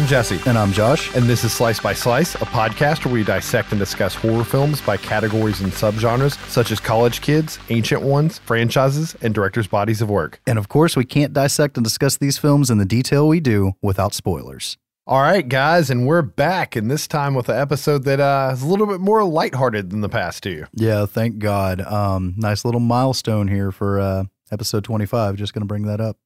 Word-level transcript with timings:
I'm 0.00 0.06
Jesse. 0.06 0.40
And 0.46 0.56
I'm 0.56 0.72
Josh. 0.72 1.14
And 1.14 1.26
this 1.26 1.44
is 1.44 1.52
Slice 1.52 1.78
by 1.78 1.92
Slice, 1.92 2.34
a 2.36 2.46
podcast 2.46 3.04
where 3.04 3.12
we 3.12 3.22
dissect 3.22 3.70
and 3.70 3.78
discuss 3.78 4.14
horror 4.14 4.44
films 4.44 4.80
by 4.80 4.96
categories 4.96 5.60
and 5.60 5.70
subgenres, 5.70 6.38
such 6.48 6.70
as 6.70 6.80
college 6.80 7.20
kids, 7.20 7.58
ancient 7.68 8.00
ones, 8.00 8.38
franchises, 8.38 9.14
and 9.20 9.34
directors' 9.34 9.66
bodies 9.66 10.00
of 10.00 10.08
work. 10.08 10.40
And 10.46 10.58
of 10.58 10.70
course, 10.70 10.96
we 10.96 11.04
can't 11.04 11.34
dissect 11.34 11.76
and 11.76 11.84
discuss 11.84 12.16
these 12.16 12.38
films 12.38 12.70
in 12.70 12.78
the 12.78 12.86
detail 12.86 13.28
we 13.28 13.40
do 13.40 13.72
without 13.82 14.14
spoilers. 14.14 14.78
All 15.06 15.20
right, 15.20 15.46
guys, 15.46 15.90
and 15.90 16.06
we're 16.06 16.22
back, 16.22 16.76
and 16.76 16.90
this 16.90 17.06
time 17.06 17.34
with 17.34 17.50
an 17.50 17.60
episode 17.60 18.04
that 18.04 18.20
uh, 18.20 18.52
is 18.54 18.62
a 18.62 18.66
little 18.66 18.86
bit 18.86 19.00
more 19.00 19.22
lighthearted 19.22 19.90
than 19.90 20.00
the 20.00 20.08
past 20.08 20.42
two. 20.42 20.64
Yeah, 20.72 21.04
thank 21.04 21.36
God. 21.40 21.82
Um, 21.82 22.32
nice 22.38 22.64
little 22.64 22.80
milestone 22.80 23.48
here 23.48 23.70
for 23.70 24.00
uh, 24.00 24.24
episode 24.50 24.82
25. 24.82 25.36
Just 25.36 25.52
going 25.52 25.60
to 25.60 25.66
bring 25.66 25.82
that 25.82 26.00
up. 26.00 26.16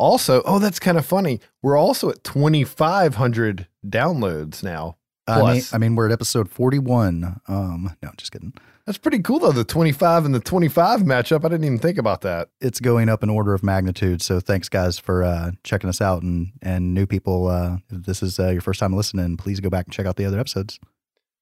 Also, 0.00 0.40
oh, 0.46 0.58
that's 0.58 0.78
kind 0.78 0.96
of 0.96 1.04
funny. 1.04 1.40
We're 1.60 1.76
also 1.76 2.08
at 2.08 2.24
2,500 2.24 3.66
downloads 3.86 4.62
now. 4.62 4.96
I 5.28 5.52
mean, 5.52 5.62
I 5.74 5.78
mean, 5.78 5.94
we're 5.94 6.06
at 6.06 6.12
episode 6.12 6.48
41. 6.48 7.38
Um, 7.46 7.94
no, 8.02 8.10
just 8.16 8.32
kidding. 8.32 8.54
That's 8.86 8.96
pretty 8.96 9.18
cool, 9.18 9.40
though. 9.40 9.52
The 9.52 9.62
25 9.62 10.24
and 10.24 10.34
the 10.34 10.40
25 10.40 11.02
matchup. 11.02 11.44
I 11.44 11.48
didn't 11.48 11.64
even 11.64 11.78
think 11.78 11.98
about 11.98 12.22
that. 12.22 12.48
It's 12.62 12.80
going 12.80 13.10
up 13.10 13.22
in 13.22 13.28
order 13.28 13.52
of 13.52 13.62
magnitude. 13.62 14.22
So 14.22 14.40
thanks, 14.40 14.70
guys, 14.70 14.98
for 14.98 15.22
uh, 15.22 15.50
checking 15.64 15.90
us 15.90 16.00
out. 16.00 16.22
And, 16.22 16.52
and 16.62 16.94
new 16.94 17.04
people, 17.04 17.48
uh, 17.48 17.76
if 17.90 18.04
this 18.04 18.22
is 18.22 18.40
uh, 18.40 18.48
your 18.48 18.62
first 18.62 18.80
time 18.80 18.96
listening, 18.96 19.36
please 19.36 19.60
go 19.60 19.68
back 19.68 19.84
and 19.84 19.92
check 19.92 20.06
out 20.06 20.16
the 20.16 20.24
other 20.24 20.40
episodes. 20.40 20.80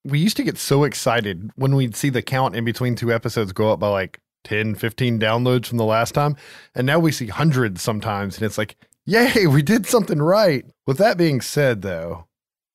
We 0.04 0.18
used 0.18 0.36
to 0.36 0.42
get 0.42 0.58
so 0.58 0.82
excited 0.82 1.52
when 1.54 1.76
we'd 1.76 1.94
see 1.94 2.10
the 2.10 2.22
count 2.22 2.56
in 2.56 2.64
between 2.64 2.96
two 2.96 3.12
episodes 3.12 3.52
go 3.52 3.72
up 3.72 3.78
by 3.78 3.88
like 3.88 4.20
10, 4.48 4.76
15 4.76 5.18
downloads 5.20 5.66
from 5.66 5.76
the 5.76 5.84
last 5.84 6.12
time. 6.14 6.34
And 6.74 6.86
now 6.86 6.98
we 6.98 7.12
see 7.12 7.26
hundreds 7.26 7.82
sometimes. 7.82 8.36
And 8.36 8.46
it's 8.46 8.56
like, 8.56 8.76
yay, 9.04 9.46
we 9.46 9.62
did 9.62 9.86
something 9.86 10.22
right. 10.22 10.64
With 10.86 10.96
that 10.98 11.18
being 11.18 11.42
said, 11.42 11.82
though, 11.82 12.26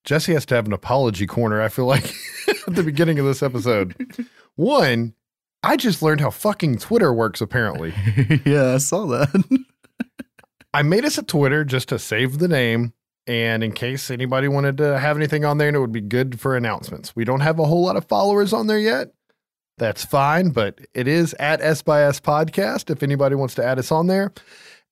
Jesse 0.03 0.33
has 0.33 0.45
to 0.47 0.55
have 0.55 0.67
an 0.67 0.73
apology 0.73 1.25
corner, 1.25 1.61
I 1.61 1.69
feel 1.69 1.85
like, 1.85 2.13
at 2.67 2.75
the 2.75 2.83
beginning 2.83 3.17
of 3.17 3.25
this 3.25 3.41
episode. 3.41 3.95
One, 4.55 5.16
I 5.63 5.75
just 5.75 6.03
learned 6.03 6.21
how 6.21 6.29
fucking 6.29 6.77
Twitter 6.77 7.11
works, 7.11 7.41
apparently. 7.41 7.91
yeah, 8.45 8.75
I 8.75 8.77
saw 8.77 9.07
that. 9.07 9.63
I 10.75 10.83
made 10.83 11.05
us 11.05 11.17
a 11.17 11.23
Twitter 11.23 11.66
just 11.66 11.89
to 11.89 11.97
save 11.97 12.38
the 12.38 12.47
name 12.47 12.94
and 13.25 13.63
in 13.63 13.71
case 13.71 14.11
anybody 14.11 14.47
wanted 14.47 14.77
to 14.77 14.99
have 14.99 15.17
anything 15.17 15.44
on 15.44 15.57
there 15.57 15.69
and 15.69 15.77
it 15.77 15.79
would 15.79 15.91
be 15.91 16.01
good 16.01 16.39
for 16.39 16.55
announcements. 16.55 17.16
We 17.16 17.23
don't 17.23 17.39
have 17.39 17.57
a 17.57 17.66
whole 17.66 17.83
lot 17.83 17.95
of 17.95 18.05
followers 18.05 18.53
on 18.53 18.67
there 18.67 18.79
yet, 18.79 19.11
that's 19.77 20.05
fine. 20.05 20.49
But 20.49 20.81
it 20.93 21.07
is 21.07 21.33
at 21.39 21.61
S 21.61 21.81
by 21.81 22.03
S 22.03 22.19
podcast 22.19 22.89
if 22.89 23.03
anybody 23.03 23.35
wants 23.35 23.55
to 23.55 23.66
add 23.66 23.79
us 23.79 23.91
on 23.91 24.07
there. 24.07 24.33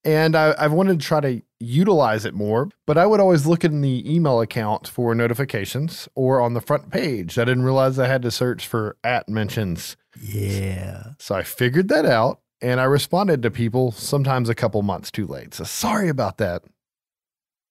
And 0.03 0.35
I, 0.35 0.51
I 0.51 0.67
wanted 0.67 0.99
to 0.99 1.05
try 1.05 1.19
to 1.19 1.41
utilize 1.59 2.25
it 2.25 2.33
more, 2.33 2.69
but 2.87 2.97
I 2.97 3.05
would 3.05 3.19
always 3.19 3.45
look 3.45 3.63
in 3.63 3.81
the 3.81 4.11
email 4.11 4.41
account 4.41 4.87
for 4.87 5.13
notifications 5.13 6.09
or 6.15 6.41
on 6.41 6.55
the 6.55 6.61
front 6.61 6.89
page. 6.89 7.37
I 7.37 7.45
didn't 7.45 7.65
realize 7.65 7.99
I 7.99 8.07
had 8.07 8.23
to 8.23 8.31
search 8.31 8.65
for 8.65 8.97
at 9.03 9.29
mentions. 9.29 9.95
Yeah. 10.19 11.11
So 11.19 11.35
I 11.35 11.43
figured 11.43 11.87
that 11.89 12.07
out 12.07 12.39
and 12.61 12.79
I 12.79 12.85
responded 12.85 13.43
to 13.43 13.51
people 13.51 13.91
sometimes 13.91 14.49
a 14.49 14.55
couple 14.55 14.81
months 14.81 15.11
too 15.11 15.27
late. 15.27 15.53
So 15.53 15.63
sorry 15.65 16.09
about 16.09 16.37
that. 16.39 16.63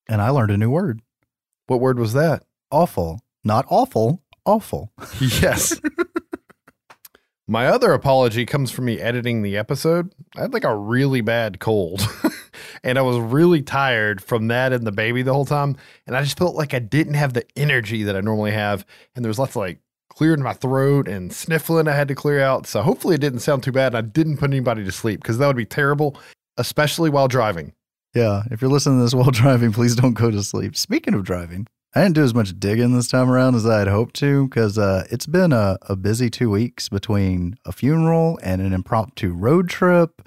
And 0.09 0.23
I 0.23 0.31
learned 0.31 0.53
a 0.53 0.57
new 0.57 0.71
word. 0.71 1.01
What 1.67 1.81
word 1.81 1.99
was 1.99 2.13
that? 2.13 2.45
Awful. 2.71 3.21
Not 3.43 3.67
awful, 3.69 4.23
awful. 4.47 4.93
Yes. 5.21 5.81
My 7.51 7.67
other 7.67 7.93
apology 7.93 8.47
comes 8.47 8.71
from 8.71 8.85
me 8.85 9.01
editing 9.01 9.43
the 9.43 9.57
episode. 9.57 10.15
I 10.37 10.43
had 10.43 10.53
like 10.53 10.63
a 10.63 10.77
really 10.77 11.21
bad 11.21 11.59
cold 11.59 12.01
and 12.85 12.97
I 12.97 13.03
was 13.03 13.19
really 13.19 13.61
tired 13.61 14.23
from 14.23 14.47
that 14.47 14.73
and 14.73 14.87
the 14.87 14.93
baby 14.93 15.23
the 15.23 15.33
whole 15.33 15.45
time. 15.45 15.77
And 16.07 16.17
I 16.17 16.23
just 16.23 16.39
felt 16.39 16.55
like 16.55 16.75
I 16.75 16.79
didn't 16.79 17.15
have 17.15 17.33
the 17.33 17.45
energy 17.57 18.05
that 18.05 18.15
I 18.15 18.21
normally 18.21 18.53
have. 18.53 18.87
And 19.17 19.25
there 19.25 19.29
was 19.29 19.41
lots 19.41 19.57
of 19.57 19.63
like 19.63 19.81
clearing 20.11 20.43
my 20.43 20.53
throat 20.53 21.09
and 21.09 21.33
sniffling 21.33 21.89
I 21.89 21.97
had 21.97 22.07
to 22.07 22.15
clear 22.15 22.41
out. 22.41 22.69
So 22.69 22.83
hopefully 22.83 23.17
it 23.17 23.21
didn't 23.21 23.41
sound 23.41 23.65
too 23.65 23.73
bad. 23.73 23.97
I 23.97 24.03
didn't 24.03 24.37
put 24.37 24.51
anybody 24.51 24.85
to 24.85 24.93
sleep 24.93 25.21
because 25.21 25.39
that 25.39 25.49
would 25.49 25.57
be 25.57 25.67
terrible, 25.67 26.17
especially 26.57 27.11
while 27.11 27.27
driving. 27.27 27.73
Yeah. 28.15 28.45
If 28.53 28.63
you're 28.63 28.71
listening 28.71 29.01
to 29.01 29.03
this 29.03 29.15
while 29.15 29.31
driving, 29.33 29.73
please 29.73 29.97
don't 29.97 30.15
go 30.15 30.31
to 30.31 30.45
sleep. 30.45 30.77
Speaking 30.77 31.15
of 31.15 31.25
driving, 31.25 31.67
I 31.93 32.03
didn't 32.03 32.15
do 32.15 32.23
as 32.23 32.35
much 32.35 32.59
digging 32.61 32.95
this 32.95 33.09
time 33.09 33.29
around 33.29 33.57
as 33.57 33.67
I 33.67 33.81
had 33.81 33.89
hoped 33.89 34.15
to 34.17 34.47
because 34.47 34.79
uh, 34.79 35.07
it's 35.11 35.27
been 35.27 35.53
a, 35.53 35.77
a 35.83 35.97
busy 35.97 36.31
two 36.31 36.49
weeks 36.49 36.89
between 36.89 37.57
a 37.65 37.73
funeral 37.73 38.39
and 38.45 38.63
an 38.63 38.73
impromptu 38.73 39.33
road 39.33 39.69
trip 39.69 40.23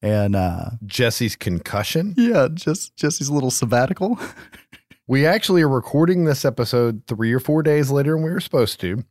and 0.00 0.34
uh, 0.34 0.70
Jesse's 0.86 1.36
concussion. 1.36 2.14
Yeah, 2.16 2.48
just 2.52 2.96
Jesse's 2.96 3.30
little 3.30 3.50
sabbatical. 3.50 4.18
we 5.06 5.26
actually 5.26 5.60
are 5.60 5.68
recording 5.68 6.24
this 6.24 6.46
episode 6.46 7.02
three 7.06 7.32
or 7.34 7.40
four 7.40 7.62
days 7.62 7.90
later 7.90 8.12
than 8.12 8.22
we 8.22 8.30
were 8.30 8.40
supposed 8.40 8.80
to. 8.80 9.04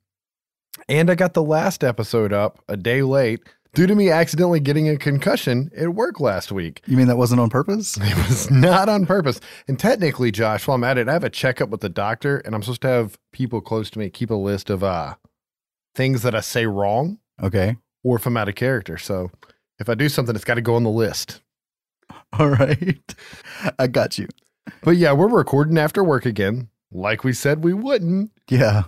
And 0.90 1.12
I 1.12 1.16
got 1.16 1.36
the 1.36 1.44
last 1.44 1.84
episode 1.84 2.34
up 2.34 2.64
a 2.68 2.78
day 2.78 3.04
late 3.04 3.42
due 3.74 3.88
to 3.88 3.96
me 3.96 4.10
accidentally 4.10 4.60
getting 4.60 4.90
a 4.90 4.98
concussion 4.98 5.72
at 5.76 5.94
work 5.94 6.20
last 6.20 6.52
week. 6.52 6.82
You 6.86 6.98
mean 6.98 7.08
that 7.08 7.18
wasn't 7.18 7.42
on 7.42 7.50
purpose? 7.50 7.98
It 8.02 8.18
was 8.18 8.52
not 8.52 8.90
on 8.90 9.06
purpose. 9.06 9.40
And 9.68 9.80
technically, 9.80 10.32
Josh, 10.32 10.68
while 10.68 10.76
I'm 10.76 10.84
at 10.84 10.98
it, 10.98 11.08
I 11.08 11.14
have 11.14 11.24
a 11.24 11.30
checkup 11.30 11.70
with 11.70 11.82
the 11.82 11.90
doctor, 11.90 12.38
and 12.40 12.54
I'm 12.54 12.62
supposed 12.62 12.82
to 12.82 12.90
have 12.90 13.18
people 13.32 13.62
close 13.62 13.90
to 13.92 14.00
me 14.00 14.10
keep 14.10 14.30
a 14.30 14.36
list 14.36 14.70
of 14.70 14.84
uh 14.84 15.16
things 15.96 16.24
that 16.24 16.36
I 16.36 16.42
say 16.42 16.66
wrong. 16.66 17.20
Okay. 17.42 17.78
Or 18.04 18.18
if 18.18 18.26
I'm 18.26 18.38
out 18.38 18.50
of 18.50 18.56
character. 18.56 18.98
So 18.98 19.32
if 19.80 19.90
I 19.90 19.96
do 19.96 20.10
something, 20.10 20.36
it's 20.36 20.46
got 20.46 20.56
to 20.56 20.62
go 20.62 20.76
on 20.76 20.84
the 20.84 20.90
list. 20.90 21.42
All 22.40 22.50
right. 22.50 23.16
I 23.78 23.88
got 23.88 24.18
you. 24.18 24.28
But 24.84 24.92
yeah, 24.92 25.12
we're 25.14 25.28
recording 25.28 25.78
after 25.78 26.04
work 26.04 26.26
again, 26.26 26.70
like 26.92 27.24
we 27.24 27.34
said 27.34 27.64
we 27.64 27.74
wouldn't. 27.74 28.32
Yeah. 28.50 28.84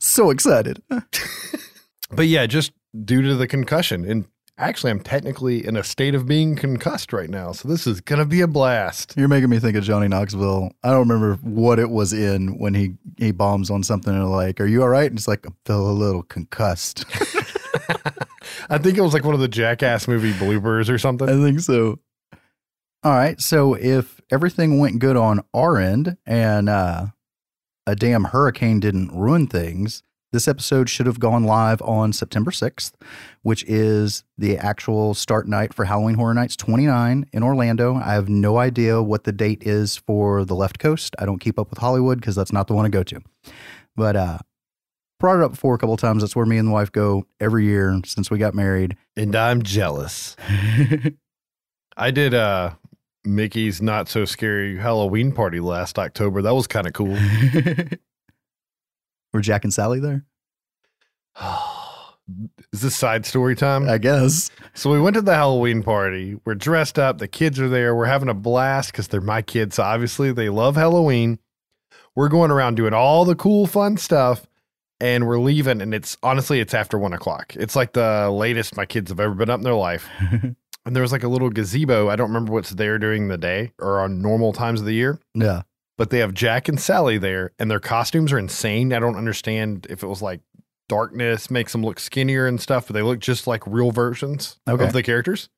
So 0.00 0.30
excited. 0.30 0.82
but 2.10 2.26
yeah, 2.26 2.46
just 2.46 2.72
due 3.04 3.22
to 3.22 3.34
the 3.34 3.46
concussion. 3.46 4.04
And 4.04 4.26
actually, 4.58 4.90
I'm 4.90 5.00
technically 5.00 5.66
in 5.66 5.76
a 5.76 5.84
state 5.84 6.14
of 6.14 6.26
being 6.26 6.56
concussed 6.56 7.12
right 7.12 7.30
now. 7.30 7.52
So 7.52 7.68
this 7.68 7.86
is 7.86 8.00
going 8.00 8.18
to 8.18 8.24
be 8.24 8.40
a 8.40 8.46
blast. 8.46 9.14
You're 9.16 9.28
making 9.28 9.50
me 9.50 9.58
think 9.58 9.76
of 9.76 9.84
Johnny 9.84 10.08
Knoxville. 10.08 10.72
I 10.82 10.90
don't 10.90 11.08
remember 11.08 11.34
what 11.42 11.78
it 11.78 11.90
was 11.90 12.12
in 12.12 12.58
when 12.58 12.74
he, 12.74 12.94
he 13.18 13.32
bombs 13.32 13.70
on 13.70 13.82
something 13.82 14.14
and 14.14 14.30
like, 14.30 14.60
Are 14.60 14.66
you 14.66 14.82
all 14.82 14.88
right? 14.88 15.10
And 15.10 15.18
it's 15.18 15.28
like, 15.28 15.46
I 15.46 15.50
feel 15.66 15.90
a 15.90 15.92
little 15.92 16.22
concussed. 16.22 17.04
I 18.70 18.78
think 18.78 18.98
it 18.98 19.02
was 19.02 19.14
like 19.14 19.24
one 19.24 19.34
of 19.34 19.40
the 19.40 19.48
Jackass 19.48 20.08
movie 20.08 20.32
bloopers 20.32 20.88
or 20.88 20.98
something. 20.98 21.28
I 21.28 21.32
think 21.32 21.60
so. 21.60 21.98
All 23.04 23.12
right. 23.12 23.40
So 23.40 23.74
if 23.74 24.20
everything 24.30 24.78
went 24.78 24.98
good 24.98 25.16
on 25.16 25.44
our 25.52 25.78
end 25.78 26.16
and 26.24 26.68
uh, 26.68 27.06
a 27.86 27.96
damn 27.96 28.24
hurricane 28.24 28.80
didn't 28.80 29.10
ruin 29.12 29.46
things, 29.46 30.02
this 30.32 30.48
episode 30.48 30.88
should 30.88 31.06
have 31.06 31.20
gone 31.20 31.44
live 31.44 31.80
on 31.82 32.12
September 32.12 32.50
6th, 32.50 32.92
which 33.42 33.62
is 33.64 34.24
the 34.38 34.56
actual 34.56 35.14
start 35.14 35.46
night 35.46 35.74
for 35.74 35.84
Halloween 35.84 36.14
Horror 36.14 36.34
Nights 36.34 36.56
29 36.56 37.26
in 37.32 37.42
Orlando. 37.42 37.96
I 37.96 38.14
have 38.14 38.28
no 38.28 38.56
idea 38.56 39.02
what 39.02 39.24
the 39.24 39.32
date 39.32 39.62
is 39.62 39.96
for 39.96 40.44
the 40.44 40.54
left 40.54 40.78
coast. 40.78 41.14
I 41.18 41.26
don't 41.26 41.38
keep 41.38 41.58
up 41.58 41.70
with 41.70 41.78
Hollywood 41.78 42.18
because 42.18 42.34
that's 42.34 42.52
not 42.52 42.66
the 42.66 42.74
one 42.74 42.84
to 42.84 42.90
go 42.90 43.02
to. 43.02 43.20
But 43.94 44.16
uh, 44.16 44.38
brought 45.20 45.38
it 45.38 45.44
up 45.44 45.52
before 45.52 45.74
a 45.74 45.78
couple 45.78 45.96
times. 45.98 46.22
That's 46.22 46.34
where 46.34 46.46
me 46.46 46.56
and 46.56 46.68
the 46.68 46.72
wife 46.72 46.90
go 46.90 47.26
every 47.38 47.66
year 47.66 48.00
since 48.06 48.30
we 48.30 48.38
got 48.38 48.54
married. 48.54 48.96
And 49.16 49.36
I'm 49.36 49.62
jealous. 49.62 50.34
I 51.96 52.10
did 52.10 52.32
uh 52.32 52.72
Mickey's 53.24 53.80
not 53.80 54.08
so 54.08 54.24
scary 54.24 54.78
Halloween 54.78 55.30
party 55.30 55.60
last 55.60 55.98
October. 55.98 56.42
That 56.42 56.54
was 56.54 56.66
kind 56.66 56.86
of 56.86 56.92
cool. 56.94 57.16
Were 59.32 59.40
Jack 59.40 59.64
and 59.64 59.72
Sally 59.72 60.00
there? 60.00 60.24
Is 62.72 62.80
this 62.80 62.94
side 62.94 63.26
story 63.26 63.56
time? 63.56 63.88
I 63.88 63.98
guess. 63.98 64.50
So 64.74 64.90
we 64.90 65.00
went 65.00 65.14
to 65.14 65.22
the 65.22 65.34
Halloween 65.34 65.82
party. 65.82 66.38
We're 66.44 66.54
dressed 66.54 66.98
up. 66.98 67.18
The 67.18 67.28
kids 67.28 67.58
are 67.60 67.68
there. 67.68 67.94
We're 67.94 68.06
having 68.06 68.28
a 68.28 68.34
blast 68.34 68.92
because 68.92 69.08
they're 69.08 69.20
my 69.20 69.42
kids. 69.42 69.76
So 69.76 69.82
obviously 69.82 70.32
they 70.32 70.48
love 70.48 70.76
Halloween. 70.76 71.38
We're 72.14 72.28
going 72.28 72.50
around 72.50 72.76
doing 72.76 72.94
all 72.94 73.24
the 73.24 73.34
cool, 73.34 73.66
fun 73.66 73.96
stuff 73.96 74.46
and 75.02 75.26
we're 75.26 75.38
leaving 75.38 75.82
and 75.82 75.92
it's 75.92 76.16
honestly 76.22 76.60
it's 76.60 76.72
after 76.72 76.96
one 76.96 77.12
o'clock 77.12 77.54
it's 77.56 77.74
like 77.74 77.92
the 77.92 78.30
latest 78.30 78.76
my 78.76 78.86
kids 78.86 79.10
have 79.10 79.18
ever 79.18 79.34
been 79.34 79.50
up 79.50 79.58
in 79.58 79.64
their 79.64 79.74
life 79.74 80.08
and 80.30 80.56
there 80.86 81.02
was 81.02 81.10
like 81.10 81.24
a 81.24 81.28
little 81.28 81.50
gazebo 81.50 82.08
i 82.08 82.14
don't 82.16 82.28
remember 82.28 82.52
what's 82.52 82.70
there 82.70 82.98
during 82.98 83.26
the 83.28 83.36
day 83.36 83.72
or 83.80 84.00
on 84.00 84.22
normal 84.22 84.52
times 84.52 84.80
of 84.80 84.86
the 84.86 84.94
year 84.94 85.18
yeah 85.34 85.62
but 85.98 86.10
they 86.10 86.18
have 86.18 86.34
jack 86.34 86.68
and 86.68 86.80
sally 86.80 87.18
there 87.18 87.52
and 87.58 87.70
their 87.70 87.80
costumes 87.80 88.32
are 88.32 88.38
insane 88.38 88.92
i 88.92 88.98
don't 88.98 89.16
understand 89.16 89.86
if 89.90 90.02
it 90.02 90.06
was 90.06 90.22
like 90.22 90.40
darkness 90.88 91.50
makes 91.50 91.72
them 91.72 91.82
look 91.82 91.98
skinnier 91.98 92.46
and 92.46 92.60
stuff 92.60 92.86
but 92.86 92.94
they 92.94 93.02
look 93.02 93.18
just 93.18 93.46
like 93.46 93.66
real 93.66 93.90
versions 93.90 94.58
okay. 94.68 94.84
of 94.84 94.92
the 94.92 95.02
characters 95.02 95.48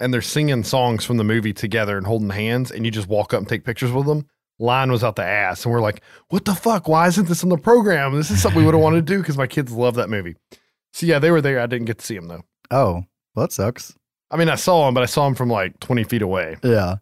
and 0.00 0.12
they're 0.12 0.20
singing 0.20 0.64
songs 0.64 1.04
from 1.04 1.16
the 1.16 1.24
movie 1.24 1.52
together 1.52 1.96
and 1.96 2.06
holding 2.06 2.30
hands 2.30 2.70
and 2.70 2.84
you 2.84 2.90
just 2.90 3.08
walk 3.08 3.32
up 3.32 3.38
and 3.38 3.48
take 3.48 3.64
pictures 3.64 3.92
with 3.92 4.06
them 4.06 4.26
line 4.62 4.90
was 4.90 5.04
out 5.04 5.16
the 5.16 5.24
ass. 5.24 5.64
And 5.64 5.72
we're 5.72 5.80
like, 5.80 6.02
what 6.28 6.44
the 6.44 6.54
fuck? 6.54 6.88
Why 6.88 7.08
isn't 7.08 7.28
this 7.28 7.42
on 7.42 7.50
the 7.50 7.58
program? 7.58 8.14
This 8.14 8.30
is 8.30 8.40
something 8.40 8.60
we 8.60 8.64
would 8.64 8.74
have 8.74 8.82
wanted 8.82 9.06
to 9.06 9.12
do 9.12 9.18
because 9.18 9.36
my 9.36 9.46
kids 9.46 9.72
love 9.72 9.96
that 9.96 10.08
movie. 10.08 10.36
So 10.92 11.06
yeah, 11.06 11.18
they 11.18 11.30
were 11.30 11.40
there. 11.40 11.60
I 11.60 11.66
didn't 11.66 11.86
get 11.86 11.98
to 11.98 12.06
see 12.06 12.14
them 12.14 12.28
though. 12.28 12.42
Oh, 12.70 13.04
well, 13.34 13.46
that 13.46 13.52
sucks. 13.52 13.94
I 14.30 14.36
mean, 14.36 14.48
I 14.48 14.54
saw 14.54 14.86
them, 14.86 14.94
but 14.94 15.02
I 15.02 15.06
saw 15.06 15.24
them 15.26 15.34
from 15.34 15.50
like 15.50 15.78
20 15.80 16.04
feet 16.04 16.22
away. 16.22 16.56
Yeah. 16.62 16.96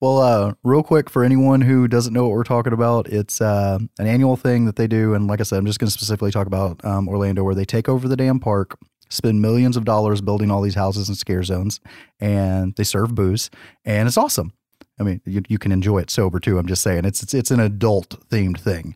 Well, 0.00 0.18
uh, 0.18 0.54
real 0.62 0.84
quick 0.84 1.10
for 1.10 1.24
anyone 1.24 1.60
who 1.60 1.88
doesn't 1.88 2.12
know 2.12 2.22
what 2.22 2.30
we're 2.30 2.44
talking 2.44 2.72
about, 2.72 3.08
it's 3.08 3.40
uh, 3.40 3.80
an 3.98 4.06
annual 4.06 4.36
thing 4.36 4.64
that 4.66 4.76
they 4.76 4.86
do, 4.86 5.14
and 5.14 5.26
like 5.26 5.40
I 5.40 5.42
said, 5.42 5.58
I'm 5.58 5.66
just 5.66 5.80
going 5.80 5.88
to 5.88 5.92
specifically 5.92 6.30
talk 6.30 6.46
about 6.46 6.84
um, 6.84 7.08
Orlando, 7.08 7.42
where 7.42 7.54
they 7.54 7.64
take 7.64 7.88
over 7.88 8.06
the 8.06 8.16
damn 8.16 8.38
park, 8.38 8.78
spend 9.08 9.42
millions 9.42 9.76
of 9.76 9.84
dollars 9.84 10.20
building 10.20 10.52
all 10.52 10.62
these 10.62 10.76
houses 10.76 11.08
and 11.08 11.18
scare 11.18 11.42
zones, 11.42 11.80
and 12.20 12.76
they 12.76 12.84
serve 12.84 13.16
booze, 13.16 13.50
and 13.84 14.06
it's 14.06 14.16
awesome. 14.16 14.52
I 15.00 15.02
mean, 15.02 15.20
you, 15.24 15.42
you 15.48 15.58
can 15.58 15.72
enjoy 15.72 15.98
it 15.98 16.10
sober 16.10 16.38
too. 16.38 16.58
I'm 16.58 16.68
just 16.68 16.82
saying, 16.82 17.04
it's 17.04 17.24
it's, 17.24 17.34
it's 17.34 17.50
an 17.50 17.58
adult 17.58 18.28
themed 18.28 18.60
thing. 18.60 18.94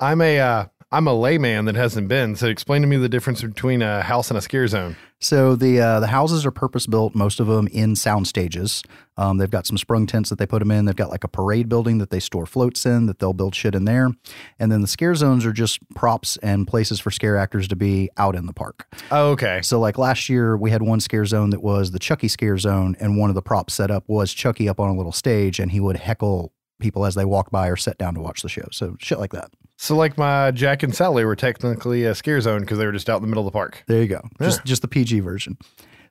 I'm 0.00 0.20
a 0.20 0.40
uh, 0.40 0.64
I'm 0.92 1.06
a 1.06 1.14
layman 1.14 1.64
that 1.64 1.74
hasn't 1.74 2.08
been. 2.08 2.36
So 2.36 2.48
explain 2.48 2.82
to 2.82 2.88
me 2.88 2.98
the 2.98 3.08
difference 3.08 3.40
between 3.42 3.80
a 3.80 4.02
house 4.02 4.30
and 4.30 4.36
a 4.36 4.42
scare 4.42 4.68
zone. 4.68 4.96
So 5.20 5.56
the 5.56 5.80
uh, 5.80 6.00
the 6.00 6.08
houses 6.08 6.44
are 6.44 6.50
purpose 6.50 6.86
built, 6.86 7.14
most 7.14 7.40
of 7.40 7.46
them 7.46 7.66
in 7.68 7.96
sound 7.96 8.26
stages. 8.26 8.82
Um, 9.16 9.38
they've 9.38 9.50
got 9.50 9.66
some 9.66 9.78
sprung 9.78 10.06
tents 10.06 10.28
that 10.28 10.38
they 10.38 10.46
put 10.46 10.58
them 10.58 10.70
in. 10.70 10.84
They've 10.84 10.96
got 10.96 11.10
like 11.10 11.24
a 11.24 11.28
parade 11.28 11.68
building 11.68 11.98
that 11.98 12.10
they 12.10 12.20
store 12.20 12.44
floats 12.44 12.84
in 12.84 13.06
that 13.06 13.20
they'll 13.20 13.32
build 13.32 13.54
shit 13.54 13.74
in 13.74 13.84
there. 13.84 14.10
And 14.58 14.70
then 14.70 14.82
the 14.82 14.86
scare 14.88 15.14
zones 15.14 15.46
are 15.46 15.52
just 15.52 15.78
props 15.94 16.36
and 16.38 16.66
places 16.66 17.00
for 17.00 17.10
scare 17.10 17.38
actors 17.38 17.68
to 17.68 17.76
be 17.76 18.10
out 18.18 18.34
in 18.34 18.46
the 18.46 18.52
park. 18.52 18.86
Oh, 19.10 19.30
okay. 19.30 19.62
So 19.62 19.80
like 19.80 19.96
last 19.96 20.28
year 20.28 20.56
we 20.56 20.70
had 20.70 20.82
one 20.82 21.00
scare 21.00 21.24
zone 21.24 21.50
that 21.50 21.62
was 21.62 21.92
the 21.92 22.00
Chucky 22.00 22.28
scare 22.28 22.58
zone, 22.58 22.96
and 23.00 23.16
one 23.16 23.30
of 23.30 23.34
the 23.34 23.42
props 23.42 23.74
set 23.74 23.90
up 23.90 24.04
was 24.08 24.34
Chucky 24.34 24.68
up 24.68 24.78
on 24.78 24.90
a 24.90 24.94
little 24.94 25.12
stage, 25.12 25.58
and 25.58 25.70
he 25.70 25.80
would 25.80 25.96
heckle 25.96 26.52
people 26.80 27.06
as 27.06 27.14
they 27.14 27.24
walk 27.24 27.50
by 27.50 27.68
or 27.68 27.76
sit 27.76 27.96
down 27.96 28.14
to 28.14 28.20
watch 28.20 28.42
the 28.42 28.48
show. 28.48 28.66
So 28.72 28.96
shit 28.98 29.18
like 29.18 29.32
that. 29.32 29.52
So 29.82 29.96
like 29.96 30.16
my 30.16 30.52
Jack 30.52 30.84
and 30.84 30.94
Sally 30.94 31.24
were 31.24 31.34
technically 31.34 32.04
a 32.04 32.14
scare 32.14 32.40
zone 32.40 32.60
because 32.60 32.78
they 32.78 32.86
were 32.86 32.92
just 32.92 33.10
out 33.10 33.16
in 33.16 33.22
the 33.22 33.26
middle 33.26 33.44
of 33.44 33.52
the 33.52 33.56
park. 33.56 33.82
There 33.88 34.00
you 34.00 34.06
go. 34.06 34.22
Just 34.40 34.64
just 34.64 34.80
the 34.80 34.86
PG 34.86 35.18
version. 35.18 35.58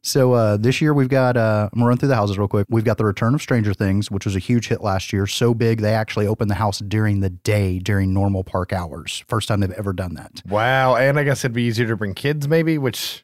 So 0.02 0.34
uh, 0.34 0.58
this 0.58 0.82
year 0.82 0.94
we've 0.94 1.08
got. 1.08 1.38
Uh, 1.38 1.70
I'm 1.72 1.80
gonna 1.80 1.88
run 1.88 1.98
through 1.98 2.10
the 2.10 2.18
houses 2.18 2.38
real 2.38 2.50
quick. 2.50 2.68
We've 2.70 2.84
got 2.84 2.98
the 2.98 3.06
Return 3.06 3.34
of 3.34 3.42
Stranger 3.42 3.74
Things, 3.74 4.12
which 4.12 4.26
was 4.26 4.36
a 4.36 4.40
huge 4.40 4.68
hit 4.68 4.82
last 4.82 5.14
year. 5.14 5.26
So 5.26 5.54
big 5.54 5.80
they 5.80 5.94
actually 5.94 6.28
opened 6.28 6.52
the 6.52 6.56
house 6.56 6.80
during 6.80 7.22
the 7.22 7.30
day 7.30 7.80
during 7.80 8.14
normal 8.14 8.44
park 8.44 8.74
hours. 8.74 9.24
First 9.30 9.48
time 9.48 9.62
they've 9.62 9.72
ever 9.72 9.94
done 9.94 10.16
that. 10.16 10.42
Wow. 10.50 10.98
And 10.98 11.18
I 11.18 11.24
guess 11.24 11.46
it'd 11.46 11.56
be 11.56 11.64
easier 11.64 11.88
to 11.88 11.96
bring 11.96 12.14
kids 12.14 12.50
maybe, 12.50 12.78
which 12.78 13.24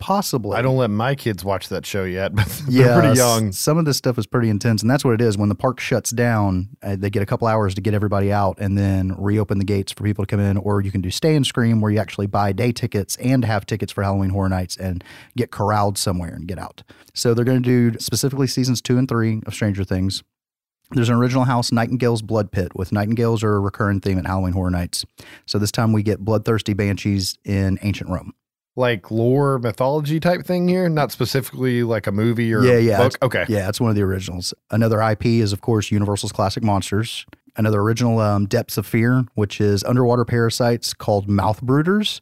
Possibly. 0.00 0.56
I 0.56 0.62
don't 0.62 0.76
let 0.76 0.90
my 0.90 1.16
kids 1.16 1.44
watch 1.44 1.68
that 1.70 1.84
show 1.84 2.04
yet, 2.04 2.32
but 2.34 2.46
they're 2.68 2.94
pretty 2.94 3.08
s- 3.08 3.16
young. 3.18 3.50
Some 3.50 3.78
of 3.78 3.84
this 3.84 3.96
stuff 3.96 4.16
is 4.16 4.26
pretty 4.26 4.48
intense, 4.48 4.80
and 4.80 4.90
that's 4.90 5.04
what 5.04 5.14
it 5.14 5.20
is. 5.20 5.36
When 5.36 5.48
the 5.48 5.56
park 5.56 5.80
shuts 5.80 6.10
down, 6.10 6.68
uh, 6.82 6.96
they 6.96 7.10
get 7.10 7.22
a 7.22 7.26
couple 7.26 7.48
hours 7.48 7.74
to 7.74 7.80
get 7.80 7.94
everybody 7.94 8.32
out, 8.32 8.58
and 8.60 8.78
then 8.78 9.14
reopen 9.18 9.58
the 9.58 9.64
gates 9.64 9.90
for 9.90 10.04
people 10.04 10.24
to 10.24 10.28
come 10.30 10.38
in. 10.40 10.56
Or 10.56 10.80
you 10.80 10.92
can 10.92 11.00
do 11.00 11.10
Stay 11.10 11.34
and 11.34 11.44
Scream, 11.44 11.80
where 11.80 11.90
you 11.90 11.98
actually 11.98 12.28
buy 12.28 12.52
day 12.52 12.70
tickets 12.70 13.16
and 13.16 13.44
have 13.44 13.66
tickets 13.66 13.90
for 13.92 14.04
Halloween 14.04 14.30
Horror 14.30 14.48
Nights 14.48 14.76
and 14.76 15.02
get 15.36 15.50
corralled 15.50 15.98
somewhere 15.98 16.32
and 16.32 16.46
get 16.46 16.58
out. 16.58 16.84
So 17.14 17.34
they're 17.34 17.44
going 17.44 17.62
to 17.62 17.90
do 17.90 17.98
specifically 17.98 18.46
seasons 18.46 18.80
two 18.80 18.98
and 18.98 19.08
three 19.08 19.40
of 19.46 19.54
Stranger 19.54 19.82
Things. 19.82 20.22
There's 20.92 21.08
an 21.10 21.16
original 21.16 21.44
house, 21.44 21.70
Nightingale's 21.70 22.22
Blood 22.22 22.50
Pit, 22.50 22.74
with 22.74 22.92
Nightingales 22.92 23.42
are 23.42 23.56
a 23.56 23.60
recurring 23.60 24.00
theme 24.00 24.18
at 24.18 24.26
Halloween 24.26 24.54
Horror 24.54 24.70
Nights. 24.70 25.04
So 25.44 25.58
this 25.58 25.70
time 25.72 25.92
we 25.92 26.02
get 26.02 26.20
bloodthirsty 26.20 26.72
banshees 26.72 27.36
in 27.44 27.78
ancient 27.82 28.08
Rome. 28.08 28.32
Like 28.78 29.10
lore 29.10 29.58
mythology 29.58 30.20
type 30.20 30.46
thing 30.46 30.68
here, 30.68 30.88
not 30.88 31.10
specifically 31.10 31.82
like 31.82 32.06
a 32.06 32.12
movie 32.12 32.54
or 32.54 32.62
Yeah, 32.62 32.74
a 32.74 32.80
yeah, 32.80 32.98
book. 32.98 33.18
Okay. 33.20 33.44
Yeah, 33.48 33.68
it's 33.68 33.80
one 33.80 33.90
of 33.90 33.96
the 33.96 34.02
originals. 34.02 34.54
Another 34.70 35.02
IP 35.02 35.26
is, 35.26 35.52
of 35.52 35.62
course, 35.62 35.90
Universal's 35.90 36.30
classic 36.30 36.62
monsters. 36.62 37.26
Another 37.56 37.80
original, 37.80 38.20
um, 38.20 38.46
Depths 38.46 38.78
of 38.78 38.86
Fear, 38.86 39.24
which 39.34 39.60
is 39.60 39.82
underwater 39.82 40.24
parasites 40.24 40.94
called 40.94 41.28
mouth 41.28 41.60
brooders 41.60 42.20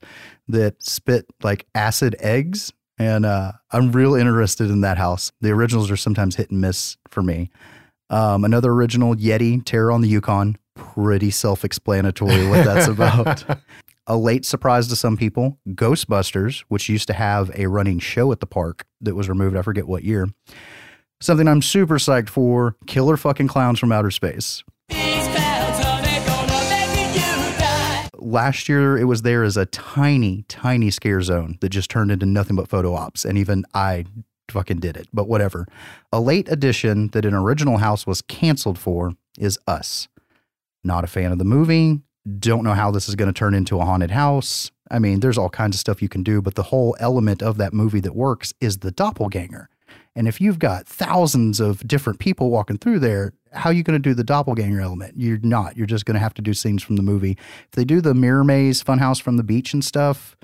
that 0.49 0.83
spit 0.83 1.27
like 1.43 1.67
acid 1.75 2.17
eggs. 2.21 2.73
And 2.99 3.27
uh, 3.27 3.53
I'm 3.71 3.93
real 3.93 4.15
interested 4.15 4.71
in 4.71 4.81
that 4.81 4.97
house. 4.97 5.33
The 5.43 5.51
originals 5.51 5.91
are 5.91 5.97
sometimes 5.99 6.37
hit 6.37 6.51
and 6.51 6.63
miss 6.63 6.97
for 7.11 7.23
me. 7.23 7.51
Um, 8.09 8.45
another 8.45 8.71
original, 8.71 9.15
Yeti, 9.15 9.63
Terror 9.63 9.93
on 9.93 10.01
the 10.01 10.09
Yukon. 10.09 10.57
Pretty 10.75 11.31
self 11.31 11.67
explanatory 11.67 12.49
what 12.49 12.65
that's 12.65 12.87
about. 12.89 13.45
A 14.07 14.17
late 14.17 14.45
surprise 14.45 14.87
to 14.89 14.97
some 14.97 15.17
people, 15.17 15.59
Ghostbusters, 15.69 16.65
which 16.69 16.89
used 16.89 17.07
to 17.09 17.13
have 17.13 17.51
a 17.55 17.67
running 17.67 17.99
show 17.99 18.31
at 18.33 18.41
the 18.41 18.47
park 18.47 18.87
that 19.01 19.15
was 19.15 19.29
removed, 19.29 19.57
I 19.57 19.63
forget 19.63 19.87
what 19.87 20.05
year. 20.05 20.29
Something 21.21 21.49
I'm 21.49 21.63
super 21.63 21.97
psyched 21.99 22.29
for 22.29 22.77
Killer 22.87 23.17
fucking 23.17 23.49
Clowns 23.49 23.79
from 23.79 23.91
Outer 23.91 24.11
Space. 24.11 24.63
These 24.89 25.27
clowns 25.29 25.85
are 25.85 26.03
they 26.03 26.23
gonna 26.27 26.69
make 26.69 27.15
you 27.15 27.59
die? 27.59 28.09
Last 28.19 28.69
year, 28.69 28.99
it 28.99 29.05
was 29.05 29.23
there 29.23 29.43
as 29.43 29.57
a 29.57 29.67
tiny, 29.67 30.45
tiny 30.49 30.91
scare 30.91 31.23
zone 31.23 31.57
that 31.61 31.71
just 31.71 31.91
turned 31.91 32.13
into 32.13 32.27
nothing 32.27 32.55
but 32.55 32.69
photo 32.69 32.95
ops. 32.95 33.25
And 33.25 33.39
even 33.39 33.65
I 33.75 34.05
fucking 34.51 34.79
did 34.79 34.97
it, 34.97 35.09
but 35.13 35.27
whatever. 35.27 35.67
A 36.13 36.21
late 36.21 36.49
addition 36.51 37.09
that 37.09 37.25
an 37.25 37.35
original 37.35 37.79
house 37.79 38.07
was 38.07 38.23
canceled 38.23 38.79
for 38.79 39.13
is 39.39 39.59
Us. 39.67 40.09
Not 40.85 41.03
a 41.03 41.09
fan 41.09 41.33
of 41.33 41.39
the 41.39 41.45
movie. 41.45 42.01
Don't 42.39 42.65
know 42.65 42.75
how 42.75 42.91
this 42.91 43.09
is 43.09 43.15
going 43.15 43.33
to 43.33 43.39
turn 43.39 43.55
into 43.55 43.81
a 43.81 43.85
haunted 43.85 44.11
house. 44.11 44.71
I 44.91 44.99
mean, 44.99 45.21
there's 45.21 45.39
all 45.39 45.49
kinds 45.49 45.77
of 45.77 45.81
stuff 45.81 46.03
you 46.03 46.09
can 46.09 46.23
do, 46.23 46.43
but 46.43 46.55
the 46.55 46.65
whole 46.65 46.97
element 47.01 47.43
of 47.43 47.57
that 47.59 47.73
movie 47.73 48.01
that 48.01 48.15
works 48.15 48.53
is 48.61 48.79
the 48.79 48.91
doppelganger. 48.91 49.69
And 50.15 50.27
if 50.27 50.41
you've 50.41 50.59
got 50.59 50.87
thousands 50.87 51.61
of 51.61 51.87
different 51.87 52.19
people 52.19 52.51
walking 52.51 52.79
through 52.79 53.01
there, 53.01 53.35
how 53.53 53.71
are 53.71 53.73
you 53.73 53.83
going 53.83 54.01
to 54.01 54.09
do 54.09 54.15
the 54.15 54.25
doppelganger 54.25 54.81
element? 54.81 55.15
You're 55.17 55.39
not. 55.43 55.77
You're 55.77 55.87
just 55.87 56.07
going 56.07 56.15
to 56.15 56.21
have 56.21 56.35
to 56.35 56.43
do 56.43 56.55
scenes 56.55 56.83
from 56.83 56.97
the 56.97 57.03
movie. 57.03 57.37
If 57.67 57.73
they 57.73 57.85
do 57.85 58.01
the 58.01 58.15
mirror 58.15 58.43
maze 58.43 58.83
funhouse 58.83 59.21
from 59.21 59.37
the 59.37 59.43
beach 59.43 59.75
and 59.75 59.85
stuff, 59.85 60.37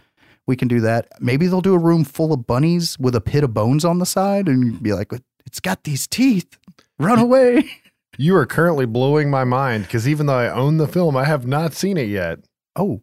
we 0.47 0.57
can 0.57 0.69
do 0.69 0.81
that. 0.81 1.09
Maybe 1.21 1.47
they'll 1.47 1.61
do 1.61 1.75
a 1.75 1.79
room 1.79 2.05
full 2.05 2.33
of 2.33 2.47
bunnies 2.47 2.99
with 2.99 3.15
a 3.15 3.21
pit 3.21 3.45
of 3.45 3.55
bones 3.55 3.85
on 3.85 3.99
the 3.99 4.07
side 4.07 4.47
and 4.47 4.83
be 4.83 4.93
like, 4.93 5.13
it's 5.47 5.61
got 5.61 5.85
these 5.85 6.07
teeth. 6.07 6.59
Run 6.99 7.19
away. 7.19 7.71
You 8.19 8.37
are 8.37 8.45
currently 8.45 8.85
blowing 8.85 9.31
my 9.31 9.45
mind 9.45 9.85
because 9.85 10.07
even 10.07 10.27
though 10.27 10.39
I 10.39 10.51
own 10.51 10.77
the 10.77 10.87
film, 10.87 11.17
I 11.17 11.25
have 11.25 11.47
not 11.47 11.73
seen 11.73 11.97
it 11.97 12.09
yet. 12.09 12.41
Oh. 12.77 13.01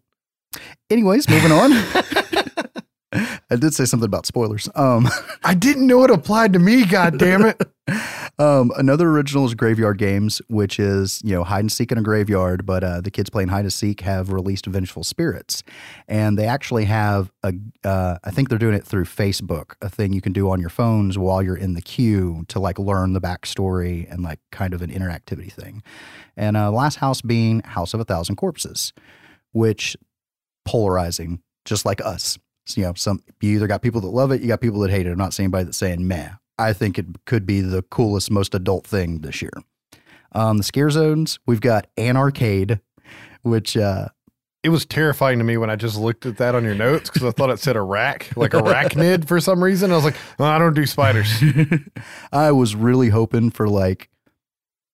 Anyways, 0.89 1.27
moving 1.27 1.51
on. 1.51 1.71
I 3.51 3.55
did 3.55 3.73
say 3.73 3.85
something 3.85 4.05
about 4.05 4.27
spoilers. 4.27 4.69
Um, 4.75 5.09
I 5.43 5.55
didn't 5.55 5.87
know 5.87 6.03
it 6.03 6.11
applied 6.11 6.53
to 6.53 6.59
me, 6.59 6.85
god 6.85 7.17
damn 7.17 7.43
it. 7.45 7.59
um, 8.39 8.71
another 8.77 9.09
original 9.09 9.45
is 9.45 9.55
Graveyard 9.55 9.97
Games, 9.97 10.41
which 10.47 10.79
is 10.79 11.21
you 11.23 11.33
know 11.33 11.43
hide 11.43 11.61
and 11.61 11.71
seek 11.71 11.91
in 11.91 11.97
a 11.97 12.01
graveyard, 12.01 12.65
but 12.65 12.83
uh, 12.83 13.01
the 13.01 13.11
kids 13.11 13.29
playing 13.29 13.49
hide 13.49 13.61
and 13.61 13.73
seek 13.73 14.01
have 14.01 14.31
released 14.31 14.65
Vengeful 14.65 15.03
Spirits, 15.03 15.63
and 16.07 16.37
they 16.37 16.45
actually 16.45 16.85
have 16.85 17.31
a. 17.43 17.53
Uh, 17.83 18.17
I 18.23 18.31
think 18.31 18.49
they're 18.49 18.57
doing 18.57 18.75
it 18.75 18.85
through 18.85 19.05
Facebook, 19.05 19.73
a 19.81 19.89
thing 19.89 20.13
you 20.13 20.21
can 20.21 20.33
do 20.33 20.49
on 20.49 20.59
your 20.59 20.69
phones 20.69 21.17
while 21.17 21.41
you're 21.41 21.57
in 21.57 21.73
the 21.73 21.81
queue 21.81 22.45
to 22.49 22.59
like 22.59 22.79
learn 22.79 23.13
the 23.13 23.21
backstory 23.21 24.11
and 24.11 24.23
like 24.23 24.39
kind 24.51 24.73
of 24.73 24.81
an 24.81 24.91
interactivity 24.91 25.51
thing. 25.51 25.83
And 26.35 26.55
uh, 26.57 26.71
last 26.71 26.97
house 26.97 27.21
being 27.21 27.61
House 27.61 27.93
of 27.93 27.99
a 27.99 28.05
Thousand 28.05 28.35
Corpses, 28.35 28.93
which 29.51 29.95
polarizing, 30.65 31.41
just 31.65 31.85
like 31.85 32.01
us. 32.01 32.37
So, 32.65 32.81
you 32.81 32.87
know, 32.87 32.93
some 32.95 33.23
you 33.41 33.55
either 33.55 33.67
got 33.67 33.81
people 33.81 34.01
that 34.01 34.09
love 34.09 34.31
it, 34.31 34.41
you 34.41 34.47
got 34.47 34.61
people 34.61 34.79
that 34.81 34.91
hate 34.91 35.07
it. 35.07 35.11
I'm 35.11 35.17
not 35.17 35.33
saying 35.33 35.45
anybody 35.45 35.65
that's 35.65 35.77
saying 35.77 36.07
meh. 36.07 36.29
I 36.59 36.73
think 36.73 36.99
it 36.99 37.05
could 37.25 37.45
be 37.45 37.61
the 37.61 37.81
coolest, 37.81 38.29
most 38.29 38.53
adult 38.53 38.85
thing 38.85 39.21
this 39.21 39.41
year. 39.41 39.53
Um, 40.33 40.57
the 40.57 40.63
scare 40.63 40.89
zones, 40.91 41.39
we've 41.47 41.61
got 41.61 41.87
an 41.97 42.15
arcade, 42.17 42.81
which 43.41 43.75
uh, 43.77 44.09
It 44.61 44.69
was 44.69 44.85
terrifying 44.85 45.39
to 45.39 45.43
me 45.45 45.57
when 45.57 45.69
I 45.69 45.75
just 45.77 45.97
looked 45.97 46.25
at 46.25 46.37
that 46.37 46.53
on 46.53 46.63
your 46.65 46.75
notes 46.75 47.09
because 47.09 47.23
I 47.23 47.31
thought 47.31 47.49
it 47.49 47.59
said 47.59 47.75
a 47.77 47.81
rack, 47.81 48.29
like 48.35 48.51
arachnid 48.51 49.25
for 49.25 49.39
some 49.39 49.63
reason. 49.63 49.91
I 49.91 49.95
was 49.95 50.03
like, 50.03 50.17
well, 50.37 50.49
I 50.49 50.59
don't 50.59 50.75
do 50.75 50.85
spiders. 50.85 51.31
I 52.31 52.51
was 52.51 52.75
really 52.75 53.09
hoping 53.09 53.49
for 53.51 53.67
like 53.69 54.09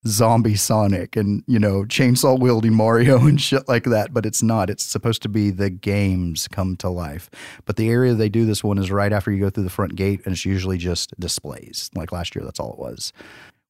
zombie 0.07 0.55
Sonic 0.55 1.15
and, 1.15 1.43
you 1.47 1.59
know, 1.59 1.83
chainsaw 1.83 2.39
wielding 2.39 2.74
Mario 2.74 3.19
and 3.25 3.41
shit 3.41 3.67
like 3.67 3.85
that, 3.85 4.13
but 4.13 4.25
it's 4.25 4.43
not. 4.43 4.69
It's 4.69 4.83
supposed 4.83 5.21
to 5.24 5.29
be 5.29 5.50
the 5.50 5.69
games 5.69 6.47
come 6.47 6.75
to 6.77 6.89
life. 6.89 7.29
But 7.65 7.75
the 7.75 7.89
area 7.89 8.13
they 8.13 8.29
do 8.29 8.45
this 8.45 8.63
one 8.63 8.77
is 8.77 8.91
right 8.91 9.12
after 9.12 9.31
you 9.31 9.39
go 9.39 9.50
through 9.50 9.63
the 9.63 9.69
front 9.69 9.95
gate, 9.95 10.21
and 10.25 10.33
it's 10.33 10.45
usually 10.45 10.77
just 10.77 11.17
displays. 11.19 11.89
Like 11.95 12.12
last 12.12 12.35
year, 12.35 12.43
that's 12.43 12.59
all 12.59 12.74
it 12.74 12.79
was. 12.79 13.13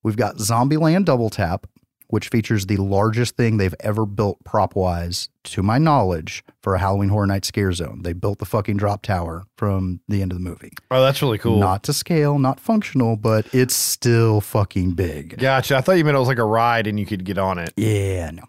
We've 0.04 0.18
got 0.18 0.38
Zombieland 0.38 1.06
Double 1.06 1.30
Tap, 1.30 1.68
which 2.08 2.30
features 2.30 2.66
the 2.66 2.78
largest 2.78 3.36
thing 3.36 3.58
they've 3.58 3.76
ever 3.80 4.06
built 4.06 4.44
prop 4.44 4.76
wise, 4.76 5.30
to 5.44 5.62
my 5.62 5.78
knowledge, 5.78 6.44
for 6.62 6.76
a 6.76 6.80
Halloween 6.80 7.10
Horror 7.10 7.28
Night 7.28 7.46
scare 7.46 7.72
zone. 7.72 8.02
They 8.04 8.14
built 8.14 8.40
the 8.40 8.46
fucking 8.46 8.78
drop 8.78 9.02
tower 9.02 9.44
from 9.58 10.02
the 10.08 10.22
end 10.22 10.32
of 10.32 10.38
the 10.38 10.44
movie. 10.44 10.72
Oh, 10.92 11.02
that's 11.02 11.22
really 11.22 11.38
cool. 11.38 11.60
Not 11.60 11.84
to 11.84 11.94
scale, 11.94 12.40
not 12.40 12.60
functional, 12.60 13.16
but 13.16 13.54
it's 13.54 13.76
still 13.76 14.42
fucking 14.42 14.92
big. 14.94 15.38
Gotcha. 15.38 15.78
I 15.78 15.82
thought 15.82 15.94
you 15.94 16.04
meant 16.04 16.16
it 16.16 16.20
was 16.20 16.28
like 16.28 16.40
a 16.40 16.46
ride 16.46 16.88
and 16.88 17.00
you 17.00 17.06
could 17.06 17.24
get 17.26 17.38
on 17.38 17.60
it. 17.60 17.74
Yeah, 17.76 18.32
no. 18.32 18.44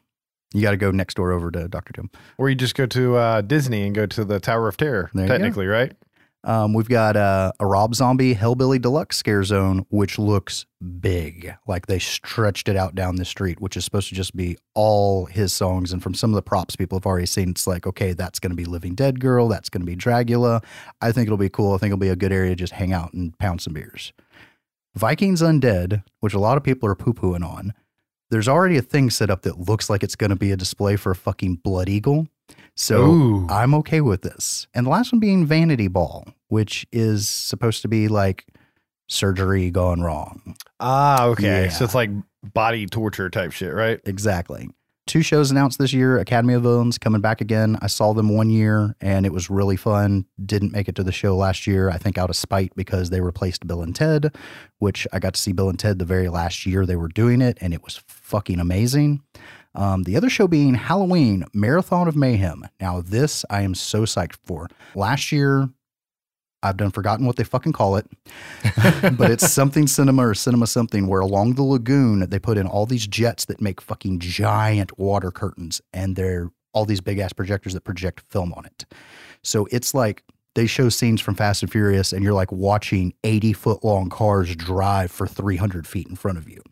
You 0.55 0.63
got 0.63 0.71
to 0.71 0.77
go 0.79 0.91
next 0.91 1.15
door 1.15 1.33
over 1.33 1.51
to 1.51 1.69
Dr. 1.69 1.93
Doom. 1.93 2.11
Or 2.39 2.49
you 2.49 2.55
just 2.55 2.75
go 2.75 2.87
to 2.87 3.17
uh, 3.17 3.41
Disney 3.43 3.83
and 3.83 3.95
go 3.95 4.07
to 4.07 4.25
the 4.25 4.41
Tower 4.41 4.69
of 4.69 4.77
Terror, 4.77 5.11
There 5.13 5.27
technically, 5.27 5.67
right? 5.67 5.93
Um, 6.47 6.73
we've 6.75 6.89
got 6.89 7.17
uh, 7.17 7.51
a 7.59 7.67
Rob 7.67 7.97
Zombie 7.97 8.37
Hellbilly 8.37 8.81
Deluxe 8.81 9.17
scare 9.17 9.43
zone, 9.43 9.85
which 9.91 10.17
looks 10.17 10.65
big. 11.01 11.53
Like 11.67 11.87
they 11.87 11.99
stretched 11.99 12.69
it 12.69 12.77
out 12.77 12.95
down 12.95 13.17
the 13.17 13.25
street, 13.25 13.61
which 13.61 13.77
is 13.77 13.85
supposed 13.85 14.09
to 14.11 14.15
just 14.15 14.37
be 14.37 14.57
all 14.73 15.27
his 15.27 15.53
songs. 15.53 15.93
And 15.93 16.01
from 16.01 16.15
some 16.15 16.31
of 16.31 16.37
the 16.37 16.43
props 16.43 16.77
people 16.77 16.97
have 16.97 17.05
already 17.05 17.27
seen, 17.27 17.51
it's 17.51 17.67
like, 17.67 17.85
okay, 17.85 18.13
that's 18.13 18.39
going 18.39 18.51
to 18.51 18.57
be 18.57 18.65
Living 18.65 18.95
Dead 18.95 19.19
Girl. 19.19 19.49
That's 19.49 19.69
going 19.69 19.81
to 19.81 19.87
be 19.87 19.97
Dragula. 19.97 20.63
I 21.01 21.11
think 21.11 21.27
it'll 21.27 21.37
be 21.37 21.49
cool. 21.49 21.75
I 21.75 21.79
think 21.79 21.91
it'll 21.91 21.99
be 21.99 22.11
a 22.11 22.17
good 22.17 22.33
area 22.33 22.51
to 22.51 22.57
just 22.57 22.75
hang 22.75 22.93
out 22.93 23.13
and 23.13 23.37
pound 23.39 23.61
some 23.61 23.73
beers. 23.73 24.13
Vikings 24.95 25.43
Undead, 25.43 26.05
which 26.21 26.33
a 26.33 26.39
lot 26.39 26.57
of 26.57 26.63
people 26.63 26.89
are 26.89 26.95
poo 26.95 27.13
pooing 27.13 27.45
on, 27.45 27.75
there's 28.31 28.49
already 28.49 28.77
a 28.77 28.83
thing 28.83 29.11
set 29.11 29.31
up 29.31 29.43
that 29.43 29.69
looks 29.69 29.91
like 29.91 30.05
it's 30.05 30.17
going 30.17 30.31
to 30.31 30.37
be 30.37 30.53
a 30.53 30.57
display 30.57 30.95
for 30.95 31.11
a 31.11 31.17
fucking 31.17 31.57
Blood 31.57 31.89
Eagle. 31.89 32.29
So 32.77 33.07
Ooh. 33.07 33.47
I'm 33.49 33.75
okay 33.77 34.03
with 34.03 34.23
this. 34.23 34.67
And 34.75 34.87
the 34.87 34.91
last 34.91 35.13
one 35.13 35.19
being 35.19 35.47
Vanity 35.47 35.89
Ball, 35.89 36.27
which 36.49 36.87
is 36.93 37.29
supposed 37.29 37.83
to 37.83 37.89
be 37.89 38.07
like 38.09 38.47
surgery 39.09 39.71
gone 39.71 40.03
wrong. 40.03 40.57
Ah, 40.79 41.27
okay. 41.27 41.65
Yeah. 41.65 41.69
So 41.71 41.85
it's 41.85 41.95
like 41.95 42.11
body 42.43 42.87
torture 42.87 43.31
type 43.31 43.53
shit, 43.53 43.73
right? 43.73 44.01
Exactly. 44.05 44.69
Two 45.07 45.23
shows 45.23 45.53
announced 45.53 45.79
this 45.79 45.93
year 45.93 46.19
Academy 46.19 46.55
of 46.55 46.63
Villains 46.63 46.99
coming 46.99 47.21
back 47.21 47.41
again. 47.41 47.79
I 47.81 47.87
saw 47.87 48.13
them 48.13 48.29
one 48.29 48.51
year 48.51 48.97
and 49.01 49.25
it 49.25 49.33
was 49.33 49.49
really 49.49 49.77
fun. 49.77 50.27
Didn't 50.45 50.73
make 50.73 50.89
it 50.89 50.97
to 50.97 51.05
the 51.05 51.13
show 51.13 51.37
last 51.37 51.67
year, 51.67 51.89
I 51.89 51.97
think 51.97 52.19
out 52.19 52.29
of 52.29 52.35
spite 52.35 52.73
because 52.75 53.11
they 53.11 53.21
replaced 53.21 53.67
Bill 53.69 53.83
and 53.83 53.95
Ted, 53.95 54.35
which 54.81 55.07
I 55.13 55.21
got 55.21 55.35
to 55.35 55.41
see 55.41 55.53
Bill 55.53 55.69
and 55.69 55.79
Ted 55.79 56.01
the 56.01 56.05
very 56.05 56.29
last 56.29 56.67
year 56.67 56.85
they 56.85 56.97
were 56.97 57.09
doing 57.09 57.41
it 57.41 57.57
and 57.61 57.73
it 57.73 57.85
was 57.85 58.03
fucking 58.09 58.59
amazing. 58.59 59.23
Um, 59.77 60.05
the 60.05 60.17
other 60.17 60.31
show 60.31 60.49
being 60.49 60.75
Halloween 60.75 61.45
Marathon 61.53 62.09
of 62.09 62.17
Mayhem. 62.17 62.65
Now, 62.81 63.03
this 63.03 63.45
I 63.51 63.63
am 63.63 63.75
so 63.75 64.03
psyched 64.03 64.37
for. 64.45 64.69
Last 64.95 65.31
year, 65.31 65.69
I've 66.63 66.79
done 66.79 66.91
forgotten 66.91 67.27
what 67.27 67.37
they 67.37 67.45
fucking 67.45 67.75
call 67.75 67.97
it, 67.97 68.07
but 69.17 69.31
it's 69.31 69.53
something 69.53 69.87
cinema 69.87 70.29
or 70.29 70.35
cinema 70.35 70.67
something 70.67 71.07
where 71.07 71.21
along 71.21 71.55
the 71.55 71.63
lagoon 71.63 72.29
they 72.29 72.39
put 72.39 72.57
in 72.57 72.67
all 72.67 72.87
these 72.87 73.07
jets 73.07 73.45
that 73.45 73.61
make 73.61 73.81
fucking 73.81 74.19
giant 74.19 74.99
water 74.99 75.31
curtains 75.31 75.81
and 75.93 76.17
they're 76.17 76.51
all 76.73 76.85
these 76.85 77.01
big 77.01 77.19
ass 77.19 77.33
projectors 77.33 77.75
that 77.75 77.85
project 77.85 78.23
film 78.31 78.53
on 78.55 78.65
it. 78.65 78.87
So 79.43 79.69
it's 79.71 79.95
like 79.95 80.25
they 80.55 80.67
show 80.67 80.89
scenes 80.89 81.21
from 81.21 81.35
Fast 81.35 81.63
and 81.63 81.71
Furious 81.71 82.13
and 82.13 82.25
you're 82.25 82.33
like 82.33 82.51
watching 82.51 83.13
80 83.25 83.53
foot 83.53 83.85
long 83.85 84.09
cars 84.09 84.57
drive 84.57 85.11
for 85.11 85.27
300 85.27 85.87
feet 85.87 86.09
in 86.09 86.17
front 86.17 86.39
of 86.39 86.49
you. 86.49 86.63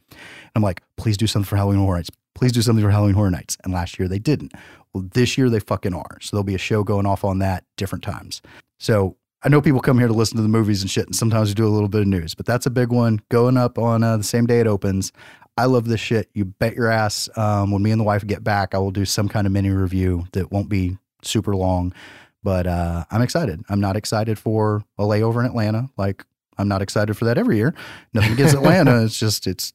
I'm 0.57 0.63
like, 0.63 0.83
please 0.97 1.17
do 1.17 1.27
something 1.27 1.47
for 1.47 1.57
Halloween 1.57 1.81
Horror 1.81 1.99
Nights. 1.99 2.11
Please 2.35 2.53
do 2.53 2.63
something 2.63 2.85
for 2.85 2.91
Halloween 2.91 3.15
Horror 3.15 3.31
Nights. 3.31 3.57
And 3.65 3.73
last 3.73 3.99
year 3.99 4.09
they 4.09 4.19
didn't. 4.19 4.53
Well, 4.93 5.05
this 5.15 5.39
year 5.39 5.51
they 5.51 5.61
fucking 5.61 5.95
are. 5.95 6.19
So 6.21 6.37
there'll 6.37 6.45
be 6.45 6.55
a 6.55 6.59
show 6.59 6.85
going 6.85 7.07
off 7.07 7.25
on 7.25 7.39
that 7.41 7.65
different 7.77 8.05
times. 8.05 8.43
So 8.79 9.17
I 9.43 9.49
know 9.49 9.61
people 9.61 9.81
come 9.81 9.99
here 9.99 10.09
to 10.09 10.15
listen 10.15 10.37
to 10.37 10.43
the 10.43 10.49
movies 10.49 10.81
and 10.81 10.91
shit, 10.91 11.07
and 11.07 11.15
sometimes 11.15 11.51
we 11.51 11.55
do 11.55 11.67
a 11.67 11.69
little 11.69 11.89
bit 11.89 12.01
of 12.01 12.07
news, 12.07 12.35
but 12.35 12.47
that's 12.47 12.65
a 12.65 12.71
big 12.71 12.91
one 12.91 13.21
going 13.29 13.59
up 13.59 13.79
on 13.79 14.03
uh, 14.03 14.17
the 14.17 14.25
same 14.25 14.47
day 14.47 14.61
it 14.61 14.67
opens. 14.67 15.13
I 15.59 15.67
love 15.67 15.87
this 15.87 16.01
shit. 16.01 16.31
You 16.33 16.47
bet 16.47 16.75
your 16.75 16.89
ass. 16.89 17.29
Um, 17.37 17.71
when 17.71 17.83
me 17.83 17.91
and 17.91 18.01
the 18.01 18.05
wife 18.05 18.27
get 18.27 18.43
back, 18.43 18.75
I 18.75 18.79
will 18.79 18.91
do 18.91 19.05
some 19.05 19.29
kind 19.29 19.47
of 19.47 19.53
mini 19.53 19.69
review 19.69 20.25
that 20.33 20.51
won't 20.51 20.71
be 20.71 20.97
super 21.23 21.55
long, 21.55 21.93
but 22.43 22.67
uh, 22.67 23.05
I'm 23.11 23.21
excited. 23.21 23.63
I'm 23.69 23.81
not 23.81 23.97
excited 23.97 24.39
for 24.39 24.83
a 24.99 25.03
layover 25.03 25.41
in 25.41 25.47
Atlanta. 25.47 25.91
Like 25.99 26.25
I'm 26.57 26.69
not 26.69 26.81
excited 26.83 27.15
for 27.17 27.27
that 27.27 27.37
every 27.37 27.57
year. 27.57 27.75
Nothing 28.15 28.33
against 28.33 28.55
Atlanta. 28.57 29.05
It's 29.05 29.19
just 29.19 29.47
it's 29.47 29.75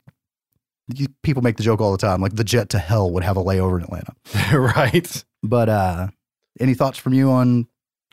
people 1.23 1.41
make 1.41 1.57
the 1.57 1.63
joke 1.63 1.81
all 1.81 1.91
the 1.91 1.97
time. 1.97 2.21
Like 2.21 2.35
the 2.35 2.43
jet 2.43 2.69
to 2.69 2.79
hell 2.79 3.11
would 3.11 3.23
have 3.23 3.37
a 3.37 3.43
layover 3.43 3.77
in 3.77 3.83
Atlanta. 3.83 4.13
right. 4.57 5.23
But 5.43 5.69
uh, 5.69 6.07
any 6.59 6.73
thoughts 6.73 6.97
from 6.97 7.13
you 7.13 7.31
on 7.31 7.67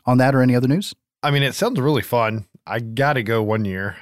on 0.05 0.17
that 0.19 0.35
or 0.35 0.41
any 0.41 0.55
other 0.55 0.67
news? 0.67 0.93
I 1.23 1.31
mean, 1.31 1.43
it 1.43 1.55
sounds 1.55 1.79
really 1.79 2.01
fun. 2.01 2.45
I 2.65 2.79
got 2.79 3.13
to 3.13 3.23
go 3.23 3.41
one 3.41 3.65
year. 3.65 3.97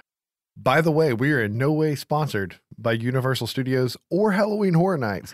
By 0.57 0.81
the 0.81 0.91
way, 0.91 1.13
we 1.13 1.31
are 1.33 1.43
in 1.43 1.57
no 1.57 1.71
way 1.71 1.95
sponsored 1.95 2.59
by 2.77 2.93
Universal 2.93 3.47
Studios 3.47 3.97
or 4.09 4.31
Halloween 4.31 4.73
Horror 4.73 4.97
Nights. 4.97 5.33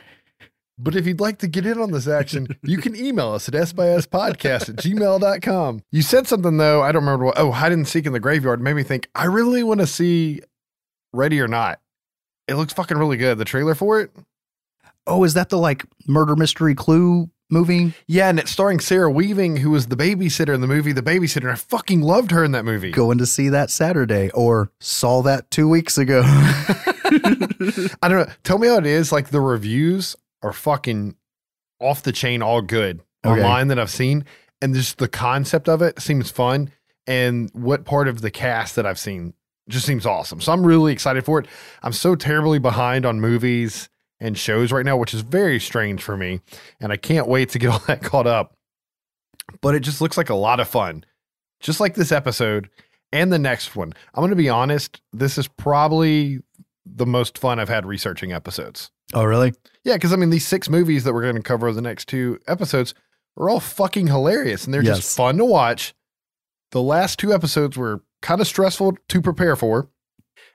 But 0.77 0.95
if 0.95 1.05
you'd 1.05 1.19
like 1.19 1.37
to 1.39 1.47
get 1.47 1.65
in 1.65 1.79
on 1.79 1.91
this 1.91 2.07
action, 2.07 2.47
you 2.63 2.77
can 2.77 2.95
email 2.95 3.33
us 3.33 3.47
at 3.47 3.53
sbyspodcast 3.53 4.69
at 4.69 4.75
gmail.com. 4.77 5.83
You 5.91 6.01
said 6.01 6.27
something 6.27 6.57
though, 6.57 6.81
I 6.81 6.91
don't 6.91 7.03
remember 7.03 7.25
what. 7.25 7.37
Oh, 7.37 7.51
hide 7.51 7.71
and 7.71 7.87
seek 7.87 8.07
in 8.07 8.13
the 8.13 8.19
graveyard 8.19 8.61
made 8.61 8.73
me 8.73 8.83
think, 8.83 9.07
I 9.13 9.25
really 9.25 9.63
want 9.63 9.79
to 9.81 9.87
see 9.87 10.41
Ready 11.13 11.39
or 11.39 11.47
Not. 11.47 11.79
It 12.51 12.55
looks 12.55 12.73
fucking 12.73 12.97
really 12.97 13.17
good. 13.17 13.37
The 13.37 13.45
trailer 13.45 13.73
for 13.75 13.99
it. 14.01 14.11
Oh, 15.07 15.23
is 15.23 15.33
that 15.33 15.49
the 15.49 15.57
like 15.57 15.85
murder 16.07 16.35
mystery 16.35 16.75
clue 16.75 17.29
movie? 17.49 17.93
Yeah, 18.07 18.29
and 18.29 18.37
it's 18.39 18.51
starring 18.51 18.79
Samara 18.79 19.11
Weaving, 19.11 19.57
who 19.57 19.71
was 19.71 19.87
the 19.87 19.95
babysitter 19.95 20.53
in 20.53 20.61
the 20.61 20.67
movie 20.67 20.91
The 20.91 21.01
Babysitter. 21.01 21.51
I 21.51 21.55
fucking 21.55 22.01
loved 22.01 22.31
her 22.31 22.43
in 22.43 22.51
that 22.51 22.65
movie. 22.65 22.91
Going 22.91 23.17
to 23.17 23.25
see 23.25 23.49
that 23.49 23.71
Saturday 23.71 24.29
or 24.31 24.71
saw 24.79 25.21
that 25.23 25.49
two 25.49 25.67
weeks 25.67 25.97
ago. 25.97 26.21
I 26.25 28.07
don't 28.07 28.11
know. 28.11 28.27
Tell 28.43 28.57
me 28.57 28.67
how 28.67 28.77
it 28.77 28.85
is. 28.85 29.11
Like 29.11 29.29
the 29.29 29.41
reviews 29.41 30.15
are 30.43 30.53
fucking 30.53 31.15
off 31.79 32.03
the 32.03 32.11
chain, 32.11 32.41
all 32.41 32.61
good 32.61 33.01
Okay. 33.25 33.41
online 33.41 33.67
that 33.69 33.79
I've 33.79 33.89
seen, 33.91 34.25
and 34.61 34.73
just 34.73 34.97
the 34.97 35.07
concept 35.07 35.67
of 35.69 35.81
it 35.81 35.99
seems 35.99 36.29
fun. 36.31 36.71
And 37.07 37.49
what 37.53 37.85
part 37.85 38.07
of 38.07 38.21
the 38.21 38.31
cast 38.31 38.75
that 38.75 38.85
I've 38.85 38.99
seen 38.99 39.33
just 39.71 39.85
seems 39.85 40.05
awesome. 40.05 40.39
So 40.41 40.51
I'm 40.51 40.65
really 40.65 40.93
excited 40.93 41.25
for 41.25 41.39
it. 41.39 41.47
I'm 41.83 41.93
so 41.93 42.15
terribly 42.15 42.59
behind 42.59 43.05
on 43.05 43.19
movies 43.19 43.89
and 44.19 44.37
shows 44.37 44.71
right 44.71 44.85
now, 44.85 44.97
which 44.97 45.13
is 45.13 45.21
very 45.21 45.59
strange 45.59 46.03
for 46.03 46.15
me, 46.15 46.41
and 46.79 46.91
I 46.91 46.97
can't 46.97 47.27
wait 47.27 47.49
to 47.49 47.59
get 47.59 47.69
all 47.71 47.79
that 47.87 48.03
caught 48.03 48.27
up. 48.27 48.53
But 49.61 49.75
it 49.75 49.81
just 49.81 50.01
looks 50.01 50.17
like 50.17 50.29
a 50.29 50.35
lot 50.35 50.59
of 50.59 50.67
fun, 50.67 51.03
just 51.59 51.79
like 51.79 51.95
this 51.95 52.11
episode 52.11 52.69
and 53.11 53.33
the 53.33 53.39
next 53.39 53.75
one. 53.75 53.93
I'm 54.13 54.21
going 54.21 54.29
to 54.29 54.35
be 54.35 54.47
honest. 54.49 55.01
This 55.11 55.37
is 55.37 55.47
probably 55.47 56.39
the 56.85 57.05
most 57.05 57.37
fun 57.37 57.59
I've 57.59 57.67
had 57.69 57.85
researching 57.85 58.31
episodes. 58.31 58.91
oh, 59.13 59.23
really? 59.25 59.53
Yeah, 59.83 59.95
because 59.95 60.13
I 60.13 60.15
mean, 60.15 60.29
these 60.29 60.47
six 60.47 60.69
movies 60.69 61.03
that 61.03 61.13
we're 61.13 61.23
going 61.23 61.35
to 61.35 61.41
cover 61.41 61.67
over 61.67 61.75
the 61.75 61.81
next 61.81 62.07
two 62.07 62.39
episodes 62.47 62.93
are 63.37 63.49
all 63.49 63.59
fucking 63.59 64.07
hilarious 64.07 64.65
and 64.65 64.73
they're 64.73 64.83
Yes. 64.83 64.97
just 64.97 65.17
fun 65.17 65.37
to 65.37 65.45
watch. 65.45 65.93
The 66.71 66.81
last 66.81 67.19
two 67.19 67.33
episodes 67.33 67.75
were 67.77 68.03
kind 68.21 68.41
of 68.41 68.47
stressful 68.47 68.97
to 69.09 69.21
prepare 69.21 69.55
for. 69.55 69.89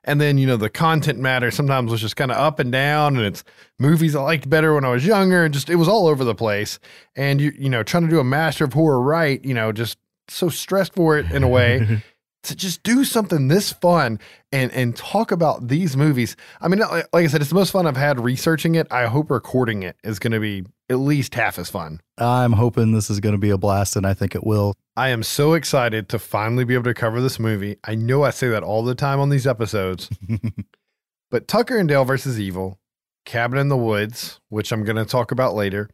And 0.04 0.20
then, 0.20 0.38
you 0.38 0.46
know, 0.46 0.56
the 0.56 0.70
content 0.70 1.18
matter 1.18 1.50
sometimes 1.50 1.90
was 1.90 2.00
just 2.00 2.14
kind 2.14 2.30
of 2.30 2.37
up 2.37 2.61
and 2.61 2.70
down, 2.70 3.16
and 3.16 3.26
it's 3.26 3.42
movies 3.78 4.14
I 4.14 4.23
liked 4.23 4.49
better 4.49 4.73
when 4.75 4.85
I 4.85 4.90
was 4.90 5.04
younger, 5.04 5.44
and 5.44 5.52
just 5.52 5.68
it 5.68 5.76
was 5.76 5.88
all 5.88 6.06
over 6.06 6.23
the 6.23 6.35
place. 6.35 6.78
And 7.16 7.40
you, 7.40 7.52
you 7.58 7.68
know, 7.68 7.82
trying 7.82 8.04
to 8.04 8.08
do 8.08 8.20
a 8.20 8.25
master 8.25 8.64
of 8.64 8.73
horror 8.73 9.00
right, 9.00 9.44
you 9.44 9.52
know, 9.52 9.73
just 9.73 9.99
so 10.28 10.49
stressed 10.49 10.94
for 10.94 11.18
it 11.18 11.30
in 11.32 11.42
a 11.42 11.49
way 11.49 12.02
to 12.46 12.56
just 12.56 12.82
do 12.82 13.04
something 13.04 13.48
this 13.48 13.72
fun 13.72 14.18
and 14.52 14.72
and 14.72 14.96
talk 14.96 15.30
about 15.30 15.68
these 15.68 15.96
movies. 15.96 16.36
I 16.60 16.68
mean, 16.68 16.80
like 16.80 17.06
like 17.12 17.24
I 17.24 17.26
said, 17.26 17.40
it's 17.40 17.50
the 17.50 17.56
most 17.56 17.72
fun 17.72 17.86
I've 17.86 17.96
had 17.96 18.20
researching 18.20 18.74
it. 18.74 18.86
I 18.90 19.06
hope 19.06 19.30
recording 19.30 19.82
it 19.82 19.96
is 20.02 20.18
going 20.18 20.32
to 20.32 20.40
be 20.40 20.64
at 20.88 20.96
least 20.96 21.34
half 21.34 21.58
as 21.58 21.68
fun. 21.68 22.00
I'm 22.18 22.52
hoping 22.52 22.92
this 22.92 23.10
is 23.10 23.20
going 23.20 23.34
to 23.34 23.40
be 23.40 23.50
a 23.50 23.58
blast, 23.58 23.96
and 23.96 24.06
I 24.06 24.14
think 24.14 24.34
it 24.34 24.44
will. 24.44 24.74
I 24.96 25.08
am 25.08 25.22
so 25.22 25.54
excited 25.54 26.08
to 26.10 26.18
finally 26.18 26.64
be 26.64 26.74
able 26.74 26.84
to 26.84 26.94
cover 26.94 27.20
this 27.20 27.38
movie. 27.38 27.76
I 27.84 27.94
know 27.94 28.22
I 28.22 28.30
say 28.30 28.48
that 28.48 28.62
all 28.62 28.82
the 28.82 28.94
time 28.94 29.20
on 29.20 29.28
these 29.28 29.46
episodes, 29.46 30.08
but 31.30 31.48
Tucker 31.48 31.76
and 31.76 31.88
Dale 31.88 32.04
versus 32.04 32.40
Evil, 32.40 32.78
Cabin 33.24 33.58
in 33.58 33.68
the 33.68 33.76
Woods, 33.76 34.40
which 34.48 34.72
I'm 34.72 34.84
going 34.84 34.96
to 34.96 35.04
talk 35.04 35.32
about 35.32 35.54
later, 35.54 35.90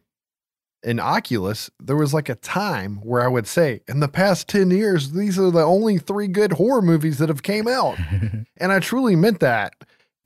in 0.83 0.99
Oculus, 0.99 1.69
there 1.79 1.95
was 1.95 2.13
like 2.13 2.29
a 2.29 2.35
time 2.35 2.97
where 3.03 3.23
I 3.23 3.27
would 3.27 3.47
say, 3.47 3.81
in 3.87 3.99
the 3.99 4.07
past 4.07 4.47
10 4.49 4.69
years, 4.71 5.11
these 5.11 5.39
are 5.39 5.51
the 5.51 5.63
only 5.63 5.97
three 5.97 6.27
good 6.27 6.53
horror 6.53 6.81
movies 6.81 7.17
that 7.19 7.29
have 7.29 7.43
came 7.43 7.67
out. 7.67 7.97
And 8.57 8.71
I 8.71 8.79
truly 8.79 9.15
meant 9.15 9.39
that. 9.41 9.73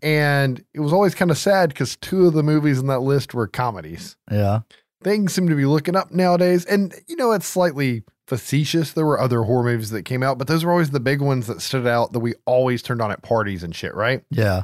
And 0.04 0.64
it 0.74 0.80
was 0.80 0.94
always 0.94 1.16
kind 1.16 1.32
of 1.32 1.38
sad 1.40 1.70
because 1.70 1.96
two 1.96 2.28
of 2.28 2.34
the 2.34 2.44
movies 2.44 2.78
in 2.78 2.88
that 2.88 3.00
list 3.00 3.34
were 3.34 3.48
comedies. 3.48 4.16
yeah. 4.30 4.60
Things 5.04 5.34
seem 5.34 5.48
to 5.48 5.56
be 5.56 5.66
looking 5.66 5.96
up 5.96 6.12
nowadays. 6.12 6.66
And, 6.66 6.94
you 7.08 7.16
know, 7.16 7.32
it's 7.32 7.48
slightly 7.48 8.04
facetious. 8.28 8.92
There 8.92 9.06
were 9.06 9.20
other 9.20 9.44
horror 9.44 9.64
movies 9.64 9.92
that 9.92 10.04
came 10.04 10.22
out, 10.24 10.38
but 10.38 10.48
those 10.48 10.66
were 10.66 10.72
always 10.72 10.90
the 10.90 11.00
big 11.00 11.22
ones 11.22 11.48
that 11.48 11.62
stood 11.62 11.88
out 11.88 12.14
that 12.14 12.20
we 12.20 12.34
always 12.46 12.82
turned 12.82 13.02
on 13.02 13.12
at 13.12 13.22
parties 13.22 13.64
and 13.64 13.76
shit, 13.76 13.96
right? 13.96 14.24
Yeah. 14.30 14.64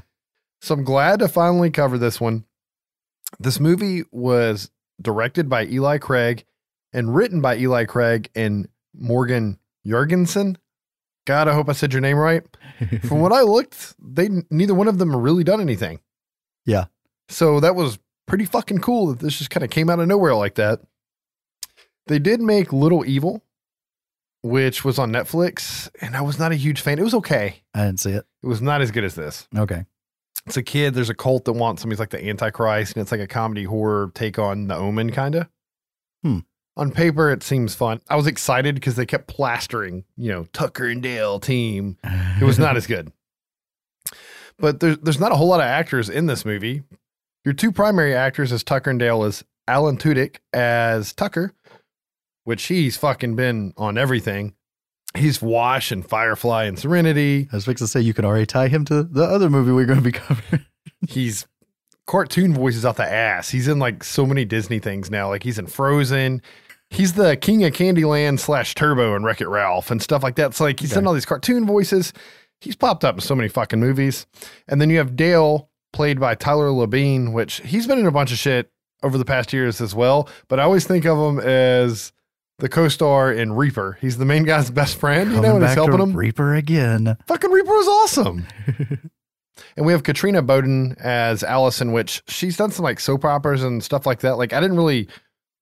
So 0.62 0.74
I'm 0.74 0.84
glad 0.84 1.20
to 1.20 1.28
finally 1.28 1.72
cover 1.72 1.98
this 1.98 2.20
one. 2.20 2.46
This 3.40 3.60
movie 3.60 4.04
was 4.12 4.70
directed 5.02 5.50
by 5.50 5.66
Eli 5.66 5.98
Craig 5.98 6.46
and 6.92 7.16
written 7.16 7.42
by 7.42 7.58
Eli 7.58 7.86
Craig 7.86 8.30
and 8.36 8.68
Morgan 8.94 9.60
Jurgenson. 9.86 10.58
God, 11.26 11.48
I 11.48 11.54
hope 11.54 11.70
I 11.70 11.74
said 11.74 11.94
your 11.94 12.02
name 12.02 12.18
right. 12.18 12.44
From 13.04 13.20
what 13.20 13.32
I 13.32 13.42
looked, 13.42 13.96
they 14.00 14.30
neither 14.50 14.76
one 14.76 14.88
of 14.88 14.98
them 14.98 15.16
really 15.16 15.44
done 15.44 15.62
anything. 15.62 16.00
Yeah. 16.66 16.86
So 17.30 17.60
that 17.60 17.76
was 17.76 17.98
pretty 18.28 18.46
fucking 18.46 18.80
cool 18.80 19.08
that 19.08 19.20
this 19.20 19.38
just 19.38 19.50
kind 19.50 19.64
of 19.64 19.70
came 19.70 19.90
out 19.90 20.00
of 20.00 20.08
nowhere 20.08 20.36
like 20.36 20.56
that. 20.56 20.82
They 22.08 22.20
did 22.20 22.42
make 22.42 22.74
Little 22.74 23.06
Evil, 23.06 23.44
which 24.42 24.84
was 24.84 25.00
on 25.00 25.12
Netflix, 25.12 25.90
and 26.02 26.16
I 26.18 26.22
was 26.22 26.38
not 26.38 26.52
a 26.52 26.56
huge 26.56 26.82
fan. 26.82 27.00
It 27.00 27.04
was 27.04 27.14
okay. 27.14 27.64
I 27.74 27.86
didn't 27.86 28.02
see 28.02 28.12
it. 28.12 28.26
It 28.44 28.48
was 28.48 28.62
not 28.62 28.82
as 28.82 28.92
good 28.92 29.06
as 29.06 29.16
this. 29.16 29.48
Okay. 29.56 29.86
It's 30.46 30.58
a 30.58 30.64
kid. 30.64 30.94
There's 30.94 31.10
a 31.10 31.16
cult 31.16 31.46
that 31.46 31.54
wants 31.54 31.84
him. 31.84 31.90
He's 31.90 32.00
like 32.00 32.10
the 32.10 32.24
Antichrist, 32.24 32.96
and 32.96 33.02
it's 33.02 33.12
like 33.12 33.22
a 33.22 33.28
comedy 33.28 33.64
horror 33.64 34.12
take 34.14 34.38
on 34.38 34.68
The 34.68 34.76
Omen, 34.76 35.12
kind 35.12 35.36
of. 35.36 35.48
Hmm. 36.22 36.40
On 36.76 36.92
paper, 36.92 37.30
it 37.30 37.44
seems 37.44 37.76
fun. 37.76 38.02
I 38.10 38.16
was 38.16 38.28
excited 38.28 38.76
because 38.76 38.96
they 38.96 39.06
kept 39.06 39.28
plastering, 39.28 40.06
you 40.18 40.32
know, 40.32 40.46
Tucker 40.54 40.88
and 40.88 41.04
Dale 41.04 41.40
team. 41.40 41.98
It 42.42 42.44
was 42.44 42.58
not 42.60 42.78
as 42.78 42.88
good. 42.88 43.12
But 44.60 44.80
there's 44.82 45.00
there's 45.00 45.20
not 45.20 45.32
a 45.32 45.36
whole 45.36 45.48
lot 45.48 45.62
of 45.62 45.66
actors 45.66 46.10
in 46.10 46.28
this 46.28 46.46
movie. 46.46 46.84
Your 47.44 47.56
two 47.56 47.72
primary 47.72 48.14
actors 48.14 48.52
as 48.52 48.64
Tucker 48.64 48.92
and 48.92 49.00
Dale 49.00 49.24
is 49.24 49.44
Alan 49.68 49.98
Tudyk 49.98 50.38
as 50.54 51.12
Tucker, 51.12 51.54
which 52.44 52.66
he's 52.66 52.96
fucking 52.96 53.36
been 53.36 53.74
on 53.78 53.98
everything. 53.98 54.54
He's 55.16 55.42
Wash 55.42 55.92
and 55.92 56.08
Firefly 56.08 56.64
and 56.66 56.78
Serenity. 56.80 57.48
I 57.52 57.56
was 57.58 57.66
fixing 57.66 57.86
to 57.86 57.92
say 57.92 58.02
you 58.02 58.14
can 58.14 58.26
already 58.26 58.46
tie 58.48 58.68
him 58.68 58.84
to 58.86 59.04
the 59.04 59.24
other 59.24 59.50
movie 59.50 59.72
we're 59.72 59.86
going 59.86 60.00
to 60.00 60.04
be 60.04 60.12
covering. 60.18 60.66
He's 61.08 61.46
cartoon 62.08 62.54
voices 62.54 62.84
out 62.86 62.98
the 62.98 63.06
ass. 63.06 63.50
He's 63.50 63.68
in 63.68 63.80
like 63.80 64.04
so 64.04 64.26
many 64.26 64.44
Disney 64.46 64.80
things 64.80 65.12
now. 65.12 65.30
Like 65.30 65.44
he's 65.44 65.60
in 65.60 65.68
Frozen. 65.68 66.42
He's 66.90 67.14
the 67.14 67.36
king 67.38 67.64
of 67.64 67.74
Candyland 67.74 68.40
slash 68.40 68.76
Turbo 68.76 69.16
and 69.16 69.24
Wreck 69.26 69.42
It 69.42 69.48
Ralph 69.48 69.90
and 69.92 70.02
stuff 70.02 70.22
like 70.24 70.36
that. 70.36 70.48
It's 70.48 70.60
like 70.60 70.80
he's 70.80 70.92
Okay. 70.94 71.00
in 71.00 71.08
all 71.08 71.14
these 71.14 71.26
cartoon 71.26 71.66
voices. 71.66 72.14
He's 72.62 72.76
popped 72.76 73.04
up 73.04 73.16
in 73.16 73.22
so 73.22 73.36
many 73.36 73.50
fucking 73.50 73.80
movies. 73.80 74.26
And 74.68 74.80
then 74.80 74.90
you 74.90 74.98
have 74.98 75.16
Dale, 75.16 75.70
played 75.92 76.20
by 76.20 76.34
Tyler 76.36 76.70
Labine, 76.70 77.34
which 77.34 77.62
he's 77.62 77.88
been 77.88 78.00
in 78.00 78.06
a 78.06 78.12
bunch 78.12 78.32
of 78.32 78.38
shit 78.38 78.72
over 79.04 79.18
the 79.18 79.26
past 79.26 79.54
years 79.54 79.82
as 79.82 79.94
well. 79.94 80.30
But 80.48 80.60
I 80.60 80.64
always 80.64 80.86
think 80.88 81.06
of 81.06 81.18
him 81.18 81.40
as 81.40 82.14
the 82.60 82.70
co-star 82.70 83.32
in 83.32 83.54
Reaper. 83.54 83.98
He's 84.02 84.18
the 84.18 84.26
main 84.26 84.44
guy's 84.44 84.72
best 84.72 84.98
friend, 84.98 85.32
you 85.32 85.38
know, 85.38 85.42
Coming 85.42 85.56
and 85.58 85.66
he's 85.66 85.76
helping 85.76 86.00
him. 86.00 86.14
Reaper 86.16 86.56
again. 86.56 87.18
Fucking 87.28 87.52
Reaper 87.52 87.72
was 87.72 87.88
awesome. 87.88 88.46
and 89.78 89.86
we 89.86 89.92
have 89.92 90.04
Katrina 90.04 90.42
Bowden 90.42 90.96
as 91.00 91.44
Allison, 91.44 91.92
which 91.92 92.24
she's 92.28 92.58
done 92.58 92.72
some 92.72 92.84
like 92.84 93.00
soap 93.00 93.26
operas 93.26 93.64
and 93.64 93.84
stuff 93.84 94.06
like 94.06 94.20
that. 94.22 94.38
Like 94.38 94.54
I 94.54 94.60
didn't 94.60 94.78
really 94.78 95.08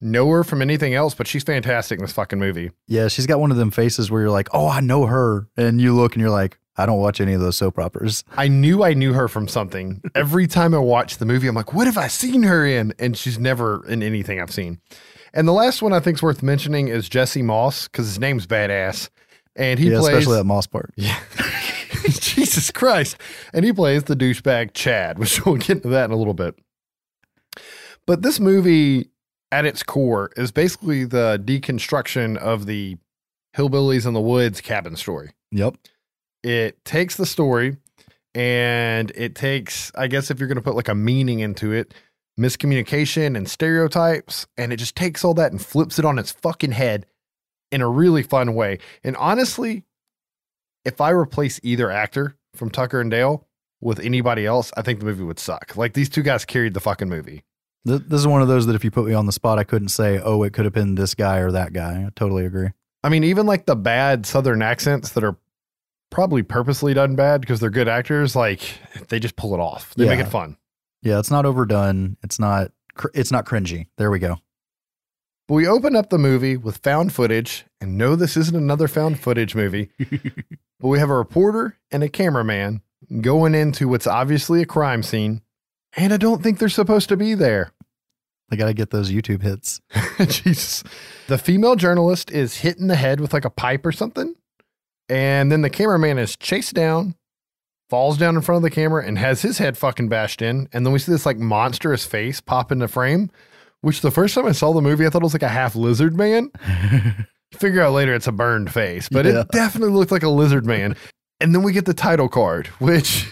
know 0.02 0.30
her 0.30 0.44
from 0.44 0.62
anything 0.62 0.94
else, 0.94 1.14
but 1.14 1.28
she's 1.28 1.44
fantastic 1.44 2.00
in 2.00 2.06
this 2.06 2.14
fucking 2.14 2.40
movie. 2.40 2.72
Yeah, 2.88 3.08
she's 3.08 3.28
got 3.28 3.40
one 3.40 3.52
of 3.52 3.58
them 3.58 3.72
faces 3.72 4.10
where 4.10 4.22
you're 4.22 4.32
like, 4.32 4.50
oh, 4.52 4.68
I 4.68 4.80
know 4.80 5.06
her. 5.06 5.48
And 5.56 5.80
you 5.80 5.96
look 5.96 6.14
and 6.14 6.22
you're 6.22 6.32
like, 6.32 6.58
I 6.78 6.86
don't 6.86 7.00
watch 7.00 7.22
any 7.22 7.34
of 7.34 7.42
those 7.42 7.58
soap 7.58 7.78
operas. 7.78 8.24
I 8.36 8.48
knew 8.48 8.84
I 8.84 8.94
knew 8.94 9.14
her 9.14 9.28
from 9.28 9.48
something. 9.48 10.02
Every 10.16 10.48
time 10.48 10.74
I 10.74 10.80
watch 10.80 11.18
the 11.18 11.26
movie, 11.26 11.48
I'm 11.48 11.56
like, 11.56 11.74
what 11.74 11.86
have 11.86 11.98
I 11.98 12.08
seen 12.08 12.44
her 12.44 12.66
in? 12.66 12.94
And 12.98 13.16
she's 13.16 13.38
never 13.38 13.86
in 13.88 14.02
anything 14.02 14.42
I've 14.42 14.52
seen. 14.52 14.80
And 15.34 15.48
the 15.48 15.54
last 15.54 15.82
one 15.82 15.94
I 15.94 16.00
think 16.00 16.18
is 16.18 16.24
worth 16.24 16.44
mentioning 16.44 16.88
is 16.88 17.08
Jesse 17.08 17.42
Moss 17.42 17.88
because 17.88 18.08
his 18.08 18.20
name's 18.20 18.46
badass. 18.46 19.10
And 19.56 19.80
he 19.80 19.90
yeah, 19.90 20.00
plays 20.00 20.18
especially 20.18 20.38
that 20.38 20.44
Moss 20.46 20.68
part. 20.68 20.94
Yeah. 20.96 21.20
Jesus 22.10 22.72
Christ. 22.72 23.18
And 23.54 23.66
he 23.66 23.74
plays 23.74 24.04
the 24.04 24.16
douchebag 24.16 24.74
Chad, 24.74 25.20
which 25.20 25.46
we'll 25.46 25.56
get 25.56 25.78
into 25.78 25.90
that 25.90 26.06
in 26.06 26.12
a 26.12 26.16
little 26.16 26.34
bit. 26.34 26.58
But 28.08 28.22
this 28.22 28.40
movie, 28.40 29.10
at 29.52 29.66
its 29.66 29.84
core, 29.84 30.32
is 30.36 30.52
basically 30.52 31.06
the 31.06 31.42
deconstruction 31.44 32.38
of 32.38 32.66
the 32.66 32.98
Hillbillies 33.56 34.06
in 34.08 34.14
the 34.14 34.22
Woods 34.22 34.62
cabin 34.62 34.96
story. 34.96 35.32
Yep. 35.52 35.76
It 36.44 36.84
takes 36.86 37.18
the 37.18 37.26
story 37.26 37.78
and 38.34 39.12
it 39.16 39.36
takes, 39.36 39.92
I 39.96 40.08
guess, 40.08 40.32
if 40.32 40.40
you're 40.40 40.48
going 40.48 40.56
to 40.56 40.64
put 40.64 40.76
like 40.76 40.88
a 40.88 40.96
meaning 40.96 41.42
into 41.42 41.72
it, 41.72 41.94
miscommunication 42.42 43.38
and 43.38 43.50
stereotypes, 43.50 44.48
and 44.58 44.74
it 44.74 44.78
just 44.78 44.96
takes 44.96 45.24
all 45.24 45.34
that 45.36 45.52
and 45.52 45.64
flips 45.64 46.00
it 46.00 46.06
on 46.06 46.18
its 46.18 46.32
fucking 46.32 46.72
head 46.72 47.06
in 47.72 47.82
a 47.82 47.88
really 47.88 48.24
fun 48.24 48.54
way. 48.56 48.80
And 49.04 49.16
honestly, 49.18 49.84
if 50.84 51.00
I 51.00 51.12
replace 51.12 51.60
either 51.64 51.92
actor 51.92 52.36
from 52.56 52.70
Tucker 52.70 53.00
and 53.00 53.12
Dale 53.12 53.48
with 53.80 54.00
anybody 54.00 54.46
else, 54.46 54.72
I 54.76 54.82
think 54.82 55.00
the 55.00 55.06
movie 55.06 55.24
would 55.24 55.40
suck. 55.40 55.78
Like 55.78 55.94
these 55.94 56.10
two 56.10 56.24
guys 56.24 56.44
carried 56.44 56.74
the 56.74 56.80
fucking 56.80 57.10
movie. 57.10 57.44
This 57.84 58.02
is 58.12 58.28
one 58.28 58.42
of 58.42 58.48
those 58.48 58.68
that 58.68 58.76
if 58.76 58.84
you 58.84 58.92
put 58.92 59.08
me 59.08 59.14
on 59.14 59.26
the 59.26 59.32
spot, 59.32 59.58
I 59.58 59.64
couldn't 59.64 59.90
say, 59.90 60.20
oh, 60.20 60.44
it 60.44 60.54
could 60.54 60.66
have 60.66 60.74
been 60.74 60.96
this 60.96 61.16
guy 61.16 61.38
or 61.38 61.52
that 61.52 61.74
guy. 61.74 62.04
I 62.06 62.10
totally 62.16 62.46
agree. 62.46 62.70
I 63.04 63.10
mean, 63.10 63.24
even 63.24 63.48
like 63.48 63.66
the 63.66 63.76
bad 63.76 64.28
Southern 64.28 64.62
accents 64.62 65.14
that 65.14 65.24
are 65.24 65.36
probably 66.12 66.44
purposely 66.44 66.94
done 66.94 67.16
bad 67.16 67.42
because 67.42 67.60
they're 67.60 67.72
good 67.72 67.88
actors, 67.88 68.36
like 68.36 68.62
they 69.10 69.20
just 69.20 69.36
pull 69.36 69.56
it 69.56 69.60
off. 69.60 69.96
They 69.96 70.06
make 70.06 70.20
it 70.20 70.28
fun. 70.28 70.58
Yeah, 71.02 71.20
it's 71.20 71.32
not 71.32 71.46
overdone. 71.46 72.18
It's 72.24 72.40
not. 72.40 72.72
Cr- 72.96 73.08
it's 73.14 73.32
not 73.32 73.46
cringy. 73.46 73.88
There 73.98 74.12
we 74.12 74.20
go. 74.20 74.38
But 75.48 75.56
we 75.56 75.68
open 75.68 75.96
up 75.96 76.10
the 76.10 76.18
movie 76.18 76.56
with 76.58 76.78
found 76.78 77.14
footage, 77.14 77.66
and 77.80 77.98
no, 77.98 78.16
this 78.16 78.38
isn't 78.38 78.56
another 78.56 78.88
found 78.88 79.20
footage 79.20 79.56
movie. 79.56 79.90
but 80.80 80.88
we 80.88 81.00
have 81.00 81.10
a 81.10 81.16
reporter 81.16 81.78
and 81.92 82.04
a 82.04 82.10
cameraman 82.10 82.82
going 83.22 83.56
into 83.56 83.88
what's 83.88 84.08
obviously 84.08 84.62
a 84.62 84.66
crime 84.66 85.04
scene, 85.04 85.42
and 85.98 86.14
I 86.14 86.18
don't 86.18 86.44
think 86.44 86.60
they're 86.60 86.70
supposed 86.70 87.10
to 87.10 87.18
be 87.18 87.34
there. 87.34 87.74
They 88.50 88.58
got 88.58 88.68
to 88.68 88.74
get 88.74 88.90
those 88.90 89.12
YouTube 89.12 89.42
hits. 89.42 89.80
Jesus. 90.28 90.84
The 91.28 91.38
female 91.38 91.78
journalist 91.78 92.30
is 92.32 92.58
hit 92.58 92.78
in 92.78 92.88
the 92.88 92.98
head 92.98 93.22
with 93.22 93.32
like 93.34 93.46
a 93.46 93.50
pipe 93.50 93.86
or 93.86 93.94
something. 93.94 94.36
And 95.08 95.52
then 95.52 95.62
the 95.62 95.70
cameraman 95.70 96.18
is 96.18 96.36
chased 96.36 96.74
down, 96.74 97.16
falls 97.92 98.18
down 98.18 98.36
in 98.38 98.42
front 98.42 98.58
of 98.58 98.64
the 98.64 98.72
camera, 98.74 99.06
and 99.06 99.18
has 99.20 99.42
his 99.42 99.58
head 99.58 99.78
fucking 99.78 100.08
bashed 100.08 100.42
in. 100.42 100.70
And 100.72 100.86
then 100.86 100.94
we 100.94 101.00
see 101.00 101.12
this 101.12 101.26
like 101.26 101.38
monstrous 101.38 102.06
face 102.06 102.40
pop 102.40 102.72
into 102.72 102.86
the 102.86 102.92
frame, 102.92 103.30
which 103.82 104.00
the 104.00 104.10
first 104.12 104.34
time 104.34 104.46
I 104.48 104.54
saw 104.54 104.72
the 104.72 104.82
movie, 104.82 105.06
I 105.06 105.10
thought 105.10 105.22
it 105.22 105.26
was 105.26 105.34
like 105.34 105.44
a 105.44 105.50
half 105.50 105.76
lizard 105.76 106.16
man. 106.16 106.52
Figure 107.54 107.82
out 107.82 107.92
later 107.92 108.14
it's 108.16 108.28
a 108.28 108.32
burned 108.32 108.72
face, 108.72 109.10
but 109.10 109.26
Yeah. 109.26 109.42
it 109.42 109.50
definitely 109.50 109.94
looked 109.94 110.12
like 110.12 110.24
a 110.24 110.30
lizard 110.30 110.66
man. 110.66 110.96
And 111.42 111.54
then 111.54 111.64
we 111.64 111.74
get 111.74 111.86
the 111.86 111.94
title 111.94 112.30
card, 112.30 112.68
which 112.80 113.28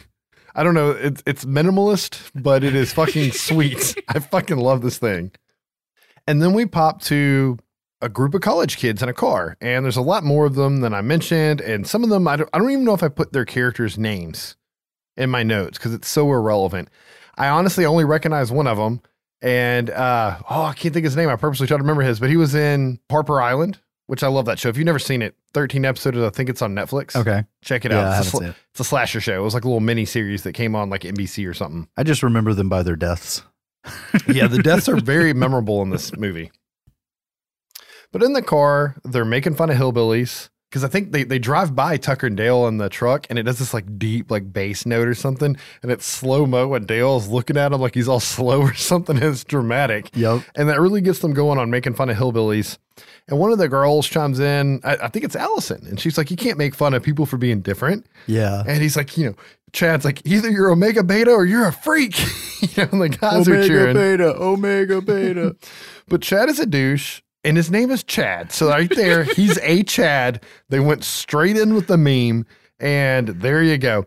I 0.55 0.63
don't 0.63 0.73
know, 0.73 0.91
it's 0.91 1.23
it's 1.25 1.45
minimalist, 1.45 2.29
but 2.35 2.63
it 2.65 2.75
is 2.75 2.91
fucking 2.91 3.31
sweet. 3.31 3.95
I 4.09 4.19
fucking 4.19 4.57
love 4.57 4.81
this 4.81 4.97
thing. 4.97 5.31
And 6.27 6.41
then 6.41 6.51
we 6.53 6.65
pop 6.65 7.01
to 7.03 7.57
a 8.01 8.09
group 8.09 8.33
of 8.33 8.41
college 8.41 8.77
kids 8.77 9.03
in 9.03 9.09
a 9.09 9.13
car, 9.13 9.57
and 9.61 9.83
there's 9.83 9.97
a 9.97 10.01
lot 10.01 10.23
more 10.23 10.45
of 10.45 10.55
them 10.55 10.81
than 10.81 10.93
I 10.93 11.01
mentioned, 11.01 11.61
and 11.61 11.85
some 11.85 12.03
of 12.03 12.09
them 12.09 12.27
I 12.27 12.35
don't 12.37 12.49
I 12.53 12.57
don't 12.59 12.71
even 12.71 12.85
know 12.85 12.93
if 12.93 13.03
I 13.03 13.09
put 13.09 13.33
their 13.33 13.45
characters' 13.45 13.97
names 13.97 14.55
in 15.17 15.29
my 15.29 15.43
notes 15.43 15.77
because 15.77 15.93
it's 15.93 16.07
so 16.07 16.31
irrelevant. 16.31 16.89
I 17.37 17.47
honestly 17.49 17.85
only 17.85 18.05
recognize 18.05 18.51
one 18.51 18.67
of 18.67 18.77
them, 18.77 19.01
and 19.41 19.89
uh, 19.89 20.37
oh, 20.49 20.63
I 20.63 20.73
can't 20.73 20.93
think 20.93 21.05
of 21.05 21.11
his 21.11 21.15
name. 21.17 21.29
I 21.29 21.35
purposely 21.35 21.67
tried 21.67 21.77
to 21.77 21.83
remember 21.83 22.01
his, 22.03 22.19
but 22.19 22.29
he 22.29 22.37
was 22.37 22.55
in 22.55 22.99
Harper 23.09 23.41
Island, 23.41 23.79
which 24.07 24.23
I 24.23 24.27
love 24.27 24.45
that 24.45 24.59
show. 24.59 24.69
If 24.69 24.77
you've 24.77 24.85
never 24.85 24.99
seen 24.99 25.21
it, 25.21 25.35
13 25.53 25.83
episodes. 25.85 26.17
I 26.17 26.29
think 26.29 26.49
it's 26.49 26.61
on 26.61 26.73
Netflix. 26.75 27.15
Okay. 27.15 27.43
check 27.63 27.85
it 27.85 27.91
Yeah, 27.91 28.09
out. 28.09 28.19
It's 28.19 28.27
a, 28.27 28.31
sl- 28.31 28.43
it. 28.43 28.55
it's 28.71 28.79
a 28.79 28.83
slasher 28.83 29.19
show. 29.21 29.39
It 29.39 29.43
was 29.43 29.53
like 29.53 29.63
a 29.63 29.67
little 29.67 29.79
mini 29.79 30.05
series 30.05 30.43
that 30.43 30.53
came 30.53 30.75
on 30.75 30.89
like 30.89 31.01
NBC 31.01 31.49
or 31.49 31.53
something. 31.53 31.87
I 31.97 32.03
just 32.03 32.23
remember 32.23 32.53
them 32.53 32.69
by 32.69 32.83
their 32.83 32.95
deaths. 32.95 33.41
yeah, 34.27 34.47
the 34.47 34.61
deaths 34.61 34.87
are 34.89 34.95
very 35.01 35.33
memorable 35.33 35.81
in 35.81 35.89
this 35.89 36.15
movie. 36.17 36.51
But 38.11 38.23
in 38.23 38.33
the 38.33 38.41
car, 38.41 38.95
they're 39.03 39.25
making 39.25 39.55
fun 39.55 39.69
of 39.69 39.77
hillbillies 39.77 40.49
because 40.69 40.83
I 40.83 40.87
think 40.87 41.11
they, 41.11 41.23
they 41.23 41.39
drive 41.39 41.75
by 41.75 41.97
Tucker 41.97 42.27
and 42.27 42.37
Dale 42.37 42.67
in 42.67 42.77
the 42.77 42.89
truck 42.89 43.25
and 43.29 43.39
it 43.39 43.43
does 43.43 43.57
this 43.59 43.73
like 43.73 43.97
deep 43.97 44.29
like 44.29 44.53
bass 44.53 44.85
note 44.85 45.07
or 45.07 45.15
something 45.15 45.57
and 45.81 45.91
it's 45.91 46.05
slow 46.05 46.45
mo 46.45 46.73
and 46.75 46.85
Dale's 46.87 47.27
looking 47.27 47.57
at 47.57 47.71
him 47.71 47.81
like 47.81 47.95
he's 47.95 48.07
all 48.07 48.19
slow 48.35 48.61
or 48.61 48.73
something. 48.75 49.17
It's 49.17 49.43
dramatic 49.43 50.09
Yep. 50.15 50.41
and 50.55 50.69
that 50.69 50.79
really 50.79 51.01
gets 51.01 51.19
them 51.19 51.33
going 51.33 51.57
on 51.59 51.69
making 51.71 51.93
fun 51.95 52.09
of 52.09 52.17
hillbillies. 52.17 52.77
And 53.27 53.37
one 53.39 53.51
of 53.51 53.59
the 53.59 53.69
girls 53.69 54.07
chimes 54.07 54.39
in, 54.39 54.81
I, 54.83 54.97
I 55.03 55.07
think 55.07 55.23
it's 55.23 55.35
Allison, 55.35 55.85
and 55.87 55.99
she's 55.99 56.17
like, 56.17 56.31
"You 56.31 56.35
can't 56.35 56.57
make 56.57 56.73
fun 56.73 56.95
of 56.95 57.03
people 57.03 57.27
for 57.27 57.37
being 57.37 57.61
different." 57.61 58.07
Yeah. 58.25 58.63
And 58.67 58.81
he's 58.81 58.97
like, 58.97 59.15
you 59.17 59.27
know, 59.27 59.35
Chad's 59.71 60.03
like, 60.03 60.25
either 60.25 60.49
you're 60.49 60.69
Omega 60.71 61.03
Beta 61.03 61.29
or 61.31 61.45
you're 61.45 61.67
a 61.67 61.71
freak. 61.71 62.17
you 62.61 62.67
know, 62.83 62.89
and 62.91 63.01
the 63.03 63.09
guys 63.09 63.47
are 63.47 63.65
cheering. 63.67 63.95
Omega 63.95 64.17
Beta, 64.33 64.35
omega 64.41 65.01
beta. 65.01 65.55
But 66.09 66.23
Chad 66.23 66.49
is 66.49 66.59
a 66.59 66.65
douche, 66.65 67.21
and 67.43 67.57
his 67.57 67.71
name 67.71 67.91
is 67.91 68.03
Chad. 68.03 68.51
So 68.51 68.69
right 68.69 68.89
there, 68.89 69.23
he's 69.23 69.57
a 69.59 69.83
Chad. 69.83 70.43
They 70.69 70.79
went 70.79 71.03
straight 71.03 71.57
in 71.57 71.73
with 71.73 71.87
the 71.87 71.97
meme, 71.97 72.45
and 72.79 73.29
there 73.29 73.63
you 73.63 73.77
go. 73.77 74.05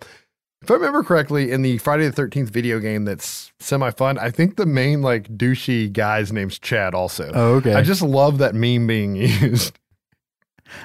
If 0.63 0.71
I 0.71 0.75
remember 0.75 1.03
correctly, 1.03 1.51
in 1.51 1.63
the 1.63 1.79
Friday 1.79 2.07
the 2.07 2.13
Thirteenth 2.13 2.51
video 2.51 2.79
game 2.79 3.05
that's 3.05 3.53
semi 3.59 3.91
fun, 3.91 4.19
I 4.19 4.31
think 4.31 4.57
the 4.57 4.67
main 4.67 5.03
like 5.03 5.37
douchey 5.37 5.93
guy's 5.93 6.33
name's 6.33 6.59
Chad. 6.59 6.95
Also, 6.95 7.31
oh, 7.35 7.55
okay. 7.55 7.75
I 7.75 7.83
just 7.83 8.03
love 8.03 8.39
that 8.39 8.55
meme 8.55 8.87
being 8.87 9.17
used. 9.17 9.79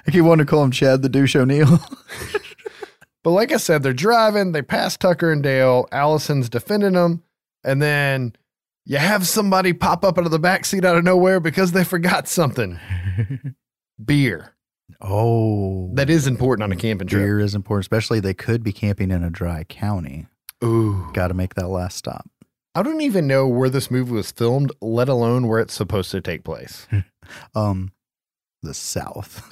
I 0.06 0.12
keep 0.12 0.24
wanting 0.24 0.46
to 0.46 0.50
call 0.50 0.64
him 0.64 0.72
Chad 0.72 1.02
the 1.02 1.10
douche 1.10 1.36
O'Neill. 1.36 1.80
But 3.28 3.32
like 3.32 3.52
I 3.52 3.58
said, 3.58 3.84
they're 3.84 3.92
driving, 3.92 4.54
they 4.54 4.62
pass 4.62 4.96
Tucker 4.96 5.34
and 5.34 5.44
Dale. 5.44 5.86
Allison's 5.92 6.48
defending 6.48 6.94
them. 6.94 7.24
And 7.62 7.82
then 7.82 8.38
you 8.88 8.98
have 8.98 9.28
somebody 9.28 9.74
pop 9.74 10.06
up 10.06 10.18
out 10.18 10.26
of 10.26 10.32
the 10.32 10.40
backseat 10.40 10.86
out 10.86 10.96
of 10.98 11.04
nowhere 11.04 11.40
because 11.42 11.74
they 11.74 11.84
forgot 11.84 12.28
something 12.28 12.80
beer. 14.06 14.56
oh. 15.02 15.92
That 15.94 16.10
is 16.10 16.26
important 16.26 16.64
on 16.64 16.72
a 16.72 16.76
camping 16.76 17.08
trip. 17.08 17.22
beer 17.22 17.40
is 17.40 17.54
important, 17.54 17.84
especially 17.84 18.20
they 18.22 18.34
could 18.34 18.64
be 18.64 18.72
camping 18.72 19.12
in 19.12 19.24
a 19.24 19.30
dry 19.30 19.66
county. 19.66 20.28
Ooh. 20.64 21.10
Got 21.14 21.28
to 21.28 21.34
make 21.34 21.56
that 21.56 21.68
last 21.68 21.98
stop. 21.98 22.30
I 22.76 22.84
don't 22.84 23.02
even 23.02 23.28
know 23.28 23.48
where 23.48 23.70
this 23.70 23.92
movie 23.92 24.12
was 24.14 24.32
filmed, 24.32 24.72
let 24.82 25.10
alone 25.10 25.48
where 25.48 25.60
it's 25.60 25.74
supposed 25.74 26.12
to 26.12 26.22
take 26.22 26.44
place. 26.44 26.88
Um, 27.56 27.92
the 28.64 28.74
South. 28.74 29.46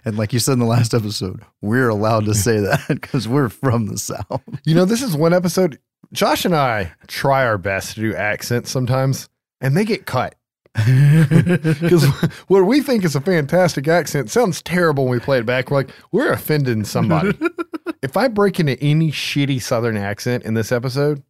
and 0.04 0.18
like 0.18 0.32
you 0.32 0.40
said 0.40 0.54
in 0.54 0.58
the 0.58 0.64
last 0.64 0.94
episode, 0.94 1.42
we're 1.60 1.88
allowed 1.88 2.24
to 2.24 2.34
say 2.34 2.58
that 2.58 2.86
because 2.88 3.28
we're 3.28 3.48
from 3.48 3.86
the 3.86 3.96
South. 3.98 4.42
you 4.64 4.74
know, 4.74 4.84
this 4.84 5.00
is 5.00 5.16
one 5.16 5.32
episode. 5.32 5.78
Josh 6.12 6.44
and 6.44 6.54
I 6.54 6.92
try 7.06 7.44
our 7.44 7.58
best 7.58 7.94
to 7.94 8.00
do 8.00 8.14
accents 8.14 8.70
sometimes, 8.70 9.28
and 9.60 9.76
they 9.76 9.84
get 9.84 10.06
cut. 10.06 10.34
Because 10.84 12.04
what 12.48 12.64
we 12.64 12.80
think 12.80 13.04
is 13.04 13.14
a 13.14 13.20
fantastic 13.20 13.88
accent 13.88 14.30
sounds 14.30 14.62
terrible 14.62 15.04
when 15.04 15.12
we 15.12 15.20
play 15.20 15.38
it 15.38 15.46
back. 15.46 15.70
We're 15.70 15.78
like, 15.78 15.90
we're 16.12 16.32
offending 16.32 16.84
somebody. 16.84 17.36
if 18.02 18.16
I 18.16 18.28
break 18.28 18.58
into 18.58 18.80
any 18.80 19.10
shitty 19.10 19.60
Southern 19.60 19.96
accent 19.96 20.44
in 20.44 20.54
this 20.54 20.72
episode, 20.72 21.22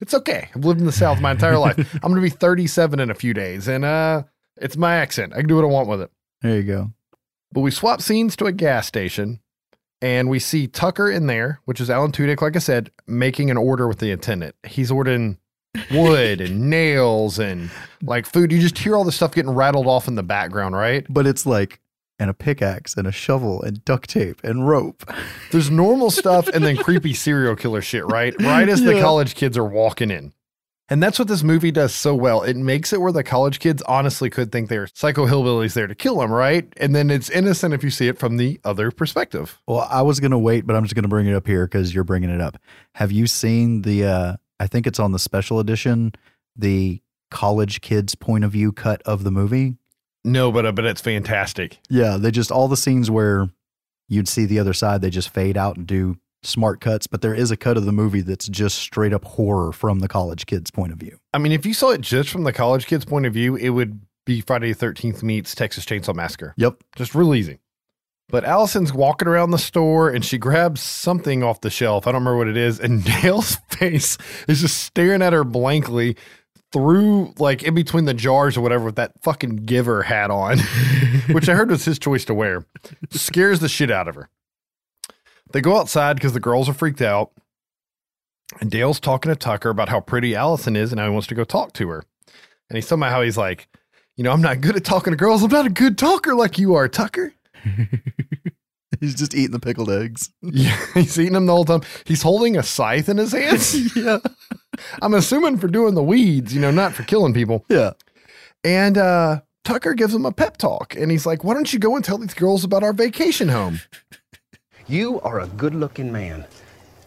it's 0.00 0.14
okay. 0.14 0.48
I've 0.54 0.64
lived 0.64 0.80
in 0.80 0.86
the 0.86 0.92
South 0.92 1.20
my 1.20 1.32
entire 1.32 1.58
life. 1.58 1.76
I'm 1.94 2.12
going 2.12 2.16
to 2.16 2.20
be 2.20 2.30
37 2.30 3.00
in 3.00 3.10
a 3.10 3.14
few 3.14 3.34
days, 3.34 3.68
and 3.68 3.84
uh, 3.84 4.22
it's 4.56 4.76
my 4.76 4.96
accent. 4.96 5.32
I 5.32 5.38
can 5.38 5.48
do 5.48 5.56
what 5.56 5.64
I 5.64 5.68
want 5.68 5.88
with 5.88 6.00
it. 6.02 6.10
there 6.42 6.56
you 6.56 6.62
go. 6.62 6.92
But 7.52 7.60
we 7.60 7.70
swap 7.70 8.00
scenes 8.00 8.36
to 8.36 8.46
a 8.46 8.52
gas 8.52 8.86
station 8.86 9.40
and 10.04 10.28
we 10.28 10.38
see 10.38 10.66
Tucker 10.66 11.10
in 11.10 11.28
there, 11.28 11.60
which 11.64 11.80
is 11.80 11.88
Alan 11.88 12.12
Tudyk, 12.12 12.42
like 12.42 12.56
I 12.56 12.58
said, 12.58 12.90
making 13.06 13.50
an 13.50 13.56
order 13.56 13.88
with 13.88 14.00
the 14.00 14.10
attendant. 14.10 14.54
He's 14.62 14.90
ordering 14.90 15.38
wood 15.90 16.42
and 16.42 16.68
nails 16.70 17.38
and 17.38 17.70
like 18.02 18.26
food. 18.26 18.52
You 18.52 18.60
just 18.60 18.76
hear 18.76 18.96
all 18.96 19.04
the 19.04 19.12
stuff 19.12 19.34
getting 19.34 19.52
rattled 19.52 19.86
off 19.86 20.06
in 20.06 20.14
the 20.14 20.22
background, 20.22 20.76
right? 20.76 21.06
But 21.08 21.26
it's 21.26 21.46
like, 21.46 21.80
and 22.18 22.28
a 22.28 22.34
pickaxe 22.34 22.94
and 22.98 23.06
a 23.06 23.12
shovel 23.12 23.62
and 23.62 23.82
duct 23.86 24.10
tape 24.10 24.44
and 24.44 24.68
rope. 24.68 25.10
There's 25.52 25.70
normal 25.70 26.10
stuff 26.10 26.48
and 26.48 26.62
then 26.62 26.76
creepy 26.76 27.14
serial 27.14 27.56
killer 27.56 27.80
shit, 27.80 28.04
right? 28.04 28.34
Right 28.42 28.68
as 28.68 28.82
the 28.82 29.00
college 29.00 29.34
kids 29.34 29.56
are 29.56 29.64
walking 29.64 30.10
in. 30.10 30.34
And 30.90 31.02
that's 31.02 31.18
what 31.18 31.28
this 31.28 31.42
movie 31.42 31.70
does 31.70 31.94
so 31.94 32.14
well. 32.14 32.42
It 32.42 32.56
makes 32.56 32.92
it 32.92 33.00
where 33.00 33.10
the 33.12 33.24
college 33.24 33.58
kids 33.58 33.80
honestly 33.82 34.28
could 34.28 34.52
think 34.52 34.68
they're 34.68 34.86
psycho 34.92 35.26
hillbillies 35.26 35.72
there 35.72 35.86
to 35.86 35.94
kill 35.94 36.18
them, 36.18 36.30
right? 36.30 36.70
And 36.76 36.94
then 36.94 37.10
it's 37.10 37.30
innocent 37.30 37.72
if 37.72 37.82
you 37.82 37.88
see 37.88 38.06
it 38.06 38.18
from 38.18 38.36
the 38.36 38.60
other 38.64 38.90
perspective. 38.90 39.62
Well, 39.66 39.88
I 39.90 40.02
was 40.02 40.20
going 40.20 40.32
to 40.32 40.38
wait, 40.38 40.66
but 40.66 40.76
I'm 40.76 40.82
just 40.82 40.94
going 40.94 41.04
to 41.04 41.08
bring 41.08 41.26
it 41.26 41.34
up 41.34 41.46
here 41.46 41.66
because 41.66 41.94
you're 41.94 42.04
bringing 42.04 42.28
it 42.28 42.40
up. 42.40 42.58
Have 42.96 43.12
you 43.12 43.26
seen 43.26 43.80
the, 43.80 44.04
uh, 44.04 44.36
I 44.60 44.66
think 44.66 44.86
it's 44.86 45.00
on 45.00 45.12
the 45.12 45.18
special 45.18 45.58
edition, 45.58 46.12
the 46.54 47.00
college 47.30 47.80
kids' 47.80 48.14
point 48.14 48.44
of 48.44 48.52
view 48.52 48.70
cut 48.70 49.00
of 49.02 49.24
the 49.24 49.30
movie? 49.30 49.76
No, 50.22 50.52
but 50.52 50.66
uh, 50.66 50.72
but 50.72 50.84
it's 50.84 51.00
fantastic. 51.00 51.78
Yeah, 51.88 52.18
they 52.18 52.30
just, 52.30 52.52
all 52.52 52.68
the 52.68 52.76
scenes 52.76 53.10
where 53.10 53.48
you'd 54.08 54.28
see 54.28 54.44
the 54.44 54.58
other 54.58 54.74
side, 54.74 55.00
they 55.00 55.10
just 55.10 55.30
fade 55.30 55.56
out 55.56 55.76
and 55.78 55.86
do 55.86 56.18
smart 56.46 56.80
cuts. 56.80 57.06
But 57.06 57.22
there 57.22 57.34
is 57.34 57.50
a 57.50 57.56
cut 57.56 57.76
of 57.76 57.84
the 57.84 57.92
movie 57.92 58.20
that's 58.20 58.48
just 58.48 58.78
straight 58.78 59.12
up 59.12 59.24
horror 59.24 59.72
from 59.72 60.00
the 60.00 60.08
college 60.08 60.46
kids' 60.46 60.70
point 60.70 60.92
of 60.92 60.98
view. 60.98 61.18
I 61.32 61.38
mean, 61.38 61.52
if 61.52 61.66
you 61.66 61.74
saw 61.74 61.90
it 61.90 62.00
just 62.00 62.30
from 62.30 62.44
the 62.44 62.52
college 62.52 62.86
kids' 62.86 63.04
point 63.04 63.26
of 63.26 63.32
view, 63.32 63.56
it 63.56 63.70
would 63.70 64.00
be 64.24 64.40
Friday 64.40 64.72
the 64.72 64.86
13th 64.86 65.22
meets 65.22 65.54
Texas 65.54 65.84
Chainsaw 65.84 66.14
Massacre. 66.14 66.54
Yep. 66.56 66.82
Just 66.96 67.14
real 67.14 67.34
easy. 67.34 67.58
But 68.28 68.44
Allison's 68.44 68.92
walking 68.92 69.28
around 69.28 69.50
the 69.50 69.58
store 69.58 70.08
and 70.08 70.24
she 70.24 70.38
grabs 70.38 70.80
something 70.80 71.42
off 71.42 71.60
the 71.60 71.70
shelf. 71.70 72.06
I 72.06 72.12
don't 72.12 72.22
remember 72.22 72.38
what 72.38 72.48
it 72.48 72.56
is. 72.56 72.80
And 72.80 73.04
Dale's 73.22 73.56
face 73.70 74.16
is 74.48 74.60
just 74.60 74.78
staring 74.82 75.22
at 75.22 75.32
her 75.32 75.44
blankly 75.44 76.16
through, 76.72 77.34
like, 77.38 77.62
in 77.62 77.74
between 77.74 78.04
the 78.04 78.14
jars 78.14 78.56
or 78.56 78.60
whatever, 78.60 78.86
with 78.86 78.96
that 78.96 79.12
fucking 79.22 79.56
giver 79.56 80.02
hat 80.02 80.30
on, 80.30 80.58
which 81.30 81.48
I 81.48 81.54
heard 81.54 81.70
was 81.70 81.84
his 81.84 82.00
choice 82.00 82.24
to 82.24 82.34
wear. 82.34 82.66
Scares 83.10 83.60
the 83.60 83.68
shit 83.68 83.90
out 83.90 84.08
of 84.08 84.16
her. 84.16 84.28
They 85.54 85.60
go 85.60 85.78
outside 85.78 86.16
because 86.16 86.32
the 86.32 86.40
girls 86.40 86.68
are 86.68 86.74
freaked 86.74 87.00
out. 87.00 87.30
And 88.60 88.72
Dale's 88.72 88.98
talking 88.98 89.30
to 89.30 89.36
Tucker 89.36 89.70
about 89.70 89.88
how 89.88 90.00
pretty 90.00 90.34
Allison 90.34 90.74
is 90.74 90.90
and 90.90 91.00
how 91.00 91.06
he 91.06 91.12
wants 91.12 91.28
to 91.28 91.36
go 91.36 91.44
talk 91.44 91.72
to 91.74 91.88
her. 91.90 92.04
And 92.68 92.76
he's 92.76 92.88
somehow 92.88 93.22
he's 93.22 93.38
like, 93.38 93.68
you 94.16 94.24
know, 94.24 94.32
I'm 94.32 94.42
not 94.42 94.60
good 94.60 94.74
at 94.74 94.84
talking 94.84 95.12
to 95.12 95.16
girls. 95.16 95.44
I'm 95.44 95.52
not 95.52 95.64
a 95.64 95.70
good 95.70 95.96
talker 95.96 96.34
like 96.34 96.58
you 96.58 96.74
are, 96.74 96.88
Tucker. 96.88 97.34
He's 99.00 99.14
just 99.14 99.34
eating 99.34 99.50
the 99.50 99.60
pickled 99.60 99.90
eggs. 99.90 100.30
Yeah, 100.42 100.78
he's 100.94 101.18
eating 101.18 101.32
them 101.32 101.46
the 101.46 101.52
whole 101.52 101.64
time. 101.64 101.82
He's 102.04 102.22
holding 102.22 102.56
a 102.56 102.62
scythe 102.62 103.08
in 103.08 103.16
his 103.16 103.32
hands. 103.32 103.96
yeah. 103.96 104.18
I'm 105.02 105.14
assuming 105.14 105.58
for 105.58 105.66
doing 105.66 105.94
the 105.94 106.02
weeds, 106.02 106.54
you 106.54 106.60
know, 106.60 106.70
not 106.70 106.92
for 106.92 107.02
killing 107.02 107.34
people. 107.34 107.64
Yeah. 107.68 107.92
And 108.62 108.96
uh, 108.96 109.40
Tucker 109.64 109.94
gives 109.94 110.14
him 110.14 110.26
a 110.26 110.32
pep 110.32 110.58
talk, 110.58 110.94
and 110.94 111.10
he's 111.10 111.26
like, 111.26 111.42
"Why 111.42 111.54
don't 111.54 111.72
you 111.72 111.78
go 111.78 111.96
and 111.96 112.04
tell 112.04 112.18
these 112.18 112.34
girls 112.34 112.62
about 112.62 112.84
our 112.84 112.92
vacation 112.92 113.48
home?" 113.48 113.80
You 114.86 115.20
are 115.22 115.40
a 115.40 115.46
good 115.46 115.74
looking 115.74 116.12
man, 116.12 116.44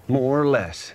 more 0.07 0.41
or 0.41 0.47
less. 0.47 0.93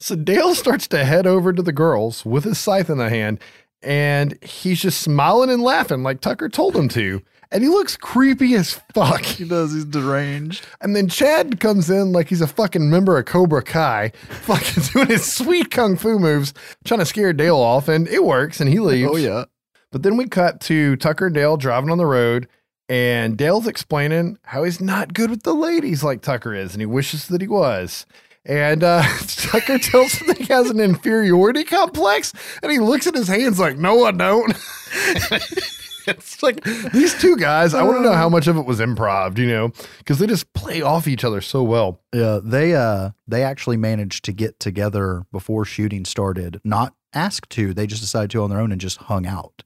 So 0.00 0.16
Dale 0.16 0.54
starts 0.56 0.88
to 0.88 1.04
head 1.04 1.26
over 1.26 1.52
to 1.52 1.62
the 1.62 1.72
girls 1.72 2.26
with 2.26 2.42
his 2.42 2.58
scythe 2.58 2.90
in 2.90 2.98
the 2.98 3.08
hand, 3.08 3.38
and 3.82 4.42
he's 4.42 4.82
just 4.82 5.00
smiling 5.00 5.48
and 5.48 5.62
laughing 5.62 6.02
like 6.02 6.20
Tucker 6.20 6.48
told 6.48 6.74
him 6.74 6.88
to. 6.88 7.22
And 7.52 7.62
he 7.62 7.68
looks 7.68 7.96
creepy 7.96 8.54
as 8.54 8.80
fuck. 8.92 9.24
He 9.24 9.44
does. 9.44 9.72
He's 9.72 9.84
deranged. 9.84 10.66
And 10.80 10.96
then 10.96 11.08
Chad 11.08 11.60
comes 11.60 11.88
in 11.88 12.10
like 12.10 12.28
he's 12.28 12.40
a 12.40 12.48
fucking 12.48 12.90
member 12.90 13.16
of 13.16 13.26
Cobra 13.26 13.62
Kai, 13.62 14.08
fucking 14.28 14.82
doing 14.92 15.06
his 15.06 15.32
sweet 15.32 15.70
kung 15.70 15.96
fu 15.96 16.18
moves, 16.18 16.52
trying 16.84 16.98
to 16.98 17.06
scare 17.06 17.32
Dale 17.32 17.56
off, 17.56 17.86
and 17.86 18.08
it 18.08 18.24
works, 18.24 18.60
and 18.60 18.68
he 18.68 18.80
leaves. 18.80 19.10
Oh, 19.12 19.16
yeah. 19.16 19.44
But 19.92 20.02
then 20.02 20.16
we 20.16 20.26
cut 20.26 20.60
to 20.62 20.96
Tucker 20.96 21.26
and 21.26 21.34
Dale 21.34 21.56
driving 21.56 21.90
on 21.90 21.98
the 21.98 22.06
road, 22.06 22.48
and 22.88 23.36
Dale's 23.36 23.66
explaining 23.66 24.38
how 24.42 24.64
he's 24.64 24.80
not 24.80 25.14
good 25.14 25.30
with 25.30 25.42
the 25.42 25.54
ladies 25.54 26.04
like 26.04 26.22
Tucker 26.22 26.54
is, 26.54 26.72
and 26.72 26.82
he 26.82 26.86
wishes 26.86 27.28
that 27.28 27.40
he 27.40 27.48
was. 27.48 28.06
And 28.44 28.84
uh, 28.84 29.02
Tucker 29.26 29.78
tells 29.78 30.12
him 30.14 30.26
that 30.28 30.38
he 30.38 30.44
has 30.52 30.68
an 30.68 30.80
inferiority 30.80 31.64
complex, 31.64 32.32
and 32.62 32.70
he 32.70 32.78
looks 32.78 33.06
at 33.06 33.14
his 33.14 33.28
hands 33.28 33.58
like, 33.58 33.78
"No, 33.78 34.04
I 34.04 34.10
don't." 34.10 34.52
it's 36.06 36.42
like 36.42 36.62
these 36.92 37.18
two 37.18 37.36
guys. 37.36 37.74
I 37.74 37.82
want 37.82 37.98
to 37.98 38.02
know 38.02 38.12
how 38.12 38.28
much 38.28 38.46
of 38.46 38.56
it 38.56 38.66
was 38.66 38.80
improv, 38.80 39.38
you 39.38 39.46
know, 39.46 39.72
because 39.98 40.18
they 40.18 40.26
just 40.26 40.52
play 40.52 40.82
off 40.82 41.08
each 41.08 41.24
other 41.24 41.40
so 41.40 41.62
well. 41.62 42.00
Yeah, 42.12 42.40
they 42.42 42.74
uh 42.74 43.10
they 43.26 43.42
actually 43.42 43.76
managed 43.76 44.24
to 44.26 44.32
get 44.32 44.60
together 44.60 45.24
before 45.32 45.64
shooting 45.64 46.04
started. 46.04 46.60
Not 46.64 46.94
asked 47.14 47.50
to, 47.50 47.72
they 47.72 47.86
just 47.86 48.02
decided 48.02 48.30
to 48.30 48.42
on 48.42 48.50
their 48.50 48.60
own 48.60 48.72
and 48.72 48.80
just 48.80 48.98
hung 48.98 49.26
out. 49.26 49.62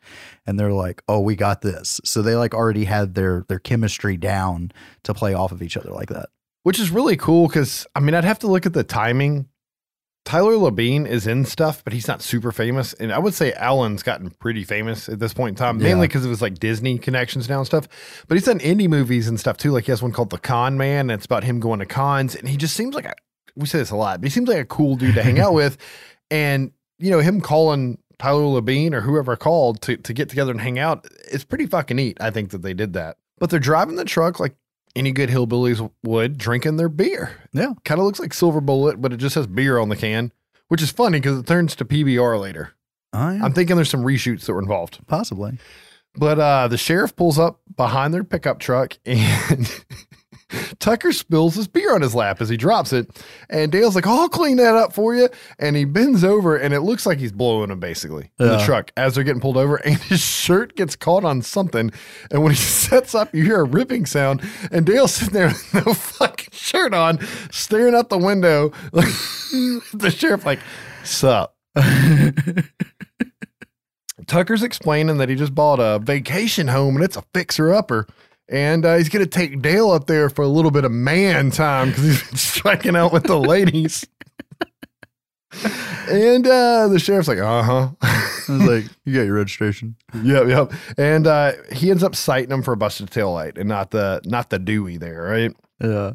And 0.46 0.58
they're 0.58 0.72
like, 0.72 1.02
"Oh, 1.08 1.20
we 1.20 1.37
got 1.37 1.62
this." 1.62 2.00
So 2.04 2.22
they 2.22 2.34
like 2.34 2.54
already 2.54 2.84
had 2.84 3.14
their 3.14 3.44
their 3.48 3.58
chemistry 3.58 4.16
down 4.16 4.72
to 5.04 5.14
play 5.14 5.34
off 5.34 5.52
of 5.52 5.62
each 5.62 5.76
other 5.76 5.90
like 5.90 6.08
that. 6.08 6.28
which 6.62 6.78
is 6.80 6.90
really 6.90 7.16
cool 7.16 7.46
because 7.48 7.87
I 7.94 8.00
mean 8.00 8.14
I'd 8.14 8.24
have 8.24 8.40
to 8.40 8.46
look 8.46 8.66
at 8.66 8.72
the 8.72 8.84
timing. 8.84 9.48
Tyler 10.24 10.52
Labine 10.54 11.06
is 11.06 11.26
in 11.26 11.46
stuff, 11.46 11.82
but 11.82 11.94
he's 11.94 12.06
not 12.06 12.20
super 12.20 12.52
famous, 12.52 12.92
and 12.92 13.11
I 13.11 13.18
would 13.18 13.32
say 13.32 13.52
Alan's 13.54 14.02
gotten 14.02 14.28
pretty 14.28 14.62
famous 14.62 15.08
at 15.08 15.18
this 15.20 15.32
point 15.32 15.50
in 15.50 15.54
time, 15.54 15.78
mainly 15.78 16.06
because 16.06 16.22
of 16.24 16.30
his 16.30 16.42
like 16.42 16.58
Disney 16.58 16.98
connections 16.98 17.48
now 17.48 17.58
and 17.58 17.66
stuff. 17.66 17.88
But 18.28 18.34
he's 18.34 18.44
done 18.44 18.58
indie 18.58 18.90
movies 18.90 19.26
and 19.28 19.40
stuff 19.40 19.56
too. 19.56 19.70
Like 19.70 19.84
he 19.87 19.92
has 19.92 20.02
one 20.02 20.12
called 20.12 20.28
The 20.28 20.37
Con 20.37 20.76
Man, 20.76 21.08
and 21.08 21.12
it's 21.12 21.24
about 21.24 21.44
him 21.44 21.61
going 21.61 21.78
to 21.78 21.87
cons, 21.87 22.34
and 22.37 22.46
he 22.46 22.58
just 22.58 22.74
seems 22.76 22.94
like 22.94 23.06
a, 23.06 23.14
we 23.56 23.64
say 23.66 23.78
this 23.78 23.90
a 23.90 23.96
lot, 23.96 24.20
but 24.20 24.26
he 24.26 24.30
seems 24.30 24.50
like 24.50 24.58
a 24.58 24.66
cool 24.66 24.96
dude 24.96 25.14
to 25.14 25.22
hang 25.22 25.40
out 25.40 25.54
with, 25.62 25.78
and 26.30 26.72
you 26.98 27.11
know 27.11 27.20
him 27.20 27.40
calling 27.40 27.98
Tyler 28.18 28.61
Labine 28.61 28.92
or 28.92 29.02
whoever 29.02 29.37
called 29.37 29.80
to 29.82 29.96
to 29.96 30.12
get 30.12 30.28
together 30.28 30.50
and 30.50 30.61
hang 30.61 30.78
out. 30.78 31.06
It's 31.30 31.44
pretty 31.44 31.66
fucking 31.66 31.96
neat. 31.96 32.16
I 32.20 32.30
think 32.30 32.50
that 32.50 32.62
they 32.62 32.74
did 32.74 32.92
that, 32.94 33.18
but 33.38 33.50
they're 33.50 33.61
driving 33.61 33.96
the 33.96 34.04
truck 34.04 34.40
like 34.40 34.56
any 34.96 35.12
good 35.12 35.30
hillbillies 35.30 35.90
would, 36.02 36.38
drinking 36.38 36.76
their 36.76 36.88
beer. 36.88 37.32
Yeah. 37.52 37.74
Kind 37.84 38.00
of 38.00 38.06
looks 38.06 38.20
like 38.20 38.34
Silver 38.34 38.61
Bullet, 38.61 39.00
but 39.00 39.12
it 39.12 39.18
just 39.18 39.34
has 39.37 39.46
beer 39.46 39.78
on 39.78 39.88
the 39.88 39.96
can, 39.96 40.32
which 40.68 40.82
is 40.82 40.90
funny 40.90 41.18
because 41.18 41.38
it 41.38 41.46
turns 41.46 41.76
to 41.76 41.84
PBR 41.84 42.40
later. 42.40 42.72
Oh, 43.12 43.30
yeah. 43.30 43.44
I'm 43.44 43.52
thinking 43.52 43.76
there's 43.76 43.90
some 43.90 44.04
reshoots 44.04 44.44
that 44.46 44.52
were 44.52 44.61
involved. 44.61 44.98
Possibly. 45.06 45.58
But 46.16 46.38
uh, 46.38 46.68
the 46.68 46.76
sheriff 46.76 47.14
pulls 47.14 47.38
up 47.38 47.61
behind 47.76 48.12
their 48.12 48.24
pickup 48.24 48.58
truck 48.58 48.98
and 49.06 49.84
Tucker 50.78 51.12
spills 51.12 51.54
his 51.54 51.68
beer 51.68 51.94
on 51.94 52.00
his 52.00 52.14
lap 52.14 52.40
as 52.40 52.48
he 52.48 52.56
drops 52.56 52.92
it. 52.92 53.11
And 53.50 53.70
Dale's 53.70 53.94
like, 53.94 54.06
oh, 54.06 54.22
I'll 54.22 54.28
clean 54.28 54.56
that 54.56 54.74
up 54.74 54.92
for 54.94 55.14
you. 55.14 55.28
And 55.58 55.76
he 55.76 55.84
bends 55.84 56.24
over 56.24 56.56
and 56.56 56.72
it 56.72 56.80
looks 56.80 57.04
like 57.04 57.18
he's 57.18 57.32
blowing 57.32 57.70
him 57.70 57.80
basically 57.80 58.30
in 58.38 58.46
the 58.48 58.56
Yeah. 58.58 58.64
truck 58.64 58.90
as 58.96 59.14
they're 59.14 59.24
getting 59.24 59.40
pulled 59.42 59.56
over. 59.58 59.76
And 59.84 59.96
his 59.96 60.20
shirt 60.20 60.74
gets 60.76 60.96
caught 60.96 61.24
on 61.24 61.42
something. 61.42 61.90
And 62.30 62.42
when 62.42 62.52
he 62.52 62.56
sets 62.58 63.14
up, 63.14 63.34
you 63.34 63.44
hear 63.44 63.61
a 63.61 63.64
ripping 63.64 64.06
sound. 64.06 64.40
And 64.72 64.87
Dale's 64.87 65.14
sitting 65.14 65.34
there 65.34 65.48
with 65.48 65.74
no 65.87 65.92
fucking 65.94 66.48
shirt 66.52 66.94
on, 66.94 67.18
staring 67.50 67.94
out 67.94 68.08
the 68.08 68.18
window. 68.18 68.72
Like 68.92 69.08
the 69.92 70.11
sheriff, 70.14 70.44
like, 70.46 70.61
sup. 71.04 71.54
Tucker's 74.26 74.62
explaining 74.62 75.18
that 75.18 75.28
he 75.28 75.34
just 75.37 75.54
bought 75.54 75.78
a 75.80 75.98
vacation 75.98 76.68
home 76.68 76.96
and 76.96 77.04
it's 77.04 77.16
a 77.16 77.22
fixer 77.32 77.72
upper. 77.72 78.06
And 78.48 78.84
uh, 78.87 78.96
he's 78.96 79.08
going 79.08 79.24
to 79.24 79.30
take 79.30 79.61
Dale 79.61 79.90
up 79.90 80.06
there 80.06 80.30
for 80.30 80.42
a 80.42 80.48
little 80.48 80.70
bit 80.70 80.84
of 80.84 80.92
man 80.92 81.50
time 81.50 81.88
because 81.88 82.04
he's 82.04 82.22
been 82.28 82.37
striking 82.37 82.96
out 82.96 83.12
with 83.12 83.24
the 83.24 83.38
ladies. 83.40 84.06
and 86.08 86.46
uh, 86.46 86.88
the 86.88 86.98
sheriff's 86.98 87.28
like, 87.28 87.38
uh 87.38 87.62
huh. 87.62 87.88
I 88.02 88.32
was 88.48 88.62
like, 88.62 88.84
you 89.04 89.14
got 89.14 89.22
your 89.22 89.34
registration. 89.34 89.96
yep, 90.22 90.46
yep. 90.48 90.72
And 90.96 91.26
uh, 91.26 91.52
he 91.72 91.90
ends 91.90 92.02
up 92.02 92.14
citing 92.14 92.50
him 92.50 92.62
for 92.62 92.72
a 92.72 92.76
busted 92.76 93.11
tail 93.11 93.32
light 93.32 93.58
and 93.58 93.68
not 93.68 93.90
the 93.90 94.20
not 94.24 94.50
the 94.50 94.58
DUI 94.58 94.98
there, 94.98 95.22
right? 95.22 95.54
Yeah. 95.80 96.12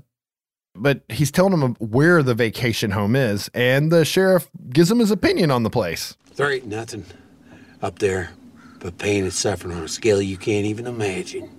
But 0.75 1.03
he's 1.09 1.29
telling 1.29 1.61
him 1.61 1.75
where 1.75 2.23
the 2.23 2.33
vacation 2.33 2.91
home 2.91 3.15
is, 3.15 3.47
and 3.53 3.91
the 3.91 4.03
sheriff 4.03 4.49
gives 4.71 4.89
him 4.89 4.97
his 4.97 5.11
opinion 5.11 5.51
on 5.51 5.61
the 5.61 5.69
place. 5.69 6.17
There 6.35 6.51
ain't 6.51 6.65
nothing 6.65 7.05
up 7.79 7.99
there 7.99 8.31
but 8.79 8.97
pain 8.97 9.23
and 9.23 9.31
suffering 9.33 9.77
on 9.77 9.83
a 9.83 9.87
scale 9.87 10.19
you 10.21 10.35
can't 10.37 10.65
even 10.65 10.87
imagine. 10.87 11.49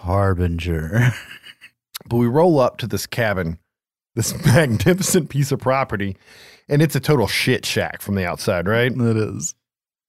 Harbinger. 0.00 1.12
But 2.06 2.16
we 2.16 2.26
roll 2.26 2.58
up 2.58 2.78
to 2.78 2.86
this 2.86 3.06
cabin, 3.06 3.58
this 4.14 4.34
magnificent 4.46 5.28
piece 5.28 5.52
of 5.52 5.60
property, 5.60 6.16
and 6.68 6.80
it's 6.82 6.96
a 6.96 7.00
total 7.00 7.26
shit 7.28 7.64
shack 7.66 8.00
from 8.00 8.14
the 8.14 8.26
outside, 8.26 8.66
right? 8.66 8.90
it 8.90 9.16
is. 9.16 9.54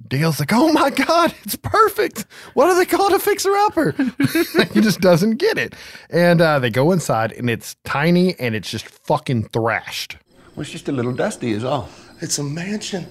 Dale's 0.08 0.40
like, 0.40 0.52
oh 0.52 0.72
my 0.72 0.90
God, 0.90 1.36
it's 1.44 1.58
perfect. 1.58 2.26
What 2.54 2.70
do 2.70 2.76
they 2.76 2.86
call 2.86 3.08
it 3.08 3.14
a 3.14 3.20
fixer 3.20 3.56
upper? 3.56 3.92
he 4.74 4.82
just 4.82 5.00
doesn't 5.00 5.36
get 5.36 5.60
it. 5.60 5.76
And 6.10 6.42
uh, 6.42 6.58
they 6.58 6.72
go 6.72 6.92
inside, 6.92 7.34
and 7.34 7.50
it's 7.50 7.76
tiny 7.84 8.40
and 8.40 8.56
it's 8.56 8.72
just 8.72 8.88
fucking 8.88 9.50
thrashed. 9.50 10.18
Well, 10.56 10.62
it's 10.62 10.72
just 10.72 10.90
a 10.90 10.92
little 10.92 11.14
dusty, 11.14 11.52
is 11.52 11.64
all. 11.64 11.90
It's 12.20 12.40
a 12.40 12.44
mansion. 12.44 13.06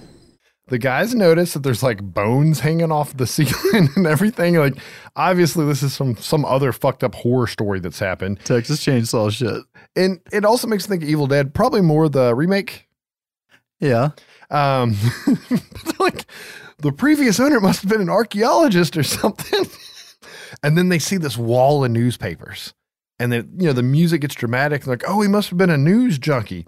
The 0.71 0.79
guys 0.79 1.13
notice 1.13 1.53
that 1.53 1.63
there's 1.63 1.83
like 1.83 2.01
bones 2.01 2.61
hanging 2.61 2.93
off 2.93 3.17
the 3.17 3.27
ceiling 3.27 3.89
and 3.97 4.07
everything. 4.07 4.55
Like, 4.55 4.77
obviously, 5.17 5.65
this 5.65 5.83
is 5.83 5.93
some 5.93 6.15
some 6.15 6.45
other 6.45 6.71
fucked 6.71 7.03
up 7.03 7.13
horror 7.13 7.47
story 7.47 7.81
that's 7.81 7.99
happened. 7.99 8.39
Texas 8.45 8.79
Chainsaw 8.79 9.29
shit. 9.29 9.65
And 9.97 10.21
it 10.31 10.45
also 10.45 10.67
makes 10.67 10.87
me 10.87 10.93
think 10.93 11.03
of 11.03 11.09
Evil 11.09 11.27
Dead, 11.27 11.53
probably 11.53 11.81
more 11.81 12.07
the 12.07 12.33
remake. 12.33 12.87
Yeah. 13.81 14.11
Um, 14.49 14.95
like 15.99 16.25
the 16.77 16.93
previous 16.93 17.37
owner 17.41 17.59
must 17.59 17.81
have 17.81 17.91
been 17.91 17.99
an 17.99 18.09
archaeologist 18.09 18.95
or 18.95 19.03
something. 19.03 19.65
and 20.63 20.77
then 20.77 20.87
they 20.87 20.99
see 20.99 21.17
this 21.17 21.37
wall 21.37 21.83
of 21.83 21.91
newspapers, 21.91 22.73
and 23.19 23.29
then 23.29 23.51
you 23.57 23.67
know 23.67 23.73
the 23.73 23.83
music 23.83 24.21
gets 24.21 24.35
dramatic. 24.35 24.87
Like, 24.87 25.03
oh, 25.05 25.19
he 25.19 25.27
must 25.27 25.49
have 25.49 25.57
been 25.57 25.69
a 25.69 25.77
news 25.77 26.17
junkie. 26.17 26.65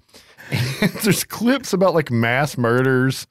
There's 1.05 1.23
clips 1.23 1.71
about 1.71 1.93
like 1.93 2.11
mass 2.11 2.57
murders 2.57 3.27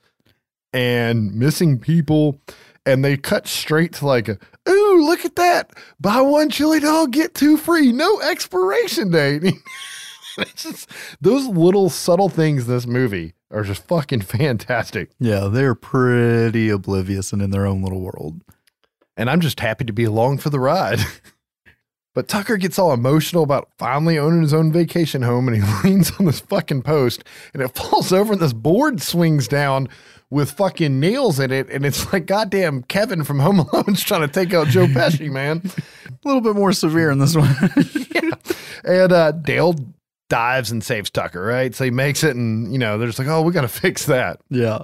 and 0.73 1.35
missing 1.35 1.79
people, 1.79 2.41
and 2.87 3.05
they 3.05 3.17
cut 3.17 3.47
straight 3.47 3.93
to 3.95 4.07
like, 4.07 4.29
ooh, 4.29 5.05
look 5.05 5.25
at 5.25 5.37
that! 5.37 5.73
Buy 6.01 6.21
one 6.21 6.51
chili 6.51 6.81
dog, 6.81 7.13
get 7.13 7.35
two 7.35 7.57
free, 7.57 7.93
no 7.93 8.21
expiration 8.21 9.11
date. 9.11 9.43
it's 10.39 10.63
just 10.63 10.91
those 11.21 11.47
little 11.47 11.91
subtle 11.91 12.29
things 12.29 12.67
in 12.67 12.75
this 12.75 12.87
movie 12.87 13.35
are 13.51 13.63
just 13.63 13.87
fucking 13.87 14.21
fantastic. 14.23 15.11
Yeah, 15.19 15.49
they're 15.49 15.75
pretty 15.75 16.69
oblivious 16.71 17.33
and 17.33 17.43
in 17.43 17.51
their 17.51 17.67
own 17.67 17.83
little 17.83 18.01
world. 18.01 18.43
and 19.17 19.29
I'm 19.29 19.41
just 19.41 19.61
happy 19.61 19.85
to 19.85 19.93
be 19.93 20.05
along 20.05 20.39
for 20.39 20.51
the 20.51 20.61
ride. 20.61 21.01
but 22.15 22.29
Tucker 22.29 22.57
gets 22.57 22.79
all 22.79 22.93
emotional 22.93 23.43
about 23.43 23.69
finally 23.79 24.19
owning 24.19 24.43
his 24.43 24.55
own 24.55 24.73
vacation 24.73 25.23
home 25.23 25.49
and 25.49 25.63
he 25.63 25.89
leans 25.89 26.13
on 26.19 26.27
this 26.27 26.41
fucking 26.41 26.83
post 26.83 27.25
and 27.53 27.63
it 27.63 27.75
falls 27.77 28.13
over 28.13 28.33
and 28.33 28.43
this 28.43 28.53
board 28.55 29.03
swings 29.03 29.47
down 29.49 29.89
with 30.33 30.51
fucking 30.51 30.99
nails 30.99 31.39
in 31.39 31.53
it. 31.53 31.69
And 31.69 31.85
it's 31.85 32.11
like 32.13 32.25
goddamn 32.27 32.83
Kevin 32.85 33.23
from 33.23 33.39
Home 33.39 33.61
Alone's 33.61 34.03
trying 34.03 34.23
to 34.23 34.29
take 34.29 34.55
out 34.55 34.67
Joe 34.69 34.87
Pesci, 34.87 35.31
man. 35.31 35.61
A 36.09 36.13
little 36.25 36.41
bit 36.41 36.57
more 36.57 36.73
severe 36.73 37.11
in 37.11 37.19
this 37.19 37.37
one. 37.37 37.55
And 38.85 39.13
uh, 39.13 39.31
Dale 39.31 39.77
dives 40.29 40.73
and 40.73 40.83
saves 40.83 41.09
Tucker, 41.09 41.41
right? 41.41 41.73
So 41.73 41.85
he 41.85 41.93
makes 41.93 42.25
it 42.25 42.35
and, 42.35 42.73
you 42.73 42.79
know, 42.81 42.99
they're 42.99 43.07
just 43.07 43.21
like, 43.21 43.29
oh, 43.29 43.43
we 43.43 43.53
got 43.53 43.61
to 43.61 43.69
fix 43.69 44.07
that. 44.07 44.41
yeah. 44.51 44.81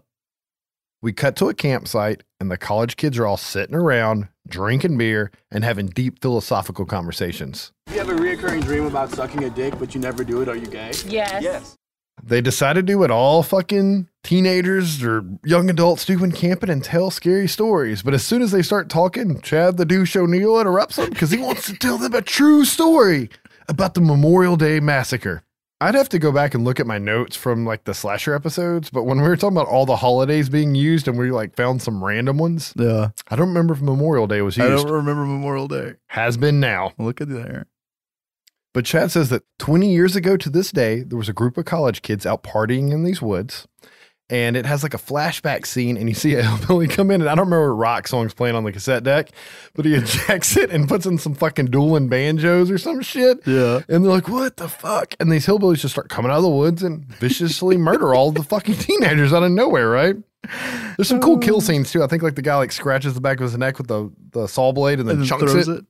We 1.02 1.12
cut 1.12 1.34
to 1.36 1.48
a 1.48 1.54
campsite, 1.54 2.22
and 2.38 2.48
the 2.50 2.56
college 2.56 2.96
kids 2.96 3.18
are 3.18 3.26
all 3.26 3.36
sitting 3.36 3.74
around, 3.74 4.28
drinking 4.48 4.98
beer, 4.98 5.30
and 5.50 5.64
having 5.64 5.86
deep 5.86 6.20
philosophical 6.20 6.86
conversations. 6.86 7.72
You 7.90 7.98
have 7.98 8.08
a 8.08 8.14
reoccurring 8.14 8.64
dream 8.64 8.86
about 8.86 9.10
sucking 9.10 9.42
a 9.44 9.50
dick, 9.50 9.78
but 9.78 9.94
you 9.94 10.00
never 10.00 10.22
do 10.22 10.42
it. 10.42 10.48
Are 10.48 10.56
you 10.56 10.66
gay? 10.66 10.92
Yes. 11.06 11.42
Yes. 11.42 11.76
They 12.22 12.40
decide 12.40 12.74
to 12.74 12.82
do 12.82 12.98
what 12.98 13.10
all 13.10 13.42
fucking 13.42 14.08
teenagers 14.24 15.02
or 15.02 15.24
young 15.44 15.70
adults 15.70 16.04
do 16.04 16.18
when 16.18 16.32
camping 16.32 16.70
and 16.70 16.82
tell 16.84 17.10
scary 17.10 17.48
stories. 17.48 18.02
But 18.02 18.14
as 18.14 18.24
soon 18.24 18.42
as 18.42 18.50
they 18.50 18.62
start 18.62 18.88
talking, 18.88 19.40
Chad 19.40 19.76
the 19.76 19.84
douche 19.84 20.16
O'Neill 20.16 20.60
interrupts 20.60 20.96
them 20.96 21.10
because 21.10 21.30
he 21.30 21.38
wants 21.38 21.66
to 21.66 21.74
tell 21.74 21.98
them 21.98 22.14
a 22.14 22.22
true 22.22 22.64
story 22.64 23.30
about 23.68 23.94
the 23.94 24.00
Memorial 24.00 24.56
Day 24.56 24.80
massacre. 24.80 25.42
I'd 25.80 25.94
have 25.94 26.08
to 26.08 26.18
go 26.18 26.32
back 26.32 26.54
and 26.54 26.64
look 26.64 26.80
at 26.80 26.88
my 26.88 26.98
notes 26.98 27.36
from 27.36 27.64
like 27.64 27.84
the 27.84 27.94
slasher 27.94 28.34
episodes, 28.34 28.90
but 28.90 29.04
when 29.04 29.18
we 29.20 29.28
were 29.28 29.36
talking 29.36 29.56
about 29.56 29.68
all 29.68 29.86
the 29.86 29.94
holidays 29.96 30.48
being 30.48 30.74
used 30.74 31.06
and 31.06 31.16
we 31.16 31.30
like 31.30 31.54
found 31.54 31.82
some 31.82 32.02
random 32.02 32.36
ones, 32.36 32.72
Yeah. 32.76 33.10
I 33.28 33.36
don't 33.36 33.48
remember 33.48 33.74
if 33.74 33.80
Memorial 33.80 34.26
Day 34.26 34.42
was 34.42 34.56
used. 34.56 34.68
I 34.68 34.74
don't 34.74 34.90
remember 34.90 35.24
Memorial 35.24 35.68
Day. 35.68 35.94
Has 36.08 36.36
been 36.36 36.58
now. 36.58 36.94
Look 36.98 37.20
at 37.20 37.28
there. 37.28 37.66
But 38.74 38.84
Chad 38.84 39.10
says 39.10 39.30
that 39.30 39.44
20 39.58 39.90
years 39.90 40.14
ago 40.16 40.36
to 40.36 40.50
this 40.50 40.70
day, 40.70 41.02
there 41.02 41.18
was 41.18 41.28
a 41.28 41.32
group 41.32 41.56
of 41.56 41.64
college 41.64 42.02
kids 42.02 42.26
out 42.26 42.42
partying 42.42 42.92
in 42.92 43.02
these 43.04 43.22
woods. 43.22 43.66
And 44.30 44.58
it 44.58 44.66
has 44.66 44.82
like 44.82 44.92
a 44.92 44.98
flashback 44.98 45.64
scene, 45.64 45.96
and 45.96 46.06
you 46.06 46.14
see 46.14 46.34
a 46.34 46.42
hillbilly 46.42 46.86
come 46.86 47.10
in, 47.10 47.22
and 47.22 47.30
I 47.30 47.34
don't 47.34 47.46
remember 47.46 47.74
what 47.74 47.80
rock 47.80 48.06
songs 48.06 48.34
playing 48.34 48.56
on 48.56 48.64
the 48.64 48.72
cassette 48.72 49.02
deck, 49.02 49.30
but 49.74 49.86
he 49.86 49.94
ejects 49.94 50.54
it 50.58 50.70
and 50.70 50.86
puts 50.86 51.06
in 51.06 51.16
some 51.16 51.32
fucking 51.34 51.66
dueling 51.66 52.08
banjos 52.10 52.70
or 52.70 52.76
some 52.76 53.00
shit. 53.00 53.38
Yeah. 53.46 53.80
And 53.88 54.04
they're 54.04 54.12
like, 54.12 54.28
what 54.28 54.58
the 54.58 54.68
fuck? 54.68 55.14
And 55.18 55.32
these 55.32 55.46
hillbillies 55.46 55.78
just 55.80 55.94
start 55.94 56.10
coming 56.10 56.30
out 56.30 56.36
of 56.36 56.42
the 56.42 56.50
woods 56.50 56.82
and 56.82 57.06
viciously 57.06 57.78
murder 57.78 58.14
all 58.14 58.30
the 58.30 58.42
fucking 58.42 58.74
teenagers 58.74 59.32
out 59.32 59.44
of 59.44 59.50
nowhere, 59.50 59.88
right? 59.88 60.16
There's 60.98 61.08
some 61.08 61.20
cool 61.20 61.38
kill 61.38 61.60
scenes 61.62 61.90
too. 61.90 62.02
I 62.02 62.06
think 62.06 62.22
like 62.22 62.34
the 62.34 62.42
guy 62.42 62.56
like 62.56 62.70
scratches 62.72 63.14
the 63.14 63.22
back 63.22 63.38
of 63.38 63.44
his 63.44 63.56
neck 63.56 63.78
with 63.78 63.86
the, 63.88 64.12
the 64.32 64.46
saw 64.46 64.72
blade 64.72 65.00
and 65.00 65.08
then 65.08 65.20
And 65.20 65.22
then 65.22 65.28
chunks 65.38 65.54
it. 65.54 65.68
it. 65.68 65.84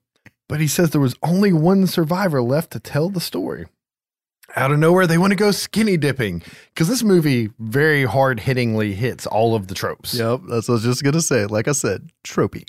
But 0.49 0.61
he 0.61 0.67
says 0.67 0.91
there 0.91 1.01
was 1.01 1.17
only 1.23 1.53
one 1.53 1.87
survivor 1.87 2.43
left 2.43 2.71
to 2.73 2.81
tell 2.81 3.11
the 3.11 3.21
story. 3.21 3.67
Out 4.57 4.73
of 4.73 4.79
nowhere, 4.79 5.07
they 5.07 5.19
want 5.19 5.33
to 5.33 5.37
go 5.37 5.51
skinny 5.51 5.99
dipping 5.99 6.43
because 6.73 6.89
this 6.89 7.03
movie 7.03 7.51
very 7.59 8.05
hard 8.05 8.41
hittingly 8.41 8.95
hits 8.95 9.27
all 9.27 9.55
of 9.55 9.67
the 9.69 9.75
tropes. 9.75 10.15
Yep. 10.15 10.41
That's 10.49 10.69
what 10.69 10.75
I 10.75 10.77
was 10.77 10.85
just 10.85 11.03
going 11.03 11.15
to 11.15 11.21
say. 11.21 11.45
Like 11.45 11.69
I 11.69 11.73
said, 11.73 12.11
tropey. 12.27 12.65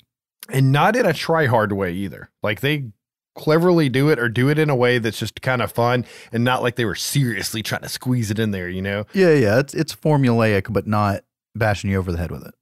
And 0.50 0.72
not 0.72 0.94
in 0.94 1.06
a 1.06 1.14
try 1.14 1.46
hard 1.46 1.72
way 1.72 1.92
either. 1.92 2.28
Like 2.42 2.60
they 2.60 2.90
cleverly 3.34 3.88
do 3.88 4.10
it 4.10 4.18
or 4.18 4.28
do 4.28 4.50
it 4.50 4.58
in 4.58 4.68
a 4.68 4.76
way 4.76 4.98
that's 4.98 5.18
just 5.18 5.40
kind 5.40 5.62
of 5.62 5.72
fun 5.72 6.04
and 6.32 6.44
not 6.44 6.62
like 6.62 6.76
they 6.76 6.84
were 6.84 6.94
seriously 6.94 7.62
trying 7.62 7.82
to 7.82 7.88
squeeze 7.88 8.30
it 8.30 8.38
in 8.38 8.50
there, 8.50 8.68
you 8.68 8.82
know? 8.82 9.06
Yeah, 9.14 9.32
yeah. 9.32 9.58
It's 9.60 9.72
it's 9.72 9.94
formulaic, 9.94 10.70
but 10.70 10.86
not 10.86 11.24
bashing 11.54 11.90
you 11.90 11.98
over 11.98 12.12
the 12.12 12.18
head 12.18 12.30
with 12.30 12.46
it. 12.46 12.54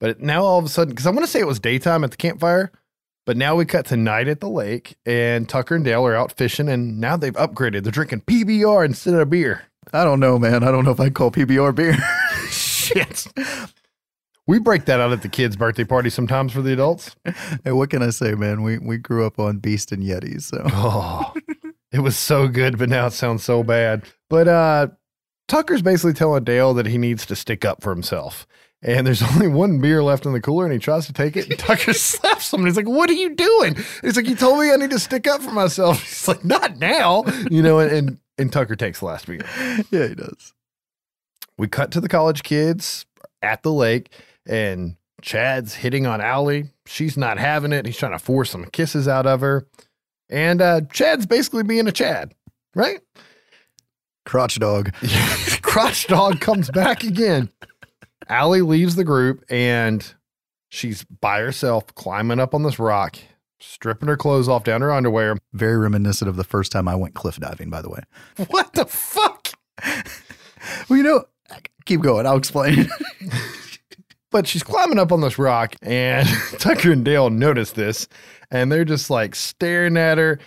But 0.00 0.20
now 0.20 0.44
all 0.44 0.58
of 0.58 0.64
a 0.64 0.68
sudden, 0.68 0.92
because 0.92 1.06
I 1.06 1.10
want 1.10 1.24
to 1.24 1.30
say 1.30 1.40
it 1.40 1.46
was 1.46 1.60
daytime 1.60 2.04
at 2.04 2.10
the 2.10 2.16
campfire, 2.16 2.70
but 3.26 3.36
now 3.36 3.56
we 3.56 3.66
cut 3.66 3.86
to 3.86 3.96
night 3.96 4.28
at 4.28 4.40
the 4.40 4.48
lake, 4.48 4.96
and 5.04 5.48
Tucker 5.48 5.74
and 5.74 5.84
Dale 5.84 6.06
are 6.06 6.16
out 6.16 6.32
fishing, 6.32 6.68
and 6.68 6.98
now 7.00 7.16
they've 7.16 7.34
upgraded. 7.34 7.82
They're 7.82 7.92
drinking 7.92 8.22
PBR 8.22 8.86
instead 8.86 9.14
of 9.14 9.28
beer. 9.28 9.64
I 9.92 10.04
don't 10.04 10.20
know, 10.20 10.38
man. 10.38 10.62
I 10.62 10.70
don't 10.70 10.84
know 10.84 10.92
if 10.92 11.00
I'd 11.00 11.14
call 11.14 11.30
PBR 11.30 11.74
beer. 11.74 11.96
Shit. 12.48 13.26
We 14.46 14.60
break 14.60 14.84
that 14.84 15.00
out 15.00 15.12
at 15.12 15.22
the 15.22 15.28
kids' 15.28 15.56
birthday 15.56 15.84
party 15.84 16.08
sometimes 16.08 16.52
for 16.52 16.62
the 16.62 16.72
adults. 16.72 17.16
hey, 17.64 17.72
what 17.72 17.90
can 17.90 18.02
I 18.02 18.10
say, 18.10 18.34
man? 18.34 18.62
We 18.62 18.78
we 18.78 18.96
grew 18.96 19.26
up 19.26 19.40
on 19.40 19.58
Beast 19.58 19.90
and 19.90 20.02
Yetis, 20.04 20.42
so 20.42 20.62
Oh, 20.72 21.34
it 21.90 21.98
was 22.00 22.16
so 22.16 22.46
good, 22.46 22.78
but 22.78 22.88
now 22.88 23.06
it 23.06 23.12
sounds 23.12 23.42
so 23.42 23.64
bad. 23.64 24.04
But 24.30 24.46
uh, 24.46 24.88
Tucker's 25.48 25.82
basically 25.82 26.12
telling 26.12 26.44
Dale 26.44 26.74
that 26.74 26.86
he 26.86 26.96
needs 26.96 27.26
to 27.26 27.34
stick 27.36 27.64
up 27.64 27.82
for 27.82 27.92
himself. 27.92 28.46
And 28.86 29.06
there's 29.06 29.22
only 29.34 29.48
one 29.48 29.80
beer 29.80 30.02
left 30.02 30.24
in 30.24 30.32
the 30.32 30.40
cooler, 30.40 30.64
and 30.64 30.72
he 30.72 30.78
tries 30.78 31.06
to 31.06 31.12
take 31.12 31.36
it. 31.36 31.50
And 31.50 31.58
Tucker 31.58 31.92
slaps 31.92 32.52
him. 32.52 32.60
And 32.60 32.68
he's 32.68 32.76
like, 32.76 32.88
"What 32.88 33.10
are 33.10 33.14
you 33.14 33.34
doing?" 33.34 33.76
He's 34.00 34.16
like, 34.16 34.26
"You 34.26 34.36
told 34.36 34.60
me 34.60 34.72
I 34.72 34.76
need 34.76 34.90
to 34.90 34.98
stick 34.98 35.26
up 35.26 35.42
for 35.42 35.50
myself." 35.50 36.02
He's 36.08 36.28
like, 36.28 36.44
"Not 36.44 36.78
now," 36.78 37.24
you 37.50 37.62
know. 37.62 37.80
And 37.80 37.92
and, 37.92 38.18
and 38.38 38.52
Tucker 38.52 38.76
takes 38.76 39.00
the 39.00 39.06
last 39.06 39.26
beer. 39.26 39.40
yeah, 39.90 40.08
he 40.08 40.14
does. 40.14 40.54
We 41.58 41.68
cut 41.68 41.90
to 41.92 42.00
the 42.00 42.08
college 42.08 42.42
kids 42.42 43.04
at 43.42 43.62
the 43.62 43.72
lake, 43.72 44.12
and 44.46 44.96
Chad's 45.20 45.74
hitting 45.74 46.06
on 46.06 46.20
Allie. 46.20 46.70
She's 46.86 47.16
not 47.16 47.38
having 47.38 47.72
it. 47.72 47.86
He's 47.86 47.96
trying 47.96 48.12
to 48.12 48.18
force 48.18 48.50
some 48.50 48.66
kisses 48.66 49.08
out 49.08 49.26
of 49.26 49.40
her. 49.40 49.66
And 50.28 50.60
uh, 50.60 50.82
Chad's 50.92 51.26
basically 51.26 51.62
being 51.62 51.88
a 51.88 51.92
Chad, 51.92 52.34
right? 52.74 53.00
Crotch 54.24 54.58
dog. 54.58 54.92
Crotch 55.62 56.06
dog 56.08 56.40
comes 56.40 56.70
back 56.70 57.04
again. 57.04 57.48
Allie 58.28 58.62
leaves 58.62 58.96
the 58.96 59.04
group 59.04 59.44
and 59.48 60.14
she's 60.68 61.04
by 61.04 61.40
herself 61.40 61.86
climbing 61.94 62.40
up 62.40 62.54
on 62.54 62.62
this 62.62 62.78
rock, 62.78 63.16
stripping 63.60 64.08
her 64.08 64.16
clothes 64.16 64.48
off 64.48 64.64
down 64.64 64.80
her 64.80 64.92
underwear. 64.92 65.36
Very 65.52 65.78
reminiscent 65.78 66.28
of 66.28 66.36
the 66.36 66.44
first 66.44 66.72
time 66.72 66.88
I 66.88 66.96
went 66.96 67.14
cliff 67.14 67.38
diving, 67.38 67.70
by 67.70 67.82
the 67.82 67.90
way. 67.90 68.00
What 68.48 68.72
the 68.72 68.86
fuck? 68.86 69.48
Well, 70.88 70.96
you 70.96 71.04
know, 71.04 71.24
keep 71.84 72.00
going. 72.00 72.26
I'll 72.26 72.38
explain. 72.38 72.88
But 74.32 74.46
she's 74.46 74.62
climbing 74.62 74.98
up 74.98 75.12
on 75.12 75.20
this 75.20 75.38
rock, 75.38 75.76
and 75.80 76.28
Tucker 76.58 76.92
and 76.92 77.04
Dale 77.04 77.30
notice 77.30 77.70
this, 77.72 78.08
and 78.50 78.70
they're 78.70 78.84
just 78.84 79.08
like 79.08 79.34
staring 79.34 79.96
at 79.96 80.18
her 80.18 80.38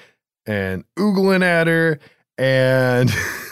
and 0.45 0.83
oogling 0.97 1.43
at 1.43 1.65
her. 1.67 1.97
And 2.39 3.11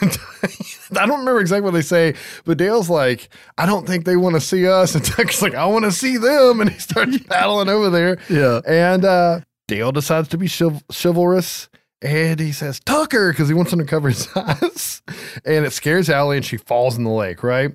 I 0.96 1.06
don't 1.06 1.18
remember 1.20 1.40
exactly 1.40 1.60
what 1.64 1.74
they 1.74 1.82
say, 1.82 2.14
but 2.46 2.56
Dale's 2.56 2.88
like, 2.88 3.28
I 3.58 3.66
don't 3.66 3.86
think 3.86 4.06
they 4.06 4.16
want 4.16 4.34
to 4.36 4.40
see 4.40 4.66
us. 4.66 4.94
And 4.96 5.04
Tucker's 5.04 5.42
like, 5.42 5.54
I 5.54 5.66
want 5.66 5.84
to 5.84 5.92
see 5.92 6.16
them. 6.16 6.60
And 6.60 6.70
he 6.70 6.78
starts 6.78 7.18
paddling 7.28 7.68
over 7.68 7.90
there. 7.90 8.18
yeah. 8.30 8.60
And 8.66 9.04
uh, 9.04 9.40
Dale 9.66 9.92
decides 9.92 10.28
to 10.28 10.38
be 10.38 10.46
chiv- 10.48 10.82
chivalrous. 10.90 11.68
And 12.00 12.40
he 12.40 12.52
says, 12.52 12.80
Tucker, 12.80 13.30
because 13.32 13.48
he 13.48 13.54
wants 13.54 13.72
him 13.72 13.80
to 13.80 13.84
cover 13.84 14.08
his 14.08 14.26
eyes. 14.34 15.02
And 15.44 15.66
it 15.66 15.72
scares 15.72 16.08
Allie 16.08 16.36
and 16.38 16.46
she 16.46 16.56
falls 16.56 16.96
in 16.96 17.04
the 17.04 17.10
lake, 17.10 17.42
right? 17.42 17.72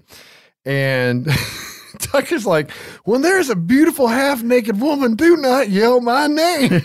And 0.66 1.28
Tucker's 2.00 2.46
like, 2.48 2.72
when 3.04 3.22
there's 3.22 3.50
a 3.50 3.56
beautiful 3.56 4.08
half 4.08 4.42
naked 4.42 4.80
woman, 4.80 5.16
do 5.16 5.36
not 5.38 5.70
yell 5.70 6.00
my 6.00 6.26
name. 6.28 6.82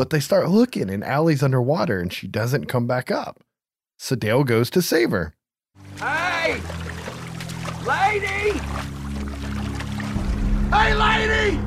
But 0.00 0.08
they 0.08 0.18
start 0.18 0.48
looking 0.48 0.88
and 0.88 1.04
Allie's 1.04 1.42
underwater 1.42 2.00
and 2.00 2.10
she 2.10 2.26
doesn't 2.26 2.64
come 2.64 2.86
back 2.86 3.10
up. 3.10 3.38
So 3.98 4.16
Dale 4.16 4.44
goes 4.44 4.70
to 4.70 4.80
save 4.80 5.10
her. 5.10 5.34
Hey! 5.98 6.58
Lady! 7.86 8.58
Hey, 10.72 10.94
lady! 10.94 11.60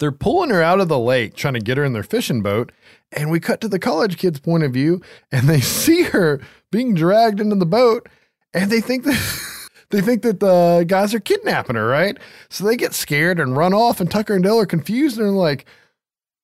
They're 0.00 0.10
pulling 0.10 0.50
her 0.50 0.60
out 0.60 0.80
of 0.80 0.88
the 0.88 0.98
lake, 0.98 1.36
trying 1.36 1.54
to 1.54 1.60
get 1.60 1.78
her 1.78 1.84
in 1.84 1.92
their 1.92 2.02
fishing 2.02 2.42
boat. 2.42 2.72
And 3.12 3.30
we 3.30 3.38
cut 3.38 3.60
to 3.60 3.68
the 3.68 3.78
college 3.78 4.18
kids' 4.18 4.40
point 4.40 4.64
of 4.64 4.72
view, 4.72 5.00
and 5.30 5.48
they 5.48 5.60
see 5.80 6.02
her 6.02 6.40
being 6.72 6.94
dragged 6.94 7.38
into 7.38 7.54
the 7.54 7.64
boat, 7.64 8.08
and 8.52 8.72
they 8.72 8.80
think 8.80 9.04
that 9.04 9.68
they 9.90 10.00
think 10.00 10.22
that 10.22 10.40
the 10.40 10.84
guys 10.88 11.14
are 11.14 11.20
kidnapping 11.20 11.76
her, 11.76 11.86
right? 11.86 12.18
So 12.50 12.64
they 12.64 12.74
get 12.74 12.92
scared 12.92 13.38
and 13.38 13.56
run 13.56 13.72
off, 13.72 14.00
and 14.00 14.10
Tucker 14.10 14.34
and 14.34 14.42
Dale 14.42 14.58
are 14.58 14.66
confused 14.66 15.16
and 15.16 15.28
they're 15.28 15.32
like, 15.32 15.64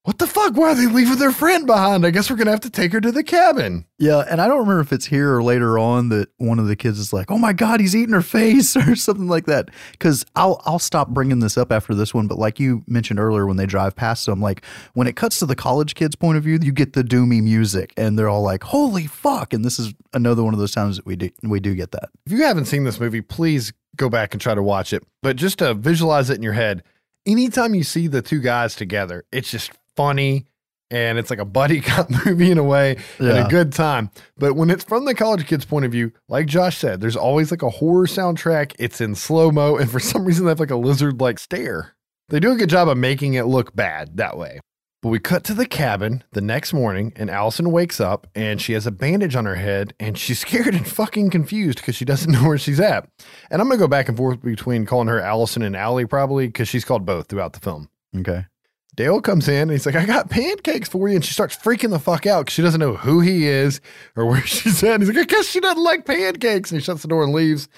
what 0.05 0.19
the 0.19 0.27
fuck? 0.27 0.55
Why 0.55 0.73
are 0.73 0.75
they 0.75 0.87
leaving 0.87 1.17
their 1.17 1.33
friend 1.33 1.67
behind? 1.67 2.05
I 2.05 2.11
guess 2.11 2.29
we're 2.29 2.37
going 2.37 2.45
to 2.45 2.51
have 2.51 2.61
to 2.61 2.71
take 2.71 2.93
her 2.93 3.01
to 3.01 3.11
the 3.11 3.25
cabin. 3.25 3.87
Yeah, 3.99 4.23
and 4.31 4.39
I 4.39 4.47
don't 4.47 4.59
remember 4.59 4.81
if 4.81 4.93
it's 4.93 5.07
here 5.07 5.35
or 5.35 5.43
later 5.43 5.79
on 5.79 6.11
that 6.11 6.29
one 6.37 6.59
of 6.59 6.67
the 6.67 6.77
kids 6.77 6.99
is 6.99 7.15
like, 7.15 7.31
"Oh 7.31 7.39
my 7.39 7.55
god, 7.55 7.81
he's 7.81 7.97
eating 7.97 8.13
her 8.13 8.21
face" 8.21 8.77
or 8.77 8.97
something 8.97 9.29
like 9.29 9.47
that. 9.47 9.71
Because 9.93 10.27
I'll 10.37 10.61
I'll 10.67 10.79
stop 10.79 11.09
bringing 11.09 11.39
this 11.39 11.57
up 11.57 11.73
after 11.73 11.95
this 11.95 12.13
one, 12.13 12.27
but 12.27 12.39
like 12.39 12.61
you 12.61 12.85
mentioned 12.87 13.19
earlier, 13.19 13.47
when 13.47 13.57
they 13.57 13.65
drive 13.65 13.97
past 13.97 14.27
them, 14.27 14.43
like 14.43 14.63
when 14.93 15.07
it 15.07 15.17
cuts 15.17 15.39
to 15.39 15.47
the 15.47 15.57
college 15.57 15.95
kids' 15.95 16.17
point 16.17 16.37
of 16.37 16.45
view, 16.45 16.59
you 16.61 16.73
get 16.73 16.93
the 16.93 17.03
doomy 17.03 17.43
music, 17.43 17.95
and 17.97 18.19
they're 18.19 18.29
all 18.29 18.43
like, 18.43 18.63
"Holy 18.63 19.07
fuck!" 19.07 19.55
And 19.55 19.65
this 19.65 19.79
is 19.79 19.95
another 20.13 20.45
one 20.45 20.53
of 20.53 20.61
those 20.61 20.73
times 20.73 20.97
that 20.97 21.07
we 21.07 21.17
do 21.17 21.31
we 21.43 21.61
do 21.61 21.75
get 21.75 21.93
that. 21.93 22.11
If 22.27 22.33
you 22.33 22.43
haven't 22.43 22.67
seen 22.67 22.85
this 22.85 23.01
movie, 23.01 23.23
please 23.23 23.73
go 23.97 24.11
back 24.11 24.35
and 24.35 24.41
try 24.41 24.55
to 24.55 24.63
watch 24.63 24.93
it. 24.93 25.03
But 25.23 25.37
just 25.37 25.61
to 25.61 25.73
visualize 25.73 26.29
it 26.29 26.37
in 26.37 26.43
your 26.43 26.53
head, 26.53 26.83
anytime 27.25 27.75
you 27.75 27.85
see 27.85 28.07
the 28.07 28.21
two 28.21 28.41
guys 28.41 28.75
together, 28.75 29.25
it's 29.33 29.51
just 29.51 29.73
funny 29.97 30.47
and 30.91 31.19
it's 31.19 31.31
like 31.31 31.39
a 31.39 31.45
buddy 31.45 31.81
cop 31.83 32.09
movie 32.25 32.51
in 32.51 32.59
a 32.59 32.63
way 32.63 32.97
and 33.19 33.39
a 33.39 33.49
good 33.49 33.73
time. 33.73 34.11
But 34.39 34.55
when 34.55 34.71
it's 34.71 34.85
from 34.85 35.05
the 35.05 35.15
college 35.15 35.47
kid's 35.47 35.65
point 35.65 35.85
of 35.85 35.93
view, 35.93 36.13
like 36.29 36.47
Josh 36.47 36.79
said, 36.79 37.01
there's 37.01 37.17
always 37.17 37.51
like 37.51 37.63
a 37.63 37.71
horror 37.71 38.07
soundtrack. 38.07 38.75
It's 38.79 39.01
in 39.01 39.15
slow 39.15 39.51
mo, 39.51 39.77
and 39.77 39.91
for 39.91 40.01
some 40.01 40.25
reason 40.25 40.45
they 40.45 40.51
have 40.51 40.61
like 40.61 40.71
a 40.71 40.77
lizard 40.77 41.21
like 41.21 41.39
stare. 41.39 41.95
They 42.29 42.41
do 42.41 42.53
a 42.53 42.57
good 42.57 42.71
job 42.71 42.89
of 42.89 42.97
making 42.97 43.35
it 43.35 43.45
look 43.45 43.75
bad 43.77 44.17
that 44.17 44.39
way. 44.39 44.61
But 45.03 45.11
we 45.11 45.19
cut 45.19 45.45
to 45.45 45.55
the 45.55 45.67
cabin 45.67 46.25
the 46.33 46.41
next 46.41 46.73
morning, 46.73 47.13
and 47.17 47.29
Allison 47.29 47.71
wakes 47.71 48.01
up 48.01 48.27
and 48.35 48.59
she 48.59 48.73
has 48.73 48.87
a 48.87 48.91
bandage 48.91 49.37
on 49.37 49.45
her 49.45 49.57
head, 49.57 49.95
and 50.01 50.17
she's 50.17 50.39
scared 50.47 50.75
and 50.75 50.87
fucking 50.87 51.31
confused 51.31 51.79
because 51.79 51.97
she 51.97 52.05
doesn't 52.05 52.33
know 52.33 52.47
where 52.49 52.59
she's 52.59 52.81
at. 52.81 53.09
And 53.51 53.61
I'm 53.61 53.69
gonna 53.69 53.79
go 53.79 53.89
back 53.89 54.09
and 54.09 54.17
forth 54.17 54.41
between 54.43 54.87
calling 54.87 55.09
her 55.09 55.21
Allison 55.21 55.63
and 55.63 55.77
Allie 55.77 56.07
probably 56.07 56.47
because 56.47 56.69
she's 56.69 56.85
called 56.85 57.05
both 57.05 57.29
throughout 57.29 57.53
the 57.53 57.61
film. 57.61 57.91
Okay. 58.17 58.47
Dale 58.95 59.21
comes 59.21 59.49
in 59.49 59.63
and 59.63 59.71
he's 59.73 59.87
like, 59.87 59.97
I 59.97 60.07
got 60.07 60.31
pancakes 60.31 60.89
for 60.89 61.09
you. 61.09 61.17
And 61.17 61.25
she 61.25 61.33
starts 61.33 61.57
freaking 61.57 61.91
the 61.91 61.99
fuck 61.99 62.27
out 62.27 62.47
because 62.47 62.55
she 62.55 62.63
doesn't 62.63 62.81
know 62.81 62.95
who 62.95 63.21
he 63.21 63.47
is 63.47 63.81
or 64.17 64.27
where 64.31 64.43
she's 64.43 64.83
at. 64.83 64.95
And 64.95 65.03
he's 65.03 65.15
like, 65.15 65.19
I 65.19 65.25
guess 65.25 65.47
she 65.47 65.61
doesn't 65.61 65.83
like 65.83 66.07
pancakes. 66.07 66.71
And 66.71 66.81
he 66.81 66.85
shuts 66.85 67.03
the 67.03 67.09
door 67.09 67.25
and 67.25 67.33
leaves. 67.33 67.69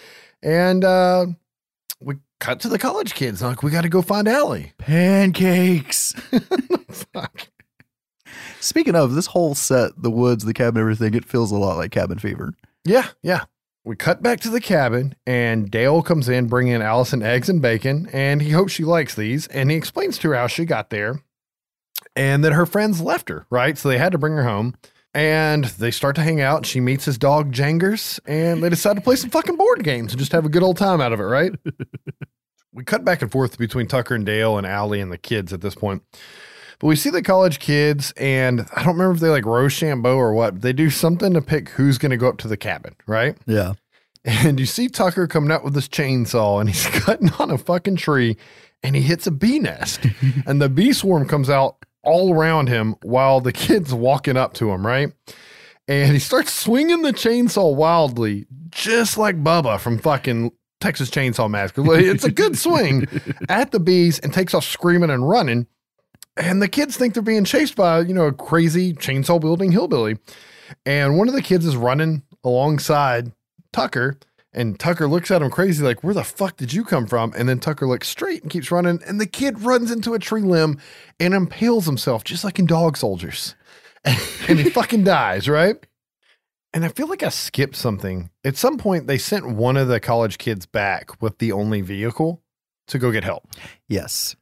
And 0.43 0.85
uh, 0.85 1.27
we 2.01 2.17
cut 2.39 2.61
to 2.61 2.69
the 2.69 2.79
college 2.79 3.15
kids. 3.15 3.43
Like, 3.43 3.63
we 3.63 3.71
got 3.71 3.83
to 3.83 3.89
go 3.89 4.03
find 4.03 4.29
Allie. 4.29 4.73
Pancakes. 4.79 6.13
Fuck. 7.13 7.49
Speaking 8.61 8.95
of 8.95 9.15
this 9.15 9.27
whole 9.27 9.55
set, 9.55 9.93
the 9.97 10.11
woods, 10.11 10.45
the 10.45 10.55
cabin, 10.55 10.81
everything, 10.81 11.15
it 11.15 11.25
feels 11.25 11.53
a 11.53 11.57
lot 11.57 11.77
like 11.77 11.93
Cabin 11.93 12.19
Fever. 12.19 12.53
Yeah, 12.85 13.09
yeah. 13.23 13.45
We 13.87 13.95
cut 13.95 14.21
back 14.21 14.41
to 14.41 14.51
the 14.51 14.61
cabin, 14.61 15.15
and 15.29 15.71
Dale 15.71 16.03
comes 16.03 16.29
in 16.29 16.49
bringing 16.49 16.83
Allison 16.83 17.23
eggs 17.23 17.49
and 17.49 17.63
bacon, 17.63 18.09
and 18.13 18.43
he 18.43 18.51
hopes 18.51 18.73
she 18.73 18.83
likes 18.83 19.15
these. 19.15 19.47
And 19.47 19.71
he 19.71 19.77
explains 19.77 20.19
to 20.19 20.31
her 20.31 20.35
how 20.35 20.49
she 20.49 20.65
got 20.65 20.91
there 20.91 21.23
and 22.17 22.43
that 22.43 22.53
her 22.53 22.67
friends 22.67 23.01
left 23.01 23.29
her, 23.29 23.47
right? 23.49 23.79
So 23.79 23.89
they 23.89 23.99
had 23.99 24.11
to 24.11 24.19
bring 24.19 24.33
her 24.33 24.43
home. 24.43 24.75
And 25.15 25.67
they 25.67 25.93
start 25.93 26.17
to 26.17 26.23
hang 26.23 26.41
out. 26.41 26.67
She 26.67 26.81
meets 26.81 27.05
his 27.05 27.17
dog, 27.17 27.53
Jangers, 27.53 28.19
and 28.27 28.61
they 28.61 28.69
decide 28.69 28.97
to 28.97 29.01
play 29.01 29.15
some 29.15 29.31
fucking 29.31 29.57
board 29.57 29.85
games 29.85 30.13
and 30.13 30.19
just 30.19 30.33
have 30.33 30.45
a 30.45 30.51
good 30.51 30.65
old 30.65 30.79
time 30.79 31.01
out 31.01 31.13
of 31.13 31.21
it, 31.21 31.25
right? 31.25 31.53
we 32.73 32.83
cut 32.83 33.05
back 33.05 33.23
and 33.23 33.31
forth 33.31 33.57
between 33.57 33.87
Tucker 33.87 34.17
and 34.17 34.27
Dale 34.27 34.59
and 34.59 34.67
Allie 34.67 35.01
and 35.01 35.13
the 35.13 35.17
kids 35.17 35.53
at 35.53 35.61
this 35.61 35.77
point. 35.77 36.03
But 36.79 36.89
we 36.89 36.97
see 36.97 37.11
the 37.11 37.23
college 37.23 37.59
kids, 37.59 38.13
and 38.17 38.67
I 38.75 38.83
don't 38.83 38.95
remember 38.95 39.15
if 39.15 39.21
they 39.21 39.29
like 39.29 39.47
Rochambeau 39.47 40.17
or 40.17 40.35
what. 40.35 40.61
They 40.61 40.73
do 40.73 40.91
something 40.91 41.33
to 41.35 41.41
pick 41.41 41.71
who's 41.71 41.99
going 41.99 42.11
to 42.11 42.17
go 42.17 42.29
up 42.29 42.37
to 42.39 42.49
the 42.49 42.57
cabin, 42.57 42.95
right? 43.07 43.37
Yeah. 43.47 43.75
And 44.25 44.61
you 44.61 44.67
see 44.67 44.89
Tucker 44.89 45.27
coming 45.27 45.51
out 45.51 45.65
with 45.65 45.75
this 45.75 45.89
chainsaw, 45.89 46.61
and 46.61 46.69
he's 46.69 46.87
cutting 47.05 47.33
on 47.39 47.51
a 47.51 47.59
fucking 47.59 47.97
tree, 47.97 48.37
and 48.83 48.95
he 48.95 49.03
hits 49.03 49.27
a 49.27 49.31
bee 49.31 49.59
nest, 49.59 50.01
and 50.47 50.61
the 50.61 50.69
bee 50.69 50.93
swarm 50.93 51.27
comes 51.27 51.49
out 51.49 51.77
all 52.03 52.33
around 52.33 52.69
him 52.69 52.95
while 53.03 53.41
the 53.41 53.53
kid's 53.53 53.93
walking 53.93 54.37
up 54.37 54.55
to 54.55 54.71
him, 54.71 54.87
right? 54.87 55.13
And 55.89 56.13
he 56.13 56.19
starts 56.19 56.53
swinging 56.53 57.03
the 57.03 57.13
chainsaw 57.13 57.75
wildly, 57.75 58.47
just 58.71 59.17
like 59.17 59.43
Bubba 59.43 59.79
from 59.79 59.99
fucking 59.99 60.53
Texas 60.81 61.11
Chainsaw 61.11 61.49
Massacre. 61.51 61.83
It's 61.97 62.25
a 62.25 62.31
good 62.31 62.59
swing 62.59 63.07
at 63.49 63.71
the 63.71 63.81
bees 63.81 64.19
and 64.19 64.33
takes 64.33 64.55
off 64.55 64.65
screaming 64.65 65.11
and 65.11 65.29
running. 65.29 65.67
And 66.37 66.61
the 66.61 66.69
kids 66.69 66.97
think 66.97 67.15
they're 67.15 67.23
being 67.23 67.45
chased 67.45 67.77
by, 67.77 68.01
you 68.01 68.15
know, 68.15 68.27
a 68.27 68.33
crazy 68.33 68.93
chainsaw 68.93 69.41
wielding 69.41 69.73
hillbilly. 69.73 70.19
And 70.85 71.17
one 71.17 71.29
of 71.29 71.35
the 71.35 71.43
kids 71.43 71.65
is 71.65 71.77
running 71.77 72.23
alongside 72.45 73.33
Tucker. 73.73 74.19
And 74.53 74.79
Tucker 74.79 75.07
looks 75.07 75.31
at 75.31 75.43
him 75.43 75.51
crazy, 75.51 75.85
like, 75.85 76.03
where 76.03 76.15
the 76.15 76.25
fuck 76.25 76.57
did 76.57 76.73
you 76.73 76.83
come 76.83 77.07
from? 77.07 77.35
And 77.37 77.47
then 77.47 77.61
Tucker 77.61 77.87
looks 77.87 78.09
straight 78.09 78.43
and 78.43 78.51
keeps 78.51 78.71
running. 78.71 79.01
And 79.07 79.21
the 79.21 79.27
kid 79.27 79.61
runs 79.61 79.91
into 79.91 80.15
a 80.15 80.19
tree 80.19 80.43
limb 80.43 80.81
and 81.21 81.35
impales 81.35 81.85
himself, 81.85 82.25
just 82.25 82.43
like 82.43 82.59
in 82.59 82.65
Dog 82.67 82.97
Soldiers. 82.97 83.55
and 84.05 84.59
he 84.59 84.71
fucking 84.71 85.05
dies, 85.05 85.49
right? 85.49 85.77
And 86.73 86.85
I 86.85 86.89
feel 86.89 87.09
like 87.09 87.23
I 87.23 87.29
skipped 87.29 87.77
something. 87.77 88.31
At 88.45 88.57
some 88.57 88.79
point, 88.79 89.07
they 89.07 89.19
sent 89.19 89.49
one 89.49 89.77
of 89.77 89.89
the 89.89 90.01
college 90.01 90.39
kids 90.39 90.67
back 90.67 91.21
with 91.21 91.39
the 91.39 91.53
only 91.53 91.81
vehicle 91.81 92.43
to 92.89 92.99
go 92.99 93.11
get 93.11 93.25
help. 93.25 93.49
Yes. 93.89 94.37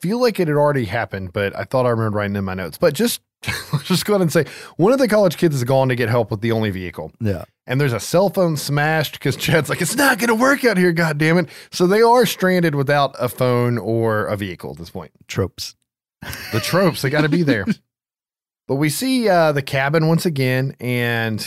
Feel 0.00 0.20
like 0.20 0.38
it 0.38 0.48
had 0.48 0.56
already 0.56 0.84
happened, 0.84 1.32
but 1.32 1.56
I 1.56 1.64
thought 1.64 1.86
I 1.86 1.90
remembered 1.90 2.14
writing 2.14 2.36
in 2.36 2.44
my 2.44 2.54
notes. 2.54 2.78
But 2.78 2.94
just 2.94 3.20
let's 3.72 3.84
just 3.84 4.04
go 4.04 4.14
ahead 4.14 4.22
and 4.22 4.32
say 4.32 4.46
one 4.76 4.92
of 4.92 4.98
the 4.98 5.08
college 5.08 5.36
kids 5.36 5.54
has 5.54 5.64
gone 5.64 5.88
to 5.88 5.96
get 5.96 6.08
help 6.08 6.30
with 6.30 6.40
the 6.40 6.52
only 6.52 6.70
vehicle. 6.70 7.12
Yeah. 7.20 7.44
And 7.66 7.80
there's 7.80 7.92
a 7.92 8.00
cell 8.00 8.30
phone 8.30 8.56
smashed 8.56 9.12
because 9.14 9.36
Chad's 9.36 9.68
like, 9.68 9.82
it's 9.82 9.96
not 9.96 10.18
going 10.18 10.28
to 10.28 10.34
work 10.34 10.64
out 10.64 10.76
here, 10.76 10.92
God 10.92 11.18
damn 11.18 11.38
it. 11.38 11.48
So 11.70 11.86
they 11.86 12.02
are 12.02 12.26
stranded 12.26 12.74
without 12.74 13.14
a 13.18 13.28
phone 13.28 13.78
or 13.78 14.26
a 14.26 14.36
vehicle 14.36 14.72
at 14.72 14.78
this 14.78 14.90
point. 14.90 15.12
Tropes. 15.28 15.76
The 16.52 16.60
tropes, 16.60 17.02
they 17.02 17.10
got 17.10 17.22
to 17.22 17.28
be 17.28 17.42
there. 17.42 17.64
But 18.68 18.74
we 18.74 18.90
see 18.90 19.30
uh, 19.30 19.52
the 19.52 19.62
cabin 19.62 20.08
once 20.08 20.26
again, 20.26 20.76
and 20.78 21.44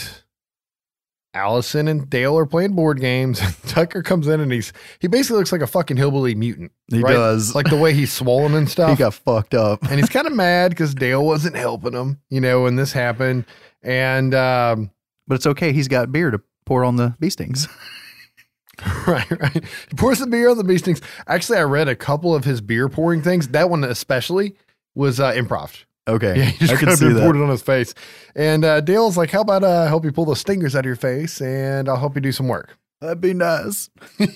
Allison 1.34 1.88
and 1.88 2.10
Dale 2.10 2.36
are 2.36 2.44
playing 2.46 2.74
board 2.74 3.00
games. 3.00 3.40
Tucker 3.66 4.02
comes 4.02 4.28
in 4.28 4.40
and 4.40 4.52
he's 4.52 4.72
he 4.98 5.08
basically 5.08 5.38
looks 5.38 5.52
like 5.52 5.62
a 5.62 5.66
fucking 5.66 5.96
hillbilly 5.96 6.34
mutant. 6.34 6.72
He 6.88 7.00
right? 7.00 7.12
does. 7.12 7.54
Like 7.54 7.70
the 7.70 7.76
way 7.78 7.94
he's 7.94 8.12
swollen 8.12 8.54
and 8.54 8.68
stuff. 8.70 8.90
he 8.90 8.96
got 8.96 9.14
fucked 9.14 9.54
up. 9.54 9.82
and 9.82 9.98
he's 9.98 10.10
kind 10.10 10.26
of 10.26 10.34
mad 10.34 10.70
because 10.70 10.94
Dale 10.94 11.24
wasn't 11.24 11.56
helping 11.56 11.94
him, 11.94 12.20
you 12.28 12.40
know, 12.40 12.62
when 12.62 12.76
this 12.76 12.92
happened. 12.92 13.46
And 13.82 14.34
um, 14.34 14.90
But 15.26 15.36
it's 15.36 15.46
okay. 15.46 15.72
He's 15.72 15.88
got 15.88 16.12
beer 16.12 16.30
to 16.30 16.40
pour 16.66 16.84
on 16.84 16.96
the 16.96 17.14
bee 17.18 17.30
stings. 17.30 17.66
right, 19.06 19.30
right. 19.40 19.64
He 19.90 19.96
pours 19.96 20.18
the 20.18 20.26
beer 20.26 20.50
on 20.50 20.58
the 20.58 20.64
bee 20.64 20.78
stings. 20.78 21.00
Actually, 21.26 21.58
I 21.58 21.62
read 21.62 21.88
a 21.88 21.96
couple 21.96 22.34
of 22.34 22.44
his 22.44 22.60
beer 22.60 22.88
pouring 22.88 23.22
things. 23.22 23.48
That 23.48 23.70
one 23.70 23.84
especially 23.84 24.54
was 24.94 25.18
uh, 25.20 25.32
improv. 25.32 25.84
Okay. 26.08 26.36
Yeah, 26.36 26.44
he 26.44 26.58
just 26.58 26.72
I 26.72 26.76
can 26.76 26.86
kind 26.86 26.98
see 26.98 27.04
poured 27.10 27.36
that. 27.36 27.40
it 27.40 27.42
on 27.44 27.48
his 27.50 27.62
face. 27.62 27.94
And 28.34 28.64
uh, 28.64 28.80
Dale's 28.80 29.16
like, 29.16 29.30
"How 29.30 29.40
about 29.42 29.62
uh, 29.62 29.86
help 29.86 30.04
you 30.04 30.12
pull 30.12 30.24
the 30.24 30.34
stingers 30.36 30.74
out 30.74 30.80
of 30.80 30.86
your 30.86 30.96
face, 30.96 31.40
and 31.40 31.88
I'll 31.88 31.96
help 31.98 32.14
you 32.16 32.20
do 32.20 32.32
some 32.32 32.48
work." 32.48 32.76
That'd 33.00 33.20
be 33.20 33.34
nice. 33.34 33.90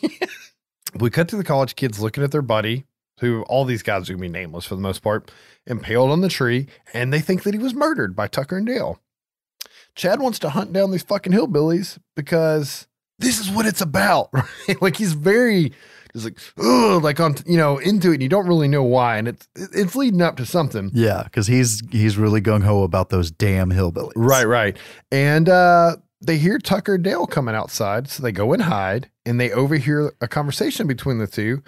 We 0.99 1.11
cut 1.11 1.29
to 1.29 1.37
the 1.37 1.45
college 1.45 1.77
kids 1.77 2.01
looking 2.01 2.25
at 2.25 2.31
their 2.31 2.41
buddy, 2.43 2.87
who 3.21 3.43
all 3.45 3.65
these 3.67 3.83
guys 3.83 4.09
are 4.09 4.15
gonna 4.15 4.23
be 4.23 4.29
nameless 4.29 4.65
for 4.65 4.77
the 4.77 4.81
most 4.81 5.03
part, 5.03 5.31
impaled 5.67 6.11
on 6.11 6.23
the 6.23 6.29
tree, 6.29 6.69
and 6.95 7.13
they 7.13 7.21
think 7.21 7.43
that 7.43 7.53
he 7.53 7.59
was 7.59 7.75
murdered 7.75 8.17
by 8.17 8.29
Tucker 8.29 8.57
and 8.57 8.67
Dale. 8.67 8.99
Chad 9.95 10.21
wants 10.21 10.39
to 10.39 10.51
hunt 10.51 10.73
down 10.73 10.91
these 10.93 11.03
fucking 11.03 11.33
hillbillies 11.33 11.99
because 12.15 12.87
this 13.19 13.39
is 13.39 13.51
what 13.51 13.67
it's 13.67 13.81
about. 13.83 14.31
Right? 14.33 14.81
like 14.81 14.97
he's 14.97 15.13
very 15.13 15.73
just 16.17 16.25
like 16.25 16.39
ugh, 16.59 17.03
like 17.03 17.21
on 17.21 17.37
you 17.47 17.57
know 17.57 17.79
into 17.79 18.11
it, 18.11 18.15
and 18.15 18.23
you 18.23 18.29
don't 18.29 18.47
really 18.47 18.69
know 18.69 18.83
why, 18.83 19.17
and 19.19 19.29
it's 19.29 19.49
it's 19.55 19.95
leading 19.95 20.23
up 20.23 20.37
to 20.37 20.47
something. 20.47 20.91
Yeah, 20.93 21.23
because 21.25 21.47
he's 21.47 21.83
he's 21.91 22.17
really 22.17 22.41
gung 22.41 22.65
ho 22.65 22.83
about 22.83 23.11
those 23.11 23.31
damn 23.31 23.71
hillbillies. 23.71 24.13
Right, 24.17 24.47
right. 24.47 24.77
And 25.13 25.49
uh, 25.49 25.97
they 26.21 26.39
hear 26.39 26.59
Tucker 26.59 26.99
Dale 26.99 27.27
coming 27.27 27.55
outside, 27.55 28.09
so 28.09 28.23
they 28.23 28.33
go 28.33 28.53
and 28.53 28.63
hide, 28.63 29.11
and 29.25 29.39
they 29.39 29.51
overhear 29.53 30.15
a 30.21 30.29
conversation 30.29 30.87
between 30.87 31.19
the 31.19 31.27
two 31.27 31.63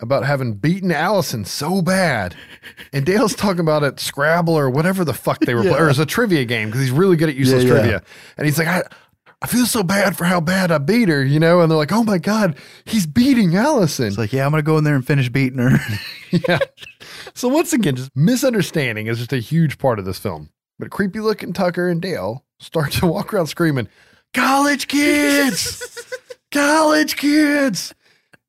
about 0.00 0.24
having 0.24 0.54
beaten 0.54 0.92
Allison 0.92 1.44
so 1.44 1.82
bad. 1.82 2.36
And 2.92 3.04
Dale's 3.04 3.34
talking 3.34 3.58
about 3.58 3.82
it 3.82 3.98
Scrabble 3.98 4.54
or 4.56 4.70
whatever 4.70 5.04
the 5.04 5.12
fuck 5.12 5.40
they 5.40 5.54
were 5.54 5.62
playing, 5.62 5.76
or 5.76 5.88
it's 5.90 5.98
a 5.98 6.06
trivia 6.06 6.44
game 6.44 6.68
because 6.68 6.82
he's 6.82 6.92
really 6.92 7.16
good 7.16 7.28
at 7.28 7.34
useless 7.34 7.64
Yeah, 7.64 7.68
yeah. 7.70 7.74
trivia. 7.80 8.02
And 8.36 8.46
he's 8.46 8.58
like, 8.58 8.68
I, 8.68 8.82
I 9.40 9.46
feel 9.46 9.66
so 9.66 9.84
bad 9.84 10.16
for 10.16 10.24
how 10.24 10.40
bad 10.40 10.72
I 10.72 10.78
beat 10.78 11.08
her, 11.08 11.24
you 11.24 11.38
know? 11.38 11.60
And 11.60 11.70
they're 11.70 11.78
like, 11.78 11.92
oh 11.92 12.02
my 12.02 12.18
God, 12.18 12.56
he's 12.84 13.06
beating 13.06 13.54
Allison. 13.54 14.08
It's 14.08 14.18
like, 14.18 14.32
yeah, 14.32 14.44
I'm 14.44 14.50
gonna 14.50 14.62
go 14.62 14.78
in 14.78 14.84
there 14.84 14.96
and 14.96 15.06
finish 15.06 15.28
beating 15.28 15.60
her. 15.60 15.78
yeah. 16.48 16.58
So 17.34 17.48
once 17.48 17.72
again, 17.72 17.96
just 17.96 18.14
misunderstanding 18.14 19.06
is 19.06 19.18
just 19.18 19.32
a 19.32 19.38
huge 19.38 19.78
part 19.78 19.98
of 19.98 20.04
this 20.04 20.18
film. 20.18 20.50
But 20.78 20.90
creepy 20.90 21.20
looking 21.20 21.52
Tucker 21.52 21.88
and 21.88 22.00
Dale 22.00 22.44
start 22.60 22.92
to 22.92 23.06
walk 23.06 23.32
around 23.32 23.46
screaming, 23.46 23.88
"College 24.34 24.88
kids, 24.88 26.14
college 26.52 27.16
kids!" 27.16 27.94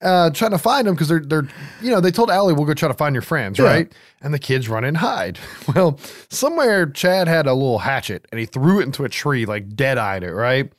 Uh, 0.01 0.29
trying 0.29 0.51
to 0.51 0.57
find 0.57 0.87
them 0.87 0.95
because 0.95 1.09
they're 1.09 1.19
they're 1.19 1.47
you 1.81 1.91
know 1.91 1.99
they 1.99 2.11
told 2.11 2.29
Allie 2.31 2.53
we'll 2.53 2.65
go 2.65 2.73
try 2.73 2.87
to 2.87 2.93
find 2.93 3.13
your 3.13 3.21
friends 3.21 3.59
Yeah. 3.59 3.65
right 3.65 3.93
and 4.21 4.33
the 4.33 4.39
kids 4.39 4.69
run 4.69 4.85
and 4.85 4.95
hide 4.95 5.37
well 5.75 5.99
somewhere 6.29 6.85
Chad 6.85 7.27
had 7.27 7.47
a 7.47 7.53
little 7.53 7.79
hatchet 7.79 8.25
and 8.31 8.39
he 8.39 8.45
threw 8.45 8.79
it 8.79 8.83
into 8.83 9.03
a 9.03 9.09
tree 9.09 9.45
like 9.45 9.75
dead 9.75 9.97
eyed 9.97 10.23
it 10.23 10.33
right 10.33 10.71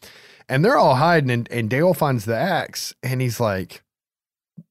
And 0.49 0.64
they're 0.64 0.79
all 0.79 0.95
hiding, 0.95 1.31
and, 1.31 1.49
and 1.53 1.68
Dale 1.68 1.93
finds 1.95 2.25
the 2.25 2.35
axe, 2.37 2.93
and 3.05 3.21
he's 3.21 3.39
like, 3.39 3.83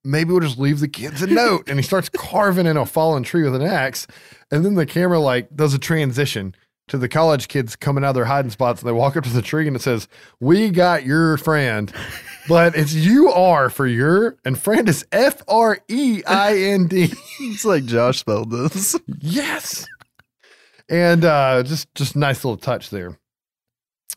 maybe 0.03 0.31
we'll 0.31 0.41
just 0.41 0.57
leave 0.59 0.79
the 0.81 0.87
kids 0.89 1.21
a 1.21 1.27
note. 1.43 1.69
And 1.69 1.77
he 1.79 1.83
starts 1.83 2.09
carving 2.09 2.65
in 2.65 2.75
a 2.75 2.85
fallen 2.85 3.23
tree 3.23 3.43
with 3.43 3.55
an 3.55 3.61
axe. 3.61 4.05
And 4.51 4.65
then 4.65 4.75
the 4.75 4.85
camera 4.85 5.19
like 5.19 5.55
does 5.55 5.73
a 5.73 5.79
transition 5.79 6.53
to 6.89 6.97
the 6.97 7.07
college 7.07 7.47
kids 7.47 7.75
coming 7.77 8.03
out 8.03 8.09
of 8.09 8.15
their 8.15 8.25
hiding 8.25 8.51
spots. 8.51 8.81
And 8.81 8.89
they 8.89 8.93
walk 8.93 9.15
up 9.15 9.23
to 9.23 9.29
the 9.29 9.41
tree 9.41 9.67
and 9.67 9.75
it 9.75 9.81
says, 9.81 10.07
We 10.41 10.69
got 10.69 11.05
your 11.05 11.37
friend. 11.37 11.93
But 12.49 12.75
it's 12.75 12.95
you 12.95 13.29
are 13.29 13.69
for 13.69 13.85
your, 13.85 14.37
and 14.43 14.59
friend 14.59 14.89
is 14.89 15.05
F 15.11 15.43
R 15.47 15.77
E 15.87 16.23
I 16.25 16.57
N 16.57 16.87
D. 16.87 17.13
It's 17.41 17.63
like 17.63 17.85
Josh 17.85 18.17
spelled 18.19 18.49
this. 18.49 18.95
Yes. 19.19 19.85
And 20.89 21.23
uh, 21.23 21.61
just 21.61 21.93
just 21.93 22.15
nice 22.15 22.43
little 22.43 22.57
touch 22.57 22.89
there. 22.89 23.19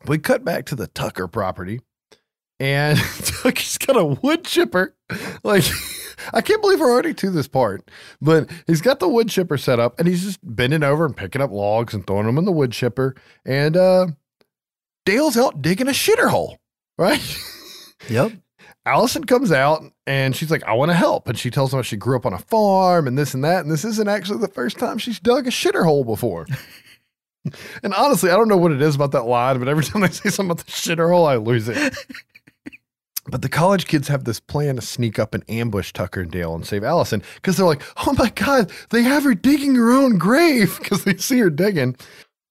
We 0.07 0.16
cut 0.16 0.47
back 0.47 0.64
to 0.66 0.74
the 0.74 0.87
Tucker 0.87 1.28
property, 1.28 1.83
and 2.59 2.99
Tucker's 3.24 3.76
got 3.76 3.99
a 3.99 4.05
wood 4.07 4.45
chipper. 4.45 4.97
Like, 5.45 5.64
I 6.33 6.41
can't 6.41 6.62
believe 6.62 6.80
we're 6.80 6.91
already 6.91 7.12
to 7.12 7.30
this 7.30 7.49
part, 7.49 7.91
but 8.22 8.49
he's 8.66 8.80
got 8.80 8.99
the 8.99 9.09
wood 9.09 9.28
chipper 9.28 9.59
set 9.59 9.78
up, 9.78 9.99
and 9.99 10.09
he's 10.09 10.22
just 10.22 10.41
bending 10.43 10.83
over 10.83 11.05
and 11.05 11.14
picking 11.14 11.43
up 11.43 11.51
logs 11.51 11.93
and 11.93 12.07
throwing 12.07 12.24
them 12.24 12.39
in 12.39 12.47
the 12.47 12.51
wood 12.53 12.72
chipper. 12.72 13.14
And 13.45 13.76
uh, 13.76 14.07
Dale's 15.05 15.37
out 15.37 15.61
digging 15.61 15.89
a 15.89 15.93
shitter 15.93 16.30
hole, 16.30 16.57
right? 16.97 17.20
Yep. 18.09 18.32
Allison 18.84 19.24
comes 19.24 19.53
out 19.53 19.82
and 20.07 20.34
she's 20.34 20.50
like, 20.50 20.64
I 20.64 20.72
want 20.72 20.90
to 20.90 20.96
help. 20.96 21.28
And 21.28 21.38
she 21.38 21.50
tells 21.50 21.72
how 21.72 21.82
she 21.82 21.96
grew 21.96 22.16
up 22.16 22.26
on 22.26 22.32
a 22.32 22.38
farm 22.38 23.07
and 23.07 23.16
this 23.16 23.34
and 23.34 23.44
that. 23.44 23.62
And 23.62 23.70
this 23.70 23.84
isn't 23.84 24.09
actually 24.09 24.38
the 24.38 24.48
first 24.48 24.78
time 24.78 24.98
she's 24.98 25.20
dug 25.20 25.46
a 25.46 25.50
shitter 25.50 25.84
hole 25.84 26.05
before. 26.05 26.46
and 27.82 27.94
honestly, 27.94 28.30
I 28.30 28.36
don't 28.36 28.48
know 28.48 28.57
what 28.57 28.72
it 28.72 28.82
is 28.82 28.94
about 28.94 29.12
that 29.12 29.24
line, 29.24 29.59
but 29.59 29.68
every 29.68 29.84
time 29.84 30.03
they 30.03 30.09
say 30.09 30.30
something 30.30 30.50
about 30.50 30.66
the 30.66 30.72
shitter 30.72 31.11
hole, 31.11 31.26
I 31.26 31.36
lose 31.36 31.68
it. 31.68 31.96
but 33.26 33.42
the 33.42 33.48
college 33.48 33.86
kids 33.86 34.09
have 34.09 34.24
this 34.24 34.40
plan 34.40 34.76
to 34.76 34.82
sneak 34.82 35.18
up 35.18 35.34
and 35.34 35.48
ambush 35.48 35.92
Tucker 35.92 36.22
and 36.22 36.30
Dale 36.30 36.55
and 36.55 36.66
save 36.66 36.82
Allison 36.82 37.22
because 37.36 37.57
they're 37.57 37.66
like, 37.66 37.82
oh 38.07 38.14
my 38.18 38.30
God, 38.30 38.70
they 38.90 39.03
have 39.03 39.22
her 39.24 39.34
digging 39.34 39.76
her 39.76 39.92
own 39.92 40.18
grave 40.18 40.78
because 40.80 41.05
they 41.05 41.16
see 41.16 41.38
her 41.38 41.50
digging. 41.50 41.96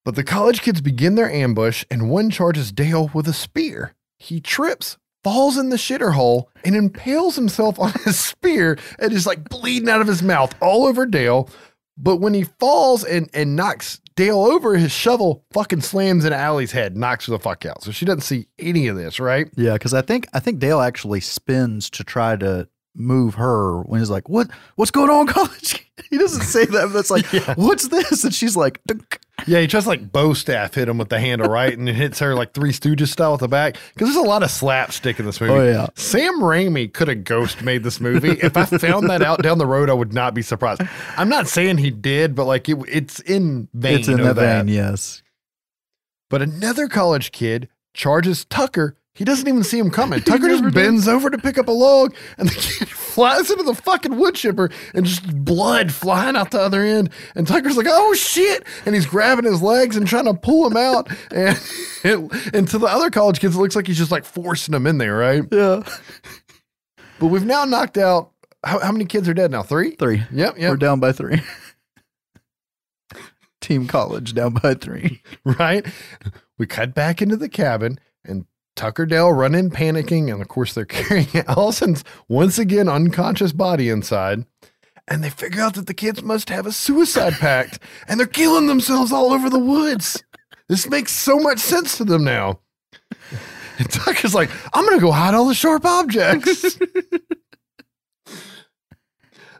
But 0.05 0.15
the 0.15 0.23
college 0.23 0.61
kids 0.61 0.81
begin 0.81 1.15
their 1.15 1.31
ambush 1.31 1.85
and 1.91 2.09
one 2.09 2.29
charges 2.29 2.71
Dale 2.71 3.11
with 3.13 3.27
a 3.27 3.33
spear. 3.33 3.93
He 4.17 4.39
trips, 4.39 4.97
falls 5.23 5.57
in 5.57 5.69
the 5.69 5.75
shitter 5.75 6.13
hole, 6.13 6.49
and 6.65 6.75
impales 6.75 7.35
himself 7.35 7.79
on 7.79 7.91
his 8.03 8.19
spear 8.27 8.77
and 8.99 9.13
is 9.13 9.25
like 9.25 9.49
bleeding 9.49 9.89
out 9.89 10.01
of 10.01 10.07
his 10.07 10.23
mouth 10.23 10.53
all 10.61 10.85
over 10.85 11.05
Dale. 11.05 11.49
But 11.97 12.17
when 12.17 12.33
he 12.33 12.43
falls 12.43 13.03
and, 13.03 13.29
and 13.33 13.55
knocks 13.55 14.01
Dale 14.15 14.43
over, 14.43 14.75
his 14.75 14.91
shovel 14.91 15.45
fucking 15.51 15.81
slams 15.81 16.25
into 16.25 16.37
Allie's 16.37 16.71
head, 16.71 16.97
knocks 16.97 17.27
her 17.27 17.31
the 17.31 17.39
fuck 17.39 17.65
out. 17.65 17.83
So 17.83 17.91
she 17.91 18.05
doesn't 18.05 18.21
see 18.21 18.47
any 18.59 18.87
of 18.87 18.95
this, 18.95 19.19
right? 19.19 19.49
Yeah, 19.55 19.73
because 19.73 19.93
I 19.93 20.01
think 20.01 20.27
I 20.33 20.39
think 20.39 20.59
Dale 20.59 20.81
actually 20.81 21.21
spins 21.21 21.89
to 21.91 22.03
try 22.03 22.35
to 22.37 22.67
move 22.95 23.35
her 23.35 23.81
when 23.83 23.99
he's 23.99 24.09
like, 24.09 24.27
"What? 24.27 24.49
What's 24.75 24.91
going 24.91 25.09
on, 25.09 25.27
college?" 25.27 25.87
He 26.09 26.17
doesn't 26.17 26.43
say 26.43 26.65
that. 26.65 26.89
But 26.91 26.99
it's 26.99 27.11
like, 27.11 27.25
"What's 27.57 27.87
this?" 27.87 28.23
And 28.23 28.33
she's 28.33 28.57
like, 28.57 28.81
"Dunk." 28.85 29.19
Yeah, 29.47 29.59
he 29.59 29.67
tries 29.67 29.83
to 29.83 29.89
like 29.89 30.11
bow 30.11 30.33
staff 30.33 30.73
hit 30.73 30.87
him 30.87 30.97
with 30.97 31.09
the 31.09 31.19
handle, 31.19 31.49
right? 31.49 31.77
And 31.77 31.87
it 31.87 31.95
hits 31.95 32.19
her 32.19 32.35
like 32.35 32.53
Three 32.53 32.71
Stooges 32.71 33.09
style 33.09 33.31
with 33.31 33.41
the 33.41 33.47
back. 33.47 33.77
Because 33.93 34.09
there's 34.09 34.23
a 34.23 34.27
lot 34.27 34.43
of 34.43 34.51
slapstick 34.51 35.19
in 35.19 35.25
this 35.25 35.41
movie. 35.41 35.53
Oh, 35.53 35.63
yeah. 35.63 35.87
Sam 35.95 36.39
Raimi 36.39 36.91
could 36.91 37.07
have 37.07 37.23
ghost 37.23 37.61
made 37.61 37.83
this 37.83 37.99
movie. 37.99 38.31
if 38.41 38.55
I 38.55 38.65
found 38.65 39.09
that 39.09 39.21
out 39.21 39.41
down 39.41 39.57
the 39.57 39.67
road, 39.67 39.89
I 39.89 39.93
would 39.93 40.13
not 40.13 40.33
be 40.33 40.41
surprised. 40.41 40.81
I'm 41.17 41.29
not 41.29 41.47
saying 41.47 41.77
he 41.77 41.91
did, 41.91 42.35
but 42.35 42.45
like 42.45 42.69
it, 42.69 42.77
it's 42.87 43.19
in 43.19 43.67
vein. 43.73 43.99
It's 43.99 44.07
in 44.07 44.21
that. 44.21 44.35
vein, 44.35 44.67
yes. 44.67 45.21
But 46.29 46.41
another 46.41 46.87
college 46.87 47.31
kid 47.31 47.67
charges 47.93 48.45
Tucker. 48.45 48.95
He 49.13 49.25
doesn't 49.25 49.47
even 49.47 49.63
see 49.63 49.77
him 49.77 49.91
coming. 49.91 50.21
Tucker 50.23 50.47
just 50.47 50.73
bends 50.73 51.07
over 51.07 51.29
to 51.29 51.37
pick 51.37 51.57
up 51.57 51.67
a 51.67 51.71
log, 51.71 52.15
and 52.37 52.47
the 52.47 52.55
kid 52.55 52.87
flies 52.89 53.51
into 53.51 53.63
the 53.63 53.73
fucking 53.75 54.17
wood 54.17 54.35
chipper, 54.35 54.69
and 54.93 55.05
just 55.05 55.43
blood 55.43 55.91
flying 55.91 56.37
out 56.37 56.51
the 56.51 56.61
other 56.61 56.81
end. 56.81 57.09
And 57.35 57.45
Tucker's 57.45 57.75
like, 57.75 57.87
"Oh 57.89 58.13
shit!" 58.13 58.65
And 58.85 58.95
he's 58.95 59.05
grabbing 59.05 59.45
his 59.45 59.61
legs 59.61 59.97
and 59.97 60.07
trying 60.07 60.25
to 60.25 60.33
pull 60.33 60.65
him 60.67 60.77
out. 60.77 61.09
And 61.33 61.57
it, 62.03 62.53
and 62.55 62.67
to 62.69 62.77
the 62.79 62.87
other 62.87 63.09
college 63.11 63.39
kids, 63.39 63.55
it 63.55 63.59
looks 63.59 63.75
like 63.75 63.85
he's 63.85 63.97
just 63.97 64.11
like 64.11 64.25
forcing 64.25 64.71
them 64.71 64.87
in 64.87 64.97
there, 64.97 65.15
right? 65.15 65.43
Yeah. 65.51 65.83
But 67.19 67.27
we've 67.27 67.45
now 67.45 67.63
knocked 67.65 67.97
out. 67.97 68.31
How, 68.63 68.79
how 68.79 68.91
many 68.91 69.05
kids 69.05 69.29
are 69.29 69.33
dead 69.33 69.51
now? 69.51 69.61
Three. 69.61 69.91
Three. 69.91 70.23
Yep. 70.31 70.57
Yep. 70.57 70.69
We're 70.71 70.77
down 70.77 70.99
by 70.99 71.11
three. 71.11 71.41
Team 73.61 73.87
college 73.87 74.33
down 74.33 74.53
by 74.53 74.73
three. 74.73 75.21
right? 75.43 75.85
We 76.57 76.65
cut 76.65 76.95
back 76.95 77.21
into 77.21 77.37
the 77.37 77.49
cabin 77.49 77.99
and 78.25 78.45
Tucker 78.81 79.05
Dale 79.05 79.31
run 79.31 79.53
in 79.53 79.69
panicking. 79.69 80.33
And 80.33 80.41
of 80.41 80.47
course, 80.47 80.73
they're 80.73 80.85
carrying 80.87 81.27
Allison's 81.47 82.03
once 82.27 82.57
again 82.57 82.89
unconscious 82.89 83.51
body 83.51 83.89
inside. 83.89 84.43
And 85.07 85.23
they 85.23 85.29
figure 85.29 85.61
out 85.61 85.75
that 85.75 85.85
the 85.85 85.93
kids 85.93 86.23
must 86.23 86.49
have 86.49 86.65
a 86.65 86.71
suicide 86.71 87.33
pact 87.33 87.77
and 88.07 88.19
they're 88.19 88.25
killing 88.25 88.65
themselves 88.65 89.11
all 89.11 89.33
over 89.33 89.51
the 89.51 89.59
woods. 89.59 90.23
This 90.67 90.89
makes 90.89 91.11
so 91.11 91.37
much 91.37 91.59
sense 91.59 91.95
to 91.97 92.05
them 92.05 92.23
now. 92.23 92.61
And 93.77 93.87
Tucker's 93.91 94.33
like, 94.33 94.49
I'm 94.73 94.83
going 94.83 94.97
to 94.97 95.05
go 95.05 95.11
hide 95.11 95.35
all 95.35 95.47
the 95.47 95.53
sharp 95.53 95.85
objects. 95.85 96.75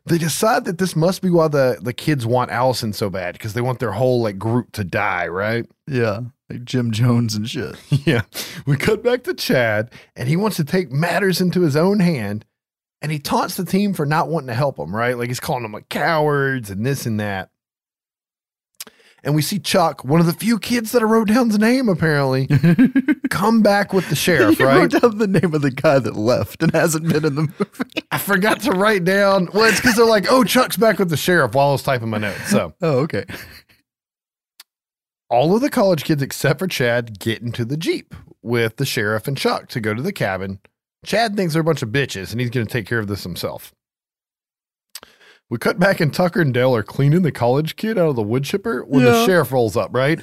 they 0.07 0.17
decide 0.17 0.65
that 0.65 0.79
this 0.79 0.95
must 0.95 1.21
be 1.21 1.29
why 1.29 1.47
the, 1.47 1.77
the 1.79 1.93
kids 1.93 2.25
want 2.25 2.49
Allison 2.49 2.91
so 2.91 3.11
bad 3.11 3.33
because 3.33 3.53
they 3.53 3.61
want 3.61 3.77
their 3.77 3.91
whole 3.91 4.23
like 4.23 4.39
group 4.39 4.71
to 4.71 4.83
die, 4.83 5.27
right? 5.27 5.67
Yeah. 5.85 6.21
Like 6.51 6.65
Jim 6.65 6.91
Jones 6.91 7.35
and 7.35 7.49
shit. 7.49 7.75
Yeah. 8.05 8.21
We 8.65 8.77
cut 8.77 9.03
back 9.03 9.23
to 9.23 9.33
Chad, 9.33 9.91
and 10.15 10.27
he 10.27 10.35
wants 10.35 10.57
to 10.57 10.63
take 10.63 10.91
matters 10.91 11.39
into 11.41 11.61
his 11.61 11.75
own 11.75 11.99
hand. 11.99 12.45
And 13.01 13.11
he 13.11 13.17
taunts 13.19 13.55
the 13.57 13.65
team 13.65 13.93
for 13.93 14.05
not 14.05 14.27
wanting 14.29 14.47
to 14.47 14.53
help 14.53 14.77
him, 14.77 14.95
right? 14.95 15.17
Like 15.17 15.27
he's 15.29 15.39
calling 15.39 15.63
them 15.63 15.71
like 15.71 15.89
cowards 15.89 16.69
and 16.69 16.85
this 16.85 17.05
and 17.07 17.19
that. 17.19 17.49
And 19.23 19.35
we 19.35 19.43
see 19.43 19.59
Chuck, 19.59 20.03
one 20.03 20.19
of 20.19 20.25
the 20.25 20.33
few 20.33 20.57
kids 20.57 20.91
that 20.93 21.03
I 21.03 21.05
wrote 21.05 21.27
down 21.27 21.49
the 21.49 21.59
name, 21.59 21.87
apparently, 21.89 22.47
come 23.29 23.61
back 23.61 23.93
with 23.93 24.09
the 24.09 24.15
sheriff, 24.27 24.57
you 24.59 24.65
right? 24.65 24.77
wrote 24.77 24.99
down 24.99 25.19
the 25.19 25.27
name 25.27 25.53
of 25.53 25.61
the 25.61 25.69
guy 25.69 25.99
that 25.99 26.15
left 26.15 26.63
and 26.63 26.71
hasn't 26.73 27.07
been 27.07 27.23
in 27.25 27.35
the 27.35 27.41
movie. 27.41 28.03
I 28.11 28.17
forgot 28.17 28.61
to 28.61 28.71
write 28.71 29.03
down. 29.03 29.47
Well, 29.53 29.65
it's 29.65 29.79
because 29.79 29.95
they're 29.95 30.05
like, 30.07 30.25
oh, 30.31 30.43
Chuck's 30.43 30.75
back 30.75 30.97
with 30.97 31.11
the 31.11 31.17
sheriff 31.17 31.53
while 31.53 31.69
I 31.69 31.71
was 31.73 31.83
typing 31.83 32.09
my 32.09 32.17
notes. 32.17 32.49
So 32.49 32.73
Oh, 32.81 32.99
okay. 33.01 33.25
All 35.31 35.55
of 35.55 35.61
the 35.61 35.69
college 35.69 36.03
kids 36.03 36.21
except 36.21 36.59
for 36.59 36.67
Chad 36.67 37.17
get 37.17 37.41
into 37.41 37.63
the 37.63 37.77
Jeep 37.77 38.13
with 38.41 38.75
the 38.75 38.85
sheriff 38.85 39.27
and 39.27 39.37
Chuck 39.37 39.69
to 39.69 39.79
go 39.79 39.93
to 39.93 40.01
the 40.01 40.11
cabin. 40.11 40.59
Chad 41.05 41.35
thinks 41.35 41.53
they're 41.53 41.61
a 41.61 41.63
bunch 41.65 41.81
of 41.81 41.89
bitches 41.89 42.31
and 42.31 42.41
he's 42.41 42.49
going 42.49 42.67
to 42.67 42.71
take 42.71 42.85
care 42.85 42.99
of 42.99 43.07
this 43.07 43.23
himself. 43.23 43.73
We 45.49 45.57
cut 45.57 45.79
back 45.79 45.99
and 45.99 46.13
Tucker 46.13 46.41
and 46.41 46.53
Dale 46.53 46.75
are 46.75 46.83
cleaning 46.83 47.23
the 47.23 47.31
college 47.31 47.75
kid 47.77 47.97
out 47.97 48.09
of 48.09 48.15
the 48.15 48.21
wood 48.21 48.43
chipper 48.43 48.83
when 48.83 49.03
the 49.03 49.25
sheriff 49.25 49.51
rolls 49.51 49.75
up, 49.75 49.89
right? 49.93 50.19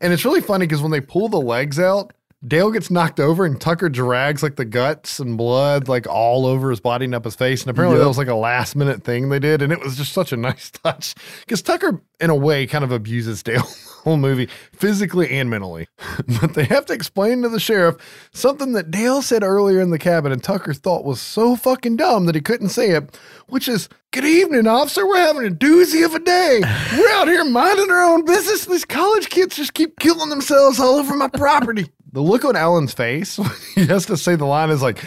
And 0.00 0.12
it's 0.12 0.24
really 0.24 0.40
funny 0.40 0.66
because 0.66 0.82
when 0.82 0.90
they 0.90 1.00
pull 1.00 1.28
the 1.28 1.40
legs 1.40 1.78
out, 1.78 2.12
Dale 2.46 2.70
gets 2.70 2.90
knocked 2.90 3.20
over 3.20 3.44
and 3.44 3.60
Tucker 3.60 3.90
drags 3.90 4.42
like 4.42 4.56
the 4.56 4.64
guts 4.64 5.20
and 5.20 5.36
blood 5.36 5.88
like 5.88 6.06
all 6.06 6.46
over 6.46 6.70
his 6.70 6.80
body 6.80 7.04
and 7.04 7.14
up 7.14 7.24
his 7.24 7.36
face. 7.36 7.62
And 7.62 7.70
apparently 7.70 7.98
that 7.98 8.08
was 8.08 8.16
like 8.16 8.28
a 8.28 8.34
last 8.34 8.76
minute 8.76 9.04
thing 9.04 9.28
they 9.28 9.38
did. 9.38 9.60
And 9.60 9.70
it 9.70 9.80
was 9.80 9.96
just 9.96 10.12
such 10.14 10.32
a 10.32 10.36
nice 10.36 10.70
touch 10.84 11.14
because 11.40 11.60
Tucker, 11.60 12.00
in 12.18 12.30
a 12.30 12.36
way, 12.36 12.66
kind 12.66 12.84
of 12.84 12.92
abuses 12.92 13.42
Dale 13.42 13.68
whole 14.02 14.16
movie 14.16 14.48
physically 14.72 15.30
and 15.30 15.50
mentally. 15.50 15.88
but 16.40 16.54
they 16.54 16.64
have 16.64 16.86
to 16.86 16.92
explain 16.92 17.42
to 17.42 17.48
the 17.48 17.60
sheriff 17.60 17.96
something 18.32 18.72
that 18.72 18.90
Dale 18.90 19.22
said 19.22 19.42
earlier 19.42 19.80
in 19.80 19.90
the 19.90 19.98
cabin 19.98 20.32
and 20.32 20.42
Tucker 20.42 20.74
thought 20.74 21.04
was 21.04 21.20
so 21.20 21.56
fucking 21.56 21.96
dumb 21.96 22.26
that 22.26 22.34
he 22.34 22.40
couldn't 22.40 22.70
say 22.70 22.90
it, 22.90 23.18
which 23.48 23.68
is, 23.68 23.88
Good 24.12 24.24
evening, 24.24 24.66
officer. 24.66 25.06
We're 25.06 25.18
having 25.18 25.46
a 25.46 25.54
doozy 25.54 26.04
of 26.04 26.16
a 26.16 26.18
day. 26.18 26.60
We're 26.98 27.12
out 27.12 27.28
here 27.28 27.44
minding 27.44 27.92
our 27.92 28.02
own 28.02 28.24
business. 28.24 28.66
These 28.66 28.84
college 28.84 29.28
kids 29.28 29.54
just 29.54 29.72
keep 29.72 30.00
killing 30.00 30.30
themselves 30.30 30.80
all 30.80 30.96
over 30.96 31.14
my 31.16 31.28
property. 31.28 31.86
The 32.12 32.20
look 32.20 32.44
on 32.44 32.56
Alan's 32.56 32.92
face 32.92 33.38
he 33.76 33.86
has 33.86 34.06
to 34.06 34.16
say 34.16 34.34
the 34.34 34.44
line 34.44 34.70
is 34.70 34.82
like, 34.82 35.04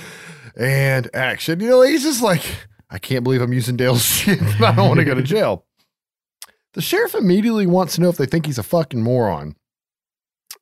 and 0.56 1.14
action. 1.14 1.60
You 1.60 1.68
know, 1.68 1.82
he's 1.82 2.04
just 2.04 2.22
like, 2.22 2.42
I 2.90 2.98
can't 2.98 3.26
believe 3.26 3.42
I'm 3.42 3.52
using 3.52 3.76
Dale's 3.76 4.06
shit. 4.06 4.42
I 4.62 4.74
don't 4.74 4.88
want 4.88 5.00
to 5.00 5.04
go 5.04 5.14
to 5.14 5.22
jail. 5.22 5.66
The 6.74 6.82
sheriff 6.82 7.16
immediately 7.16 7.68
wants 7.68 7.96
to 7.96 8.02
know 8.02 8.10
if 8.10 8.18
they 8.18 8.26
think 8.26 8.46
he's 8.46 8.58
a 8.58 8.64
fucking 8.64 9.02
moron. 9.02 9.56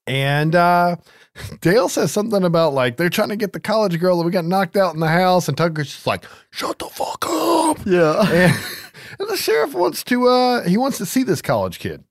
And 0.07 0.55
uh, 0.55 0.97
Dale 1.61 1.89
says 1.89 2.11
something 2.11 2.43
about 2.43 2.73
like 2.73 2.97
they're 2.97 3.09
trying 3.09 3.29
to 3.29 3.35
get 3.35 3.53
the 3.53 3.59
college 3.59 3.99
girl 3.99 4.17
that 4.17 4.25
we 4.25 4.31
got 4.31 4.45
knocked 4.45 4.75
out 4.75 4.93
in 4.93 4.99
the 4.99 5.07
house, 5.07 5.47
and 5.47 5.57
Tucker's 5.57 5.91
just 5.91 6.07
like, 6.07 6.25
"Shut 6.51 6.79
the 6.79 6.85
fuck 6.87 7.25
up!" 7.27 7.79
Yeah. 7.85 8.21
and, 8.29 8.53
and 9.19 9.29
the 9.29 9.37
sheriff 9.37 9.73
wants 9.73 10.03
to 10.05 10.27
uh 10.27 10.63
he 10.67 10.77
wants 10.77 10.97
to 10.97 11.05
see 11.05 11.23
this 11.23 11.41
college 11.41 11.79
kid. 11.79 12.03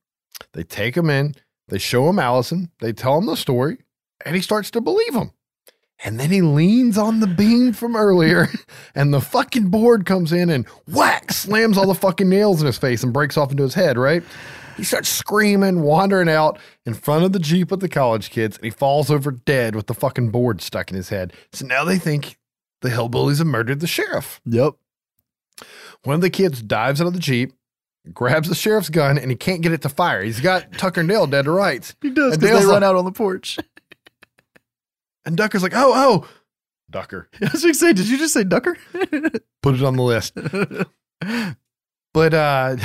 They 0.53 0.63
take 0.63 0.95
him 0.97 1.09
in, 1.09 1.35
they 1.67 1.77
show 1.77 2.09
him 2.09 2.19
Allison, 2.19 2.71
they 2.79 2.93
tell 2.93 3.17
him 3.17 3.25
the 3.25 3.37
story, 3.37 3.77
and 4.25 4.35
he 4.35 4.41
starts 4.41 4.71
to 4.71 4.81
believe 4.81 5.13
him. 5.13 5.31
And 6.03 6.19
then 6.19 6.31
he 6.31 6.41
leans 6.41 6.97
on 6.97 7.19
the 7.19 7.27
beam 7.27 7.73
from 7.73 7.95
earlier, 7.95 8.47
and 8.95 9.13
the 9.13 9.21
fucking 9.21 9.69
board 9.69 10.05
comes 10.05 10.31
in 10.33 10.49
and 10.49 10.67
whack 10.87 11.31
slams 11.31 11.77
all 11.77 11.87
the 11.87 11.93
fucking 11.93 12.27
nails 12.27 12.59
in 12.59 12.65
his 12.65 12.77
face 12.77 13.03
and 13.03 13.13
breaks 13.13 13.37
off 13.37 13.51
into 13.51 13.63
his 13.63 13.75
head, 13.75 13.97
right? 13.97 14.23
He 14.77 14.83
starts 14.83 15.09
screaming, 15.09 15.81
wandering 15.81 16.29
out 16.29 16.57
in 16.85 16.93
front 16.95 17.23
of 17.23 17.33
the 17.33 17.39
Jeep 17.39 17.69
with 17.69 17.81
the 17.81 17.89
college 17.89 18.31
kids, 18.31 18.57
and 18.57 18.65
he 18.65 18.71
falls 18.71 19.11
over 19.11 19.31
dead 19.31 19.75
with 19.75 19.87
the 19.87 19.93
fucking 19.93 20.29
board 20.31 20.61
stuck 20.61 20.89
in 20.89 20.97
his 20.97 21.09
head. 21.09 21.33
So 21.53 21.67
now 21.67 21.83
they 21.83 21.99
think 21.99 22.37
the 22.81 22.89
hillbillies 22.89 23.37
have 23.37 23.47
murdered 23.47 23.79
the 23.79 23.87
sheriff. 23.87 24.41
Yep. 24.45 24.73
One 26.03 26.15
of 26.15 26.21
the 26.21 26.31
kids 26.31 26.63
dives 26.63 26.99
out 26.99 27.07
of 27.07 27.13
the 27.13 27.19
Jeep, 27.19 27.53
grabs 28.11 28.49
the 28.49 28.55
sheriff's 28.55 28.89
gun, 28.89 29.19
and 29.19 29.29
he 29.29 29.37
can't 29.37 29.61
get 29.61 29.71
it 29.71 29.81
to 29.83 29.89
fire. 29.89 30.23
He's 30.23 30.39
got 30.39 30.71
Tucker 30.73 31.01
and 31.01 31.09
Dale 31.09 31.27
dead 31.27 31.45
to 31.45 31.51
rights. 31.51 31.95
He 32.01 32.09
does 32.09 32.37
because 32.37 32.65
they 32.65 32.65
run 32.65 32.83
out 32.83 32.95
on 32.95 33.05
the 33.05 33.11
porch. 33.11 33.59
And 35.25 35.37
Ducker's 35.37 35.63
like, 35.63 35.75
oh, 35.75 35.91
oh, 35.95 36.29
Ducker, 36.89 37.29
I 37.41 37.49
was 37.51 37.61
going 37.61 37.73
to 37.73 37.79
say, 37.79 37.93
did 37.93 38.07
you 38.07 38.17
just 38.17 38.33
say 38.33 38.43
Ducker? 38.43 38.77
put 39.61 39.75
it 39.75 39.83
on 39.83 39.95
the 39.95 40.03
list. 40.03 40.33
But 42.13 42.33
uh 42.33 42.75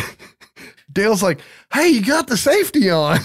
Dale's 0.92 1.22
like, 1.22 1.40
hey, 1.72 1.88
you 1.88 2.04
got 2.04 2.28
the 2.28 2.36
safety 2.36 2.88
on. 2.90 3.18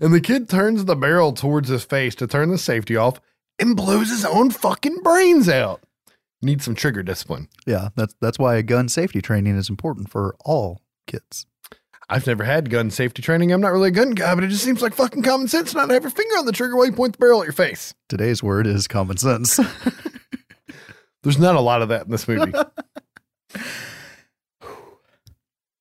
and 0.00 0.12
the 0.12 0.20
kid 0.20 0.48
turns 0.48 0.84
the 0.84 0.94
barrel 0.96 1.32
towards 1.32 1.68
his 1.70 1.84
face 1.84 2.14
to 2.16 2.26
turn 2.26 2.50
the 2.50 2.58
safety 2.58 2.96
off 2.96 3.18
and 3.58 3.74
blows 3.76 4.10
his 4.10 4.26
own 4.26 4.50
fucking 4.50 4.98
brains 5.02 5.48
out. 5.48 5.82
Need 6.42 6.60
some 6.60 6.74
trigger 6.74 7.02
discipline. 7.02 7.48
yeah, 7.66 7.88
that's 7.96 8.14
that's 8.20 8.38
why 8.38 8.56
a 8.56 8.62
gun 8.62 8.90
safety 8.90 9.22
training 9.22 9.56
is 9.56 9.70
important 9.70 10.10
for 10.10 10.36
all 10.44 10.82
kids. 11.06 11.46
I've 12.08 12.26
never 12.26 12.44
had 12.44 12.70
gun 12.70 12.90
safety 12.90 13.20
training. 13.20 13.52
I'm 13.52 13.60
not 13.60 13.72
really 13.72 13.88
a 13.88 13.92
gun 13.92 14.12
guy, 14.12 14.34
but 14.34 14.44
it 14.44 14.48
just 14.48 14.62
seems 14.62 14.80
like 14.80 14.94
fucking 14.94 15.22
common 15.22 15.48
sense 15.48 15.74
not 15.74 15.86
to 15.86 15.94
have 15.94 16.04
your 16.04 16.10
finger 16.10 16.38
on 16.38 16.46
the 16.46 16.52
trigger 16.52 16.76
while 16.76 16.86
you 16.86 16.92
point 16.92 17.14
the 17.14 17.18
barrel 17.18 17.40
at 17.40 17.46
your 17.46 17.52
face. 17.52 17.94
Today's 18.08 18.42
word 18.42 18.66
is 18.66 18.86
common 18.86 19.16
sense. 19.16 19.56
There's 21.22 21.38
not 21.38 21.56
a 21.56 21.60
lot 21.60 21.82
of 21.82 21.88
that 21.88 22.04
in 22.04 22.12
this 22.12 22.28
movie. 22.28 22.52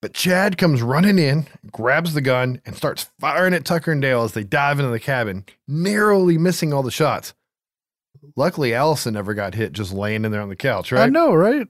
but 0.02 0.14
Chad 0.16 0.58
comes 0.58 0.82
running 0.82 1.20
in, 1.20 1.46
grabs 1.72 2.16
the 2.16 2.22
gun, 2.22 2.60
and 2.66 2.76
starts 2.76 3.12
firing 3.20 3.54
at 3.54 3.64
Tucker 3.64 3.92
and 3.92 4.02
Dale 4.02 4.24
as 4.24 4.32
they 4.32 4.44
dive 4.44 4.80
into 4.80 4.92
the 4.92 5.00
cabin, 5.00 5.46
narrowly 5.68 6.40
missing 6.40 6.74
all 6.74 6.82
the 6.82 6.90
shots. 6.90 7.36
Luckily, 8.36 8.74
Allison 8.74 9.14
never 9.14 9.36
got 9.36 9.54
hit 9.54 9.74
just 9.74 9.94
laying 9.94 10.26
in 10.26 10.32
there 10.32 10.42
on 10.42 10.50
the 10.50 10.56
couch, 10.56 10.92
right? 10.92 11.04
I 11.04 11.10
know, 11.10 11.36
right? 11.36 11.68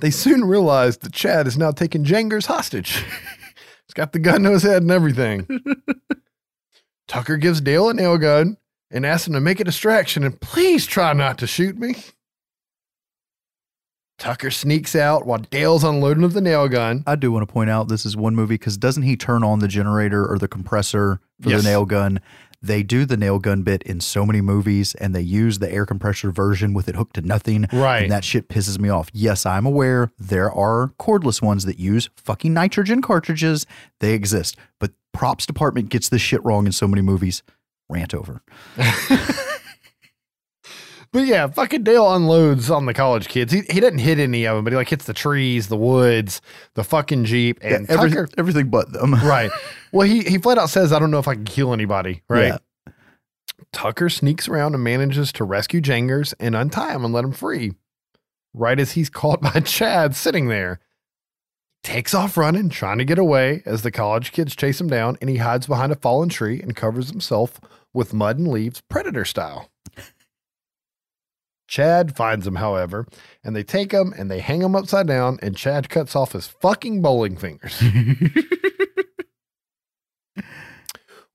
They 0.00 0.10
soon 0.10 0.44
realize 0.44 0.98
that 0.98 1.12
Chad 1.12 1.46
is 1.46 1.58
now 1.58 1.72
taking 1.72 2.04
Jangers 2.04 2.46
hostage. 2.46 2.96
He's 3.86 3.94
got 3.94 4.12
the 4.12 4.18
gun 4.18 4.42
to 4.42 4.50
his 4.50 4.62
head 4.62 4.82
and 4.82 4.90
everything. 4.90 5.46
Tucker 7.08 7.36
gives 7.36 7.60
Dale 7.60 7.88
a 7.88 7.94
nail 7.94 8.18
gun 8.18 8.58
and 8.90 9.04
asks 9.06 9.26
him 9.26 9.32
to 9.34 9.40
make 9.40 9.60
a 9.60 9.64
distraction 9.64 10.24
and 10.24 10.40
please 10.40 10.86
try 10.86 11.12
not 11.14 11.38
to 11.38 11.46
shoot 11.46 11.78
me. 11.78 11.96
Tucker 14.18 14.50
sneaks 14.50 14.96
out 14.96 15.24
while 15.26 15.38
Dale's 15.38 15.84
unloading 15.84 16.24
of 16.24 16.32
the 16.32 16.40
nail 16.40 16.68
gun. 16.68 17.04
I 17.06 17.14
do 17.14 17.30
want 17.30 17.46
to 17.46 17.52
point 17.52 17.70
out 17.70 17.88
this 17.88 18.04
is 18.04 18.16
one 18.16 18.34
movie 18.34 18.54
because 18.54 18.76
doesn't 18.76 19.04
he 19.04 19.16
turn 19.16 19.44
on 19.44 19.60
the 19.60 19.68
generator 19.68 20.26
or 20.26 20.38
the 20.38 20.48
compressor 20.48 21.20
for 21.40 21.50
Yes. 21.50 21.62
the 21.62 21.68
nail 21.70 21.84
gun? 21.84 22.20
They 22.60 22.82
do 22.82 23.04
the 23.04 23.16
nail 23.16 23.38
gun 23.38 23.62
bit 23.62 23.82
in 23.84 24.00
so 24.00 24.26
many 24.26 24.40
movies 24.40 24.94
and 24.96 25.14
they 25.14 25.20
use 25.20 25.58
the 25.58 25.70
air 25.70 25.86
compressor 25.86 26.30
version 26.30 26.74
with 26.74 26.88
it 26.88 26.96
hooked 26.96 27.14
to 27.14 27.20
nothing. 27.20 27.66
Right. 27.72 28.02
And 28.02 28.12
that 28.12 28.24
shit 28.24 28.48
pisses 28.48 28.78
me 28.78 28.88
off. 28.88 29.08
Yes, 29.12 29.46
I'm 29.46 29.66
aware 29.66 30.10
there 30.18 30.50
are 30.50 30.92
cordless 30.98 31.40
ones 31.40 31.64
that 31.66 31.78
use 31.78 32.10
fucking 32.16 32.52
nitrogen 32.52 33.00
cartridges. 33.00 33.66
They 34.00 34.12
exist. 34.12 34.56
But 34.80 34.92
props 35.12 35.46
department 35.46 35.88
gets 35.88 36.08
this 36.08 36.22
shit 36.22 36.44
wrong 36.44 36.66
in 36.66 36.72
so 36.72 36.88
many 36.88 37.02
movies. 37.02 37.42
Rant 37.88 38.12
over. 38.12 38.42
But 41.12 41.26
yeah, 41.26 41.46
fucking 41.46 41.84
Dale 41.84 42.14
unloads 42.14 42.70
on 42.70 42.84
the 42.86 42.92
college 42.94 43.28
kids. 43.28 43.52
He, 43.52 43.62
he 43.70 43.80
doesn't 43.80 43.98
hit 43.98 44.18
any 44.18 44.46
of 44.46 44.56
them, 44.56 44.64
but 44.64 44.72
he 44.72 44.76
like 44.76 44.88
hits 44.90 45.06
the 45.06 45.14
trees, 45.14 45.68
the 45.68 45.76
woods, 45.76 46.42
the 46.74 46.84
fucking 46.84 47.24
Jeep, 47.24 47.58
and 47.62 47.86
Yeah, 47.88 47.94
every- 47.94 48.10
Tucker. 48.10 48.28
everything 48.36 48.68
but 48.68 48.92
them. 48.92 49.14
right. 49.24 49.50
Well, 49.92 50.06
he 50.06 50.22
he 50.22 50.36
flat 50.38 50.58
out 50.58 50.68
says, 50.70 50.92
"I 50.92 50.98
don't 50.98 51.10
know 51.10 51.18
if 51.18 51.26
I 51.28 51.34
can 51.34 51.44
kill 51.44 51.72
anybody." 51.72 52.22
Right. 52.28 52.46
Yeah. 52.48 52.92
Tucker 53.72 54.08
sneaks 54.08 54.48
around 54.48 54.74
and 54.74 54.84
manages 54.84 55.32
to 55.32 55.44
rescue 55.44 55.80
Jangers 55.80 56.32
and 56.40 56.54
untie 56.56 56.92
him 56.94 57.04
and 57.04 57.12
let 57.12 57.24
him 57.24 57.32
free. 57.32 57.72
Right 58.54 58.78
as 58.78 58.92
he's 58.92 59.10
caught 59.10 59.40
by 59.40 59.60
Chad 59.60 60.14
sitting 60.16 60.48
there, 60.48 60.80
takes 61.82 62.14
off 62.14 62.36
running, 62.36 62.68
trying 62.68 62.98
to 62.98 63.04
get 63.04 63.18
away 63.18 63.62
as 63.66 63.82
the 63.82 63.90
college 63.90 64.32
kids 64.32 64.54
chase 64.56 64.80
him 64.80 64.88
down, 64.88 65.16
and 65.20 65.28
he 65.30 65.36
hides 65.38 65.66
behind 65.66 65.92
a 65.92 65.96
fallen 65.96 66.28
tree 66.28 66.60
and 66.60 66.76
covers 66.76 67.10
himself 67.10 67.60
with 67.94 68.12
mud 68.14 68.38
and 68.38 68.48
leaves, 68.48 68.80
predator 68.82 69.24
style. 69.24 69.70
Chad 71.68 72.16
finds 72.16 72.46
him, 72.46 72.56
however, 72.56 73.06
and 73.44 73.54
they 73.54 73.62
take 73.62 73.92
him 73.92 74.14
and 74.16 74.30
they 74.30 74.40
hang 74.40 74.62
him 74.62 74.74
upside 74.74 75.06
down, 75.06 75.38
and 75.42 75.54
Chad 75.54 75.90
cuts 75.90 76.16
off 76.16 76.32
his 76.32 76.46
fucking 76.46 77.02
bowling 77.02 77.36
fingers. 77.36 77.80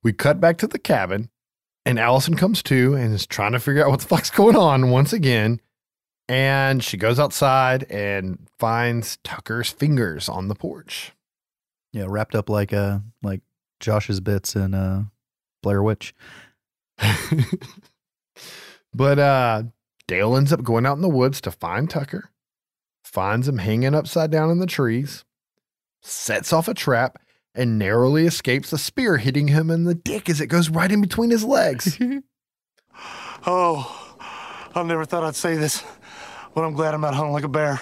we 0.03 0.11
cut 0.11 0.41
back 0.41 0.57
to 0.57 0.67
the 0.67 0.79
cabin, 0.79 1.29
and 1.85 1.99
Allison 1.99 2.33
comes 2.35 2.63
to 2.63 2.95
and 2.95 3.13
is 3.13 3.27
trying 3.27 3.51
to 3.51 3.59
figure 3.59 3.85
out 3.85 3.91
what 3.91 3.99
the 3.99 4.07
fuck's 4.07 4.31
going 4.31 4.55
on 4.55 4.89
once 4.89 5.13
again. 5.13 5.61
And 6.27 6.83
she 6.83 6.97
goes 6.97 7.19
outside 7.19 7.83
and 7.91 8.47
finds 8.57 9.19
Tucker's 9.23 9.69
fingers 9.69 10.27
on 10.27 10.47
the 10.47 10.55
porch. 10.55 11.11
Yeah, 11.91 12.05
wrapped 12.07 12.33
up 12.33 12.49
like 12.49 12.73
uh 12.73 12.99
like 13.21 13.41
Josh's 13.79 14.19
bits 14.19 14.55
in 14.55 14.73
uh 14.73 15.03
Blair 15.61 15.83
Witch. 15.83 16.15
but 18.93 19.19
uh 19.19 19.63
Dale 20.07 20.35
ends 20.35 20.51
up 20.51 20.63
going 20.63 20.85
out 20.85 20.95
in 20.95 21.01
the 21.01 21.09
woods 21.09 21.39
to 21.41 21.51
find 21.51 21.89
Tucker, 21.89 22.31
finds 23.03 23.47
him 23.47 23.59
hanging 23.59 23.95
upside 23.95 24.31
down 24.31 24.49
in 24.49 24.59
the 24.59 24.65
trees, 24.65 25.23
sets 26.01 26.51
off 26.51 26.67
a 26.67 26.73
trap, 26.73 27.19
and 27.55 27.77
narrowly 27.77 28.25
escapes 28.25 28.69
the 28.69 28.77
spear 28.77 29.17
hitting 29.17 29.47
him 29.49 29.69
in 29.69 29.83
the 29.83 29.95
dick 29.95 30.29
as 30.29 30.41
it 30.41 30.47
goes 30.47 30.69
right 30.69 30.91
in 30.91 31.01
between 31.01 31.29
his 31.29 31.43
legs. 31.43 31.99
Oh, 33.45 34.15
I 34.73 34.83
never 34.83 35.03
thought 35.03 35.23
I'd 35.23 35.35
say 35.35 35.55
this, 35.55 35.83
but 36.55 36.63
I'm 36.63 36.73
glad 36.73 36.93
I'm 36.93 37.01
not 37.01 37.13
hung 37.13 37.33
like 37.33 37.43
a 37.43 37.49
bear. 37.49 37.81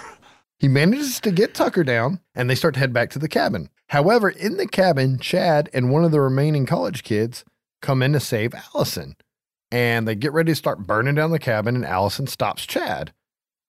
He 0.58 0.66
manages 0.66 1.20
to 1.20 1.30
get 1.30 1.54
Tucker 1.54 1.84
down 1.84 2.20
and 2.34 2.50
they 2.50 2.54
start 2.56 2.74
to 2.74 2.80
head 2.80 2.92
back 2.92 3.10
to 3.10 3.18
the 3.18 3.28
cabin. 3.28 3.68
However, 3.88 4.30
in 4.30 4.56
the 4.56 4.66
cabin, 4.66 5.18
Chad 5.18 5.70
and 5.72 5.90
one 5.90 6.04
of 6.04 6.10
the 6.10 6.20
remaining 6.20 6.66
college 6.66 7.04
kids 7.04 7.44
come 7.80 8.02
in 8.02 8.12
to 8.12 8.20
save 8.20 8.54
Allison. 8.74 9.14
And 9.72 10.06
they 10.06 10.14
get 10.14 10.32
ready 10.32 10.52
to 10.52 10.56
start 10.56 10.86
burning 10.86 11.14
down 11.14 11.30
the 11.30 11.38
cabin, 11.38 11.74
and 11.74 11.84
Allison 11.86 12.26
stops 12.28 12.66
Chad. 12.66 13.12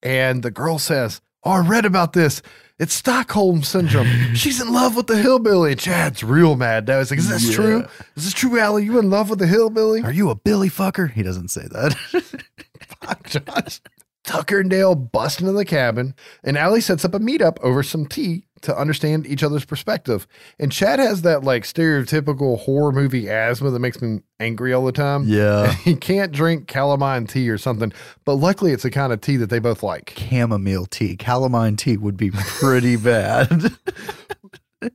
And 0.03 0.43
the 0.43 0.51
girl 0.51 0.77
says, 0.77 1.21
Oh, 1.45 1.51
I 1.51 1.59
read 1.59 1.85
about 1.85 2.13
this. 2.13 2.41
It's 2.77 2.93
Stockholm 2.93 3.63
syndrome. 3.63 4.07
She's 4.35 4.61
in 4.61 4.71
love 4.73 4.95
with 4.97 5.07
the 5.07 5.17
hillbilly. 5.17 5.75
Chad's 5.75 6.23
real 6.23 6.55
mad 6.57 6.87
now. 6.87 6.99
He's 6.99 7.09
like, 7.09 7.19
Is 7.19 7.29
this 7.29 7.47
Yeah. 7.49 7.55
true? 7.55 7.85
Is 8.17 8.25
this 8.25 8.33
true, 8.33 8.59
Allie? 8.59 8.83
You 8.83 8.99
in 8.99 9.09
love 9.09 9.29
with 9.29 9.39
the 9.39 9.47
hillbilly? 9.47 10.01
Are 10.03 10.11
you 10.11 10.29
a 10.29 10.35
Billy 10.35 10.69
fucker? 10.69 11.09
He 11.09 11.23
doesn't 11.23 11.49
say 11.49 11.67
that. 11.71 11.93
Fuck, 13.01 13.29
Josh. 13.29 13.81
Tucker 14.25 14.59
and 14.59 14.69
Dale 14.69 14.95
bust 14.95 15.39
into 15.41 15.51
the 15.53 15.65
cabin, 15.65 16.15
and 16.43 16.57
Allie 16.57 16.79
sets 16.81 17.03
up 17.03 17.13
a 17.13 17.19
meetup 17.19 17.57
over 17.61 17.83
some 17.83 18.05
tea 18.05 18.45
to 18.63 18.77
understand 18.77 19.25
each 19.27 19.43
other's 19.43 19.63
perspective. 19.65 20.27
And 20.59 20.71
Chad 20.71 20.99
has 20.99 21.21
that 21.21 21.43
like 21.43 21.63
stereotypical 21.63 22.59
horror 22.59 22.91
movie 22.91 23.29
asthma 23.29 23.69
that 23.71 23.79
makes 23.79 24.01
me 24.01 24.21
angry 24.39 24.73
all 24.73 24.83
the 24.85 24.91
time. 24.91 25.23
yeah. 25.27 25.71
He 25.83 25.95
can't 25.95 26.31
drink 26.31 26.67
calamine 26.67 27.27
tea 27.27 27.49
or 27.49 27.57
something, 27.57 27.93
but 28.25 28.35
luckily 28.35 28.71
it's 28.71 28.83
the 28.83 28.91
kind 28.91 29.13
of 29.13 29.21
tea 29.21 29.37
that 29.37 29.49
they 29.49 29.59
both 29.59 29.83
like. 29.83 30.13
Chamomile 30.17 30.85
tea, 30.87 31.15
calamine 31.15 31.77
tea 31.77 31.97
would 31.97 32.17
be 32.17 32.31
pretty 32.31 32.95
bad. 32.97 33.49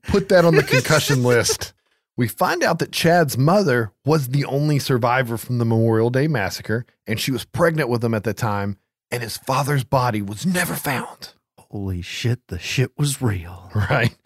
Put 0.09 0.29
that 0.29 0.45
on 0.45 0.55
the 0.55 0.63
concussion 0.69 1.23
list. 1.23 1.73
We 2.17 2.27
find 2.29 2.63
out 2.65 2.79
that 2.81 2.91
Chad's 2.91 3.39
mother 3.39 3.93
was 4.05 4.29
the 4.29 4.45
only 4.45 4.79
survivor 4.81 5.37
from 5.39 5.59
the 5.59 5.65
Memorial 5.65 6.11
Day 6.11 6.27
massacre, 6.27 6.85
and 7.07 7.21
she 7.21 7.31
was 7.31 7.45
pregnant 7.45 7.89
with 7.89 8.03
him 8.03 8.13
at 8.13 8.25
the 8.25 8.35
time, 8.35 8.77
and 9.11 9.23
his 9.23 9.37
father's 9.37 9.85
body 9.85 10.21
was 10.21 10.45
never 10.45 10.75
found. 10.75 11.33
Holy 11.71 12.01
shit, 12.01 12.49
the 12.49 12.59
shit 12.59 12.97
was 12.97 13.21
real. 13.23 13.71
Right. 13.75 14.17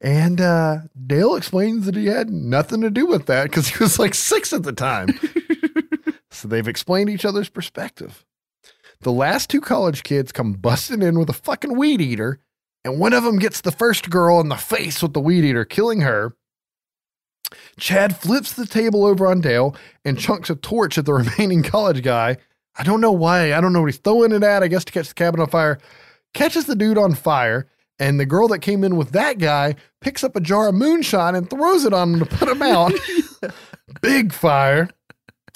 And 0.00 0.40
uh, 0.40 0.78
Dale 1.06 1.36
explains 1.36 1.86
that 1.86 1.94
he 1.94 2.06
had 2.06 2.28
nothing 2.28 2.80
to 2.80 2.90
do 2.90 3.06
with 3.06 3.26
that 3.26 3.44
because 3.44 3.68
he 3.68 3.78
was 3.78 4.00
like 4.00 4.14
six 4.14 4.52
at 4.52 4.64
the 4.64 4.72
time. 4.72 5.08
so 6.30 6.48
they've 6.48 6.66
explained 6.66 7.08
each 7.08 7.24
other's 7.24 7.48
perspective. 7.48 8.24
The 9.02 9.12
last 9.12 9.48
two 9.48 9.60
college 9.60 10.02
kids 10.02 10.32
come 10.32 10.54
busting 10.54 11.02
in 11.02 11.20
with 11.20 11.30
a 11.30 11.34
fucking 11.34 11.76
weed 11.76 12.00
eater, 12.00 12.40
and 12.84 12.98
one 12.98 13.12
of 13.12 13.22
them 13.22 13.38
gets 13.38 13.60
the 13.60 13.70
first 13.70 14.10
girl 14.10 14.40
in 14.40 14.48
the 14.48 14.56
face 14.56 15.00
with 15.02 15.12
the 15.12 15.20
weed 15.20 15.44
eater, 15.44 15.64
killing 15.64 16.00
her. 16.00 16.34
Chad 17.78 18.16
flips 18.16 18.52
the 18.52 18.66
table 18.66 19.04
over 19.04 19.26
on 19.28 19.40
Dale 19.40 19.76
and 20.04 20.18
chunks 20.18 20.50
a 20.50 20.56
torch 20.56 20.98
at 20.98 21.04
the 21.04 21.14
remaining 21.38 21.62
college 21.62 22.02
guy. 22.02 22.38
I 22.76 22.82
don't 22.82 23.00
know 23.00 23.12
why. 23.12 23.54
I 23.54 23.60
don't 23.60 23.72
know 23.72 23.80
what 23.80 23.90
he's 23.92 23.98
throwing 23.98 24.32
it 24.32 24.42
at. 24.42 24.62
I 24.64 24.68
guess 24.68 24.84
to 24.86 24.92
catch 24.92 25.08
the 25.08 25.14
cabin 25.14 25.40
on 25.40 25.48
fire. 25.48 25.78
Catches 26.34 26.64
the 26.66 26.74
dude 26.76 26.98
on 26.98 27.14
fire, 27.14 27.68
and 27.98 28.18
the 28.18 28.26
girl 28.26 28.48
that 28.48 28.60
came 28.60 28.84
in 28.84 28.96
with 28.96 29.10
that 29.10 29.38
guy 29.38 29.74
picks 30.00 30.24
up 30.24 30.34
a 30.36 30.40
jar 30.40 30.68
of 30.68 30.74
moonshine 30.74 31.34
and 31.34 31.48
throws 31.48 31.84
it 31.84 31.92
on 31.92 32.14
him 32.14 32.18
to 32.20 32.26
put 32.26 32.48
him 32.48 32.62
out. 32.62 32.92
Big 34.02 34.32
fire. 34.32 34.88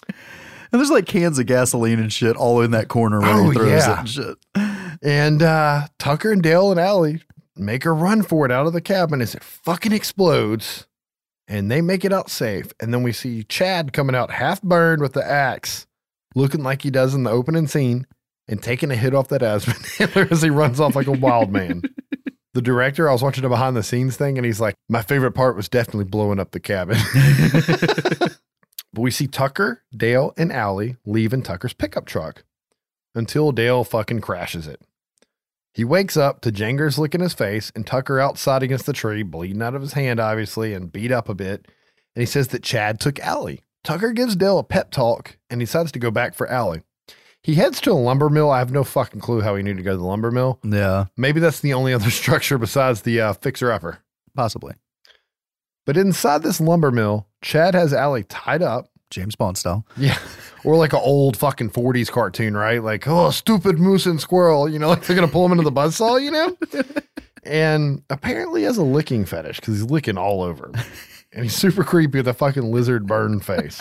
And 0.08 0.80
there's 0.80 0.90
like 0.90 1.06
cans 1.06 1.38
of 1.38 1.46
gasoline 1.46 1.98
and 2.00 2.12
shit 2.12 2.36
all 2.36 2.60
in 2.60 2.72
that 2.72 2.88
corner 2.88 3.20
where 3.20 3.30
Oh, 3.34 3.50
he 3.50 3.54
throws 3.56 3.68
yeah. 3.86 3.92
it 3.94 3.98
and 4.00 4.08
shit. 4.08 4.36
And 5.02 5.42
uh, 5.42 5.86
Tucker 5.98 6.32
and 6.32 6.42
Dale 6.42 6.70
and 6.70 6.80
Allie 6.80 7.22
make 7.56 7.84
a 7.84 7.92
run 7.92 8.22
for 8.22 8.44
it 8.44 8.52
out 8.52 8.66
of 8.66 8.72
the 8.72 8.80
cabin 8.80 9.22
as 9.22 9.34
it 9.34 9.42
fucking 9.44 9.92
explodes. 9.92 10.86
And 11.48 11.70
they 11.70 11.80
make 11.80 12.04
it 12.04 12.12
out 12.12 12.28
safe. 12.28 12.66
And 12.80 12.92
then 12.92 13.02
we 13.02 13.12
see 13.12 13.44
Chad 13.44 13.92
coming 13.92 14.16
out 14.16 14.32
half 14.32 14.60
burned 14.62 15.00
with 15.00 15.12
the 15.12 15.24
axe, 15.24 15.86
looking 16.34 16.62
like 16.64 16.82
he 16.82 16.90
does 16.90 17.14
in 17.14 17.22
the 17.22 17.30
opening 17.30 17.68
scene, 17.68 18.06
and 18.48 18.62
taking 18.62 18.90
a 18.90 18.96
hit 18.96 19.14
off 19.14 19.28
that 19.28 19.42
asthma 19.42 19.74
as 20.30 20.42
he 20.42 20.50
runs 20.50 20.80
off 20.80 20.96
like 20.96 21.06
a 21.06 21.12
wild 21.12 21.50
man. 21.52 21.82
The 22.54 22.62
director, 22.62 23.08
I 23.08 23.12
was 23.12 23.22
watching 23.22 23.44
a 23.44 23.48
behind 23.50 23.76
the 23.76 23.82
scenes 23.82 24.16
thing, 24.16 24.38
and 24.38 24.46
he's 24.46 24.60
like, 24.60 24.76
My 24.88 25.02
favorite 25.02 25.32
part 25.32 25.56
was 25.56 25.68
definitely 25.68 26.04
blowing 26.04 26.40
up 26.40 26.52
the 26.52 26.60
cabin. 26.60 26.96
but 28.92 29.00
we 29.02 29.10
see 29.10 29.26
Tucker, 29.26 29.82
Dale, 29.94 30.32
and 30.38 30.50
Allie 30.50 30.96
leaving 31.04 31.42
Tucker's 31.42 31.74
pickup 31.74 32.06
truck 32.06 32.44
until 33.14 33.52
Dale 33.52 33.84
fucking 33.84 34.20
crashes 34.20 34.66
it. 34.66 34.80
He 35.74 35.84
wakes 35.84 36.16
up 36.16 36.40
to 36.40 36.50
Jangers 36.50 36.98
licking 36.98 37.20
his 37.20 37.34
face 37.34 37.70
and 37.74 37.86
Tucker 37.86 38.18
outside 38.18 38.62
against 38.62 38.86
the 38.86 38.94
tree, 38.94 39.22
bleeding 39.22 39.60
out 39.60 39.74
of 39.74 39.82
his 39.82 39.92
hand, 39.92 40.18
obviously, 40.18 40.72
and 40.72 40.90
beat 40.90 41.12
up 41.12 41.28
a 41.28 41.34
bit. 41.34 41.66
And 42.14 42.22
he 42.22 42.26
says 42.26 42.48
that 42.48 42.62
Chad 42.62 42.98
took 42.98 43.20
Allie. 43.20 43.60
Tucker 43.84 44.12
gives 44.12 44.34
Dale 44.34 44.58
a 44.58 44.64
pep 44.64 44.90
talk 44.90 45.36
and 45.50 45.60
decides 45.60 45.92
to 45.92 45.98
go 45.98 46.10
back 46.10 46.34
for 46.34 46.48
Allie. 46.48 46.80
He 47.46 47.54
heads 47.54 47.80
to 47.82 47.92
a 47.92 47.94
lumber 47.94 48.28
mill. 48.28 48.50
I 48.50 48.58
have 48.58 48.72
no 48.72 48.82
fucking 48.82 49.20
clue 49.20 49.40
how 49.40 49.54
he 49.54 49.62
knew 49.62 49.72
to 49.74 49.82
go 49.84 49.92
to 49.92 49.96
the 49.96 50.02
lumber 50.02 50.32
mill. 50.32 50.58
Yeah, 50.64 51.04
Maybe 51.16 51.38
that's 51.38 51.60
the 51.60 51.74
only 51.74 51.92
other 51.94 52.10
structure 52.10 52.58
besides 52.58 53.02
the 53.02 53.20
uh, 53.20 53.32
fixer 53.34 53.70
upper. 53.70 53.98
possibly. 54.34 54.74
But 55.84 55.96
inside 55.96 56.42
this 56.42 56.60
lumber 56.60 56.90
mill, 56.90 57.28
Chad 57.42 57.76
has 57.76 57.92
Allie 57.92 58.24
tied 58.24 58.62
up. 58.62 58.88
James 59.10 59.36
Bond 59.36 59.56
style. 59.56 59.86
Yeah. 59.96 60.18
Or 60.64 60.74
like 60.74 60.92
an 60.92 60.98
old 61.00 61.36
fucking 61.36 61.70
40s 61.70 62.10
cartoon, 62.10 62.56
right? 62.56 62.82
Like, 62.82 63.06
oh, 63.06 63.30
stupid 63.30 63.78
moose 63.78 64.06
and 64.06 64.20
squirrel, 64.20 64.68
you 64.68 64.80
know, 64.80 64.88
like 64.88 65.02
they're 65.06 65.14
going 65.14 65.28
to 65.28 65.32
pull 65.32 65.46
him 65.46 65.52
into 65.52 65.62
the 65.62 65.70
buzzsaw, 65.70 66.20
you 66.20 66.32
know? 66.32 66.56
and 67.44 68.02
apparently 68.10 68.64
has 68.64 68.76
a 68.76 68.82
licking 68.82 69.24
fetish 69.24 69.60
because 69.60 69.74
he's 69.74 69.88
licking 69.88 70.18
all 70.18 70.42
over. 70.42 70.72
And 71.32 71.44
he's 71.44 71.54
super 71.54 71.84
creepy 71.84 72.18
with 72.18 72.26
a 72.26 72.34
fucking 72.34 72.72
lizard 72.72 73.06
burn 73.06 73.38
face. 73.38 73.80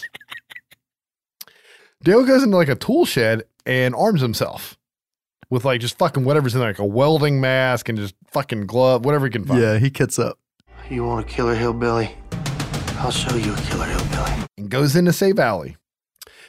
Dale 2.03 2.24
goes 2.24 2.43
into 2.43 2.55
like 2.55 2.70
a 2.70 2.76
tool 2.76 3.05
shed 3.05 3.45
and 3.66 3.95
arms 3.95 4.22
himself 4.22 4.78
with 5.49 5.66
like 5.66 5.82
just 5.82 5.97
fucking 5.97 6.26
whatever's 6.26 6.53
in 6.55 6.59
there, 6.61 6.70
like 6.70 6.80
a 6.80 6.86
welding 6.86 7.39
mask 7.41 7.89
and 7.89 7.97
just 7.97 8.16
fucking 8.28 8.66
glove, 8.66 9.05
whatever 9.05 9.26
he 9.26 9.32
can 9.32 9.45
find. 9.45 9.61
Yeah, 9.61 9.78
he 9.78 9.89
kits 9.89 10.18
up. 10.20 10.38
You 10.89 11.03
want 11.05 11.26
a 11.26 11.30
killer 11.30 11.55
hillbilly? 11.55 12.16
I'll 12.97 13.11
show 13.11 13.36
you 13.36 13.53
a 13.53 13.57
killer 13.57 13.86
hillbilly. 13.86 14.32
and 14.57 14.70
goes 14.70 14.95
in 14.95 15.05
to 15.05 15.13
save 15.13 15.39
Allie. 15.39 15.78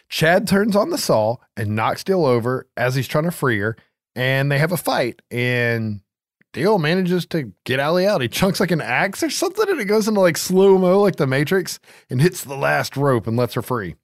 Chad 0.08 0.46
turns 0.46 0.76
on 0.76 0.90
the 0.90 0.98
saw 0.98 1.36
and 1.56 1.74
knocks 1.74 2.04
Dale 2.04 2.24
over 2.24 2.68
as 2.76 2.94
he's 2.94 3.08
trying 3.08 3.24
to 3.24 3.30
free 3.32 3.58
her, 3.58 3.76
and 4.14 4.50
they 4.52 4.58
have 4.58 4.70
a 4.72 4.76
fight. 4.76 5.20
And 5.30 6.00
Dale 6.52 6.78
manages 6.78 7.26
to 7.26 7.52
get 7.64 7.80
Allie 7.80 8.06
out. 8.06 8.20
He 8.22 8.28
chunks 8.28 8.60
like 8.60 8.70
an 8.70 8.80
axe 8.80 9.22
or 9.22 9.30
something, 9.30 9.68
and 9.68 9.80
it 9.80 9.86
goes 9.86 10.06
into 10.06 10.20
like 10.20 10.36
slow 10.36 10.78
mo, 10.78 11.00
like 11.00 11.16
the 11.16 11.26
Matrix, 11.26 11.80
and 12.08 12.22
hits 12.22 12.44
the 12.44 12.56
last 12.56 12.96
rope 12.96 13.26
and 13.26 13.36
lets 13.36 13.54
her 13.54 13.62
free. 13.62 13.96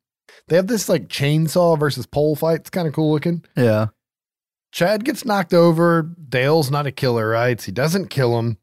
They 0.48 0.56
have 0.56 0.66
this 0.66 0.88
like 0.88 1.08
chainsaw 1.08 1.78
versus 1.78 2.06
pole 2.06 2.36
fight. 2.36 2.60
It's 2.60 2.70
kind 2.70 2.88
of 2.88 2.94
cool 2.94 3.12
looking. 3.12 3.44
Yeah. 3.56 3.88
Chad 4.72 5.04
gets 5.04 5.24
knocked 5.24 5.52
over. 5.52 6.02
Dale's 6.28 6.70
not 6.70 6.86
a 6.86 6.92
killer, 6.92 7.28
right? 7.28 7.60
He 7.60 7.72
doesn't 7.72 8.08
kill 8.08 8.38
him. 8.38 8.58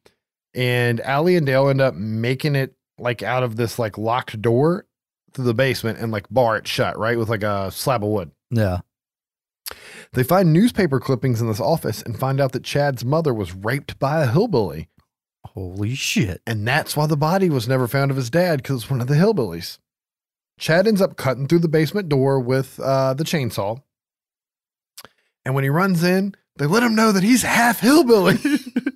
And 0.56 1.00
Allie 1.02 1.36
and 1.36 1.46
Dale 1.46 1.70
end 1.70 1.82
up 1.82 1.94
making 1.94 2.56
it 2.56 2.74
like 2.98 3.22
out 3.22 3.44
of 3.44 3.56
this 3.56 3.78
like 3.78 3.98
locked 3.98 4.42
door 4.42 4.86
to 5.34 5.42
the 5.42 5.54
basement 5.54 6.00
and 6.00 6.12
like 6.12 6.28
bar 6.30 6.58
it 6.58 6.68
shut, 6.68 6.98
right? 6.98 7.18
With 7.18 7.30
like 7.30 7.44
a 7.44 7.72
slab 7.72 8.04
of 8.04 8.10
wood. 8.10 8.32
Yeah. 8.50 8.80
They 10.14 10.24
find 10.24 10.52
newspaper 10.52 11.00
clippings 11.00 11.42
in 11.42 11.48
this 11.48 11.60
office 11.60 12.02
and 12.02 12.18
find 12.18 12.42
out 12.42 12.54
that 12.54 12.64
Chad's 12.64 13.06
mother 13.06 13.34
was 13.34 13.54
raped 13.54 14.00
by 14.00 14.24
a 14.24 14.32
hillbilly. 14.32 14.90
Holy 15.46 15.94
shit. 15.94 16.42
And 16.48 16.68
that's 16.68 16.98
why 16.98 17.06
the 17.06 17.16
body 17.16 17.50
was 17.50 17.68
never 17.68 17.88
found 17.88 18.10
of 18.10 18.18
his 18.18 18.32
dad 18.32 18.58
because 18.58 18.82
it's 18.82 18.90
one 18.90 19.02
of 19.02 19.08
the 19.08 19.16
hillbillies. 19.16 19.78
Chad 20.60 20.88
ends 20.88 21.02
up 21.02 21.18
cutting 21.18 21.48
through 21.48 21.60
the 21.60 21.68
basement 21.68 22.10
door 22.10 22.40
with 22.40 22.80
uh, 22.80 23.14
the 23.14 23.24
chainsaw. 23.24 23.82
And 25.46 25.56
when 25.56 25.64
he 25.64 25.70
runs 25.70 26.04
in, 26.04 26.36
they 26.58 26.66
let 26.66 26.84
him 26.84 26.96
know 26.96 27.12
that 27.12 27.24
he's 27.24 27.44
half 27.44 27.80
hillbilly. 27.80 28.38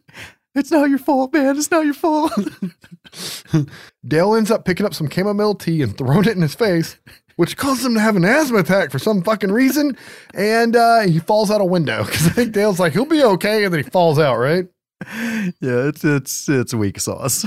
It's 0.56 0.72
not 0.72 0.90
your 0.90 1.00
fault, 1.00 1.34
man. 1.34 1.58
It's 1.58 1.72
not 1.72 1.86
your 1.86 1.96
fault. 1.96 2.32
Dale 4.08 4.36
ends 4.36 4.52
up 4.52 4.66
picking 4.66 4.86
up 4.86 4.94
some 4.94 5.10
chamomile 5.10 5.56
tea 5.56 5.82
and 5.82 5.98
throwing 5.98 6.26
it 6.26 6.36
in 6.36 6.42
his 6.42 6.54
face, 6.54 6.98
which 7.38 7.58
causes 7.58 7.86
him 7.86 7.96
to 7.96 8.00
have 8.00 8.16
an 8.16 8.26
asthma 8.26 8.60
attack 8.60 8.92
for 8.92 9.00
some 9.00 9.24
fucking 9.24 9.52
reason. 9.52 9.98
And 10.36 10.76
uh, 10.76 11.02
he 11.02 11.18
falls 11.20 11.50
out 11.50 11.62
a 11.62 11.66
window 11.66 12.04
because 12.04 12.28
I 12.28 12.30
think 12.30 12.52
Dale's 12.52 12.80
like, 12.80 12.94
he'll 12.94 13.06
be 13.06 13.24
okay. 13.24 13.64
And 13.64 13.74
then 13.74 13.84
he 13.84 13.90
falls 13.90 14.20
out, 14.20 14.38
right? 14.38 14.68
yeah, 15.60 15.88
it's 15.88 16.06
it's 16.06 16.48
it's 16.48 16.74
weak 16.74 17.00
sauce. 17.00 17.46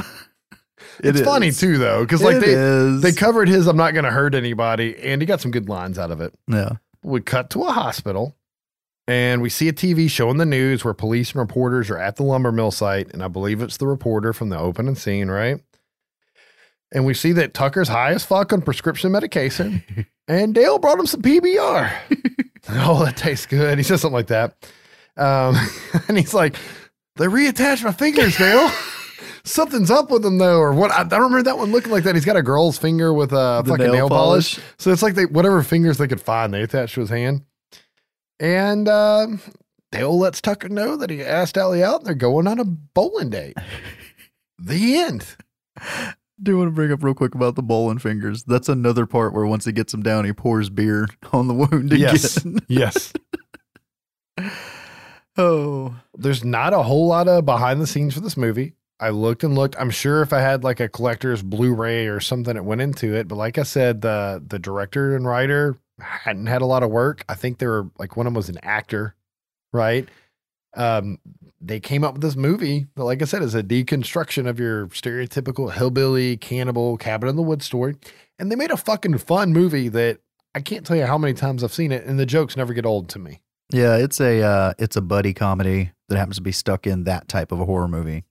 It 1.03 1.17
it's 1.17 1.21
funny 1.23 1.51
too, 1.53 1.79
though, 1.79 2.03
because 2.03 2.23
like 2.23 2.37
It 2.37 2.41
they, 2.41 2.53
is. 2.53 3.01
they 3.03 3.13
covered 3.13 3.49
his 3.49 3.67
I'm 3.67 3.77
not 3.77 3.93
going 3.93 4.05
to 4.05 4.11
hurt 4.11 4.35
anybody. 4.35 4.97
And 5.03 5.21
he 5.23 5.27
got 5.27 5.41
some 5.41 5.51
good 5.51 5.69
lines 5.69 5.99
out 5.99 6.11
of 6.11 6.21
it. 6.21 6.33
Yeah. 6.49 6.73
we 7.03 7.21
cut 7.21 7.51
to 7.51 7.65
a 7.65 7.73
hospital 7.73 8.37
and 9.09 9.41
we 9.43 9.49
see 9.51 9.69
a 9.69 9.73
TV 9.73 10.11
showing 10.11 10.39
the 10.39 10.47
news 10.47 10.85
where 10.85 10.95
police 10.95 11.33
and 11.33 11.41
reporters 11.41 11.91
are 11.91 11.99
at 11.99 12.17
the 12.17 12.23
lumber 12.25 12.51
mill 12.53 12.71
site. 12.71 13.13
And 13.13 13.23
I 13.23 13.29
believe 13.29 13.61
it's 13.63 13.77
the 13.77 13.87
reporter 13.87 14.33
from 14.33 14.49
the 14.49 14.59
opening 14.59 14.95
scene, 14.97 15.29
right? 15.31 15.61
And 16.93 17.05
we 17.05 17.15
see 17.15 17.33
that 17.33 17.53
Tucker's 17.55 17.89
high 17.89 18.13
as 18.13 18.25
fuck 18.25 18.53
on 18.53 18.63
prescription 18.63 19.11
medication 19.13 19.83
and 20.29 20.55
Dale 20.55 20.79
brought 20.79 20.99
him 20.99 21.07
some 21.07 21.23
PBR. 21.23 21.93
oh, 22.71 23.05
that 23.05 23.17
tastes 23.17 23.47
good. 23.47 23.77
He 23.79 23.85
says 23.85 24.01
something 24.01 24.15
like 24.15 24.29
that. 24.29 24.55
Um, 25.17 25.57
and 26.09 26.17
he's 26.19 26.35
like, 26.35 26.57
they 27.17 27.27
reattached 27.27 27.83
my 27.85 27.93
fingers, 27.93 28.37
Dale. 28.37 28.71
Something's 29.45 29.91
up 29.91 30.11
with 30.11 30.25
him 30.25 30.39
though, 30.39 30.59
or 30.59 30.73
what? 30.73 30.91
I, 30.91 31.01
I 31.01 31.05
don't 31.05 31.23
remember 31.23 31.45
that 31.45 31.59
one 31.59 31.73
looking 31.73 31.93
like 31.93 32.05
that. 32.05 32.14
He's 32.14 32.25
got 32.25 32.37
a 32.37 32.43
girl's 32.43 32.79
finger 32.79 33.12
with 33.12 33.33
a 33.33 33.62
The 33.64 33.71
fucking 33.71 33.85
nail 33.87 33.93
nail, 33.93 34.09
polish. 34.09 34.57
polish. 34.57 34.67
So 34.79 34.91
it's 34.93 35.03
like 35.03 35.14
they 35.14 35.27
whatever 35.27 35.62
fingers 35.62 35.99
they 35.99 36.09
could 36.09 36.21
find, 36.21 36.53
they 36.53 36.62
attached 36.62 36.95
to 36.95 37.01
his 37.01 37.11
hand. 37.11 37.43
And 38.39 38.87
uh, 38.89 39.27
Dale 39.93 40.19
lets 40.19 40.41
Tucker 40.41 40.69
know 40.69 40.97
that 40.97 41.09
he 41.11 41.23
asked 41.23 41.57
Allie 41.57 41.83
out 41.83 41.99
and 42.01 42.07
they're 42.07 42.14
going 42.14 42.47
on 42.47 42.59
a 42.59 42.64
bowling 42.64 43.31
date. 43.31 43.57
the 44.59 44.97
end. 44.99 45.25
do 46.43 46.59
want 46.59 46.69
to 46.69 46.73
bring 46.73 46.93
up 46.93 47.03
real 47.03 47.14
quick 47.14 47.35
about 47.35 47.55
the 47.55 47.62
bowling 47.62 47.99
fingers. 47.99 48.43
That's 48.45 48.69
another 48.69 49.07
part 49.07 49.33
where 49.33 49.47
once 49.47 49.64
he 49.64 49.73
gets 49.73 49.95
him 49.95 50.03
down, 50.03 50.25
he 50.27 50.33
pours 50.35 50.69
beer 50.69 51.09
on 51.33 51.49
the 51.49 51.55
wound 51.55 51.93
again. 51.93 51.99
Yes. 52.14 52.45
yes. 52.69 53.12
oh, 55.39 55.95
There's 56.14 56.45
not 56.45 56.75
a 56.75 56.83
whole 56.83 57.07
lot 57.07 57.29
of 57.29 57.45
behind 57.47 57.81
the 57.81 57.87
scenes 57.87 58.14
for 58.14 58.21
this 58.21 58.37
movie. 58.37 58.75
I 58.99 59.11
looked 59.11 59.45
and 59.45 59.55
looked. 59.55 59.77
I'm 59.79 59.91
sure 59.91 60.23
if 60.23 60.33
I 60.33 60.41
had 60.41 60.65
like 60.65 60.81
a 60.81 60.89
collector's 60.89 61.43
Blu-ray 61.43 62.07
or 62.07 62.21
something 62.21 62.55
that 62.55 62.65
went 62.65 62.81
into 62.81 63.15
it, 63.15 63.29
but 63.29 63.37
like 63.37 63.59
I 63.59 63.63
said, 63.63 64.01
the 64.03 64.43
the 64.47 64.59
director 64.59 65.15
and 65.15 65.27
writer 65.27 65.77
hadn't 66.01 66.47
had 66.47 66.63
a 66.63 66.67
lot 66.67 66.83
of 66.83 66.91
work. 66.91 67.25
I 67.29 67.35
think 67.35 67.59
they 67.59 67.67
were 67.67 67.91
like 67.99 68.17
one 68.17 68.27
of 68.27 68.33
them 68.33 68.37
was 68.37 68.49
an 68.49 68.59
actor, 68.63 69.15
right? 69.73 70.09
Um, 70.75 71.19
they 71.61 71.81
came 71.81 72.05
up 72.05 72.15
with 72.15 72.23
this 72.23 72.37
movie 72.37 72.87
that, 72.97 73.05
like 73.05 73.23
I 73.23 73.25
said, 73.25 73.43
is 73.43 73.55
a 73.55 73.63
deconstruction 73.63 74.47
of 74.47 74.61
your 74.61 74.89
stereotypical 74.89 75.73
hillbilly 75.73 76.37
cannibal 76.37 76.97
cabin 76.99 77.29
in 77.29 77.37
the 77.37 77.43
woods 77.43 77.65
story, 77.65 77.97
and 78.39 78.51
they 78.51 78.57
made 78.57 78.71
a 78.71 78.77
fucking 78.77 79.19
fun 79.19 79.53
movie 79.53 79.89
that 79.89 80.21
I 80.55 80.61
can't 80.61 80.87
tell 80.87 80.97
you 80.97 81.07
how 81.07 81.19
many 81.19 81.35
times 81.35 81.65
I've 81.65 81.73
seen 81.73 81.93
it, 81.93 82.05
and 82.05 82.19
the 82.19 82.27
jokes 82.27 82.57
never 82.57 82.73
get 82.73 82.87
old 82.87 83.09
to 83.11 83.19
me. 83.19 83.41
yeah. 83.71 83.97
It's 83.97 84.21
a 84.21 84.43
uh, 84.43 84.73
it's 84.79 84.97
a 84.97 85.03
buddy 85.03 85.35
comedy 85.35 85.93
that 86.09 86.17
happens 86.17 86.37
to 86.37 86.43
be 86.43 86.53
stuck 86.53 86.87
in 86.87 87.05
that 87.05 87.29
type 87.29 87.53
of 87.53 87.61
a 87.61 87.65
horror 87.65 87.89
movie, 87.89 88.25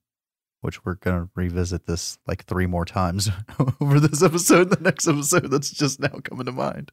which 0.65 0.83
we're 0.83 0.95
gonna 0.95 1.29
revisit 1.35 1.85
this 1.85 2.17
like 2.27 2.45
three 2.45 2.65
more 2.65 2.85
times 2.85 3.29
over 3.79 3.99
this 3.99 4.23
episode. 4.23 4.71
The 4.71 4.81
next 4.81 5.07
episode 5.07 5.51
that's 5.51 5.69
just 5.69 5.99
now 5.99 6.19
coming 6.23 6.47
to 6.47 6.51
mind. 6.51 6.91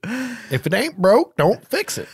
If 0.51 0.67
it 0.67 0.75
ain't 0.75 0.99
broke, 0.99 1.37
don't 1.37 1.67
fix 1.67 1.97
it. 1.97 2.09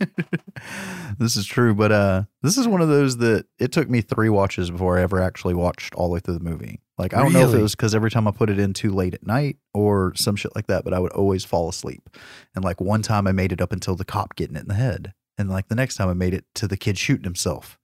this 1.18 1.36
is 1.36 1.46
true, 1.46 1.74
but 1.74 1.92
uh, 1.92 2.22
this 2.42 2.58
is 2.58 2.66
one 2.66 2.80
of 2.80 2.88
those 2.88 3.18
that 3.18 3.46
it 3.58 3.70
took 3.70 3.88
me 3.88 4.00
three 4.00 4.28
watches 4.28 4.70
before 4.70 4.98
I 4.98 5.02
ever 5.02 5.20
actually 5.20 5.54
watched 5.54 5.94
all 5.94 6.08
the 6.08 6.14
way 6.14 6.20
through 6.20 6.38
the 6.38 6.44
movie. 6.44 6.80
Like 6.98 7.12
I 7.12 7.22
don't 7.22 7.32
know 7.32 7.48
if 7.48 7.54
it 7.54 7.60
was 7.62 7.74
because 7.74 7.94
every 7.94 8.10
time 8.10 8.26
I 8.26 8.30
put 8.30 8.50
it 8.50 8.58
in 8.58 8.72
too 8.72 8.90
late 8.90 9.14
at 9.14 9.26
night 9.26 9.56
or 9.72 10.14
some 10.14 10.36
shit 10.36 10.54
like 10.54 10.68
that, 10.68 10.84
but 10.84 10.94
I 10.94 11.00
would 11.00 11.12
always 11.12 11.44
fall 11.44 11.68
asleep. 11.68 12.08
And 12.54 12.64
like 12.64 12.80
one 12.80 13.02
time 13.02 13.26
I 13.26 13.32
made 13.32 13.52
it 13.52 13.60
up 13.60 13.72
until 13.72 13.96
the 13.96 14.04
cop 14.04 14.36
getting 14.36 14.56
it 14.56 14.62
in 14.62 14.68
the 14.68 14.74
head, 14.74 15.12
and 15.36 15.50
like 15.50 15.68
the 15.68 15.74
next 15.74 15.96
time 15.96 16.08
I 16.08 16.14
made 16.14 16.34
it 16.34 16.46
to 16.54 16.66
the 16.66 16.76
kid 16.76 16.96
shooting 16.96 17.24
himself. 17.24 17.78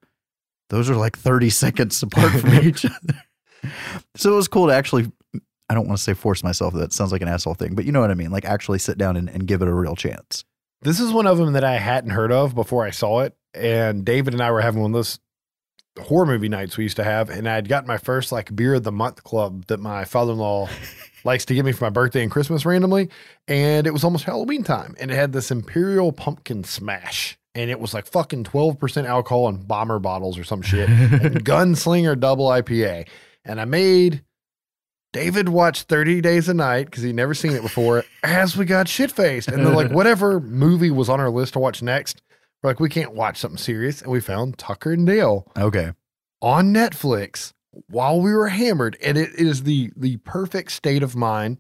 Those 0.70 0.88
are 0.88 0.96
like 0.96 1.16
thirty 1.16 1.50
seconds 1.64 2.02
apart 2.02 2.32
from 2.32 2.54
each 2.54 2.84
other. 2.84 3.22
So 4.16 4.32
it 4.32 4.36
was 4.36 4.48
cool 4.48 4.68
to 4.68 4.74
actually. 4.74 5.12
I 5.68 5.74
don't 5.74 5.86
want 5.86 5.98
to 5.98 6.02
say 6.02 6.14
force 6.14 6.42
myself. 6.42 6.74
That 6.74 6.92
sounds 6.92 7.12
like 7.12 7.22
an 7.22 7.28
asshole 7.28 7.54
thing, 7.54 7.76
but 7.76 7.84
you 7.84 7.92
know 7.92 8.00
what 8.00 8.10
I 8.10 8.14
mean. 8.14 8.32
Like 8.32 8.44
actually 8.44 8.80
sit 8.80 8.98
down 8.98 9.16
and, 9.16 9.28
and 9.28 9.46
give 9.46 9.62
it 9.62 9.68
a 9.68 9.74
real 9.74 9.94
chance. 9.94 10.44
This 10.82 10.98
is 10.98 11.12
one 11.12 11.28
of 11.28 11.38
them 11.38 11.52
that 11.52 11.62
I 11.62 11.76
hadn't 11.76 12.10
heard 12.10 12.32
of 12.32 12.54
before 12.54 12.84
I 12.84 12.90
saw 12.90 13.20
it. 13.20 13.36
And 13.54 14.04
David 14.04 14.34
and 14.34 14.42
I 14.42 14.50
were 14.50 14.62
having 14.62 14.80
one 14.80 14.90
of 14.92 14.94
those 14.94 15.20
horror 16.00 16.26
movie 16.26 16.48
nights 16.48 16.76
we 16.76 16.84
used 16.84 16.96
to 16.96 17.04
have. 17.04 17.28
And 17.28 17.48
I'd 17.48 17.68
gotten 17.68 17.86
my 17.86 17.98
first 17.98 18.32
like 18.32 18.54
beer 18.54 18.74
of 18.74 18.82
the 18.82 18.92
month 18.92 19.22
club 19.22 19.66
that 19.66 19.78
my 19.78 20.04
father 20.04 20.32
in 20.32 20.38
law 20.38 20.68
likes 21.24 21.44
to 21.46 21.54
give 21.54 21.66
me 21.66 21.72
for 21.72 21.84
my 21.84 21.90
birthday 21.90 22.22
and 22.22 22.30
Christmas 22.30 22.64
randomly. 22.64 23.10
And 23.46 23.86
it 23.86 23.92
was 23.92 24.04
almost 24.04 24.24
Halloween 24.24 24.64
time. 24.64 24.96
And 24.98 25.10
it 25.10 25.14
had 25.14 25.32
this 25.32 25.50
Imperial 25.50 26.12
Pumpkin 26.12 26.64
Smash 26.64 27.38
and 27.54 27.70
it 27.70 27.80
was 27.80 27.92
like 27.94 28.06
fucking 28.06 28.44
12% 28.44 29.06
alcohol 29.06 29.48
and 29.48 29.66
bomber 29.66 29.98
bottles 29.98 30.38
or 30.38 30.44
some 30.44 30.62
shit. 30.62 30.88
and 30.88 31.44
Gunslinger 31.44 32.18
double 32.18 32.48
IPA. 32.48 33.08
And 33.44 33.60
I 33.60 33.64
made 33.64 34.22
David 35.12 35.48
watch 35.48 35.82
30 35.82 36.20
Days 36.20 36.48
a 36.48 36.54
Night 36.54 36.86
because 36.86 37.02
he'd 37.02 37.14
never 37.16 37.34
seen 37.34 37.52
it 37.52 37.62
before 37.62 38.04
as 38.22 38.56
we 38.56 38.64
got 38.64 38.86
shit 38.88 39.10
faced. 39.10 39.48
And 39.48 39.64
then, 39.66 39.74
like, 39.74 39.90
whatever 39.92 40.40
movie 40.40 40.90
was 40.90 41.08
on 41.08 41.18
our 41.20 41.30
list 41.30 41.54
to 41.54 41.58
watch 41.58 41.82
next, 41.82 42.22
we're 42.62 42.70
like, 42.70 42.80
we 42.80 42.88
can't 42.88 43.14
watch 43.14 43.38
something 43.38 43.58
serious. 43.58 44.02
And 44.02 44.12
we 44.12 44.20
found 44.20 44.56
Tucker 44.58 44.92
and 44.92 45.06
Dale 45.06 45.50
Okay. 45.56 45.92
on 46.40 46.72
Netflix 46.72 47.52
while 47.88 48.20
we 48.20 48.32
were 48.32 48.48
hammered, 48.48 48.96
and 49.02 49.16
it 49.16 49.30
is 49.34 49.62
the 49.64 49.90
the 49.96 50.16
perfect 50.18 50.72
state 50.72 51.02
of 51.02 51.14
mind 51.16 51.58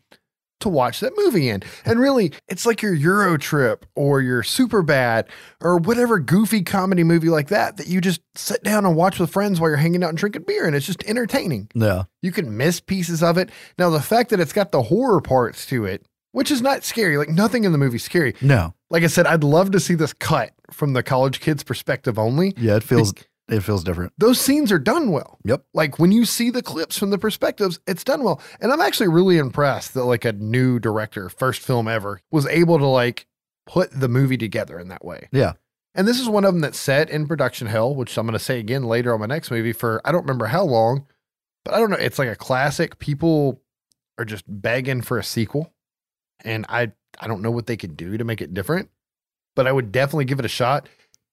to 0.60 0.68
watch 0.68 1.00
that 1.00 1.12
movie 1.16 1.48
in. 1.48 1.62
And 1.84 2.00
really, 2.00 2.32
it's 2.48 2.64
like 2.64 2.82
your 2.82 2.94
EuroTrip 2.94 3.82
or 3.94 4.20
your 4.20 4.42
Superbad 4.42 5.28
or 5.60 5.76
whatever 5.78 6.18
goofy 6.18 6.62
comedy 6.62 7.04
movie 7.04 7.28
like 7.28 7.48
that 7.48 7.76
that 7.76 7.86
you 7.86 8.00
just 8.00 8.20
sit 8.34 8.62
down 8.62 8.86
and 8.86 8.96
watch 8.96 9.18
with 9.18 9.30
friends 9.30 9.60
while 9.60 9.70
you're 9.70 9.76
hanging 9.76 10.02
out 10.04 10.10
and 10.10 10.18
drinking 10.18 10.44
beer, 10.46 10.66
and 10.66 10.76
it's 10.76 10.86
just 10.86 11.04
entertaining. 11.04 11.68
Yeah. 11.74 12.04
You 12.22 12.32
can 12.32 12.56
miss 12.56 12.80
pieces 12.80 13.22
of 13.22 13.38
it. 13.38 13.50
Now, 13.78 13.90
the 13.90 14.00
fact 14.00 14.30
that 14.30 14.40
it's 14.40 14.52
got 14.52 14.72
the 14.72 14.82
horror 14.84 15.20
parts 15.20 15.66
to 15.66 15.84
it, 15.84 16.06
which 16.32 16.50
is 16.50 16.62
not 16.62 16.84
scary, 16.84 17.16
like 17.16 17.28
nothing 17.28 17.64
in 17.64 17.72
the 17.72 17.78
movie's 17.78 18.04
scary. 18.04 18.34
No. 18.40 18.74
Like 18.88 19.02
I 19.02 19.08
said, 19.08 19.26
I'd 19.26 19.44
love 19.44 19.70
to 19.72 19.80
see 19.80 19.94
this 19.94 20.12
cut 20.12 20.52
from 20.70 20.92
the 20.92 21.02
college 21.02 21.40
kid's 21.40 21.62
perspective 21.62 22.18
only. 22.18 22.54
Yeah, 22.56 22.76
it 22.76 22.82
feels 22.82 23.12
it 23.50 23.62
feels 23.62 23.84
different. 23.84 24.12
Those 24.18 24.40
scenes 24.40 24.70
are 24.70 24.78
done 24.78 25.10
well. 25.10 25.38
Yep. 25.44 25.64
Like 25.74 25.98
when 25.98 26.12
you 26.12 26.24
see 26.24 26.50
the 26.50 26.62
clips 26.62 26.96
from 26.96 27.10
the 27.10 27.18
perspectives, 27.18 27.80
it's 27.86 28.04
done 28.04 28.22
well. 28.22 28.40
And 28.60 28.72
I'm 28.72 28.80
actually 28.80 29.08
really 29.08 29.38
impressed 29.38 29.94
that 29.94 30.04
like 30.04 30.24
a 30.24 30.32
new 30.32 30.78
director, 30.78 31.28
first 31.28 31.60
film 31.62 31.88
ever, 31.88 32.20
was 32.30 32.46
able 32.46 32.78
to 32.78 32.86
like 32.86 33.26
put 33.66 33.90
the 33.92 34.08
movie 34.08 34.36
together 34.36 34.78
in 34.78 34.88
that 34.88 35.04
way. 35.04 35.28
Yeah. 35.32 35.54
And 35.94 36.06
this 36.06 36.20
is 36.20 36.28
one 36.28 36.44
of 36.44 36.54
them 36.54 36.60
that's 36.60 36.78
set 36.78 37.10
in 37.10 37.26
production 37.26 37.66
hell, 37.66 37.94
which 37.94 38.16
I'm 38.16 38.26
going 38.26 38.38
to 38.38 38.44
say 38.44 38.60
again 38.60 38.84
later 38.84 39.12
on 39.12 39.20
my 39.20 39.26
next 39.26 39.50
movie 39.50 39.72
for 39.72 40.00
I 40.04 40.12
don't 40.12 40.22
remember 40.22 40.46
how 40.46 40.64
long, 40.64 41.06
but 41.64 41.74
I 41.74 41.78
don't 41.78 41.90
know. 41.90 41.96
It's 41.96 42.18
like 42.18 42.28
a 42.28 42.36
classic. 42.36 42.98
People 42.98 43.62
are 44.18 44.24
just 44.24 44.44
begging 44.46 45.02
for 45.02 45.18
a 45.18 45.24
sequel, 45.24 45.72
and 46.44 46.64
I 46.68 46.92
I 47.18 47.26
don't 47.26 47.42
know 47.42 47.50
what 47.50 47.66
they 47.66 47.76
could 47.76 47.96
do 47.96 48.16
to 48.16 48.24
make 48.24 48.40
it 48.40 48.54
different, 48.54 48.90
but 49.56 49.66
I 49.66 49.72
would 49.72 49.90
definitely 49.90 50.26
give 50.26 50.38
it 50.38 50.44
a 50.44 50.48
shot 50.48 50.88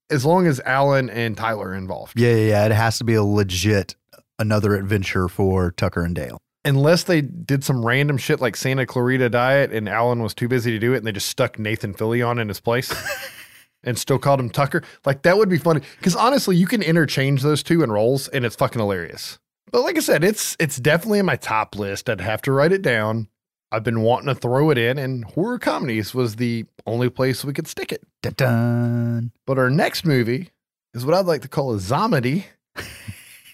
as 0.09 0.25
long 0.25 0.47
as 0.47 0.59
Alan 0.61 1.09
and 1.09 1.35
Tyler 1.35 1.69
are 1.69 1.75
involved. 1.75 2.19
Yeah, 2.19 2.33
yeah, 2.35 2.49
yeah. 2.49 2.65
It 2.65 2.71
has 2.71 2.97
to 2.99 3.03
be 3.03 3.15
a 3.15 3.23
legit 3.23 3.95
another 4.39 4.75
adventure 4.75 5.27
for 5.27 5.71
Tucker 5.71 6.03
and 6.03 6.15
Dale. 6.15 6.37
Unless 6.65 7.03
they 7.03 7.21
did 7.21 7.63
some 7.63 7.85
random 7.85 8.17
shit 8.17 8.41
like 8.41 8.55
Santa 8.55 8.85
Clarita 8.85 9.29
Diet 9.29 9.71
and 9.71 9.87
Alan 9.87 10.21
was 10.21 10.33
too 10.33 10.47
busy 10.47 10.71
to 10.71 10.79
do 10.79 10.93
it 10.93 10.97
and 10.97 11.07
they 11.07 11.11
just 11.11 11.29
stuck 11.29 11.57
Nathan 11.57 11.93
Fillion 11.93 12.39
in 12.41 12.49
his 12.49 12.59
place 12.59 12.93
and 13.83 13.97
still 13.97 14.19
called 14.19 14.39
him 14.39 14.49
Tucker. 14.49 14.83
Like 15.05 15.21
that 15.21 15.37
would 15.37 15.49
be 15.49 15.57
funny. 15.57 15.81
Because 15.97 16.15
honestly, 16.15 16.55
you 16.55 16.67
can 16.67 16.81
interchange 16.81 17.41
those 17.41 17.63
two 17.63 17.83
in 17.83 17.91
roles 17.91 18.27
and 18.27 18.45
it's 18.45 18.55
fucking 18.55 18.79
hilarious. 18.79 19.39
But 19.71 19.81
like 19.81 19.97
I 19.97 20.01
said, 20.01 20.23
it's 20.23 20.55
it's 20.59 20.77
definitely 20.77 21.19
in 21.19 21.25
my 21.25 21.35
top 21.35 21.75
list. 21.75 22.09
I'd 22.09 22.21
have 22.21 22.41
to 22.43 22.51
write 22.51 22.71
it 22.71 22.81
down. 22.81 23.27
I've 23.71 23.83
been 23.83 24.01
wanting 24.01 24.27
to 24.27 24.35
throw 24.35 24.69
it 24.69 24.77
in, 24.77 24.97
and 24.97 25.25
horror 25.25 25.59
comedies 25.59 26.13
was 26.13 26.37
the 26.37 26.65
only 26.85 27.09
place 27.09 27.43
we 27.43 27.53
could 27.53 27.67
stick 27.67 27.91
it. 27.91 28.01
Dun, 28.21 28.33
dun. 28.37 29.31
But 29.45 29.57
our 29.57 29.69
next 29.69 30.05
movie 30.05 30.49
is 30.93 31.05
what 31.05 31.13
I'd 31.13 31.25
like 31.25 31.41
to 31.41 31.49
call 31.49 31.73
a 31.73 31.77
zomedy, 31.77 32.45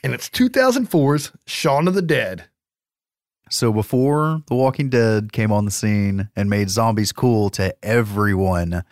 and 0.03 0.13
it's 0.13 0.29
2004's 0.29 1.31
Shaun 1.47 1.87
of 1.87 1.95
the 1.95 2.01
Dead. 2.01 2.45
So 3.49 3.71
before 3.71 4.41
The 4.47 4.55
Walking 4.55 4.89
Dead 4.89 5.31
came 5.31 5.51
on 5.51 5.65
the 5.65 5.71
scene 5.71 6.29
and 6.35 6.49
made 6.49 6.69
zombies 6.69 7.11
cool 7.11 7.49
to 7.51 7.75
everyone, 7.83 8.83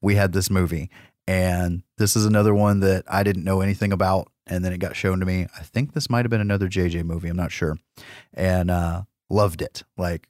we 0.00 0.16
had 0.16 0.32
this 0.32 0.50
movie. 0.50 0.90
And 1.26 1.82
this 1.98 2.16
is 2.16 2.24
another 2.24 2.54
one 2.54 2.80
that 2.80 3.04
I 3.06 3.22
didn't 3.22 3.44
know 3.44 3.60
anything 3.60 3.92
about. 3.92 4.32
And 4.46 4.64
then 4.64 4.72
it 4.72 4.78
got 4.78 4.96
shown 4.96 5.20
to 5.20 5.26
me. 5.26 5.46
I 5.56 5.62
think 5.62 5.92
this 5.92 6.08
might 6.08 6.24
have 6.24 6.30
been 6.30 6.40
another 6.40 6.68
JJ 6.68 7.04
movie. 7.04 7.28
I'm 7.28 7.36
not 7.36 7.52
sure. 7.52 7.76
And 8.32 8.70
uh, 8.70 9.02
loved 9.28 9.60
it. 9.60 9.84
Like 9.98 10.26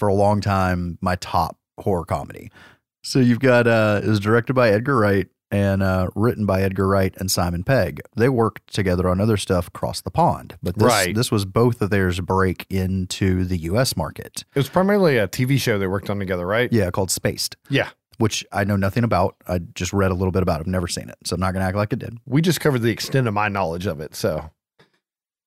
for 0.00 0.08
a 0.08 0.14
long 0.14 0.40
time, 0.40 0.98
my 1.00 1.14
top 1.16 1.58
horror 1.78 2.04
comedy. 2.04 2.50
So 3.04 3.18
you've 3.18 3.38
got, 3.40 3.66
uh, 3.66 4.00
it 4.02 4.08
was 4.08 4.18
directed 4.18 4.54
by 4.54 4.70
Edgar 4.70 4.96
Wright 4.98 5.28
and 5.50 5.82
uh, 5.82 6.08
written 6.14 6.46
by 6.46 6.62
Edgar 6.62 6.86
Wright 6.88 7.14
and 7.18 7.30
Simon 7.30 7.64
Pegg. 7.64 8.00
They 8.16 8.28
worked 8.28 8.72
together 8.72 9.08
on 9.08 9.20
other 9.20 9.36
stuff 9.36 9.68
across 9.68 10.00
the 10.00 10.10
pond, 10.10 10.56
but 10.62 10.76
this, 10.76 10.86
Right. 10.86 11.14
this 11.14 11.30
was 11.30 11.44
both 11.44 11.82
of 11.82 11.90
theirs 11.90 12.18
break 12.20 12.66
into 12.70 13.44
the 13.44 13.58
U.S. 13.58 13.96
market. 13.96 14.44
It 14.54 14.58
was 14.58 14.68
primarily 14.68 15.18
a 15.18 15.28
TV 15.28 15.58
show 15.60 15.78
they 15.78 15.86
worked 15.86 16.08
on 16.08 16.18
together, 16.18 16.46
right? 16.46 16.72
Yeah, 16.72 16.90
called 16.90 17.10
Spaced, 17.10 17.56
Yeah. 17.68 17.90
which 18.18 18.44
I 18.52 18.64
know 18.64 18.76
nothing 18.76 19.04
about. 19.04 19.36
I 19.48 19.58
just 19.74 19.92
read 19.92 20.10
a 20.10 20.14
little 20.14 20.32
bit 20.32 20.42
about. 20.42 20.60
it. 20.60 20.62
I've 20.62 20.66
never 20.68 20.88
seen 20.88 21.08
it, 21.08 21.16
so 21.24 21.34
I'm 21.34 21.40
not 21.40 21.52
going 21.52 21.62
to 21.62 21.66
act 21.68 21.76
like 21.76 21.92
it 21.92 21.98
did. 21.98 22.16
We 22.26 22.40
just 22.42 22.60
covered 22.60 22.80
the 22.82 22.90
extent 22.92 23.26
of 23.28 23.34
my 23.34 23.48
knowledge 23.48 23.86
of 23.86 24.00
it. 24.00 24.14
So, 24.14 24.50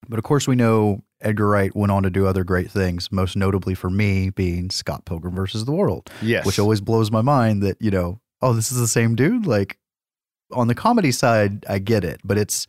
But 0.10 0.20
of 0.20 0.24
course, 0.26 0.47
we 0.47 0.56
know 0.56 1.01
Edgar 1.24 1.47
Wright 1.47 1.76
went 1.76 1.91
on 1.91 2.03
to 2.03 2.09
do 2.09 2.28
other 2.28 2.43
great 2.43 2.69
things. 2.69 3.11
Most 3.11 3.36
notably 3.36 3.74
for 3.74 3.89
me 3.89 4.30
being 4.30 4.69
Scott 4.69 5.05
Pilgrim 5.05 5.36
versus 5.36 5.65
the 5.65 5.71
World, 5.71 6.09
yes. 6.21 6.45
which 6.45 6.59
always 6.59 6.82
blows 6.82 7.11
my 7.11 7.21
mind 7.21 7.63
that 7.63 7.82
you 7.82 7.91
know, 7.91 8.19
oh, 8.41 8.53
this 8.53 8.71
is 8.71 8.78
the 8.80 8.88
same 8.88 9.15
dude. 9.15 9.45
Like 9.45 9.78
on 10.51 10.67
the 10.67 10.76
comedy 10.76 11.11
side, 11.11 11.65
I 11.67 11.80
get 11.80 12.03
it, 12.03 12.21
but 12.24 12.38
it's 12.38 12.67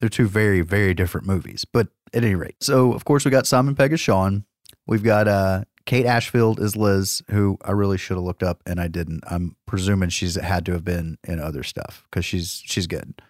they're 0.00 0.08
two 0.08 0.28
very 0.28 0.60
very 0.60 0.94
different 0.94 1.26
movies. 1.26 1.64
But 1.64 1.88
at 2.14 2.24
any 2.24 2.34
rate, 2.34 2.56
so 2.60 2.92
of 2.92 3.04
course 3.04 3.24
we 3.24 3.30
got 3.30 3.46
Simon 3.46 3.74
Pegg 3.74 3.92
as 3.92 4.00
Sean. 4.00 4.44
We've 4.86 5.02
got 5.02 5.28
uh, 5.28 5.64
Kate 5.88 6.06
Ashfield 6.06 6.60
as 6.60 6.76
Liz, 6.76 7.22
who 7.30 7.56
I 7.64 7.72
really 7.72 7.96
should 7.98 8.16
have 8.16 8.24
looked 8.24 8.42
up 8.42 8.62
and 8.66 8.78
I 8.80 8.88
didn't. 8.88 9.24
I'm 9.26 9.56
presuming 9.66 10.10
she's 10.10 10.34
had 10.34 10.66
to 10.66 10.72
have 10.72 10.84
been 10.84 11.18
in 11.26 11.40
other 11.40 11.62
stuff 11.62 12.04
because 12.10 12.24
she's 12.24 12.62
she's 12.66 12.86
good. 12.86 13.20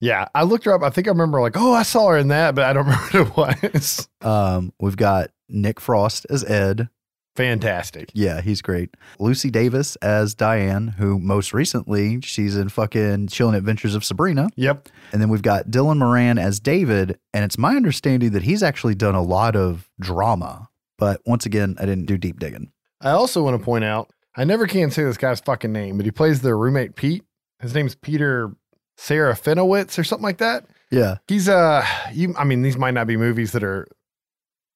Yeah. 0.00 0.28
I 0.34 0.42
looked 0.44 0.64
her 0.64 0.74
up. 0.74 0.82
I 0.82 0.90
think 0.90 1.06
I 1.06 1.10
remember 1.10 1.40
like, 1.40 1.56
oh, 1.56 1.72
I 1.72 1.82
saw 1.82 2.08
her 2.08 2.18
in 2.18 2.28
that, 2.28 2.54
but 2.54 2.64
I 2.64 2.72
don't 2.72 2.86
remember 3.12 3.30
what 3.32 3.62
it 3.62 3.74
was. 3.74 4.08
Um, 4.20 4.72
we've 4.80 4.96
got 4.96 5.30
Nick 5.48 5.80
Frost 5.80 6.26
as 6.30 6.44
Ed. 6.44 6.88
Fantastic. 7.36 8.10
Yeah, 8.14 8.40
he's 8.40 8.62
great. 8.62 8.94
Lucy 9.18 9.50
Davis 9.50 9.96
as 9.96 10.34
Diane, 10.34 10.88
who 10.88 11.18
most 11.18 11.52
recently 11.52 12.20
she's 12.22 12.56
in 12.56 12.70
fucking 12.70 13.28
Chilling 13.28 13.54
Adventures 13.54 13.94
of 13.94 14.04
Sabrina. 14.04 14.48
Yep. 14.56 14.88
And 15.12 15.20
then 15.20 15.28
we've 15.28 15.42
got 15.42 15.66
Dylan 15.66 15.98
Moran 15.98 16.38
as 16.38 16.58
David. 16.60 17.18
And 17.34 17.44
it's 17.44 17.58
my 17.58 17.76
understanding 17.76 18.30
that 18.30 18.42
he's 18.42 18.62
actually 18.62 18.94
done 18.94 19.14
a 19.14 19.22
lot 19.22 19.54
of 19.54 19.90
drama. 20.00 20.70
But 20.96 21.20
once 21.26 21.44
again, 21.44 21.76
I 21.78 21.84
didn't 21.84 22.06
do 22.06 22.16
deep 22.16 22.40
digging. 22.40 22.72
I 23.02 23.10
also 23.10 23.42
want 23.42 23.58
to 23.58 23.62
point 23.62 23.84
out, 23.84 24.10
I 24.34 24.44
never 24.44 24.66
can 24.66 24.90
say 24.90 25.04
this 25.04 25.18
guy's 25.18 25.40
fucking 25.40 25.72
name, 25.72 25.98
but 25.98 26.06
he 26.06 26.12
plays 26.12 26.40
their 26.40 26.56
roommate 26.56 26.96
Pete. 26.96 27.24
His 27.60 27.74
name's 27.74 27.94
Peter 27.94 28.54
Serafinowicz 28.98 29.98
or 29.98 30.04
something 30.04 30.22
like 30.24 30.38
that. 30.38 30.64
Yeah. 30.90 31.16
He's 31.28 31.48
uh 31.48 31.84
you 32.12 32.34
I 32.38 32.44
mean, 32.44 32.62
these 32.62 32.76
might 32.76 32.94
not 32.94 33.06
be 33.06 33.16
movies 33.16 33.52
that 33.52 33.62
are 33.64 33.86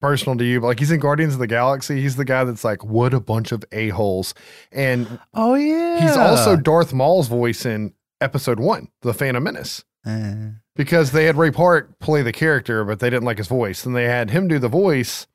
personal 0.00 0.36
to 0.38 0.44
you, 0.44 0.60
but 0.60 0.68
like 0.68 0.78
he's 0.78 0.90
in 0.90 1.00
Guardians 1.00 1.34
of 1.34 1.40
the 1.40 1.46
Galaxy. 1.46 2.00
He's 2.00 2.16
the 2.16 2.24
guy 2.24 2.44
that's 2.44 2.64
like, 2.64 2.82
what 2.84 3.12
a 3.14 3.20
bunch 3.20 3.52
of 3.52 3.64
a-holes. 3.70 4.34
And 4.72 5.20
Oh, 5.34 5.54
yeah. 5.54 6.00
he's 6.00 6.16
also 6.16 6.56
Darth 6.56 6.92
Maul's 6.92 7.28
voice 7.28 7.66
in 7.66 7.92
episode 8.20 8.58
one, 8.60 8.88
The 9.02 9.12
Phantom 9.14 9.42
Menace. 9.42 9.84
Eh, 10.06 10.50
Because 10.74 11.12
they 11.12 11.24
had 11.26 11.36
Ray 11.36 11.50
Park 11.50 11.98
play 11.98 12.22
the 12.22 12.32
character, 12.32 12.82
but 12.84 12.98
they 13.00 13.10
didn't 13.10 13.24
like 13.24 13.36
his 13.38 13.46
voice. 13.48 13.84
And 13.84 13.94
they 13.94 14.04
had 14.04 14.30
him 14.30 14.48
do 14.48 14.58
the 14.58 14.68
voice, 14.68 15.26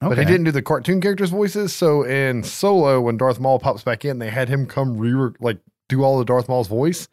but 0.00 0.16
he 0.18 0.24
didn't 0.24 0.44
do 0.44 0.50
the 0.52 0.62
cartoon 0.62 1.00
characters' 1.02 1.28
voices. 1.30 1.74
So 1.74 2.02
in 2.02 2.42
Solo, 2.44 3.00
when 3.02 3.16
Darth 3.18 3.38
Maul 3.40 3.58
pops 3.58 3.82
back 3.82 4.04
in, 4.06 4.18
they 4.20 4.30
had 4.30 4.48
him 4.48 4.64
come 4.66 4.96
re 4.96 5.32
like 5.40 5.58
do 5.90 6.02
all 6.02 6.18
the 6.18 6.24
Darth 6.24 6.48
Maul's 6.48 6.68
voice, 6.68 7.08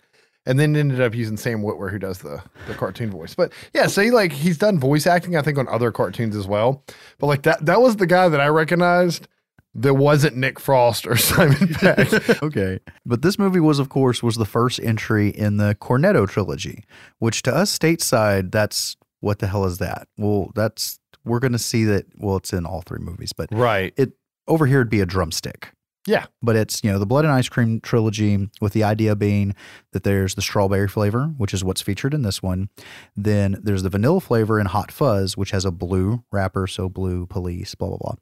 and 0.46 0.60
then 0.60 0.76
ended 0.76 1.02
up 1.02 1.14
using 1.14 1.38
Sam 1.38 1.62
Witwer, 1.62 1.92
who 1.92 2.00
does 2.00 2.20
the 2.20 2.42
the 2.68 2.74
cartoon 2.74 3.12
voice. 3.12 3.36
But 3.36 3.54
yeah, 3.74 3.88
so 3.88 4.02
he 4.02 4.12
like 4.12 4.32
he's 4.32 4.58
done 4.58 4.80
voice 4.80 5.06
acting, 5.06 5.36
I 5.36 5.42
think, 5.42 5.58
on 5.58 5.68
other 5.68 5.92
cartoons 5.92 6.36
as 6.36 6.48
well. 6.48 6.84
But 7.20 7.28
like 7.28 7.44
that 7.44 7.66
that 7.66 7.82
was 7.82 7.98
the 7.98 8.08
guy 8.08 8.30
that 8.30 8.42
I 8.42 8.48
recognized. 8.48 9.28
That 9.74 9.94
wasn't 9.94 10.36
Nick 10.36 10.60
Frost 10.60 11.08
or 11.08 11.16
Simon 11.18 11.70
Pegg. 11.76 12.14
okay. 12.44 12.80
But 13.06 13.22
this 13.22 13.40
movie 13.40 13.62
was, 13.62 13.80
of 13.80 13.88
course, 13.88 14.22
was 14.22 14.36
the 14.36 14.44
first 14.44 14.82
entry 14.84 15.30
in 15.30 15.56
the 15.56 15.78
Cornetto 15.80 16.28
trilogy, 16.28 16.84
which 17.20 17.42
to 17.44 17.56
us 17.56 17.78
stateside, 17.78 18.52
that's 18.52 18.98
what 19.22 19.40
the 19.40 19.48
hell 19.48 19.64
is 19.64 19.78
that? 19.78 20.10
Well, 20.18 20.52
that's 20.56 21.00
we're 21.24 21.40
gonna 21.40 21.60
see 21.60 21.86
that. 21.86 22.06
Well, 22.18 22.36
it's 22.38 22.52
in 22.52 22.66
all 22.66 22.82
three 22.82 23.00
movies, 23.00 23.32
but 23.32 23.48
right. 23.52 23.94
it 23.96 24.12
over 24.48 24.66
here 24.66 24.80
it'd 24.82 24.90
be 24.90 25.00
a 25.00 25.06
drumstick. 25.06 25.72
Yeah. 26.08 26.26
But 26.42 26.56
it's, 26.56 26.84
you 26.84 26.92
know, 26.92 26.98
the 26.98 27.06
Blood 27.06 27.26
and 27.26 27.34
Ice 27.34 27.48
Cream 27.48 27.80
trilogy 27.80 28.50
with 28.60 28.74
the 28.74 28.84
idea 28.84 29.16
being 29.16 29.56
that 29.92 30.04
there's 30.04 30.36
the 30.36 30.42
strawberry 30.42 30.88
flavor, 30.88 31.34
which 31.38 31.54
is 31.54 31.64
what's 31.64 31.82
featured 31.82 32.14
in 32.14 32.24
this 32.24 32.42
one. 32.42 32.70
Then 33.16 33.60
there's 33.62 33.84
the 33.84 33.90
vanilla 33.90 34.20
flavor 34.20 34.60
in 34.60 34.66
Hot 34.66 34.92
Fuzz, 34.92 35.38
which 35.38 35.52
has 35.52 35.64
a 35.64 35.72
blue 35.72 36.24
wrapper, 36.32 36.66
so 36.66 36.90
blue 36.90 37.28
police, 37.28 37.76
blah 37.76 37.90
blah 37.90 37.98
blah. 37.98 38.16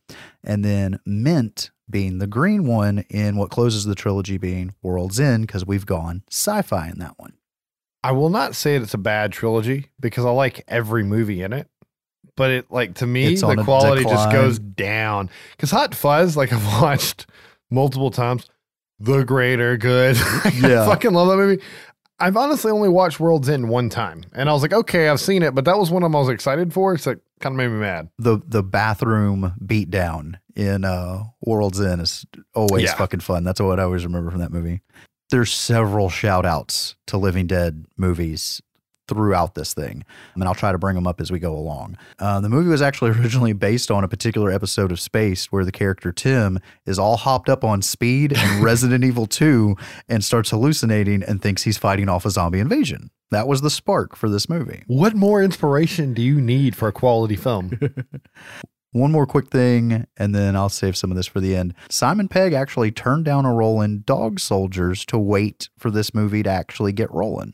And 0.44 0.66
then 0.66 1.00
mint 1.06 1.72
being 1.90 2.20
the 2.20 2.28
green 2.28 2.68
one 2.68 3.00
in 3.10 3.38
what 3.38 3.50
closes 3.50 3.86
the 3.86 3.96
trilogy 3.96 4.38
being 4.38 4.76
World's 4.82 5.20
End 5.20 5.48
because 5.48 5.66
we've 5.66 5.86
gone 5.86 6.24
sci-fi 6.30 6.90
in 6.90 7.00
that 7.00 7.18
one. 7.18 7.34
I 8.04 8.12
will 8.12 8.30
not 8.30 8.56
say 8.56 8.76
it's 8.76 8.94
a 8.94 9.00
bad 9.00 9.32
trilogy 9.32 9.88
because 10.00 10.26
I 10.26 10.30
like 10.30 10.64
every 10.68 11.04
movie 11.04 11.42
in 11.42 11.54
it. 11.54 11.68
But 12.36 12.52
it 12.52 12.72
like 12.72 12.96
to 12.96 13.08
me 13.08 13.34
It's 13.34 13.42
the 13.42 13.64
quality 13.64 14.04
just 14.04 14.32
goes 14.32 14.60
down. 14.60 15.30
Cuz 15.58 15.72
Hot 15.72 15.94
Fuzz 15.94 16.38
like 16.38 16.54
I've 16.54 16.82
watched 16.82 17.26
multiple 17.72 18.12
times. 18.12 18.48
The 19.00 19.24
greater 19.24 19.78
good. 19.78 20.18
I 20.20 20.52
Yeah. 20.56 20.86
fucking 20.86 21.14
love 21.14 21.28
that 21.30 21.38
movie. 21.38 21.62
I've 22.22 22.36
honestly 22.36 22.70
only 22.72 22.90
watched 22.90 23.20
World's 23.22 23.48
End 23.48 23.70
one 23.70 23.88
time, 23.90 24.26
and 24.34 24.50
I 24.50 24.54
was 24.54 24.62
like, 24.62 24.74
okay, 24.74 25.08
I've 25.08 25.22
seen 25.22 25.42
it, 25.42 25.56
but 25.56 25.64
that 25.66 25.78
was 25.80 25.90
one 25.90 26.04
I'm 26.04 26.12
most 26.12 26.30
excited 26.30 26.74
for. 26.74 26.98
So 26.98 27.12
it 27.12 27.22
kind 27.40 27.54
of 27.54 27.58
made 27.58 27.70
me 27.70 27.80
mad. 27.80 28.10
The 28.18 28.40
the 28.46 28.62
bathroom 28.62 29.54
beatdown 29.64 30.34
in 30.54 30.84
uh, 30.84 31.24
World's 31.42 31.80
End 31.80 32.02
is 32.02 32.26
always 32.54 32.84
Yeah. 32.84 32.96
fucking 32.96 33.22
fun. 33.22 33.46
That's 33.46 33.62
what 33.62 33.80
I 33.80 33.84
always 33.84 34.04
remember 34.06 34.32
from 34.32 34.42
that 34.42 34.52
movie. 34.52 34.82
There's 35.32 35.54
several 35.54 36.10
shout 36.10 36.46
outs 36.46 36.96
to 37.08 37.18
Living 37.18 37.48
Dead 37.48 37.86
movies 37.96 38.62
throughout 39.10 39.56
this 39.56 39.74
thing. 39.74 40.06
and 40.36 40.44
I'll 40.44 40.56
try 40.56 40.72
to 40.72 40.78
bring 40.78 40.96
them 40.96 41.08
up 41.08 41.20
as 41.20 41.32
we 41.32 41.40
go 41.40 41.56
along. 41.56 41.98
Uh, 42.20 42.40
the 42.40 42.50
movie 42.50 42.70
was 42.70 42.82
actually 42.82 43.12
originally 43.20 43.54
based 43.54 43.92
on 43.92 44.04
a 44.04 44.08
particular 44.08 44.52
episode 44.52 44.92
of 44.92 45.00
Spaced 45.00 45.52
where 45.52 45.66
the 45.66 45.72
character 45.72 46.12
Tim 46.12 46.60
is 46.86 46.98
all 47.00 47.18
hopped 47.18 47.50
up 47.50 47.64
on 47.64 47.82
speed 47.82 48.38
and 48.38 48.64
Resident 48.64 49.04
Evil 49.04 49.26
2 49.26 49.76
and 50.08 50.24
starts 50.24 50.52
hallucinating 50.52 51.24
and 51.24 51.42
thinks 51.42 51.64
he's 51.64 51.78
fighting 51.78 52.08
off 52.08 52.26
a 52.26 52.30
zombie 52.30 52.60
invasion. 52.60 53.10
That 53.32 53.48
was 53.48 53.62
the 53.62 53.70
spark 53.70 54.16
for 54.16 54.30
this 54.30 54.50
movie. 54.50 54.84
What 54.88 55.16
more 55.16 55.44
inspiration 55.44 56.14
do 56.14 56.22
you 56.22 56.42
need 56.42 56.76
for 56.76 56.88
a 56.88 56.94
quality 56.94 57.36
film? 57.36 57.80
One 58.92 59.12
more 59.12 59.28
quick 59.28 59.50
thing, 59.50 60.08
and 60.18 60.34
then 60.34 60.56
I'll 60.56 60.68
save 60.68 60.98
some 60.98 61.12
of 61.12 61.18
this 61.18 61.28
for 61.28 61.40
the 61.40 61.56
end. 61.56 61.76
Simon 61.92 62.28
Pegg 62.28 62.54
actually 62.54 62.90
turned 62.90 63.24
down 63.24 63.46
a 63.46 63.54
role 63.54 63.82
in 63.82 64.02
Dog 64.02 64.40
Soldiers 64.40 65.06
to 65.06 65.20
wait 65.20 65.70
for 65.78 65.92
this 65.92 66.12
movie 66.12 66.42
to 66.42 66.50
actually 66.50 66.92
get 66.92 67.12
rolling. 67.12 67.54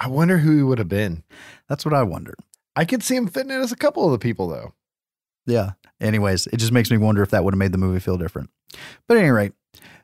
I 0.00 0.08
wonder 0.08 0.38
who 0.38 0.56
he 0.56 0.62
would 0.62 0.78
have 0.78 0.88
been. 0.88 1.22
That's 1.68 1.84
what 1.84 1.94
I 1.94 2.02
wondered. 2.02 2.36
I 2.74 2.86
could 2.86 3.02
see 3.02 3.16
him 3.16 3.28
fitting 3.28 3.50
in 3.50 3.60
as 3.60 3.70
a 3.70 3.76
couple 3.76 4.06
of 4.06 4.12
the 4.12 4.18
people, 4.18 4.48
though. 4.48 4.72
Yeah. 5.46 5.72
Anyways, 6.00 6.46
it 6.46 6.56
just 6.56 6.72
makes 6.72 6.90
me 6.90 6.96
wonder 6.96 7.22
if 7.22 7.30
that 7.30 7.44
would 7.44 7.52
have 7.52 7.58
made 7.58 7.72
the 7.72 7.78
movie 7.78 8.00
feel 8.00 8.16
different. 8.16 8.48
But 9.06 9.18
at 9.18 9.20
any 9.20 9.30
rate, 9.30 9.52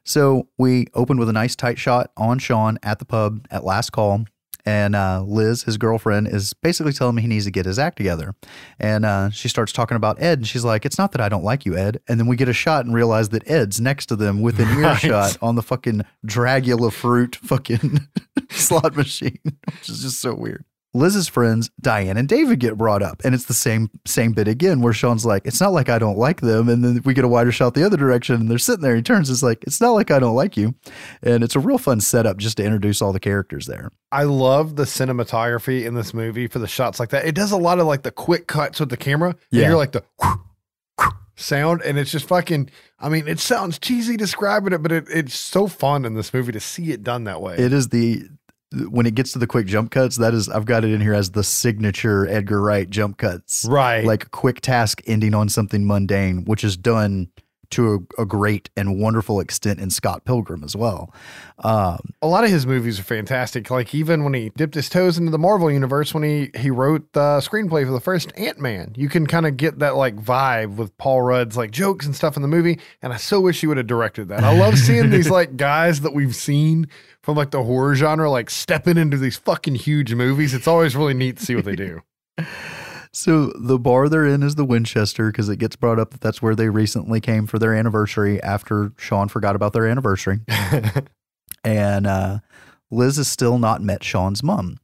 so 0.04 0.48
we 0.58 0.86
opened 0.92 1.18
with 1.18 1.30
a 1.30 1.32
nice 1.32 1.56
tight 1.56 1.78
shot 1.78 2.10
on 2.16 2.38
Sean 2.38 2.78
at 2.82 2.98
the 2.98 3.04
pub 3.06 3.46
at 3.50 3.64
last 3.64 3.90
call. 3.90 4.26
And 4.66 4.96
uh, 4.96 5.22
Liz, 5.24 5.62
his 5.62 5.78
girlfriend, 5.78 6.26
is 6.26 6.52
basically 6.52 6.92
telling 6.92 7.14
me 7.14 7.22
he 7.22 7.28
needs 7.28 7.44
to 7.44 7.52
get 7.52 7.64
his 7.66 7.78
act 7.78 7.96
together. 7.96 8.34
And 8.80 9.04
uh, 9.06 9.30
she 9.30 9.48
starts 9.48 9.72
talking 9.72 9.96
about 9.96 10.20
Ed, 10.20 10.40
and 10.40 10.46
she's 10.46 10.64
like, 10.64 10.84
It's 10.84 10.98
not 10.98 11.12
that 11.12 11.20
I 11.20 11.28
don't 11.28 11.44
like 11.44 11.64
you, 11.64 11.76
Ed. 11.76 12.00
And 12.08 12.18
then 12.18 12.26
we 12.26 12.34
get 12.36 12.48
a 12.48 12.52
shot 12.52 12.84
and 12.84 12.92
realize 12.94 13.28
that 13.28 13.48
Ed's 13.48 13.80
next 13.80 14.06
to 14.06 14.16
them 14.16 14.42
within 14.42 14.66
Right. 14.76 15.02
earshot 15.04 15.38
on 15.40 15.54
the 15.54 15.62
fucking 15.62 16.02
Dragula 16.26 16.92
fruit 16.92 17.36
fucking 17.36 18.00
slot 18.50 18.96
machine, 18.96 19.38
which 19.44 19.88
is 19.88 20.02
just 20.02 20.20
so 20.20 20.34
weird. 20.34 20.64
Liz's 20.96 21.28
friends, 21.28 21.70
Diane 21.80 22.16
and 22.16 22.28
David, 22.28 22.58
get 22.58 22.76
brought 22.76 23.02
up, 23.02 23.22
and 23.24 23.34
it's 23.34 23.44
the 23.44 23.54
same 23.54 23.90
same 24.04 24.32
bit 24.32 24.48
again, 24.48 24.80
where 24.80 24.92
Sean's 24.92 25.24
like, 25.24 25.46
"It's 25.46 25.60
not 25.60 25.72
like 25.72 25.88
I 25.88 25.98
don't 25.98 26.18
like 26.18 26.40
them," 26.40 26.68
and 26.68 26.84
then 26.84 27.00
we 27.04 27.14
get 27.14 27.24
a 27.24 27.28
wider 27.28 27.52
shot 27.52 27.74
the 27.74 27.84
other 27.84 27.96
direction, 27.96 28.36
and 28.36 28.50
they're 28.50 28.58
sitting 28.58 28.82
there. 28.82 28.96
He 28.96 29.02
turns, 29.02 29.30
it's 29.30 29.42
like, 29.42 29.62
"It's 29.64 29.80
not 29.80 29.90
like 29.92 30.10
I 30.10 30.18
don't 30.18 30.34
like 30.34 30.56
you," 30.56 30.74
and 31.22 31.44
it's 31.44 31.56
a 31.56 31.60
real 31.60 31.78
fun 31.78 32.00
setup 32.00 32.38
just 32.38 32.56
to 32.56 32.64
introduce 32.64 33.00
all 33.00 33.12
the 33.12 33.20
characters 33.20 33.66
there. 33.66 33.90
I 34.10 34.24
love 34.24 34.76
the 34.76 34.84
cinematography 34.84 35.84
in 35.84 35.94
this 35.94 36.14
movie 36.14 36.46
for 36.46 36.58
the 36.58 36.68
shots 36.68 36.98
like 36.98 37.10
that. 37.10 37.26
It 37.26 37.34
does 37.34 37.52
a 37.52 37.56
lot 37.56 37.78
of 37.78 37.86
like 37.86 38.02
the 38.02 38.10
quick 38.10 38.46
cuts 38.46 38.80
with 38.80 38.90
the 38.90 38.96
camera. 38.96 39.36
Yeah. 39.50 39.68
you're 39.68 39.76
like 39.76 39.92
the 39.92 40.04
sound, 41.36 41.82
and 41.82 41.98
it's 41.98 42.10
just 42.10 42.26
fucking. 42.26 42.70
I 42.98 43.08
mean, 43.08 43.28
it 43.28 43.38
sounds 43.38 43.78
cheesy 43.78 44.16
describing 44.16 44.72
it, 44.72 44.82
but 44.82 44.90
it, 44.90 45.04
it's 45.10 45.36
so 45.36 45.66
fun 45.66 46.04
in 46.04 46.14
this 46.14 46.32
movie 46.32 46.52
to 46.52 46.60
see 46.60 46.92
it 46.92 47.02
done 47.02 47.24
that 47.24 47.40
way. 47.42 47.56
It 47.56 47.72
is 47.72 47.90
the 47.90 48.22
when 48.72 49.06
it 49.06 49.14
gets 49.14 49.32
to 49.32 49.38
the 49.38 49.46
quick 49.46 49.66
jump 49.66 49.90
cuts, 49.90 50.16
that 50.16 50.34
is 50.34 50.48
I've 50.48 50.66
got 50.66 50.84
it 50.84 50.90
in 50.90 51.00
here 51.00 51.14
as 51.14 51.30
the 51.30 51.44
signature 51.44 52.26
Edgar 52.26 52.60
Wright 52.60 52.88
jump 52.88 53.18
cuts. 53.18 53.64
right. 53.68 54.04
Like 54.04 54.24
a 54.26 54.28
quick 54.28 54.60
task 54.60 55.02
ending 55.06 55.34
on 55.34 55.48
something 55.48 55.86
mundane, 55.86 56.44
which 56.44 56.64
is 56.64 56.76
done 56.76 57.28
to 57.70 58.06
a, 58.18 58.22
a 58.22 58.26
great 58.26 58.70
and 58.76 59.00
wonderful 59.00 59.40
extent 59.40 59.80
in 59.80 59.90
Scott 59.90 60.24
Pilgrim 60.24 60.62
as 60.64 60.76
well. 60.76 61.12
Um, 61.58 62.14
a 62.20 62.26
lot 62.26 62.44
of 62.44 62.50
his 62.50 62.66
movies 62.66 62.98
are 63.00 63.04
fantastic. 63.04 63.70
Like 63.70 63.94
even 63.94 64.24
when 64.24 64.34
he 64.34 64.50
dipped 64.56 64.74
his 64.74 64.88
toes 64.88 65.18
into 65.18 65.30
the 65.30 65.38
Marvel 65.38 65.70
universe, 65.70 66.12
when 66.12 66.22
he 66.22 66.50
he 66.56 66.70
wrote 66.70 67.12
the 67.12 67.38
screenplay 67.38 67.84
for 67.84 67.92
the 67.92 68.00
first 68.00 68.32
Ant 68.36 68.60
Man, 68.60 68.92
you 68.96 69.08
can 69.08 69.26
kind 69.26 69.46
of 69.46 69.56
get 69.56 69.78
that 69.78 69.96
like 69.96 70.16
vibe 70.16 70.76
with 70.76 70.96
Paul 70.98 71.22
Rudd's 71.22 71.56
like 71.56 71.70
jokes 71.70 72.06
and 72.06 72.14
stuff 72.14 72.36
in 72.36 72.42
the 72.42 72.48
movie. 72.48 72.78
And 73.02 73.12
I 73.12 73.16
so 73.16 73.40
wish 73.40 73.60
he 73.60 73.66
would 73.66 73.76
have 73.76 73.86
directed 73.86 74.28
that. 74.28 74.44
I 74.44 74.56
love 74.58 74.78
seeing 74.86 75.10
these 75.10 75.30
like 75.30 75.56
guys 75.56 76.00
that 76.02 76.12
we've 76.14 76.36
seen 76.36 76.88
from 77.22 77.36
like 77.36 77.50
the 77.50 77.62
horror 77.62 77.94
genre 77.94 78.30
like 78.30 78.50
stepping 78.50 78.96
into 78.96 79.16
these 79.16 79.36
fucking 79.36 79.76
huge 79.76 80.14
movies. 80.14 80.54
It's 80.54 80.68
always 80.68 80.94
really 80.94 81.14
neat 81.14 81.38
to 81.38 81.44
see 81.44 81.56
what 81.56 81.64
they 81.64 81.76
do. 81.76 82.02
So 83.16 83.50
the 83.58 83.78
bar 83.78 84.10
they're 84.10 84.26
in 84.26 84.42
is 84.42 84.56
the 84.56 84.64
Winchester 84.66 85.32
because 85.32 85.48
it 85.48 85.56
gets 85.56 85.74
brought 85.74 85.98
up 85.98 86.10
that 86.10 86.20
that's 86.20 86.42
where 86.42 86.54
they 86.54 86.68
recently 86.68 87.18
came 87.18 87.46
for 87.46 87.58
their 87.58 87.74
anniversary 87.74 88.42
after 88.42 88.92
Sean 88.98 89.28
forgot 89.28 89.56
about 89.56 89.72
their 89.72 89.86
anniversary. 89.86 90.40
and 91.64 92.06
uh, 92.06 92.40
Liz 92.90 93.16
has 93.16 93.26
still 93.26 93.58
not 93.58 93.80
met 93.80 94.04
Sean's 94.04 94.42
mom. 94.42 94.76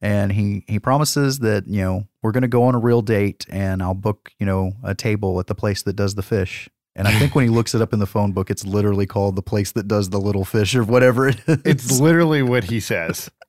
And 0.00 0.30
he 0.30 0.62
he 0.68 0.78
promises 0.78 1.40
that, 1.40 1.66
you 1.66 1.82
know, 1.82 2.06
we're 2.22 2.30
going 2.30 2.42
to 2.42 2.48
go 2.48 2.62
on 2.62 2.76
a 2.76 2.78
real 2.78 3.02
date 3.02 3.44
and 3.50 3.82
I'll 3.82 3.92
book, 3.92 4.30
you 4.38 4.46
know, 4.46 4.74
a 4.84 4.94
table 4.94 5.40
at 5.40 5.48
the 5.48 5.56
place 5.56 5.82
that 5.82 5.96
does 5.96 6.14
the 6.14 6.22
fish. 6.22 6.68
And 6.94 7.08
I 7.08 7.18
think 7.18 7.34
when 7.34 7.44
he 7.44 7.50
looks 7.50 7.74
it 7.74 7.82
up 7.82 7.92
in 7.92 7.98
the 7.98 8.06
phone 8.06 8.30
book, 8.30 8.52
it's 8.52 8.64
literally 8.64 9.06
called 9.06 9.34
the 9.34 9.42
place 9.42 9.72
that 9.72 9.88
does 9.88 10.10
the 10.10 10.20
little 10.20 10.44
fish 10.44 10.76
or 10.76 10.84
whatever 10.84 11.26
it 11.26 11.40
is. 11.48 11.58
It's 11.64 12.00
literally 12.00 12.40
what 12.40 12.64
he 12.64 12.78
says. 12.78 13.30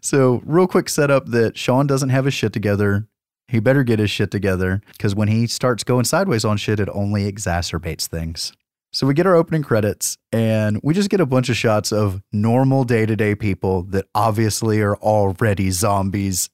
So, 0.00 0.42
real 0.44 0.66
quick 0.66 0.88
setup 0.88 1.26
that 1.28 1.56
Sean 1.56 1.86
doesn't 1.86 2.08
have 2.08 2.24
his 2.24 2.34
shit 2.34 2.52
together. 2.52 3.06
He 3.48 3.60
better 3.60 3.84
get 3.84 3.98
his 3.98 4.10
shit 4.10 4.30
together 4.30 4.80
because 4.92 5.14
when 5.14 5.28
he 5.28 5.46
starts 5.46 5.84
going 5.84 6.04
sideways 6.04 6.44
on 6.44 6.56
shit, 6.56 6.80
it 6.80 6.88
only 6.92 7.30
exacerbates 7.30 8.06
things. 8.06 8.52
So, 8.92 9.08
we 9.08 9.14
get 9.14 9.26
our 9.26 9.34
opening 9.34 9.64
credits 9.64 10.18
and 10.30 10.78
we 10.84 10.94
just 10.94 11.10
get 11.10 11.20
a 11.20 11.26
bunch 11.26 11.48
of 11.48 11.56
shots 11.56 11.92
of 11.92 12.22
normal 12.32 12.84
day 12.84 13.06
to 13.06 13.16
day 13.16 13.34
people 13.34 13.82
that 13.84 14.06
obviously 14.14 14.80
are 14.82 14.96
already 14.96 15.72
zombies 15.72 16.48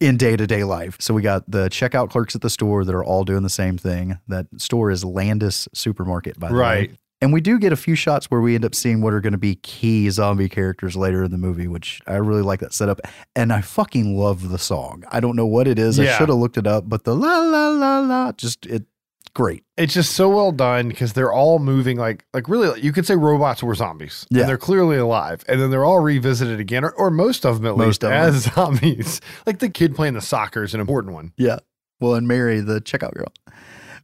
in 0.00 0.16
day 0.16 0.36
to 0.36 0.44
day 0.44 0.64
life. 0.64 0.96
So, 0.98 1.14
we 1.14 1.22
got 1.22 1.48
the 1.48 1.68
checkout 1.68 2.10
clerks 2.10 2.34
at 2.34 2.40
the 2.40 2.50
store 2.50 2.84
that 2.84 2.94
are 2.96 3.04
all 3.04 3.22
doing 3.22 3.44
the 3.44 3.48
same 3.48 3.78
thing. 3.78 4.18
That 4.26 4.46
store 4.58 4.90
is 4.90 5.04
Landis 5.04 5.68
Supermarket, 5.72 6.38
by 6.38 6.48
the 6.48 6.54
way. 6.54 6.60
Right. 6.60 6.90
And 7.24 7.32
we 7.32 7.40
do 7.40 7.58
get 7.58 7.72
a 7.72 7.76
few 7.76 7.94
shots 7.94 8.30
where 8.30 8.42
we 8.42 8.54
end 8.54 8.66
up 8.66 8.74
seeing 8.74 9.00
what 9.00 9.14
are 9.14 9.20
going 9.22 9.32
to 9.32 9.38
be 9.38 9.54
key 9.54 10.10
zombie 10.10 10.50
characters 10.50 10.94
later 10.94 11.24
in 11.24 11.30
the 11.30 11.38
movie, 11.38 11.66
which 11.66 12.02
I 12.06 12.16
really 12.16 12.42
like 12.42 12.60
that 12.60 12.74
setup. 12.74 13.00
And 13.34 13.50
I 13.50 13.62
fucking 13.62 14.18
love 14.18 14.50
the 14.50 14.58
song. 14.58 15.04
I 15.08 15.20
don't 15.20 15.34
know 15.34 15.46
what 15.46 15.66
it 15.66 15.78
is. 15.78 15.98
I 15.98 16.04
should 16.18 16.28
have 16.28 16.36
looked 16.36 16.58
it 16.58 16.66
up, 16.66 16.86
but 16.86 17.04
the 17.04 17.16
la 17.16 17.38
la 17.38 17.68
la 17.70 18.00
la, 18.00 18.32
just 18.32 18.66
it 18.66 18.84
great. 19.32 19.64
It's 19.78 19.94
just 19.94 20.12
so 20.12 20.28
well 20.28 20.52
done 20.52 20.90
because 20.90 21.14
they're 21.14 21.32
all 21.32 21.60
moving 21.60 21.96
like 21.96 22.26
like 22.34 22.46
really 22.46 22.78
you 22.82 22.92
could 22.92 23.06
say 23.06 23.16
robots 23.16 23.62
were 23.62 23.74
zombies. 23.74 24.26
Yeah. 24.28 24.40
And 24.40 24.50
they're 24.50 24.58
clearly 24.58 24.98
alive. 24.98 25.46
And 25.48 25.58
then 25.58 25.70
they're 25.70 25.86
all 25.86 26.00
revisited 26.00 26.60
again, 26.60 26.84
or, 26.84 26.90
or 26.90 27.10
most 27.10 27.46
of 27.46 27.62
them 27.62 27.72
at 27.72 27.78
Most 27.78 28.02
least 28.02 28.12
as 28.12 28.42
zombies. 28.54 29.22
Like 29.46 29.60
the 29.60 29.70
kid 29.70 29.96
playing 29.96 30.12
the 30.12 30.20
soccer 30.20 30.62
is 30.62 30.74
an 30.74 30.80
important 30.82 31.14
one. 31.14 31.32
Yeah. 31.38 31.60
Well, 32.00 32.16
and 32.16 32.28
Mary, 32.28 32.60
the 32.60 32.82
checkout 32.82 33.14
girl. 33.14 33.32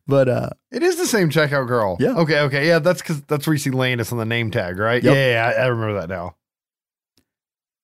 But 0.07 0.29
uh 0.29 0.51
It 0.73 0.83
is 0.83 0.97
the 0.97 1.07
same 1.07 1.31
checkout 1.31 1.67
girl. 1.69 1.97
Yeah. 2.01 2.17
Okay, 2.17 2.41
okay. 2.41 2.67
Yeah, 2.67 2.79
that's 2.81 3.01
because 3.03 3.23
that's 3.23 3.47
where 3.47 3.55
you 3.55 3.59
see 3.59 3.71
Landis 3.71 4.11
on 4.13 4.19
the 4.19 4.25
name 4.25 4.51
tag, 4.51 4.79
right? 4.79 5.03
Yep. 5.03 5.15
Yeah, 5.15 5.31
yeah, 5.33 5.47
I, 5.61 5.65
I 5.65 5.67
remember 5.67 6.01
that 6.01 6.09
now. 6.09 6.35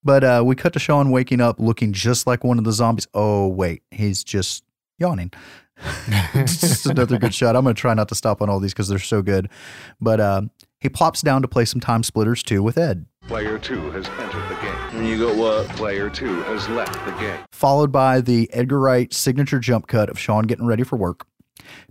but 0.03 0.25
uh 0.25 0.43
we 0.45 0.55
cut 0.55 0.73
to 0.75 0.79
Sean 0.79 1.11
waking 1.11 1.41
up 1.41 1.59
looking 1.61 1.93
just 1.93 2.27
like 2.27 2.45
one 2.45 2.59
of 2.59 2.65
the 2.65 2.73
zombies. 2.73 3.07
Oh 3.15 3.49
wait, 3.49 3.83
he's 3.91 4.25
just 4.25 4.65
yawning. 4.99 5.33
it's 6.35 6.61
just 6.61 6.87
another 6.87 7.19
good 7.19 7.35
shot. 7.35 7.55
I'm 7.57 7.65
gonna 7.65 7.75
try 7.75 7.95
not 7.95 8.09
to 8.09 8.15
stop 8.15 8.41
on 8.43 8.49
all 8.49 8.61
these 8.61 8.73
because 8.73 8.89
they're 8.89 8.99
so 8.99 9.23
good. 9.23 9.49
But 10.01 10.21
um 10.21 10.51
he 10.79 10.89
plops 10.89 11.23
down 11.23 11.43
to 11.43 11.49
play 11.49 11.65
some 11.65 11.81
TimeSplitters 11.81 12.43
2 12.43 12.63
with 12.63 12.77
Ed. 12.77 13.07
Player 13.27 13.59
two 13.59 13.91
has 13.93 14.07
entered 14.09 14.49
the 14.49 14.55
game. 14.61 14.75
And 15.01 15.09
you 15.09 15.19
go, 15.19 15.35
what? 15.35 15.69
Player 15.71 16.11
two 16.11 16.43
has 16.43 16.69
left 16.69 16.93
the 17.07 17.13
game. 17.13 17.39
followed 17.51 17.91
by 17.91 18.21
the 18.21 18.49
Edgar 18.53 18.79
Wright 18.79 19.13
signature 19.13 19.59
jump 19.59 19.87
cut 19.89 20.11
of 20.11 20.19
Sean 20.19 20.45
getting 20.45 20.67
ready 20.67 20.85
for 20.85 20.97
work. 20.97 21.27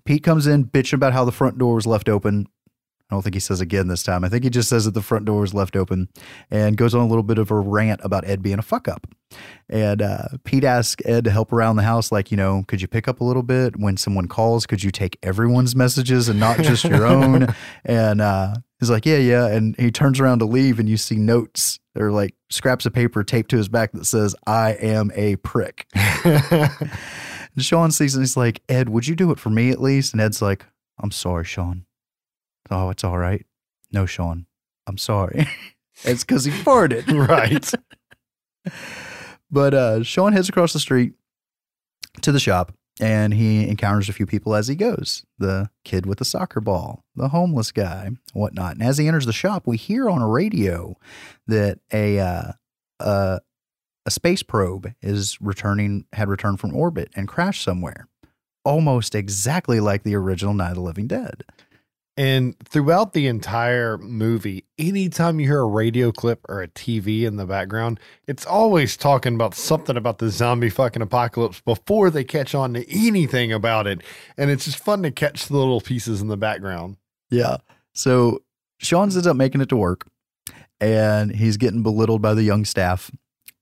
Pete 0.06 0.24
comes 0.24 0.48
in 0.48 0.66
bitching 0.66 0.94
about 0.94 1.14
how 1.14 1.26
the 1.26 1.32
front 1.32 1.58
door 1.58 1.76
was 1.76 1.88
left 1.88 2.10
open. 2.10 2.48
I 3.10 3.14
don't 3.14 3.22
think 3.22 3.36
he 3.36 3.40
says 3.40 3.62
again 3.62 3.88
this 3.88 4.02
time. 4.02 4.24
I 4.24 4.30
think 4.30 4.44
he 4.44 4.50
just 4.50 4.68
says 4.68 4.86
that 4.86 4.96
the 4.96 5.02
front 5.02 5.26
door 5.26 5.42
was 5.42 5.54
left 5.54 5.76
open 5.76 6.10
and 6.50 6.76
goes 6.76 6.96
on 6.96 7.02
a 7.02 7.08
little 7.08 7.24
bit 7.24 7.38
of 7.38 7.52
a 7.52 7.56
rant 7.56 8.02
about 8.04 8.28
Ed 8.28 8.42
being 8.42 8.58
a 8.58 8.64
fuck 8.64 8.88
up. 8.88 9.06
And 9.70 10.02
uh, 10.02 10.28
Pete 10.44 10.64
asks 10.64 11.04
Ed 11.06 11.24
to 11.26 11.32
help 11.32 11.54
around 11.54 11.76
the 11.76 11.84
house, 11.84 12.12
like, 12.12 12.32
you 12.32 12.38
know, 12.38 12.64
could 12.68 12.82
you 12.82 12.88
pick 12.88 13.08
up 13.08 13.22
a 13.22 13.24
little 13.24 13.44
bit 13.44 13.78
when 13.78 13.96
someone 13.96 14.28
calls? 14.28 14.66
Could 14.66 14.84
you 14.84 14.90
take 14.90 15.20
everyone's 15.22 15.76
messages 15.76 16.30
and 16.30 16.40
not 16.40 16.58
just 16.62 16.84
your 16.84 17.06
own? 17.06 17.54
And 17.84 18.22
uh, 18.22 18.56
he's 18.80 18.90
like, 18.90 19.06
yeah, 19.06 19.18
yeah. 19.18 19.48
And 19.48 19.76
he 19.78 19.92
turns 19.92 20.20
around 20.20 20.40
to 20.40 20.46
leave, 20.46 20.80
and 20.80 20.90
you 20.90 20.98
see 20.98 21.16
notes 21.16 21.80
or 21.96 22.12
like 22.12 22.34
scraps 22.50 22.88
of 22.88 22.94
paper 22.94 23.24
taped 23.24 23.52
to 23.52 23.58
his 23.58 23.70
back 23.70 23.92
that 23.92 24.06
says, 24.06 24.36
I 24.48 24.72
am 24.72 25.12
a 25.14 25.36
prick. 25.38 25.86
And 27.56 27.64
Sean 27.64 27.92
sees 27.92 28.14
it 28.14 28.18
and 28.18 28.24
he's 28.24 28.38
like, 28.38 28.62
Ed, 28.68 28.90
would 28.90 29.08
you 29.08 29.16
do 29.16 29.32
it 29.32 29.40
for 29.40 29.50
me 29.50 29.72
at 29.72 29.82
least? 29.82 30.14
And 30.14 30.22
Ed's 30.22 30.42
like, 30.42 30.66
I'm 31.00 31.12
sorry, 31.12 31.46
Sean. 31.46 31.86
Oh, 32.70 32.90
it's 32.90 33.04
all 33.04 33.18
right. 33.18 33.46
No, 33.92 34.06
Sean, 34.06 34.46
I'm 34.88 34.98
sorry. 34.98 35.48
it's 36.04 36.24
because 36.24 36.46
he 36.46 36.52
farted. 36.52 37.08
right. 37.28 37.72
But 39.52 39.74
uh, 39.74 40.04
Sean 40.04 40.34
heads 40.34 40.50
across 40.50 40.74
the 40.74 40.80
street 40.80 41.14
to 42.22 42.32
the 42.32 42.40
shop 42.40 42.74
and 43.00 43.34
he 43.34 43.68
encounters 43.68 44.10
a 44.10 44.14
few 44.14 44.26
people 44.26 44.56
as 44.56 44.68
he 44.68 44.76
goes 44.76 45.26
the 45.38 45.70
kid 45.84 46.06
with 46.06 46.20
the 46.20 46.26
soccer 46.26 46.62
ball, 46.62 47.04
the 47.16 47.30
homeless 47.30 47.72
guy, 47.72 48.10
whatnot. 48.34 48.74
And 48.74 48.84
as 48.84 48.98
he 48.98 49.08
enters 49.08 49.26
the 49.26 49.34
shop, 49.34 49.64
we 49.66 49.78
hear 49.78 50.10
on 50.10 50.22
a 50.22 50.28
radio 50.28 50.96
that 51.48 51.80
a, 51.94 52.20
uh, 52.20 52.52
uh, 53.00 53.40
a 54.06 54.12
space 54.12 54.44
probe 54.44 54.94
is 55.02 55.40
returning 55.42 56.06
had 56.14 56.30
returned 56.30 56.60
from 56.60 56.76
orbit 56.76 57.10
and 57.16 57.28
crashed 57.28 57.64
somewhere, 57.64 58.08
almost 58.64 59.16
exactly 59.16 59.80
like 59.80 60.04
the 60.04 60.16
original 60.16 60.54
Night 60.54 60.70
of 60.70 60.76
the 60.76 60.82
Living 60.82 61.08
Dead. 61.08 61.44
And 62.18 62.58
throughout 62.60 63.12
the 63.12 63.28
entire 63.28 63.98
movie, 63.98 64.64
anytime 64.78 65.40
you 65.40 65.48
hear 65.48 65.60
a 65.60 65.68
radio 65.68 66.14
clip 66.14 66.46
or 66.48 66.62
a 66.62 66.68
TV 66.70 67.24
in 67.24 67.36
the 67.36 67.46
background, 67.46 68.00
it's 68.26 68.46
always 68.46 68.96
talking 68.96 69.36
about 69.36 69.54
something 69.54 69.98
about 69.98 70.20
the 70.20 70.30
zombie 70.30 70.70
fucking 70.70 71.02
apocalypse 71.02 71.60
before 71.60 72.10
they 72.10 72.24
catch 72.24 72.56
on 72.56 72.74
to 72.76 72.90
anything 72.90 73.52
about 73.52 73.86
it. 73.86 74.02
And 74.38 74.50
it's 74.50 74.64
just 74.64 74.80
fun 74.80 75.04
to 75.04 75.12
catch 75.12 75.48
the 75.48 75.58
little 75.58 75.82
pieces 75.82 76.22
in 76.22 76.30
the 76.30 76.38
background. 76.38 76.96
Yeah. 77.30 77.58
So 77.92 78.44
Sean 78.78 79.10
ends 79.10 79.28
up 79.28 79.36
making 79.36 79.60
it 79.60 79.70
to 79.70 79.78
work 79.78 80.08
and 80.80 81.36
he's 81.36 81.58
getting 81.58 81.84
belittled 81.84 82.22
by 82.22 82.34
the 82.34 82.44
young 82.44 82.64
staff. 82.64 83.12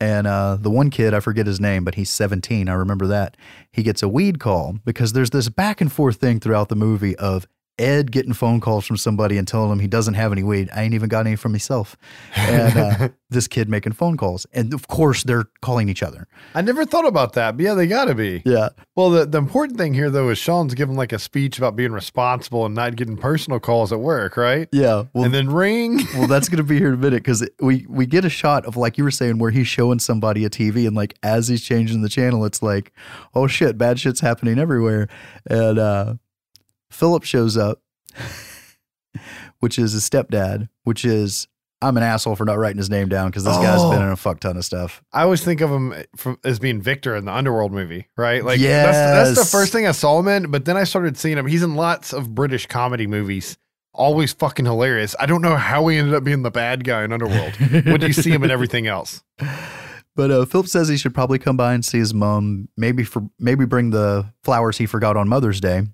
And 0.03 0.27
uh, 0.27 0.57
the 0.59 0.69
one 0.69 0.89
kid, 0.89 1.13
I 1.13 1.21
forget 1.21 1.47
his 1.47 1.61
name, 1.61 1.85
but 1.85 1.95
he's 1.95 2.09
17. 2.09 2.67
I 2.67 2.73
remember 2.73 3.07
that. 3.07 3.37
He 3.71 3.83
gets 3.83 4.03
a 4.03 4.09
weed 4.09 4.37
call 4.37 4.79
because 4.83 5.13
there's 5.13 5.29
this 5.29 5.47
back 5.47 5.79
and 5.79 5.89
forth 5.89 6.17
thing 6.17 6.41
throughout 6.41 6.67
the 6.67 6.75
movie 6.75 7.15
of 7.15 7.47
Ed 7.79 8.11
getting 8.11 8.33
phone 8.33 8.59
calls 8.59 8.85
from 8.85 8.97
somebody 8.97 9.37
and 9.37 9.47
telling 9.47 9.71
him 9.71 9.79
he 9.79 9.87
doesn't 9.87 10.13
have 10.13 10.31
any 10.31 10.43
weed. 10.43 10.69
I 10.75 10.83
ain't 10.83 10.93
even 10.93 11.09
got 11.09 11.25
any 11.25 11.35
for 11.35 11.49
myself. 11.49 11.97
And 12.35 12.77
uh, 12.77 13.09
this 13.29 13.47
kid 13.47 13.67
making 13.67 13.93
phone 13.93 14.15
calls. 14.15 14.45
And 14.53 14.73
of 14.73 14.87
course, 14.87 15.23
they're 15.23 15.45
calling 15.61 15.89
each 15.89 16.03
other. 16.03 16.27
I 16.53 16.61
never 16.61 16.85
thought 16.85 17.07
about 17.07 17.33
that, 17.33 17.57
but 17.57 17.63
yeah, 17.63 17.73
they 17.73 17.87
gotta 17.87 18.13
be. 18.13 18.43
Yeah. 18.45 18.69
Well, 18.95 19.09
the, 19.09 19.25
the 19.25 19.39
important 19.39 19.79
thing 19.79 19.95
here 19.95 20.11
though 20.11 20.29
is 20.29 20.37
Sean's 20.37 20.75
giving 20.75 20.95
like 20.95 21.11
a 21.11 21.19
speech 21.19 21.57
about 21.57 21.75
being 21.75 21.91
responsible 21.91 22.65
and 22.65 22.75
not 22.75 22.95
getting 22.95 23.17
personal 23.17 23.59
calls 23.59 23.91
at 23.91 23.99
work, 23.99 24.37
right? 24.37 24.69
Yeah. 24.71 25.05
Well, 25.13 25.25
and 25.25 25.33
then 25.33 25.49
ring. 25.49 26.01
well, 26.13 26.27
that's 26.27 26.49
going 26.49 26.57
to 26.57 26.63
be 26.63 26.77
here 26.77 26.89
in 26.89 26.93
a 26.93 26.97
minute 26.97 27.23
because 27.23 27.47
we 27.59 27.87
we 27.89 28.05
get 28.05 28.23
a 28.23 28.29
shot 28.29 28.65
of 28.65 28.77
like 28.77 28.97
you 28.99 29.03
were 29.03 29.11
saying 29.11 29.39
where 29.39 29.51
he's 29.51 29.67
showing 29.67 29.97
somebody 29.99 30.45
a 30.45 30.49
TV 30.49 30.85
and 30.85 30.95
like 30.95 31.17
as 31.23 31.47
he's 31.47 31.63
changing 31.63 32.03
the 32.03 32.09
channel, 32.09 32.45
it's 32.45 32.61
like, 32.61 32.93
oh 33.33 33.47
shit, 33.47 33.77
bad 33.79 33.99
shit's 33.99 34.19
happening 34.19 34.59
everywhere. 34.59 35.07
And 35.49 35.79
uh, 35.79 36.13
Philip 36.93 37.23
shows 37.23 37.57
up, 37.57 37.81
which 39.59 39.77
is 39.79 39.93
his 39.93 40.07
stepdad, 40.07 40.69
which 40.83 41.05
is 41.05 41.47
I'm 41.81 41.97
an 41.97 42.03
asshole 42.03 42.35
for 42.35 42.45
not 42.45 42.57
writing 42.57 42.77
his 42.77 42.89
name 42.89 43.09
down 43.09 43.29
because 43.29 43.43
this 43.43 43.57
guy's 43.57 43.81
been 43.91 44.01
in 44.01 44.09
a 44.09 44.15
fuck 44.15 44.39
ton 44.39 44.55
of 44.55 44.63
stuff. 44.63 45.03
I 45.11 45.23
always 45.23 45.43
think 45.43 45.59
of 45.61 45.69
him 45.69 45.93
from, 46.15 46.39
as 46.43 46.59
being 46.59 46.81
Victor 46.81 47.15
in 47.15 47.25
the 47.25 47.33
Underworld 47.33 47.73
movie, 47.73 48.07
right? 48.15 48.43
Like 48.43 48.59
that's, 48.85 49.35
that's 49.35 49.51
the 49.51 49.57
first 49.57 49.73
thing 49.73 49.85
I 49.85 49.91
saw 49.91 50.17
him 50.19 50.27
in, 50.29 50.49
but 50.51 50.65
then 50.65 50.77
I 50.77 50.85
started 50.85 51.17
seeing 51.17 51.37
him. 51.37 51.45
He's 51.45 51.63
in 51.63 51.75
lots 51.75 52.13
of 52.13 52.33
British 52.33 52.67
comedy 52.67 53.07
movies. 53.07 53.57
Always 53.95 54.33
fucking 54.33 54.65
hilarious. 54.65 55.15
I 55.19 55.25
don't 55.27 55.41
know 55.41 55.55
how 55.55 55.85
he 55.87 55.97
ended 55.97 56.15
up 56.15 56.23
being 56.23 56.41
the 56.41 56.49
bad 56.49 56.83
guy 56.83 57.03
in 57.03 57.11
Underworld 57.11 57.53
when 57.59 58.01
you 58.01 58.13
see 58.13 58.31
him 58.31 58.43
in 58.43 58.49
everything 58.51 58.87
else. 58.87 59.23
But 60.15 60.29
uh, 60.29 60.45
Philip 60.45 60.67
says 60.67 60.89
he 60.89 60.97
should 60.97 61.15
probably 61.15 61.39
come 61.39 61.57
by 61.57 61.73
and 61.73 61.83
see 61.83 61.97
his 61.97 62.13
mom. 62.13 62.69
Maybe 62.77 63.03
for 63.03 63.23
maybe 63.39 63.65
bring 63.65 63.89
the 63.89 64.31
flowers 64.43 64.77
he 64.77 64.85
forgot 64.85 65.17
on 65.17 65.27
Mother's 65.27 65.59
Day. 65.59 65.87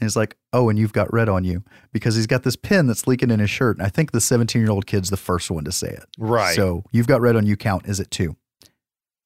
And 0.00 0.06
he's 0.08 0.16
like, 0.16 0.36
"Oh, 0.52 0.68
and 0.68 0.78
you've 0.78 0.92
got 0.92 1.12
red 1.12 1.28
on 1.28 1.44
you 1.44 1.62
because 1.92 2.16
he's 2.16 2.26
got 2.26 2.42
this 2.42 2.56
pin 2.56 2.86
that's 2.86 3.06
leaking 3.06 3.30
in 3.30 3.40
his 3.40 3.50
shirt." 3.50 3.76
And 3.76 3.86
I 3.86 3.88
think 3.88 4.12
the 4.12 4.20
17 4.20 4.60
year 4.60 4.70
old 4.70 4.86
kid's 4.86 5.10
the 5.10 5.16
first 5.16 5.50
one 5.50 5.64
to 5.64 5.72
say 5.72 5.88
it. 5.88 6.04
Right. 6.18 6.56
So 6.56 6.84
you've 6.92 7.06
got 7.06 7.20
red 7.20 7.36
on 7.36 7.46
you. 7.46 7.56
Count 7.56 7.86
is 7.86 8.00
it 8.00 8.10
two? 8.10 8.36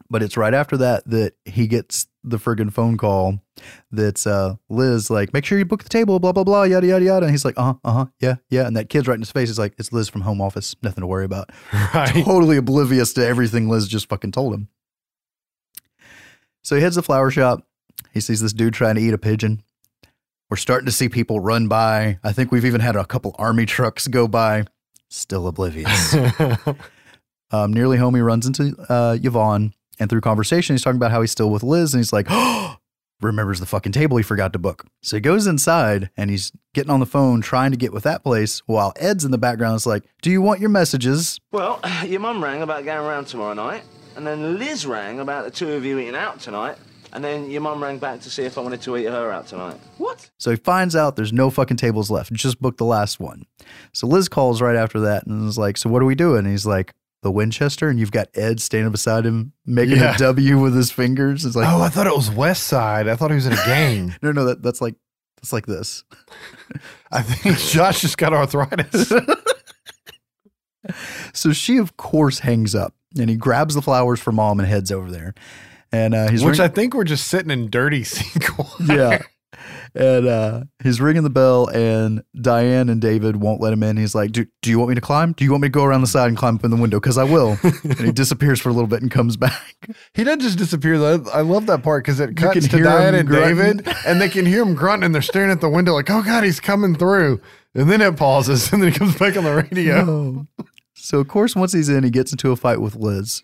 But 0.08 0.22
it's 0.22 0.36
right 0.36 0.54
after 0.54 0.76
that 0.76 1.08
that 1.08 1.34
he 1.44 1.66
gets 1.66 2.06
the 2.22 2.38
friggin' 2.38 2.72
phone 2.72 2.96
call 2.96 3.40
that's 3.90 4.26
uh, 4.26 4.56
Liz 4.68 5.10
like, 5.10 5.32
make 5.32 5.44
sure 5.44 5.58
you 5.58 5.64
book 5.64 5.82
the 5.82 5.88
table, 5.88 6.18
blah 6.18 6.32
blah 6.32 6.44
blah, 6.44 6.64
yada 6.64 6.86
yada 6.86 7.04
yada. 7.04 7.26
And 7.26 7.30
he's 7.32 7.44
like, 7.44 7.56
uh 7.56 7.62
huh, 7.62 7.74
uh 7.84 7.92
huh, 7.92 8.06
yeah 8.20 8.36
yeah. 8.50 8.66
And 8.66 8.76
that 8.76 8.88
kid's 8.88 9.08
right 9.08 9.14
in 9.14 9.20
his 9.20 9.30
face. 9.30 9.48
He's 9.48 9.58
like, 9.58 9.74
it's 9.78 9.92
Liz 9.92 10.08
from 10.08 10.22
home 10.22 10.40
office, 10.40 10.74
nothing 10.82 11.02
to 11.02 11.06
worry 11.06 11.24
about 11.24 11.50
right. 11.94 12.24
totally 12.24 12.56
oblivious 12.56 13.12
to 13.14 13.26
everything 13.26 13.68
Liz 13.68 13.88
just 13.88 14.08
fucking 14.08 14.32
told 14.32 14.54
him. 14.54 14.68
So 16.62 16.74
he 16.74 16.82
heads 16.82 16.96
to 16.96 17.00
the 17.00 17.06
flower 17.06 17.30
shop. 17.30 17.66
He 18.12 18.20
sees 18.20 18.40
this 18.40 18.52
dude 18.52 18.74
trying 18.74 18.96
to 18.96 19.00
eat 19.00 19.14
a 19.14 19.18
pigeon. 19.18 19.62
We're 20.49 20.57
starting 20.57 20.86
to 20.86 20.92
see 20.92 21.09
people 21.09 21.40
run 21.40 21.66
by. 21.66 22.18
I 22.22 22.32
think 22.32 22.53
we've 22.53 22.64
even 22.64 22.80
had 22.80 22.94
a 22.94 23.05
couple 23.05 23.34
army 23.36 23.66
trucks 23.66 24.07
go 24.07 24.28
by. 24.28 24.64
Still 25.09 25.49
oblivious. 25.49 26.14
um, 27.51 27.72
nearly 27.72 27.97
home, 27.97 28.14
he 28.14 28.20
runs 28.20 28.47
into 28.47 28.76
uh, 28.88 29.18
Yvonne, 29.20 29.72
and 29.99 30.09
through 30.09 30.20
conversation, 30.20 30.74
he's 30.74 30.82
talking 30.82 30.99
about 30.99 31.11
how 31.11 31.20
he's 31.20 31.32
still 31.32 31.51
with 31.51 31.64
Liz, 31.64 31.94
and 31.94 32.01
he's 32.01 32.12
like, 32.12 32.26
"Oh, 32.30 32.76
remembers 33.20 33.59
the 33.59 33.66
fucking 33.66 33.92
table 33.92 34.16
he 34.18 34.22
forgot 34.22 34.53
to 34.53 34.59
book." 34.59 34.86
So 35.03 35.16
he 35.16 35.20
goes 35.20 35.49
inside, 35.49 36.11
and 36.16 36.30
he's 36.30 36.53
getting 36.74 36.90
on 36.90 37.01
the 37.01 37.07
phone 37.07 37.40
trying 37.40 37.72
to 37.72 37.76
get 37.76 37.92
with 37.92 38.05
that 38.05 38.22
place, 38.22 38.61
while 38.66 38.92
Ed's 38.97 39.24
in 39.24 39.32
the 39.32 39.38
background 39.38 39.76
is 39.76 39.86
like, 39.86 40.05
"Do 40.22 40.30
you 40.30 40.40
want 40.40 40.61
your 40.61 40.70
messages?" 40.70 41.40
Well, 41.51 41.80
your 42.07 42.20
mum 42.20 42.42
rang 42.42 42.62
about 42.62 42.84
going 42.84 42.99
around 42.99 43.26
tomorrow 43.26 43.55
night, 43.55 43.82
and 44.14 44.24
then 44.24 44.59
Liz 44.59 44.86
rang 44.86 45.18
about 45.18 45.44
the 45.44 45.51
two 45.51 45.72
of 45.72 45.84
you 45.84 45.99
eating 45.99 46.14
out 46.14 46.40
tonight, 46.40 46.76
and 47.16 47.24
then 47.24 47.50
your 47.50 47.60
mum 47.62 47.82
rang 47.82 47.98
back 47.98 48.20
to 48.20 48.30
see 48.30 48.44
if 48.44 48.56
I 48.56 48.60
wanted 48.60 48.80
to 48.82 48.96
eat 48.96 49.06
her 49.06 49.32
out 49.32 49.48
tonight. 49.48 49.80
What? 49.98 50.30
So 50.38 50.50
he 50.50 50.56
finds 50.56 50.94
out 50.94 51.16
there's 51.16 51.32
no 51.32 51.50
fucking 51.50 51.78
tables 51.78 52.10
left. 52.10 52.32
Just 52.32 52.60
booked 52.60 52.78
the 52.78 52.84
last 52.84 53.18
one. 53.18 53.44
So 53.92 54.06
Liz 54.06 54.28
calls 54.28 54.62
right 54.62 54.76
after 54.76 55.00
that 55.00 55.26
and 55.26 55.48
is 55.48 55.58
like, 55.58 55.76
So 55.76 55.88
what 55.90 56.02
are 56.02 56.06
we 56.06 56.14
doing? 56.14 56.40
And 56.40 56.48
he's 56.48 56.66
like, 56.66 56.94
The 57.22 57.30
Winchester. 57.32 57.88
And 57.88 57.98
you've 57.98 58.12
got 58.12 58.28
Ed 58.34 58.60
standing 58.60 58.92
beside 58.92 59.24
him 59.26 59.52
making 59.64 59.96
Yeah. 59.96 60.14
a 60.14 60.18
W 60.18 60.60
with 60.60 60.76
his 60.76 60.90
fingers. 60.92 61.44
It's 61.44 61.56
like, 61.56 61.66
oh, 61.68 61.80
I 61.80 61.88
thought 61.88 62.06
it 62.06 62.14
was 62.14 62.30
West 62.30 62.64
Side. 62.64 63.08
I 63.08 63.16
thought 63.16 63.30
he 63.30 63.34
was 63.36 63.46
in 63.46 63.54
a 63.54 63.64
gang. 63.66 64.14
No, 64.22 64.30
no, 64.32 64.44
that, 64.44 64.62
that's 64.62 64.80
like, 64.80 64.94
that's 65.36 65.52
like 65.52 65.66
this. 65.66 66.04
I 67.10 67.22
think 67.22 67.58
Josh 67.70 68.00
just 68.02 68.18
got 68.18 68.32
arthritis. 68.32 69.12
So 71.32 71.52
she, 71.52 71.78
of 71.78 71.96
course, 71.96 72.38
hangs 72.40 72.74
up 72.74 72.94
and 73.18 73.28
he 73.28 73.34
grabs 73.36 73.74
the 73.74 73.82
flowers 73.82 74.20
for 74.20 74.30
mom 74.30 74.60
and 74.60 74.68
heads 74.68 74.92
over 74.92 75.10
there. 75.10 75.34
And 75.93 76.14
uh, 76.14 76.28
he's 76.30 76.45
Which 76.45 76.59
ring- 76.59 76.64
I 76.64 76.68
think 76.68 76.95
we're 76.95 77.05
just 77.05 77.28
sitting 77.28 77.51
in 77.51 77.70
dirty 77.70 78.05
sequel. 78.05 78.68
yeah. 78.84 79.22
And 79.95 80.26
uh, 80.26 80.64
he's 80.82 81.01
ringing 81.01 81.22
the 81.22 81.30
bell, 81.30 81.68
and 81.68 82.22
Diane 82.39 82.91
and 82.91 83.01
David 83.01 83.37
won't 83.37 83.62
let 83.62 83.72
him 83.72 83.82
in. 83.82 83.97
He's 83.97 84.14
like, 84.14 84.30
do, 84.30 84.45
do 84.61 84.68
you 84.68 84.78
want 84.78 84.91
me 84.91 84.95
to 84.97 85.01
climb? 85.01 85.32
Do 85.32 85.43
you 85.43 85.51
want 85.51 85.62
me 85.62 85.68
to 85.68 85.72
go 85.72 85.84
around 85.84 86.03
the 86.03 86.07
side 86.07 86.28
and 86.28 86.37
climb 86.37 86.57
up 86.57 86.64
in 86.64 86.70
the 86.70 86.76
window? 86.76 87.01
Because 87.01 87.16
I 87.16 87.24
will. 87.24 87.57
and 87.82 88.01
he 88.01 88.12
disappears 88.12 88.61
for 88.61 88.68
a 88.68 88.72
little 88.72 88.89
bit 88.89 89.01
and 89.01 89.11
comes 89.11 89.39
back. 89.39 89.74
He 90.12 90.22
doesn't 90.22 90.41
just 90.41 90.59
disappear 90.59 90.99
though. 90.99 91.24
I 91.32 91.41
love 91.41 91.64
that 91.66 91.82
part 91.82 92.05
because 92.05 92.20
it 92.20 92.37
cuts 92.37 92.68
to 92.68 92.82
Diane 92.82 93.14
and 93.14 93.26
grunting. 93.26 93.57
David, 93.78 93.89
and 94.07 94.20
they 94.20 94.28
can 94.28 94.45
hear 94.45 94.61
him 94.62 94.74
grunting, 94.74 95.07
and 95.07 95.14
they're 95.14 95.22
staring 95.22 95.51
at 95.51 95.62
the 95.62 95.70
window 95.70 95.95
like, 95.95 96.11
"Oh 96.11 96.22
God, 96.22 96.45
he's 96.45 96.61
coming 96.61 96.95
through." 96.95 97.41
And 97.74 97.91
then 97.91 98.03
it 98.03 98.18
pauses, 98.18 98.70
and 98.74 98.82
then 98.82 98.93
he 98.93 98.99
comes 98.99 99.16
back 99.18 99.34
on 99.39 99.45
the 99.45 99.55
radio. 99.55 100.47
So, 100.95 101.20
of 101.20 101.28
course, 101.28 101.57
once 101.57 101.72
he's 101.72 101.89
in, 101.89 102.05
he 102.05 102.11
gets 102.11 102.32
into 102.32 102.51
a 102.51 102.57
fight 102.57 102.82
with 102.82 102.97
Liz. 102.97 103.43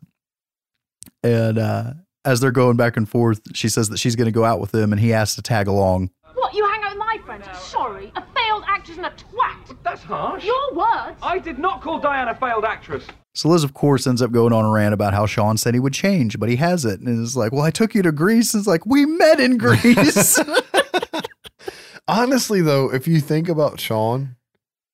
And 1.23 1.57
uh, 1.59 1.93
as 2.25 2.41
they're 2.41 2.51
going 2.51 2.77
back 2.77 2.97
and 2.97 3.09
forth, 3.09 3.41
she 3.55 3.69
says 3.69 3.89
that 3.89 3.99
she's 3.99 4.17
going 4.17 4.27
to 4.27 4.33
go 4.33 4.45
out 4.45 4.61
with 4.61 4.75
him, 4.75 4.93
and 4.93 5.01
he 5.01 5.13
asks 5.13 5.37
to 5.37 5.43
tag 5.43 5.67
along. 5.67 6.11
What, 6.35 6.55
you 6.55 6.65
hang 6.67 6.83
out 6.85 6.91
with 6.91 6.99
my 6.99 7.19
friends? 7.25 7.47
Sorry, 7.59 8.13
a 8.17 8.23
failed 8.35 8.65
actress 8.67 8.97
and 8.97 9.07
a 9.07 9.11
twat. 9.11 9.77
That's 9.83 10.03
harsh. 10.03 10.45
Your 10.45 10.75
words. 10.75 11.19
I 11.23 11.39
did 11.39 11.59
not 11.59 11.83
call 11.83 11.99
Diane 12.01 12.29
a 12.29 12.35
failed 12.35 12.65
actress. 12.65 13.05
So 13.35 13.49
Liz, 13.49 13.65
of 13.65 13.75
course, 13.75 14.07
ends 14.07 14.21
up 14.21 14.31
going 14.31 14.53
on 14.53 14.65
a 14.65 14.71
rant 14.71 14.93
about 14.93 15.15
how 15.15 15.27
Sean 15.27 15.57
said 15.57 15.75
he 15.75 15.81
would 15.81 15.95
change, 15.95 16.39
but 16.39 16.49
he 16.49 16.57
hasn't. 16.57 17.01
And 17.01 17.25
it's 17.25 17.35
like, 17.35 17.53
well, 17.53 17.63
I 17.63 17.71
took 17.71 17.95
you 17.95 18.03
to 18.03 18.13
Greece. 18.13 18.55
It's 18.55 18.67
like, 18.67 18.85
we 18.85 19.07
met 19.07 19.41
in 19.41 19.57
Greece. 19.57 20.39
Honestly, 22.09 22.61
though, 22.61 22.93
if 22.93 23.09
you 23.09 23.21
think 23.21 23.49
about 23.49 23.81
Sean, 23.81 24.37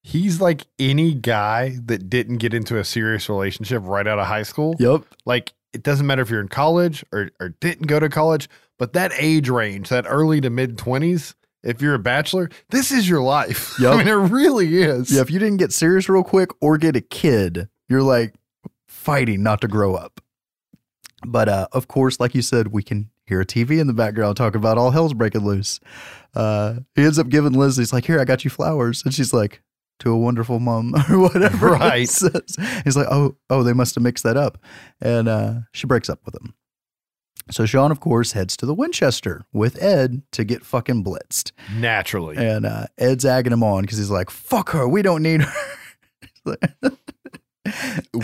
he's 0.03 0.41
like 0.41 0.67
any 0.79 1.15
guy 1.15 1.79
that 1.85 2.09
didn't 2.09 2.39
get 2.39 2.55
into 2.55 2.79
a 2.79 2.85
serious 2.85 3.29
relationship 3.29 3.83
right 3.85 4.07
out 4.07 4.19
of 4.19 4.27
high 4.27 4.43
school. 4.45 4.77
yep. 4.79 5.03
Like 5.25 5.53
it 5.73 5.83
doesn't 5.83 6.07
matter 6.07 6.23
if 6.23 6.31
you're 6.31 6.41
in 6.41 6.49
college 6.49 7.05
or, 7.13 7.31
or 7.41 7.51
didn't 7.61 7.87
go 7.87 8.01
to 8.01 8.09
college, 8.09 8.49
but 8.79 8.93
that 8.95 9.13
age 9.17 9.49
range, 9.49 9.89
that 9.89 10.07
early 10.09 10.41
to 10.41 10.51
mid 10.51 10.77
20s, 10.77 11.35
if 11.63 11.83
you're 11.83 11.95
a 11.95 11.99
bachelor, 11.99 12.49
this 12.71 12.93
is 12.93 13.09
your 13.09 13.21
life. 13.21 13.75
Yup. 13.81 13.95
I 13.95 13.99
mean, 13.99 14.09
it 14.09 14.13
really 14.13 14.83
is. 14.83 15.11
Yeah, 15.11 15.21
if 15.21 15.31
you 15.31 15.39
didn't 15.39 15.59
get 15.59 15.73
serious 15.73 16.09
real 16.09 16.25
quick 16.25 16.51
or 16.61 16.79
get 16.79 16.97
a 16.97 17.01
kid, 17.01 17.69
you're 17.89 18.03
like 18.03 18.35
fighting 18.87 19.43
not 19.43 19.61
to 19.63 19.69
grow 19.69 19.95
up. 19.95 20.21
But 21.27 21.49
uh, 21.49 21.69
of 21.73 21.89
course, 21.89 22.21
like 22.21 22.35
you 22.35 22.43
said, 22.43 22.69
we 22.69 22.83
can 22.83 23.11
hear 23.27 23.41
a 23.41 23.47
TV 23.47 23.81
in 23.81 23.89
the 23.89 23.93
background 23.93 24.37
talking 24.37 24.59
about 24.59 24.79
all 24.79 24.93
hell's 24.93 25.15
breaking 25.15 25.45
loose. 25.45 25.81
Uh, 26.35 26.77
he 26.95 27.03
ends 27.03 27.19
up 27.19 27.29
giving 27.29 27.53
Liz, 27.53 27.77
he's 27.77 27.93
like, 27.93 28.05
Here, 28.05 28.21
I 28.21 28.25
got 28.25 28.45
you 28.45 28.51
flowers. 28.51 29.03
And 29.05 29.13
she's 29.13 29.33
like, 29.33 29.61
To 30.01 30.13
a 30.13 30.17
wonderful 30.17 30.61
mom 30.61 30.95
or 31.11 31.19
whatever. 31.19 31.71
Right. 31.71 32.01
He's 32.01 32.97
like, 32.97 33.09
Oh, 33.11 33.37
oh, 33.51 33.63
they 33.63 33.73
must 33.73 33.95
have 33.97 34.03
mixed 34.05 34.25
that 34.25 34.37
up. 34.37 34.59
And 35.01 35.29
uh, 35.29 35.55
she 35.73 35.87
breaks 35.87 36.09
up 36.09 36.21
with 36.25 36.37
him. 36.37 36.55
So 37.51 37.65
Sean, 37.67 37.91
of 37.91 38.01
course, 38.01 38.33
heads 38.33 38.57
to 38.59 38.67
the 38.67 38.75
Winchester 38.75 39.47
with 39.53 39.83
Ed 39.83 40.23
to 40.33 40.45
get 40.45 40.65
fucking 40.65 41.03
blitzed. 41.03 41.53
Naturally. 41.75 42.37
And 42.37 42.67
uh, 42.67 42.87
Ed's 42.99 43.25
agging 43.25 43.53
him 43.53 43.63
on 43.63 43.83
because 43.83 43.99
he's 43.99 44.11
like, 44.11 44.31
fuck 44.31 44.71
her. 44.71 44.87
We 44.87 45.03
don't 45.03 45.23
need 45.23 45.43
her. 45.43 45.53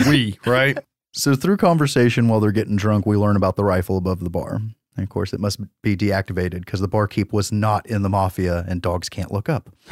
we, 0.07 0.37
right? 0.45 0.77
so, 1.13 1.35
through 1.35 1.57
conversation 1.57 2.27
while 2.27 2.39
they're 2.39 2.51
getting 2.51 2.75
drunk, 2.75 3.05
we 3.05 3.17
learn 3.17 3.35
about 3.35 3.55
the 3.55 3.63
rifle 3.63 3.97
above 3.97 4.19
the 4.19 4.29
bar. 4.29 4.55
And 4.97 5.03
of 5.03 5.09
course, 5.09 5.33
it 5.33 5.39
must 5.39 5.59
be 5.81 5.95
deactivated 5.97 6.59
because 6.59 6.79
the 6.79 6.87
barkeep 6.87 7.33
was 7.33 7.51
not 7.51 7.85
in 7.87 8.01
the 8.01 8.09
mafia 8.09 8.63
and 8.67 8.81
dogs 8.81 9.09
can't 9.09 9.31
look 9.31 9.49
up. 9.49 9.69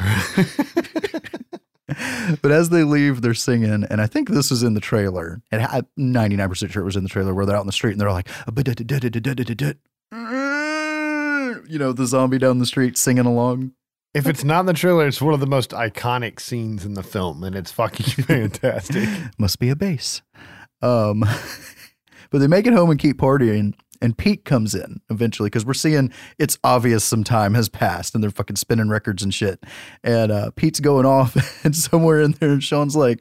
but 2.42 2.50
as 2.50 2.70
they 2.70 2.84
leave, 2.84 3.22
they're 3.22 3.34
singing, 3.34 3.84
and 3.84 4.00
I 4.00 4.06
think 4.06 4.28
this 4.28 4.50
is 4.50 4.62
in 4.62 4.74
the 4.74 4.80
trailer. 4.80 5.42
And 5.50 5.62
I'm 5.62 5.86
99% 5.98 6.70
sure 6.70 6.82
it 6.82 6.84
was 6.84 6.96
in 6.96 7.02
the 7.02 7.08
trailer 7.08 7.34
where 7.34 7.46
they're 7.46 7.56
out 7.56 7.62
in 7.62 7.66
the 7.66 7.72
street 7.72 7.92
and 7.92 8.00
they're 8.00 8.10
like, 8.12 8.28
you 11.68 11.78
know, 11.78 11.92
the 11.92 12.06
zombie 12.06 12.38
down 12.38 12.58
the 12.58 12.66
street 12.66 12.96
singing 12.96 13.26
along. 13.26 13.72
If 14.14 14.28
it's 14.28 14.44
not 14.44 14.60
in 14.60 14.66
the 14.66 14.74
trailer, 14.74 15.08
it's 15.08 15.20
one 15.20 15.34
of 15.34 15.40
the 15.40 15.46
most 15.46 15.70
iconic 15.70 16.38
scenes 16.38 16.84
in 16.84 16.94
the 16.94 17.02
film, 17.02 17.42
and 17.42 17.56
it's 17.56 17.72
fucking 17.72 18.24
fantastic. 18.24 19.08
Must 19.38 19.58
be 19.58 19.70
a 19.70 19.76
bass. 19.76 20.22
Um, 20.82 21.24
but 22.30 22.38
they 22.38 22.46
make 22.46 22.66
it 22.66 22.72
home 22.72 22.90
and 22.90 23.00
keep 23.00 23.18
partying. 23.18 23.74
And 24.04 24.18
Pete 24.18 24.44
comes 24.44 24.74
in 24.74 25.00
eventually 25.08 25.46
because 25.46 25.64
we're 25.64 25.72
seeing 25.72 26.12
it's 26.38 26.58
obvious 26.62 27.02
some 27.02 27.24
time 27.24 27.54
has 27.54 27.70
passed 27.70 28.14
and 28.14 28.22
they're 28.22 28.30
fucking 28.30 28.56
spinning 28.56 28.90
records 28.90 29.22
and 29.22 29.32
shit. 29.32 29.64
And 30.02 30.30
uh, 30.30 30.50
Pete's 30.56 30.78
going 30.78 31.06
off, 31.06 31.34
and 31.64 31.74
somewhere 31.74 32.20
in 32.20 32.32
there, 32.32 32.50
And 32.50 32.62
Sean's 32.62 32.94
like, 32.94 33.20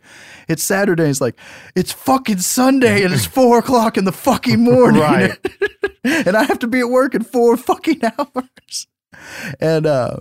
It's 0.50 0.62
Saturday. 0.62 1.08
He's 1.08 1.22
like, 1.22 1.40
It's 1.74 1.94
fucking 1.94 2.40
Sunday 2.40 3.04
and 3.04 3.14
it's 3.14 3.26
four 3.26 3.60
o'clock 3.60 3.98
in 3.98 4.04
the 4.04 4.12
fucking 4.12 4.60
morning. 4.64 5.02
Right. 5.02 5.38
and 6.04 6.36
I 6.36 6.44
have 6.44 6.60
to 6.60 6.68
be 6.68 6.82
at 6.82 6.90
work 6.90 7.16
in 7.16 7.24
four 7.24 7.56
fucking 7.56 8.02
hours. 8.04 8.88
And, 9.62 9.86
uh, 9.86 10.18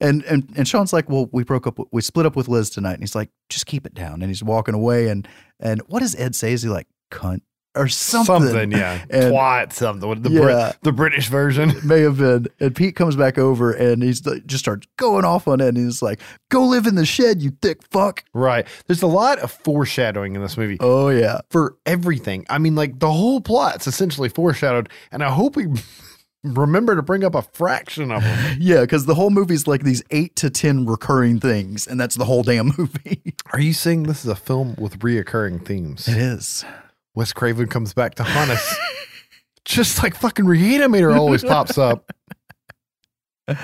and 0.00 0.22
and 0.24 0.52
and 0.54 0.68
Sean's 0.68 0.92
like, 0.92 1.08
well, 1.08 1.30
we 1.32 1.44
broke 1.44 1.66
up, 1.66 1.78
we 1.90 2.02
split 2.02 2.26
up 2.26 2.36
with 2.36 2.46
Liz 2.46 2.70
tonight, 2.70 2.92
and 2.92 3.02
he's 3.02 3.16
like, 3.16 3.30
just 3.48 3.66
keep 3.66 3.84
it 3.84 3.94
down, 3.94 4.22
and 4.22 4.26
he's 4.26 4.44
walking 4.44 4.74
away, 4.74 5.08
and 5.08 5.26
and 5.58 5.80
what 5.88 6.00
does 6.00 6.14
Ed 6.14 6.36
say? 6.36 6.52
Is 6.52 6.62
he 6.62 6.68
like 6.68 6.86
cunt 7.10 7.40
or 7.78 7.88
something? 7.88 8.42
Something, 8.42 8.72
yeah. 8.72 9.04
And- 9.10 9.32
Twat, 9.32 9.72
something. 9.72 10.22
The, 10.22 10.30
Yeah. 10.30 10.40
Brit- 10.40 10.76
the 10.82 10.92
British 10.92 11.28
version. 11.28 11.70
It 11.70 11.84
may 11.84 12.00
have 12.00 12.18
been. 12.18 12.46
And 12.60 12.74
Pete 12.74 12.96
comes 12.96 13.16
back 13.16 13.38
over, 13.38 13.72
and 13.72 14.02
he's 14.02 14.24
like, 14.26 14.46
just 14.46 14.64
starts 14.64 14.86
going 14.96 15.24
off 15.24 15.46
on 15.48 15.60
it, 15.60 15.68
and 15.68 15.76
he's 15.76 16.02
like, 16.02 16.20
"Go 16.50 16.64
live 16.66 16.86
in 16.86 16.94
the 16.96 17.06
shed, 17.06 17.40
you 17.40 17.52
thick 17.62 17.80
fuck." 17.90 18.24
Right. 18.34 18.66
There's 18.86 19.02
a 19.02 19.06
lot 19.06 19.38
of 19.38 19.50
foreshadowing 19.52 20.34
in 20.36 20.42
this 20.42 20.56
movie. 20.56 20.76
Oh 20.80 21.08
yeah, 21.08 21.40
for 21.50 21.76
everything. 21.86 22.44
I 22.50 22.58
mean, 22.58 22.74
like 22.74 22.98
the 22.98 23.10
whole 23.12 23.40
plot's 23.40 23.86
essentially 23.86 24.28
foreshadowed, 24.28 24.88
and 25.12 25.22
I 25.22 25.30
hope 25.30 25.56
we 25.56 25.66
remember 26.44 26.94
to 26.96 27.02
bring 27.02 27.24
up 27.24 27.34
a 27.34 27.42
fraction 27.42 28.10
of 28.12 28.22
them. 28.22 28.56
yeah, 28.60 28.80
because 28.82 29.06
the 29.06 29.14
whole 29.14 29.30
movie's 29.30 29.66
like 29.66 29.82
these 29.82 30.02
eight 30.10 30.36
to 30.36 30.50
ten 30.50 30.86
recurring 30.86 31.40
things, 31.40 31.86
and 31.86 32.00
that's 32.00 32.14
the 32.16 32.24
whole 32.24 32.42
damn 32.42 32.72
movie. 32.78 33.34
Are 33.52 33.60
you 33.60 33.72
saying 33.72 34.04
this 34.04 34.24
is 34.24 34.30
a 34.30 34.36
film 34.36 34.74
with 34.78 34.98
reoccurring 35.00 35.64
themes? 35.66 36.06
It 36.08 36.16
is. 36.16 36.64
Wes 37.18 37.32
Craven 37.32 37.66
comes 37.66 37.92
back 37.94 38.14
to 38.14 38.22
haunt 38.22 38.52
us. 38.52 38.76
Just 39.64 40.04
like 40.04 40.14
fucking 40.14 40.44
Reanimator 40.44 41.18
always 41.18 41.42
pops 41.42 41.76
up. 41.76 42.12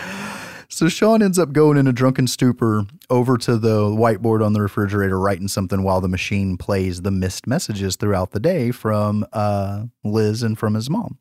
So 0.71 0.89
Sean 0.89 1.23
ends 1.23 1.39
up 1.39 1.53
going 1.53 1.77
in 1.79 1.87
a 1.87 1.93
drunken 1.93 2.27
stupor 2.27 2.87
over 3.09 3.39
to 3.39 3.57
the 3.59 3.83
whiteboard 3.83 4.45
on 4.45 4.55
the 4.55 4.61
refrigerator, 4.61 5.21
writing 5.21 5.47
something 5.47 5.85
while 5.85 6.01
the 6.01 6.09
machine 6.09 6.57
plays 6.57 7.03
the 7.03 7.13
missed 7.13 7.47
messages 7.47 7.95
throughout 7.95 8.33
the 8.33 8.41
day 8.41 8.73
from 8.73 9.25
uh, 9.33 9.85
Liz 10.03 10.43
and 10.43 10.59
from 10.59 10.75
his 10.75 10.91
mom. 10.91 11.19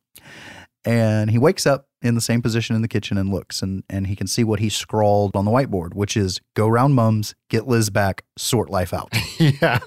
And 0.86 1.30
he 1.30 1.38
wakes 1.38 1.68
up 1.68 1.88
in 2.02 2.16
the 2.16 2.22
same 2.22 2.42
position 2.42 2.76
in 2.76 2.82
the 2.82 2.88
kitchen 2.88 3.16
and 3.16 3.30
looks, 3.32 3.62
and, 3.62 3.84
and 3.92 4.08
he 4.08 4.16
can 4.16 4.26
see 4.26 4.44
what 4.44 4.60
he 4.60 4.70
scrawled 4.70 5.36
on 5.36 5.46
the 5.46 5.52
whiteboard, 5.52 5.94
which 5.94 6.18
is 6.18 6.42
go 6.56 6.68
round 6.68 6.96
mums, 6.96 7.36
get 7.48 7.68
Liz 7.68 7.92
back, 7.92 8.24
sort 8.40 8.72
life 8.72 8.92
out. 8.92 9.14
yeah. 9.38 9.82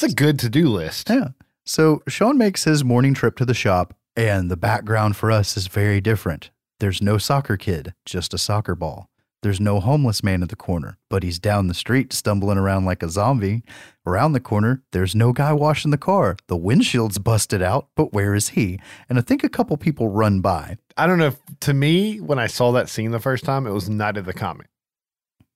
It's 0.00 0.12
a 0.12 0.14
good 0.14 0.38
to 0.38 0.48
do 0.48 0.68
list. 0.68 1.10
Yeah. 1.10 1.30
So 1.66 2.04
Sean 2.06 2.38
makes 2.38 2.62
his 2.62 2.84
morning 2.84 3.14
trip 3.14 3.34
to 3.38 3.44
the 3.44 3.52
shop, 3.52 3.94
and 4.14 4.48
the 4.48 4.56
background 4.56 5.16
for 5.16 5.32
us 5.32 5.56
is 5.56 5.66
very 5.66 6.00
different. 6.00 6.52
There's 6.78 7.02
no 7.02 7.18
soccer 7.18 7.56
kid, 7.56 7.94
just 8.06 8.32
a 8.32 8.38
soccer 8.38 8.76
ball. 8.76 9.10
There's 9.42 9.58
no 9.58 9.80
homeless 9.80 10.22
man 10.22 10.44
at 10.44 10.50
the 10.50 10.54
corner, 10.54 10.98
but 11.10 11.24
he's 11.24 11.40
down 11.40 11.66
the 11.66 11.74
street 11.74 12.12
stumbling 12.12 12.58
around 12.58 12.84
like 12.84 13.02
a 13.02 13.08
zombie. 13.08 13.64
Around 14.06 14.34
the 14.34 14.40
corner, 14.40 14.84
there's 14.92 15.16
no 15.16 15.32
guy 15.32 15.52
washing 15.52 15.90
the 15.90 15.98
car. 15.98 16.36
The 16.46 16.56
windshield's 16.56 17.18
busted 17.18 17.60
out, 17.60 17.88
but 17.96 18.12
where 18.12 18.36
is 18.36 18.50
he? 18.50 18.78
And 19.08 19.18
I 19.18 19.22
think 19.22 19.42
a 19.42 19.48
couple 19.48 19.76
people 19.76 20.10
run 20.10 20.40
by. 20.40 20.76
I 20.96 21.08
don't 21.08 21.18
know. 21.18 21.26
If, 21.26 21.40
to 21.62 21.74
me, 21.74 22.20
when 22.20 22.38
I 22.38 22.46
saw 22.46 22.70
that 22.70 22.88
scene 22.88 23.10
the 23.10 23.18
first 23.18 23.42
time, 23.42 23.66
it 23.66 23.72
was 23.72 23.88
Night 23.88 24.16
of 24.16 24.26
the 24.26 24.32
Comet. 24.32 24.68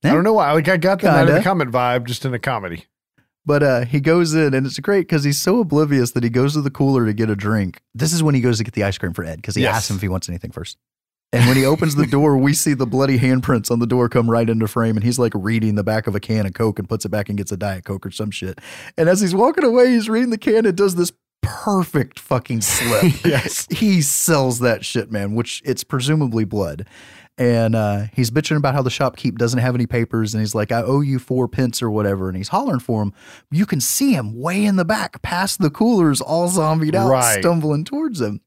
I 0.02 0.08
don't 0.08 0.24
know 0.24 0.32
why. 0.32 0.50
Like 0.50 0.66
I 0.66 0.78
got 0.78 1.00
the 1.00 1.12
Night 1.12 1.20
of 1.20 1.26
Kinda. 1.28 1.38
the 1.38 1.44
Comet 1.44 1.70
vibe 1.70 2.06
just 2.06 2.24
in 2.24 2.34
a 2.34 2.40
comedy. 2.40 2.86
But 3.44 3.62
uh, 3.62 3.84
he 3.84 4.00
goes 4.00 4.34
in, 4.34 4.54
and 4.54 4.64
it's 4.66 4.78
great 4.78 5.00
because 5.08 5.24
he's 5.24 5.40
so 5.40 5.60
oblivious 5.60 6.12
that 6.12 6.22
he 6.22 6.30
goes 6.30 6.54
to 6.54 6.60
the 6.60 6.70
cooler 6.70 7.06
to 7.06 7.12
get 7.12 7.28
a 7.28 7.34
drink. 7.36 7.80
This 7.94 8.12
is 8.12 8.22
when 8.22 8.34
he 8.36 8.40
goes 8.40 8.58
to 8.58 8.64
get 8.64 8.74
the 8.74 8.84
ice 8.84 8.98
cream 8.98 9.12
for 9.12 9.24
Ed 9.24 9.36
because 9.36 9.56
he 9.56 9.62
Yes. 9.62 9.76
asks 9.76 9.90
him 9.90 9.96
if 9.96 10.02
he 10.02 10.08
wants 10.08 10.28
anything 10.28 10.52
first. 10.52 10.76
And 11.34 11.46
when 11.48 11.56
he 11.56 11.64
opens 11.64 11.94
the 11.94 12.06
door, 12.06 12.36
we 12.36 12.52
see 12.52 12.74
the 12.74 12.86
bloody 12.86 13.18
handprints 13.18 13.70
on 13.70 13.78
the 13.78 13.86
door 13.86 14.08
come 14.10 14.30
right 14.30 14.48
into 14.48 14.68
frame, 14.68 14.96
and 14.96 15.02
he's 15.04 15.18
like 15.18 15.32
reading 15.34 15.76
the 15.76 15.82
back 15.82 16.06
of 16.06 16.14
a 16.14 16.20
can 16.20 16.44
of 16.46 16.52
Coke 16.52 16.78
and 16.78 16.86
puts 16.88 17.04
it 17.06 17.08
back 17.08 17.28
and 17.30 17.38
gets 17.38 17.50
a 17.50 17.56
Diet 17.56 17.84
Coke 17.84 18.04
or 18.04 18.10
some 18.10 18.30
shit. 18.30 18.60
And 18.98 19.08
as 19.08 19.22
he's 19.22 19.34
walking 19.34 19.64
away, 19.64 19.90
he's 19.92 20.10
reading 20.10 20.28
the 20.30 20.36
can 20.38 20.66
and 20.66 20.76
does 20.76 20.94
this 20.94 21.10
perfect 21.42 22.18
fucking 22.18 22.60
slip. 22.62 23.12
Yes. 23.24 23.66
he 23.70 24.00
sells 24.02 24.60
that 24.60 24.84
shit, 24.84 25.10
man, 25.10 25.34
which 25.34 25.60
it's 25.64 25.84
presumably 25.84 26.44
blood. 26.44 26.86
And 27.38 27.74
uh, 27.74 28.04
he's 28.12 28.30
bitching 28.30 28.58
about 28.58 28.74
how 28.74 28.82
the 28.82 28.90
shopkeep 28.90 29.36
doesn't 29.38 29.58
have 29.58 29.74
any 29.74 29.86
papers, 29.86 30.34
and 30.34 30.42
he's 30.42 30.54
like, 30.54 30.70
"I 30.70 30.82
owe 30.82 31.00
you 31.00 31.18
four 31.18 31.48
pence 31.48 31.82
or 31.82 31.90
whatever." 31.90 32.28
And 32.28 32.36
he's 32.36 32.48
hollering 32.48 32.80
for 32.80 33.00
him. 33.02 33.14
You 33.50 33.64
can 33.64 33.80
see 33.80 34.12
him 34.12 34.38
way 34.38 34.62
in 34.66 34.76
the 34.76 34.84
back, 34.84 35.22
past 35.22 35.58
the 35.58 35.70
coolers, 35.70 36.20
all 36.20 36.48
zombied 36.48 36.94
out, 36.94 37.10
Right. 37.10 37.40
stumbling 37.40 37.84
towards 37.84 38.20
him. 38.20 38.42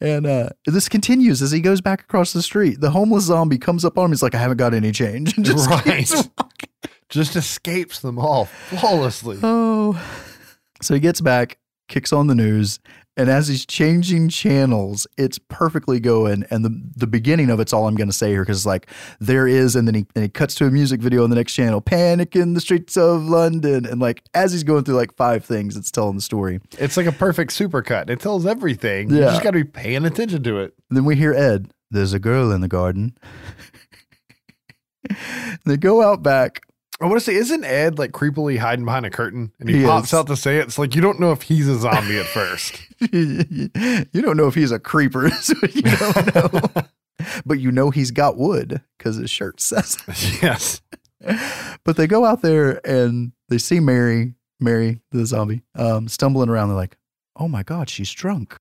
And 0.00 0.26
uh, 0.26 0.48
this 0.66 0.88
continues 0.88 1.40
as 1.40 1.52
he 1.52 1.60
goes 1.60 1.80
back 1.80 2.00
across 2.00 2.32
the 2.32 2.42
street. 2.42 2.80
The 2.80 2.90
homeless 2.90 3.24
zombie 3.26 3.58
comes 3.58 3.84
up 3.84 3.96
on 3.96 4.06
him. 4.06 4.10
He's 4.10 4.24
like, 4.24 4.34
"I 4.34 4.38
haven't 4.38 4.56
got 4.58 4.74
any 4.74 4.90
change." 4.90 5.36
And 5.36 5.46
just 5.46 5.70
right. 5.70 6.10
just 7.08 7.36
escapes 7.36 8.00
them 8.00 8.18
all 8.18 8.46
flawlessly. 8.46 9.38
Oh. 9.42 9.92
So 10.82 10.94
he 10.94 11.00
gets 11.00 11.20
back, 11.20 11.58
kicks 11.88 12.12
on 12.12 12.26
the 12.26 12.34
news, 12.34 12.78
and 13.16 13.30
as 13.30 13.48
he's 13.48 13.64
changing 13.64 14.28
channels, 14.28 15.06
it's 15.16 15.38
perfectly 15.38 16.00
going. 16.00 16.44
And 16.50 16.64
the, 16.64 16.82
the 16.96 17.06
beginning 17.06 17.48
of 17.48 17.60
it's 17.60 17.72
all 17.72 17.86
I'm 17.88 17.94
going 17.94 18.10
to 18.10 18.16
say 18.16 18.30
here 18.30 18.42
because 18.42 18.58
it's 18.58 18.66
like, 18.66 18.88
there 19.20 19.48
is, 19.48 19.74
and 19.74 19.88
then 19.88 19.94
he, 19.94 20.06
and 20.14 20.22
he 20.22 20.28
cuts 20.28 20.54
to 20.56 20.66
a 20.66 20.70
music 20.70 21.00
video 21.00 21.24
on 21.24 21.30
the 21.30 21.36
next 21.36 21.54
channel, 21.54 21.80
Panic 21.80 22.36
in 22.36 22.52
the 22.52 22.60
Streets 22.60 22.96
of 22.96 23.24
London. 23.24 23.86
And 23.86 24.00
like, 24.00 24.22
as 24.34 24.52
he's 24.52 24.64
going 24.64 24.84
through 24.84 24.96
like 24.96 25.14
five 25.16 25.44
things, 25.44 25.76
it's 25.76 25.90
telling 25.90 26.16
the 26.16 26.20
story. 26.22 26.60
It's 26.78 26.96
like 26.98 27.06
a 27.06 27.12
perfect 27.12 27.52
supercut. 27.52 28.10
It 28.10 28.20
tells 28.20 28.44
everything. 28.44 29.08
You 29.10 29.20
Yeah. 29.20 29.26
just 29.30 29.42
got 29.42 29.52
to 29.52 29.58
be 29.58 29.64
paying 29.64 30.04
attention 30.04 30.42
to 30.42 30.58
it. 30.60 30.74
Then 30.90 31.06
we 31.06 31.16
hear 31.16 31.32
Ed, 31.32 31.70
there's 31.90 32.12
a 32.12 32.18
girl 32.18 32.52
in 32.52 32.60
the 32.60 32.68
garden. 32.68 33.16
they 35.64 35.76
go 35.76 36.02
out 36.02 36.22
back. 36.22 36.60
I 37.00 37.04
want 37.06 37.16
to 37.16 37.20
say, 37.24 37.34
isn't 37.34 37.64
Ed 37.64 37.98
like 37.98 38.12
creepily 38.12 38.58
hiding 38.58 38.84
behind 38.86 39.04
a 39.04 39.10
curtain 39.10 39.52
and 39.60 39.68
he, 39.68 39.78
He 39.80 39.84
pops 39.84 40.08
is. 40.08 40.14
out 40.14 40.26
to 40.28 40.36
say 40.36 40.58
it? 40.58 40.62
It's 40.64 40.78
like 40.78 40.94
you 40.94 41.02
don't 41.02 41.20
know 41.20 41.32
if 41.32 41.42
he's 41.42 41.68
a 41.68 41.78
zombie 41.78 42.18
at 42.18 42.26
first. 42.26 42.80
you 43.12 44.22
don't 44.22 44.36
know 44.36 44.46
if 44.46 44.54
he's 44.54 44.72
a 44.72 44.78
creeper, 44.78 45.28
so 45.40 45.54
you 45.72 45.82
don't 45.82 46.34
know. 46.34 46.60
but 47.44 47.60
you 47.60 47.70
know 47.70 47.90
he's 47.90 48.10
got 48.10 48.36
wood 48.38 48.80
because 48.96 49.16
his 49.16 49.30
shirt 49.30 49.60
says 49.60 49.98
it. 50.08 50.42
yes. 50.42 50.80
But 51.84 51.96
they 51.96 52.06
go 52.06 52.24
out 52.24 52.42
there 52.42 52.80
and 52.86 53.32
they 53.48 53.58
see 53.58 53.80
Mary, 53.80 54.34
Mary 54.60 55.00
the 55.10 55.26
zombie, 55.26 55.62
um, 55.74 56.08
stumbling 56.08 56.48
around. 56.48 56.68
They're 56.68 56.76
like, 56.76 56.96
"Oh 57.36 57.48
my 57.48 57.62
god, 57.62 57.88
she's 57.90 58.10
drunk." 58.12 58.58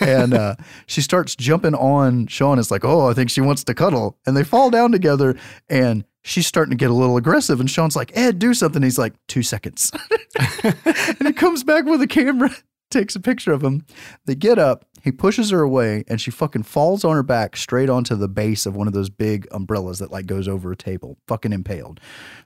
and 0.00 0.32
uh, 0.32 0.54
she 0.86 1.02
starts 1.02 1.36
jumping 1.36 1.74
on 1.74 2.26
Sean. 2.28 2.58
It's 2.58 2.70
like, 2.70 2.84
"Oh, 2.84 3.08
I 3.10 3.14
think 3.14 3.30
she 3.30 3.40
wants 3.40 3.64
to 3.64 3.74
cuddle." 3.74 4.16
And 4.26 4.36
they 4.36 4.44
fall 4.44 4.70
down 4.70 4.92
together, 4.92 5.36
and 5.68 6.04
she's 6.28 6.46
starting 6.46 6.70
to 6.70 6.76
get 6.76 6.90
a 6.90 6.94
little 6.94 7.16
aggressive. 7.16 7.58
And 7.58 7.70
Sean's 7.70 7.96
like, 7.96 8.16
"Ed, 8.16 8.38
do 8.38 8.54
something." 8.54 8.82
He's 8.82 8.98
like, 8.98 9.14
two 9.26 9.42
seconds," 9.42 9.90
and 10.62 11.26
he 11.26 11.32
comes 11.32 11.64
back 11.64 11.84
with 11.84 12.00
a 12.02 12.06
camera, 12.06 12.50
takes 12.90 13.16
a 13.16 13.20
picture 13.20 13.52
of 13.52 13.64
him. 13.64 13.84
They 14.26 14.34
get 14.34 14.58
up. 14.58 14.84
He 15.02 15.12
pushes 15.12 15.50
her 15.50 15.60
away, 15.60 16.04
and 16.08 16.20
she 16.20 16.30
fucking 16.30 16.64
falls 16.64 17.04
on 17.04 17.14
her 17.14 17.22
back 17.22 17.56
straight 17.56 17.88
onto 17.88 18.14
the 18.14 18.28
base 18.28 18.66
of 18.66 18.76
one 18.76 18.86
of 18.86 18.92
those 18.92 19.08
big 19.08 19.46
umbrellas 19.52 20.00
that 20.00 20.12
like 20.12 20.26
goes 20.26 20.48
over 20.48 20.70
a 20.70 20.76
table, 20.76 21.16
fucking 21.26 21.52
impaled. 21.52 22.00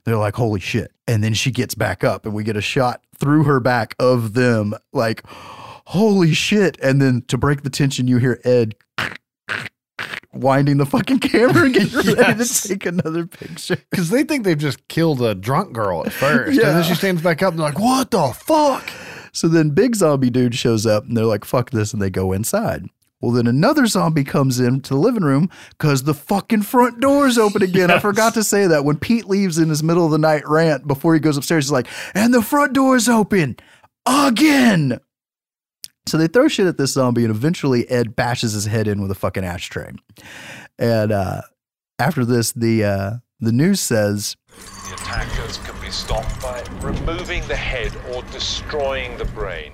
They're 0.05 0.17
like, 0.17 0.35
holy 0.35 0.59
shit. 0.59 0.91
And 1.07 1.23
then 1.23 1.33
she 1.33 1.51
gets 1.51 1.75
back 1.75 2.03
up, 2.03 2.25
and 2.25 2.33
we 2.33 2.43
get 2.43 2.55
a 2.55 2.61
shot 2.61 3.03
through 3.17 3.43
her 3.43 3.59
back 3.59 3.95
of 3.99 4.33
them, 4.33 4.75
like, 4.93 5.23
holy 5.27 6.33
shit. 6.33 6.77
And 6.81 7.01
then 7.01 7.23
to 7.27 7.37
break 7.37 7.63
the 7.63 7.69
tension, 7.69 8.07
you 8.07 8.17
hear 8.17 8.39
Ed 8.45 8.75
winding 10.33 10.77
the 10.77 10.85
fucking 10.85 11.19
camera 11.19 11.65
and 11.65 11.73
getting 11.73 12.15
ready 12.15 12.43
to 12.43 12.67
take 12.67 12.85
another 12.85 13.25
picture. 13.25 13.77
Because 13.89 14.09
they 14.09 14.23
think 14.23 14.43
they've 14.43 14.57
just 14.57 14.87
killed 14.87 15.21
a 15.21 15.35
drunk 15.35 15.73
girl 15.73 16.05
at 16.05 16.11
first. 16.11 16.59
Yeah. 16.59 16.67
And 16.67 16.77
then 16.77 16.83
she 16.83 16.95
stands 16.95 17.21
back 17.21 17.41
up 17.41 17.51
and 17.51 17.59
they're 17.59 17.69
like, 17.69 17.79
what 17.79 18.11
the 18.11 18.33
fuck? 18.33 18.89
So 19.31 19.47
then 19.47 19.71
big 19.71 19.95
zombie 19.95 20.29
dude 20.29 20.55
shows 20.55 20.85
up 20.85 21.05
and 21.05 21.17
they're 21.17 21.25
like, 21.25 21.45
fuck 21.45 21.71
this, 21.71 21.93
and 21.93 22.01
they 22.01 22.09
go 22.09 22.31
inside. 22.31 22.85
Well, 23.19 23.31
then 23.31 23.47
another 23.47 23.85
zombie 23.85 24.25
comes 24.25 24.59
into 24.59 24.93
the 24.93 24.99
living 24.99 25.23
room 25.23 25.49
because 25.69 26.03
the 26.03 26.13
fucking 26.13 26.63
front 26.63 26.99
door's 26.99 27.37
open 27.37 27.61
again. 27.63 27.89
I 27.89 27.99
forgot 27.99 28.33
to 28.33 28.43
say 28.43 28.67
that 28.67 28.83
when 28.83 28.97
Pete 28.97 29.25
leaves 29.25 29.57
in 29.57 29.69
his 29.69 29.81
middle 29.81 30.05
of 30.05 30.11
the 30.11 30.17
night 30.17 30.43
rant 30.45 30.87
before 30.87 31.13
he 31.13 31.21
goes 31.21 31.37
upstairs, 31.37 31.65
he's 31.65 31.71
like, 31.71 31.87
and 32.13 32.33
the 32.33 32.41
front 32.41 32.73
door's 32.73 33.07
open 33.07 33.55
again. 34.05 34.99
So 36.05 36.17
they 36.17 36.27
throw 36.27 36.47
shit 36.47 36.67
at 36.67 36.77
this 36.77 36.93
zombie, 36.93 37.23
and 37.23 37.33
eventually 37.33 37.89
Ed 37.89 38.15
bashes 38.15 38.53
his 38.53 38.65
head 38.65 38.87
in 38.87 39.01
with 39.01 39.11
a 39.11 39.15
fucking 39.15 39.43
ashtray. 39.43 39.91
And 40.77 41.11
uh, 41.11 41.41
after 41.99 42.25
this, 42.25 42.51
the 42.51 42.83
uh, 42.83 43.11
the 43.39 43.51
news 43.51 43.79
says 43.79 44.35
The 44.47 44.93
attackers 44.93 45.57
can 45.59 45.79
be 45.81 45.89
stopped 45.89 46.41
by 46.41 46.63
removing 46.81 47.45
the 47.47 47.55
head 47.55 47.95
or 48.11 48.21
destroying 48.31 49.17
the 49.17 49.25
brain. 49.25 49.71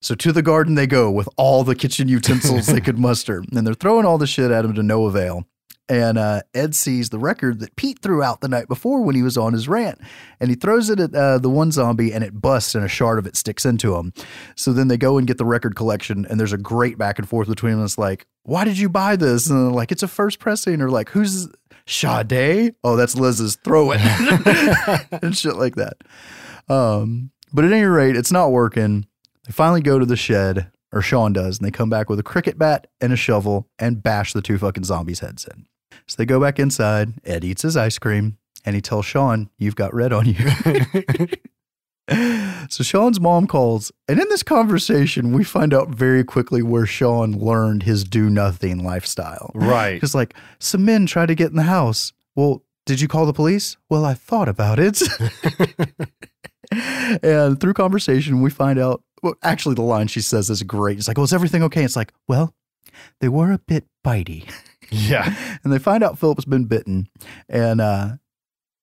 So 0.00 0.14
to 0.14 0.32
the 0.32 0.42
garden 0.42 0.74
they 0.74 0.86
go 0.86 1.10
with 1.10 1.28
all 1.36 1.64
the 1.64 1.74
kitchen 1.74 2.08
utensils 2.08 2.66
they 2.66 2.80
could 2.80 2.98
muster. 3.08 3.42
And 3.54 3.66
they're 3.66 3.74
throwing 3.74 4.06
all 4.06 4.18
the 4.18 4.26
shit 4.26 4.50
at 4.50 4.64
him 4.64 4.74
to 4.74 4.82
no 4.82 5.06
avail. 5.06 5.44
And 5.88 6.18
uh, 6.18 6.42
Ed 6.54 6.74
sees 6.74 7.08
the 7.08 7.18
record 7.18 7.60
that 7.60 7.76
Pete 7.76 8.00
threw 8.00 8.22
out 8.22 8.40
the 8.42 8.48
night 8.48 8.68
before 8.68 9.02
when 9.02 9.14
he 9.14 9.22
was 9.22 9.38
on 9.38 9.54
his 9.54 9.68
rant. 9.68 9.98
And 10.38 10.50
he 10.50 10.56
throws 10.56 10.90
it 10.90 11.00
at 11.00 11.14
uh, 11.14 11.38
the 11.38 11.48
one 11.48 11.72
zombie 11.72 12.12
and 12.12 12.22
it 12.22 12.40
busts 12.40 12.74
and 12.74 12.84
a 12.84 12.88
shard 12.88 13.18
of 13.18 13.26
it 13.26 13.36
sticks 13.36 13.64
into 13.64 13.96
him. 13.96 14.12
So 14.54 14.72
then 14.72 14.88
they 14.88 14.98
go 14.98 15.16
and 15.16 15.26
get 15.26 15.38
the 15.38 15.46
record 15.46 15.76
collection 15.76 16.26
and 16.28 16.38
there's 16.38 16.52
a 16.52 16.58
great 16.58 16.98
back 16.98 17.18
and 17.18 17.26
forth 17.26 17.48
between 17.48 17.76
them. 17.76 17.84
It's 17.84 17.96
like, 17.96 18.26
why 18.42 18.64
did 18.64 18.78
you 18.78 18.90
buy 18.90 19.16
this? 19.16 19.48
And 19.48 19.58
they're 19.58 19.72
like, 19.72 19.90
it's 19.90 20.02
a 20.02 20.08
first 20.08 20.38
pressing. 20.38 20.82
Or 20.82 20.90
like, 20.90 21.08
who's 21.08 21.48
Sade? 21.86 22.74
Oh, 22.84 22.96
that's 22.96 23.16
Liz's. 23.16 23.56
Throw 23.56 23.92
it. 23.92 24.00
and 25.22 25.36
shit 25.36 25.56
like 25.56 25.76
that. 25.76 25.96
Um, 26.68 27.30
but 27.52 27.64
at 27.64 27.72
any 27.72 27.84
rate, 27.84 28.16
it's 28.16 28.32
not 28.32 28.52
working. 28.52 29.06
They 29.46 29.52
finally 29.52 29.80
go 29.80 29.98
to 29.98 30.04
the 30.04 30.16
shed, 30.16 30.70
or 30.92 31.00
Sean 31.00 31.32
does, 31.32 31.58
and 31.58 31.66
they 31.66 31.70
come 31.70 31.88
back 31.88 32.10
with 32.10 32.18
a 32.18 32.22
cricket 32.22 32.58
bat 32.58 32.88
and 33.00 33.12
a 33.12 33.16
shovel 33.16 33.68
and 33.78 34.02
bash 34.02 34.34
the 34.34 34.42
two 34.42 34.58
fucking 34.58 34.84
zombies' 34.84 35.20
heads 35.20 35.46
in. 35.46 35.66
So 36.08 36.16
they 36.16 36.26
go 36.26 36.40
back 36.40 36.58
inside. 36.58 37.12
Ed 37.24 37.44
eats 37.44 37.62
his 37.62 37.76
ice 37.76 37.98
cream 37.98 38.38
and 38.64 38.74
he 38.74 38.80
tells 38.80 39.06
Sean, 39.06 39.50
You've 39.58 39.76
got 39.76 39.94
red 39.94 40.12
on 40.12 40.26
you. 40.26 40.36
so 42.68 42.82
Sean's 42.82 43.20
mom 43.20 43.46
calls. 43.46 43.92
And 44.08 44.18
in 44.18 44.28
this 44.28 44.42
conversation, 44.42 45.32
we 45.32 45.44
find 45.44 45.74
out 45.74 45.88
very 45.88 46.24
quickly 46.24 46.62
where 46.62 46.86
Sean 46.86 47.32
learned 47.32 47.84
his 47.84 48.04
do 48.04 48.30
nothing 48.30 48.82
lifestyle. 48.82 49.50
Right. 49.54 49.94
Because, 49.94 50.14
like, 50.14 50.34
some 50.58 50.84
men 50.84 51.06
tried 51.06 51.26
to 51.26 51.34
get 51.34 51.50
in 51.50 51.56
the 51.56 51.62
house. 51.64 52.12
Well, 52.34 52.62
did 52.86 53.00
you 53.00 53.08
call 53.08 53.26
the 53.26 53.32
police? 53.32 53.76
Well, 53.90 54.04
I 54.04 54.14
thought 54.14 54.48
about 54.48 54.78
it. 54.78 55.02
and 57.22 57.60
through 57.60 57.74
conversation, 57.74 58.40
we 58.40 58.50
find 58.50 58.78
out. 58.78 59.02
Well, 59.22 59.34
actually, 59.42 59.74
the 59.74 59.82
line 59.82 60.06
she 60.06 60.20
says 60.20 60.48
is 60.48 60.62
great. 60.62 60.96
It's 60.96 61.08
like, 61.08 61.16
"Well, 61.16 61.24
is 61.24 61.32
everything 61.32 61.62
okay?" 61.64 61.82
It's 61.82 61.96
like, 61.96 62.12
"Well, 62.28 62.54
they 63.20 63.28
were 63.28 63.50
a 63.50 63.58
bit 63.58 63.84
bitey." 64.06 64.48
Yeah. 64.90 65.58
and 65.64 65.72
they 65.72 65.78
find 65.78 66.02
out 66.02 66.18
Philip's 66.18 66.44
been 66.44 66.64
bitten, 66.64 67.08
and 67.48 67.80
uh, 67.80 68.16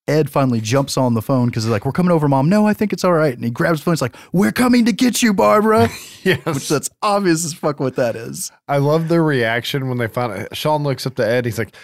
Ed 0.08 0.30
finally 0.30 0.62
jumps 0.62 0.98
on 0.98 1.14
the 1.14 1.22
phone 1.22 1.48
because 1.48 1.64
he's 1.64 1.72
like, 1.72 1.86
"We're 1.86 1.92
coming 1.92 2.12
over, 2.12 2.28
mom." 2.28 2.48
No, 2.50 2.68
I 2.68 2.74
think 2.74 2.94
it's 2.94 3.04
all 3.04 3.14
right. 3.14 3.34
And 3.34 3.44
he 3.44 3.50
grabs 3.50 3.80
the 3.80 3.86
phone. 3.86 3.94
He's 3.94 4.02
like, 4.02 4.16
"We're 4.32 4.52
coming 4.52 4.86
to 4.86 4.92
get 4.92 5.24
you, 5.24 5.34
Barbara." 5.34 5.90
yes. 6.24 6.46
Which 6.46 6.70
that's 6.70 6.90
obvious 7.02 7.44
as 7.44 7.54
fuck 7.54 7.80
what 7.80 7.96
that 7.96 8.16
is. 8.16 8.52
I 8.68 8.78
love 8.78 9.08
their 9.08 9.24
reaction 9.24 9.90
when 9.90 9.98
they 9.98 10.08
found 10.08 10.34
it. 10.34 10.56
Sean 10.56 10.84
looks 10.84 11.08
up 11.08 11.16
to 11.16 11.28
Ed. 11.28 11.46
He's 11.46 11.58
like, 11.58 11.76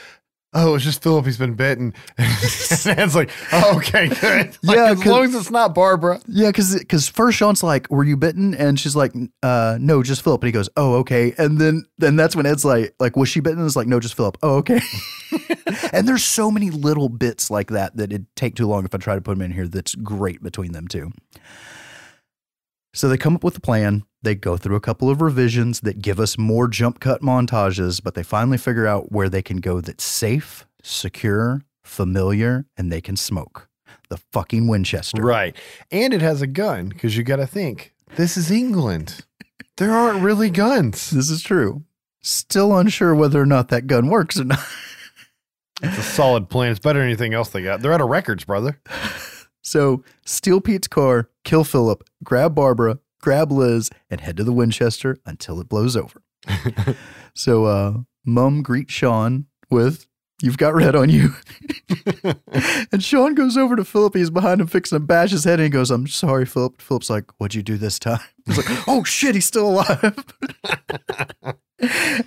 "Oh, 0.53 0.75
it's 0.75 0.83
just 0.83 1.01
Philip. 1.01 1.25
He's 1.25 1.37
been 1.37 1.53
bitten." 1.53 1.93
and 2.17 2.27
it's 2.37 3.15
like, 3.15 3.29
oh, 3.51 3.77
"Okay, 3.77 4.07
good. 4.09 4.57
Like, 4.63 4.77
Yeah, 4.77 4.91
as 4.91 5.05
long 5.05 5.23
as 5.25 5.35
it's 5.35 5.51
not 5.51 5.73
Barbara." 5.73 6.19
Yeah, 6.27 6.49
because 6.49 6.77
because 6.77 7.07
first 7.07 7.37
Sean's 7.37 7.63
like, 7.63 7.89
"Were 7.89 8.03
you 8.03 8.17
bitten?" 8.17 8.53
And 8.53 8.79
she's 8.79 8.95
like, 8.95 9.13
uh, 9.43 9.77
"No, 9.79 10.03
just 10.03 10.23
Philip." 10.23 10.41
And 10.43 10.47
he 10.47 10.51
goes, 10.51 10.69
"Oh, 10.77 10.95
okay." 10.95 11.33
And 11.37 11.57
then 11.59 11.85
then 11.97 12.15
that's 12.15 12.35
when 12.35 12.45
Ed's 12.45 12.65
like, 12.65 12.93
"Like, 12.99 13.15
was 13.15 13.29
she 13.29 13.39
bitten?" 13.39 13.59
And 13.59 13.65
it's 13.67 13.75
like, 13.75 13.87
"No, 13.87 13.99
just 13.99 14.15
Philip." 14.15 14.37
Oh, 14.43 14.57
okay. 14.57 14.81
and 15.93 16.07
there's 16.07 16.23
so 16.23 16.51
many 16.51 16.69
little 16.69 17.09
bits 17.09 17.49
like 17.49 17.69
that 17.69 17.95
that 17.97 18.11
it'd 18.11 18.27
take 18.35 18.55
too 18.55 18.67
long 18.67 18.85
if 18.85 18.93
I 18.93 18.97
try 18.97 19.15
to 19.15 19.21
put 19.21 19.33
them 19.37 19.41
in 19.41 19.51
here. 19.51 19.67
That's 19.67 19.95
great 19.95 20.43
between 20.43 20.71
them 20.73 20.87
two. 20.87 21.11
So 22.93 23.07
they 23.07 23.17
come 23.17 23.35
up 23.35 23.43
with 23.43 23.57
a 23.57 23.61
plan. 23.61 24.03
They 24.23 24.35
go 24.35 24.55
through 24.57 24.75
a 24.75 24.81
couple 24.81 25.09
of 25.09 25.21
revisions 25.21 25.79
that 25.81 26.01
give 26.01 26.19
us 26.19 26.37
more 26.37 26.67
jump 26.67 26.99
cut 26.99 27.21
montages, 27.21 28.01
but 28.03 28.13
they 28.13 28.23
finally 28.23 28.57
figure 28.57 28.85
out 28.85 29.11
where 29.11 29.29
they 29.29 29.41
can 29.41 29.57
go 29.57 29.81
that's 29.81 30.03
safe, 30.03 30.65
secure, 30.83 31.63
familiar, 31.83 32.65
and 32.77 32.91
they 32.91 33.01
can 33.01 33.15
smoke. 33.15 33.67
The 34.09 34.17
fucking 34.17 34.67
Winchester. 34.67 35.21
Right. 35.21 35.55
And 35.89 36.13
it 36.13 36.21
has 36.21 36.41
a 36.41 36.47
gun 36.47 36.89
because 36.89 37.17
you 37.17 37.23
got 37.23 37.37
to 37.37 37.47
think 37.47 37.93
this 38.15 38.37
is 38.37 38.51
England. 38.51 39.25
There 39.77 39.91
aren't 39.91 40.21
really 40.21 40.49
guns. 40.49 41.09
This 41.09 41.29
is 41.29 41.41
true. 41.41 41.83
Still 42.21 42.77
unsure 42.77 43.15
whether 43.15 43.41
or 43.41 43.45
not 43.45 43.69
that 43.69 43.87
gun 43.87 44.07
works 44.07 44.39
or 44.39 44.43
not. 44.43 44.59
It's 45.81 45.97
a 45.97 46.03
solid 46.03 46.49
plan. 46.49 46.71
It's 46.71 46.79
better 46.79 46.99
than 46.99 47.07
anything 47.07 47.33
else 47.33 47.49
they 47.49 47.63
got. 47.63 47.81
They're 47.81 47.93
out 47.93 48.01
of 48.01 48.09
records, 48.09 48.43
brother. 48.43 48.79
So 49.63 50.03
steal 50.25 50.59
Pete's 50.59 50.87
car, 50.87 51.29
kill 51.43 51.63
Philip, 51.63 52.03
grab 52.23 52.55
Barbara, 52.55 52.97
grab 53.21 53.51
Liz, 53.51 53.89
and 54.09 54.21
head 54.21 54.37
to 54.37 54.43
the 54.43 54.53
Winchester 54.53 55.17
until 55.25 55.59
it 55.59 55.69
blows 55.69 55.95
over. 55.95 56.21
so 57.33 57.65
uh 57.65 57.93
Mum 58.25 58.61
greets 58.61 58.93
Sean 58.93 59.45
with 59.69 60.07
You've 60.41 60.57
got 60.57 60.73
red 60.73 60.95
on 60.95 61.09
you. 61.09 61.35
and 62.91 63.03
Sean 63.03 63.35
goes 63.35 63.57
over 63.57 63.75
to 63.75 63.85
Philip. 63.85 64.15
He's 64.15 64.31
behind 64.31 64.59
him 64.59 64.67
fixing 64.67 64.95
to 64.95 64.99
bash 64.99 65.29
his 65.29 65.43
head. 65.43 65.59
And 65.59 65.65
he 65.65 65.69
goes, 65.69 65.91
I'm 65.91 66.07
sorry, 66.07 66.45
Philip. 66.45 66.81
Philip's 66.81 67.09
like, 67.09 67.25
What'd 67.37 67.55
you 67.55 67.61
do 67.61 67.77
this 67.77 67.99
time? 67.99 68.19
He's 68.47 68.57
like, 68.57 68.87
Oh 68.87 69.03
shit, 69.03 69.35
he's 69.35 69.45
still 69.45 69.69
alive. 69.69 70.25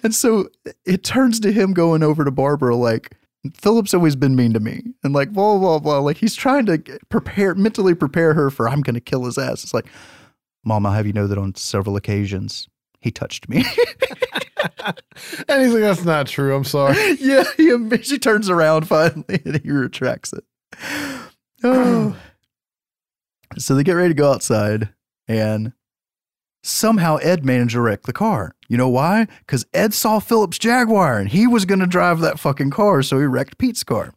and 0.05 0.15
so 0.15 0.49
it 0.87 1.03
turns 1.03 1.41
to 1.41 1.51
him 1.51 1.73
going 1.73 2.05
over 2.05 2.25
to 2.25 2.31
Barbara, 2.31 2.77
like, 2.77 3.17
Philip's 3.53 3.93
always 3.93 4.15
been 4.15 4.37
mean 4.37 4.53
to 4.53 4.61
me. 4.61 4.83
And 5.03 5.13
like, 5.13 5.33
blah, 5.33 5.59
blah, 5.59 5.81
blah. 5.81 5.99
Like, 5.99 6.19
he's 6.19 6.37
trying 6.37 6.67
to 6.67 6.79
prepare, 7.09 7.55
mentally 7.57 7.95
prepare 7.95 8.35
her 8.35 8.49
for, 8.49 8.69
I'm 8.69 8.81
going 8.81 8.95
to 8.95 9.01
kill 9.01 9.25
his 9.25 9.37
ass. 9.37 9.65
It's 9.65 9.75
like, 9.75 9.87
Mom, 10.65 10.87
I'll 10.87 10.93
have 10.93 11.07
you 11.07 11.13
know 11.13 11.27
that 11.27 11.39
on 11.39 11.55
several 11.55 11.97
occasions, 11.97 12.69
he 13.01 13.11
touched 13.11 13.49
me. 13.49 13.65
And 15.49 15.63
he's 15.63 15.73
like, 15.73 15.83
that's 15.83 16.05
not 16.05 16.27
true. 16.27 16.55
I'm 16.55 16.65
sorry. 16.65 16.97
yeah, 17.21 17.45
he, 17.57 18.03
she 18.03 18.19
turns 18.19 18.49
around 18.49 18.87
finally 18.87 19.41
and 19.45 19.61
he 19.63 19.71
retracts 19.71 20.33
it. 20.33 20.45
Oh. 21.63 22.17
so 23.59 23.75
they 23.75 23.85
get 23.85 23.93
ready 23.93 24.11
to 24.11 24.15
go 24.15 24.33
outside, 24.33 24.91
and 25.29 25.73
somehow 26.63 27.17
Ed 27.17 27.45
managed 27.45 27.73
to 27.73 27.81
wreck 27.81 28.03
the 28.03 28.13
car. 28.13 28.55
You 28.69 28.77
know 28.77 28.89
why? 28.89 29.27
Because 29.41 29.67
Ed 29.73 29.95
saw 29.95 30.19
Philip's 30.19 30.59
Jaguar 30.59 31.19
and 31.19 31.29
he 31.29 31.47
was 31.47 31.65
going 31.65 31.81
to 31.81 31.87
drive 31.87 32.21
that 32.21 32.41
fucking 32.41 32.71
car, 32.71 33.03
so 33.03 33.19
he 33.19 33.27
wrecked 33.27 33.59
Pete's 33.59 33.85
car. 33.85 34.15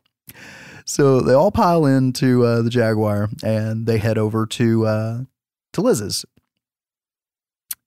So 0.86 1.20
they 1.20 1.34
all 1.34 1.52
pile 1.52 1.86
into 1.86 2.46
uh, 2.46 2.62
the 2.62 2.70
Jaguar 2.70 3.30
and 3.44 3.86
they 3.86 3.98
head 3.98 4.18
over 4.18 4.46
to 4.46 4.86
uh, 4.86 5.20
to 5.74 5.82
Liz's. 5.82 6.26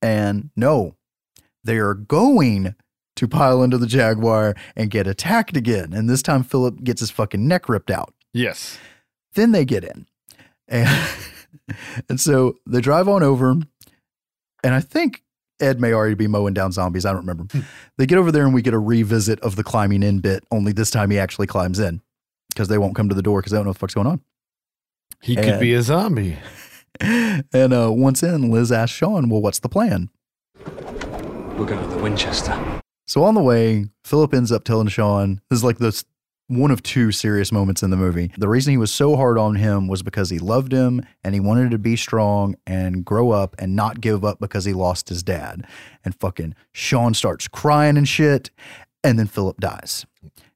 And 0.02 0.50
no, 0.56 0.96
they 1.64 1.78
are 1.78 1.94
going 1.94 2.74
to 3.16 3.28
pile 3.28 3.62
into 3.62 3.76
the 3.76 3.86
Jaguar 3.86 4.54
and 4.76 4.90
get 4.90 5.06
attacked 5.06 5.56
again. 5.56 5.92
And 5.92 6.08
this 6.08 6.22
time 6.22 6.42
Philip 6.42 6.82
gets 6.82 7.00
his 7.00 7.10
fucking 7.10 7.46
neck 7.46 7.68
ripped 7.68 7.90
out. 7.90 8.14
Yes. 8.32 8.78
Then 9.34 9.52
they 9.52 9.64
get 9.64 9.84
in. 9.84 10.06
And, 10.68 11.08
and 12.08 12.20
so 12.20 12.54
they 12.66 12.80
drive 12.80 13.08
on 13.08 13.22
over. 13.22 13.56
And 14.62 14.74
I 14.74 14.80
think 14.80 15.22
Ed 15.60 15.80
may 15.80 15.92
already 15.92 16.14
be 16.14 16.26
mowing 16.26 16.54
down 16.54 16.72
zombies. 16.72 17.04
I 17.04 17.10
don't 17.10 17.20
remember. 17.20 17.44
Hmm. 17.50 17.60
they 17.98 18.06
get 18.06 18.18
over 18.18 18.32
there 18.32 18.44
and 18.44 18.54
we 18.54 18.62
get 18.62 18.74
a 18.74 18.78
revisit 18.78 19.38
of 19.40 19.56
the 19.56 19.64
climbing 19.64 20.02
in 20.02 20.20
bit, 20.20 20.44
only 20.50 20.72
this 20.72 20.90
time 20.90 21.10
he 21.10 21.18
actually 21.18 21.46
climbs 21.46 21.78
in 21.78 22.00
because 22.48 22.68
they 22.68 22.78
won't 22.78 22.94
come 22.94 23.08
to 23.08 23.14
the 23.14 23.22
door 23.22 23.40
because 23.40 23.52
they 23.52 23.58
don't 23.58 23.64
know 23.64 23.70
what 23.70 23.74
the 23.74 23.80
fuck's 23.80 23.94
going 23.94 24.06
on. 24.06 24.20
He 25.22 25.36
could 25.36 25.60
be 25.60 25.74
a 25.74 25.82
zombie. 25.82 26.38
And 27.00 27.72
uh, 27.72 27.90
once 27.92 28.22
in, 28.22 28.50
Liz 28.50 28.70
asks 28.70 28.96
Sean, 28.96 29.28
Well, 29.28 29.40
what's 29.40 29.58
the 29.60 29.68
plan? 29.68 30.10
We're 30.64 31.66
going 31.66 31.82
to 31.82 31.94
the 31.94 32.02
Winchester. 32.02 32.80
So 33.06 33.24
on 33.24 33.34
the 33.34 33.42
way, 33.42 33.86
Philip 34.04 34.34
ends 34.34 34.52
up 34.52 34.64
telling 34.64 34.88
Sean, 34.88 35.40
this 35.50 35.58
is 35.58 35.64
like 35.64 35.78
this 35.78 36.04
one 36.50 36.72
of 36.72 36.82
two 36.82 37.12
serious 37.12 37.52
moments 37.52 37.82
in 37.82 37.90
the 37.90 37.96
movie. 37.96 38.32
The 38.36 38.48
reason 38.48 38.72
he 38.72 38.76
was 38.76 38.92
so 38.92 39.14
hard 39.14 39.38
on 39.38 39.54
him 39.54 39.86
was 39.86 40.02
because 40.02 40.30
he 40.30 40.40
loved 40.40 40.72
him 40.72 41.06
and 41.22 41.32
he 41.32 41.40
wanted 41.40 41.70
to 41.70 41.78
be 41.78 41.94
strong 41.94 42.56
and 42.66 43.04
grow 43.04 43.30
up 43.30 43.54
and 43.58 43.76
not 43.76 44.00
give 44.00 44.24
up 44.24 44.40
because 44.40 44.64
he 44.64 44.72
lost 44.72 45.08
his 45.08 45.22
dad. 45.22 45.64
And 46.04 46.14
fucking 46.14 46.56
Sean 46.72 47.14
starts 47.14 47.46
crying 47.46 47.96
and 47.96 48.08
shit. 48.08 48.50
And 49.04 49.16
then 49.16 49.28
Philip 49.28 49.60
dies. 49.60 50.06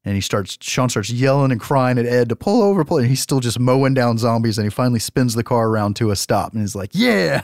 And 0.05 0.14
he 0.14 0.20
starts, 0.20 0.59
Sean 0.60 0.89
starts 0.89 1.10
yelling 1.10 1.51
and 1.51 1.60
crying 1.60 1.98
at 1.98 2.06
Ed 2.06 2.28
to 2.28 2.36
pull 2.36 2.62
over, 2.62 2.85
pull. 2.85 2.98
And 2.98 3.09
he's 3.09 3.22
still 3.22 3.40
just 3.40 3.59
mowing 3.59 3.94
down 3.94 4.18
zombies. 4.18 4.59
And 4.59 4.66
he 4.66 4.70
finally 4.70 5.01
spins 5.01 5.35
the 5.35 5.43
car 5.43 5.68
around 5.68 5.97
to 5.97 6.10
a 6.10 6.16
stop. 6.16 6.52
And 6.52 6.60
he's 6.60 6.76
like, 6.76 6.90
yeah. 6.93 7.43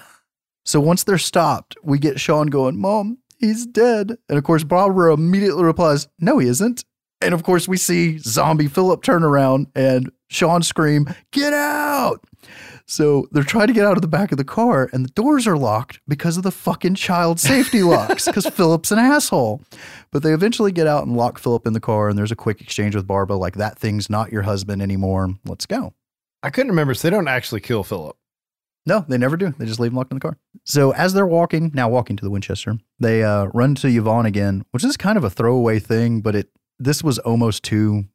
So 0.65 0.79
once 0.79 1.05
they're 1.05 1.19
stopped, 1.19 1.77
we 1.83 1.99
get 1.99 2.21
Sean 2.21 2.49
going, 2.49 2.79
Mom, 2.79 3.19
he's 3.39 3.67
dead. 3.67 4.17
And 4.29 4.39
of 4.39 4.45
course, 4.45 4.63
Barbara 4.63 5.15
immediately 5.15 5.65
replies, 5.65 6.07
No, 6.19 6.39
he 6.39 6.49
isn't. 6.49 6.85
And 7.23 7.35
of 7.35 7.43
course, 7.43 7.67
we 7.67 7.77
see 7.77 8.19
zombie 8.19 8.69
Philip 8.69 9.03
turn 9.03 9.23
around 9.25 9.69
and 9.75 10.11
Sean 10.29 10.63
scream, 10.63 11.07
Get 11.33 11.53
out! 11.53 12.25
So 12.91 13.29
they're 13.31 13.45
trying 13.45 13.69
to 13.69 13.73
get 13.73 13.87
out 13.87 13.97
of 13.97 14.03
the 14.03 14.09
back 14.09 14.33
of 14.33 14.39
the 14.39 14.45
car, 14.45 14.91
and 14.93 15.05
the 15.05 15.11
doors 15.11 15.47
are 15.47 15.57
locked 15.57 16.01
because 16.09 16.37
of 16.37 16.43
the 16.43 16.51
fucking 16.51 16.97
child 16.97 17.39
safety 17.39 17.85
locks, 17.85 18.27
because 18.27 18.47
Philip's 18.53 18.91
an 18.91 18.99
asshole. 18.99 19.63
But 20.11 20.25
they 20.25 20.33
eventually 20.33 20.73
get 20.73 20.89
out 20.89 21.07
and 21.07 21.17
lock 21.17 21.39
Philip 21.39 21.69
in 21.69 21.73
the 21.73 21.79
car, 21.81 22.09
and 22.09 22.19
there's 22.19 22.33
a 22.33 22.37
quick 22.37 22.61
exchange 22.61 22.97
with 22.97 23.07
Barbara, 23.07 23.37
like, 23.37 23.55
That 23.55 23.79
thing's 23.79 24.11
not 24.11 24.33
your 24.33 24.43
husband 24.43 24.83
anymore. 24.83 25.29
Let's 25.47 25.67
go. 25.67 25.95
I 26.43 26.51
couldn't 26.51 26.71
remember. 26.71 26.95
So 26.95 27.07
they 27.07 27.15
don't 27.15 27.29
actually 27.29 27.61
kill 27.61 27.85
Philip. 27.85 28.17
No, 28.87 29.05
they 29.07 29.19
never 29.19 29.37
do. 29.37 29.55
They 29.57 29.67
just 29.67 29.79
leave 29.79 29.93
him 29.93 29.97
locked 29.97 30.11
in 30.11 30.17
the 30.17 30.23
car. 30.23 30.37
So 30.65 30.91
as 30.93 31.13
they're 31.13 31.27
walking, 31.27 31.71
now 31.73 31.89
walking 31.89 32.17
to 32.17 32.25
the 32.25 32.31
Winchester, 32.31 32.79
they 32.99 33.23
uh, 33.23 33.47
run 33.55 33.77
to 33.77 33.89
Yvonne 33.89 34.27
again, 34.27 34.65
which 34.73 34.83
is 34.83 34.97
kind 34.97 35.17
of 35.17 35.23
a 35.23 35.31
throwaway 35.31 35.79
thing, 35.79 36.23
but 36.23 36.35
it 36.35 36.49
this 36.79 37.05
was 37.05 37.21
almost 37.21 37.63
too 37.63 38.07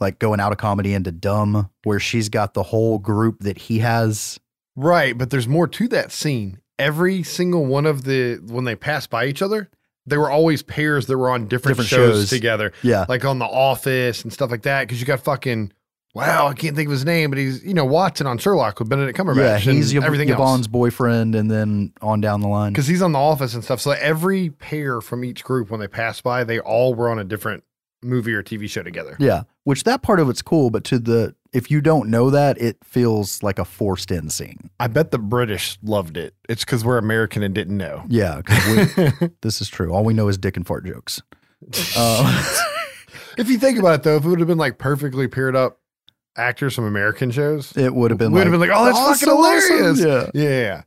like 0.00 0.18
going 0.18 0.40
out 0.40 0.52
of 0.52 0.58
comedy 0.58 0.94
into 0.94 1.12
dumb, 1.12 1.70
where 1.84 2.00
she's 2.00 2.28
got 2.28 2.54
the 2.54 2.62
whole 2.64 2.98
group 2.98 3.40
that 3.40 3.58
he 3.58 3.78
has. 3.80 4.38
Right, 4.76 5.16
but 5.16 5.30
there's 5.30 5.48
more 5.48 5.66
to 5.68 5.88
that 5.88 6.12
scene. 6.12 6.60
Every 6.78 7.22
single 7.24 7.66
one 7.66 7.86
of 7.86 8.04
the 8.04 8.36
when 8.46 8.64
they 8.64 8.76
pass 8.76 9.06
by 9.08 9.26
each 9.26 9.42
other, 9.42 9.68
they 10.06 10.16
were 10.16 10.30
always 10.30 10.62
pairs 10.62 11.06
that 11.06 11.18
were 11.18 11.30
on 11.30 11.48
different, 11.48 11.76
Different 11.78 11.88
shows, 11.90 12.20
shows. 12.22 12.30
together. 12.30 12.72
Yeah. 12.82 13.04
Like 13.08 13.24
on 13.24 13.38
The 13.40 13.44
Office 13.46 14.22
and 14.22 14.32
stuff 14.32 14.50
like 14.50 14.62
that. 14.62 14.82
Because 14.86 15.00
you 15.00 15.06
got 15.06 15.20
fucking 15.20 15.72
wow, 16.14 16.46
I 16.48 16.54
can't 16.54 16.74
think 16.74 16.86
of 16.86 16.92
his 16.92 17.04
name, 17.04 17.30
but 17.30 17.38
he's 17.38 17.64
you 17.64 17.74
know 17.74 17.84
Watson 17.84 18.26
on 18.28 18.38
Sherlock 18.38 18.78
with 18.78 18.88
Benedict 18.88 19.18
Cumberbatch. 19.18 19.36
yeah, 19.36 19.58
he's 19.58 19.92
and 19.92 20.02
Yv- 20.02 20.06
everything 20.06 20.28
Yvonne's 20.28 20.60
else. 20.60 20.66
boyfriend, 20.68 21.34
and 21.34 21.50
then 21.50 21.92
on 22.00 22.20
down 22.20 22.40
the 22.40 22.48
line. 22.48 22.72
Because 22.72 22.86
he's 22.86 23.02
on 23.02 23.10
The 23.12 23.18
Office 23.18 23.54
and 23.54 23.64
stuff. 23.64 23.80
So 23.80 23.90
every 23.90 24.50
pair 24.50 25.00
from 25.00 25.24
each 25.24 25.42
group, 25.44 25.70
when 25.70 25.80
they 25.80 25.88
passed 25.88 26.22
by, 26.22 26.44
they 26.44 26.60
all 26.60 26.94
were 26.94 27.10
on 27.10 27.18
a 27.18 27.24
different 27.24 27.64
movie 28.02 28.32
or 28.34 28.42
TV 28.42 28.68
show 28.68 28.82
together. 28.82 29.16
Yeah, 29.18 29.42
which 29.64 29.84
that 29.84 30.02
part 30.02 30.20
of 30.20 30.28
it's 30.28 30.42
cool, 30.42 30.70
but 30.70 30.84
to 30.84 30.98
the 30.98 31.34
if 31.52 31.70
you 31.70 31.80
don't 31.80 32.10
know 32.10 32.30
that, 32.30 32.60
it 32.60 32.76
feels 32.84 33.42
like 33.42 33.58
a 33.58 33.64
forced 33.64 34.10
in 34.10 34.28
scene. 34.30 34.70
I 34.78 34.86
bet 34.88 35.10
the 35.10 35.18
British 35.18 35.78
loved 35.82 36.16
it. 36.16 36.34
It's 36.48 36.64
because 36.64 36.84
we're 36.84 36.98
American 36.98 37.42
and 37.42 37.54
didn't 37.54 37.76
know. 37.76 38.04
Yeah, 38.08 38.42
we, 38.68 39.28
this 39.42 39.60
is 39.60 39.68
true. 39.68 39.92
All 39.92 40.04
we 40.04 40.14
know 40.14 40.28
is 40.28 40.36
dick 40.38 40.56
and 40.56 40.66
fart 40.66 40.84
jokes. 40.84 41.22
Uh, 41.96 42.64
If 43.38 43.48
you 43.48 43.56
think 43.56 43.78
about 43.78 44.00
it, 44.00 44.02
though, 44.02 44.16
if 44.16 44.24
it 44.24 44.28
would 44.28 44.40
have 44.40 44.48
been 44.48 44.58
like 44.58 44.78
perfectly 44.78 45.28
paired 45.28 45.54
up 45.54 45.78
actors 46.36 46.74
from 46.74 46.84
American 46.86 47.30
shows, 47.30 47.74
it 47.76 47.94
would 47.94 48.10
have 48.10 48.18
been. 48.18 48.32
We'd 48.32 48.40
like, 48.40 48.46
have 48.46 48.52
been 48.52 48.60
like, 48.60 48.70
oh, 48.74 48.84
that's 48.84 48.98
awesome, 48.98 49.28
fucking 49.28 49.36
hilarious. 49.36 50.04
awesome. 50.04 50.30
Yeah. 50.34 50.42
yeah. 50.42 50.82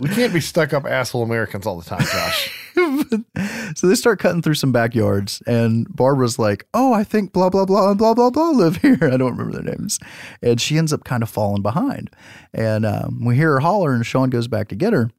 We 0.00 0.08
can't 0.08 0.32
be 0.32 0.40
stuck 0.40 0.72
up 0.72 0.84
asshole 0.84 1.22
Americans 1.22 1.66
all 1.66 1.78
the 1.80 1.84
time, 1.84 2.00
Josh. 2.00 2.68
so 3.74 3.86
they 3.86 3.94
start 3.94 4.18
cutting 4.18 4.42
through 4.42 4.54
some 4.54 4.72
backyards, 4.72 5.42
and 5.46 5.86
Barbara's 5.94 6.38
like, 6.38 6.66
"Oh, 6.74 6.92
I 6.92 7.04
think 7.04 7.32
blah 7.32 7.50
blah 7.50 7.64
blah 7.64 7.90
and 7.90 7.98
blah 7.98 8.14
blah 8.14 8.30
blah 8.30 8.50
live 8.50 8.76
here." 8.76 8.98
I 9.02 9.16
don't 9.16 9.36
remember 9.36 9.60
their 9.60 9.74
names, 9.74 9.98
and 10.42 10.60
she 10.60 10.78
ends 10.78 10.92
up 10.92 11.04
kind 11.04 11.22
of 11.22 11.28
falling 11.28 11.62
behind. 11.62 12.10
And 12.52 12.86
um, 12.86 13.24
we 13.24 13.36
hear 13.36 13.52
her 13.52 13.60
holler, 13.60 13.92
and 13.94 14.04
Sean 14.04 14.30
goes 14.30 14.48
back 14.48 14.68
to 14.68 14.76
get 14.76 14.92
her, 14.92 15.10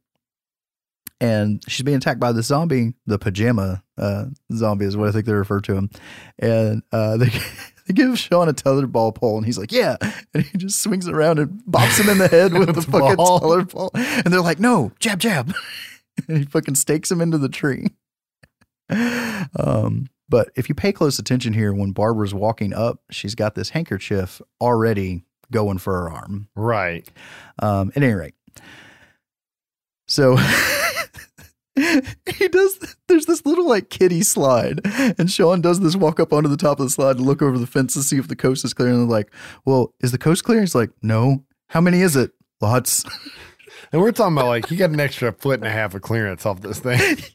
and 1.20 1.62
she's 1.68 1.84
being 1.84 1.98
attacked 1.98 2.20
by 2.20 2.32
the 2.32 2.42
zombie, 2.42 2.94
the 3.06 3.18
pajama 3.18 3.82
uh, 3.98 4.26
zombie 4.52 4.86
is 4.86 4.96
what 4.96 5.08
I 5.08 5.12
think 5.12 5.26
they 5.26 5.32
refer 5.32 5.60
to 5.60 5.74
him, 5.74 5.90
and 6.38 6.82
uh, 6.92 7.16
they. 7.18 7.30
They 7.90 7.94
give 8.04 8.16
Sean 8.20 8.48
a 8.48 8.52
tetherball 8.52 9.12
pole, 9.12 9.36
and 9.36 9.44
he's 9.44 9.58
like, 9.58 9.72
"Yeah," 9.72 9.96
and 10.32 10.44
he 10.44 10.56
just 10.58 10.80
swings 10.80 11.08
around 11.08 11.40
and 11.40 11.60
bops 11.68 11.98
him 11.98 12.08
in 12.08 12.18
the 12.18 12.28
head 12.28 12.52
with 12.52 12.68
the 12.68 12.72
the 12.80 12.82
fucking 12.82 13.16
ball. 13.16 13.40
tetherball. 13.40 13.90
And 13.94 14.32
they're 14.32 14.40
like, 14.40 14.60
"No, 14.60 14.92
jab, 15.00 15.18
jab," 15.18 15.52
and 16.28 16.38
he 16.38 16.44
fucking 16.44 16.76
stakes 16.76 17.10
him 17.10 17.20
into 17.20 17.36
the 17.36 17.48
tree. 17.48 17.86
Um, 18.88 20.06
but 20.28 20.50
if 20.54 20.68
you 20.68 20.74
pay 20.76 20.92
close 20.92 21.18
attention 21.18 21.52
here, 21.52 21.72
when 21.74 21.90
Barbara's 21.90 22.32
walking 22.32 22.72
up, 22.72 23.00
she's 23.10 23.34
got 23.34 23.56
this 23.56 23.70
handkerchief 23.70 24.40
already 24.60 25.24
going 25.50 25.78
for 25.78 25.92
her 26.02 26.10
arm. 26.10 26.48
right. 26.54 27.08
Um, 27.58 27.90
at 27.96 28.04
any 28.04 28.12
rate, 28.12 28.34
so 30.06 30.36
he 32.36 32.48
does. 32.48 32.96
There's 33.08 33.26
this 33.26 33.46
little 33.46 33.68
like 33.68 33.90
kiddie 33.90 34.22
slide, 34.22 34.80
and 35.18 35.30
Sean 35.30 35.60
does 35.60 35.80
this 35.80 35.96
walk 35.96 36.20
up 36.20 36.32
onto 36.32 36.48
the 36.48 36.56
top 36.56 36.80
of 36.80 36.86
the 36.86 36.90
slide 36.90 37.16
and 37.16 37.26
look 37.26 37.42
over 37.42 37.58
the 37.58 37.66
fence 37.66 37.94
to 37.94 38.02
see 38.02 38.18
if 38.18 38.28
the 38.28 38.36
coast 38.36 38.64
is 38.64 38.74
clear. 38.74 38.88
And 38.90 39.00
they're 39.00 39.06
like, 39.06 39.32
"Well, 39.64 39.94
is 40.00 40.12
the 40.12 40.18
coast 40.18 40.44
clear?" 40.44 40.60
He's 40.60 40.74
like, 40.74 40.90
"No." 41.02 41.44
How 41.68 41.80
many 41.80 42.00
is 42.00 42.16
it? 42.16 42.32
Lots. 42.60 43.04
And 43.92 44.02
we're 44.02 44.10
talking 44.10 44.36
about 44.36 44.48
like, 44.48 44.66
he 44.66 44.76
got 44.76 44.90
an 44.90 44.98
extra 45.00 45.32
foot 45.32 45.60
and 45.60 45.66
a 45.66 45.70
half 45.70 45.94
of 45.94 46.02
clearance 46.02 46.44
off 46.44 46.60
this 46.60 46.80
thing. 46.80 46.98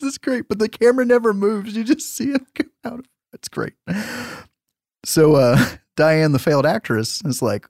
This 0.00 0.14
is 0.14 0.18
great, 0.18 0.48
but 0.48 0.58
the 0.58 0.68
camera 0.68 1.04
never 1.04 1.32
moves. 1.32 1.76
You 1.76 1.84
just 1.84 2.16
see 2.16 2.30
it 2.32 2.42
come 2.56 2.72
out. 2.84 2.98
of 2.98 3.04
It's 3.32 3.48
great. 3.48 3.74
So 5.04 5.36
uh, 5.36 5.64
Diane, 5.96 6.32
the 6.32 6.40
failed 6.40 6.66
actress, 6.66 7.22
is 7.24 7.40
like, 7.40 7.68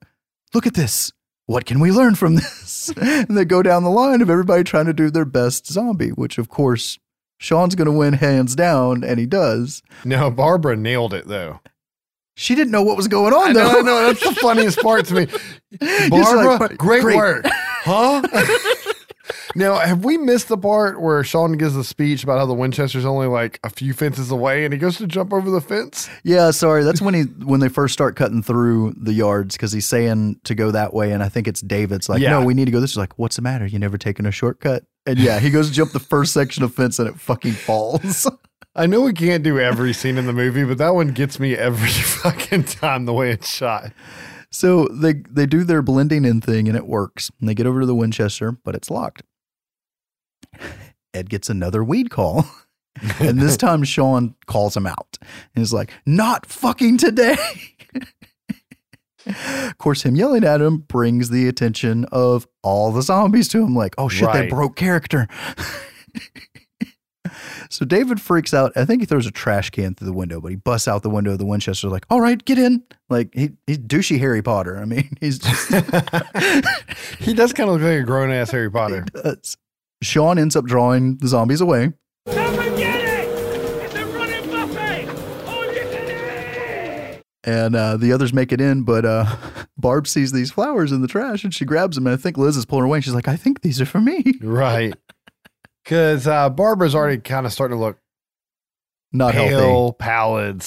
"Look 0.54 0.66
at 0.66 0.72
this. 0.72 1.12
What 1.46 1.64
can 1.66 1.80
we 1.80 1.90
learn 1.90 2.14
from 2.14 2.34
this?" 2.36 2.92
And 2.96 3.36
they 3.36 3.44
go 3.44 3.62
down 3.62 3.84
the 3.84 3.90
line 3.90 4.20
of 4.20 4.30
everybody 4.30 4.64
trying 4.64 4.86
to 4.86 4.92
do 4.92 5.10
their 5.10 5.24
best 5.24 5.66
zombie, 5.66 6.10
which 6.10 6.38
of 6.38 6.48
course 6.48 6.98
Sean's 7.38 7.74
going 7.74 7.86
to 7.86 7.92
win 7.92 8.14
hands 8.14 8.54
down, 8.54 9.02
and 9.04 9.18
he 9.18 9.26
does. 9.26 9.82
No, 10.04 10.30
Barbara 10.30 10.76
nailed 10.76 11.12
it 11.14 11.26
though. 11.28 11.60
She 12.34 12.54
didn't 12.54 12.70
know 12.72 12.82
what 12.82 12.96
was 12.96 13.08
going 13.08 13.34
on 13.34 13.50
I 13.50 13.52
though. 13.52 13.70
know, 13.72 13.78
I 13.78 13.82
know. 13.82 14.06
That's 14.06 14.22
the 14.26 14.34
funniest 14.36 14.78
part 14.80 15.04
to 15.06 15.14
me. 15.14 15.26
Barbara, 16.08 16.56
like, 16.56 16.78
great, 16.78 17.02
"Great." 17.02 17.16
work. 17.16 17.44
Huh? 17.84 18.22
now, 19.54 19.76
have 19.78 20.04
we 20.04 20.16
missed 20.16 20.48
the 20.48 20.56
part 20.56 21.00
where 21.00 21.22
Sean 21.24 21.52
gives 21.52 21.76
a 21.76 21.84
speech 21.84 22.22
about 22.24 22.38
how 22.38 22.46
the 22.46 22.54
Winchester's 22.54 23.04
only 23.04 23.26
like 23.26 23.60
a 23.64 23.70
few 23.70 23.92
fences 23.92 24.30
away 24.30 24.64
and 24.64 24.72
he 24.72 24.78
goes 24.78 24.96
to 24.98 25.06
jump 25.06 25.32
over 25.32 25.50
the 25.50 25.60
fence? 25.60 26.08
Yeah, 26.24 26.50
sorry. 26.52 26.84
That's 26.84 27.02
when 27.02 27.14
he 27.14 27.22
when 27.22 27.60
they 27.60 27.68
first 27.68 27.92
start 27.92 28.16
cutting 28.16 28.42
through 28.42 28.94
the 28.96 29.12
yards 29.12 29.56
because 29.56 29.72
he's 29.72 29.86
saying 29.86 30.40
to 30.44 30.54
go 30.54 30.70
that 30.70 30.94
way, 30.94 31.12
and 31.12 31.22
I 31.22 31.28
think 31.28 31.48
it's 31.48 31.60
David's 31.60 32.08
like, 32.08 32.20
Yeah. 32.22 32.30
no, 32.30 32.44
we 32.44 32.54
need 32.54 32.66
to 32.66 32.70
go. 32.70 32.80
This 32.80 32.92
is 32.92 32.96
like, 32.96 33.18
what's 33.18 33.36
the 33.36 33.42
matter? 33.42 33.66
You 33.66 33.78
never 33.78 33.98
taken 33.98 34.26
a 34.26 34.30
shortcut? 34.30 34.84
And 35.06 35.18
yeah, 35.18 35.40
he 35.40 35.50
goes 35.50 35.68
to 35.68 35.74
jump 35.74 35.92
the 35.92 35.98
first 36.00 36.32
section 36.32 36.62
of 36.62 36.74
fence 36.74 36.98
and 36.98 37.08
it 37.08 37.18
fucking 37.18 37.52
falls. 37.52 38.30
I 38.74 38.86
know 38.86 39.02
we 39.02 39.12
can't 39.12 39.42
do 39.42 39.58
every 39.60 39.92
scene 39.92 40.16
in 40.16 40.26
the 40.26 40.32
movie, 40.32 40.64
but 40.64 40.78
that 40.78 40.94
one 40.94 41.08
gets 41.08 41.38
me 41.38 41.54
every 41.54 41.88
fucking 41.90 42.64
time 42.64 43.04
the 43.04 43.12
way 43.12 43.30
it's 43.30 43.50
shot. 43.52 43.92
so 44.50 44.86
they 44.88 45.14
they 45.28 45.44
do 45.44 45.64
their 45.64 45.82
blending 45.82 46.24
in 46.24 46.40
thing 46.40 46.68
and 46.68 46.76
it 46.76 46.86
works. 46.86 47.30
And 47.40 47.48
they 47.48 47.54
get 47.54 47.66
over 47.66 47.80
to 47.80 47.86
the 47.86 47.94
Winchester, 47.94 48.52
but 48.52 48.74
it's 48.74 48.90
locked. 48.90 49.24
Ed 51.14 51.28
gets 51.28 51.50
another 51.50 51.84
weed 51.84 52.10
call. 52.10 52.46
And 53.18 53.40
this 53.40 53.56
time 53.56 53.84
Sean 53.84 54.34
calls 54.46 54.76
him 54.76 54.86
out. 54.86 55.18
And 55.20 55.62
he's 55.62 55.72
like, 55.72 55.90
not 56.04 56.46
fucking 56.46 56.98
today. 56.98 57.36
of 59.26 59.78
course, 59.78 60.02
him 60.02 60.14
yelling 60.14 60.44
at 60.44 60.60
him 60.60 60.78
brings 60.78 61.30
the 61.30 61.48
attention 61.48 62.04
of 62.12 62.46
all 62.62 62.92
the 62.92 63.02
zombies 63.02 63.48
to 63.48 63.62
him, 63.62 63.74
like, 63.74 63.94
oh 63.98 64.08
shit, 64.08 64.32
they 64.32 64.46
broke 64.46 64.76
character. 64.76 65.26
so 67.70 67.84
David 67.84 68.20
freaks 68.20 68.52
out. 68.52 68.72
I 68.76 68.84
think 68.84 69.02
he 69.02 69.06
throws 69.06 69.26
a 69.26 69.30
trash 69.30 69.70
can 69.70 69.94
through 69.94 70.06
the 70.06 70.12
window, 70.12 70.40
but 70.40 70.48
he 70.48 70.56
busts 70.56 70.86
out 70.86 71.02
the 71.02 71.10
window 71.10 71.32
of 71.32 71.38
the 71.38 71.46
Winchester, 71.46 71.88
like, 71.88 72.04
all 72.10 72.20
right, 72.20 72.42
get 72.44 72.58
in. 72.58 72.82
Like 73.08 73.34
he 73.34 73.50
he's 73.66 73.78
douchey 73.78 74.18
Harry 74.18 74.42
Potter. 74.42 74.78
I 74.78 74.84
mean, 74.84 75.16
he's 75.20 75.38
just 75.38 75.70
He 77.18 77.34
does 77.34 77.52
kind 77.52 77.68
of 77.68 77.76
look 77.76 77.82
like 77.82 78.00
a 78.00 78.02
grown 78.02 78.30
ass 78.30 78.50
Harry 78.50 78.70
Potter. 78.70 79.04
He 79.12 79.22
does. 79.22 79.56
Sean 80.02 80.38
ends 80.38 80.56
up 80.56 80.64
drawing 80.64 81.16
the 81.18 81.28
zombies 81.28 81.60
away. 81.60 81.92
Don't 82.26 82.54
forget 82.56 83.00
it! 83.00 83.28
It's 83.84 83.94
a 83.94 84.06
running 84.06 84.50
buffet! 84.50 85.08
All 85.46 85.64
you 85.72 85.80
can 85.80 87.14
eat! 87.16 87.22
and 87.44 87.74
uh, 87.76 87.96
the 87.96 88.12
others 88.12 88.32
make 88.32 88.52
it 88.52 88.60
in. 88.60 88.82
But 88.82 89.04
uh, 89.04 89.36
Barb 89.76 90.06
sees 90.06 90.32
these 90.32 90.50
flowers 90.52 90.92
in 90.92 91.02
the 91.02 91.08
trash 91.08 91.44
and 91.44 91.54
she 91.54 91.64
grabs 91.64 91.96
them. 91.96 92.06
And 92.06 92.14
I 92.14 92.16
think 92.16 92.36
Liz 92.38 92.56
is 92.56 92.64
pulling 92.64 92.82
her 92.82 92.86
away. 92.86 93.00
She's 93.00 93.14
like, 93.14 93.28
I 93.28 93.36
think 93.36 93.62
these 93.62 93.80
are 93.80 93.86
for 93.86 94.00
me. 94.00 94.24
Right. 94.42 94.94
Because 95.84 96.28
uh, 96.28 96.48
Barbara's 96.48 96.94
already 96.94 97.20
kind 97.20 97.44
of 97.44 97.52
starting 97.52 97.76
to 97.76 97.80
look 97.82 97.98
Not 99.12 99.34
healthy. 99.34 99.54
pale, 99.56 99.92
pallid, 99.92 100.64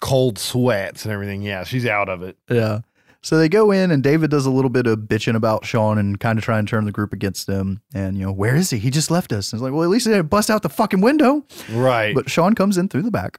cold 0.00 0.38
sweats 0.38 1.04
and 1.04 1.12
everything. 1.12 1.42
Yeah, 1.42 1.64
she's 1.64 1.84
out 1.84 2.08
of 2.08 2.22
it. 2.22 2.38
Yeah. 2.50 2.80
So 3.24 3.38
they 3.38 3.48
go 3.48 3.70
in 3.70 3.90
and 3.90 4.02
David 4.02 4.30
does 4.30 4.44
a 4.44 4.50
little 4.50 4.68
bit 4.68 4.86
of 4.86 4.98
bitching 4.98 5.34
about 5.34 5.64
Sean 5.64 5.96
and 5.96 6.20
kind 6.20 6.38
of 6.38 6.44
try 6.44 6.58
and 6.58 6.68
turn 6.68 6.84
the 6.84 6.92
group 6.92 7.14
against 7.14 7.48
him. 7.48 7.80
And, 7.94 8.18
you 8.18 8.26
know, 8.26 8.32
where 8.32 8.54
is 8.54 8.68
he? 8.68 8.78
He 8.78 8.90
just 8.90 9.10
left 9.10 9.32
us. 9.32 9.50
And 9.50 9.58
it's 9.58 9.62
like, 9.62 9.72
well, 9.72 9.82
at 9.82 9.88
least 9.88 10.04
they 10.04 10.12
didn't 10.12 10.28
bust 10.28 10.50
out 10.50 10.60
the 10.60 10.68
fucking 10.68 11.00
window. 11.00 11.42
Right. 11.72 12.14
But 12.14 12.28
Sean 12.28 12.54
comes 12.54 12.76
in 12.76 12.90
through 12.90 13.00
the 13.00 13.10
back 13.10 13.38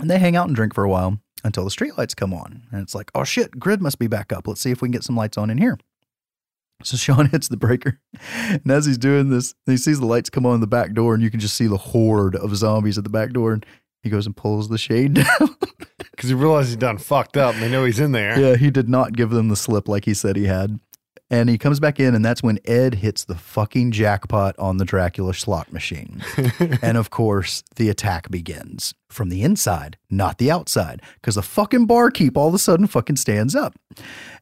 and 0.00 0.10
they 0.10 0.18
hang 0.18 0.36
out 0.36 0.48
and 0.48 0.54
drink 0.54 0.74
for 0.74 0.84
a 0.84 0.88
while 0.90 1.18
until 1.44 1.64
the 1.64 1.70
streetlights 1.70 2.14
come 2.14 2.34
on. 2.34 2.64
And 2.70 2.82
it's 2.82 2.94
like, 2.94 3.10
oh 3.14 3.24
shit, 3.24 3.58
grid 3.58 3.80
must 3.80 3.98
be 3.98 4.06
back 4.06 4.34
up. 4.34 4.46
Let's 4.46 4.60
see 4.60 4.70
if 4.70 4.82
we 4.82 4.88
can 4.88 4.92
get 4.92 5.04
some 5.04 5.16
lights 5.16 5.38
on 5.38 5.48
in 5.48 5.56
here. 5.56 5.78
So 6.82 6.96
Sean 6.98 7.30
hits 7.30 7.48
the 7.48 7.56
breaker. 7.56 8.00
And 8.50 8.70
as 8.70 8.84
he's 8.84 8.98
doing 8.98 9.30
this, 9.30 9.54
he 9.64 9.78
sees 9.78 9.98
the 9.98 10.04
lights 10.04 10.28
come 10.28 10.44
on 10.44 10.56
in 10.56 10.60
the 10.60 10.66
back 10.66 10.92
door 10.92 11.14
and 11.14 11.22
you 11.22 11.30
can 11.30 11.40
just 11.40 11.56
see 11.56 11.66
the 11.66 11.78
horde 11.78 12.36
of 12.36 12.54
zombies 12.54 12.98
at 12.98 13.04
the 13.04 13.10
back 13.10 13.30
door. 13.30 13.54
And 13.54 13.64
he 14.02 14.10
goes 14.10 14.26
and 14.26 14.36
pulls 14.36 14.68
the 14.68 14.76
shade 14.76 15.14
down. 15.38 15.56
Because 16.20 16.28
he 16.28 16.34
realizes 16.34 16.72
he 16.72 16.76
done 16.76 16.98
fucked 16.98 17.38
up 17.38 17.54
and 17.54 17.62
they 17.62 17.70
know 17.70 17.82
he's 17.82 17.98
in 17.98 18.12
there. 18.12 18.38
yeah, 18.38 18.56
he 18.56 18.70
did 18.70 18.90
not 18.90 19.14
give 19.14 19.30
them 19.30 19.48
the 19.48 19.56
slip 19.56 19.88
like 19.88 20.04
he 20.04 20.12
said 20.12 20.36
he 20.36 20.44
had. 20.44 20.78
And 21.30 21.48
he 21.48 21.56
comes 21.56 21.80
back 21.80 21.98
in, 21.98 22.14
and 22.14 22.22
that's 22.22 22.42
when 22.42 22.58
Ed 22.66 22.96
hits 22.96 23.24
the 23.24 23.36
fucking 23.36 23.92
jackpot 23.92 24.54
on 24.58 24.76
the 24.76 24.84
Dracula 24.84 25.32
slot 25.32 25.72
machine. 25.72 26.22
and 26.82 26.98
of 26.98 27.08
course, 27.08 27.62
the 27.76 27.88
attack 27.88 28.30
begins 28.30 28.92
from 29.08 29.30
the 29.30 29.42
inside, 29.42 29.96
not 30.10 30.36
the 30.36 30.50
outside, 30.50 31.00
because 31.14 31.36
the 31.36 31.42
fucking 31.42 31.86
barkeep 31.86 32.36
all 32.36 32.48
of 32.48 32.54
a 32.54 32.58
sudden 32.58 32.86
fucking 32.86 33.16
stands 33.16 33.54
up. 33.54 33.78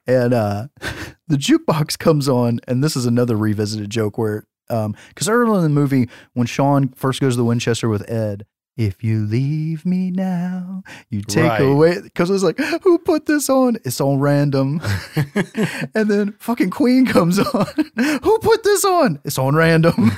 And 0.04 0.34
uh, 0.34 0.66
the 1.28 1.36
jukebox 1.36 1.96
comes 1.96 2.28
on, 2.28 2.58
and 2.66 2.82
this 2.82 2.96
is 2.96 3.06
another 3.06 3.36
revisited 3.36 3.88
joke 3.88 4.18
where, 4.18 4.46
because 4.66 5.28
early 5.28 5.58
in 5.58 5.62
the 5.62 5.68
movie, 5.68 6.08
when 6.32 6.48
Sean 6.48 6.88
first 6.88 7.20
goes 7.20 7.34
to 7.34 7.36
the 7.36 7.44
Winchester 7.44 7.88
with 7.88 8.10
Ed, 8.10 8.46
if 8.78 9.02
you 9.04 9.26
leave 9.26 9.84
me 9.84 10.10
now, 10.10 10.82
you 11.10 11.20
take 11.20 11.44
Right. 11.44 11.60
away. 11.60 12.00
Because 12.00 12.30
it 12.30 12.32
was 12.32 12.44
like, 12.44 12.58
who 12.82 12.98
put 12.98 13.26
this 13.26 13.50
on? 13.50 13.76
It's 13.84 14.00
on 14.00 14.20
random. 14.20 14.80
and 15.94 16.08
then 16.08 16.32
fucking 16.38 16.70
Queen 16.70 17.04
comes 17.04 17.38
on. 17.54 17.66
who 18.22 18.38
put 18.38 18.62
this 18.62 18.84
on? 18.84 19.20
It's 19.24 19.36
on 19.38 19.54
random. 19.56 20.12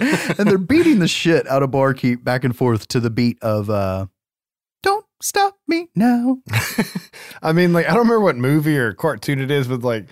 and 0.38 0.48
they're 0.48 0.58
beating 0.58 0.98
the 1.00 1.08
shit 1.08 1.46
out 1.48 1.62
of 1.62 1.70
Barkeep 1.70 2.22
back 2.22 2.44
and 2.44 2.56
forth 2.56 2.86
to 2.88 3.00
the 3.00 3.10
beat 3.10 3.38
of 3.42 3.68
uh, 3.70 4.06
Don't 4.82 5.06
stop 5.22 5.56
me 5.66 5.88
now. 5.96 6.38
I 7.42 7.52
mean, 7.52 7.72
like, 7.72 7.86
I 7.86 7.90
don't 7.90 8.00
remember 8.00 8.20
what 8.20 8.36
movie 8.36 8.76
or 8.78 8.92
cartoon 8.92 9.40
it 9.40 9.50
is, 9.50 9.66
but 9.68 9.82
like, 9.82 10.06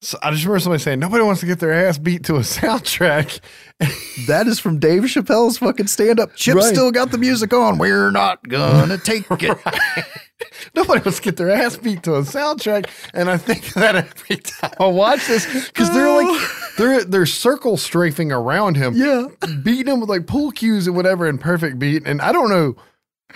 so 0.00 0.18
I 0.22 0.30
just 0.30 0.44
remember 0.44 0.60
somebody 0.60 0.82
saying 0.82 1.00
nobody 1.00 1.24
wants 1.24 1.40
to 1.40 1.46
get 1.46 1.58
their 1.58 1.72
ass 1.72 1.98
beat 1.98 2.24
to 2.26 2.36
a 2.36 2.40
soundtrack. 2.40 3.40
That 4.26 4.46
is 4.46 4.58
from 4.58 4.78
Dave 4.78 5.02
Chappelle's 5.04 5.58
fucking 5.58 5.86
stand 5.88 6.20
up. 6.20 6.34
Chip 6.34 6.56
Right. 6.56 6.64
still 6.64 6.90
got 6.90 7.10
the 7.10 7.18
music 7.18 7.52
on. 7.52 7.78
We're 7.78 8.10
not 8.10 8.46
gonna 8.48 8.98
take 9.04 9.26
it. 9.30 9.58
Nobody 10.74 11.00
wants 11.00 11.18
to 11.18 11.22
get 11.24 11.36
their 11.36 11.50
ass 11.50 11.76
beat 11.76 12.04
to 12.04 12.14
a 12.14 12.20
soundtrack, 12.22 12.88
and 13.12 13.28
I 13.28 13.36
think 13.36 13.72
that 13.74 13.96
every 13.96 14.36
time 14.36 14.72
I 14.78 14.86
watch 14.86 15.26
this, 15.26 15.46
because 15.68 15.92
they're 15.92 16.12
like 16.12 16.26
oh. 16.28 16.70
they're 16.78 17.04
they're 17.04 17.26
circle 17.26 17.76
strafing 17.76 18.30
around 18.30 18.76
him, 18.76 18.94
Yeah. 18.94 19.26
beating 19.62 19.92
him 19.92 20.00
with 20.00 20.08
like 20.08 20.26
pull 20.26 20.52
cues 20.52 20.86
and 20.86 20.94
whatever 20.96 21.26
in 21.28 21.38
perfect 21.38 21.78
beat. 21.78 22.04
And 22.06 22.20
I 22.20 22.30
don't 22.32 22.50
know 22.50 22.76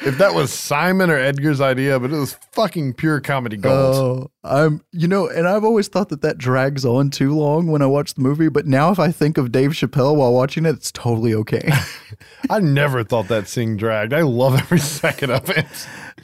if 0.01 0.19
that 0.19 0.35
was 0.35 0.53
Simon 0.53 1.11
or 1.11 1.17
Edgar's 1.19 1.61
idea, 1.61 2.01
but 2.01 2.11
it 2.13 2.17
was 2.19 2.35
fucking 2.53 2.95
pure 2.95 3.21
comedy 3.21 3.57
gold. 3.57 3.95
Oh, 3.95 4.31
I'm, 4.43 4.83
you 4.93 5.07
know, 5.07 5.29
and 5.29 5.47
I've 5.47 5.65
always 5.65 5.89
thought 5.89 6.09
that 6.09 6.23
that 6.23 6.39
drags 6.39 6.85
on 6.85 7.11
too 7.11 7.35
long 7.37 7.67
when 7.67 7.83
I 7.83 7.87
watch 7.87 8.15
the 8.15 8.23
movie. 8.23 8.49
But 8.49 8.67
now, 8.67 8.91
if 8.91 8.99
I 8.99 9.13
think 9.13 9.37
of 9.39 9.53
Dave 9.53 9.73
Chappelle 9.73 10.17
while 10.17 10.33
watching 10.33 10.65
it, 10.67 10.71
it's 10.75 10.91
totally 10.91 11.35
okay. 11.35 11.71
I 12.51 12.61
never 12.61 13.05
thought 13.05 13.29
that 13.29 13.49
scene 13.49 13.77
dragged. 13.77 14.13
I 14.13 14.23
love 14.23 14.55
every 14.59 14.79
second 14.81 15.31
of 15.31 15.49
it. 15.51 15.67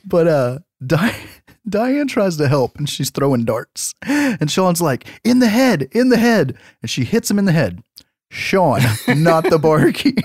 but 0.05 0.27
uh, 0.27 0.59
Di- 0.85 1.17
Diane 1.69 2.09
tries 2.09 2.37
to 2.39 2.49
help, 2.49 2.77
and 2.79 2.89
she's 2.89 3.11
throwing 3.11 3.45
darts, 3.45 3.95
and 4.07 4.51
Sean's 4.51 4.81
like, 4.81 5.07
"In 5.23 5.39
the 5.41 5.49
head, 5.49 5.89
in 5.93 6.09
the 6.09 6.17
head," 6.17 6.57
and 6.81 6.91
she 6.91 7.05
hits 7.05 7.31
him 7.31 7.39
in 7.39 7.45
the 7.45 7.53
head. 7.53 7.83
Sean, 8.31 8.81
not 9.09 9.45
the 9.51 9.59
barkeep. 9.59 10.19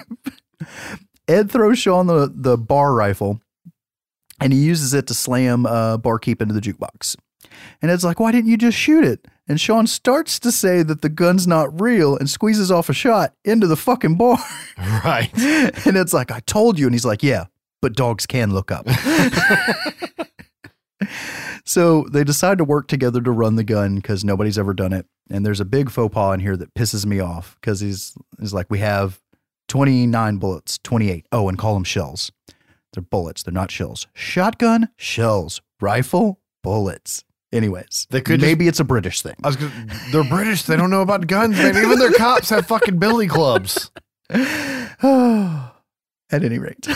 Ed 1.28 1.52
throws 1.52 1.80
Sean 1.80 2.08
the 2.08 2.32
the 2.34 2.58
bar 2.58 2.94
rifle, 2.94 3.42
and 4.40 4.54
he 4.54 4.60
uses 4.60 4.94
it 4.94 5.08
to 5.08 5.14
slam 5.14 5.66
uh, 5.66 5.98
barkeep 5.98 6.42
into 6.42 6.54
the 6.54 6.62
jukebox. 6.62 7.16
And 7.82 7.92
Ed's 7.92 8.04
like, 8.04 8.20
"Why 8.20 8.32
didn't 8.32 8.50
you 8.50 8.58
just 8.58 8.78
shoot 8.78 9.04
it?" 9.04 9.28
And 9.48 9.60
Sean 9.60 9.88
starts 9.88 10.40
to 10.40 10.52
say 10.52 10.84
that 10.84 11.02
the 11.02 11.10
gun's 11.10 11.46
not 11.46 11.82
real 11.82 12.16
and 12.16 12.30
squeezes 12.30 12.72
off 12.72 12.90
a 12.90 12.94
shot 12.94 13.34
into 13.44 13.68
the 13.68 13.76
fucking 13.76 14.16
bar. 14.16 14.38
Right. 14.78 15.30
And 15.86 15.98
it's 15.98 16.14
like, 16.14 16.32
"I 16.32 16.40
told 16.42 16.80
you." 16.80 16.88
And 16.88 16.96
he's 16.96 17.06
like, 17.06 17.24
"Yeah, 17.24 17.46
but 17.82 17.94
dogs 17.94 18.26
can 18.26 18.54
look 18.54 18.72
up." 18.72 18.88
so 21.66 22.06
they 22.12 22.24
decide 22.24 22.58
to 22.58 22.64
work 22.64 22.88
together 22.88 23.22
to 23.22 23.32
run 23.32 23.56
the 23.56 23.64
gun 23.64 23.96
because 23.96 24.24
nobody's 24.24 24.58
ever 24.58 24.74
done 24.74 24.94
it. 24.94 25.06
And 25.30 25.46
there's 25.46 25.60
a 25.60 25.66
big 25.66 25.90
faux 25.90 26.14
pas 26.14 26.34
in 26.34 26.40
here 26.40 26.58
that 26.58 26.74
pisses 26.74 27.06
me 27.06 27.20
off 27.20 27.58
because 27.62 27.80
he's 27.80 28.14
he's 28.40 28.54
like, 28.54 28.68
"We 28.70 28.80
have 28.80 29.20
29 29.74 30.38
bullets, 30.38 30.78
28. 30.84 31.26
Oh, 31.32 31.50
and 31.50 31.58
call 31.58 31.74
them 31.74 31.84
shells. 31.84 32.32
They're 32.94 33.02
bullets. 33.02 33.42
They're 33.42 33.52
not 33.52 33.72
shells. 33.72 34.06
Shotgun, 34.14 34.90
shells. 34.98 35.64
Rifle, 35.82 36.40
bullets. 36.62 37.24
Anyways, 37.52 38.06
They 38.12 38.22
could 38.22 38.40
just- 38.40 38.48
maybe 38.48 38.68
it's 38.68 38.80
a 38.80 38.84
British 38.84 39.24
thing. 39.24 39.34
I 39.44 39.48
was 39.48 39.56
gonna, 39.56 39.72
they're 40.12 40.24
British. 40.24 40.62
They 40.62 40.78
don't 40.78 40.92
know 40.92 41.02
about 41.02 41.26
guns, 41.26 41.58
man. 41.58 41.76
Even 41.76 41.98
their 41.98 42.12
cops 42.12 42.52
have 42.52 42.68
fucking 42.68 43.00
billy 43.00 43.26
clubs. 43.26 43.90
At 44.30 45.72
any 46.32 46.60
rate, 46.60 46.88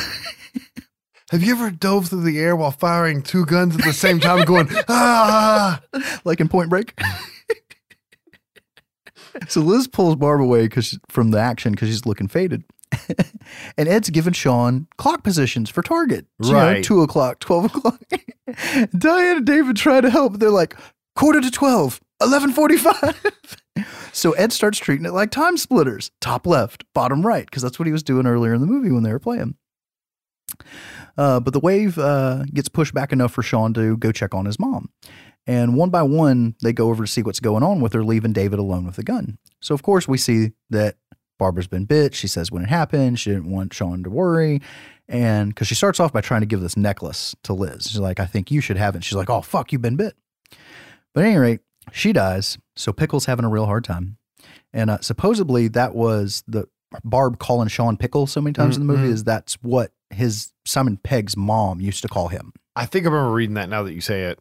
Have 1.31 1.41
you 1.41 1.53
ever 1.53 1.71
dove 1.71 2.09
through 2.09 2.21
the 2.25 2.37
air 2.39 2.55
while 2.55 2.69
firing 2.69 3.23
two 3.23 3.47
guns 3.47 3.75
at 3.75 3.83
the 3.83 3.91
same 3.91 4.19
time, 4.19 4.45
going 4.45 4.67
ah? 4.71 4.83
ah, 4.87 5.81
ah, 5.81 5.81
ah? 5.95 6.19
like 6.25 6.39
in 6.39 6.47
Point 6.47 6.69
Break. 6.69 6.93
so 9.47 9.61
Liz 9.61 9.88
pulls 9.88 10.15
Barb 10.15 10.41
away 10.41 10.64
because 10.64 10.97
from 11.09 11.31
the 11.31 11.39
action 11.39 11.72
because 11.73 11.89
she's 11.89 12.05
looking 12.05 12.27
faded. 12.27 12.64
and 13.77 13.88
Ed's 13.89 14.09
giving 14.09 14.34
Sean 14.34 14.88
clock 14.97 15.23
positions 15.23 15.69
for 15.69 15.81
target. 15.81 16.26
So, 16.41 16.49
you 16.49 16.53
know, 16.53 16.59
Right. 16.59 16.84
two 16.84 17.01
o'clock, 17.01 17.39
12 17.41 17.65
o'clock. 17.65 18.01
Diane 18.97 19.38
and 19.38 19.45
David 19.45 19.76
try 19.76 19.99
to 20.01 20.09
help. 20.09 20.39
They're 20.39 20.49
like, 20.49 20.76
quarter 21.15 21.41
to 21.41 21.51
12, 21.51 21.99
1145. 22.19 23.57
so 24.14 24.31
Ed 24.34 24.53
starts 24.53 24.77
treating 24.77 25.05
it 25.05 25.11
like 25.11 25.31
TimeSplitters. 25.31 26.11
Top 26.22 26.47
left, 26.47 26.85
bottom 26.93 27.26
right, 27.27 27.45
because 27.45 27.61
that's 27.61 27.77
what 27.77 27.88
he 27.88 27.91
was 27.91 28.03
doing 28.03 28.26
earlier 28.26 28.53
in 28.53 28.61
the 28.61 28.68
movie 28.68 28.91
when 28.91 29.03
they 29.03 29.11
were 29.11 29.19
playing. 29.19 29.55
Uh, 31.18 31.39
but 31.39 31.51
the 31.53 31.59
wave 31.59 31.97
uh, 31.97 32.43
gets 32.53 32.69
pushed 32.69 32.93
back 32.93 33.11
enough 33.11 33.34
for 33.34 33.41
Sean 33.43 33.73
to 33.73 33.97
go 33.97 34.11
check 34.11 34.34
on 34.34 34.45
his 34.45 34.59
mom. 34.59 34.89
And 35.48 35.76
one 35.76 35.90
by 35.90 36.03
one, 36.03 36.56
they 36.61 36.74
go 36.74 36.90
over 36.90 37.06
to 37.06 37.11
see 37.11 37.24
what's 37.24 37.40
going 37.40 37.64
on 37.64 37.80
with 37.82 37.94
her, 37.94 38.03
leaving 38.03 38.34
David 38.34 38.60
alone 38.60 38.86
with 38.86 38.98
the 38.98 39.03
gun. 39.03 39.38
So, 39.61 39.74
of 39.74 39.82
course, 39.82 40.07
we 40.07 40.18
see 40.18 40.52
that 40.69 40.98
Barbara's 41.40 41.68
been 41.68 41.86
bit. 41.86 42.14
She 42.14 42.28
says 42.28 42.52
when 42.52 42.64
it 42.64 42.69
happened, 42.69 43.19
she 43.19 43.30
didn't 43.32 43.49
want 43.49 43.74
Sean 43.74 44.03
to 44.03 44.10
worry. 44.10 44.61
And 45.07 45.49
because 45.49 45.68
she 45.68 45.76
starts 45.76 45.99
off 46.02 46.11
by 46.11 46.19
trying 46.22 46.41
to 46.41 46.48
give 46.48 46.60
this 46.60 46.76
necklace 46.76 47.34
to 47.44 47.53
Liz. 47.53 47.84
She's 47.88 47.99
like, 47.99 48.19
I 48.19 48.26
think 48.26 48.52
you 48.52 48.60
should 48.60 48.76
have 48.78 48.95
it. 48.95 49.03
She's 49.06 49.15
like, 49.15 49.30
oh, 49.30 49.41
fuck, 49.41 49.72
you've 49.72 49.82
been 49.82 49.95
bit. 49.95 50.15
But 51.14 51.24
at 51.24 51.28
any 51.30 51.38
rate, 51.38 51.60
she 51.94 52.11
dies. 52.11 52.57
So 52.76 52.91
Pickle's 52.91 53.26
having 53.26 53.45
a 53.45 53.49
real 53.49 53.65
hard 53.65 53.86
time. 53.86 54.18
And 54.74 54.90
uh, 54.90 54.98
supposedly 54.99 55.69
that 55.69 55.95
was 55.95 56.44
the 56.48 56.68
Barb 57.03 57.40
calling 57.40 57.69
Sean 57.69 57.95
Pickle 57.98 58.28
so 58.28 58.41
many 58.41 58.53
times 58.53 58.76
in 58.78 58.86
the 58.86 58.94
movie 58.94 59.07
Mhm. 59.07 59.14
is 59.14 59.24
that's 59.24 59.53
what 59.61 59.91
his 60.10 60.52
Simon 60.65 60.98
Pegg's 60.98 61.36
mom 61.38 61.80
used 61.82 62.02
to 62.02 62.07
call 62.10 62.28
him. 62.28 62.52
I 62.76 62.86
think 62.86 63.06
I 63.06 63.10
remember 63.10 63.32
reading 63.34 63.56
that 63.56 63.69
now 63.69 63.84
that 63.84 63.94
you 63.94 64.02
say 64.02 64.24
it. 64.24 64.40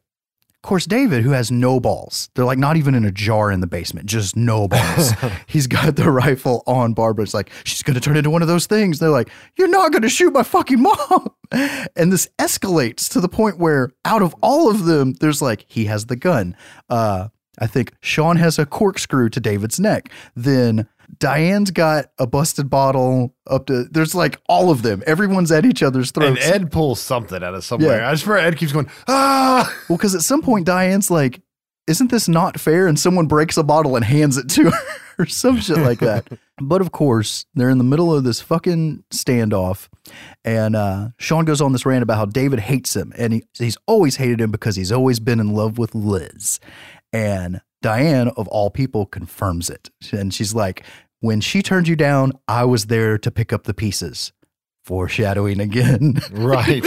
Of 0.66 0.68
course, 0.68 0.86
David, 0.86 1.22
who 1.22 1.30
has 1.30 1.52
no 1.52 1.78
balls, 1.78 2.28
they're 2.34 2.44
like 2.44 2.58
not 2.58 2.76
even 2.76 2.96
in 2.96 3.04
a 3.04 3.12
jar 3.12 3.52
in 3.52 3.60
the 3.60 3.68
basement, 3.68 4.06
just 4.06 4.34
no 4.34 4.66
balls. 4.66 5.12
He's 5.46 5.68
got 5.68 5.94
the 5.94 6.10
rifle 6.10 6.64
on 6.66 6.92
Barbara. 6.92 7.22
It's 7.22 7.32
like, 7.32 7.52
she's 7.62 7.84
going 7.84 7.94
to 7.94 8.00
turn 8.00 8.16
into 8.16 8.30
one 8.30 8.42
of 8.42 8.48
those 8.48 8.66
things. 8.66 8.98
They're 8.98 9.10
like, 9.10 9.28
you're 9.54 9.68
not 9.68 9.92
going 9.92 10.02
to 10.02 10.08
shoot 10.08 10.32
my 10.32 10.42
fucking 10.42 10.82
mom. 10.82 11.30
And 11.94 12.12
this 12.12 12.28
escalates 12.40 13.08
to 13.10 13.20
the 13.20 13.28
point 13.28 13.58
where 13.58 13.92
out 14.04 14.22
of 14.22 14.34
all 14.42 14.68
of 14.68 14.86
them, 14.86 15.12
there's 15.20 15.40
like, 15.40 15.64
he 15.68 15.84
has 15.84 16.06
the 16.06 16.16
gun. 16.16 16.56
Uh, 16.90 17.28
I 17.60 17.68
think 17.68 17.92
Sean 18.00 18.36
has 18.36 18.58
a 18.58 18.66
corkscrew 18.66 19.28
to 19.28 19.38
David's 19.38 19.78
neck. 19.78 20.10
Then 20.34 20.88
Diane's 21.18 21.70
got 21.70 22.06
a 22.18 22.26
busted 22.26 22.68
bottle 22.68 23.34
up 23.46 23.66
to, 23.66 23.84
there's 23.84 24.14
like 24.14 24.40
all 24.48 24.70
of 24.70 24.82
them. 24.82 25.02
Everyone's 25.06 25.52
at 25.52 25.64
each 25.64 25.82
other's 25.82 26.10
throats. 26.10 26.44
And. 26.44 26.54
Ed 26.54 26.72
pulls 26.72 27.00
something 27.00 27.42
out 27.42 27.54
of 27.54 27.64
somewhere. 27.64 28.00
Yeah. 28.00 28.08
I 28.08 28.12
just 28.12 28.26
remember 28.26 28.46
Ed 28.48 28.56
keeps 28.56 28.72
going 28.72 28.90
ah. 29.08 29.72
Well, 29.88 29.96
because 29.96 30.14
at 30.14 30.22
some 30.22 30.42
point 30.42 30.66
Diane's 30.66 31.10
like, 31.10 31.40
"Isn't 31.86 32.10
this 32.10 32.28
not 32.28 32.58
fair?" 32.60 32.86
And 32.86 32.98
someone 32.98 33.26
breaks 33.26 33.56
a 33.56 33.62
bottle 33.62 33.96
and 33.96 34.04
hands 34.04 34.36
it 34.36 34.48
to 34.50 34.70
her, 34.70 34.78
or 35.18 35.26
some 35.26 35.60
shit 35.60 35.78
like 35.78 36.00
that. 36.00 36.26
but 36.60 36.80
of 36.80 36.92
course, 36.92 37.46
they're 37.54 37.70
in 37.70 37.78
the 37.78 37.84
middle 37.84 38.14
of 38.14 38.24
this 38.24 38.40
fucking 38.40 39.04
standoff, 39.10 39.88
and 40.44 40.74
uh, 40.76 41.08
Sean 41.18 41.44
goes 41.44 41.60
on 41.60 41.72
this 41.72 41.86
rant 41.86 42.02
about 42.02 42.16
how 42.16 42.26
David 42.26 42.60
hates 42.60 42.94
him, 42.96 43.12
and 43.16 43.32
he, 43.32 43.44
he's 43.56 43.76
always 43.86 44.16
hated 44.16 44.40
him 44.40 44.50
because 44.50 44.76
he's 44.76 44.92
always 44.92 45.20
been 45.20 45.40
in 45.40 45.54
love 45.54 45.78
with 45.78 45.94
Liz, 45.94 46.60
and 47.12 47.60
Diane 47.86 48.30
of 48.36 48.48
all 48.48 48.68
people 48.68 49.06
confirms 49.06 49.70
it, 49.70 49.90
and 50.10 50.34
she's 50.34 50.52
like, 50.52 50.82
"When 51.20 51.40
she 51.40 51.62
turned 51.62 51.86
you 51.86 51.94
down, 51.94 52.32
I 52.48 52.64
was 52.64 52.86
there 52.86 53.16
to 53.16 53.30
pick 53.30 53.52
up 53.52 53.62
the 53.62 53.74
pieces." 53.74 54.32
Foreshadowing 54.84 55.60
again. 55.60 56.20
Right. 56.32 56.84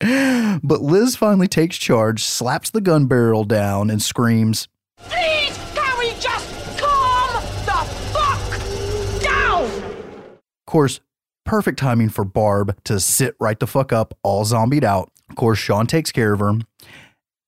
But 0.62 0.82
Liz 0.82 1.14
finally 1.14 1.46
takes 1.46 1.76
charge, 1.76 2.24
slaps 2.24 2.70
the 2.70 2.80
gun 2.80 3.06
barrel 3.06 3.44
down, 3.44 3.90
and 3.90 4.02
screams, 4.02 4.66
Please, 4.96 5.56
can 5.74 5.98
we 5.98 6.10
just 6.18 6.48
calm 6.78 7.44
the 7.66 7.84
fuck 8.10 9.22
down? 9.22 9.64
Of 9.64 10.66
course, 10.66 11.00
perfect 11.44 11.78
timing 11.78 12.08
for 12.08 12.24
Barb 12.24 12.82
to 12.84 12.98
sit 12.98 13.36
right 13.38 13.60
the 13.60 13.66
fuck 13.66 13.92
up, 13.92 14.18
all 14.24 14.44
zombied 14.44 14.84
out. 14.84 15.12
Of 15.28 15.36
course, 15.36 15.58
Sean 15.58 15.86
takes 15.86 16.10
care 16.10 16.32
of 16.32 16.40
her, 16.40 16.54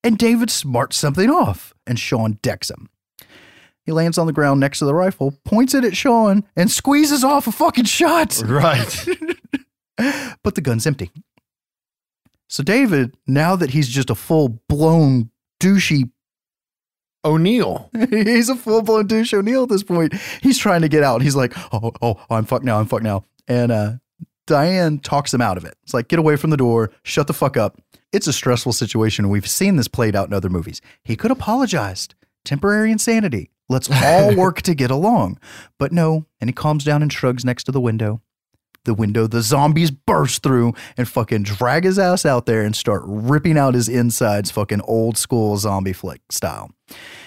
and 0.04 0.18
David 0.18 0.50
smarts 0.50 0.96
something 0.96 1.30
off, 1.30 1.72
and 1.86 1.98
Sean 1.98 2.38
decks 2.42 2.70
him. 2.70 2.90
He 3.84 3.92
lands 3.92 4.18
on 4.18 4.26
the 4.26 4.32
ground 4.32 4.60
next 4.60 4.78
to 4.78 4.84
the 4.84 4.94
rifle, 4.94 5.34
points 5.44 5.74
it 5.74 5.84
at 5.84 5.96
Sean, 5.96 6.44
and 6.56 6.70
squeezes 6.70 7.24
off 7.24 7.46
a 7.46 7.52
fucking 7.52 7.84
shot. 7.84 8.42
Right. 8.46 9.06
but 10.42 10.54
the 10.54 10.60
gun's 10.60 10.86
empty. 10.86 11.10
So 12.48 12.62
David, 12.62 13.16
now 13.26 13.56
that 13.56 13.70
he's 13.70 13.88
just 13.88 14.10
a 14.10 14.14
full 14.14 14.60
blown 14.68 15.30
douchey 15.58 16.10
O'Neill. 17.24 17.88
he's 18.10 18.48
a 18.48 18.56
full 18.56 18.82
blown 18.82 19.06
douche 19.06 19.32
O'Neill 19.32 19.64
at 19.64 19.68
this 19.68 19.82
point. 19.82 20.14
He's 20.42 20.58
trying 20.58 20.82
to 20.82 20.88
get 20.88 21.02
out. 21.02 21.22
He's 21.22 21.36
like, 21.36 21.52
oh, 21.72 21.92
oh, 22.02 22.20
I'm 22.30 22.44
fucked 22.44 22.64
now. 22.64 22.78
I'm 22.78 22.86
fucked 22.86 23.04
now. 23.04 23.24
And 23.48 23.72
uh, 23.72 23.92
Diane 24.46 24.98
talks 24.98 25.32
him 25.32 25.40
out 25.40 25.56
of 25.56 25.64
it. 25.64 25.74
It's 25.84 25.94
like, 25.94 26.08
get 26.08 26.18
away 26.18 26.36
from 26.36 26.50
the 26.50 26.56
door. 26.56 26.90
Shut 27.04 27.26
the 27.26 27.32
fuck 27.32 27.56
up. 27.56 27.80
It's 28.12 28.26
a 28.26 28.32
stressful 28.32 28.72
situation. 28.72 29.28
We've 29.28 29.48
seen 29.48 29.76
this 29.76 29.88
played 29.88 30.16
out 30.16 30.28
in 30.28 30.34
other 30.34 30.50
movies. 30.50 30.80
He 31.04 31.16
could 31.16 31.30
have 31.30 31.38
apologized. 31.38 32.14
Temporary 32.44 32.90
insanity. 32.90 33.50
Let's 33.72 33.90
all 33.90 34.36
work 34.36 34.62
to 34.62 34.74
get 34.74 34.90
along. 34.90 35.38
But 35.78 35.90
no. 35.92 36.26
And 36.40 36.48
he 36.48 36.52
calms 36.54 36.84
down 36.84 37.02
and 37.02 37.12
shrugs 37.12 37.44
next 37.44 37.64
to 37.64 37.72
the 37.72 37.80
window. 37.80 38.20
The 38.84 38.94
window, 38.94 39.26
the 39.28 39.42
zombies 39.42 39.92
burst 39.92 40.42
through 40.42 40.74
and 40.96 41.08
fucking 41.08 41.44
drag 41.44 41.84
his 41.84 41.98
ass 42.00 42.26
out 42.26 42.46
there 42.46 42.62
and 42.62 42.74
start 42.74 43.02
ripping 43.04 43.56
out 43.56 43.74
his 43.74 43.88
insides, 43.88 44.50
fucking 44.50 44.80
old 44.82 45.16
school 45.16 45.56
zombie 45.56 45.92
flick 45.92 46.20
style 46.30 46.70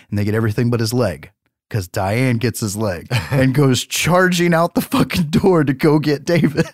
and 0.10 0.20
they 0.20 0.26
get 0.26 0.36
everything 0.36 0.70
but 0.70 0.80
his 0.80 0.94
leg 0.94 1.32
because 1.70 1.88
Diane 1.88 2.38
gets 2.38 2.60
his 2.60 2.76
leg 2.76 3.08
and 3.32 3.54
goes 3.56 3.86
charging 3.86 4.54
out 4.54 4.76
the 4.76 4.82
fucking 4.82 5.26
door 5.28 5.64
to 5.64 5.74
go 5.74 6.00
get 6.00 6.26
David. 6.26 6.68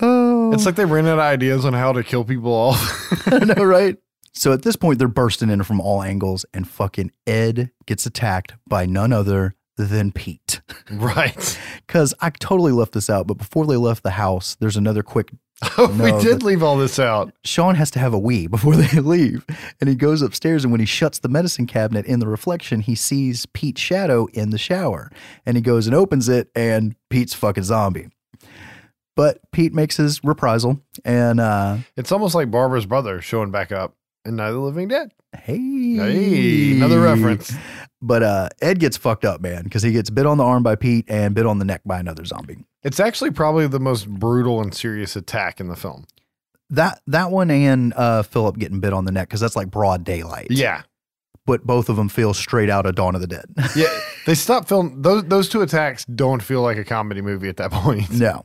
oh, 0.00 0.50
It's 0.52 0.66
like 0.66 0.76
they 0.76 0.84
ran 0.84 1.06
out 1.06 1.14
of 1.14 1.18
ideas 1.20 1.64
on 1.64 1.72
how 1.72 1.92
to 1.92 2.02
kill 2.02 2.24
people 2.24 2.52
off. 2.52 3.26
I 3.32 3.38
know, 3.44 3.64
right? 3.64 3.96
So 4.32 4.52
at 4.52 4.62
this 4.62 4.76
point, 4.76 4.98
they're 4.98 5.08
bursting 5.08 5.50
in 5.50 5.62
from 5.64 5.80
all 5.80 6.02
angles, 6.02 6.44
and 6.54 6.68
fucking 6.68 7.12
Ed 7.26 7.70
gets 7.86 8.06
attacked 8.06 8.54
by 8.66 8.86
none 8.86 9.12
other 9.12 9.56
than 9.76 10.12
Pete. 10.12 10.60
right. 10.90 11.58
Because 11.86 12.14
I 12.20 12.30
totally 12.30 12.70
left 12.70 12.92
this 12.92 13.10
out, 13.10 13.26
but 13.26 13.34
before 13.34 13.66
they 13.66 13.76
left 13.76 14.04
the 14.04 14.10
house, 14.12 14.54
there's 14.60 14.76
another 14.76 15.02
quick. 15.02 15.30
Oh, 15.76 15.88
we 15.88 16.22
did 16.22 16.42
leave 16.42 16.62
all 16.62 16.78
this 16.78 16.98
out. 17.00 17.34
Sean 17.44 17.74
has 17.74 17.90
to 17.90 17.98
have 17.98 18.14
a 18.14 18.18
wee 18.18 18.46
before 18.46 18.76
they 18.76 19.00
leave. 19.00 19.44
And 19.80 19.90
he 19.90 19.96
goes 19.96 20.22
upstairs, 20.22 20.64
and 20.64 20.70
when 20.72 20.80
he 20.80 20.86
shuts 20.86 21.18
the 21.18 21.28
medicine 21.28 21.66
cabinet 21.66 22.06
in 22.06 22.18
the 22.20 22.28
reflection, 22.28 22.80
he 22.80 22.94
sees 22.94 23.44
Pete's 23.46 23.80
shadow 23.80 24.26
in 24.32 24.50
the 24.50 24.58
shower. 24.58 25.10
And 25.44 25.56
he 25.56 25.62
goes 25.62 25.86
and 25.86 25.94
opens 25.96 26.28
it, 26.28 26.48
and 26.54 26.94
Pete's 27.10 27.34
fucking 27.34 27.64
zombie. 27.64 28.08
But 29.16 29.40
Pete 29.52 29.74
makes 29.74 29.96
his 29.98 30.22
reprisal, 30.24 30.80
and 31.04 31.40
uh, 31.40 31.78
It's 31.96 32.12
almost 32.12 32.34
like 32.34 32.50
Barbara's 32.50 32.86
brother 32.86 33.20
showing 33.20 33.50
back 33.50 33.70
up 33.72 33.94
in 34.30 34.36
Night 34.36 34.48
of 34.48 34.54
the 34.54 34.60
Living 34.60 34.88
Dead. 34.88 35.12
hey, 35.36 35.58
Hey, 35.96 36.72
another 36.76 37.00
reference. 37.00 37.52
But 38.02 38.22
uh, 38.22 38.48
Ed 38.62 38.78
gets 38.80 38.96
fucked 38.96 39.26
up, 39.26 39.42
man, 39.42 39.64
because 39.64 39.82
he 39.82 39.92
gets 39.92 40.08
bit 40.08 40.24
on 40.24 40.38
the 40.38 40.44
arm 40.44 40.62
by 40.62 40.74
Pete 40.74 41.04
and 41.08 41.34
bit 41.34 41.44
on 41.44 41.58
the 41.58 41.64
neck 41.66 41.82
by 41.84 42.00
another 42.00 42.24
zombie. 42.24 42.64
It's 42.82 42.98
actually 42.98 43.30
probably 43.30 43.66
the 43.66 43.78
most 43.80 44.08
brutal 44.08 44.62
and 44.62 44.72
serious 44.74 45.16
attack 45.16 45.60
in 45.60 45.68
the 45.68 45.76
film. 45.76 46.06
That 46.70 47.02
that 47.08 47.30
one 47.30 47.50
and 47.50 47.92
uh, 47.94 48.22
Philip 48.22 48.56
getting 48.58 48.80
bit 48.80 48.92
on 48.94 49.04
the 49.04 49.12
neck 49.12 49.28
because 49.28 49.40
that's 49.40 49.56
like 49.56 49.70
broad 49.70 50.04
daylight. 50.04 50.46
Yeah. 50.50 50.82
but 51.44 51.66
both 51.66 51.88
of 51.88 51.96
them 51.96 52.08
feel 52.08 52.32
straight 52.32 52.70
out 52.70 52.86
of 52.86 52.94
Dawn 52.94 53.14
of 53.14 53.20
the 53.20 53.26
Dead. 53.26 53.44
Yeah. 53.76 53.88
they 54.24 54.34
stop 54.34 54.66
film 54.68 55.02
those 55.02 55.24
those 55.24 55.48
two 55.48 55.60
attacks 55.62 56.04
don't 56.06 56.42
feel 56.42 56.62
like 56.62 56.78
a 56.78 56.84
comedy 56.84 57.20
movie 57.22 57.48
at 57.48 57.56
that 57.58 57.70
point. 57.72 58.10
no, 58.12 58.44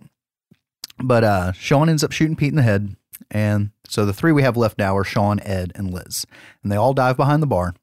but 1.04 1.24
uh, 1.24 1.52
Sean 1.54 1.88
ends 1.88 2.04
up 2.04 2.12
shooting 2.12 2.36
Pete 2.36 2.50
in 2.50 2.56
the 2.56 2.62
head, 2.64 2.96
and 3.32 3.72
so 3.88 4.06
the 4.06 4.14
three 4.14 4.32
we 4.32 4.44
have 4.44 4.58
left 4.58 4.78
now 4.78 4.96
are 4.98 5.04
Sean, 5.04 5.40
Ed, 5.42 5.72
and 5.76 5.94
Liz, 5.94 6.26
and 6.64 6.72
they 6.72 6.76
all 6.76 6.94
dive 6.94 7.18
behind 7.18 7.42
the 7.42 7.48
bar. 7.48 7.74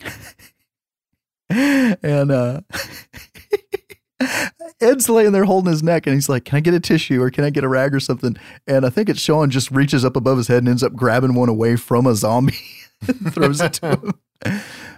and 1.50 2.30
uh, 2.30 2.60
Ed's 4.80 5.08
laying 5.08 5.32
there 5.32 5.44
holding 5.44 5.72
his 5.72 5.82
neck, 5.82 6.06
and 6.06 6.14
he's 6.14 6.28
like, 6.28 6.44
"Can 6.44 6.56
I 6.56 6.60
get 6.60 6.74
a 6.74 6.80
tissue 6.80 7.22
or 7.22 7.30
can 7.30 7.44
I 7.44 7.50
get 7.50 7.64
a 7.64 7.68
rag 7.68 7.94
or 7.94 8.00
something?" 8.00 8.36
And 8.66 8.86
I 8.86 8.90
think 8.90 9.08
it's 9.08 9.20
Sean 9.20 9.50
just 9.50 9.70
reaches 9.70 10.04
up 10.04 10.16
above 10.16 10.38
his 10.38 10.48
head 10.48 10.58
and 10.58 10.68
ends 10.68 10.82
up 10.82 10.94
grabbing 10.94 11.34
one 11.34 11.48
away 11.48 11.76
from 11.76 12.06
a 12.06 12.14
zombie, 12.14 12.58
throws 13.30 13.60
it 13.60 13.74
to 13.74 13.90
him. 13.96 14.14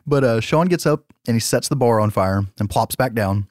But 0.07 0.25
uh, 0.25 0.41
Sean 0.41 0.67
gets 0.67 0.87
up 0.87 1.13
and 1.27 1.35
he 1.35 1.41
sets 1.41 1.69
the 1.69 1.77
bar 1.77 2.01
on 2.01 2.11
fire 2.11 2.45
and 2.59 2.69
plops 2.69 2.97
back 2.97 3.15
down. 3.15 3.49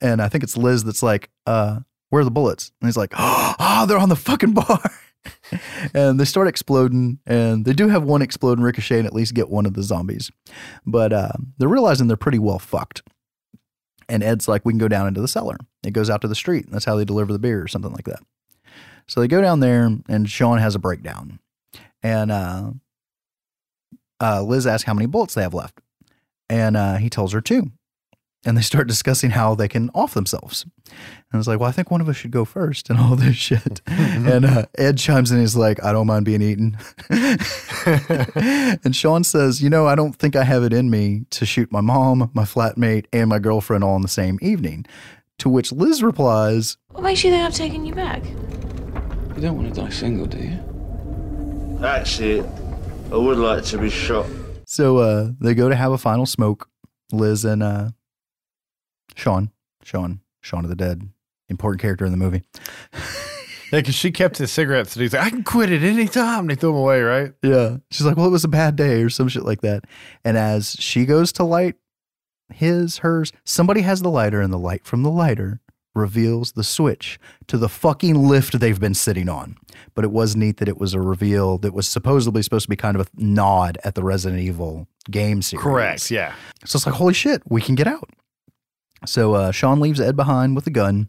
And 0.00 0.22
I 0.22 0.28
think 0.28 0.44
it's 0.44 0.56
Liz 0.56 0.84
that's 0.84 1.02
like, 1.02 1.30
uh, 1.46 1.80
"Where 2.10 2.20
are 2.20 2.24
the 2.24 2.30
bullets?" 2.30 2.70
And 2.80 2.88
he's 2.88 2.96
like, 2.96 3.12
"Oh, 3.16 3.84
they're 3.88 3.98
on 3.98 4.08
the 4.08 4.16
fucking 4.16 4.52
bar." 4.52 4.80
and 5.94 6.18
they 6.18 6.24
start 6.24 6.48
exploding, 6.48 7.18
and 7.26 7.64
they 7.64 7.72
do 7.72 7.88
have 7.88 8.02
one 8.02 8.22
explode 8.22 8.58
and 8.58 8.64
ricochet 8.64 8.98
and 8.98 9.06
at 9.06 9.12
least 9.14 9.34
get 9.34 9.48
one 9.48 9.66
of 9.66 9.74
the 9.74 9.82
zombies. 9.82 10.30
But 10.86 11.12
uh, 11.12 11.32
they're 11.58 11.68
realizing 11.68 12.08
they're 12.08 12.16
pretty 12.16 12.38
well 12.38 12.58
fucked. 12.58 13.02
And 14.08 14.24
Ed's 14.24 14.48
like, 14.48 14.64
we 14.64 14.72
can 14.72 14.78
go 14.78 14.88
down 14.88 15.06
into 15.06 15.20
the 15.20 15.28
cellar. 15.28 15.56
It 15.84 15.92
goes 15.92 16.10
out 16.10 16.20
to 16.22 16.28
the 16.28 16.34
street. 16.34 16.64
And 16.64 16.74
that's 16.74 16.84
how 16.84 16.96
they 16.96 17.04
deliver 17.04 17.32
the 17.32 17.38
beer 17.38 17.62
or 17.62 17.68
something 17.68 17.92
like 17.92 18.06
that. 18.06 18.20
So 19.06 19.20
they 19.20 19.28
go 19.28 19.40
down 19.40 19.60
there, 19.60 19.88
and 20.08 20.28
Sean 20.28 20.58
has 20.58 20.74
a 20.74 20.80
breakdown. 20.80 21.38
And 22.02 22.32
uh, 22.32 22.70
uh, 24.20 24.42
Liz 24.42 24.66
asks 24.66 24.84
how 24.84 24.94
many 24.94 25.06
bullets 25.06 25.34
they 25.34 25.42
have 25.42 25.54
left. 25.54 25.80
And 26.48 26.76
uh, 26.76 26.96
he 26.96 27.08
tells 27.08 27.32
her 27.32 27.40
two. 27.40 27.70
And 28.44 28.56
they 28.56 28.62
start 28.62 28.88
discussing 28.88 29.30
how 29.30 29.54
they 29.54 29.68
can 29.68 29.90
off 29.94 30.14
themselves. 30.14 30.66
And 30.90 31.34
I 31.34 31.36
was 31.36 31.48
like, 31.48 31.60
well, 31.60 31.68
I 31.68 31.72
think 31.72 31.90
one 31.90 32.00
of 32.00 32.08
us 32.08 32.16
should 32.16 32.30
go 32.30 32.44
first 32.44 32.90
and 32.90 32.98
all 32.98 33.16
this 33.16 33.36
shit. 33.36 33.80
and 33.86 34.44
uh, 34.44 34.66
Ed 34.76 34.98
chimes 34.98 35.30
in. 35.30 35.40
He's 35.40 35.56
like, 35.56 35.82
I 35.84 35.92
don't 35.92 36.06
mind 36.06 36.24
being 36.24 36.42
eaten. 36.42 36.76
and 37.10 38.94
Sean 38.94 39.24
says, 39.24 39.62
you 39.62 39.70
know, 39.70 39.86
I 39.86 39.94
don't 39.94 40.14
think 40.14 40.36
I 40.36 40.44
have 40.44 40.62
it 40.64 40.72
in 40.72 40.90
me 40.90 41.26
to 41.30 41.46
shoot 41.46 41.70
my 41.70 41.80
mom, 41.80 42.30
my 42.34 42.44
flatmate, 42.44 43.06
and 43.12 43.28
my 43.28 43.38
girlfriend 43.38 43.84
all 43.84 43.96
in 43.96 44.02
the 44.02 44.08
same 44.08 44.38
evening. 44.42 44.86
To 45.38 45.48
which 45.48 45.72
Liz 45.72 46.02
replies, 46.02 46.76
What 46.90 47.02
makes 47.02 47.24
you 47.24 47.30
think 47.30 47.44
I'm 47.44 47.52
taking 47.52 47.86
you 47.86 47.94
back? 47.94 48.22
You 48.24 49.40
don't 49.40 49.56
want 49.56 49.74
to 49.74 49.80
die 49.80 49.88
single, 49.88 50.26
do 50.26 50.38
you? 50.38 51.76
That's 51.80 52.20
it. 52.20 52.44
I 53.10 53.16
would 53.16 53.38
like 53.38 53.64
to 53.64 53.78
be 53.78 53.88
shot. 53.88 54.26
So 54.66 54.98
uh, 54.98 55.30
they 55.40 55.54
go 55.54 55.68
to 55.68 55.74
have 55.74 55.92
a 55.92 55.98
final 55.98 56.26
smoke. 56.26 56.68
Liz 57.12 57.44
and 57.44 57.62
uh, 57.62 57.90
Sean, 59.16 59.50
Sean, 59.82 60.20
Shaun 60.40 60.64
of 60.64 60.70
the 60.70 60.76
Dead, 60.76 61.08
important 61.48 61.80
character 61.80 62.04
in 62.04 62.10
the 62.10 62.18
movie. 62.18 62.42
Yeah, 63.72 63.78
because 63.78 63.94
she 63.94 64.10
kept 64.10 64.38
his 64.38 64.50
cigarettes 64.50 64.96
and 64.96 65.02
he's 65.02 65.12
like, 65.12 65.22
I 65.22 65.30
can 65.30 65.44
quit 65.44 65.70
at 65.70 65.82
any 65.82 66.08
time. 66.08 66.48
They 66.48 66.56
threw 66.56 66.70
them 66.70 66.80
away, 66.80 67.02
right? 67.02 67.32
Yeah. 67.40 67.76
She's 67.92 68.04
like, 68.04 68.16
well, 68.16 68.26
it 68.26 68.30
was 68.30 68.42
a 68.42 68.48
bad 68.48 68.74
day 68.74 69.02
or 69.02 69.08
some 69.08 69.28
shit 69.28 69.44
like 69.44 69.60
that. 69.60 69.84
And 70.24 70.36
as 70.36 70.72
she 70.80 71.04
goes 71.04 71.30
to 71.34 71.44
light 71.44 71.76
his, 72.52 72.98
hers, 72.98 73.32
somebody 73.44 73.82
has 73.82 74.02
the 74.02 74.10
lighter, 74.10 74.40
and 74.40 74.52
the 74.52 74.58
light 74.58 74.84
from 74.84 75.02
the 75.04 75.10
lighter 75.10 75.60
reveals 75.94 76.52
the 76.52 76.64
switch 76.64 77.18
to 77.46 77.56
the 77.56 77.68
fucking 77.68 78.14
lift 78.28 78.58
they've 78.58 78.80
been 78.80 78.94
sitting 78.94 79.28
on. 79.28 79.56
But 79.94 80.04
it 80.04 80.10
was 80.10 80.36
neat 80.36 80.56
that 80.56 80.68
it 80.68 80.78
was 80.78 80.94
a 80.94 81.00
reveal 81.00 81.58
that 81.58 81.74
was 81.74 81.88
supposedly 81.88 82.42
supposed 82.42 82.64
to 82.64 82.70
be 82.70 82.76
kind 82.76 82.96
of 82.96 83.06
a 83.06 83.10
nod 83.16 83.78
at 83.84 83.94
the 83.94 84.02
Resident 84.02 84.40
Evil 84.40 84.88
game 85.10 85.42
series. 85.42 85.62
Correct. 85.62 86.10
Yeah. 86.10 86.34
So 86.64 86.76
it's 86.76 86.86
like, 86.86 86.94
holy 86.94 87.14
shit, 87.14 87.42
we 87.48 87.60
can 87.60 87.74
get 87.74 87.86
out. 87.86 88.10
So 89.06 89.34
uh, 89.34 89.52
Sean 89.52 89.80
leaves 89.80 90.00
Ed 90.00 90.16
behind 90.16 90.54
with 90.54 90.66
a 90.66 90.70
gun, 90.70 91.08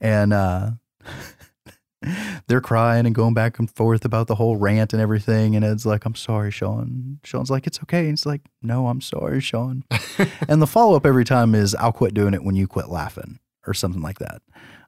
and 0.00 0.32
uh, 0.32 0.70
they're 2.46 2.60
crying 2.60 3.06
and 3.06 3.14
going 3.14 3.34
back 3.34 3.58
and 3.58 3.70
forth 3.70 4.04
about 4.04 4.26
the 4.26 4.34
whole 4.34 4.56
rant 4.56 4.92
and 4.92 5.00
everything. 5.00 5.54
And 5.54 5.64
Ed's 5.64 5.86
like, 5.86 6.04
I'm 6.04 6.14
sorry, 6.14 6.50
Sean. 6.50 7.20
Sean's 7.24 7.50
like, 7.50 7.66
it's 7.66 7.80
okay. 7.82 8.00
And 8.00 8.10
he's 8.10 8.26
like, 8.26 8.42
no, 8.62 8.88
I'm 8.88 9.00
sorry, 9.00 9.40
Sean. 9.40 9.84
and 10.48 10.60
the 10.60 10.66
follow 10.66 10.96
up 10.96 11.06
every 11.06 11.24
time 11.24 11.54
is, 11.54 11.74
I'll 11.76 11.92
quit 11.92 12.14
doing 12.14 12.34
it 12.34 12.42
when 12.44 12.56
you 12.56 12.66
quit 12.66 12.88
laughing 12.88 13.38
or 13.66 13.74
something 13.74 14.02
like 14.02 14.18
that. 14.18 14.42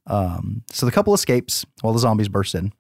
Um, 0.07 0.63
so 0.71 0.87
the 0.87 0.93
couple 0.93 1.15
escapes 1.15 1.65
while 1.81 1.93
the 1.93 2.01
zombies 2.01 2.29
burst 2.29 2.55
in. 2.55 2.73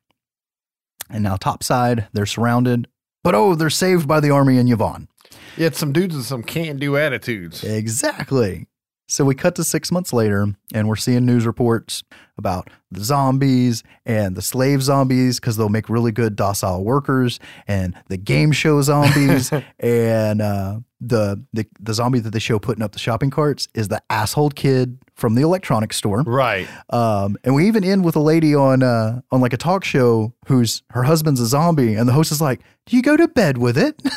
And 1.10 1.22
now, 1.22 1.36
topside, 1.36 2.08
they're 2.12 2.26
surrounded, 2.26 2.88
but 3.22 3.34
oh, 3.34 3.54
they're 3.54 3.70
saved 3.70 4.08
by 4.08 4.20
the 4.20 4.30
army 4.30 4.58
and 4.58 4.70
Yvonne. 4.70 5.08
Yeah, 5.56 5.68
it's 5.68 5.78
some 5.78 5.92
dudes 5.92 6.16
with 6.16 6.26
some 6.26 6.42
can't 6.42 6.80
do 6.80 6.96
attitudes. 6.96 7.62
Exactly. 7.62 8.66
So 9.06 9.24
we 9.24 9.34
cut 9.34 9.54
to 9.56 9.64
six 9.64 9.92
months 9.92 10.12
later, 10.14 10.46
and 10.72 10.88
we're 10.88 10.96
seeing 10.96 11.26
news 11.26 11.44
reports 11.44 12.02
about 12.38 12.70
the 12.90 13.04
zombies 13.04 13.82
and 14.06 14.34
the 14.34 14.40
slave 14.40 14.82
zombies 14.82 15.38
because 15.38 15.56
they'll 15.56 15.68
make 15.68 15.90
really 15.90 16.10
good 16.10 16.36
docile 16.36 16.82
workers, 16.82 17.38
and 17.68 17.94
the 18.08 18.16
game 18.16 18.50
show 18.50 18.80
zombies, 18.80 19.52
and 19.78 20.40
uh, 20.40 20.80
the, 21.00 21.44
the 21.52 21.66
the 21.80 21.92
zombie 21.92 22.20
that 22.20 22.30
they 22.30 22.38
show 22.38 22.58
putting 22.58 22.82
up 22.82 22.92
the 22.92 22.98
shopping 22.98 23.30
carts 23.30 23.68
is 23.74 23.88
the 23.88 24.02
asshole 24.08 24.50
kid 24.50 24.98
from 25.14 25.34
the 25.34 25.42
electronics 25.42 25.96
store. 25.96 26.22
Right. 26.22 26.66
Um, 26.88 27.36
and 27.44 27.54
we 27.54 27.66
even 27.68 27.84
end 27.84 28.04
with 28.06 28.16
a 28.16 28.20
lady 28.20 28.54
on 28.54 28.82
uh, 28.82 29.20
on 29.30 29.42
like 29.42 29.52
a 29.52 29.58
talk 29.58 29.84
show 29.84 30.32
whose 30.46 30.82
her 30.90 31.02
husband's 31.02 31.40
a 31.40 31.46
zombie, 31.46 31.94
and 31.94 32.08
the 32.08 32.12
host 32.14 32.32
is 32.32 32.40
like, 32.40 32.62
"Do 32.86 32.96
you 32.96 33.02
go 33.02 33.18
to 33.18 33.28
bed 33.28 33.58
with 33.58 33.76
it?" 33.76 34.00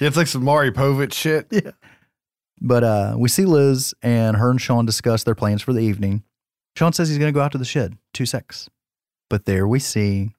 Yeah, 0.00 0.08
it's 0.08 0.16
like 0.16 0.28
some 0.28 0.42
Maury 0.42 0.72
Povich 0.72 1.12
shit. 1.12 1.46
Yeah. 1.50 1.72
But 2.60 2.84
uh, 2.84 3.14
we 3.18 3.28
see 3.28 3.44
Liz 3.44 3.94
and 4.02 4.36
her 4.36 4.50
and 4.50 4.60
Sean 4.60 4.84
discuss 4.84 5.24
their 5.24 5.34
plans 5.34 5.62
for 5.62 5.72
the 5.72 5.80
evening. 5.80 6.24
Sean 6.76 6.92
says 6.92 7.08
he's 7.08 7.18
going 7.18 7.32
to 7.32 7.36
go 7.36 7.42
out 7.42 7.52
to 7.52 7.58
the 7.58 7.64
shed, 7.64 7.96
two 8.12 8.26
secs. 8.26 8.68
But 9.28 9.46
there 9.46 9.66
we 9.66 9.78
see 9.78 10.30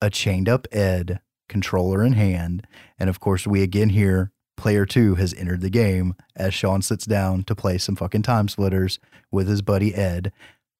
a 0.00 0.10
chained 0.10 0.48
up 0.48 0.66
Ed, 0.72 1.20
controller 1.48 2.02
in 2.04 2.14
hand. 2.14 2.66
And 2.98 3.08
of 3.08 3.20
course, 3.20 3.46
we 3.46 3.62
again 3.62 3.90
hear 3.90 4.32
player 4.56 4.84
two 4.84 5.14
has 5.14 5.32
entered 5.34 5.60
the 5.60 5.70
game 5.70 6.14
as 6.36 6.52
Sean 6.52 6.82
sits 6.82 7.06
down 7.06 7.44
to 7.44 7.54
play 7.54 7.78
some 7.78 7.96
fucking 7.96 8.22
TimeSplitters 8.22 8.98
with 9.30 9.48
his 9.48 9.62
buddy 9.62 9.94
Ed. 9.94 10.32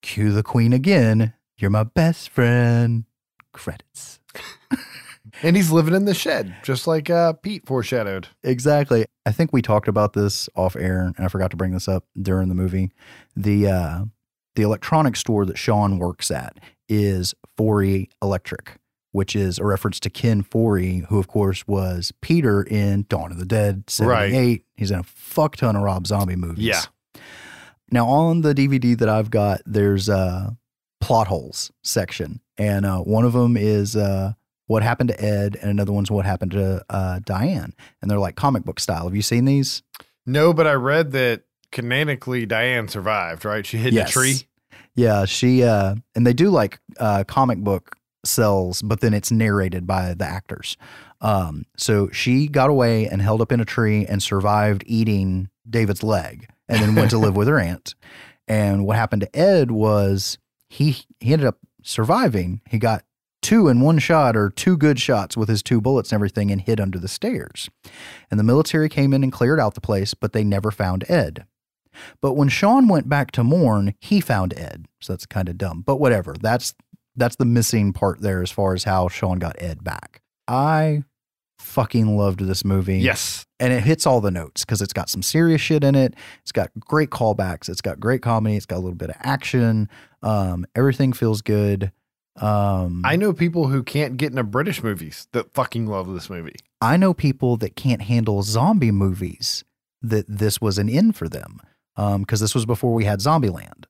Cue 0.03 0.33
the 0.33 0.43
queen 0.43 0.73
again. 0.73 1.35
You're 1.57 1.71
my 1.71 1.85
best 1.85 2.31
friend. 2.31 3.05
Credits. 3.53 4.21
And 5.43 5.57
he's 5.57 5.71
living 5.71 5.95
in 5.95 6.05
the 6.05 6.15
shed, 6.15 6.55
just 6.63 6.87
like 6.87 7.09
uh, 7.09 7.33
Pete 7.35 7.67
foreshadowed. 7.67 8.29
Exactly. 8.43 9.07
I 9.25 9.33
think 9.33 9.53
we 9.53 9.63
talked 9.63 9.89
about 9.89 10.13
this 10.13 10.49
off 10.55 10.77
air, 10.77 11.01
and 11.03 11.15
I 11.19 11.29
forgot 11.29 11.51
to 11.53 11.57
bring 11.57 11.73
this 11.73 11.89
up 11.89 12.05
during 12.21 12.49
the 12.49 12.55
movie. 12.55 12.91
The 13.35 13.67
uh, 13.69 14.05
the 14.55 14.63
electronics 14.63 15.21
store 15.21 15.47
that 15.47 15.57
Sean 15.57 15.99
works 15.99 16.31
at 16.31 16.59
is 16.89 17.35
Foree 17.57 18.09
Electric, 18.21 18.77
which 19.13 19.35
is 19.35 19.59
a 19.59 19.65
reference 19.65 19.99
to 20.01 20.11
Ken 20.11 20.43
Foree, 20.43 21.07
who 21.07 21.19
of 21.19 21.29
course 21.29 21.67
was 21.67 22.13
Peter 22.21 22.63
in 22.63 23.07
Dawn 23.09 23.33
of 23.33 23.39
the 23.39 23.47
Dead 23.47 23.85
Right. 24.01 24.31
'78. 24.31 24.65
He's 24.77 24.91
in 24.91 24.99
a 25.01 25.05
fuck 25.05 25.57
ton 25.57 25.75
of 25.77 25.83
Rob 25.83 26.07
Zombie 26.07 26.37
movies. 26.37 26.65
Yeah. 26.67 26.83
Now 27.91 28.07
on 28.09 28.43
the 28.43 28.55
DVD 28.55 28.97
that 28.99 29.09
I've 29.09 29.31
got, 29.31 29.63
there's 29.67 30.09
a 30.09 30.57
plot 31.01 31.27
holes 31.29 31.71
section, 31.83 32.41
and 32.59 32.85
uh, 32.85 32.99
one 32.99 33.25
of 33.25 33.33
them 33.33 33.57
is 33.57 33.97
uh, 33.97 34.35
what 34.71 34.85
happened 34.85 35.09
to 35.09 35.21
Ed, 35.21 35.57
and 35.61 35.69
another 35.69 35.93
one's 35.93 36.13
what 36.13 36.25
happened 36.25 36.53
to 36.53 36.85
uh, 36.89 37.19
Diane, 37.25 37.75
and 38.01 38.09
they're 38.09 38.21
like 38.21 38.37
comic 38.37 38.63
book 38.63 38.79
style. 38.79 39.03
Have 39.05 39.17
you 39.17 39.23
seen 39.23 39.45
these? 39.45 39.83
No, 40.25 40.53
but 40.53 40.65
I 40.69 40.75
read 40.75 41.11
that 41.11 41.43
canonically 41.73 42.47
Diane 42.47 42.87
survived, 42.87 43.45
right? 43.45 43.67
She 43.67 43.79
hid 43.79 43.89
in 43.89 43.95
Yes. 43.95 44.11
a 44.11 44.13
tree. 44.13 44.37
Yeah, 44.95 45.25
she 45.25 45.65
uh 45.65 45.97
and 46.15 46.25
they 46.25 46.33
do 46.33 46.51
like 46.51 46.79
uh 46.99 47.25
comic 47.25 47.59
book 47.59 47.97
cells, 48.25 48.81
but 48.83 49.01
then 49.01 49.13
it's 49.13 49.33
narrated 49.33 49.87
by 49.89 50.15
the 50.15 50.25
actors. 50.25 50.77
Um 51.21 51.65
so 51.77 52.09
she 52.11 52.47
got 52.47 52.71
away 52.71 53.07
and 53.07 53.21
held 53.23 53.41
up 53.41 53.51
in 53.51 53.59
a 53.61 53.65
tree 53.65 54.07
and 54.07 54.23
survived 54.23 54.85
eating 54.87 55.49
David's 55.69 56.03
leg 56.05 56.49
and 56.69 56.81
then 56.81 56.95
went 56.95 57.11
to 57.11 57.19
live 57.19 57.35
with 57.35 57.49
her 57.49 57.59
aunt. 57.71 57.95
And 58.47 58.85
what 58.87 58.97
happened 58.97 59.23
to 59.23 59.37
Ed 59.37 59.71
was 59.73 60.39
he 60.69 60.99
he 61.19 61.33
ended 61.33 61.47
up 61.49 61.59
surviving. 61.83 62.61
He 62.69 62.79
got 62.79 63.03
two 63.43 63.69
in 63.69 63.81
one 63.81 63.99
shot 63.99 64.37
or 64.37 64.51
two 64.51 64.77
good 64.77 65.01
shots 65.01 65.37
with 65.37 65.49
his 65.49 65.63
two 65.63 65.81
bullets 65.81 66.11
and 66.11 66.17
everything 66.17 66.51
and 66.51 66.61
hid 66.61 66.81
under 66.81 66.99
the 66.99 67.09
stairs. 67.09 67.69
And 68.31 68.39
the 68.39 68.45
military 68.45 68.89
came 68.89 69.13
in 69.13 69.23
and 69.23 69.33
cleared 69.33 69.61
out 69.61 69.75
the 69.75 69.81
place, 69.81 70.15
but 70.15 70.33
they 70.33 70.45
never 70.45 70.71
found 70.71 71.05
Ed. 71.09 71.45
But 72.21 72.35
when 72.35 72.49
Shaun 72.49 72.89
went 72.89 73.09
back 73.09 73.31
to 73.33 73.45
mourn, 73.45 73.95
he 73.99 74.21
found 74.21 74.55
Ed. 74.57 74.87
So 75.01 75.13
that's 75.13 75.27
kind 75.27 75.49
of 75.49 75.59
dumb. 75.59 75.83
But 75.83 75.97
whatever. 75.97 76.35
That's 76.41 76.75
that's 77.17 77.37
the 77.37 77.45
missing 77.45 77.93
part 77.93 78.21
there 78.21 78.43
as 78.43 78.51
far 78.51 78.75
as 78.75 78.85
how 78.85 79.09
Shaun 79.09 79.39
got 79.39 79.61
Ed 79.61 79.83
back. 79.83 80.23
I 80.47 81.05
fucking 81.59 82.17
loved 82.17 82.41
this 82.41 82.65
movie. 82.65 82.99
Yes. 82.99 83.45
And 83.59 83.73
it 83.73 83.83
hits 83.83 84.07
all 84.07 84.21
the 84.21 84.31
notes 84.31 84.65
because 84.65 84.81
it's 84.81 84.93
got 84.93 85.09
some 85.09 85.23
serious 85.23 85.61
shit 85.61 85.85
in 85.85 85.95
it. 85.95 86.15
It's 86.43 86.53
got 86.53 86.71
great 86.79 87.11
callbacks. 87.11 87.69
It's 87.69 87.83
got 87.83 88.01
great 88.01 88.23
comedy. 88.23 88.57
It's 88.57 88.67
got 88.67 88.77
a 88.77 88.81
little 88.81 88.95
bit 88.95 89.11
of 89.11 89.17
action. 89.21 89.89
Um, 90.23 90.67
everything 90.75 91.13
feels 91.13 91.43
good. 91.43 91.93
Um, 92.37 93.03
I 93.05 93.17
know 93.17 93.33
people 93.33 93.69
who 93.69 93.83
can't 93.83 94.17
get 94.17 94.31
into 94.31 94.45
British 94.45 94.83
movies 94.83 95.27
that 95.33 95.53
fucking 95.53 95.87
love 95.87 96.13
this 96.13 96.31
movie. 96.31 96.57
I 96.81 96.97
know 96.97 97.13
people 97.13 97.57
that 97.59 97.77
can't 97.77 98.03
handle 98.03 98.43
zombie 98.43 98.93
movies 98.93 99.65
that 100.03 100.25
this 100.29 100.61
was 100.61 100.79
an 100.79 100.89
in 100.89 101.13
for 101.13 101.29
them 101.29 101.61
because 102.19 102.41
this 102.41 102.55
was 102.55 102.65
before 102.65 102.95
we 102.95 103.05
had 103.05 103.19
Zombieland. 103.21 103.85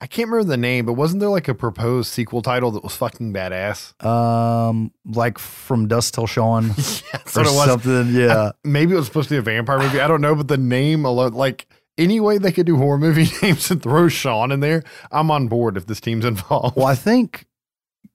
I 0.00 0.06
can't 0.06 0.28
remember 0.28 0.50
the 0.50 0.56
name, 0.56 0.84
but 0.86 0.94
wasn't 0.94 1.20
there 1.20 1.28
like 1.28 1.46
a 1.46 1.54
proposed 1.54 2.10
sequel 2.10 2.42
title 2.42 2.70
that 2.72 2.82
was 2.82 2.96
fucking 2.96 3.32
badass? 3.32 3.94
Um, 4.04 4.92
like 5.06 5.38
from 5.38 5.86
Dusk 5.86 6.14
Till 6.14 6.26
Shaun, 6.26 6.68
That's 6.76 7.36
or 7.36 7.42
what 7.44 7.46
it 7.46 7.54
was. 7.54 7.64
something. 7.66 8.08
Yeah, 8.14 8.36
I- 8.36 8.52
maybe 8.64 8.92
it 8.92 8.96
was 8.96 9.06
supposed 9.06 9.28
to 9.28 9.34
be 9.34 9.38
a 9.38 9.42
vampire 9.42 9.78
movie. 9.78 10.00
I 10.00 10.08
don't 10.08 10.20
know, 10.20 10.34
but 10.34 10.48
the 10.48 10.58
name 10.58 11.04
alone, 11.04 11.32
like 11.34 11.68
any 11.96 12.18
way 12.18 12.38
they 12.38 12.50
could 12.50 12.66
do 12.66 12.76
horror 12.76 12.98
movie 12.98 13.28
names 13.42 13.70
and 13.70 13.80
throw 13.80 14.08
Shaun 14.08 14.50
in 14.50 14.60
there, 14.60 14.82
I'm 15.12 15.30
on 15.30 15.46
board 15.46 15.76
if 15.76 15.86
this 15.86 16.00
team's 16.00 16.24
involved. 16.24 16.76
Well, 16.76 16.86
I 16.86 16.96
think, 16.96 17.46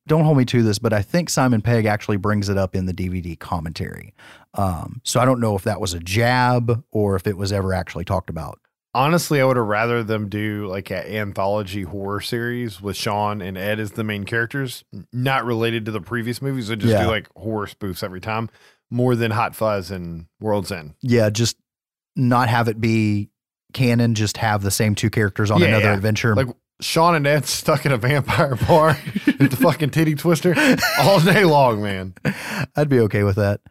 don't 0.10 0.26
hold 0.26 0.38
me 0.38 0.44
to 0.45 0.61
this, 0.61 0.77
but 0.80 0.91
I 0.91 1.02
think 1.02 1.30
Simon 1.30 1.61
Pegg 1.61 1.86
actually 1.86 2.18
brings 2.18 2.49
it 2.49 2.57
up 2.57 2.76
in 2.76 2.86
the 2.86 2.94
DVD 2.94 3.40
commentary. 3.40 4.14
Um, 4.56 4.99
so 5.06 5.22
I 5.22 5.26
don't 5.26 5.40
know 5.40 5.56
if 5.56 5.64
that 5.64 5.80
was 5.80 5.94
a 5.94 5.99
jab 5.99 6.84
or 6.91 7.15
if 7.15 7.26
it 7.27 7.38
was 7.38 7.53
ever 7.53 7.73
actually 7.73 8.03
talked 8.03 8.30
about. 8.30 8.60
Honestly, 8.95 9.40
I 9.40 9.45
would 9.45 9.56
have 9.56 9.68
rather 9.68 10.03
them 10.03 10.27
do 10.30 10.65
like 10.68 10.90
an 10.90 11.06
anthology 11.06 11.84
horror 11.84 12.19
series 12.22 12.81
with 12.81 12.98
Shaun 12.98 13.40
and 13.41 13.56
Ed 13.57 13.80
as 13.80 13.91
the 13.91 14.03
main 14.03 14.23
characters, 14.26 14.84
not 15.14 15.45
related 15.45 15.86
to 15.86 15.91
the 15.91 16.02
previous 16.02 16.41
movies. 16.41 16.68
They 16.69 16.76
just 16.76 16.91
Yeah. 16.91 17.03
do 17.03 17.10
like 17.10 17.30
horror 17.38 17.68
spoofs 17.68 18.03
every 18.03 18.19
time, 18.19 18.49
more 18.90 19.15
than 19.15 19.30
Hot 19.31 19.56
Fuzz 19.56 19.91
and 19.91 20.26
World's 20.41 20.72
End. 20.72 20.95
Yeah, 21.02 21.30
just 21.30 21.56
not 22.15 22.49
have 22.49 22.68
it 22.68 22.81
be 22.81 23.30
canon, 23.73 24.15
just 24.15 24.38
have 24.38 24.64
the 24.64 24.72
same 24.72 24.95
two 24.95 25.11
characters 25.11 25.52
on 25.52 25.61
Yeah, 25.61 25.68
another 25.68 25.86
yeah. 25.90 25.94
adventure. 25.94 26.36
Like 26.36 26.48
Shaun 26.82 27.16
and 27.16 27.28
Ed 27.28 27.46
stuck 27.48 27.86
in 27.86 27.92
a 27.92 27.98
vampire 27.98 28.56
bar 28.56 28.90
at 29.28 29.52
the 29.52 29.58
fucking 29.60 29.90
titty 29.92 30.16
twister 30.16 30.56
all 31.00 31.20
day 31.20 31.44
long, 31.46 31.82
man. 31.82 32.14
I'd 32.76 32.90
be 32.90 33.00
okay 33.02 33.24
with 33.24 33.36
that. 33.38 33.62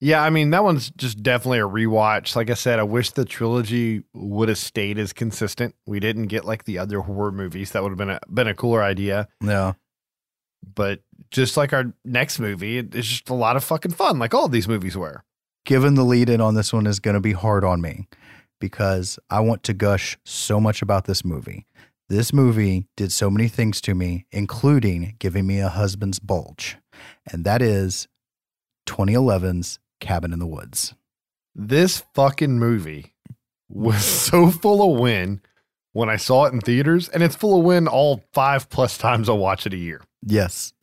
Yeah, 0.00 0.22
I 0.22 0.28
mean 0.30 0.50
that 0.50 0.64
one's 0.64 0.90
just 0.90 1.22
definitely 1.22 1.60
a 1.60 1.68
rewatch. 1.68 2.36
Like 2.36 2.50
I 2.50 2.54
said, 2.54 2.78
I 2.78 2.82
wish 2.82 3.10
the 3.12 3.24
trilogy 3.24 4.02
would 4.12 4.48
have 4.50 4.58
stayed 4.58 4.98
as 4.98 5.12
consistent. 5.14 5.74
We 5.86 5.98
didn't 6.00 6.26
get 6.26 6.44
like 6.44 6.64
the 6.64 6.78
other 6.78 7.00
horror 7.00 7.32
movies. 7.32 7.70
That 7.70 7.82
would 7.82 7.90
have 7.90 7.98
been 7.98 8.10
a 8.10 8.20
been 8.28 8.48
a 8.48 8.54
cooler 8.54 8.82
idea. 8.82 9.28
Yeah. 9.42 9.74
But 10.74 11.00
just 11.30 11.56
like 11.56 11.72
our 11.72 11.92
next 12.04 12.38
movie, 12.38 12.78
it- 12.78 12.94
it's 12.94 13.06
just 13.08 13.28
a 13.30 13.34
lot 13.34 13.56
of 13.56 13.64
fucking 13.64 13.92
fun, 13.92 14.18
like 14.18 14.34
all 14.34 14.46
of 14.46 14.52
these 14.52 14.68
movies 14.68 14.96
were. 14.96 15.22
Given 15.64 15.94
the 15.94 16.04
lead 16.04 16.28
in 16.28 16.40
on 16.40 16.54
this 16.54 16.72
one 16.72 16.86
is 16.86 17.00
going 17.00 17.14
to 17.14 17.20
be 17.20 17.32
hard 17.32 17.64
on 17.64 17.80
me 17.80 18.06
because 18.60 19.18
I 19.30 19.40
want 19.40 19.62
to 19.64 19.72
gush 19.74 20.18
so 20.24 20.60
much 20.60 20.82
about 20.82 21.04
this 21.06 21.24
movie. 21.24 21.66
This 22.08 22.32
movie 22.32 22.86
did 22.96 23.12
so 23.12 23.30
many 23.30 23.48
things 23.48 23.80
to 23.82 23.94
me, 23.94 24.26
including 24.30 25.16
giving 25.18 25.46
me 25.46 25.60
a 25.60 25.68
husband's 25.68 26.18
bulge. 26.18 26.76
And 27.30 27.44
that 27.44 27.62
is 27.62 28.08
2011's 28.86 29.78
Cabin 30.00 30.32
in 30.32 30.38
the 30.38 30.46
Woods. 30.46 30.94
This 31.54 32.04
fucking 32.14 32.58
movie 32.58 33.14
was 33.68 34.04
so 34.04 34.50
full 34.50 34.92
of 34.92 35.00
win 35.00 35.40
when 35.92 36.10
I 36.10 36.16
saw 36.16 36.44
it 36.44 36.52
in 36.52 36.60
theaters, 36.60 37.08
and 37.08 37.22
it's 37.22 37.36
full 37.36 37.58
of 37.58 37.64
win 37.64 37.88
all 37.88 38.22
five 38.32 38.68
plus 38.68 38.98
times 38.98 39.28
I 39.28 39.32
watch 39.32 39.66
it 39.66 39.72
a 39.72 39.78
year. 39.78 40.02
Yes. 40.22 40.74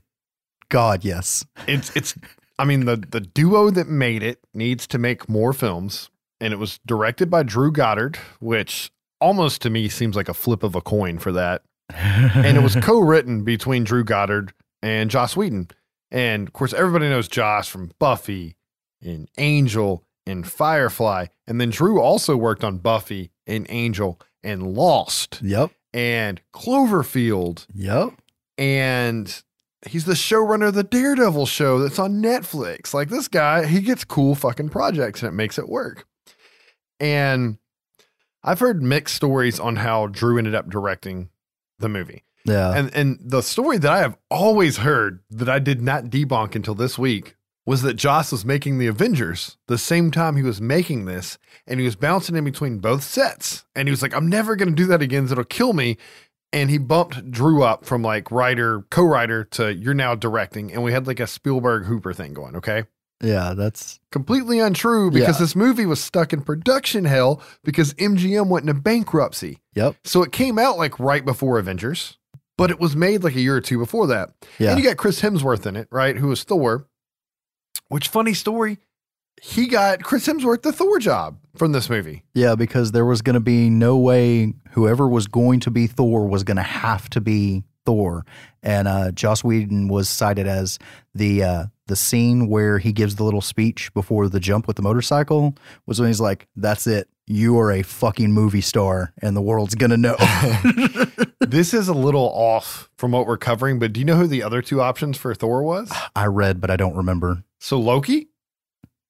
God, 0.69 1.03
yes. 1.03 1.45
it's 1.67 1.95
it's 1.95 2.15
I 2.57 2.65
mean 2.65 2.85
the 2.85 2.95
the 2.95 3.19
duo 3.19 3.69
that 3.69 3.87
made 3.87 4.23
it 4.23 4.39
needs 4.53 4.87
to 4.87 4.97
make 4.97 5.29
more 5.29 5.53
films 5.53 6.09
and 6.39 6.53
it 6.53 6.57
was 6.57 6.79
directed 6.85 7.29
by 7.29 7.43
Drew 7.43 7.71
Goddard 7.71 8.17
which 8.39 8.89
almost 9.21 9.61
to 9.61 9.69
me 9.69 9.87
seems 9.87 10.15
like 10.15 10.27
a 10.29 10.33
flip 10.33 10.63
of 10.63 10.75
a 10.75 10.81
coin 10.81 11.17
for 11.19 11.31
that 11.31 11.61
and 11.93 12.57
it 12.57 12.61
was 12.63 12.75
co-written 12.77 13.43
between 13.43 13.83
Drew 13.83 14.03
Goddard 14.03 14.53
and 14.81 15.09
Joss 15.09 15.35
Whedon 15.37 15.69
and 16.11 16.47
of 16.47 16.53
course 16.53 16.73
everybody 16.73 17.07
knows 17.09 17.27
Joss 17.27 17.67
from 17.67 17.91
Buffy 17.99 18.55
and 19.01 19.29
Angel 19.37 20.03
and 20.25 20.47
Firefly 20.47 21.27
and 21.47 21.61
then 21.61 21.69
Drew 21.69 21.99
also 22.01 22.35
worked 22.35 22.63
on 22.63 22.77
Buffy 22.79 23.31
and 23.47 23.65
Angel 23.69 24.19
and 24.43 24.73
Lost 24.73 25.39
Yep. 25.43 25.71
and 25.93 26.41
Cloverfield 26.53 27.65
Yep. 27.73 28.13
and 28.57 29.43
he's 29.87 30.05
the 30.05 30.13
showrunner 30.13 30.67
of 30.69 30.75
the 30.75 30.83
Daredevil 30.83 31.45
show 31.47 31.79
that's 31.79 31.97
on 31.99 32.21
Netflix. 32.21 32.93
Like 32.93 33.09
this 33.09 33.27
guy, 33.27 33.65
he 33.65 33.81
gets 33.81 34.03
cool 34.03 34.35
fucking 34.35 34.69
projects 34.69 35.21
and 35.23 35.29
it 35.29 35.33
makes 35.35 35.57
it 35.57 35.67
work. 35.67 36.05
And 36.99 37.57
I've 38.43 38.59
heard 38.59 38.81
mixed 38.81 39.15
stories 39.15 39.59
on 39.59 39.77
how 39.77 40.07
Drew 40.07 40.37
ended 40.37 40.55
up 40.55 40.69
directing 40.69 41.29
the 41.79 41.89
movie. 41.89 42.23
Yeah. 42.45 42.73
And 42.75 42.93
and 42.95 43.19
the 43.21 43.41
story 43.41 43.77
that 43.77 43.91
I 43.91 43.99
have 43.99 44.17
always 44.29 44.77
heard 44.77 45.19
that 45.29 45.49
I 45.49 45.59
did 45.59 45.81
not 45.81 46.05
debunk 46.05 46.55
until 46.55 46.75
this 46.75 46.97
week 46.97 47.35
was 47.65 47.83
that 47.83 47.93
Joss 47.93 48.31
was 48.31 48.43
making 48.43 48.79
the 48.79 48.87
Avengers 48.87 49.57
the 49.67 49.77
same 49.77 50.09
time 50.09 50.35
he 50.35 50.41
was 50.41 50.59
making 50.59 51.05
this, 51.05 51.37
and 51.67 51.79
he 51.79 51.85
was 51.85 51.95
bouncing 51.95 52.35
in 52.35 52.43
between 52.43 52.79
both 52.79 53.03
sets. 53.03 53.65
And 53.75 53.87
he 53.87 53.91
was 53.91 54.01
like, 54.01 54.15
I'm 54.15 54.27
never 54.27 54.55
gonna 54.55 54.71
do 54.71 54.87
that 54.87 55.01
again 55.01 55.25
it'll 55.25 55.43
kill 55.43 55.73
me. 55.73 55.97
And 56.53 56.69
he 56.69 56.77
bumped 56.77 57.31
Drew 57.31 57.63
up 57.63 57.85
from 57.85 58.01
like 58.01 58.29
writer, 58.31 58.81
co-writer 58.89 59.45
to 59.45 59.73
you're 59.73 59.93
now 59.93 60.15
directing. 60.15 60.73
And 60.73 60.83
we 60.83 60.91
had 60.91 61.07
like 61.07 61.19
a 61.19 61.27
Spielberg 61.27 61.85
Hooper 61.85 62.13
thing 62.13 62.33
going, 62.33 62.55
okay? 62.57 62.85
Yeah, 63.21 63.53
that's 63.55 63.99
Completely 64.11 64.59
untrue 64.59 65.09
because 65.11 65.35
Yeah. 65.37 65.45
this 65.45 65.55
movie 65.55 65.85
was 65.85 66.01
stuck 66.03 66.33
in 66.33 66.41
production 66.41 67.05
hell 67.05 67.41
because 67.63 67.93
MGM 67.93 68.47
went 68.49 68.67
into 68.67 68.79
bankruptcy. 68.79 69.59
Yep. 69.75 69.95
So 70.03 70.21
it 70.23 70.31
came 70.33 70.59
out 70.59 70.77
like 70.77 70.99
right 70.99 71.23
before 71.23 71.57
Avengers, 71.57 72.17
but 72.57 72.69
it 72.71 72.79
was 72.79 72.95
made 72.95 73.23
like 73.23 73.35
a 73.35 73.39
year 73.41 73.55
or 73.55 73.61
two 73.61 73.77
before 73.77 74.07
that. 74.07 74.31
Yeah. 74.59 74.71
And 74.71 74.79
you 74.79 74.85
got 74.85 74.97
Chris 74.97 75.21
Hemsworth 75.21 75.65
in 75.65 75.75
it, 75.77 75.87
right? 75.91 76.17
Who 76.17 76.27
was 76.27 76.43
Thor. 76.43 76.87
Which 77.87 78.07
funny 78.07 78.33
story, 78.33 78.79
he 79.41 79.67
got 79.67 80.03
Chris 80.03 80.27
Hemsworth 80.27 80.61
the 80.61 80.71
Thor 80.71 80.99
job 80.99 81.37
from 81.55 81.71
this 81.71 81.89
movie. 81.89 82.23
Yeah, 82.33 82.55
because 82.55 82.91
there 82.91 83.05
was 83.05 83.21
going 83.21 83.33
to 83.35 83.39
be 83.39 83.69
no 83.69 83.97
way 83.97 84.53
whoever 84.71 85.07
was 85.07 85.27
going 85.27 85.59
to 85.61 85.71
be 85.71 85.87
Thor 85.87 86.27
was 86.27 86.43
going 86.43 86.57
to 86.57 86.63
have 86.63 87.09
to 87.11 87.21
be 87.21 87.63
Thor, 87.85 88.25
and 88.61 88.87
uh, 88.87 89.11
Joss 89.11 89.43
Whedon 89.43 89.87
was 89.87 90.07
cited 90.09 90.47
as 90.47 90.77
the 91.15 91.43
uh, 91.43 91.65
the 91.91 91.95
scene 91.95 92.47
where 92.47 92.79
he 92.79 92.91
gives 92.91 93.17
the 93.17 93.23
little 93.23 93.41
speech 93.41 93.93
before 93.93 94.27
the 94.29 94.39
jump 94.39 94.65
with 94.65 94.77
the 94.77 94.81
motorcycle 94.81 95.53
was 95.85 95.99
when 95.99 96.09
he's 96.09 96.21
like, 96.21 96.47
"That's 96.55 96.87
it, 96.87 97.07
you 97.27 97.59
are 97.59 97.71
a 97.71 97.83
fucking 97.83 98.31
movie 98.31 98.61
star, 98.61 99.13
and 99.21 99.35
the 99.35 99.41
world's 99.41 99.75
gonna 99.75 99.97
know." 99.97 100.15
this 101.41 101.73
is 101.73 101.87
a 101.87 101.93
little 101.93 102.29
off 102.33 102.89
from 102.97 103.11
what 103.11 103.27
we're 103.27 103.37
covering, 103.37 103.77
but 103.77 103.93
do 103.93 103.99
you 103.99 104.05
know 104.05 104.15
who 104.15 104.25
the 104.27 104.41
other 104.41 104.61
two 104.61 104.81
options 104.81 105.17
for 105.17 105.35
Thor 105.35 105.61
was? 105.63 105.91
I 106.15 106.25
read, 106.27 106.61
but 106.61 106.71
I 106.71 106.77
don't 106.77 106.95
remember. 106.95 107.43
So 107.59 107.79
Loki 107.79 108.29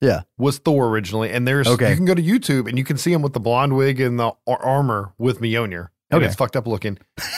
Yeah, 0.02 0.22
was 0.38 0.58
Thor 0.58 0.88
originally, 0.90 1.30
and 1.30 1.48
there's 1.48 1.68
Okay. 1.68 1.92
you 1.92 1.96
can 1.96 2.06
go 2.06 2.16
to 2.16 2.24
YouTube 2.24 2.68
and 2.68 2.78
you 2.78 2.84
can 2.84 2.98
see 2.98 3.14
him 3.14 3.22
with 3.22 3.34
the 3.34 3.40
blonde 3.40 3.76
wig 3.78 4.02
and 4.02 4.20
the 4.20 4.32
ar- 4.48 4.64
armor 4.66 5.14
with 5.20 5.40
Mjolnir. 5.40 5.88
And 6.10 6.18
Okay. 6.18 6.26
it's 6.26 6.36
fucked 6.36 6.56
up 6.58 6.66
looking. 6.68 6.98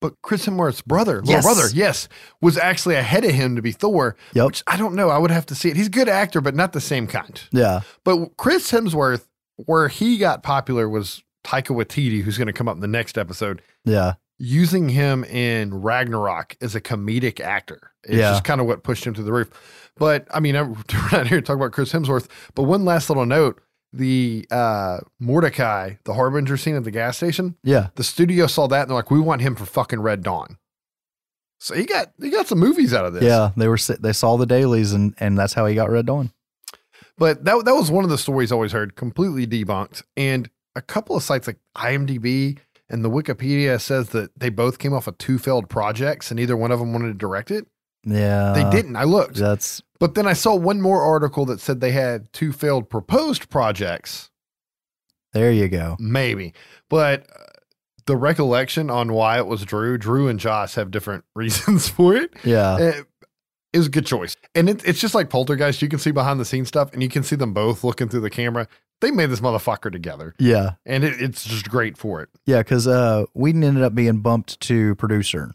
but 0.00 0.14
Chris 0.22 0.46
Hemsworth's 0.46 0.82
brother, 0.82 1.16
little 1.16 1.30
Yes. 1.30 1.44
brother, 1.44 1.68
yes, 1.74 2.08
was 2.40 2.56
actually 2.58 2.94
ahead 2.96 3.24
of 3.24 3.32
him 3.32 3.56
to 3.56 3.62
be 3.62 3.72
Thor. 3.72 4.16
Yep. 4.34 4.46
Which 4.46 4.62
I 4.66 4.76
don't 4.76 4.94
know. 4.94 5.08
I 5.10 5.18
would 5.18 5.30
have 5.30 5.46
to 5.46 5.54
see 5.54 5.70
it. 5.70 5.76
He's 5.76 5.86
a 5.88 5.90
good 5.90 6.08
actor, 6.08 6.40
but 6.40 6.54
not 6.54 6.72
the 6.72 6.80
same 6.80 7.06
kind. 7.06 7.40
yeah, 7.52 7.80
But 8.04 8.36
Chris 8.36 8.70
Hemsworth, 8.70 9.26
where 9.56 9.88
he 9.88 10.18
got 10.18 10.42
popular 10.42 10.88
was 10.88 11.22
Taika 11.44 11.74
Waititi, 11.74 12.22
who's 12.22 12.36
going 12.38 12.46
to 12.48 12.52
come 12.52 12.68
up 12.68 12.74
in 12.74 12.80
the 12.80 12.88
next 12.88 13.16
episode, 13.16 13.62
yeah, 13.84 14.14
using 14.38 14.88
him 14.90 15.24
in 15.24 15.72
Ragnarok 15.80 16.56
as 16.60 16.74
a 16.74 16.80
comedic 16.80 17.40
actor. 17.40 17.92
It's 18.04 18.16
Yeah. 18.16 18.32
just 18.32 18.44
kind 18.44 18.60
of 18.60 18.66
what 18.66 18.82
pushed 18.82 19.06
him 19.06 19.14
to 19.14 19.22
the 19.22 19.32
roof. 19.32 19.48
But 19.96 20.26
I 20.30 20.40
mean, 20.40 20.56
I'm- 20.56 20.74
we're 20.92 21.18
not 21.18 21.26
here 21.28 21.40
to 21.40 21.42
talk 21.46 21.56
about 21.56 21.72
Chris 21.72 21.92
Hemsworth. 21.92 22.28
But 22.54 22.64
one 22.64 22.84
last 22.84 23.08
little 23.08 23.24
note 23.24 23.62
the 23.96 24.46
uh, 24.50 24.98
Mordecai, 25.18 25.94
the 26.04 26.14
Harbinger 26.14 26.56
scene 26.56 26.76
at 26.76 26.84
the 26.84 26.90
gas 26.90 27.16
station. 27.16 27.56
Yeah. 27.62 27.88
The 27.94 28.04
studio 28.04 28.46
saw 28.46 28.66
that 28.68 28.82
and 28.82 28.90
they're 28.90 28.96
like, 28.96 29.10
we 29.10 29.20
want 29.20 29.42
him 29.42 29.54
for 29.56 29.64
fucking 29.66 30.00
Red 30.00 30.22
Dawn. 30.22 30.58
So 31.58 31.74
he 31.74 31.84
got 31.84 32.12
he 32.20 32.30
got 32.30 32.46
some 32.46 32.58
movies 32.58 32.92
out 32.92 33.06
of 33.06 33.14
this. 33.14 33.24
Yeah, 33.24 33.50
they 33.56 33.66
were 33.66 33.78
they 33.78 34.12
saw 34.12 34.36
the 34.36 34.46
dailies 34.46 34.92
and 34.92 35.14
and 35.18 35.38
that's 35.38 35.54
how 35.54 35.64
he 35.66 35.74
got 35.74 35.90
Red 35.90 36.06
Dawn. 36.06 36.32
But 37.18 37.44
that 37.44 37.64
that 37.64 37.74
was 37.74 37.90
one 37.90 38.04
of 38.04 38.10
the 38.10 38.18
stories 38.18 38.52
I 38.52 38.54
always 38.56 38.72
heard, 38.72 38.94
completely 38.94 39.46
debunked. 39.46 40.02
And 40.16 40.50
a 40.74 40.82
couple 40.82 41.16
of 41.16 41.22
sites 41.22 41.46
like 41.46 41.58
IMDb 41.74 42.58
and 42.90 43.04
the 43.04 43.10
Wikipedia 43.10 43.80
says 43.80 44.10
that 44.10 44.38
they 44.38 44.50
both 44.50 44.78
came 44.78 44.92
off 44.92 45.06
of 45.06 45.16
two 45.18 45.38
failed 45.38 45.68
projects 45.70 46.30
and 46.30 46.36
neither 46.38 46.56
one 46.56 46.70
of 46.70 46.78
them 46.78 46.92
wanted 46.92 47.08
to 47.08 47.14
direct 47.14 47.50
it. 47.50 47.66
Yeah, 48.04 48.52
They 48.52 48.70
didn't. 48.70 48.94
I 48.96 49.04
looked. 49.04 49.36
That's 49.36 49.82
But 49.98 50.14
then 50.14 50.26
I 50.26 50.32
saw 50.34 50.54
one 50.54 50.80
more 50.80 51.02
article 51.02 51.44
that 51.46 51.60
said 51.60 51.80
they 51.80 51.92
had 51.92 52.32
two 52.32 52.52
failed 52.52 52.88
proposed 52.90 53.48
projects, 53.48 54.30
there. 55.32 55.52
You 55.52 55.68
go. 55.68 55.96
maybe. 55.98 56.54
But 56.88 57.26
uh, 57.30 57.42
the 58.06 58.16
recollection 58.16 58.90
on 58.90 59.12
why 59.12 59.38
it 59.38 59.46
was 59.46 59.64
Drew, 59.64 59.98
Drew 59.98 60.28
and 60.28 60.38
Joss 60.38 60.74
have 60.76 60.90
different 60.90 61.24
reasons 61.34 61.88
for 61.88 62.14
it. 62.16 62.34
Yeah, 62.44 62.78
It, 62.78 63.06
it 63.72 63.78
was 63.78 63.86
a 63.88 63.90
good 63.90 64.06
choice. 64.06 64.36
And 64.54 64.70
it, 64.70 64.82
it's 64.86 65.00
just 65.00 65.14
like 65.14 65.28
Poltergeist. 65.28 65.82
You 65.82 65.88
can 65.88 65.98
see 65.98 66.10
behind 66.12 66.40
the 66.40 66.44
scenes 66.44 66.68
stuff 66.68 66.92
and 66.92 67.02
you 67.02 67.08
can 67.08 67.22
see 67.22 67.36
them 67.36 67.52
both 67.52 67.84
looking 67.84 68.08
through 68.08 68.20
the 68.20 68.30
camera. 68.30 68.68
They 69.02 69.10
made 69.10 69.28
this 69.28 69.40
motherfucker 69.40 69.92
together. 69.92 70.34
yeah, 70.38 70.74
And 70.86 71.04
it, 71.04 71.20
it's 71.20 71.44
just 71.44 71.68
great 71.68 71.98
for 71.98 72.22
it. 72.22 72.30
yeah. 72.46 72.58
Because 72.60 72.86
uh, 72.86 73.24
Whedon 73.34 73.62
ended 73.64 73.82
up 73.82 73.94
being 73.94 74.20
bumped 74.20 74.58
to 74.60 74.94
producer. 74.94 75.52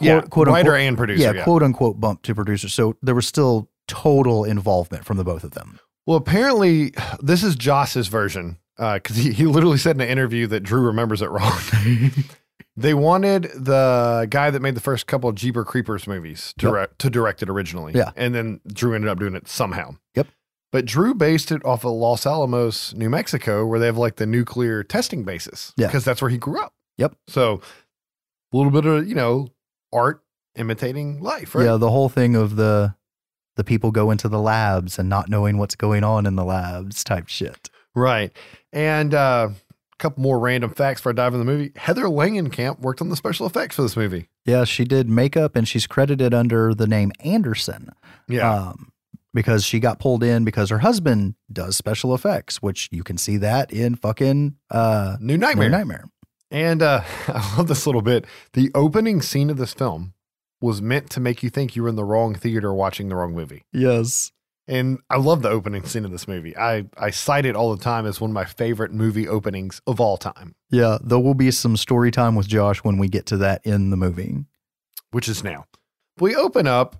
Yeah, 0.00 0.20
Quote- 0.20 0.30
quote, 0.30 0.48
writer 0.48 0.70
unquote- 0.74 0.80
and 0.88 0.96
producer, 0.96 1.22
Yeah, 1.22 1.32
yeah. 1.32 1.44
quote 1.44 1.62
unquote 1.62 2.00
bumped 2.00 2.24
to 2.26 2.34
producer. 2.34 2.68
So 2.68 2.96
there 3.02 3.14
was 3.14 3.26
still 3.26 3.68
total 3.86 4.44
involvement 4.44 5.04
from 5.04 5.16
the 5.16 5.24
both 5.24 5.44
of 5.44 5.52
them. 5.52 5.78
Well, 6.06 6.16
apparently, 6.16 6.92
this 7.20 7.42
is 7.42 7.54
Joss's 7.56 8.08
version 8.08 8.58
uh, 8.78 8.94
because 8.94 9.16
he, 9.16 9.32
he 9.32 9.44
literally 9.46 9.78
said 9.78 9.96
in 9.96 10.00
an 10.00 10.08
interview 10.08 10.46
that 10.48 10.60
Drew 10.62 10.80
remembers 10.80 11.20
it 11.22 11.30
wrong. 11.30 11.58
they 12.76 12.94
wanted 12.94 13.44
the 13.54 14.26
guy 14.30 14.50
that 14.50 14.60
made 14.62 14.74
the 14.74 14.80
first 14.80 15.06
couple 15.06 15.28
of 15.28 15.34
Jeepers 15.36 15.66
Creepers 15.66 16.06
movies 16.06 16.54
to, 16.58 16.66
Yep. 16.66 16.74
re- 16.74 16.86
to 16.98 17.10
direct 17.10 17.42
it 17.42 17.48
originally. 17.50 17.92
Yeah. 17.94 18.12
And 18.16 18.34
then 18.34 18.60
Drew 18.72 18.94
ended 18.94 19.10
up 19.10 19.18
doing 19.18 19.34
it 19.34 19.48
somehow. 19.48 19.96
Yep. 20.14 20.28
But 20.70 20.84
Drew 20.84 21.14
based 21.14 21.50
it 21.50 21.64
off 21.64 21.84
of 21.84 21.92
Los 21.92 22.24
Alamos, 22.26 22.94
New 22.94 23.08
Mexico, 23.10 23.66
where 23.66 23.80
they 23.80 23.86
have 23.86 23.96
like 23.98 24.16
the 24.16 24.26
nuclear 24.26 24.82
testing 24.84 25.24
bases. 25.24 25.72
Yeah. 25.76 25.86
Because 25.88 26.04
that's 26.04 26.20
where 26.22 26.30
he 26.30 26.38
grew 26.38 26.60
up. 26.60 26.72
Yep. 26.98 27.14
So 27.26 27.60
a 28.52 28.56
little 28.56 28.70
bit 28.72 28.84
of, 28.86 29.08
you 29.08 29.14
know, 29.14 29.48
art 29.92 30.22
imitating 30.56 31.20
life, 31.20 31.54
right? 31.54 31.64
Yeah, 31.64 31.76
the 31.76 31.90
whole 31.90 32.08
thing 32.08 32.34
of 32.34 32.56
the 32.56 32.94
the 33.56 33.64
people 33.64 33.90
go 33.90 34.10
into 34.10 34.28
the 34.28 34.38
labs 34.38 34.98
and 34.98 35.08
not 35.08 35.28
knowing 35.28 35.58
what's 35.58 35.74
going 35.74 36.04
on 36.04 36.26
in 36.26 36.36
the 36.36 36.44
labs 36.44 37.02
type 37.02 37.26
shit. 37.26 37.70
Right. 37.94 38.30
And 38.72 39.12
uh, 39.12 39.48
a 39.50 39.96
couple 39.98 40.22
more 40.22 40.38
random 40.38 40.70
facts 40.70 41.00
before 41.00 41.10
I 41.10 41.14
dive 41.14 41.34
in 41.34 41.40
the 41.40 41.44
movie. 41.44 41.72
Heather 41.74 42.04
Langenkamp 42.04 42.78
worked 42.78 43.00
on 43.00 43.08
the 43.08 43.16
special 43.16 43.46
effects 43.46 43.74
for 43.74 43.82
this 43.82 43.96
movie. 43.96 44.28
Yeah, 44.46 44.62
she 44.62 44.84
did 44.84 45.08
makeup 45.08 45.56
and 45.56 45.66
she's 45.66 45.88
credited 45.88 46.32
under 46.32 46.72
the 46.72 46.86
name 46.86 47.10
Anderson. 47.18 47.90
Yeah. 48.28 48.48
Um, 48.48 48.92
because 49.34 49.64
she 49.64 49.80
got 49.80 49.98
pulled 49.98 50.22
in 50.22 50.44
because 50.44 50.70
her 50.70 50.78
husband 50.78 51.34
does 51.52 51.76
special 51.76 52.14
effects, 52.14 52.62
which 52.62 52.88
you 52.92 53.02
can 53.02 53.18
see 53.18 53.36
that 53.38 53.72
in 53.72 53.96
fucking 53.96 54.56
uh, 54.70 55.16
New 55.20 55.36
Nightmare. 55.36 55.68
New 55.68 55.76
Nightmare. 55.76 56.04
And 56.50 56.82
uh, 56.82 57.02
I 57.28 57.56
love 57.56 57.68
this 57.68 57.86
little 57.86 58.02
bit. 58.02 58.24
The 58.54 58.70
opening 58.74 59.22
scene 59.22 59.50
of 59.50 59.56
this 59.56 59.74
film 59.74 60.14
was 60.60 60.82
meant 60.82 61.10
to 61.10 61.20
make 61.20 61.42
you 61.42 61.50
think 61.50 61.76
you 61.76 61.82
were 61.82 61.88
in 61.88 61.96
the 61.96 62.04
wrong 62.04 62.34
theater 62.34 62.72
watching 62.74 63.08
the 63.08 63.16
wrong 63.16 63.34
movie. 63.34 63.64
Yes. 63.72 64.32
And 64.66 64.98
I 65.08 65.16
love 65.16 65.40
the 65.42 65.48
opening 65.48 65.84
scene 65.86 66.04
of 66.04 66.10
this 66.10 66.28
movie. 66.28 66.54
I, 66.56 66.84
I 66.98 67.10
cite 67.10 67.46
it 67.46 67.56
all 67.56 67.74
the 67.74 67.82
time 67.82 68.04
as 68.04 68.20
one 68.20 68.30
of 68.30 68.34
my 68.34 68.44
favorite 68.44 68.92
movie 68.92 69.26
openings 69.26 69.80
of 69.86 69.98
all 70.00 70.18
time, 70.18 70.54
Yeah, 70.68 70.98
there 71.02 71.18
will 71.18 71.32
be 71.34 71.50
some 71.50 71.76
story 71.76 72.10
time 72.10 72.34
with 72.34 72.48
Josh 72.48 72.78
when 72.84 72.98
we 72.98 73.08
get 73.08 73.24
to 73.26 73.38
that 73.38 73.64
in 73.64 73.88
the 73.90 73.96
movie. 73.96 74.44
which 75.10 75.26
is 75.28 75.42
now. 75.42 75.64
We 76.18 76.36
open 76.36 76.66
up 76.66 76.96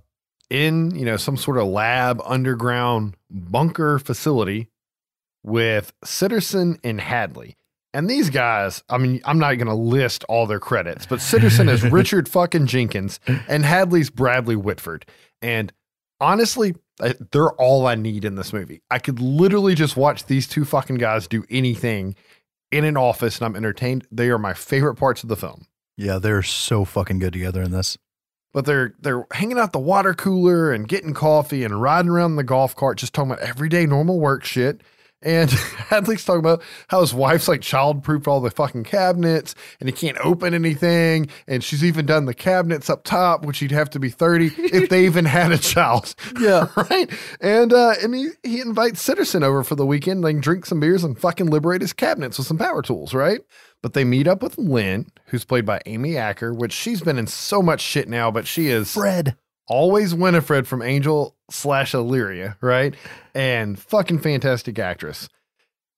in, 0.49 0.95
you 0.95 1.05
know, 1.05 1.19
some 1.19 1.37
sort 1.37 1.59
of 1.59 1.66
lab 1.66 2.23
underground 2.25 3.16
bunker 3.31 3.99
facility 3.99 4.69
with 5.43 5.93
Sitterson 6.05 6.79
and 6.83 7.01
Hadley. 7.01 7.57
And 7.99 8.09
these 8.09 8.31
guys, 8.31 8.85
I 8.89 8.97
mean, 8.97 9.20
I'm 9.25 9.41
not 9.41 9.55
going 9.55 9.66
to 9.66 9.75
list 9.75 10.23
all 10.29 10.47
their 10.47 10.61
credits, 10.61 11.05
but 11.05 11.19
Sitterson 11.19 11.69
is 11.69 11.83
Richard 11.91 12.29
fucking 12.29 12.66
Jenkins 12.69 13.19
and 13.27 13.65
Hadley's 13.65 14.09
Bradley 14.09 14.55
Whitford. 14.55 15.05
And 15.43 15.73
honestly, 16.20 16.77
they're 17.33 17.51
all 17.55 17.89
I 17.89 17.97
need 17.97 18.25
in 18.25 18.37
this 18.37 18.53
movie. 18.53 18.83
I 18.89 19.01
could 19.01 19.19
literally 19.19 19.75
just 19.75 19.97
watch 19.97 20.27
these 20.27 20.47
two 20.47 20.65
fucking 20.65 20.99
guys 20.99 21.27
do 21.27 21.45
anything 21.51 22.15
in 22.70 22.85
an 22.85 22.97
office 22.97 23.39
and 23.39 23.47
I'm 23.47 23.57
entertained. 23.57 24.07
They 24.12 24.29
are 24.29 24.39
my 24.39 24.55
favorite 24.55 24.95
parts 24.95 25.25
of 25.25 25.29
the 25.29 25.37
film 25.37 25.66
Yeah, 25.97 26.19
they're 26.20 26.45
so 26.45 26.85
fucking 26.85 27.19
good 27.19 27.33
together 27.33 27.62
in 27.62 27.73
this. 27.73 27.99
but 28.53 28.65
they're 28.65 28.95
they're 29.01 29.27
hanging 29.33 29.59
out 29.59 29.73
the 29.73 29.81
water 29.81 30.15
cooler 30.15 30.73
and 30.73 30.87
getting 30.87 31.15
coffee 31.15 31.65
and 31.65 31.83
riding 31.83 32.12
around 32.12 32.31
in 32.31 32.37
the 32.37 32.45
golf 32.45 32.77
cart, 32.77 32.99
just 32.99 33.12
talking 33.12 33.33
about 33.33 33.43
everyday 33.43 33.87
normal 33.87 34.20
work 34.20 34.45
shit. 34.45 34.83
And 35.20 35.51
Hadley's 35.90 36.24
talking 36.24 36.40
about 36.40 36.62
how 36.89 37.01
his 37.01 37.12
wife's 37.12 37.49
like 37.49 37.61
childproofed 37.61 38.28
all 38.28 38.40
the 38.40 38.51
fucking 38.51 38.85
cabinets 38.85 39.55
and 39.81 39.89
he 39.89 39.93
can't 39.93 40.16
open 40.19 40.55
anything. 40.55 41.28
And 41.47 41.62
she's 41.65 41.82
even 41.82 42.07
done 42.07 42.27
the 42.27 42.35
cabinets 42.35 42.89
up 42.89 43.03
top, 43.05 43.45
which 43.45 43.59
he'd 43.59 43.73
have 43.73 43.90
to 43.90 43.99
be 43.99 44.11
30 44.11 44.53
if 44.57 44.89
they 44.89 45.05
even 45.07 45.24
had 45.24 45.53
a 45.53 45.59
child. 45.59 46.15
Yeah. 46.39 46.69
right. 46.77 47.11
And 47.40 47.73
uh 47.73 47.95
and 48.03 48.15
he, 48.15 48.28
he 48.45 48.61
invites 48.61 49.07
Sitterson 49.07 49.43
over 49.43 49.65
for 49.65 49.74
the 49.74 49.86
weekend. 49.86 50.23
They 50.23 50.32
can 50.32 50.40
drink 50.40 50.66
some 50.66 50.78
beers 50.78 51.03
and 51.03 51.19
fucking 51.19 51.49
liberate 51.49 51.81
his 51.81 51.93
cabinets 51.93 52.39
with 52.39 52.47
some 52.47 52.59
power 52.59 52.81
tools, 52.81 53.12
right? 53.12 53.40
But 53.82 53.95
they 53.95 54.05
meet 54.05 54.28
up 54.28 54.43
with 54.43 54.57
Lynn, 54.57 55.07
who's 55.27 55.45
played 55.45 55.66
by 55.66 55.81
Amy 55.86 56.16
Acker, 56.16 56.53
which 56.53 56.73
she's 56.73 57.01
been 57.01 57.19
in 57.19 57.27
so 57.27 57.61
much 57.61 57.81
shit 57.81 58.09
now, 58.09 58.31
but 58.31 58.47
she 58.47 58.69
is 58.69 58.93
Fred. 58.93 59.36
Always 59.69 60.15
Winifred 60.15 60.66
from 60.66 60.82
Angel 60.82 61.36
slash 61.51 61.95
Illyria, 61.95 62.57
right? 62.61 62.95
And 63.35 63.78
fucking 63.78 64.20
fantastic 64.20 64.78
actress. 64.78 65.28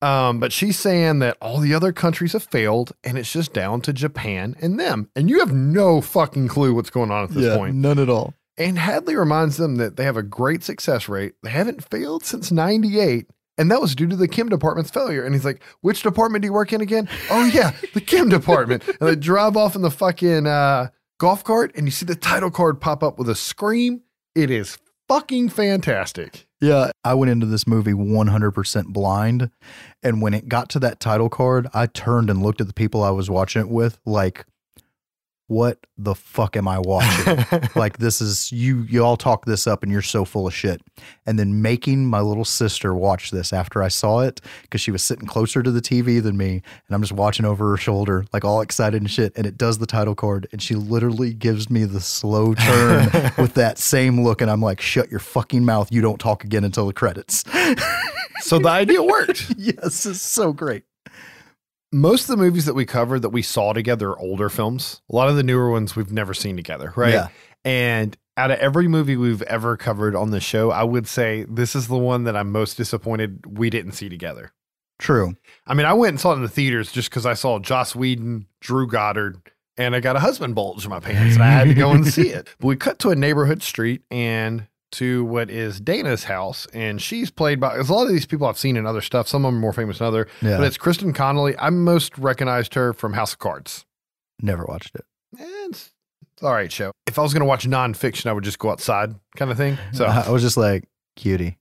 Um, 0.03 0.41
but 0.41 0.53
she's 0.53 0.79
saying 0.79 1.19
that 1.19 1.37
all 1.41 1.59
the 1.59 1.75
other 1.75 1.93
countries 1.93 2.33
have 2.33 2.45
failed 2.45 2.93
and 3.05 3.19
it's 3.19 3.33
just 3.33 3.53
down 3.53 3.83
to 3.83 3.93
Japan 3.93 4.57
and 4.61 4.81
them. 4.81 5.11
And 5.15 5.29
you 5.29 5.41
have 5.41 5.53
no 5.53 6.01
fucking 6.01 6.49
clue 6.49 6.75
what's 6.75 6.91
going 6.91 7.11
on 7.11 7.25
at 7.25 7.31
this 7.31 7.45
yeah, 7.45 7.57
point. 7.57 7.77
none 7.77 7.99
at 7.99 8.09
all. 8.09 8.35
And 8.57 8.79
Hadley 8.79 9.17
reminds 9.17 9.57
them 9.57 9.77
that 9.77 9.97
they 9.97 10.05
have 10.05 10.17
a 10.17 10.23
great 10.23 10.63
success 10.63 11.09
rate. 11.09 11.35
They 11.43 11.51
haven't 11.51 11.89
failed 11.89 12.25
since 12.25 12.51
98. 12.51 13.27
And 13.59 13.71
that 13.71 13.81
was 13.81 13.95
due 13.95 14.07
to 14.07 14.17
the 14.17 14.29
chem 14.29 14.49
department's 14.49 14.91
failure. 14.91 15.23
And 15.23 15.35
he's 15.35 15.45
like, 15.45 15.63
which 15.83 16.03
department 16.03 16.43
do 16.43 16.47
you 16.47 16.53
work 16.53 16.73
in 16.73 16.81
again? 16.81 17.09
Oh, 17.31 17.45
yeah, 17.45 17.73
the 17.93 18.01
chem 18.01 18.31
department. 18.31 18.87
And 18.89 19.09
they 19.09 19.17
drive 19.17 19.57
off 19.57 19.77
in 19.77 19.83
the 19.83 19.91
fucking 19.91 20.47
uh, 20.47 20.89
golf 21.21 21.45
cart 21.45 21.71
and 21.77 21.87
you 21.87 21.91
see 21.91 22.07
the 22.07 22.17
title 22.17 22.51
card 22.51 22.81
pop 22.81 23.05
up 23.05 23.19
with 23.19 23.29
a 23.29 23.35
scream. 23.35 24.01
It 24.35 24.51
is 24.51 24.79
fucking 25.07 25.51
fantastic. 25.51 26.47
Yeah, 26.63 26.93
I 27.05 27.13
went 27.13 27.31
into 27.31 27.45
this 27.45 27.67
movie 27.67 27.93
100% 27.93 28.87
blind. 28.87 29.51
And 30.03 30.23
when 30.23 30.33
it 30.33 30.49
got 30.49 30.71
to 30.71 30.79
that 30.79 30.99
title 30.99 31.29
card, 31.29 31.69
I 31.75 31.87
turned 31.87 32.31
and 32.31 32.43
looked 32.43 32.63
at 32.63 32.69
the 32.69 32.73
people 32.73 33.03
I 33.03 33.11
was 33.11 33.29
watching 33.29 33.61
it 33.61 33.69
with 33.69 34.01
like, 34.07 34.47
what 35.51 35.85
the 35.99 36.15
fuck 36.15 36.57
am 36.57 36.69
I 36.69 36.79
watching? 36.79 37.45
like 37.75 37.99
this 37.99 38.21
is 38.21 38.53
you 38.53 38.83
you 38.83 39.05
all 39.05 39.17
talk 39.17 39.47
this 39.47 39.67
up 39.67 39.83
and 39.83 39.91
you're 39.91 40.01
so 40.01 40.25
full 40.25 40.47
of 40.47 40.55
shit. 40.55 40.81
And 41.27 41.41
then 41.41 41.61
making 41.61 42.07
my 42.07 42.21
little 42.21 42.45
sister 42.45 42.95
watch 42.95 43.33
this 43.33 43.53
after 43.53 43.83
I 43.83 43.89
saw 43.89 44.21
it 44.21 44.41
because 44.63 44.81
she 44.81 44.93
was 44.93 45.03
sitting 45.03 45.27
closer 45.27 45.61
to 45.61 45.73
the 45.73 45.81
TV 45.81 46.23
than 46.23 46.37
me 46.37 46.63
and 46.87 46.95
I'm 46.95 47.01
just 47.01 47.11
watching 47.11 47.45
over 47.45 47.71
her 47.71 47.77
shoulder 47.77 48.27
like 48.33 48.45
all 48.45 48.61
excited 48.61 49.03
and 49.03 49.11
shit 49.11 49.33
and 49.35 49.45
it 49.45 49.59
does 49.59 49.79
the 49.79 49.87
title 49.87 50.15
card 50.15 50.47
and 50.53 50.63
she 50.63 50.77
literally 50.77 51.35
gives 51.35 51.69
me 51.69 51.83
the 51.83 52.01
slow 52.01 52.55
turn 52.55 53.11
with 53.37 53.55
that 53.55 53.77
same 53.77 54.23
look 54.23 54.41
and 54.41 54.49
I'm 54.49 54.63
like 54.63 54.81
shut 54.81 55.11
your 55.11 55.19
fucking 55.19 55.65
mouth 55.65 55.91
you 55.91 56.01
don't 56.01 56.21
talk 56.21 56.45
again 56.45 56.63
until 56.63 56.87
the 56.87 56.93
credits. 56.93 57.43
So 58.43 58.59
the 58.59 58.69
idea 58.69 59.03
worked. 59.03 59.53
yes, 59.57 60.07
it's 60.07 60.23
so 60.23 60.53
great. 60.53 60.85
Most 61.93 62.23
of 62.23 62.29
the 62.29 62.37
movies 62.37 62.67
that 62.67 62.75
we 62.75 62.85
covered 62.85 63.23
that 63.23 63.31
we 63.31 63.43
saw 63.43 63.73
together 63.73 64.11
are 64.11 64.19
older 64.19 64.49
films. 64.49 65.03
A 65.11 65.17
lot 65.17 65.29
of 65.29 65.37
the 65.37 65.43
newer 65.43 65.71
ones 65.71 65.97
we've 65.97 66.12
never 66.12 66.35
seen 66.35 66.57
together, 66.57 66.93
right? 66.95 67.15
Yeah. 67.15 67.29
And 67.65 68.17
out 68.37 68.51
of 68.51 68.59
every 68.59 68.87
movie 68.89 69.17
we've 69.17 69.43
ever 69.43 69.77
covered 69.77 70.15
on 70.15 70.31
the 70.31 70.41
show, 70.41 70.71
I 70.71 70.85
would 70.85 71.07
say 71.07 71.45
this 71.49 71.75
is 71.75 71.89
the 71.89 71.99
one 71.99 72.25
that 72.25 72.37
I'm 72.37 72.53
most 72.53 72.77
disappointed 72.77 73.59
we 73.59 73.71
didn't 73.71 73.93
see 73.93 74.09
together. 74.09 74.53
True. 74.99 75.35
I 75.67 75.75
mean, 75.75 75.87
I 75.87 75.93
went 75.95 76.11
and 76.11 76.21
saw 76.21 76.33
it 76.33 76.37
in 76.37 76.43
the 76.43 76.49
theaters 76.49 76.93
just 76.93 77.11
because 77.11 77.27
I 77.27 77.35
saw 77.35 77.59
Joss 77.59 77.97
Whedon, 77.97 78.47
Drew 78.61 78.87
Goddard, 78.87 79.41
and 79.77 79.97
I 79.97 80.01
got 80.01 80.15
a 80.15 80.21
husband 80.21 80.55
bulge 80.55 80.85
in 80.85 80.91
my 80.91 81.01
pants 81.01 81.35
and 81.35 81.43
I 81.43 81.51
had 81.51 81.69
to 81.69 81.75
go 81.75 81.91
and 81.91 82.07
see 82.07 82.29
it. 82.29 82.49
But 82.61 82.67
we 82.67 82.77
cut 82.77 82.99
to 83.01 83.11
a 83.11 83.17
neighborhood 83.17 83.62
street 83.62 84.03
and 84.11 84.69
to 84.93 85.25
what 85.25 85.51
is 85.51 85.81
Dana's 85.81 86.25
house. 86.25 86.67
And 86.73 87.01
she's 87.01 87.31
played 87.31 87.61
by 87.61 87.77
a 87.77 87.83
lot 87.83 88.05
of 88.07 88.09
these 88.12 88.27
people 88.27 88.47
I've 88.47 88.59
seen 88.59 88.77
in 88.77 88.87
other 88.87 89.01
stuff. 89.01 89.29
Some 89.29 89.45
of 89.45 89.49
them 89.53 89.59
are 89.59 89.61
more 89.61 89.73
famous 89.73 89.99
than 89.99 90.09
other. 90.09 90.27
Yeah. 90.43 90.59
But 90.59 90.67
it's 90.67 90.77
Kristen 90.77 91.12
Connolly. 91.12 91.57
I 91.59 91.71
most 91.71 92.17
recognized 92.19 92.75
her 92.75 92.93
from 92.93 93.12
House 93.12 93.33
of 93.35 93.39
Cards. 93.39 93.85
Never 94.43 94.65
watched 94.65 94.95
it. 94.95 95.05
Eh, 95.39 95.45
It's, 95.69 95.91
it's 96.33 96.43
all 96.43 96.53
right 96.53 96.71
show. 96.73 96.93
If 97.07 97.19
I 97.19 97.23
was 97.23 97.33
going 97.33 97.41
to 97.43 97.47
watch 97.47 97.67
nonfiction, 97.67 98.27
I 98.27 98.33
would 98.33 98.45
just 98.45 98.59
go 98.59 98.71
outside 98.71 99.15
kind 99.37 99.51
of 99.51 99.57
thing. 99.57 99.79
So 99.93 100.05
I 100.07 100.31
was 100.31 100.43
just 100.43 100.57
like 100.57 100.85
cutie, 101.17 101.59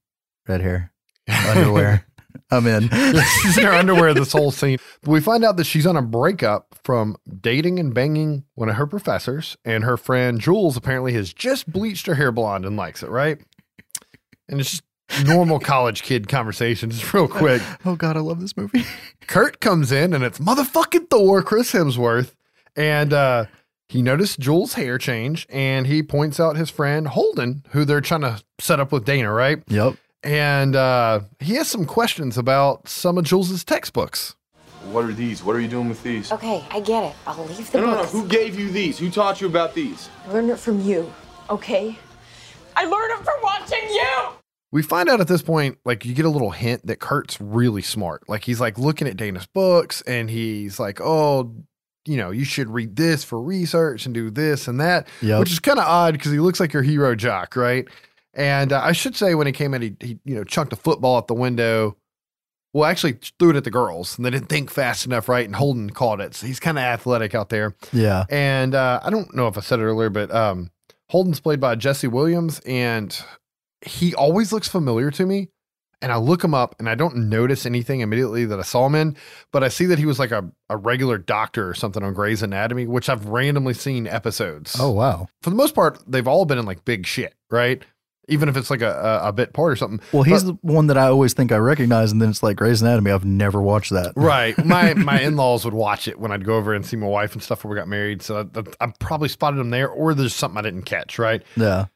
red 0.47 0.61
hair, 0.61 0.91
underwear. 1.27 2.05
I'm 2.51 2.67
in. 2.67 2.89
she's 3.41 3.57
in 3.57 3.63
her 3.63 3.73
underwear 3.73 4.13
this 4.13 4.31
whole 4.31 4.51
scene. 4.51 4.77
But 5.01 5.11
we 5.11 5.21
find 5.21 5.43
out 5.43 5.57
that 5.57 5.65
she's 5.65 5.87
on 5.87 5.95
a 5.95 6.01
breakup 6.01 6.75
from 6.83 7.15
dating 7.41 7.79
and 7.79 7.93
banging 7.93 8.43
one 8.55 8.69
of 8.69 8.75
her 8.75 8.87
professors, 8.87 9.57
and 9.65 9.83
her 9.83 9.97
friend 9.97 10.39
Jules 10.39 10.77
apparently 10.77 11.13
has 11.13 11.33
just 11.33 11.71
bleached 11.71 12.07
her 12.07 12.15
hair 12.15 12.31
blonde 12.31 12.65
and 12.65 12.77
likes 12.77 13.03
it, 13.03 13.09
right? 13.09 13.39
And 14.47 14.59
it's 14.59 14.71
just 14.71 14.83
normal 15.25 15.59
college 15.59 16.03
kid 16.03 16.27
conversation, 16.27 16.89
just 16.89 17.13
real 17.13 17.27
quick. 17.27 17.61
Oh 17.85 17.95
God, 17.95 18.17
I 18.17 18.21
love 18.21 18.41
this 18.41 18.55
movie. 18.55 18.85
Kurt 19.27 19.59
comes 19.59 19.91
in 19.91 20.13
and 20.13 20.23
it's 20.23 20.39
motherfucking 20.39 21.09
Thor, 21.09 21.41
Chris 21.41 21.71
Hemsworth, 21.71 22.33
and 22.75 23.13
uh, 23.13 23.45
he 23.87 24.01
noticed 24.01 24.39
Jules' 24.39 24.73
hair 24.73 24.97
change, 24.97 25.47
and 25.49 25.87
he 25.87 26.03
points 26.03 26.39
out 26.39 26.57
his 26.57 26.69
friend 26.69 27.07
Holden, 27.07 27.63
who 27.71 27.85
they're 27.85 28.01
trying 28.01 28.21
to 28.21 28.41
set 28.59 28.79
up 28.79 28.91
with 28.91 29.05
Dana, 29.05 29.33
right? 29.33 29.63
Yep. 29.67 29.95
And 30.23 30.75
uh, 30.75 31.21
he 31.39 31.53
has 31.55 31.67
some 31.69 31.85
questions 31.85 32.37
about 32.37 32.87
some 32.89 33.17
of 33.17 33.23
Jules's 33.25 33.63
textbooks. 33.63 34.35
What 34.91 35.05
are 35.05 35.11
these? 35.13 35.43
What 35.43 35.55
are 35.55 35.59
you 35.59 35.67
doing 35.67 35.89
with 35.89 36.01
these? 36.03 36.31
Okay, 36.31 36.63
I 36.71 36.79
get 36.79 37.03
it. 37.03 37.15
I'll 37.27 37.45
leave 37.45 37.69
the 37.71 37.79
No, 37.79 37.85
no, 37.87 37.95
no. 37.95 38.03
Who 38.05 38.27
gave 38.27 38.57
you 38.57 38.69
these? 38.71 38.97
Who 38.97 39.09
taught 39.09 39.41
you 39.41 39.47
about 39.47 39.73
these? 39.75 40.09
I 40.25 40.31
learned 40.31 40.49
it 40.49 40.57
from 40.57 40.81
you, 40.81 41.11
okay? 41.49 41.97
I 42.75 42.85
learned 42.85 43.19
it 43.19 43.25
from 43.25 43.35
watching 43.43 43.83
you! 43.89 44.09
We 44.71 44.81
find 44.83 45.09
out 45.09 45.19
at 45.19 45.27
this 45.27 45.41
point, 45.41 45.79
like 45.83 46.05
you 46.05 46.13
get 46.13 46.25
a 46.25 46.29
little 46.29 46.51
hint 46.51 46.85
that 46.87 46.99
Kurt's 46.99 47.41
really 47.41 47.81
smart. 47.81 48.27
Like 48.29 48.43
he's 48.43 48.61
like 48.61 48.77
looking 48.77 49.07
at 49.07 49.17
Dana's 49.17 49.47
books 49.47 50.01
and 50.03 50.29
he's 50.29 50.79
like, 50.79 51.01
oh, 51.01 51.53
you 52.05 52.17
know, 52.17 52.29
you 52.31 52.45
should 52.45 52.69
read 52.69 52.95
this 52.95 53.23
for 53.23 53.41
research 53.41 54.05
and 54.05 54.13
do 54.15 54.29
this 54.29 54.67
and 54.67 54.79
that, 54.79 55.07
Yep. 55.21 55.39
which 55.39 55.51
is 55.51 55.59
kind 55.59 55.79
of 55.79 55.85
odd 55.85 56.13
because 56.13 56.31
he 56.31 56.39
looks 56.39 56.59
like 56.59 56.71
your 56.71 56.83
hero 56.83 57.15
jock, 57.15 57.55
right? 57.55 57.87
And 58.33 58.71
uh, 58.71 58.81
I 58.83 58.91
should 58.91 59.15
say 59.15 59.35
when 59.35 59.47
he 59.47 59.53
came 59.53 59.73
in, 59.73 59.81
he, 59.81 59.95
he 59.99 60.19
you 60.25 60.35
know 60.35 60.43
chunked 60.43 60.73
a 60.73 60.75
football 60.75 61.17
out 61.17 61.27
the 61.27 61.33
window. 61.33 61.97
Well, 62.71 62.85
actually 62.85 63.17
threw 63.39 63.49
it 63.49 63.55
at 63.55 63.63
the 63.63 63.71
girls, 63.71 64.15
and 64.15 64.23
they 64.23 64.29
didn't 64.29 64.49
think 64.49 64.69
fast 64.69 65.05
enough, 65.05 65.27
right? 65.27 65.45
And 65.45 65.55
Holden 65.55 65.89
caught 65.89 66.21
it. 66.21 66.35
So 66.35 66.45
he's 66.45 66.59
kind 66.59 66.77
of 66.77 66.83
athletic 66.83 67.33
out 67.33 67.49
there. 67.49 67.75
Yeah. 67.91 68.25
And 68.29 68.75
uh, 68.75 68.99
I 69.03 69.09
don't 69.09 69.33
know 69.35 69.47
if 69.47 69.57
I 69.57 69.61
said 69.61 69.79
it 69.79 69.83
earlier, 69.83 70.11
but 70.11 70.29
um, 70.29 70.69
Holden's 71.09 71.39
played 71.39 71.59
by 71.59 71.73
Jesse 71.73 72.07
Williams, 72.07 72.61
and 72.67 73.19
he 73.81 74.13
always 74.13 74.53
looks 74.53 74.67
familiar 74.67 75.09
to 75.11 75.25
me. 75.25 75.49
And 76.01 76.13
I 76.13 76.17
look 76.17 76.43
him 76.43 76.53
up, 76.53 76.75
and 76.79 76.87
I 76.87 76.95
don't 76.95 77.27
notice 77.27 77.65
anything 77.65 77.99
immediately 77.99 78.45
that 78.45 78.59
I 78.59 78.61
saw 78.61 78.85
him 78.85 78.95
in, 78.95 79.17
but 79.51 79.65
I 79.65 79.67
see 79.67 79.85
that 79.87 79.99
he 79.99 80.05
was 80.05 80.17
like 80.17 80.31
a, 80.31 80.49
a 80.69 80.77
regular 80.77 81.17
doctor 81.17 81.67
or 81.67 81.73
something 81.73 82.03
on 82.03 82.13
Grey's 82.13 82.41
Anatomy, 82.41 82.87
which 82.87 83.09
I've 83.09 83.25
randomly 83.25 83.73
seen 83.73 84.07
episodes. 84.07 84.77
Oh 84.79 84.91
wow. 84.91 85.27
For 85.41 85.49
the 85.49 85.57
most 85.57 85.75
part, 85.75 85.99
they've 86.07 86.27
all 86.27 86.45
been 86.45 86.57
in 86.57 86.65
like 86.65 86.85
big 86.85 87.05
shit, 87.05 87.33
right? 87.51 87.83
Even 88.29 88.47
if 88.49 88.55
it's 88.55 88.69
like 88.69 88.81
a, 88.81 89.21
a, 89.23 89.33
bit 89.33 89.53
part 89.53 89.71
or 89.71 89.75
something. 89.75 89.99
Well, 90.11 90.23
he's 90.23 90.43
But- 90.43 90.61
the 90.61 90.73
one 90.73 90.87
that 90.87 90.97
I 90.97 91.07
always 91.07 91.33
think 91.33 91.51
I 91.51 91.57
recognize, 91.57 92.11
and 92.11 92.21
then 92.21 92.29
it's 92.29 92.43
like 92.43 92.57
Grey's 92.57 92.81
Anatomy. 92.81 93.11
I've 93.11 93.25
never 93.25 93.61
watched 93.61 93.91
that. 93.91 94.13
Right. 94.15 94.57
My 94.65 94.93
my 94.93 95.19
in 95.21 95.35
laws 95.35 95.65
would 95.65 95.73
watch 95.73 96.07
it 96.07 96.19
when 96.19 96.31
I'd 96.31 96.45
go 96.45 96.55
over 96.55 96.73
and 96.73 96.85
see 96.85 96.95
my 96.95 97.07
wife 97.07 97.33
and 97.33 97.41
stuff 97.41 97.59
before 97.59 97.71
we 97.71 97.77
got 97.77 97.87
married. 97.87 98.21
So 98.21 98.47
I, 98.55 98.85
I 98.85 98.93
probably 98.99 99.29
spotted 99.29 99.57
them 99.57 99.71
there, 99.71 99.89
or 99.89 100.13
there's 100.13 100.35
something 100.35 100.57
I 100.57 100.61
didn't 100.61 100.83
catch. 100.83 101.17
Right. 101.17 101.41
Yeah. 101.55 101.87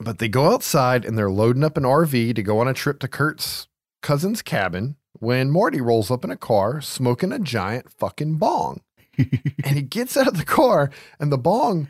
But 0.00 0.18
they 0.18 0.28
go 0.28 0.52
outside 0.52 1.04
and 1.04 1.18
they're 1.18 1.30
loading 1.30 1.64
up 1.64 1.76
an 1.76 1.82
RV 1.82 2.34
to 2.36 2.42
go 2.42 2.60
on 2.60 2.68
a 2.68 2.74
trip 2.74 3.00
to 3.00 3.08
Kurt's 3.08 3.68
cousin's 4.02 4.40
cabin 4.40 4.96
when 5.18 5.50
Morty 5.50 5.80
rolls 5.80 6.10
up 6.10 6.24
in 6.24 6.30
a 6.30 6.36
car 6.36 6.80
smoking 6.80 7.32
a 7.32 7.38
giant 7.38 7.90
fucking 7.90 8.36
bong. 8.36 8.80
and 9.18 9.76
he 9.76 9.82
gets 9.82 10.16
out 10.16 10.28
of 10.28 10.38
the 10.38 10.44
car 10.44 10.90
and 11.18 11.30
the 11.30 11.36
bong 11.38 11.88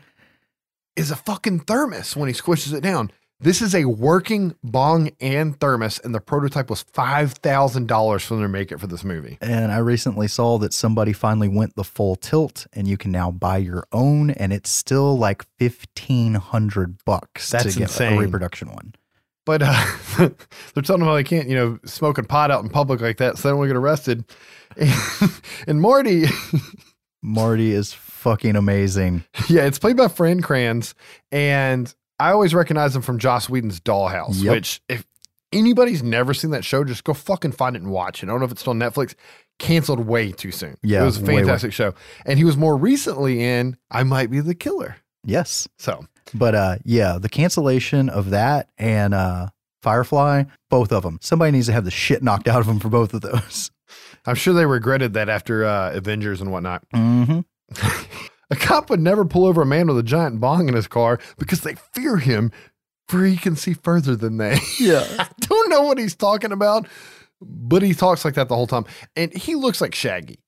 is 0.95 1.11
a 1.11 1.15
fucking 1.15 1.61
thermos 1.61 2.15
when 2.15 2.27
he 2.27 2.33
squishes 2.33 2.73
it 2.73 2.81
down. 2.81 3.11
This 3.43 3.59
is 3.59 3.73
a 3.73 3.85
working 3.85 4.53
bong 4.63 5.09
and 5.19 5.59
thermos, 5.59 5.97
and 6.03 6.13
the 6.13 6.21
prototype 6.21 6.69
was 6.69 6.83
five 6.83 7.33
thousand 7.33 7.87
dollars 7.87 8.23
for 8.23 8.35
them 8.35 8.43
to 8.43 8.47
make 8.47 8.71
it 8.71 8.79
for 8.79 8.85
this 8.85 9.03
movie. 9.03 9.39
And 9.41 9.71
I 9.71 9.79
recently 9.79 10.27
saw 10.27 10.59
that 10.59 10.73
somebody 10.73 11.11
finally 11.11 11.47
went 11.47 11.75
the 11.75 11.83
full 11.83 12.15
tilt, 12.15 12.67
and 12.73 12.87
you 12.87 12.97
can 12.97 13.11
now 13.11 13.31
buy 13.31 13.57
your 13.57 13.87
own, 13.91 14.29
and 14.29 14.53
it's 14.53 14.69
still 14.69 15.17
like 15.17 15.43
fifteen 15.57 16.35
hundred 16.35 17.03
bucks 17.03 17.49
That's 17.49 17.73
to 17.73 17.79
get 17.79 17.81
insane. 17.89 18.13
a 18.13 18.19
reproduction 18.19 18.69
one. 18.69 18.93
But 19.43 19.63
uh, 19.65 19.85
they're 20.19 20.83
telling 20.83 20.99
them 20.99 21.07
how 21.07 21.15
they 21.15 21.23
can't, 21.23 21.49
you 21.49 21.55
know, 21.55 21.79
smoking 21.83 22.25
pot 22.25 22.51
out 22.51 22.63
in 22.63 22.69
public 22.69 23.01
like 23.01 23.17
that, 23.17 23.39
so 23.39 23.47
they 23.49 23.55
don't 23.57 23.67
get 23.67 23.75
arrested. 23.75 24.23
And, 25.67 25.81
Marty, 25.81 26.25
Marty 27.23 27.71
is 27.71 27.91
fucking 27.91 28.55
amazing. 28.55 29.23
yeah, 29.49 29.65
it's 29.65 29.79
played 29.79 29.97
by 29.97 30.07
Fran 30.07 30.41
Kranz, 30.41 30.93
and 31.31 31.93
I 32.21 32.31
always 32.31 32.53
recognize 32.53 32.95
him 32.95 33.01
from 33.01 33.17
Joss 33.17 33.49
Whedon's 33.49 33.79
Dollhouse. 33.79 34.43
Yep. 34.43 34.51
Which, 34.51 34.81
if 34.87 35.05
anybody's 35.51 36.03
never 36.03 36.35
seen 36.35 36.51
that 36.51 36.63
show, 36.63 36.83
just 36.83 37.03
go 37.03 37.15
fucking 37.15 37.53
find 37.53 37.75
it 37.75 37.81
and 37.81 37.91
watch 37.91 38.21
it. 38.21 38.27
I 38.27 38.29
don't 38.29 38.39
know 38.39 38.45
if 38.45 38.51
it's 38.51 38.61
still 38.61 38.71
on 38.71 38.79
Netflix. 38.79 39.15
Canceled 39.57 40.01
way 40.01 40.31
too 40.31 40.51
soon. 40.51 40.77
Yeah, 40.83 41.01
it 41.01 41.05
was 41.05 41.17
a 41.17 41.21
way, 41.21 41.35
way. 41.35 41.41
fantastic 41.41 41.73
show, 41.73 41.95
and 42.25 42.37
he 42.37 42.45
was 42.45 42.57
more 42.57 42.77
recently 42.77 43.43
in 43.43 43.75
I 43.89 44.03
Might 44.03 44.29
Be 44.29 44.39
the 44.39 44.53
Killer. 44.53 44.97
Yes. 45.23 45.67
So 45.79 46.05
But 46.33 46.55
uh, 46.55 46.75
yeah, 46.83 47.17
the 47.19 47.29
cancellation 47.29 48.09
of 48.09 48.29
that 48.29 48.69
and 48.77 49.13
uh, 49.15 49.47
Firefly, 49.81 50.43
both 50.69 50.91
of 50.91 51.01
them. 51.01 51.17
Somebody 51.21 51.51
needs 51.51 51.67
to 51.67 51.73
have 51.73 51.85
the 51.85 51.91
shit 51.91 52.21
knocked 52.21 52.47
out 52.47 52.59
of 52.59 52.67
them 52.67 52.79
for 52.79 52.89
both 52.89 53.15
of 53.15 53.21
those. 53.21 53.71
I'm 54.25 54.35
sure 54.35 54.53
they 54.53 54.65
regretted 54.67 55.13
that 55.13 55.27
after 55.27 55.65
uh, 55.65 55.91
Avengers 55.93 56.39
and 56.39 56.51
whatnot. 56.51 56.83
Mm-hmm. 56.93 57.39
A 58.51 58.55
cop 58.55 58.89
would 58.89 58.99
never 58.99 59.25
pull 59.25 59.45
over 59.45 59.61
a 59.61 59.65
man 59.65 59.87
with 59.87 59.97
a 59.97 60.03
giant 60.03 60.39
bong 60.41 60.67
in 60.67 60.75
his 60.75 60.87
car 60.87 61.19
because 61.37 61.61
they 61.61 61.75
fear 61.93 62.17
him, 62.17 62.51
for 63.07 63.25
he 63.25 63.37
can 63.37 63.55
see 63.55 63.73
further 63.73 64.15
than 64.15 64.37
they. 64.37 64.57
Yeah. 64.77 65.05
I 65.19 65.29
don't 65.39 65.69
know 65.69 65.83
what 65.83 65.97
he's 65.97 66.15
talking 66.15 66.51
about, 66.51 66.87
but 67.41 67.81
he 67.81 67.93
talks 67.93 68.25
like 68.25 68.33
that 68.35 68.49
the 68.49 68.55
whole 68.55 68.67
time. 68.67 68.85
And 69.15 69.33
he 69.33 69.55
looks 69.55 69.79
like 69.79 69.95
Shaggy. 69.95 70.39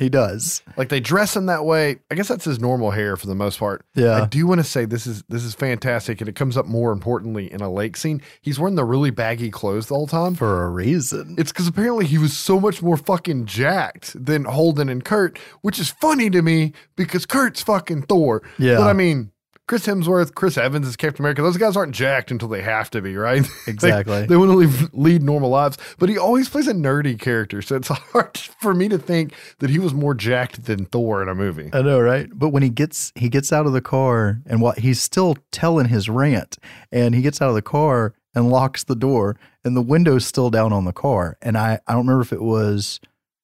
He 0.00 0.08
does. 0.08 0.62
Like 0.78 0.88
they 0.88 0.98
dress 0.98 1.36
him 1.36 1.44
that 1.46 1.66
way. 1.66 1.98
I 2.10 2.14
guess 2.14 2.26
that's 2.26 2.46
his 2.46 2.58
normal 2.58 2.90
hair 2.90 3.18
for 3.18 3.26
the 3.26 3.34
most 3.34 3.58
part. 3.58 3.84
Yeah. 3.94 4.22
I 4.22 4.26
do 4.26 4.46
want 4.46 4.58
to 4.58 4.64
say 4.64 4.86
this 4.86 5.06
is 5.06 5.22
this 5.28 5.44
is 5.44 5.54
fantastic, 5.54 6.22
and 6.22 6.28
it 6.28 6.34
comes 6.34 6.56
up 6.56 6.64
more 6.64 6.90
importantly 6.90 7.52
in 7.52 7.60
a 7.60 7.70
lake 7.70 7.98
scene. 7.98 8.22
He's 8.40 8.58
wearing 8.58 8.76
the 8.76 8.84
really 8.84 9.10
baggy 9.10 9.50
clothes 9.50 9.88
the 9.88 9.94
whole 9.94 10.06
time. 10.06 10.34
For 10.36 10.64
a 10.64 10.70
reason. 10.70 11.34
It's 11.36 11.52
because 11.52 11.68
apparently 11.68 12.06
he 12.06 12.16
was 12.16 12.34
so 12.34 12.58
much 12.58 12.80
more 12.80 12.96
fucking 12.96 13.44
jacked 13.44 14.12
than 14.24 14.44
Holden 14.44 14.88
and 14.88 15.04
Kurt, 15.04 15.38
which 15.60 15.78
is 15.78 15.90
funny 15.90 16.30
to 16.30 16.40
me 16.40 16.72
because 16.96 17.26
Kurt's 17.26 17.62
fucking 17.62 18.04
Thor. 18.04 18.42
Yeah. 18.58 18.78
But 18.78 18.88
I 18.88 18.94
mean, 18.94 19.32
Chris 19.70 19.86
Hemsworth, 19.86 20.34
Chris 20.34 20.58
Evans 20.58 20.84
is 20.88 20.96
Captain 20.96 21.22
America. 21.22 21.42
Those 21.42 21.56
guys 21.56 21.76
aren't 21.76 21.94
jacked 21.94 22.32
until 22.32 22.48
they 22.48 22.60
have 22.60 22.90
to 22.90 23.00
be, 23.00 23.16
right? 23.16 23.46
Exactly. 23.68 24.26
they, 24.26 24.36
want 24.36 24.50
to 24.50 24.56
leave, 24.56 24.92
lead 24.92 25.22
normal 25.22 25.48
lives. 25.48 25.78
But 26.00 26.08
he 26.08 26.18
always 26.18 26.48
plays 26.48 26.66
a 26.66 26.72
nerdy 26.72 27.16
character. 27.16 27.62
So 27.62 27.76
it's 27.76 27.86
hard 28.12 28.36
for 28.36 28.74
me 28.74 28.88
to 28.88 28.98
think 28.98 29.32
that 29.60 29.70
he 29.70 29.78
was 29.78 29.94
more 29.94 30.12
jacked 30.12 30.64
than 30.64 30.86
Thor 30.86 31.22
in 31.22 31.28
a 31.28 31.36
movie. 31.36 31.70
I 31.72 31.82
know, 31.82 32.00
right? 32.00 32.28
But 32.32 32.48
when 32.48 32.64
he 32.64 32.68
gets 32.68 33.12
he 33.14 33.28
gets 33.28 33.52
out 33.52 33.64
of 33.64 33.72
the 33.72 33.80
car 33.80 34.40
and 34.44 34.60
what 34.60 34.80
he's 34.80 35.00
still 35.00 35.36
telling 35.52 35.86
his 35.86 36.08
rant, 36.08 36.58
and 36.90 37.14
he 37.14 37.22
gets 37.22 37.40
out 37.40 37.48
of 37.48 37.54
the 37.54 37.62
car 37.62 38.12
and 38.34 38.50
locks 38.50 38.82
the 38.82 38.96
door, 38.96 39.36
and 39.62 39.76
the 39.76 39.82
window's 39.82 40.26
still 40.26 40.50
down 40.50 40.72
on 40.72 40.84
the 40.84 40.92
car. 40.92 41.38
And 41.42 41.56
I 41.56 41.78
I 41.86 41.92
don't 41.92 42.08
remember 42.08 42.22
if 42.22 42.32
it 42.32 42.42
was 42.42 42.98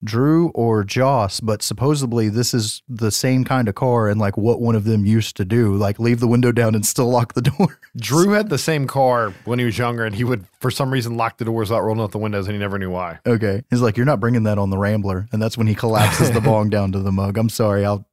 Drew 0.06 0.48
or 0.50 0.84
Joss, 0.84 1.40
but 1.40 1.62
supposedly 1.62 2.30
this 2.30 2.54
is 2.54 2.82
the 2.88 3.10
same 3.10 3.44
kind 3.44 3.68
of 3.68 3.74
car 3.74 4.08
and 4.08 4.18
like 4.18 4.38
what 4.38 4.60
one 4.60 4.74
of 4.74 4.84
them 4.84 5.04
used 5.04 5.36
to 5.36 5.44
do, 5.44 5.74
like 5.74 5.98
leave 5.98 6.20
the 6.20 6.28
window 6.28 6.52
down 6.52 6.74
and 6.74 6.86
still 6.86 7.10
lock 7.10 7.34
the 7.34 7.42
door. 7.58 7.78
Drew 7.96 8.30
had 8.30 8.48
the 8.48 8.58
same 8.58 8.86
car 8.86 9.34
when 9.44 9.58
he 9.58 9.64
was 9.64 9.76
younger, 9.76 10.04
and 10.04 10.14
he 10.14 10.24
would, 10.24 10.46
for 10.60 10.70
some 10.70 10.90
reason, 10.90 11.16
lock 11.16 11.36
the 11.36 11.44
doors 11.44 11.68
without 11.68 11.82
rolling 11.82 12.00
out 12.02 12.12
the 12.12 12.18
windows, 12.18 12.46
and 12.46 12.54
he 12.54 12.58
never 12.58 12.78
knew 12.78 12.90
why. 12.90 13.18
Okay. 13.26 13.62
He's 13.68 13.82
like, 13.82 13.96
You're 13.96 14.06
not 14.06 14.20
bringing 14.20 14.44
that 14.44 14.58
on 14.58 14.70
the 14.70 14.78
Rambler. 14.78 15.26
And 15.32 15.42
that's 15.42 15.58
when 15.58 15.66
he 15.66 15.74
collapses 15.74 16.30
the 16.30 16.40
bong 16.42 16.70
down 16.70 16.92
to 16.92 17.00
the 17.00 17.12
mug. 17.12 17.36
I'm 17.36 17.50
sorry. 17.50 17.84
I'll 17.84 18.06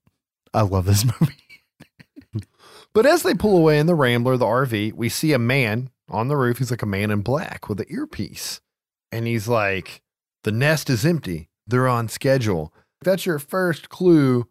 I 0.54 0.62
love 0.62 0.86
this 0.86 1.06
movie. 1.22 1.34
But 2.94 3.08
as 3.08 3.24
they 3.24 3.34
pull 3.34 3.58
away 3.58 3.80
in 3.80 3.88
the 3.88 3.96
Rambler, 3.96 4.38
the 4.38 4.46
RV, 4.46 4.94
we 4.94 5.10
see 5.10 5.34
a 5.34 5.40
man 5.40 5.90
on 6.10 6.28
the 6.28 6.38
roof. 6.38 6.60
He's 6.60 6.70
like 6.70 6.84
a 6.84 6.88
man 6.88 7.10
in 7.10 7.22
black 7.22 7.68
with 7.68 7.80
an 7.80 7.88
earpiece. 7.90 8.62
And 9.12 9.26
he's 9.26 9.48
like, 9.48 10.02
The 10.44 10.52
nest 10.52 10.90
is 10.90 11.06
empty. 11.06 11.50
They're 11.68 11.88
on 11.88 12.08
schedule. 12.10 12.74
That's 13.02 13.26
your 13.26 13.40
first 13.40 13.90
clue 13.90 14.48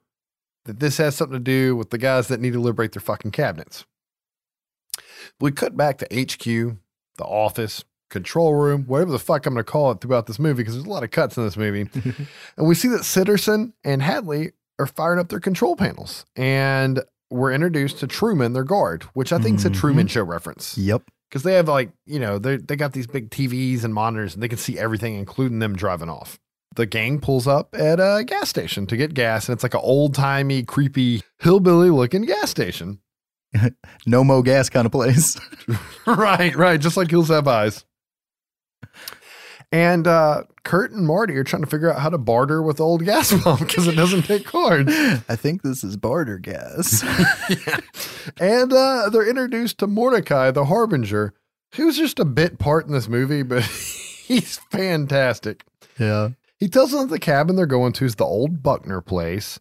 that 0.65 0.81
this 0.81 0.99
has 0.99 1.17
something 1.17 1.39
to 1.39 1.43
do 1.43 1.75
with 1.77 1.91
the 1.91 1.99
guys 1.99 2.29
that 2.29 2.41
need 2.41 2.53
to 2.53 2.61
liberate 2.61 2.93
their 2.93 3.01
fucking 3.01 3.31
cabinets. 3.33 3.85
We 5.41 5.51
cut 5.53 5.77
back 5.77 5.99
to 5.99 6.07
HQ, 6.07 6.45
the 6.45 7.25
office, 7.25 7.85
control 8.11 8.55
room, 8.55 8.85
whatever 8.87 9.11
the 9.11 9.19
fuck 9.19 9.47
I'm 9.47 9.55
going 9.55 9.65
to 9.65 9.71
call 9.71 9.91
it 9.93 10.01
throughout 10.01 10.27
this 10.27 10.39
movie, 10.39 10.59
because 10.63 10.75
there's 10.75 10.87
a 10.87 10.91
lot 10.91 11.03
of 11.03 11.11
cuts 11.11 11.37
in 11.37 11.45
this 11.45 11.57
movie. 11.57 11.89
and 12.57 12.67
we 12.67 12.75
see 12.75 12.89
that 12.89 13.01
Sitterson 13.03 13.73
and 13.85 14.03
Hadley 14.03 14.53
are 14.79 14.87
firing 14.87 15.19
up 15.19 15.29
their 15.29 15.41
control 15.41 15.77
panels. 15.77 16.27
And 16.37 17.03
we're 17.31 17.53
introduced 17.53 17.99
to 18.01 18.07
Truman, 18.07 18.53
their 18.53 18.65
guard, 18.65 19.05
which 19.15 19.33
I 19.33 19.39
think 19.39 19.59
is 19.59 19.65
a 19.65 19.71
Mhm. 19.71 19.75
Truman 19.75 20.07
Show 20.07 20.23
reference. 20.25 20.77
Yep. 20.77 21.03
Because 21.31 21.45
they 21.45 21.55
have 21.55 21.67
like, 21.69 21.91
you 22.05 22.21
know, 22.21 22.39
they 22.39 22.59
they 22.59 22.77
got 22.77 22.93
these 22.93 23.07
big 23.07 23.31
TVs 23.31 23.85
and 23.85 23.95
monitors 23.95 24.35
and 24.35 24.43
they 24.43 24.49
can 24.49 24.59
see 24.59 24.79
everything, 24.79 25.15
including 25.15 25.61
them 25.61 25.75
driving 25.75 26.11
off. 26.11 26.39
The 26.75 26.87
gang 26.87 27.21
pulls 27.21 27.47
up 27.47 27.75
at 27.75 28.01
a 28.01 28.25
gas 28.25 28.49
station 28.49 28.87
to 28.87 28.97
get 28.97 29.15
gas, 29.15 29.49
and 29.49 29.55
it's 29.55 29.63
like 29.63 29.75
an 29.75 29.81
old 29.83 30.15
timey, 30.15 30.63
creepy, 30.63 31.23
hillbilly 31.39 31.91
looking 31.91 32.23
gas 32.23 32.51
station. 32.51 32.99
No 34.07 34.25
mo 34.25 34.41
gas 34.43 34.71
kind 34.71 34.87
of 34.87 34.93
place. 34.93 35.39
right, 36.07 36.57
right. 36.57 36.81
Just 36.81 36.97
like 36.97 37.11
Hills 37.11 37.29
Have 37.29 37.47
Eyes. 37.47 37.85
And 39.71 40.07
uh, 40.07 40.45
Kurt 40.65 40.93
and 40.93 41.07
Marty 41.07 41.35
are 41.37 41.45
trying 41.45 41.63
to 41.63 41.69
figure 41.69 41.93
out 41.93 42.01
how 42.01 42.09
to 42.11 42.19
barter 42.19 42.63
with 42.63 42.81
old 42.81 43.05
gas 43.05 43.33
pump 43.43 43.61
because 43.61 43.87
it 43.87 43.95
doesn't 43.97 44.23
take 44.23 44.45
cards. 44.45 44.91
I 45.29 45.37
think 45.37 45.63
this 45.63 45.83
is 45.85 45.97
barter 45.97 46.39
gas. 46.39 47.03
And 48.39 48.73
uh, 48.73 49.09
they're 49.11 49.29
introduced 49.29 49.79
to 49.79 49.87
Mordecai, 49.87 50.51
the 50.51 50.67
Harbinger, 50.67 51.33
who's 51.75 51.97
just 51.97 52.19
a 52.19 52.25
bit 52.25 52.59
part 52.59 52.87
in 52.87 52.93
this 52.93 53.09
movie, 53.09 53.43
but 53.43 53.63
he's 53.65 54.59
fantastic. 54.71 55.65
yeah. 55.99 56.31
He 56.63 56.69
tells 56.69 56.93
them 56.93 57.01
that 57.01 57.11
the 57.11 57.19
cabin 57.19 57.57
they're 57.57 57.67
going 57.67 57.93
to 57.95 58.05
is 58.05 58.15
the 58.15 58.25
old 58.25 58.63
Buckner 58.63 59.01
place. 59.01 59.59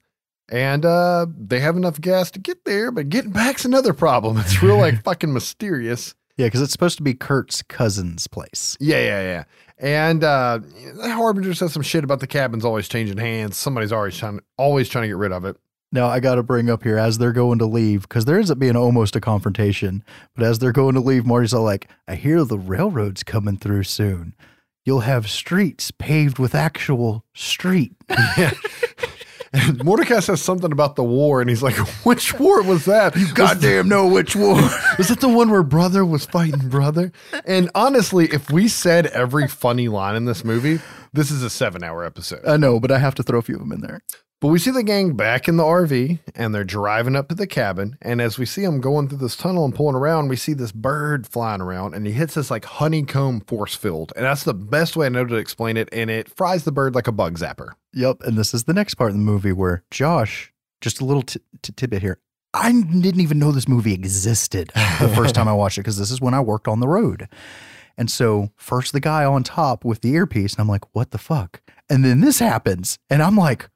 And 0.51 0.85
uh, 0.85 1.25
they 1.35 1.59
have 1.59 1.75
enough 1.75 1.99
gas 1.99 2.29
to 2.29 2.39
get 2.39 2.63
there, 2.63 2.91
but 2.91 3.09
getting 3.09 3.31
back's 3.31 3.65
another 3.65 3.91
problem. 3.91 4.37
It's 4.37 4.61
real 4.61 4.77
like 4.77 5.01
fucking 5.03 5.33
mysterious. 5.33 6.13
Yeah, 6.37 6.45
because 6.45 6.61
it's 6.61 6.71
supposed 6.71 6.97
to 6.97 7.03
be 7.03 7.15
Kurt's 7.15 7.63
cousin's 7.63 8.27
place. 8.27 8.77
Yeah, 8.79 8.99
yeah, 8.99 9.21
yeah. 9.23 9.43
And 9.79 10.23
uh, 10.23 10.59
the 10.93 11.11
Harbinger 11.11 11.55
says 11.55 11.73
some 11.73 11.81
shit 11.81 12.03
about 12.03 12.19
the 12.19 12.27
cabin's 12.27 12.63
always 12.63 12.87
changing 12.87 13.17
hands. 13.17 13.57
Somebody's 13.57 13.91
always 13.91 14.15
trying, 14.15 14.39
always 14.59 14.87
trying 14.87 15.05
to 15.05 15.07
get 15.07 15.17
rid 15.17 15.31
of 15.31 15.43
it. 15.43 15.57
Now 15.91 16.05
I 16.05 16.19
got 16.19 16.35
to 16.35 16.43
bring 16.43 16.69
up 16.69 16.83
here 16.83 16.99
as 16.99 17.17
they're 17.17 17.31
going 17.31 17.57
to 17.57 17.65
leave 17.65 18.03
because 18.03 18.25
there 18.25 18.37
ends 18.37 18.51
up 18.51 18.59
being 18.59 18.75
almost 18.75 19.15
a 19.15 19.21
confrontation. 19.21 20.03
But 20.35 20.45
as 20.45 20.59
they're 20.59 20.71
going 20.71 20.93
to 20.93 21.01
leave, 21.01 21.25
Marty's 21.25 21.55
all 21.55 21.63
like, 21.63 21.89
"I 22.07 22.13
hear 22.13 22.43
the 22.45 22.59
railroad's 22.59 23.23
coming 23.23 23.57
through 23.57 23.85
soon. 23.85 24.35
You'll 24.85 25.01
have 25.01 25.29
streets 25.29 25.91
paved 25.91 26.39
with 26.39 26.55
actual 26.55 27.25
street." 27.33 27.93
And 29.53 29.83
Mordecai 29.83 30.21
says 30.21 30.41
something 30.41 30.71
about 30.71 30.95
the 30.95 31.03
war, 31.03 31.41
and 31.41 31.49
he's 31.49 31.61
like, 31.61 31.75
"Which 32.05 32.33
war 32.39 32.63
was 32.63 32.85
that? 32.85 33.15
You 33.17 33.33
goddamn 33.33 33.89
know 33.89 34.07
which 34.07 34.35
war." 34.35 34.55
was 34.97 35.09
that 35.09 35.19
the 35.19 35.27
one 35.27 35.49
where 35.49 35.63
brother 35.63 36.05
was 36.05 36.25
fighting 36.25 36.69
brother? 36.69 37.11
And 37.45 37.69
honestly, 37.75 38.27
if 38.27 38.49
we 38.49 38.69
said 38.69 39.07
every 39.07 39.47
funny 39.47 39.89
line 39.89 40.15
in 40.15 40.23
this 40.23 40.45
movie, 40.45 40.79
this 41.11 41.31
is 41.31 41.43
a 41.43 41.49
seven-hour 41.49 42.05
episode. 42.05 42.45
I 42.47 42.55
know, 42.55 42.79
but 42.79 42.91
I 42.91 42.99
have 42.99 43.15
to 43.15 43.23
throw 43.23 43.39
a 43.39 43.41
few 43.41 43.55
of 43.55 43.61
them 43.61 43.73
in 43.73 43.81
there. 43.81 44.01
But 44.41 44.47
we 44.47 44.57
see 44.57 44.71
the 44.71 44.81
gang 44.81 45.13
back 45.13 45.47
in 45.47 45.57
the 45.57 45.63
RV 45.63 46.17
and 46.33 46.53
they're 46.53 46.63
driving 46.63 47.15
up 47.15 47.29
to 47.29 47.35
the 47.35 47.45
cabin. 47.45 47.95
And 48.01 48.19
as 48.19 48.39
we 48.39 48.47
see 48.47 48.63
them 48.63 48.81
going 48.81 49.07
through 49.07 49.19
this 49.19 49.35
tunnel 49.35 49.65
and 49.65 49.75
pulling 49.75 49.95
around, 49.95 50.29
we 50.29 50.35
see 50.35 50.53
this 50.53 50.71
bird 50.71 51.27
flying 51.27 51.61
around 51.61 51.93
and 51.93 52.07
he 52.07 52.11
hits 52.11 52.33
this 52.33 52.49
like 52.49 52.65
honeycomb 52.65 53.41
force 53.41 53.75
field. 53.75 54.11
And 54.15 54.25
that's 54.25 54.43
the 54.43 54.55
best 54.55 54.97
way 54.97 55.05
I 55.05 55.09
know 55.09 55.25
to 55.25 55.35
explain 55.35 55.77
it. 55.77 55.89
And 55.91 56.09
it 56.09 56.27
fries 56.27 56.63
the 56.63 56.71
bird 56.71 56.95
like 56.95 57.07
a 57.07 57.11
bug 57.11 57.37
zapper. 57.37 57.73
Yep, 57.93 58.21
and 58.21 58.35
this 58.35 58.55
is 58.55 58.63
the 58.63 58.73
next 58.73 58.95
part 58.95 59.11
of 59.11 59.15
the 59.15 59.21
movie 59.21 59.51
where 59.51 59.83
Josh, 59.91 60.51
just 60.81 61.01
a 61.01 61.05
little 61.05 61.21
t- 61.21 61.39
t- 61.61 61.73
tidbit 61.73 62.01
here. 62.01 62.17
I 62.51 62.71
didn't 62.71 63.21
even 63.21 63.37
know 63.37 63.51
this 63.51 63.67
movie 63.67 63.93
existed 63.93 64.71
the 64.73 65.07
first 65.15 65.35
time 65.35 65.47
I 65.47 65.53
watched 65.53 65.77
it 65.77 65.81
because 65.81 65.99
this 65.99 66.09
is 66.09 66.19
when 66.19 66.33
I 66.33 66.39
worked 66.39 66.67
on 66.67 66.79
the 66.79 66.87
road. 66.87 67.29
And 67.95 68.09
so, 68.09 68.49
first 68.55 68.91
the 68.91 68.99
guy 68.99 69.23
on 69.23 69.43
top 69.43 69.85
with 69.85 70.01
the 70.01 70.13
earpiece, 70.13 70.53
and 70.53 70.61
I'm 70.61 70.67
like, 70.67 70.95
what 70.95 71.11
the 71.11 71.17
fuck? 71.19 71.61
And 71.89 72.03
then 72.03 72.21
this 72.21 72.39
happens, 72.39 72.97
and 73.09 73.21
I'm 73.21 73.35
like, 73.35 73.69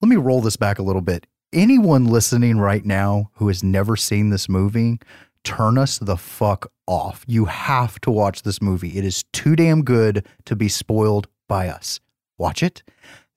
let 0.00 0.08
me 0.08 0.16
roll 0.16 0.40
this 0.40 0.56
back 0.56 0.78
a 0.78 0.82
little 0.82 1.02
bit. 1.02 1.26
Anyone 1.52 2.04
listening 2.06 2.58
right 2.58 2.84
now 2.84 3.30
who 3.34 3.48
has 3.48 3.62
never 3.62 3.96
seen 3.96 4.30
this 4.30 4.48
movie, 4.48 4.98
turn 5.44 5.78
us 5.78 5.98
the 5.98 6.16
fuck 6.16 6.70
off. 6.86 7.24
You 7.26 7.46
have 7.46 8.00
to 8.02 8.10
watch 8.10 8.42
this 8.42 8.60
movie. 8.60 8.98
It 8.98 9.04
is 9.04 9.24
too 9.32 9.56
damn 9.56 9.82
good 9.82 10.26
to 10.44 10.56
be 10.56 10.68
spoiled 10.68 11.28
by 11.48 11.68
us. 11.68 12.00
Watch 12.38 12.62
it, 12.62 12.82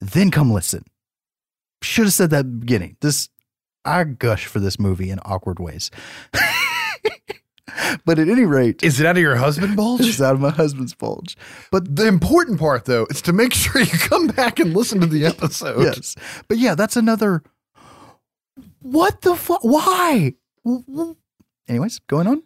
then 0.01 0.31
come 0.31 0.51
listen. 0.51 0.83
Should 1.81 2.05
have 2.05 2.13
said 2.13 2.31
that 2.31 2.39
at 2.39 2.45
the 2.45 2.57
beginning. 2.57 2.97
This 2.99 3.29
I 3.85 4.03
gush 4.03 4.45
for 4.45 4.59
this 4.59 4.77
movie 4.79 5.09
in 5.09 5.19
awkward 5.23 5.59
ways. 5.59 5.89
but 8.05 8.19
at 8.19 8.29
any 8.29 8.45
rate, 8.45 8.83
Is 8.83 8.99
it 8.99 9.05
out 9.05 9.17
of 9.17 9.21
your 9.21 9.35
husband 9.35 9.75
bulge? 9.75 10.01
it's 10.01 10.21
out 10.21 10.33
of 10.35 10.39
my 10.41 10.49
husband's 10.51 10.93
bulge. 10.93 11.35
But 11.71 11.95
the 11.95 12.07
important 12.07 12.59
part, 12.59 12.85
though, 12.85 13.05
is 13.09 13.21
to 13.23 13.33
make 13.33 13.53
sure 13.61 13.81
you 13.81 13.97
come 13.97 14.27
back 14.27 14.59
and 14.59 14.75
listen 14.75 14.99
to 15.01 15.07
the 15.07 15.25
episode. 15.25 15.81
Yes. 15.83 16.15
But 16.47 16.57
yeah, 16.57 16.75
that's 16.75 16.95
another. 16.95 17.43
What 18.81 19.21
the 19.21 19.35
fuck? 19.35 19.59
Why? 19.63 20.33
Anyways, 21.67 21.99
going 22.07 22.27
on. 22.27 22.43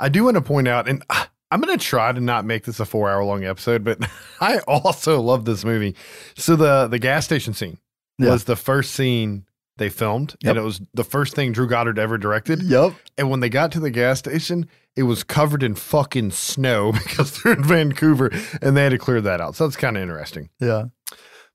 I 0.00 0.08
do 0.08 0.24
want 0.24 0.36
to 0.36 0.40
point 0.40 0.66
out, 0.68 0.88
and 0.88 1.02
I'm 1.50 1.60
going 1.60 1.76
to 1.78 1.84
try 1.84 2.10
to 2.12 2.20
not 2.20 2.44
make 2.44 2.64
this 2.64 2.80
a 2.80 2.84
four 2.84 3.10
hour 3.10 3.22
long 3.24 3.44
episode, 3.44 3.84
but 3.84 3.98
I 4.40 4.58
also 4.60 5.20
love 5.20 5.44
this 5.44 5.64
movie. 5.64 5.94
So 6.36 6.56
the 6.56 6.88
the 6.88 6.98
gas 6.98 7.24
station 7.24 7.54
scene 7.54 7.78
Yeah. 8.18 8.30
was 8.30 8.44
the 8.44 8.56
first 8.56 8.92
scene 8.94 9.44
they 9.78 9.88
filmed, 9.88 10.36
Yep. 10.42 10.50
and 10.50 10.58
it 10.58 10.62
was 10.62 10.80
the 10.94 11.04
first 11.04 11.34
thing 11.34 11.52
Drew 11.52 11.66
Goddard 11.68 11.98
ever 11.98 12.18
directed. 12.18 12.62
Yep. 12.62 12.92
And 13.18 13.30
when 13.30 13.40
they 13.40 13.48
got 13.48 13.72
to 13.72 13.80
the 13.80 13.90
gas 13.90 14.18
station, 14.18 14.68
it 14.96 15.04
was 15.04 15.24
covered 15.24 15.62
in 15.62 15.74
fucking 15.74 16.30
snow 16.32 16.92
because 16.92 17.42
they're 17.42 17.54
in 17.54 17.64
Vancouver, 17.64 18.30
and 18.60 18.76
they 18.76 18.82
had 18.84 18.90
to 18.90 18.98
clear 18.98 19.20
that 19.22 19.40
out. 19.40 19.56
So 19.56 19.66
that's 19.66 19.76
kind 19.76 19.96
of 19.96 20.02
interesting. 20.02 20.50
Yeah. 20.60 20.84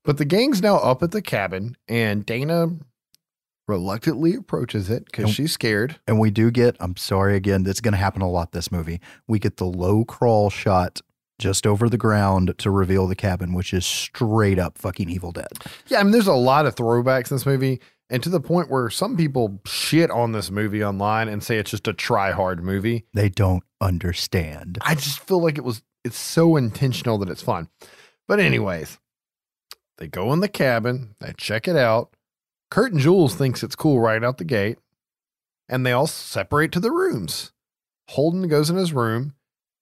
But 0.04 0.16
the 0.18 0.24
gang's 0.24 0.62
now 0.62 0.76
up 0.76 1.02
at 1.02 1.10
the 1.12 1.22
cabin, 1.22 1.76
and 1.88 2.24
Dana 2.26 2.68
reluctantly 3.66 4.34
approaches 4.34 4.88
it 4.88 5.04
because 5.04 5.30
she's 5.30 5.52
scared. 5.52 5.96
And 6.06 6.18
we 6.18 6.30
do 6.30 6.50
get, 6.50 6.76
I'm 6.80 6.96
sorry 6.96 7.36
again, 7.36 7.66
it's 7.66 7.80
going 7.80 7.92
to 7.92 7.98
happen 7.98 8.22
a 8.22 8.30
lot 8.30 8.52
this 8.52 8.72
movie. 8.72 9.00
We 9.26 9.38
get 9.38 9.58
the 9.58 9.66
low 9.66 10.04
crawl 10.04 10.48
shot 10.50 11.00
just 11.38 11.66
over 11.66 11.88
the 11.88 11.98
ground 11.98 12.54
to 12.58 12.70
reveal 12.70 13.06
the 13.06 13.14
cabin, 13.14 13.52
which 13.52 13.72
is 13.74 13.84
straight 13.86 14.58
up 14.58 14.78
fucking 14.78 15.08
Evil 15.10 15.32
Dead. 15.32 15.46
Yeah, 15.88 16.00
I 16.00 16.02
mean, 16.02 16.12
there's 16.12 16.26
a 16.26 16.32
lot 16.32 16.66
of 16.66 16.74
throwbacks 16.74 17.30
in 17.30 17.36
this 17.36 17.46
movie, 17.46 17.80
and 18.10 18.22
to 18.22 18.28
the 18.28 18.40
point 18.40 18.70
where 18.70 18.90
some 18.90 19.16
people 19.16 19.60
shit 19.66 20.10
on 20.10 20.32
this 20.32 20.50
movie 20.50 20.82
online 20.82 21.28
and 21.28 21.42
say 21.42 21.58
it's 21.58 21.70
just 21.70 21.88
a 21.88 21.92
try 21.92 22.32
hard 22.32 22.62
movie. 22.62 23.04
They 23.12 23.28
don't 23.28 23.64
understand. 23.80 24.78
I 24.82 24.94
just 24.94 25.20
feel 25.20 25.42
like 25.42 25.58
it 25.58 25.64
was 25.64 25.82
it's 26.04 26.18
so 26.18 26.56
intentional 26.56 27.18
that 27.18 27.28
it's 27.28 27.42
fun. 27.42 27.68
But 28.26 28.40
anyways, 28.40 28.98
they 29.98 30.06
go 30.06 30.32
in 30.32 30.40
the 30.40 30.48
cabin, 30.48 31.14
they 31.20 31.34
check 31.36 31.68
it 31.68 31.76
out. 31.76 32.14
Kurt 32.70 32.92
and 32.92 33.00
Jules 33.00 33.34
thinks 33.34 33.62
it's 33.62 33.76
cool 33.76 34.00
right 34.00 34.22
out 34.22 34.38
the 34.38 34.44
gate, 34.44 34.78
and 35.68 35.84
they 35.84 35.92
all 35.92 36.06
separate 36.06 36.72
to 36.72 36.80
the 36.80 36.90
rooms. 36.90 37.52
Holden 38.10 38.48
goes 38.48 38.70
in 38.70 38.76
his 38.76 38.92
room 38.92 39.34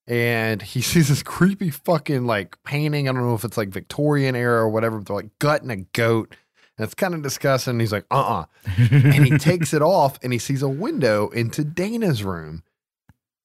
and 0.07 0.63
he 0.63 0.81
sees 0.83 1.09
this 1.09 1.23
creepy 1.23 1.71
fucking 1.71 2.27
like 2.27 2.63
painting. 2.65 3.09
I 3.09 3.13
don't 3.13 3.23
know 3.23 3.35
if 3.35 3.45
it's 3.45 3.57
like 3.57 3.69
Victorian 3.69 4.35
era 4.35 4.63
or 4.63 4.69
whatever, 4.69 4.99
but 4.99 5.07
they're 5.07 5.17
like 5.17 5.39
gutting 5.39 5.71
a 5.71 5.77
goat. 5.77 6.35
And 6.79 6.85
it's 6.85 6.95
kind 6.95 7.15
of 7.15 7.23
disgusting. 7.23 7.81
He's 7.81 7.93
like, 7.93 8.07
uh 8.11 8.45
uh 8.45 8.45
and 8.77 9.25
he 9.25 9.39
takes 9.39 9.73
it 9.73 9.83
off 9.83 10.19
and 10.23 10.33
he 10.33 10.39
sees 10.39 10.63
a 10.63 10.69
window 10.69 11.29
into 11.31 11.65
Dana's 11.65 12.23
room. 12.23 12.63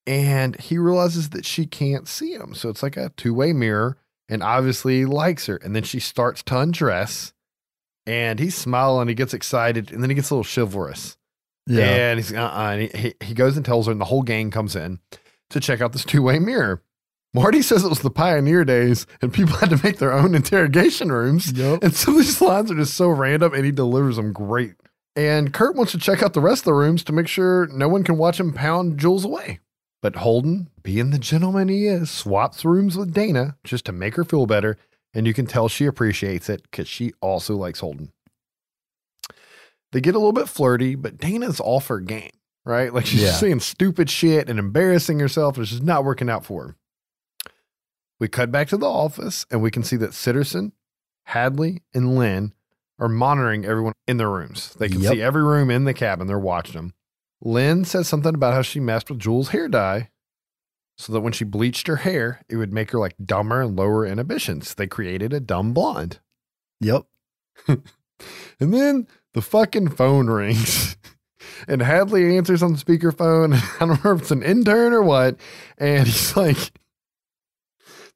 And 0.07 0.59
he 0.59 0.77
realizes 0.77 1.29
that 1.29 1.45
she 1.45 1.65
can't 1.65 2.07
see 2.07 2.33
him. 2.33 2.53
So 2.55 2.69
it's 2.69 2.83
like 2.83 2.97
a 2.97 3.11
two 3.15 3.33
way 3.33 3.53
mirror. 3.53 3.97
And 4.27 4.41
obviously 4.43 4.99
he 4.99 5.05
likes 5.05 5.45
her. 5.45 5.57
And 5.57 5.75
then 5.75 5.83
she 5.83 5.99
starts 5.99 6.43
to 6.43 6.59
undress 6.59 7.33
and 8.05 8.39
he's 8.39 8.55
smiling. 8.55 9.07
He 9.07 9.13
gets 9.13 9.33
excited 9.33 9.91
and 9.91 10.01
then 10.01 10.09
he 10.09 10.15
gets 10.15 10.29
a 10.29 10.35
little 10.35 10.51
chivalrous. 10.51 11.17
Yeah. 11.67 11.85
And 11.85 12.19
he's 12.19 12.33
uh 12.33 12.41
uh 12.43 12.71
And 12.73 12.81
he, 12.81 12.89
he, 12.97 13.13
he 13.27 13.33
goes 13.33 13.55
and 13.55 13.65
tells 13.65 13.85
her, 13.85 13.91
and 13.91 14.01
the 14.01 14.05
whole 14.05 14.23
gang 14.23 14.51
comes 14.51 14.75
in 14.75 14.99
to 15.51 15.59
check 15.59 15.79
out 15.81 15.93
this 15.93 16.03
two 16.03 16.21
way 16.23 16.39
mirror. 16.39 16.81
Marty 17.33 17.61
says 17.61 17.83
it 17.85 17.89
was 17.89 17.99
the 17.99 18.09
pioneer 18.11 18.65
days 18.65 19.07
and 19.21 19.33
people 19.33 19.55
had 19.57 19.69
to 19.69 19.79
make 19.83 19.97
their 19.99 20.11
own 20.13 20.35
interrogation 20.35 21.11
rooms. 21.11 21.51
Yep. 21.53 21.83
And 21.83 21.95
some 21.95 22.15
of 22.15 22.19
these 22.21 22.41
lines 22.41 22.71
are 22.71 22.75
just 22.75 22.93
so 22.95 23.07
random 23.09 23.53
and 23.53 23.63
he 23.65 23.71
delivers 23.71 24.17
them 24.17 24.33
great. 24.33 24.73
And 25.15 25.53
Kurt 25.53 25.75
wants 25.75 25.91
to 25.93 25.97
check 25.97 26.23
out 26.23 26.33
the 26.33 26.41
rest 26.41 26.61
of 26.61 26.65
the 26.65 26.73
rooms 26.73 27.03
to 27.05 27.13
make 27.13 27.27
sure 27.27 27.67
no 27.67 27.87
one 27.89 28.03
can 28.03 28.17
watch 28.17 28.39
him 28.39 28.53
pound 28.53 28.97
Jules 28.97 29.25
away. 29.25 29.59
But 30.01 30.15
Holden, 30.17 30.69
being 30.83 31.11
the 31.11 31.19
gentleman 31.19 31.67
he 31.69 31.85
is, 31.85 32.09
swaps 32.09 32.65
rooms 32.65 32.97
with 32.97 33.13
Dana 33.13 33.55
just 33.63 33.85
to 33.85 33.91
make 33.91 34.15
her 34.15 34.23
feel 34.23 34.45
better. 34.45 34.77
And 35.13 35.27
you 35.27 35.33
can 35.33 35.45
tell 35.45 35.67
she 35.67 35.85
appreciates 35.85 36.49
it 36.49 36.63
because 36.63 36.87
she 36.87 37.11
also 37.21 37.55
likes 37.55 37.81
Holden. 37.81 38.11
They 39.91 39.99
get 40.01 40.15
a 40.15 40.19
little 40.19 40.31
bit 40.33 40.47
flirty, 40.49 40.95
but 40.95 41.17
Dana's 41.17 41.59
all 41.59 41.81
for 41.81 41.99
game, 41.99 42.31
right? 42.65 42.93
Like 42.93 43.05
she's 43.05 43.21
Yeah. 43.23 43.33
saying 43.33 43.59
stupid 43.59 44.09
shit 44.09 44.49
and 44.49 44.57
embarrassing 44.57 45.19
herself, 45.19 45.55
and 45.57 45.63
it's 45.63 45.71
just 45.71 45.83
not 45.83 46.05
working 46.05 46.29
out 46.29 46.45
for 46.45 46.63
her. 46.67 46.75
We 48.21 48.27
cut 48.27 48.51
back 48.51 48.67
to 48.67 48.77
the 48.77 48.87
office 48.89 49.47
and 49.49 49.63
we 49.63 49.71
can 49.71 49.81
see 49.81 49.95
that 49.97 50.11
Sitterson, 50.11 50.73
Hadley, 51.25 51.81
and 51.91 52.15
Lynn 52.15 52.53
are 52.99 53.09
monitoring 53.09 53.65
everyone 53.65 53.93
in 54.07 54.17
their 54.17 54.29
rooms. 54.29 54.75
They 54.75 54.89
can 54.89 55.01
Yep. 55.01 55.13
see 55.13 55.21
every 55.23 55.43
room 55.43 55.71
in 55.71 55.85
the 55.85 55.93
cabin. 55.95 56.27
They're 56.27 56.37
watching 56.37 56.75
them. 56.75 56.93
Lynn 57.41 57.83
says 57.83 58.07
something 58.07 58.35
about 58.35 58.53
how 58.53 58.61
she 58.61 58.79
messed 58.79 59.09
with 59.09 59.17
Jules' 59.17 59.49
hair 59.49 59.67
dye 59.67 60.11
so 60.99 61.11
that 61.13 61.21
when 61.21 61.33
she 61.33 61.43
bleached 61.45 61.87
her 61.87 61.95
hair, 61.95 62.41
it 62.47 62.57
would 62.57 62.71
make 62.71 62.91
her 62.91 62.99
like 62.99 63.15
dumber 63.25 63.59
and 63.63 63.75
lower 63.75 64.05
inhibitions. 64.05 64.75
They 64.75 64.85
created 64.85 65.33
a 65.33 65.39
dumb 65.39 65.73
blonde. 65.73 66.19
Yep. 66.79 67.05
And 68.59 68.71
then 68.71 69.07
the 69.33 69.41
fucking 69.41 69.89
phone 69.89 70.27
rings. 70.27 70.95
And 71.67 71.81
Hadley 71.81 72.37
answers 72.37 72.61
on 72.61 72.73
the 72.73 72.77
speakerphone. 72.79 73.53
I 73.81 73.85
don't 73.85 74.03
know 74.05 74.13
if 74.13 74.21
it's 74.21 74.31
an 74.31 74.43
intern 74.43 74.93
or 74.93 75.01
what. 75.01 75.37
And 75.79 76.05
he's 76.07 76.35
like, 76.37 76.71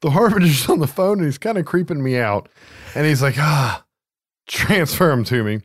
the 0.02 0.12
harbinger's 0.12 0.70
on 0.70 0.80
the 0.80 0.88
phone 0.88 1.18
and 1.20 1.26
he's 1.26 1.38
kind 1.38 1.58
of 1.58 1.66
creeping 1.66 2.04
me 2.04 2.18
out. 2.18 2.50
And 2.94 3.06
he's 3.06 3.22
like, 3.22 3.38
ah, 3.38 3.84
transfer 4.48 5.12
him 5.12 5.24
to 5.26 5.44
me. 5.44 5.62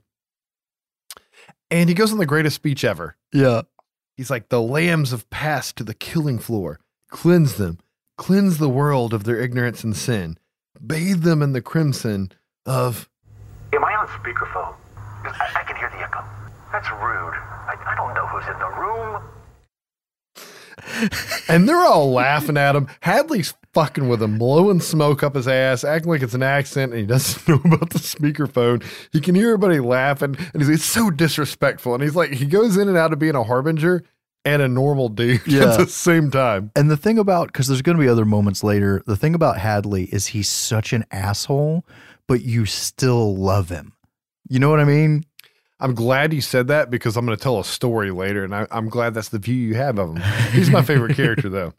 And 1.70 1.88
he 1.88 1.94
goes 1.94 2.12
on 2.12 2.18
the 2.18 2.26
greatest 2.26 2.56
speech 2.56 2.84
ever. 2.84 3.16
Yeah. 3.32 3.62
He's 4.16 4.30
like, 4.30 4.48
the 4.48 4.60
lambs 4.60 5.12
have 5.12 5.30
passed 5.30 5.76
to 5.76 5.84
the 5.84 5.94
killing 5.94 6.38
floor. 6.38 6.80
Cleanse 7.08 7.54
them, 7.56 7.78
cleanse 8.18 8.58
the 8.58 8.68
world 8.68 9.12
of 9.14 9.24
their 9.24 9.40
ignorance 9.40 9.82
and 9.82 9.96
sin, 9.96 10.38
bathe 10.84 11.22
them 11.22 11.42
in 11.42 11.52
the 11.52 11.62
crimson 11.62 12.32
of. 12.66 13.08
Am 13.72 13.84
I 13.84 13.94
on 13.94 14.06
speakerphone? 14.08 14.74
'Cause 15.24 15.34
I, 15.38 15.60
I 15.60 15.62
can 15.64 15.76
hear 15.76 15.90
the 15.90 15.98
echo. 15.98 16.24
That's 16.72 16.88
rude. 16.90 17.34
I, 17.34 17.76
I 17.86 17.94
don't 17.96 18.14
know 18.14 18.26
who's 18.26 18.46
in 18.46 18.58
the 18.58 18.68
room. 18.80 19.22
And 21.48 21.68
they're 21.68 21.76
all 21.84 22.12
laughing 22.12 22.56
at 22.56 22.74
him. 22.76 22.88
Hadley's 23.00 23.54
fucking 23.74 24.08
with 24.08 24.22
him, 24.22 24.38
blowing 24.38 24.80
smoke 24.80 25.22
up 25.22 25.34
his 25.34 25.46
ass, 25.48 25.84
acting 25.84 26.10
like 26.10 26.22
it's 26.22 26.34
an 26.34 26.42
accent, 26.42 26.92
and 26.92 27.00
he 27.00 27.06
doesn't 27.06 27.48
know 27.48 27.60
about 27.72 27.90
the 27.90 27.98
speakerphone. 27.98 28.84
He 29.12 29.20
can 29.20 29.34
hear 29.34 29.48
everybody 29.48 29.80
laughing, 29.80 30.36
and 30.52 30.62
he's 30.62 30.68
it's 30.68 30.84
so 30.84 31.10
disrespectful. 31.10 31.94
And 31.94 32.02
he's 32.02 32.16
like, 32.16 32.32
he 32.32 32.46
goes 32.46 32.76
in 32.76 32.88
and 32.88 32.96
out 32.96 33.12
of 33.12 33.18
being 33.18 33.34
a 33.34 33.44
harbinger 33.44 34.04
and 34.44 34.62
a 34.62 34.68
normal 34.68 35.08
dude 35.08 35.42
Yeah. 35.46 35.72
at 35.72 35.78
the 35.78 35.86
same 35.86 36.30
time. 36.30 36.70
And 36.74 36.90
the 36.90 36.96
thing 36.96 37.18
about, 37.18 37.48
because 37.48 37.68
there's 37.68 37.82
going 37.82 37.96
to 37.98 38.02
be 38.02 38.08
other 38.08 38.24
moments 38.24 38.64
later, 38.64 39.02
the 39.06 39.16
thing 39.16 39.34
about 39.34 39.58
Hadley 39.58 40.04
is 40.04 40.28
he's 40.28 40.48
such 40.48 40.92
an 40.92 41.04
asshole, 41.10 41.84
but 42.26 42.42
you 42.42 42.64
still 42.66 43.36
love 43.36 43.68
him. 43.68 43.92
You 44.48 44.58
know 44.58 44.70
what 44.70 44.80
I 44.80 44.84
mean? 44.84 45.24
I'm 45.78 45.94
glad 45.94 46.32
you 46.34 46.40
said 46.42 46.68
that 46.68 46.90
because 46.90 47.16
I'm 47.16 47.24
going 47.24 47.36
to 47.36 47.42
tell 47.42 47.58
a 47.58 47.64
story 47.64 48.10
later, 48.10 48.44
and 48.44 48.54
I, 48.54 48.66
I'm 48.70 48.88
glad 48.90 49.14
that's 49.14 49.30
the 49.30 49.38
view 49.38 49.54
you 49.54 49.74
have 49.76 49.98
of 49.98 50.16
him. 50.16 50.22
He's 50.52 50.68
my 50.70 50.82
favorite 50.82 51.16
character, 51.16 51.48
though. 51.48 51.72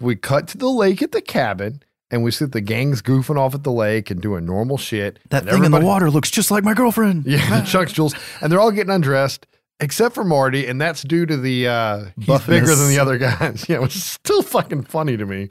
We 0.00 0.16
cut 0.16 0.46
to 0.48 0.58
the 0.58 0.68
lake 0.68 1.02
at 1.02 1.12
the 1.12 1.20
cabin, 1.20 1.82
and 2.10 2.22
we 2.22 2.30
see 2.30 2.44
the 2.44 2.60
gang's 2.60 3.02
goofing 3.02 3.36
off 3.38 3.54
at 3.54 3.64
the 3.64 3.72
lake 3.72 4.10
and 4.10 4.20
doing 4.20 4.44
normal 4.46 4.78
shit. 4.78 5.18
That 5.30 5.42
and 5.42 5.50
thing 5.50 5.64
in 5.64 5.72
the 5.72 5.80
water 5.80 6.10
looks 6.10 6.30
just 6.30 6.50
like 6.50 6.64
my 6.64 6.74
girlfriend. 6.74 7.26
Yeah, 7.26 7.62
Chuck's 7.66 7.92
Jules, 7.92 8.14
and 8.40 8.50
they're 8.52 8.60
all 8.60 8.70
getting 8.70 8.92
undressed 8.92 9.46
except 9.80 10.14
for 10.14 10.24
Marty, 10.24 10.66
and 10.66 10.80
that's 10.80 11.02
due 11.02 11.24
to 11.26 11.36
the 11.36 11.68
uh, 11.68 12.04
he's 12.18 12.40
bigger 12.46 12.74
than 12.74 12.88
the 12.88 12.98
other 13.00 13.18
guys. 13.18 13.64
Yeah, 13.68 13.78
which 13.78 13.96
is 13.96 14.04
still 14.04 14.42
fucking 14.42 14.82
funny 14.84 15.16
to 15.16 15.26
me. 15.26 15.50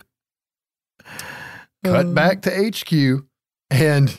Cut 1.83 2.05
Um. 2.07 2.13
back 2.13 2.41
to 2.43 2.49
HQ, 2.51 3.25
and 3.69 4.17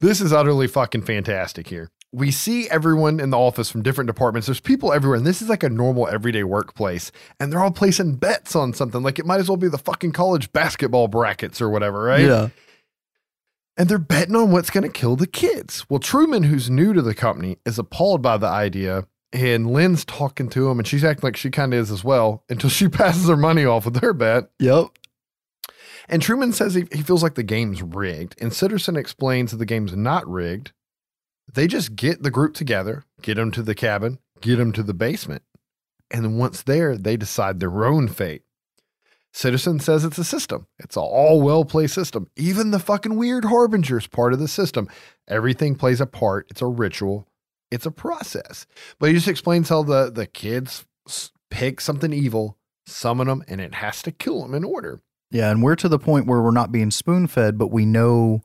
this 0.00 0.20
is 0.20 0.32
utterly 0.32 0.66
fucking 0.66 1.02
fantastic 1.02 1.68
here. 1.68 1.90
We 2.12 2.30
see 2.30 2.68
everyone 2.70 3.20
in 3.20 3.30
the 3.30 3.36
office 3.38 3.70
from 3.70 3.82
different 3.82 4.06
departments. 4.08 4.46
There's 4.46 4.60
people 4.60 4.92
everywhere, 4.92 5.18
and 5.18 5.26
this 5.26 5.42
is 5.42 5.48
like 5.48 5.62
a 5.62 5.68
normal 5.68 6.08
everyday 6.08 6.44
workplace. 6.44 7.12
And 7.38 7.52
they're 7.52 7.60
all 7.62 7.70
placing 7.70 8.16
bets 8.16 8.56
on 8.56 8.72
something. 8.72 9.02
Like 9.02 9.18
it 9.18 9.26
might 9.26 9.40
as 9.40 9.48
well 9.48 9.56
be 9.56 9.68
the 9.68 9.76
fucking 9.78 10.12
college 10.12 10.52
basketball 10.52 11.08
brackets 11.08 11.60
or 11.60 11.68
whatever, 11.68 12.02
right? 12.02 12.24
Yeah. 12.24 12.48
and 13.76 13.88
they're 13.88 13.98
betting 13.98 14.36
on 14.36 14.50
what's 14.52 14.70
going 14.70 14.84
to 14.84 14.88
kill 14.88 15.16
the 15.16 15.26
kids. 15.26 15.84
Well, 15.90 15.98
Truman, 16.00 16.44
who's 16.44 16.70
new 16.70 16.94
to 16.94 17.02
the 17.02 17.14
company, 17.14 17.58
is 17.66 17.78
appalled 17.78 18.22
by 18.22 18.38
the 18.38 18.46
idea. 18.46 19.06
And 19.32 19.70
Lynn's 19.70 20.04
talking 20.04 20.48
to 20.50 20.70
him, 20.70 20.78
and 20.78 20.86
she's 20.88 21.04
acting 21.04 21.26
like 21.26 21.36
she 21.36 21.50
kind 21.50 21.74
of 21.74 21.80
is 21.80 21.90
as 21.90 22.02
well 22.02 22.44
until 22.48 22.70
she 22.70 22.88
passes 22.88 23.28
her 23.28 23.36
money 23.36 23.66
off 23.66 23.84
with 23.84 24.00
her 24.00 24.14
bet. 24.14 24.48
Yep. 24.60 24.86
And 26.08 26.22
Truman 26.22 26.52
says 26.52 26.74
he, 26.74 26.84
he 26.92 27.02
feels 27.02 27.22
like 27.22 27.34
the 27.34 27.42
game's 27.42 27.82
rigged. 27.82 28.36
And 28.40 28.52
Sitterson 28.52 28.96
explains 28.96 29.50
that 29.50 29.56
the 29.58 29.66
game's 29.66 29.94
not 29.94 30.26
rigged. 30.30 30.72
They 31.52 31.66
just 31.66 31.96
get 31.96 32.22
the 32.22 32.30
group 32.30 32.54
together, 32.54 33.04
get 33.22 33.36
them 33.36 33.50
to 33.52 33.62
the 33.62 33.74
cabin, 33.74 34.18
get 34.40 34.56
them 34.56 34.72
to 34.72 34.82
the 34.82 34.94
basement. 34.94 35.42
And 36.10 36.24
then 36.24 36.38
once 36.38 36.62
there, 36.62 36.96
they 36.96 37.16
decide 37.16 37.60
their 37.60 37.84
own 37.84 38.08
fate. 38.08 38.42
Sitterson 39.36 39.82
says 39.82 40.02
it's 40.02 40.16
a 40.16 40.24
system. 40.24 40.66
It's 40.78 40.96
an 40.96 41.02
all 41.02 41.42
well 41.42 41.66
play 41.66 41.88
system. 41.88 42.30
Even 42.36 42.70
the 42.70 42.78
fucking 42.78 43.16
weird 43.16 43.44
harbinger's 43.44 44.06
part 44.06 44.32
of 44.32 44.38
the 44.38 44.48
system. 44.48 44.88
Everything 45.28 45.74
plays 45.74 46.00
a 46.00 46.06
part. 46.06 46.46
It's 46.50 46.62
a 46.62 46.66
ritual. 46.66 47.28
It's 47.70 47.84
a 47.84 47.90
process. 47.90 48.66
But 48.98 49.08
he 49.08 49.14
just 49.14 49.28
explains 49.28 49.68
how 49.68 49.82
the 49.82 50.10
the 50.10 50.26
kids 50.26 50.86
pick 51.50 51.82
something 51.82 52.14
evil, 52.14 52.56
summon 52.86 53.26
them, 53.26 53.44
and 53.46 53.60
it 53.60 53.74
has 53.74 54.00
to 54.02 54.10
kill 54.10 54.40
them 54.40 54.54
in 54.54 54.64
order. 54.64 55.02
Yeah. 55.30 55.50
And 55.50 55.62
we're 55.62 55.76
to 55.76 55.88
the 55.88 55.98
point 55.98 56.26
where 56.26 56.40
we're 56.40 56.50
not 56.50 56.72
being 56.72 56.90
spoon 56.90 57.26
fed, 57.26 57.58
but 57.58 57.70
we 57.70 57.84
know 57.84 58.42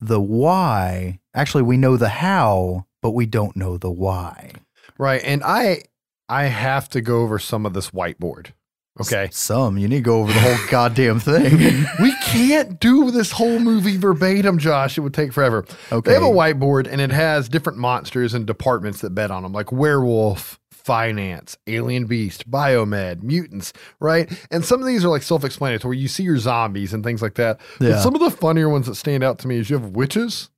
the 0.00 0.20
why. 0.20 1.20
Actually, 1.34 1.62
we 1.62 1.76
know 1.76 1.96
the 1.96 2.08
how, 2.08 2.86
but 3.02 3.10
we 3.10 3.26
don't 3.26 3.56
know 3.56 3.76
the 3.76 3.90
why. 3.90 4.52
Right. 4.98 5.20
And 5.24 5.42
I 5.44 5.82
I 6.28 6.44
have 6.44 6.88
to 6.90 7.00
go 7.00 7.22
over 7.22 7.38
some 7.38 7.64
of 7.64 7.72
this 7.72 7.90
whiteboard. 7.90 8.52
Okay. 9.00 9.28
Some. 9.30 9.78
You 9.78 9.86
need 9.86 9.98
to 9.98 10.02
go 10.02 10.20
over 10.20 10.32
the 10.32 10.40
whole 10.40 10.56
goddamn 10.70 11.20
thing. 11.20 11.86
we 12.02 12.12
can't 12.24 12.80
do 12.80 13.10
this 13.10 13.30
whole 13.30 13.60
movie 13.60 13.96
verbatim, 13.96 14.58
Josh. 14.58 14.98
It 14.98 15.02
would 15.02 15.14
take 15.14 15.32
forever. 15.32 15.64
Okay. 15.92 16.10
They 16.10 16.14
have 16.14 16.24
a 16.24 16.26
whiteboard 16.26 16.88
and 16.90 17.00
it 17.00 17.12
has 17.12 17.48
different 17.48 17.78
monsters 17.78 18.34
and 18.34 18.46
departments 18.46 19.00
that 19.02 19.10
bet 19.10 19.30
on 19.30 19.44
them, 19.44 19.52
like 19.52 19.70
werewolf, 19.70 20.58
finance, 20.88 21.58
alien 21.66 22.06
beast, 22.06 22.50
biomed, 22.50 23.22
mutants, 23.22 23.74
right? 24.00 24.32
And 24.50 24.64
some 24.64 24.80
of 24.80 24.86
these 24.86 25.04
are 25.04 25.10
like 25.10 25.22
self 25.22 25.44
explanatory. 25.44 25.98
You 25.98 26.08
see 26.08 26.22
your 26.22 26.38
zombies 26.38 26.94
and 26.94 27.04
things 27.04 27.20
like 27.20 27.34
that. 27.34 27.60
But 27.78 28.00
some 28.00 28.14
of 28.14 28.22
the 28.22 28.30
funnier 28.30 28.70
ones 28.70 28.86
that 28.86 28.94
stand 28.94 29.22
out 29.22 29.38
to 29.40 29.48
me 29.48 29.58
is 29.58 29.68
you 29.68 29.78
have 29.78 29.90
witches 29.90 30.48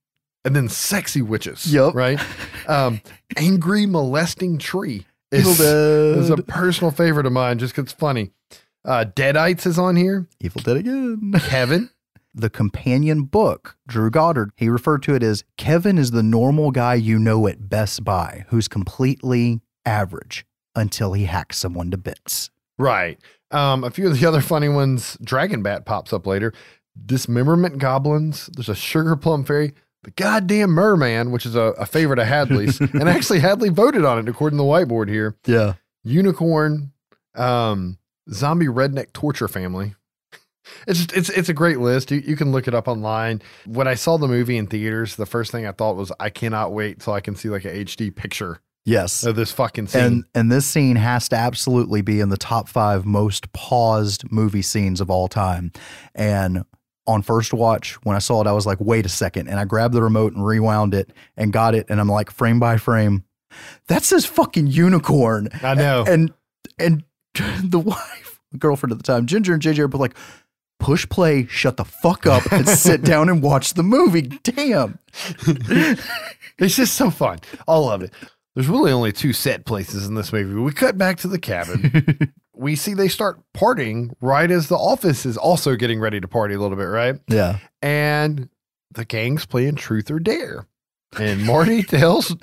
and 0.44 0.54
then 0.54 0.68
sexy 0.68 1.20
witches. 1.20 1.66
Yep. 1.74 1.94
Right? 1.94 2.20
Um, 2.68 3.00
angry 3.36 3.86
molesting 3.86 4.58
tree. 4.58 5.04
Evil 5.32 5.50
is, 5.50 5.60
is 5.60 6.30
a 6.30 6.36
personal 6.36 6.92
favorite 6.92 7.26
of 7.26 7.32
mine 7.32 7.58
just 7.58 7.74
because 7.74 7.90
it's 7.90 8.00
funny. 8.00 8.30
Uh, 8.84 9.04
Deadites 9.04 9.66
is 9.66 9.80
on 9.80 9.96
here. 9.96 10.28
Evil 10.38 10.62
Dead 10.62 10.76
again. 10.76 11.32
Kevin. 11.40 11.90
the 12.32 12.50
companion 12.50 13.24
book, 13.24 13.76
Drew 13.88 14.10
Goddard, 14.10 14.52
he 14.54 14.68
referred 14.68 15.02
to 15.02 15.14
it 15.16 15.24
as 15.24 15.42
Kevin 15.56 15.98
is 15.98 16.12
the 16.12 16.22
normal 16.22 16.70
guy 16.70 16.94
you 16.94 17.18
know 17.18 17.48
at 17.48 17.68
Best 17.68 18.04
Buy 18.04 18.44
who's 18.50 18.68
completely 18.68 19.60
average 19.90 20.46
until 20.76 21.12
he 21.12 21.24
hacks 21.24 21.58
someone 21.58 21.90
to 21.90 21.96
bits. 21.98 22.50
Right. 22.78 23.18
Um, 23.50 23.82
a 23.84 23.90
few 23.90 24.06
of 24.06 24.18
the 24.18 24.26
other 24.28 24.40
funny 24.40 24.68
ones, 24.68 25.18
Dragon 25.22 25.62
Bat 25.62 25.84
pops 25.84 26.12
up 26.12 26.26
later. 26.26 26.52
Dismemberment 27.04 27.78
goblins. 27.78 28.48
There's 28.54 28.68
a 28.68 28.74
sugar 28.74 29.16
plum 29.16 29.44
fairy. 29.44 29.74
The 30.02 30.12
goddamn 30.12 30.70
merman, 30.70 31.30
which 31.30 31.44
is 31.44 31.54
a, 31.54 31.74
a 31.78 31.84
favorite 31.84 32.18
of 32.18 32.26
Hadley's. 32.26 32.80
and 32.80 33.08
actually 33.08 33.40
Hadley 33.40 33.68
voted 33.68 34.04
on 34.04 34.18
it 34.18 34.28
according 34.28 34.58
to 34.58 34.62
the 34.62 34.68
whiteboard 34.68 35.08
here. 35.08 35.36
Yeah. 35.44 35.74
Unicorn, 36.04 36.92
um, 37.34 37.98
zombie 38.32 38.66
redneck 38.66 39.12
torture 39.12 39.48
family. 39.48 39.94
It's 40.86 41.00
just, 41.00 41.12
it's 41.12 41.28
it's 41.30 41.48
a 41.48 41.54
great 41.54 41.80
list. 41.80 42.10
You, 42.10 42.20
you 42.20 42.36
can 42.36 42.52
look 42.52 42.68
it 42.68 42.74
up 42.74 42.86
online. 42.86 43.42
When 43.66 43.88
I 43.88 43.94
saw 43.94 44.16
the 44.18 44.28
movie 44.28 44.56
in 44.56 44.68
theaters, 44.68 45.16
the 45.16 45.26
first 45.26 45.50
thing 45.50 45.66
I 45.66 45.72
thought 45.72 45.96
was, 45.96 46.12
I 46.20 46.30
cannot 46.30 46.72
wait 46.72 47.00
till 47.00 47.12
I 47.12 47.20
can 47.20 47.34
see 47.34 47.48
like 47.48 47.64
a 47.64 47.84
HD 47.84 48.14
picture 48.14 48.60
Yes. 48.84 49.24
of 49.24 49.36
this 49.36 49.52
fucking 49.52 49.88
scene. 49.88 50.02
And 50.02 50.24
and 50.34 50.52
this 50.52 50.66
scene 50.66 50.96
has 50.96 51.28
to 51.28 51.36
absolutely 51.36 52.02
be 52.02 52.20
in 52.20 52.28
the 52.28 52.36
top 52.36 52.68
five 52.68 53.04
most 53.04 53.52
paused 53.52 54.30
movie 54.32 54.62
scenes 54.62 55.00
of 55.00 55.10
all 55.10 55.28
time. 55.28 55.72
And 56.14 56.64
on 57.06 57.22
first 57.22 57.52
watch, 57.52 57.94
when 58.04 58.16
I 58.16 58.20
saw 58.20 58.40
it, 58.40 58.46
I 58.46 58.52
was 58.52 58.66
like, 58.66 58.78
wait 58.80 59.06
a 59.06 59.08
second. 59.08 59.48
And 59.48 59.58
I 59.58 59.64
grabbed 59.64 59.94
the 59.94 60.02
remote 60.02 60.32
and 60.32 60.44
rewound 60.46 60.94
it 60.94 61.10
and 61.36 61.52
got 61.52 61.74
it. 61.74 61.86
And 61.88 62.00
I'm 62.00 62.08
like, 62.08 62.30
frame 62.30 62.60
by 62.60 62.76
frame, 62.76 63.24
that 63.88 64.02
says 64.04 64.26
fucking 64.26 64.68
unicorn. 64.68 65.48
I 65.62 65.74
know. 65.74 66.04
And 66.06 66.32
and 66.78 67.04
the 67.62 67.78
wife, 67.78 68.40
girlfriend 68.58 68.92
at 68.92 68.98
the 68.98 69.04
time, 69.04 69.26
Ginger 69.26 69.54
and 69.54 69.62
JJ 69.62 69.78
are 69.78 69.98
like, 69.98 70.14
push 70.78 71.08
play, 71.08 71.46
shut 71.46 71.76
the 71.76 71.84
fuck 71.84 72.26
up, 72.26 72.50
and 72.52 72.68
sit 72.68 73.02
down 73.02 73.28
and 73.28 73.42
watch 73.42 73.74
the 73.74 73.82
movie. 73.82 74.22
Damn. 74.22 74.98
It's 76.60 76.76
just 76.76 76.94
so 76.94 77.10
fun. 77.10 77.38
All 77.66 77.90
of 77.90 78.02
it. 78.02 78.12
There's 78.54 78.68
really 78.68 78.92
only 78.92 79.12
two 79.12 79.32
set 79.32 79.64
places 79.64 80.06
in 80.06 80.14
this 80.14 80.32
movie. 80.32 80.54
We 80.54 80.72
cut 80.72 80.98
back 80.98 81.18
to 81.18 81.28
the 81.28 81.38
cabin. 81.38 82.32
we 82.54 82.76
see 82.76 82.94
they 82.94 83.08
start 83.08 83.40
partying 83.56 84.12
right 84.20 84.50
as 84.50 84.68
the 84.68 84.76
office 84.76 85.24
is 85.24 85.36
also 85.36 85.76
getting 85.76 86.00
ready 86.00 86.20
to 86.20 86.28
party 86.28 86.54
a 86.54 86.58
little 86.58 86.76
bit, 86.76 86.84
right? 86.84 87.20
Yeah. 87.28 87.58
And 87.80 88.48
the 88.92 89.04
gang's 89.04 89.46
playing 89.46 89.76
truth 89.76 90.10
or 90.10 90.18
dare. 90.18 90.66
And 91.18 91.44
Marty 91.44 91.82
tells 91.84 92.36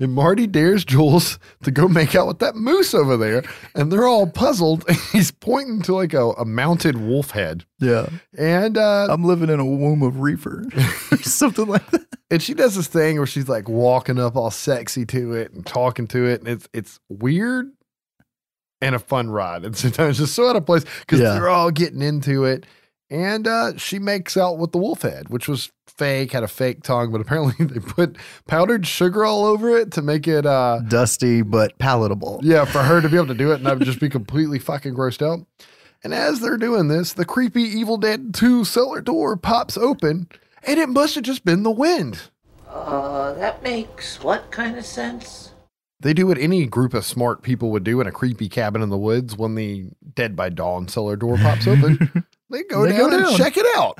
and 0.00 0.12
Marty 0.12 0.46
dares 0.46 0.84
Jules 0.84 1.38
to 1.62 1.70
go 1.70 1.88
make 1.88 2.14
out 2.14 2.26
with 2.26 2.38
that 2.40 2.56
moose 2.56 2.94
over 2.94 3.16
there. 3.16 3.42
And 3.74 3.90
they're 3.92 4.06
all 4.06 4.26
puzzled. 4.26 4.84
He's 5.12 5.30
pointing 5.30 5.82
to 5.82 5.94
like 5.94 6.14
a, 6.14 6.30
a 6.30 6.44
mounted 6.44 6.96
wolf 7.00 7.30
head. 7.32 7.64
Yeah. 7.80 8.08
And 8.36 8.76
uh 8.78 9.06
I'm 9.10 9.24
living 9.24 9.50
in 9.50 9.60
a 9.60 9.64
womb 9.64 10.02
of 10.02 10.20
reefer. 10.20 10.64
Something 11.22 11.66
like 11.66 11.88
that. 11.90 12.06
and 12.30 12.42
she 12.42 12.54
does 12.54 12.74
this 12.76 12.86
thing 12.88 13.18
where 13.18 13.26
she's 13.26 13.48
like 13.48 13.68
walking 13.68 14.18
up 14.18 14.36
all 14.36 14.50
sexy 14.50 15.04
to 15.06 15.32
it 15.34 15.52
and 15.52 15.64
talking 15.66 16.06
to 16.08 16.26
it, 16.26 16.40
and 16.40 16.48
it's 16.48 16.68
it's 16.72 17.00
weird 17.08 17.70
and 18.80 18.94
a 18.94 18.98
fun 18.98 19.30
ride, 19.30 19.64
and 19.64 19.76
sometimes 19.76 20.18
just 20.18 20.34
so 20.34 20.48
out 20.48 20.56
of 20.56 20.66
place 20.66 20.84
because 21.00 21.20
Yeah. 21.20 21.34
they're 21.34 21.48
all 21.48 21.70
getting 21.70 22.02
into 22.02 22.44
it. 22.44 22.66
And 23.10 23.46
uh, 23.46 23.76
she 23.76 23.98
makes 23.98 24.36
out 24.36 24.58
with 24.58 24.72
the 24.72 24.78
wolf 24.78 25.02
head, 25.02 25.28
which 25.28 25.46
was 25.46 25.70
fake, 25.96 26.32
had 26.32 26.42
a 26.42 26.48
fake 26.48 26.82
tongue, 26.82 27.10
but 27.12 27.20
apparently 27.20 27.64
they 27.66 27.80
put 27.80 28.16
powdered 28.46 28.86
sugar 28.86 29.24
all 29.24 29.44
over 29.44 29.70
it 29.76 29.92
to 29.92 30.02
make 30.02 30.26
it, 30.28 30.46
uh, 30.46 30.80
Dusty 30.88 31.42
but 31.42 31.76
palatable. 31.78 32.40
yeah, 32.42 32.64
for 32.64 32.82
her 32.82 33.00
to 33.00 33.08
be 33.08 33.16
able 33.16 33.28
to 33.28 33.34
do 33.34 33.52
it 33.52 33.56
and 33.56 33.68
I 33.68 33.74
would 33.74 33.84
just 33.84 34.00
be 34.00 34.08
completely 34.08 34.58
fucking 34.58 34.94
grossed 34.94 35.22
out. 35.26 35.46
And 36.02 36.12
as 36.12 36.40
they're 36.40 36.58
doing 36.58 36.88
this, 36.88 37.12
the 37.14 37.24
creepy 37.24 37.62
Evil 37.62 37.96
Dead 37.96 38.34
2 38.34 38.64
cellar 38.64 39.00
door 39.00 39.36
pops 39.38 39.78
open, 39.78 40.28
and 40.62 40.78
it 40.78 40.90
must 40.90 41.14
have 41.14 41.24
just 41.24 41.44
been 41.46 41.62
the 41.62 41.70
wind. 41.70 42.20
Uh, 42.68 43.32
that 43.34 43.62
makes 43.62 44.22
what 44.22 44.50
kind 44.50 44.76
of 44.76 44.84
sense? 44.84 45.52
They 46.00 46.12
do 46.12 46.26
what 46.26 46.36
any 46.36 46.66
group 46.66 46.92
of 46.92 47.06
smart 47.06 47.40
people 47.40 47.70
would 47.70 47.84
do 47.84 48.00
in 48.02 48.06
a 48.06 48.12
creepy 48.12 48.50
cabin 48.50 48.82
in 48.82 48.90
the 48.90 48.98
woods 48.98 49.38
when 49.38 49.54
the 49.54 49.86
Dead 50.14 50.36
by 50.36 50.50
Dawn 50.50 50.88
cellar 50.88 51.16
door 51.16 51.36
pops 51.38 51.66
open. 51.66 51.96
they 52.50 52.62
go 52.64 52.82
They 52.84 52.90
down 52.98 53.10
go 53.10 53.28
and 53.28 53.36
check 53.38 53.56
it 53.56 53.64
out. 53.76 53.98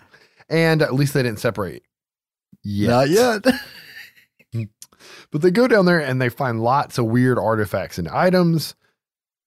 And 0.48 0.82
at 0.82 0.94
least 0.94 1.14
they 1.14 1.22
didn't 1.22 1.40
separate. 1.40 1.82
Yet. 2.62 2.88
Not 2.88 3.08
yet. 3.10 3.44
But 5.30 5.42
they 5.42 5.50
go 5.50 5.66
down 5.66 5.84
there 5.84 5.98
and 5.98 6.22
they 6.22 6.28
find 6.28 6.62
lots 6.62 6.96
of 6.96 7.06
weird 7.06 7.38
artifacts 7.38 7.98
and 7.98 8.08
items 8.08 8.74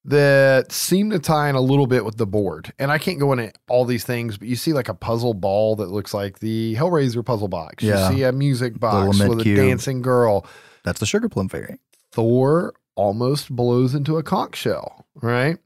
that 0.03 0.72
seem 0.72 1.10
to 1.11 1.19
tie 1.19 1.49
in 1.49 1.56
a 1.56 1.61
little 1.61 1.88
bit 1.88 2.06
with 2.06 2.18
the 2.18 2.28
board. 2.28 2.74
And 2.78 2.91
I 2.91 2.98
can't 2.98 3.19
go 3.19 3.32
into 3.32 3.52
all 3.69 3.86
these 3.86 4.03
things, 4.03 4.38
but 4.38 4.48
you 4.48 4.56
see 4.56 4.74
like 4.74 4.90
a 4.90 4.94
puzzle 4.94 5.34
ball 5.34 5.78
that 5.78 5.90
looks 5.90 6.14
like 6.14 6.40
the 6.40 6.76
Hellraiser 6.76 7.26
puzzle 7.26 7.48
box. 7.48 7.84
Yeah. 7.84 8.10
You 8.10 8.18
see 8.18 8.24
a 8.24 8.32
music 8.32 8.80
box 8.80 9.19
with 9.19 9.41
cube. 9.41 9.60
a 9.60 9.61
dancing 9.61 10.02
girl. 10.02 10.45
That's 10.84 10.99
the 10.99 11.06
sugar 11.06 11.30
plum 11.30 11.49
fairy. 11.49 11.80
Thor 12.11 12.74
almost 12.95 13.49
blows 13.49 13.94
into 13.94 14.18
a 14.18 14.24
conch 14.24 14.56
shell, 14.56 15.06
right? 15.15 15.57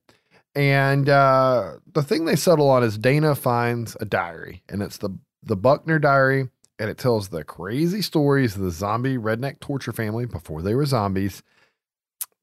And 0.56 1.07
uh, 1.07 1.76
the 1.94 2.03
thing 2.03 2.26
they 2.26 2.36
settle 2.36 2.69
on 2.69 2.84
is 2.84 2.98
Dana 2.98 3.36
finds 3.36 3.95
a 4.02 4.06
diary, 4.06 4.64
and 4.69 4.82
it's 4.82 4.98
the 4.98 5.10
the 5.44 5.56
Buckner 5.56 5.98
diary, 5.98 6.49
and 6.78 6.90
it 6.90 6.98
tells 6.98 7.30
the 7.30 7.44
crazy 7.44 8.02
stories 8.02 8.56
of 8.56 8.61
the 8.61 8.72
zombie 8.72 9.18
redneck 9.18 9.60
torture 9.60 9.94
family 9.94 10.26
before 10.26 10.61
they 10.61 10.76
were 10.76 10.86
zombies. 10.86 11.41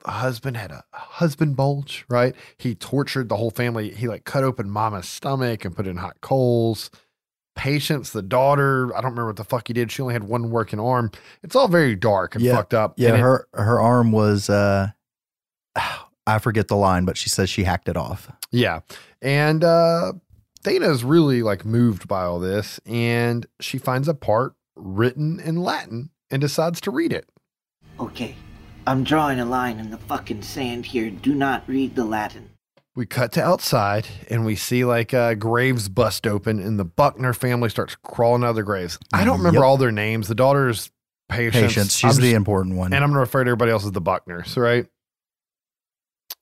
The 0.05 0.11
husband 0.13 0.57
had 0.57 0.71
a 0.71 0.85
husband 0.93 1.55
bulge, 1.57 2.05
right? 2.09 2.35
He 2.57 2.75
tortured 2.75 3.29
the 3.29 3.37
whole 3.37 3.51
family. 3.51 3.91
He 3.91 4.09
like 4.09 4.25
cut 4.25 4.43
open 4.45 4.71
mama's 4.71 5.09
stomach 5.09 5.65
and 5.65 5.77
put 5.77 5.87
it 5.87 5.91
in 5.91 5.97
hot 5.97 6.21
coals. 6.23 6.91
Patience, 7.57 8.11
the 8.11 8.23
daughter, 8.23 8.87
I 8.97 9.01
don't 9.01 9.11
remember 9.11 9.27
what 9.27 9.37
the 9.37 9.45
fuck 9.45 9.67
he 9.67 9.75
did. 9.75 9.91
She 9.91 10.01
only 10.01 10.15
had 10.15 10.23
one 10.25 10.51
working 10.51 10.79
arm. 10.81 11.11
It's 11.43 11.57
all 11.57 11.67
very 11.69 11.97
dark 11.97 12.37
and 12.37 12.45
Yeah. 12.45 12.55
fucked 12.57 12.73
up. 12.75 12.95
Yeah, 12.97 13.09
And 13.09 13.17
it- 13.19 13.21
her 13.21 13.49
her 13.55 13.81
arm 13.81 14.13
was 14.13 14.49
uh 14.49 14.91
I 16.35 16.39
forget 16.39 16.69
the 16.69 16.77
line, 16.77 17.05
but 17.05 17.17
she 17.17 17.29
says 17.29 17.49
she 17.51 17.65
hacked 17.65 17.89
it 17.89 17.97
off. 17.97 18.31
Yeah. 18.51 18.81
And 19.23 19.65
uh 19.65 20.13
Dana's 20.63 21.05
really 21.05 21.43
like 21.43 21.65
moved 21.65 22.09
by 22.09 22.23
all 22.25 22.39
this 22.41 22.81
and 22.87 23.47
she 23.61 23.79
finds 23.79 24.09
a 24.09 24.15
part 24.15 24.55
written 24.77 25.41
in 25.41 25.57
Latin 25.63 26.11
and 26.31 26.41
decides 26.41 26.81
to 26.83 26.91
read 26.91 27.13
it. 27.13 27.29
Okay, 28.01 28.35
I'm 28.87 29.05
drawing 29.05 29.41
a 29.41 29.45
line 29.45 29.79
in 29.79 29.91
the 29.91 29.97
fucking 29.99 30.43
sand 30.43 30.87
here. 30.87 31.11
Do 31.11 31.35
not 31.35 31.65
read 31.69 31.95
the 31.95 32.05
Latin. 32.05 32.51
We 32.95 33.07
cut 33.07 33.31
to 33.33 33.43
outside 33.43 34.07
and 34.29 34.45
we 34.45 34.57
see 34.57 34.85
like 34.85 35.15
uh, 35.15 35.35
graves 35.35 35.89
bust 35.89 36.27
open 36.27 36.59
and 36.61 36.79
the 36.79 36.85
Buckner 36.85 37.33
family 37.33 37.69
starts 37.71 37.97
crawling 38.03 38.43
out 38.43 38.51
of 38.51 38.55
their 38.57 38.65
graves. 38.65 38.99
I 39.13 39.25
don't 39.25 39.39
remember 39.39 39.61
Yep. 39.61 39.65
all 39.67 39.77
their 39.77 39.93
names. 39.93 40.27
The 40.29 40.35
daughter's 40.35 40.91
Patience. 41.29 41.63
Patience. 41.75 41.95
She's 41.95 42.17
I'm 42.17 42.23
the 42.23 42.29
just- 42.31 42.37
important 42.37 42.77
one. 42.77 42.93
And 42.93 43.05
I'm 43.05 43.11
going 43.11 43.17
to 43.17 43.21
refer 43.21 43.45
to 43.45 43.49
everybody 43.51 43.71
else 43.71 43.85
as 43.85 43.93
the 43.93 44.01
Buckners, 44.03 44.57
right? 44.57 44.87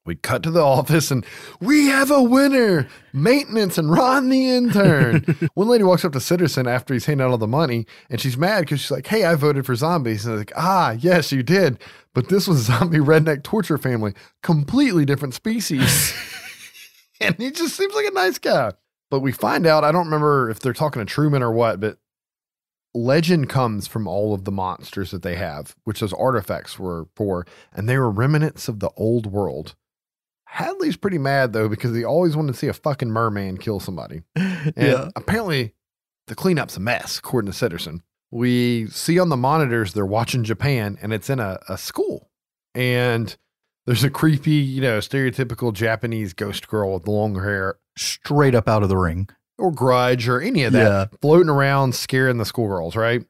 We 0.07 0.15
cut 0.17 0.43
to 0.45 0.51
the 0.51 0.63
office 0.63 1.11
and 1.11 1.27
we 1.61 1.87
have 1.87 2.11
a 2.11 2.23
winner 2.23 2.89
maintenance 3.13 3.77
and 3.77 3.91
Ron 3.91 4.29
the 4.29 4.51
intern. 4.51 5.25
One 5.55 5.69
lady 5.69 5.85
walks 5.85 6.05
up 6.05 6.13
to 6.13 6.19
Sitterson 6.19 6.67
after 6.67 6.95
he's 6.95 7.07
handing 7.07 7.25
out 7.25 7.33
all 7.33 7.39
the 7.39 7.47
money 7.47 7.87
and 8.09 8.21
she's 8.21 8.37
mad 8.37 8.61
because 8.61 8.81
she's 8.81 8.91
like, 8.91 9.07
Hey, 9.07 9.25
I 9.25 9.35
voted 9.35 9.67
for 9.67 9.75
zombies. 9.75 10.25
And 10.25 10.33
they're 10.33 10.39
like, 10.39 10.53
Ah, 10.57 10.93
yes, 10.93 11.33
you 11.33 11.43
did. 11.43 11.79
But 12.15 12.29
this 12.29 12.47
was 12.49 12.61
zombie 12.61 12.99
redneck 13.01 13.43
torture 13.43 13.79
family, 13.79 14.15
completely 14.43 15.05
different 15.05 15.35
species. 15.35 16.15
and 17.21 17.35
he 17.37 17.51
just 17.51 17.77
seems 17.77 17.95
like 17.95 18.07
a 18.07 18.13
nice 18.13 18.39
guy. 18.39 18.73
But 19.11 19.21
we 19.21 19.33
find 19.33 19.67
out, 19.67 19.85
I 19.85 19.93
don't 19.93 20.07
remember 20.07 20.51
if 20.51 20.61
they're 20.61 20.73
talking 20.73 21.01
to 21.01 21.07
Truman 21.07 21.43
or 21.43 21.53
what, 21.53 21.81
but 21.81 21.99
legend 22.97 23.49
comes 23.49 23.87
from 23.87 24.09
all 24.09 24.35
of 24.35 24.45
the 24.45 24.51
monsters 24.51 25.11
that 25.11 25.23
they 25.23 25.37
have, 25.37 25.77
which 25.85 26.01
those 26.01 26.13
artifacts 26.15 26.79
were 26.79 27.07
for, 27.15 27.47
and 27.73 27.89
they 27.89 27.99
were 27.99 28.11
remnants 28.11 28.69
of 28.69 28.81
the 28.81 28.91
old 28.97 29.27
world. 29.27 29.75
Hadley's 30.57 30.97
pretty 30.97 31.19
mad 31.19 31.53
though 31.53 31.69
because 31.69 31.95
he 31.95 32.05
always 32.05 32.35
wanted 32.37 32.53
to 32.53 32.59
see 32.59 32.67
a 32.69 32.73
fucking 32.73 33.11
merman 33.11 33.59
kill 33.59 33.79
somebody. 33.81 34.23
And 34.37 34.73
Yeah. 34.77 35.09
apparently 35.15 35.75
the 36.27 36.35
cleanup's 36.35 36.77
a 36.77 36.81
mess, 36.81 37.19
according 37.19 37.53
to 37.53 37.57
Sitterson. 37.57 38.01
We 38.33 38.89
see 38.89 39.19
on 39.19 39.29
the 39.29 39.37
monitors 39.37 39.93
they're 39.93 40.05
watching 40.07 40.43
Japan 40.45 40.99
and 41.01 41.13
it's 41.13 41.31
in 41.31 41.39
a, 41.41 41.59
a 41.69 41.79
school. 41.79 42.31
And 42.75 43.37
there's 43.87 44.03
a 44.03 44.11
creepy, 44.11 44.51
you 44.53 44.81
know, 44.81 44.99
stereotypical 44.99 45.73
Japanese 45.73 46.33
ghost 46.33 46.69
girl 46.69 46.95
with 46.95 47.07
long 47.07 47.35
hair 47.37 47.77
Straight 47.97 48.55
up 48.55 48.69
out 48.69 48.83
of 48.83 48.89
the 48.89 48.97
ring. 48.97 49.29
or 49.59 49.71
grudge 49.73 50.27
or 50.29 50.41
any 50.41 50.65
of 50.65 50.73
that 50.73 50.83
Yeah. 51.13 51.19
floating 51.23 51.49
around 51.49 51.95
scaring 51.95 52.39
the 52.39 52.45
schoolgirls, 52.45 52.97
right? 52.97 53.25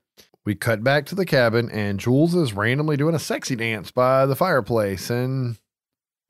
We 0.45 0.55
cut 0.55 0.83
back 0.83 1.07
to 1.07 1.15
the 1.15 1.27
cabin 1.27 1.71
and 1.71 2.01
Jules 2.01 2.35
is 2.35 2.53
randomly 2.55 2.97
doing 2.97 3.15
a 3.15 3.19
sexy 3.19 3.57
dance 3.57 3.91
by 3.91 4.27
the 4.27 4.37
fireplace 4.37 5.11
and 5.11 5.57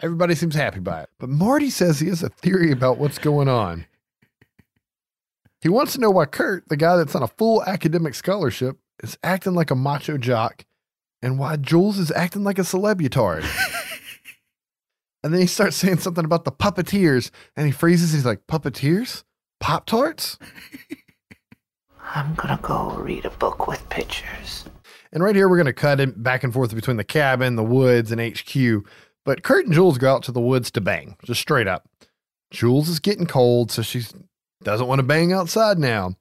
everybody 0.00 0.34
seems 0.34 0.54
happy 0.54 0.80
by 0.80 1.02
it. 1.02 1.10
But 1.18 1.28
Marty 1.28 1.70
says 1.70 2.00
he 2.00 2.08
has 2.08 2.22
a 2.22 2.28
theory 2.28 2.70
about 2.70 2.98
what's 2.98 3.18
going 3.18 3.48
on. 3.48 3.86
He 5.60 5.68
wants 5.68 5.94
to 5.94 6.00
know 6.00 6.10
why 6.10 6.26
Kurt, 6.26 6.68
the 6.68 6.76
guy 6.76 6.96
that's 6.96 7.14
on 7.14 7.22
a 7.22 7.28
full 7.28 7.62
academic 7.64 8.14
scholarship, 8.14 8.78
is 9.02 9.18
acting 9.22 9.54
like 9.54 9.70
a 9.70 9.74
macho 9.74 10.18
jock 10.18 10.64
and 11.22 11.38
why 11.38 11.56
Jules 11.56 11.98
is 11.98 12.12
acting 12.12 12.44
like 12.44 12.58
a 12.58 12.64
celebutard. 12.64 13.44
and 15.24 15.32
then 15.32 15.40
he 15.40 15.46
starts 15.46 15.76
saying 15.76 15.98
something 15.98 16.24
about 16.24 16.44
the 16.44 16.52
puppeteers 16.52 17.30
and 17.56 17.66
he 17.66 17.72
freezes. 17.72 18.12
He's 18.12 18.26
like, 18.26 18.46
Puppeteers? 18.46 19.24
Pop 19.58 19.86
Tarts? 19.86 20.38
I'm 22.14 22.34
gonna 22.34 22.60
go 22.62 22.94
read 22.96 23.24
a 23.24 23.30
book 23.30 23.66
with 23.66 23.88
pictures. 23.88 24.66
And 25.12 25.22
right 25.22 25.34
here, 25.34 25.48
we're 25.48 25.56
going 25.56 25.64
to 25.66 25.72
cut 25.72 25.98
it 25.98 26.22
back 26.22 26.44
and 26.44 26.52
forth 26.52 26.74
between 26.74 26.98
the 26.98 27.04
cabin, 27.04 27.56
the 27.56 27.64
woods, 27.64 28.12
and 28.12 28.20
HQ. 28.20 28.84
But 29.26 29.42
Kurt 29.42 29.66
and 29.66 29.74
Jules 29.74 29.98
go 29.98 30.14
out 30.14 30.22
to 30.22 30.32
the 30.32 30.40
woods 30.40 30.70
to 30.70 30.80
bang, 30.80 31.16
just 31.24 31.40
straight 31.40 31.66
up. 31.66 31.86
Jules 32.52 32.88
is 32.88 33.00
getting 33.00 33.26
cold, 33.26 33.72
so 33.72 33.82
she 33.82 34.04
doesn't 34.62 34.86
want 34.86 35.00
to 35.00 35.02
bang 35.02 35.32
outside 35.32 35.78
now. 35.78 36.14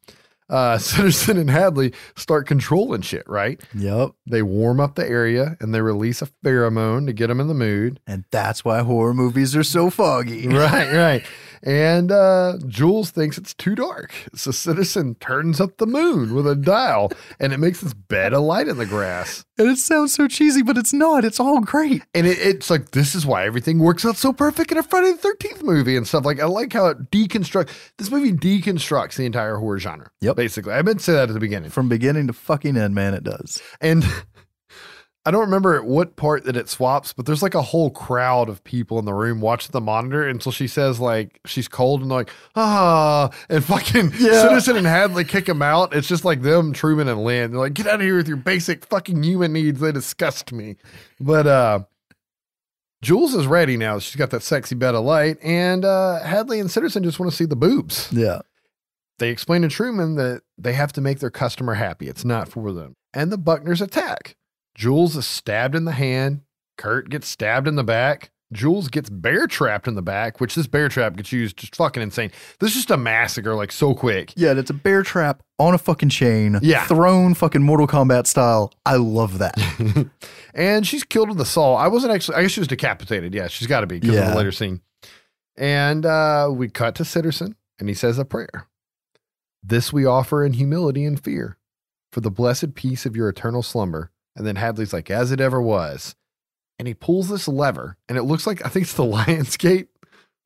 Uh, 0.49 0.77
Sitterson 0.77 1.39
and 1.39 1.49
Hadley 1.49 1.93
start 2.15 2.47
controlling 2.47 3.01
shit, 3.01 3.27
right? 3.27 3.61
Yep. 3.75 4.11
They 4.27 4.41
warm 4.41 4.79
up 4.79 4.95
the 4.95 5.07
area 5.07 5.55
and 5.59 5.73
they 5.73 5.81
release 5.81 6.21
a 6.21 6.27
pheromone 6.43 7.05
to 7.05 7.13
get 7.13 7.27
them 7.27 7.39
in 7.39 7.47
the 7.47 7.53
mood. 7.53 7.99
And 8.07 8.25
that's 8.31 8.65
why 8.65 8.81
horror 8.81 9.13
movies 9.13 9.55
are 9.55 9.63
so 9.63 9.89
foggy. 9.91 10.47
right, 10.47 10.91
right. 10.93 11.25
And 11.65 12.11
uh, 12.11 12.59
Jules 12.67 13.09
thinks 13.09 13.39
it's 13.39 13.55
too 13.55 13.73
dark. 13.73 14.13
So 14.35 14.51
Sitterson 14.51 15.19
turns 15.19 15.59
up 15.59 15.77
the 15.77 15.87
moon 15.87 16.35
with 16.35 16.45
a 16.45 16.55
dial 16.55 17.11
and 17.39 17.51
it 17.51 17.57
makes 17.57 17.81
this 17.81 17.93
bed 17.93 18.33
of 18.33 18.43
light 18.43 18.67
in 18.67 18.77
the 18.77 18.85
grass. 18.85 19.43
And 19.57 19.67
it 19.67 19.77
sounds 19.77 20.13
so 20.13 20.27
cheesy, 20.27 20.61
but 20.61 20.77
it's 20.77 20.93
not. 20.93 21.25
It's 21.25 21.39
all 21.39 21.61
great. 21.61 22.03
And 22.13 22.27
it, 22.27 22.37
it's 22.37 22.69
like, 22.69 22.91
this 22.91 23.15
is 23.15 23.25
why 23.25 23.45
everything 23.45 23.79
works 23.79 24.05
out 24.05 24.15
so 24.15 24.31
perfect 24.31 24.71
in 24.71 24.77
a 24.77 24.83
Friday 24.83 25.13
the 25.13 25.27
13th 25.27 25.63
movie 25.63 25.97
and 25.97 26.07
stuff. 26.07 26.23
Like, 26.23 26.39
I 26.39 26.45
like 26.45 26.73
how 26.73 26.87
it 26.87 27.09
deconstructs, 27.09 27.71
this 27.97 28.11
movie 28.11 28.33
deconstructs 28.33 29.15
the 29.15 29.25
entire 29.25 29.55
horror 29.55 29.79
genre. 29.79 30.09
Yep. 30.21 30.35
Basically. 30.35 30.73
I 30.73 30.83
meant 30.83 30.99
to 30.99 31.03
say 31.03 31.13
that 31.13 31.29
at 31.29 31.33
the 31.33 31.39
beginning. 31.39 31.71
From 31.71 31.89
beginning 31.89 32.27
to 32.27 32.33
fucking 32.33 32.77
end, 32.77 32.93
man, 32.93 33.15
it 33.15 33.23
does. 33.23 33.61
And 33.81 34.05
I 35.27 35.31
don't 35.31 35.41
remember 35.41 35.75
at 35.75 35.85
what 35.85 36.15
part 36.15 36.43
that 36.43 36.55
it 36.55 36.69
swaps, 36.69 37.11
but 37.11 37.25
there's 37.25 37.41
like 37.41 37.55
a 37.55 37.61
whole 37.63 37.89
crowd 37.89 38.47
of 38.47 38.63
people 38.63 38.99
in 38.99 39.05
the 39.05 39.13
room 39.13 39.41
watching 39.41 39.71
the 39.71 39.81
monitor 39.81 40.27
until 40.27 40.51
she 40.51 40.67
says 40.67 40.99
like 40.99 41.39
she's 41.47 41.67
cold 41.67 42.01
and 42.01 42.09
like 42.11 42.29
ah 42.55 43.31
and 43.49 43.63
fucking 43.63 44.11
Yeah. 44.19 44.45
Sitterson 44.45 44.77
and 44.77 44.85
Hadley 44.85 45.23
kick 45.23 45.49
him 45.49 45.63
out. 45.63 45.95
It's 45.95 46.07
just 46.07 46.25
like 46.25 46.43
them, 46.43 46.73
Truman 46.73 47.07
and 47.07 47.23
Lynn. 47.23 47.51
They're 47.51 47.59
like, 47.59 47.73
get 47.73 47.87
out 47.87 47.95
of 47.95 48.01
here 48.01 48.17
with 48.17 48.27
your 48.27 48.37
basic 48.37 48.85
fucking 48.85 49.23
human 49.23 49.51
needs. 49.53 49.79
They 49.79 49.91
disgust 49.91 50.51
me. 50.53 50.75
But 51.19 51.47
uh 51.47 51.79
Jules 53.01 53.35
is 53.35 53.45
ready 53.47 53.77
now. 53.77 53.99
She's 53.99 54.15
got 54.15 54.29
that 54.31 54.41
sexy 54.43 54.73
bed 54.75 54.95
of 54.95 55.05
light, 55.05 55.37
and 55.43 55.85
uh 55.85 56.21
Hadley 56.23 56.59
and 56.59 56.69
Sitterson 56.69 57.03
just 57.03 57.19
want 57.19 57.31
to 57.31 57.35
see 57.35 57.45
the 57.45 57.55
boobs 57.55 58.09
Yeah. 58.11 58.39
they 59.19 59.29
explain 59.29 59.61
to 59.63 59.69
Truman 59.69 60.15
that 60.15 60.41
they 60.57 60.73
have 60.73 60.93
to 60.93 61.01
make 61.01 61.19
their 61.19 61.29
customer 61.31 61.73
happy. 61.75 62.07
It's 62.07 62.25
not 62.25 62.47
for 62.47 62.71
them. 62.71 62.95
And 63.13 63.31
the 63.31 63.37
Buckners 63.37 63.81
attack. 63.81 64.35
Jules 64.75 65.15
is 65.15 65.25
stabbed 65.25 65.73
in 65.73 65.85
the 65.85 65.93
hand. 65.93 66.41
Kurt 66.77 67.09
gets 67.09 67.27
stabbed 67.27 67.67
in 67.67 67.75
the 67.75 67.83
back. 67.83 68.31
Jules 68.53 68.89
gets 68.89 69.09
bear 69.09 69.47
trapped 69.47 69.87
in 69.87 69.95
the 69.95 70.01
back, 70.01 70.39
which 70.39 70.53
this 70.53 70.67
bear 70.67 70.87
trap 70.87 71.15
gets 71.15 71.31
used 71.31 71.57
just 71.57 71.75
fucking 71.75 72.03
insane. 72.03 72.31
This 72.59 72.71
is 72.71 72.77
just 72.77 72.91
a 72.91 72.97
massacre, 72.97 73.55
like 73.55 73.71
so 73.71 73.95
quick. 73.95 74.33
Yeah, 74.35 74.51
it's 74.51 74.69
a 74.69 74.73
bear 74.73 75.01
trap 75.01 75.41
on 75.57 75.73
a 75.73 75.77
fucking 75.77 76.09
chain. 76.09 76.59
Yeah. 76.61 76.85
Thrown 76.85 77.33
fucking 77.33 77.63
Mortal 77.63 77.87
Kombat 77.87 78.27
style. 78.27 78.71
I 78.85 78.97
love 78.97 79.39
that. 79.39 79.55
and 80.53 80.85
she's 80.85 81.03
killed 81.03 81.29
with 81.29 81.41
a 81.41 81.45
saw. 81.45 81.75
I 81.75 81.87
wasn't 81.87 82.13
actually, 82.13 82.35
I 82.37 82.43
guess 82.43 82.51
she 82.51 82.59
was 82.59 82.67
decapitated. 82.67 83.33
Yeah, 83.33 83.47
she's 83.47 83.67
got 83.67 83.81
to 83.81 83.87
be 83.87 83.99
because 83.99 84.17
of 84.17 84.27
the 84.27 84.35
later 84.35 84.51
scene. 84.51 84.81
And 85.57 86.05
uh, 86.05 86.49
we 86.51 86.69
cut 86.69 86.95
to 86.95 87.03
Sitterson, 87.03 87.55
and 87.79 87.89
he 87.89 87.95
says 87.95 88.19
a 88.19 88.25
prayer. 88.25 88.67
This 89.63 89.91
we 89.91 90.05
offer 90.05 90.45
in 90.45 90.53
humility 90.53 91.03
and 91.05 91.21
fear 91.21 91.57
for 92.11 92.21
the 92.21 92.31
blessed 92.31 92.75
peace 92.75 93.05
of 93.05 93.15
your 93.15 93.27
eternal 93.27 93.63
slumber. 93.63 94.11
And 94.35 94.45
then 94.45 94.55
Hadley's 94.57 94.93
like, 94.93 95.09
as 95.09 95.31
it 95.31 95.39
ever 95.39 95.61
was. 95.61 96.15
And 96.77 96.87
he 96.87 96.93
pulls 96.93 97.29
this 97.29 97.47
lever, 97.47 97.97
and 98.09 98.17
it 98.17 98.23
looks 98.23 98.45
like, 98.45 98.65
I 98.65 98.69
think 98.69 98.83
it's 98.83 98.93
the 98.93 99.03
Lionsgate 99.05 99.87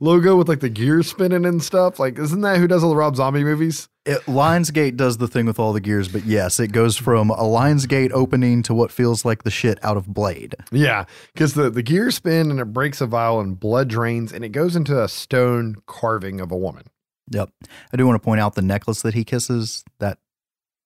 logo 0.02 0.36
with 0.36 0.48
like 0.48 0.60
the 0.60 0.68
gears 0.70 1.08
spinning 1.10 1.44
and 1.44 1.62
stuff. 1.62 1.98
Like, 1.98 2.18
isn't 2.18 2.40
that 2.42 2.58
who 2.58 2.68
does 2.68 2.82
all 2.84 2.90
the 2.90 2.96
Rob 2.96 3.16
Zombie 3.16 3.42
movies? 3.44 3.88
It, 4.06 4.22
Lionsgate 4.22 4.96
does 4.96 5.18
the 5.18 5.28
thing 5.28 5.44
with 5.44 5.58
all 5.58 5.72
the 5.74 5.80
gears, 5.80 6.08
but 6.08 6.24
yes, 6.24 6.58
it 6.60 6.68
goes 6.72 6.96
from 6.96 7.30
a 7.30 7.36
Lionsgate 7.42 8.12
opening 8.12 8.62
to 8.62 8.72
what 8.74 8.90
feels 8.92 9.24
like 9.26 9.42
the 9.42 9.50
shit 9.50 9.78
out 9.84 9.96
of 9.98 10.06
Blade. 10.06 10.54
Yeah, 10.72 11.04
because 11.34 11.52
the, 11.54 11.68
the 11.68 11.82
gears 11.82 12.14
spin 12.14 12.50
and 12.50 12.60
it 12.60 12.66
breaks 12.72 13.00
a 13.00 13.06
vial 13.06 13.40
and 13.40 13.58
blood 13.60 13.88
drains 13.88 14.32
and 14.32 14.44
it 14.44 14.50
goes 14.50 14.74
into 14.76 15.02
a 15.02 15.08
stone 15.08 15.76
carving 15.86 16.40
of 16.40 16.50
a 16.50 16.56
woman. 16.56 16.84
Yep. 17.32 17.50
I 17.92 17.96
do 17.96 18.06
want 18.06 18.20
to 18.20 18.24
point 18.24 18.40
out 18.40 18.54
the 18.54 18.62
necklace 18.62 19.02
that 19.02 19.14
he 19.14 19.22
kisses, 19.24 19.84
that 19.98 20.18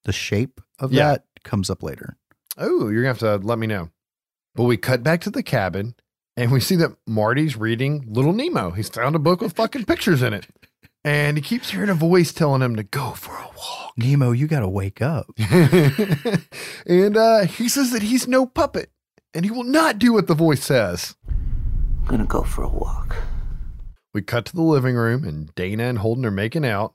the 0.05 0.13
shape 0.13 0.61
of 0.81 0.93
Yeah. 0.93 1.13
that 1.13 1.25
comes 1.45 1.71
up 1.71 1.83
later. 1.83 2.17
Oh, 2.57 2.89
you're 2.89 3.03
going 3.03 3.15
to 3.15 3.27
have 3.27 3.41
to 3.41 3.47
let 3.47 3.59
me 3.59 3.67
know. 3.67 3.91
But 4.55 4.65
we 4.65 4.77
cut 4.77 5.03
back 5.03 5.21
to 5.23 5.31
the 5.31 5.43
cabin 5.43 5.95
and 6.37 6.53
we 6.53 6.61
see 6.61 6.77
that 6.77 6.97
Marty's 7.07 7.57
reading 7.57 8.05
Little 8.09 8.33
Nemo. 8.33 8.71
He's 8.71 8.89
found 8.89 9.17
a 9.17 9.21
book 9.21 9.41
with 9.41 9.55
fucking 9.55 9.85
pictures 9.85 10.23
in 10.23 10.33
it. 10.33 10.47
And 11.05 11.37
he 11.37 11.43
keeps 11.43 11.71
hearing 11.71 11.91
a 11.91 11.95
voice 11.95 12.33
telling 12.33 12.63
him 12.63 12.77
to 12.77 12.83
go 12.83 13.11
for 13.11 13.33
a 13.33 13.47
walk. 13.57 13.93
Nemo, 13.97 14.33
you 14.33 14.47
got 14.47 14.61
to 14.61 14.69
wake 14.69 15.03
up. 15.03 15.27
and 16.87 17.17
uh, 17.17 17.45
he 17.45 17.69
says 17.69 17.91
that 17.91 18.03
he's 18.03 18.27
no 18.27 18.47
puppet 18.47 18.91
and 19.35 19.45
he 19.45 19.51
will 19.51 19.65
not 19.65 19.99
do 19.99 20.13
what 20.13 20.29
the 20.29 20.35
voice 20.35 20.65
says. 20.65 21.17
I'm 21.29 22.07
gonna 22.07 22.25
go 22.25 22.43
for 22.43 22.63
a 22.63 22.69
walk. 22.69 23.17
We 24.13 24.23
cut 24.23 24.45
to 24.47 24.55
the 24.55 24.63
living 24.63 24.95
room 24.95 25.25
and 25.25 25.53
Dana 25.55 25.85
and 25.85 25.99
Holden 25.99 26.25
are 26.25 26.31
making 26.31 26.65
out. 26.65 26.95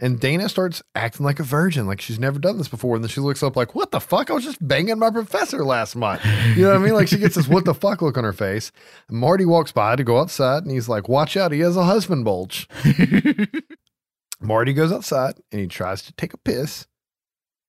And 0.00 0.20
Dana 0.20 0.48
starts 0.48 0.80
acting 0.94 1.26
like 1.26 1.40
a 1.40 1.42
virgin, 1.42 1.86
like 1.86 2.00
she's 2.00 2.20
never 2.20 2.38
done 2.38 2.56
this 2.56 2.68
before. 2.68 2.94
And 2.94 3.04
then 3.04 3.08
she 3.08 3.20
looks 3.20 3.42
up, 3.42 3.56
like, 3.56 3.74
what 3.74 3.90
the 3.90 3.98
fuck? 4.00 4.30
I 4.30 4.34
was 4.34 4.44
just 4.44 4.66
banging 4.66 4.98
my 4.98 5.10
professor 5.10 5.64
last 5.64 5.96
month. 5.96 6.24
You 6.54 6.62
know 6.62 6.68
what 6.68 6.76
I 6.76 6.84
mean? 6.84 6.94
Like 6.94 7.08
she 7.08 7.18
gets 7.18 7.34
this 7.34 7.48
what 7.48 7.64
the 7.64 7.74
fuck 7.74 8.00
look 8.00 8.16
on 8.16 8.22
her 8.22 8.32
face. 8.32 8.70
And 9.08 9.18
Marty 9.18 9.44
walks 9.44 9.72
by 9.72 9.96
to 9.96 10.04
go 10.04 10.20
outside 10.20 10.62
and 10.62 10.70
he's 10.70 10.88
like, 10.88 11.08
watch 11.08 11.36
out, 11.36 11.50
he 11.50 11.60
has 11.60 11.76
a 11.76 11.84
husband 11.84 12.24
bulge. 12.24 12.68
Marty 14.40 14.72
goes 14.72 14.92
outside 14.92 15.34
and 15.50 15.60
he 15.60 15.66
tries 15.66 16.02
to 16.02 16.12
take 16.12 16.32
a 16.32 16.38
piss. 16.38 16.86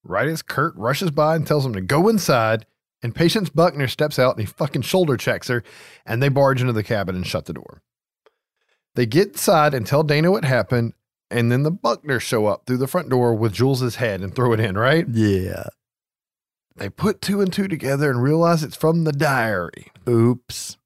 Right 0.03 0.27
as 0.27 0.41
Kurt 0.41 0.75
rushes 0.75 1.11
by 1.11 1.35
and 1.35 1.45
tells 1.45 1.65
him 1.65 1.73
to 1.73 1.81
go 1.81 2.07
inside, 2.07 2.65
and 3.01 3.15
Patience 3.15 3.49
Buckner 3.49 3.87
steps 3.87 4.17
out 4.17 4.35
and 4.35 4.41
he 4.41 4.45
fucking 4.45 4.83
shoulder 4.83 5.17
checks 5.17 5.47
her, 5.49 5.63
and 6.05 6.21
they 6.21 6.29
barge 6.29 6.61
into 6.61 6.73
the 6.73 6.83
cabin 6.83 7.15
and 7.15 7.27
shut 7.27 7.45
the 7.45 7.53
door. 7.53 7.81
They 8.95 9.05
get 9.05 9.29
inside 9.29 9.73
and 9.73 9.85
tell 9.85 10.03
Dana 10.03 10.31
what 10.31 10.45
happened, 10.45 10.93
and 11.29 11.51
then 11.51 11.63
the 11.63 11.71
Buckners 11.71 12.21
show 12.21 12.47
up 12.47 12.65
through 12.65 12.77
the 12.77 12.87
front 12.87 13.09
door 13.09 13.33
with 13.33 13.53
Jules's 13.53 13.95
head 13.95 14.21
and 14.21 14.33
throw 14.33 14.53
it 14.53 14.59
in, 14.59 14.77
right? 14.77 15.05
Yeah. 15.09 15.65
They 16.75 16.89
put 16.89 17.21
two 17.21 17.41
and 17.41 17.51
two 17.51 17.67
together 17.67 18.09
and 18.09 18.23
realize 18.23 18.63
it's 18.63 18.75
from 18.75 19.03
the 19.03 19.11
diary. 19.11 19.91
Oops. 20.07 20.77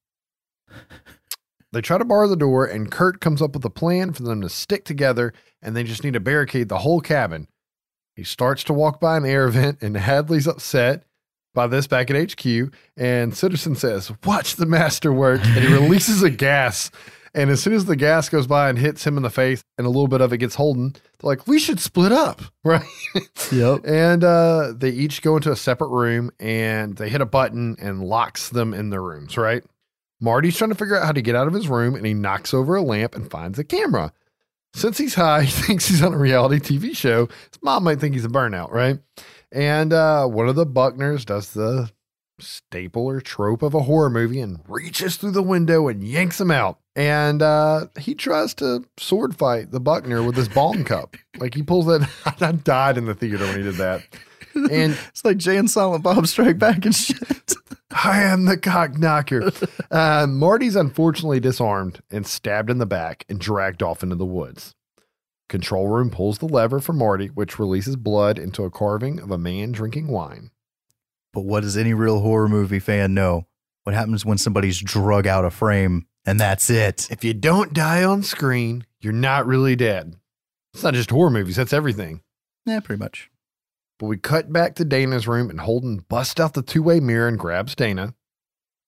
They 1.71 1.81
try 1.81 1.97
to 1.97 2.05
bar 2.05 2.27
the 2.27 2.35
door, 2.35 2.65
and 2.65 2.91
Kurt 2.91 3.19
comes 3.19 3.41
up 3.41 3.53
with 3.53 3.65
a 3.65 3.69
plan 3.69 4.13
for 4.13 4.21
them 4.21 4.41
to 4.41 4.49
stick 4.49 4.85
together, 4.85 5.33
and 5.59 5.75
they 5.75 5.83
just 5.83 6.03
need 6.03 6.13
to 6.13 6.19
barricade 6.19 6.69
the 6.69 6.79
whole 6.79 7.01
cabin. 7.01 7.47
He 8.15 8.23
starts 8.23 8.63
to 8.65 8.73
walk 8.73 8.99
by 8.99 9.17
an 9.17 9.25
air 9.25 9.47
vent, 9.47 9.81
and 9.81 9.97
Hadley's 9.97 10.47
upset 10.47 11.03
by 11.53 11.65
this 11.65 11.87
back 11.87 12.11
at 12.11 12.31
HQ. 12.31 12.45
And 12.95 13.31
Sitterson 13.31 13.75
says, 13.75 14.11
Watch 14.23 14.55
the 14.55 14.67
master 14.67 15.11
work. 15.11 15.41
And 15.43 15.65
he 15.65 15.73
releases 15.73 16.21
a 16.21 16.29
gas. 16.29 16.91
And 17.35 17.49
as 17.49 17.63
soon 17.63 17.73
as 17.73 17.85
the 17.85 17.95
gas 17.95 18.29
goes 18.29 18.45
by 18.45 18.69
and 18.69 18.77
hits 18.77 19.05
him 19.05 19.17
in 19.17 19.23
the 19.23 19.29
face, 19.29 19.63
and 19.77 19.87
a 19.87 19.89
little 19.89 20.07
bit 20.07 20.21
of 20.21 20.31
it 20.33 20.37
gets 20.37 20.55
Holden, 20.55 20.93
they're 20.93 21.29
like, 21.29 21.47
We 21.47 21.59
should 21.59 21.79
split 21.79 22.11
up, 22.11 22.41
right? 22.63 22.83
Yep. 23.51 23.81
And 23.85 24.23
uh, 24.23 24.73
they 24.75 24.89
each 24.89 25.21
go 25.21 25.35
into 25.35 25.51
a 25.51 25.55
separate 25.55 25.89
room 25.89 26.31
and 26.39 26.95
they 26.95 27.09
hit 27.09 27.21
a 27.21 27.25
button 27.25 27.75
and 27.79 28.03
locks 28.03 28.49
them 28.49 28.73
in 28.73 28.89
their 28.89 29.01
rooms, 29.01 29.37
right? 29.37 29.63
Marty's 30.21 30.55
trying 30.57 30.69
to 30.69 30.75
figure 30.75 30.95
out 30.95 31.05
how 31.05 31.11
to 31.11 31.21
get 31.21 31.35
out 31.35 31.47
of 31.47 31.53
his 31.53 31.67
room 31.67 31.95
and 31.95 32.05
he 32.05 32.13
knocks 32.13 32.53
over 32.53 32.75
a 32.75 32.81
lamp 32.81 33.15
and 33.15 33.29
finds 33.29 33.59
a 33.59 33.63
camera. 33.63 34.13
Since 34.75 34.97
he's 34.97 35.15
high, 35.15 35.41
he 35.45 35.51
thinks 35.51 35.87
he's 35.87 36.03
on 36.03 36.13
a 36.13 36.17
reality 36.17 36.59
TV 36.59 36.95
show. 36.95 37.25
His 37.25 37.61
mom 37.61 37.83
might 37.83 37.99
think 37.99 38.13
he's 38.13 38.25
a 38.25 38.29
burnout, 38.29 38.71
right? 38.71 38.99
And 39.51 39.91
uh, 39.91 40.25
one 40.27 40.49
of 40.49 40.55
the 40.55 40.65
Buckners 40.65 41.25
does 41.25 41.53
the 41.53 41.91
staple 42.39 43.05
or 43.05 43.21
trope 43.21 43.61
of 43.61 43.73
a 43.73 43.81
horror 43.81 44.09
movie 44.09 44.39
and 44.39 44.59
reaches 44.67 45.17
through 45.17 45.31
the 45.31 45.43
window 45.43 45.87
and 45.87 46.03
yanks 46.03 46.39
him 46.39 46.51
out. 46.51 46.79
And 46.95 47.41
uh, 47.41 47.87
he 47.99 48.15
tries 48.15 48.53
to 48.55 48.85
sword 48.97 49.35
fight 49.35 49.71
the 49.71 49.79
Buckner 49.79 50.23
with 50.23 50.35
his 50.35 50.49
bong 50.49 50.83
cup. 50.85 51.15
Like 51.37 51.53
he 51.53 51.63
pulls 51.63 51.85
that. 51.87 52.09
I 52.41 52.51
died 52.51 52.97
in 52.97 53.05
the 53.05 53.15
theater 53.15 53.45
when 53.45 53.57
he 53.57 53.63
did 53.63 53.75
that. 53.75 54.03
And 54.55 54.97
it's 55.09 55.25
like 55.25 55.37
Jay 55.37 55.57
and 55.57 55.69
Silent 55.69 56.03
Bob 56.03 56.27
Strike 56.27 56.59
Back 56.59 56.85
and 56.85 56.95
shit. 56.95 57.53
I 57.91 58.21
am 58.23 58.45
the 58.45 58.57
cock 58.57 58.97
knocker. 58.97 59.51
Uh, 59.91 60.25
Marty's 60.27 60.75
unfortunately 60.75 61.39
disarmed 61.39 62.01
and 62.11 62.25
stabbed 62.25 62.69
in 62.69 62.79
the 62.79 62.85
back 62.85 63.25
and 63.29 63.39
dragged 63.39 63.83
off 63.83 64.01
into 64.03 64.15
the 64.15 64.25
woods. 64.25 64.73
Control 65.47 65.87
room 65.87 66.09
pulls 66.09 66.39
the 66.39 66.47
lever 66.47 66.79
for 66.79 66.93
Marty, 66.93 67.27
which 67.27 67.59
releases 67.59 67.95
blood 67.95 68.39
into 68.39 68.63
a 68.63 68.71
carving 68.71 69.19
of 69.19 69.29
a 69.29 69.37
man 69.37 69.71
drinking 69.71 70.07
wine. 70.07 70.49
But 71.33 71.45
what 71.45 71.63
does 71.63 71.75
any 71.75 71.93
real 71.93 72.19
horror 72.19 72.47
movie 72.47 72.79
fan 72.79 73.13
know? 73.13 73.47
What 73.83 73.95
happens 73.95 74.25
when 74.25 74.37
somebody's 74.37 74.79
drug 74.79 75.27
out 75.27 75.43
of 75.43 75.53
frame 75.53 76.05
and 76.25 76.39
that's 76.39 76.69
it? 76.69 77.09
If 77.11 77.23
you 77.23 77.33
don't 77.33 77.73
die 77.73 78.03
on 78.03 78.23
screen, 78.23 78.85
you're 79.01 79.11
not 79.11 79.45
really 79.45 79.75
dead. 79.75 80.15
It's 80.73 80.83
not 80.83 80.93
just 80.93 81.09
horror 81.09 81.29
movies, 81.29 81.55
that's 81.55 81.73
everything. 81.73 82.21
Yeah, 82.65 82.79
pretty 82.79 82.99
much. 82.99 83.29
But 83.99 84.07
we 84.07 84.17
cut 84.17 84.53
back 84.53 84.75
to 84.75 84.85
Dana's 84.85 85.27
room 85.27 85.49
and 85.49 85.59
Holden 85.59 86.05
busts 86.07 86.39
out 86.39 86.53
the 86.53 86.61
two 86.61 86.83
way 86.83 86.99
mirror 86.99 87.27
and 87.27 87.37
grabs 87.37 87.75
Dana. 87.75 88.13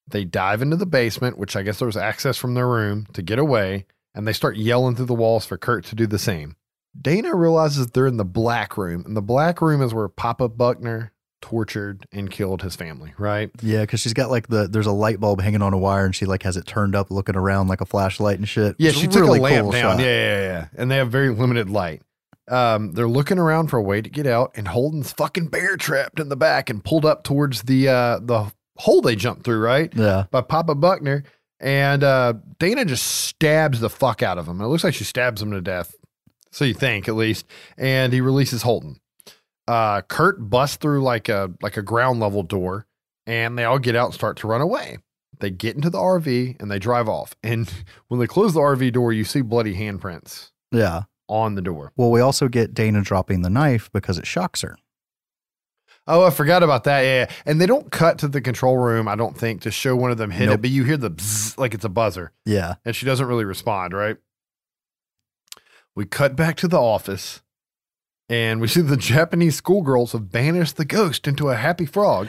They 0.07 0.23
dive 0.23 0.61
into 0.61 0.75
the 0.75 0.85
basement, 0.85 1.37
which 1.37 1.55
I 1.55 1.63
guess 1.63 1.79
there 1.79 1.87
was 1.87 1.97
access 1.97 2.37
from 2.37 2.53
their 2.53 2.67
room 2.67 3.07
to 3.13 3.23
get 3.23 3.39
away, 3.39 3.85
and 4.13 4.27
they 4.27 4.33
start 4.33 4.55
yelling 4.55 4.95
through 4.95 5.05
the 5.07 5.15
walls 5.15 5.45
for 5.45 5.57
Kurt 5.57 5.83
to 5.85 5.95
do 5.95 6.05
the 6.05 6.19
same. 6.19 6.55
Dana 6.99 7.35
realizes 7.35 7.87
they're 7.87 8.07
in 8.07 8.17
the 8.17 8.23
black 8.23 8.77
room, 8.77 9.03
and 9.05 9.17
the 9.17 9.21
black 9.21 9.61
room 9.61 9.81
is 9.81 9.93
where 9.93 10.07
Papa 10.07 10.47
Buckner 10.47 11.11
tortured 11.41 12.07
and 12.11 12.29
killed 12.31 12.61
his 12.61 12.75
family, 12.75 13.13
right? 13.17 13.51
Yeah, 13.61 13.81
because 13.81 13.99
she's 13.99 14.13
got 14.13 14.29
like 14.31 14.47
the 14.47 14.67
there's 14.67 14.87
a 14.87 14.91
light 14.91 15.19
bulb 15.19 15.41
hanging 15.41 15.61
on 15.61 15.73
a 15.73 15.77
wire 15.77 16.05
and 16.05 16.15
she 16.15 16.25
like 16.25 16.43
has 16.43 16.57
it 16.57 16.65
turned 16.65 16.95
up 16.95 17.11
looking 17.11 17.35
around 17.35 17.67
like 17.67 17.81
a 17.81 17.85
flashlight 17.85 18.37
and 18.37 18.47
shit. 18.47 18.75
Yeah, 18.79 18.91
she 18.91 19.07
took 19.07 19.21
really 19.21 19.39
a 19.39 19.41
lamp 19.41 19.63
cool 19.63 19.71
down. 19.71 19.99
Yeah, 19.99 20.05
yeah, 20.05 20.41
yeah. 20.41 20.67
And 20.77 20.89
they 20.89 20.97
have 20.97 21.11
very 21.11 21.29
limited 21.29 21.69
light. 21.69 22.01
Um, 22.47 22.91
they're 22.93 23.07
looking 23.07 23.39
around 23.39 23.67
for 23.67 23.77
a 23.77 23.81
way 23.83 24.01
to 24.01 24.09
get 24.09 24.27
out, 24.27 24.51
and 24.55 24.67
Holden's 24.67 25.11
fucking 25.11 25.47
bear 25.47 25.77
trapped 25.77 26.19
in 26.19 26.29
the 26.29 26.35
back 26.35 26.69
and 26.69 26.83
pulled 26.83 27.05
up 27.05 27.23
towards 27.23 27.63
the 27.63 27.89
uh 27.89 28.19
the 28.19 28.51
hole 28.77 29.01
they 29.01 29.15
jumped 29.15 29.43
through, 29.43 29.59
right? 29.59 29.93
Yeah. 29.95 30.25
By 30.31 30.41
Papa 30.41 30.75
Buckner. 30.75 31.23
And 31.59 32.03
uh 32.03 32.33
Dana 32.59 32.85
just 32.85 33.05
stabs 33.05 33.79
the 33.79 33.89
fuck 33.89 34.21
out 34.21 34.37
of 34.37 34.47
him. 34.47 34.59
It 34.61 34.67
looks 34.67 34.83
like 34.83 34.93
she 34.93 35.05
stabs 35.05 35.41
him 35.41 35.51
to 35.51 35.61
death. 35.61 35.95
So 36.51 36.65
you 36.65 36.73
think 36.73 37.07
at 37.07 37.15
least. 37.15 37.45
And 37.77 38.11
he 38.13 38.21
releases 38.21 38.61
Holden. 38.61 38.97
Uh 39.67 40.01
Kurt 40.01 40.49
busts 40.49 40.77
through 40.77 41.01
like 41.03 41.27
a 41.29 41.51
like 41.61 41.77
a 41.77 41.81
ground 41.81 42.19
level 42.19 42.43
door 42.43 42.85
and 43.25 43.57
they 43.57 43.63
all 43.63 43.79
get 43.79 43.95
out 43.95 44.05
and 44.05 44.13
start 44.13 44.37
to 44.37 44.47
run 44.47 44.61
away. 44.61 44.97
They 45.39 45.49
get 45.49 45.75
into 45.75 45.89
the 45.89 45.97
RV 45.97 46.61
and 46.61 46.69
they 46.71 46.79
drive 46.79 47.09
off. 47.09 47.35
And 47.43 47.71
when 48.07 48.19
they 48.19 48.27
close 48.27 48.53
the 48.53 48.59
RV 48.61 48.93
door, 48.93 49.11
you 49.11 49.23
see 49.23 49.41
bloody 49.41 49.75
handprints 49.75 50.51
Yeah. 50.71 51.03
on 51.27 51.55
the 51.55 51.61
door. 51.61 51.91
Well, 51.97 52.11
we 52.11 52.21
also 52.21 52.47
get 52.47 52.73
Dana 52.73 53.01
dropping 53.01 53.41
the 53.41 53.49
knife 53.49 53.89
because 53.91 54.17
it 54.19 54.27
shocks 54.27 54.61
her. 54.61 54.77
Oh, 56.07 56.23
I 56.23 56.29
forgot 56.29 56.61
about 56.61 56.83
that. 56.83 57.01
Yeah. 57.01 57.31
And 57.47 57.59
they 57.59 57.65
don't 57.65 57.91
cut 57.91 58.19
to 58.19 58.27
the 58.27 58.39
control 58.39 58.77
room, 58.77 59.07
I 59.07 59.15
don't 59.15 59.35
think, 59.35 59.61
to 59.63 59.71
show 59.71 59.95
one 59.95 60.11
of 60.11 60.19
them 60.19 60.29
hit 60.29 60.49
it, 60.49 60.61
but 60.61 60.69
you 60.69 60.83
hear 60.83 60.97
the 60.97 61.09
like 61.57 61.73
it's 61.73 61.83
a 61.83 61.89
buzzer. 61.89 62.31
Yeah. 62.45 62.75
And 62.85 62.95
she 62.95 63.07
doesn't 63.07 63.25
really 63.25 63.43
respond, 63.45 63.91
right? 63.93 64.17
We 65.95 66.05
cut 66.05 66.35
back 66.35 66.57
to 66.57 66.67
the 66.67 66.79
office 66.79 67.41
and 68.29 68.59
we 68.59 68.67
see 68.67 68.81
the 68.81 68.97
Japanese 68.97 69.55
schoolgirls 69.55 70.13
have 70.13 70.31
banished 70.31 70.77
the 70.77 70.85
ghost 70.85 71.27
into 71.27 71.49
a 71.49 71.55
happy 71.55 71.85
frog. 71.85 72.27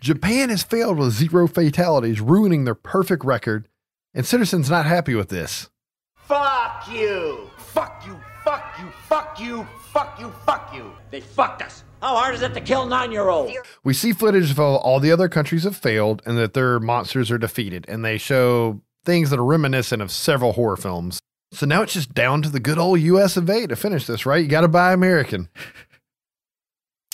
Japan 0.00 0.50
has 0.50 0.62
failed 0.62 0.98
with 0.98 1.12
zero 1.12 1.46
fatalities, 1.46 2.20
ruining 2.20 2.64
their 2.64 2.74
perfect 2.74 3.24
record, 3.24 3.68
and 4.12 4.26
Sitterson's 4.26 4.70
not 4.70 4.86
happy 4.86 5.14
with 5.14 5.28
this. 5.28 5.70
Fuck 6.16 6.88
you! 6.90 7.50
Fuck 7.56 8.04
you, 8.06 8.18
fuck 8.44 8.76
you, 8.78 8.86
fuck 9.08 9.40
you, 9.40 9.66
fuck 9.92 10.20
you, 10.20 10.32
fuck 10.46 10.74
you! 10.74 10.92
They 11.10 11.20
fucked 11.20 11.62
us! 11.62 11.84
How 12.00 12.16
hard 12.16 12.34
is 12.34 12.42
it 12.42 12.54
to 12.54 12.60
kill 12.60 12.86
nine 12.86 13.12
year 13.12 13.28
olds? 13.28 13.54
We 13.82 13.94
see 13.94 14.12
footage 14.12 14.50
of 14.50 14.58
how 14.58 14.76
all 14.76 15.00
the 15.00 15.10
other 15.10 15.28
countries 15.28 15.64
have 15.64 15.76
failed 15.76 16.22
and 16.26 16.36
that 16.38 16.54
their 16.54 16.78
monsters 16.78 17.30
are 17.30 17.38
defeated, 17.38 17.84
and 17.88 18.04
they 18.04 18.18
show 18.18 18.82
things 19.04 19.30
that 19.30 19.38
are 19.38 19.44
reminiscent 19.44 20.02
of 20.02 20.10
several 20.10 20.52
horror 20.52 20.76
films. 20.76 21.20
So 21.54 21.66
now 21.66 21.82
it's 21.82 21.92
just 21.92 22.12
down 22.12 22.42
to 22.42 22.48
the 22.48 22.60
good 22.60 22.78
old 22.78 23.00
US 23.00 23.36
of 23.36 23.48
A 23.48 23.66
to 23.68 23.76
finish 23.76 24.06
this, 24.06 24.26
right? 24.26 24.42
You 24.42 24.48
got 24.48 24.62
to 24.62 24.68
buy 24.68 24.92
American. 24.92 25.48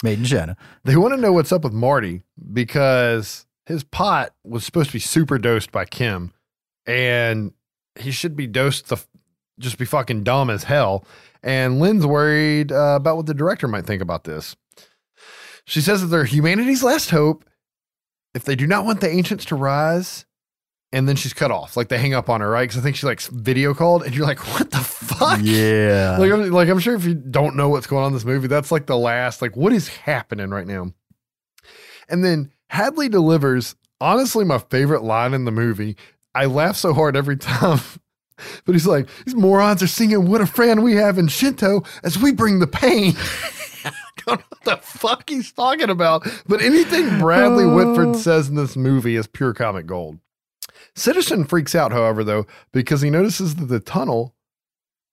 Made 0.02 0.18
in 0.18 0.24
China. 0.24 0.56
They 0.84 0.96
want 0.96 1.14
to 1.14 1.20
know 1.20 1.32
what's 1.32 1.52
up 1.52 1.62
with 1.62 1.74
Marty 1.74 2.22
because 2.52 3.46
his 3.66 3.84
pot 3.84 4.34
was 4.42 4.64
supposed 4.64 4.88
to 4.88 4.94
be 4.94 5.00
super 5.00 5.38
dosed 5.38 5.70
by 5.70 5.84
chem, 5.84 6.32
and 6.86 7.52
he 7.98 8.10
should 8.10 8.34
be 8.34 8.46
dosed 8.46 8.88
to 8.88 8.98
just 9.58 9.76
be 9.76 9.84
fucking 9.84 10.24
dumb 10.24 10.48
as 10.48 10.64
hell. 10.64 11.04
And 11.42 11.78
Lynn's 11.78 12.06
worried 12.06 12.72
uh, 12.72 12.96
about 12.96 13.18
what 13.18 13.26
the 13.26 13.34
director 13.34 13.68
might 13.68 13.84
think 13.84 14.00
about 14.00 14.24
this. 14.24 14.56
She 15.66 15.82
says 15.82 16.00
that 16.00 16.06
they're 16.06 16.24
humanity's 16.24 16.82
last 16.82 17.10
hope. 17.10 17.44
If 18.34 18.44
they 18.44 18.56
do 18.56 18.66
not 18.66 18.86
want 18.86 19.02
the 19.02 19.10
ancients 19.10 19.44
to 19.46 19.54
rise, 19.54 20.24
and 20.92 21.08
then 21.08 21.16
she's 21.16 21.32
cut 21.32 21.50
off. 21.50 21.76
Like 21.76 21.88
they 21.88 21.98
hang 21.98 22.14
up 22.14 22.28
on 22.28 22.40
her, 22.40 22.50
right? 22.50 22.62
Because 22.62 22.78
I 22.78 22.82
think 22.82 22.96
she 22.96 23.06
like 23.06 23.20
video 23.20 23.74
called, 23.74 24.02
and 24.02 24.14
you're 24.14 24.26
like, 24.26 24.40
what 24.54 24.70
the 24.70 24.78
fuck? 24.78 25.40
Yeah. 25.42 26.16
Like 26.18 26.32
I'm, 26.32 26.50
like 26.50 26.68
I'm 26.68 26.78
sure 26.78 26.94
if 26.94 27.04
you 27.04 27.14
don't 27.14 27.56
know 27.56 27.68
what's 27.68 27.86
going 27.86 28.02
on 28.02 28.08
in 28.08 28.14
this 28.14 28.24
movie, 28.24 28.48
that's 28.48 28.72
like 28.72 28.86
the 28.86 28.98
last. 28.98 29.40
Like 29.40 29.56
what 29.56 29.72
is 29.72 29.88
happening 29.88 30.50
right 30.50 30.66
now? 30.66 30.92
And 32.08 32.24
then 32.24 32.52
Hadley 32.68 33.08
delivers. 33.08 33.76
Honestly, 34.02 34.46
my 34.46 34.58
favorite 34.58 35.02
line 35.02 35.34
in 35.34 35.44
the 35.44 35.50
movie. 35.50 35.96
I 36.34 36.46
laugh 36.46 36.76
so 36.76 36.94
hard 36.94 37.16
every 37.16 37.36
time. 37.36 37.80
But 38.64 38.74
he's 38.74 38.86
like, 38.86 39.08
these 39.26 39.34
morons 39.34 39.82
are 39.82 39.86
singing 39.86 40.28
"What 40.28 40.40
a 40.40 40.46
Friend 40.46 40.82
We 40.82 40.94
Have 40.96 41.18
in 41.18 41.28
Shinto" 41.28 41.82
as 42.02 42.18
we 42.18 42.32
bring 42.32 42.58
the 42.58 42.66
pain. 42.66 43.14
I 43.84 43.92
don't 44.26 44.40
know 44.40 44.44
what 44.48 44.64
the 44.64 44.76
fuck 44.78 45.28
he's 45.28 45.52
talking 45.52 45.90
about. 45.90 46.26
But 46.46 46.62
anything 46.62 47.18
Bradley 47.18 47.66
Whitford 47.66 48.08
oh. 48.08 48.14
says 48.14 48.48
in 48.48 48.54
this 48.54 48.76
movie 48.76 49.16
is 49.16 49.26
pure 49.26 49.52
comic 49.52 49.86
gold. 49.86 50.18
Sitterson 51.00 51.48
freaks 51.48 51.74
out, 51.74 51.92
however, 51.92 52.22
though, 52.22 52.46
because 52.72 53.00
he 53.00 53.08
notices 53.08 53.54
that 53.54 53.66
the 53.66 53.80
tunnel 53.80 54.34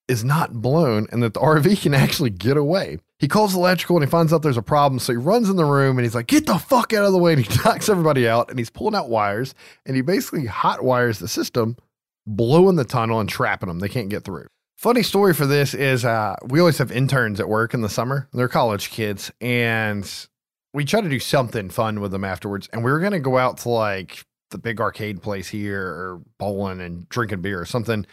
is 0.08 0.24
not 0.24 0.54
blown 0.54 1.08
and 1.12 1.22
that 1.24 1.34
the 1.34 1.40
RV 1.40 1.82
can 1.82 1.94
actually 1.94 2.30
get 2.30 2.58
away. 2.58 3.00
He 3.20 3.28
calls 3.28 3.56
electrical 3.56 3.98
and 3.98 4.06
he 4.06 4.10
finds 4.10 4.32
out 4.32 4.42
there's 4.42 4.58
a 4.58 4.62
problem. 4.62 5.00
So 5.00 5.14
he 5.14 5.18
runs 5.18 5.50
in 5.50 5.56
the 5.56 5.66
room 5.66 5.98
and 5.98 6.06
he's 6.06 6.14
like, 6.16 6.28
get 6.28 6.46
the 6.46 6.58
fuck 6.58 6.94
out 6.94 7.06
of 7.06 7.12
the 7.14 7.18
way. 7.18 7.34
And 7.34 7.46
he 7.46 7.60
knocks 7.66 7.90
everybody 7.90 8.28
out 8.28 8.50
and 8.50 8.60
he's 8.60 8.70
pulling 8.70 8.96
out 8.96 9.10
wires 9.10 9.56
and 9.86 9.96
he 9.96 10.02
basically 10.02 10.46
hot 10.46 10.84
wires 10.84 11.20
the 11.20 11.28
system, 11.28 11.78
blowing 12.26 12.76
the 12.76 12.86
tunnel 12.86 13.20
and 13.20 13.30
trapping 13.30 13.68
them. 13.68 13.80
They 13.80 13.90
can't 13.90 14.10
get 14.10 14.24
through. 14.24 14.48
Funny 14.78 15.02
story 15.02 15.34
for 15.34 15.48
this 15.48 15.74
is 15.74 16.06
uh, 16.06 16.36
we 16.44 16.60
always 16.60 16.78
have 16.78 16.92
interns 16.92 17.40
at 17.40 17.50
work 17.50 17.74
in 17.74 17.82
the 17.82 17.90
summer. 17.90 18.28
They're 18.34 18.48
college 18.48 18.92
kids 18.92 19.32
and 19.42 20.28
we 20.74 20.86
try 20.86 21.02
to 21.02 21.10
do 21.10 21.20
something 21.20 21.70
fun 21.70 22.00
with 22.00 22.12
them 22.12 22.24
afterwards. 22.24 22.70
And 22.72 22.84
we 22.84 22.92
were 22.92 23.00
going 23.00 23.14
to 23.14 23.20
go 23.20 23.38
out 23.38 23.58
to 23.60 23.70
like 23.70 24.24
the 24.50 24.58
big 24.58 24.80
arcade 24.80 25.22
place 25.22 25.48
here 25.48 25.82
or 25.82 26.22
bowling 26.38 26.82
and 26.82 27.08
drinking 27.10 27.42
beer 27.42 27.60
or 27.60 27.66
something. 27.66 28.06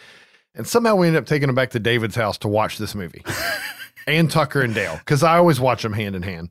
And 0.55 0.67
somehow 0.67 0.95
we 0.97 1.07
ended 1.07 1.23
up 1.23 1.27
taking 1.27 1.49
them 1.49 1.57
back 1.57 1.71
to 1.71 1.81
David's 1.81 2.15
house 2.15 2.39
to 2.39 2.49
watch 2.49 2.79
this 2.79 2.95
movie 2.95 3.23
and 4.07 4.31
Tucker 4.31 4.63
and 4.63 4.75
Dale 4.75 4.97
because 4.99 5.23
I 5.23 5.37
always 5.37 5.61
watch 5.61 5.83
them 5.83 5.93
hand 5.93 6.15
in 6.15 6.23
hand. 6.23 6.51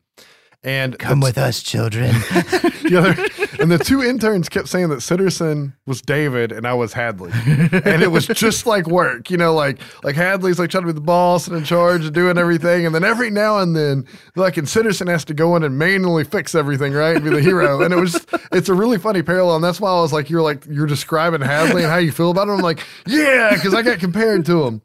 And 0.63 0.97
Come 0.97 1.19
with 1.19 1.37
us, 1.37 1.61
children. 1.61 2.11
the 2.11 2.95
other, 2.97 3.42
and 3.59 3.71
the 3.71 3.77
two 3.77 4.01
interns 4.03 4.49
kept 4.49 4.67
saying 4.67 4.89
that 4.89 4.99
Sitterson 4.99 5.73
was 5.85 6.01
David 6.01 6.51
and 6.51 6.67
I 6.67 6.73
was 6.73 6.93
Hadley, 6.93 7.31
and 7.33 8.01
it 8.01 8.11
was 8.11 8.27
just 8.27 8.65
like 8.65 8.87
work, 8.87 9.29
you 9.29 9.37
know, 9.37 9.53
like 9.53 9.79
like 10.03 10.15
Hadley's 10.15 10.59
like 10.59 10.69
trying 10.69 10.83
to 10.83 10.87
be 10.87 10.93
the 10.93 11.01
boss 11.01 11.47
and 11.47 11.55
in 11.57 11.63
charge 11.63 12.05
of 12.05 12.13
doing 12.13 12.37
everything, 12.37 12.85
and 12.85 12.93
then 12.93 13.03
every 13.03 13.29
now 13.29 13.59
and 13.59 13.75
then, 13.75 14.05
like, 14.35 14.57
and 14.57 14.67
Sitterson 14.67 15.07
has 15.09 15.25
to 15.25 15.33
go 15.33 15.55
in 15.55 15.63
and 15.63 15.77
manually 15.77 16.23
fix 16.23 16.55
everything, 16.55 16.93
right, 16.93 17.15
and 17.15 17.23
be 17.23 17.29
the 17.29 17.41
hero, 17.41 17.81
and 17.81 17.93
it 17.93 17.97
was 17.97 18.25
it's 18.51 18.69
a 18.69 18.73
really 18.73 18.97
funny 18.97 19.21
parallel, 19.21 19.55
and 19.55 19.63
that's 19.63 19.79
why 19.79 19.91
I 19.91 20.01
was 20.01 20.13
like, 20.13 20.29
you're 20.29 20.41
like 20.41 20.65
you're 20.69 20.87
describing 20.87 21.41
Hadley 21.41 21.83
and 21.83 21.91
how 21.91 21.97
you 21.97 22.11
feel 22.11 22.31
about 22.31 22.47
him. 22.47 22.55
I'm 22.55 22.61
like, 22.61 22.79
yeah, 23.07 23.53
because 23.53 23.73
I 23.73 23.81
got 23.81 23.99
compared 23.99 24.45
to 24.47 24.63
him. 24.63 24.81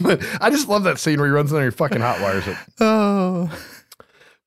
but 0.00 0.24
I 0.40 0.50
just 0.50 0.68
love 0.68 0.84
that 0.84 0.98
scene 0.98 1.18
where 1.18 1.28
he 1.28 1.32
runs 1.32 1.50
in 1.50 1.56
there 1.56 1.64
and 1.64 1.72
he 1.72 1.76
fucking 1.76 2.00
hot 2.00 2.20
wires 2.20 2.46
it. 2.46 2.56
oh. 2.80 3.50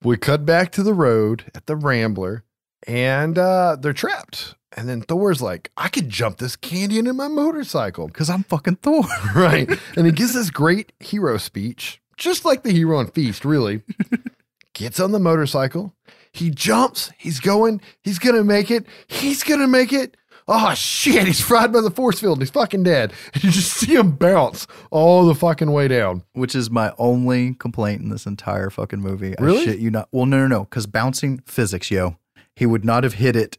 We 0.04 0.18
cut 0.18 0.46
back 0.46 0.72
to 0.74 0.84
the 0.84 0.94
road 0.94 1.46
at 1.56 1.66
the 1.66 1.76
Rambler 1.76 2.44
and 2.88 3.38
uh, 3.38 3.78
they're 3.80 3.94
trapped. 3.94 4.56
And 4.78 4.90
then 4.90 5.02
Thor's 5.02 5.42
like, 5.42 5.72
I 5.78 5.88
could 5.88 6.10
jump 6.10 6.38
this 6.38 6.56
canyon 6.56 7.08
in 7.08 7.16
my 7.16 7.30
motorcycle. 7.30 8.08
Because 8.08 8.30
I'm 8.30 8.44
fucking 8.44 8.78
Thor. 8.78 9.04
right. 9.36 9.70
And 9.96 10.06
he 10.06 10.12
gives 10.12 10.34
this 10.34 10.50
great 10.50 10.92
hero 11.00 11.38
speech, 11.38 12.02
just 12.18 12.44
like 12.44 12.64
the 12.64 12.72
hero 12.72 12.98
on 12.98 13.08
Feast, 13.08 13.46
really. 13.46 13.84
Gets 14.74 15.00
on 15.00 15.14
the 15.14 15.20
motorcycle. 15.20 15.96
He 16.34 16.50
jumps. 16.50 17.10
He's 17.18 17.40
going. 17.40 17.80
He's 18.02 18.20
going 18.20 18.36
to 18.36 18.44
make 18.44 18.70
it. 18.70 18.86
He's 19.08 19.42
going 19.42 19.62
to 19.62 19.68
make 19.68 19.94
it. 19.94 20.18
Oh, 20.50 20.74
shit. 20.74 21.26
He's 21.26 21.40
fried 21.40 21.72
by 21.72 21.80
the 21.80 21.90
force 21.90 22.20
field. 22.20 22.40
He's 22.40 22.50
fucking 22.52 22.84
dead. 22.84 23.14
And 23.34 23.44
you 23.46 23.52
just 23.52 23.72
see 23.72 23.96
him 23.96 24.12
bounce 24.12 24.68
all 24.92 25.26
the 25.26 25.34
fucking 25.34 25.72
way 25.72 25.88
down. 25.88 26.24
Which 26.34 26.54
is 26.54 26.70
my 26.70 26.94
only 26.98 27.54
complaint 27.54 28.02
in 28.02 28.10
this 28.10 28.26
entire 28.26 28.70
fucking 28.70 29.00
movie. 29.00 29.34
Really? 29.40 29.62
I 29.62 29.64
shit 29.64 29.80
you 29.80 29.90
not. 29.90 30.10
Well, 30.12 30.26
no, 30.26 30.40
no, 30.40 30.48
no. 30.48 30.64
Because 30.66 30.86
bouncing 30.88 31.40
physics, 31.46 31.90
yo. 31.90 32.18
He 32.56 32.66
would 32.66 32.86
not 32.86 33.04
have 33.04 33.14
hit 33.16 33.36
it 33.36 33.58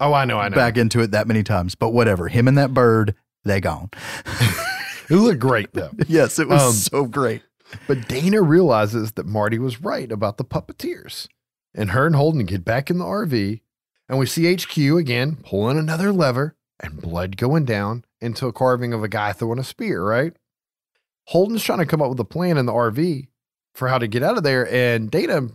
Oh, 0.00 0.12
I 0.14 0.24
know. 0.26 0.38
I 0.38 0.48
know. 0.48 0.54
back 0.54 0.76
into 0.76 1.00
it 1.00 1.10
that 1.10 1.26
many 1.26 1.42
times. 1.42 1.74
But 1.74 1.90
whatever. 1.90 2.28
Him 2.28 2.46
and 2.46 2.56
that 2.56 2.72
bird, 2.72 3.14
they 3.44 3.60
gone. 3.60 3.90
It 5.10 5.14
looked 5.16 5.40
great, 5.40 5.72
though. 5.72 5.90
yes, 6.06 6.38
it 6.38 6.48
was 6.48 6.60
Um, 6.62 6.72
so 6.74 7.04
great. 7.06 7.40
But 7.86 8.08
Dana 8.08 8.42
realizes 8.42 9.12
that 9.12 9.24
Marty 9.24 9.58
was 9.58 9.80
right 9.80 10.12
about 10.12 10.36
the 10.36 10.44
puppeteers. 10.44 11.28
And 11.74 11.92
her 11.92 12.06
and 12.06 12.14
Holden 12.14 12.44
get 12.44 12.62
back 12.62 12.90
in 12.90 12.98
the 12.98 13.06
RV, 13.06 13.60
and 14.06 14.18
we 14.18 14.26
see 14.26 14.54
HQ 14.54 14.76
again 14.98 15.36
pulling 15.42 15.78
another 15.78 16.12
lever 16.12 16.56
and 16.78 17.00
blood 17.00 17.38
going 17.38 17.64
down 17.64 18.04
into 18.20 18.46
a 18.48 18.52
carving 18.52 18.92
of 18.92 19.02
a 19.02 19.08
guy 19.08 19.32
throwing 19.32 19.58
a 19.58 19.64
spear, 19.64 20.02
right? 20.04 20.34
Holden's 21.28 21.62
trying 21.64 21.78
to 21.78 21.86
come 21.86 22.02
up 22.02 22.10
with 22.10 22.20
a 22.20 22.24
plan 22.24 22.58
in 22.58 22.66
the 22.66 22.72
RV 22.72 23.28
for 23.74 23.88
how 23.88 23.96
to 23.98 24.06
get 24.08 24.22
out 24.22 24.36
of 24.36 24.42
there, 24.42 24.70
and 24.70 25.10
Dana 25.10 25.48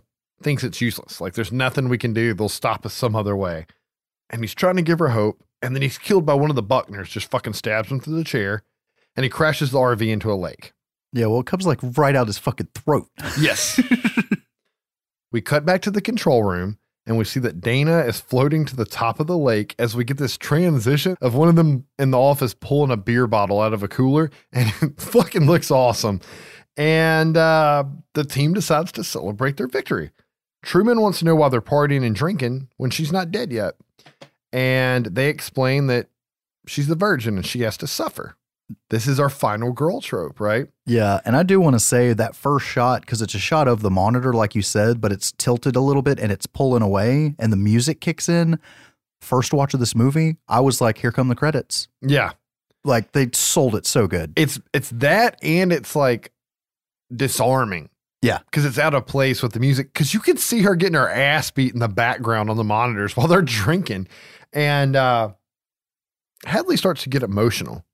thinks 0.44 0.62
it's 0.62 0.80
useless. 0.80 1.20
Like 1.20 1.34
there's 1.34 1.50
nothing 1.50 1.88
we 1.88 1.98
can 1.98 2.12
do. 2.12 2.34
They'll 2.34 2.48
stop 2.48 2.86
us 2.86 2.94
some 2.94 3.16
other 3.16 3.36
way. 3.36 3.66
And 4.30 4.42
he's 4.42 4.54
trying 4.54 4.76
to 4.76 4.82
give 4.82 5.00
her 5.00 5.08
hope, 5.08 5.42
and 5.60 5.74
then 5.74 5.82
he's 5.82 5.98
killed 5.98 6.24
by 6.24 6.34
one 6.34 6.50
of 6.50 6.56
the 6.56 6.62
Buckners, 6.62 7.10
just 7.10 7.30
fucking 7.30 7.52
stabs 7.54 7.90
him 7.90 8.00
through 8.00 8.16
the 8.16 8.24
chair, 8.24 8.62
and 9.16 9.24
he 9.24 9.30
crashes 9.30 9.70
the 9.70 9.78
RV 9.78 10.08
into 10.08 10.32
a 10.32 10.34
lake. 10.34 10.72
Yeah, 11.12 11.26
well, 11.26 11.40
it 11.40 11.46
comes 11.46 11.66
like 11.66 11.78
right 11.96 12.16
out 12.16 12.26
his 12.26 12.38
fucking 12.38 12.68
throat. 12.74 13.08
Yes. 13.40 13.80
we 15.32 15.40
cut 15.40 15.64
back 15.64 15.82
to 15.82 15.90
the 15.90 16.00
control 16.00 16.42
room 16.42 16.78
and 17.06 17.16
we 17.16 17.24
see 17.24 17.38
that 17.40 17.60
Dana 17.60 18.00
is 18.00 18.20
floating 18.20 18.64
to 18.64 18.74
the 18.74 18.84
top 18.84 19.20
of 19.20 19.26
the 19.26 19.38
lake 19.38 19.74
as 19.78 19.94
we 19.94 20.04
get 20.04 20.16
this 20.16 20.36
transition 20.36 21.16
of 21.20 21.34
one 21.34 21.48
of 21.48 21.56
them 21.56 21.86
in 21.98 22.10
the 22.10 22.18
office 22.18 22.54
pulling 22.54 22.90
a 22.90 22.96
beer 22.96 23.26
bottle 23.26 23.60
out 23.60 23.72
of 23.72 23.82
a 23.82 23.88
cooler 23.88 24.30
and 24.52 24.72
it 24.82 25.00
fucking 25.00 25.46
looks 25.46 25.70
awesome. 25.70 26.20
And 26.76 27.36
uh, 27.36 27.84
the 28.14 28.24
team 28.24 28.52
decides 28.52 28.90
to 28.92 29.04
celebrate 29.04 29.56
their 29.56 29.68
victory. 29.68 30.10
Truman 30.64 31.00
wants 31.00 31.18
to 31.20 31.24
know 31.24 31.36
why 31.36 31.48
they're 31.48 31.60
partying 31.60 32.04
and 32.04 32.14
drinking 32.14 32.68
when 32.76 32.90
she's 32.90 33.12
not 33.12 33.30
dead 33.30 33.52
yet. 33.52 33.74
And 34.52 35.06
they 35.06 35.28
explain 35.28 35.86
that 35.88 36.08
she's 36.66 36.86
the 36.86 36.94
virgin 36.94 37.36
and 37.36 37.46
she 37.46 37.60
has 37.62 37.76
to 37.78 37.86
suffer. 37.86 38.36
This 38.88 39.06
is 39.06 39.20
our 39.20 39.28
final 39.28 39.72
girl 39.72 40.00
trope, 40.00 40.40
right? 40.40 40.68
Yeah, 40.86 41.20
and 41.26 41.36
I 41.36 41.42
do 41.42 41.60
want 41.60 41.74
to 41.74 41.80
say 41.80 42.14
that 42.14 42.34
first 42.34 42.64
shot 42.66 43.02
because 43.02 43.20
it's 43.20 43.34
a 43.34 43.38
shot 43.38 43.68
of 43.68 43.82
the 43.82 43.90
monitor, 43.90 44.32
like 44.32 44.54
you 44.54 44.62
said, 44.62 45.00
but 45.00 45.12
it's 45.12 45.32
tilted 45.32 45.76
a 45.76 45.80
little 45.80 46.00
bit 46.00 46.18
and 46.18 46.32
it's 46.32 46.46
pulling 46.46 46.82
away, 46.82 47.34
and 47.38 47.52
the 47.52 47.58
music 47.58 48.00
kicks 48.00 48.28
in. 48.28 48.58
First 49.20 49.52
watch 49.52 49.74
of 49.74 49.80
this 49.80 49.94
movie, 49.94 50.36
I 50.48 50.60
was 50.60 50.80
like, 50.80 50.98
"Here 50.98 51.12
come 51.12 51.28
the 51.28 51.34
credits!" 51.34 51.88
Yeah. 52.00 52.32
Like 52.84 53.12
they 53.12 53.30
sold 53.32 53.74
it 53.74 53.86
so 53.86 54.06
good. 54.06 54.32
It's 54.36 54.58
it's 54.72 54.90
that 54.90 55.38
and 55.42 55.72
it's 55.72 55.94
like 55.94 56.32
disarming. 57.14 57.90
Yeah. 58.24 58.38
Because 58.46 58.64
it's 58.64 58.78
out 58.78 58.94
of 58.94 59.06
place 59.06 59.42
with 59.42 59.52
the 59.52 59.60
music. 59.60 59.92
Because 59.92 60.14
you 60.14 60.20
can 60.20 60.36
see 60.36 60.62
her 60.62 60.74
getting 60.74 60.94
her 60.94 61.08
ass 61.08 61.50
beat 61.50 61.74
in 61.74 61.80
the 61.80 61.88
background 61.88 62.48
on 62.48 62.56
the 62.56 62.64
monitors 62.64 63.16
while 63.16 63.28
they're 63.28 63.42
drinking. 63.42 64.08
And 64.52 64.96
uh 64.96 65.32
Hadley 66.46 66.76
starts 66.76 67.02
to 67.04 67.08
get 67.08 67.22
emotional 67.22 67.84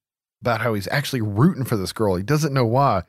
about 0.40 0.60
how 0.60 0.74
he's 0.74 0.88
actually 0.88 1.20
rooting 1.20 1.64
for 1.64 1.76
this 1.76 1.92
girl. 1.92 2.16
He 2.16 2.22
doesn't 2.22 2.52
know 2.52 2.64
why. 2.64 3.02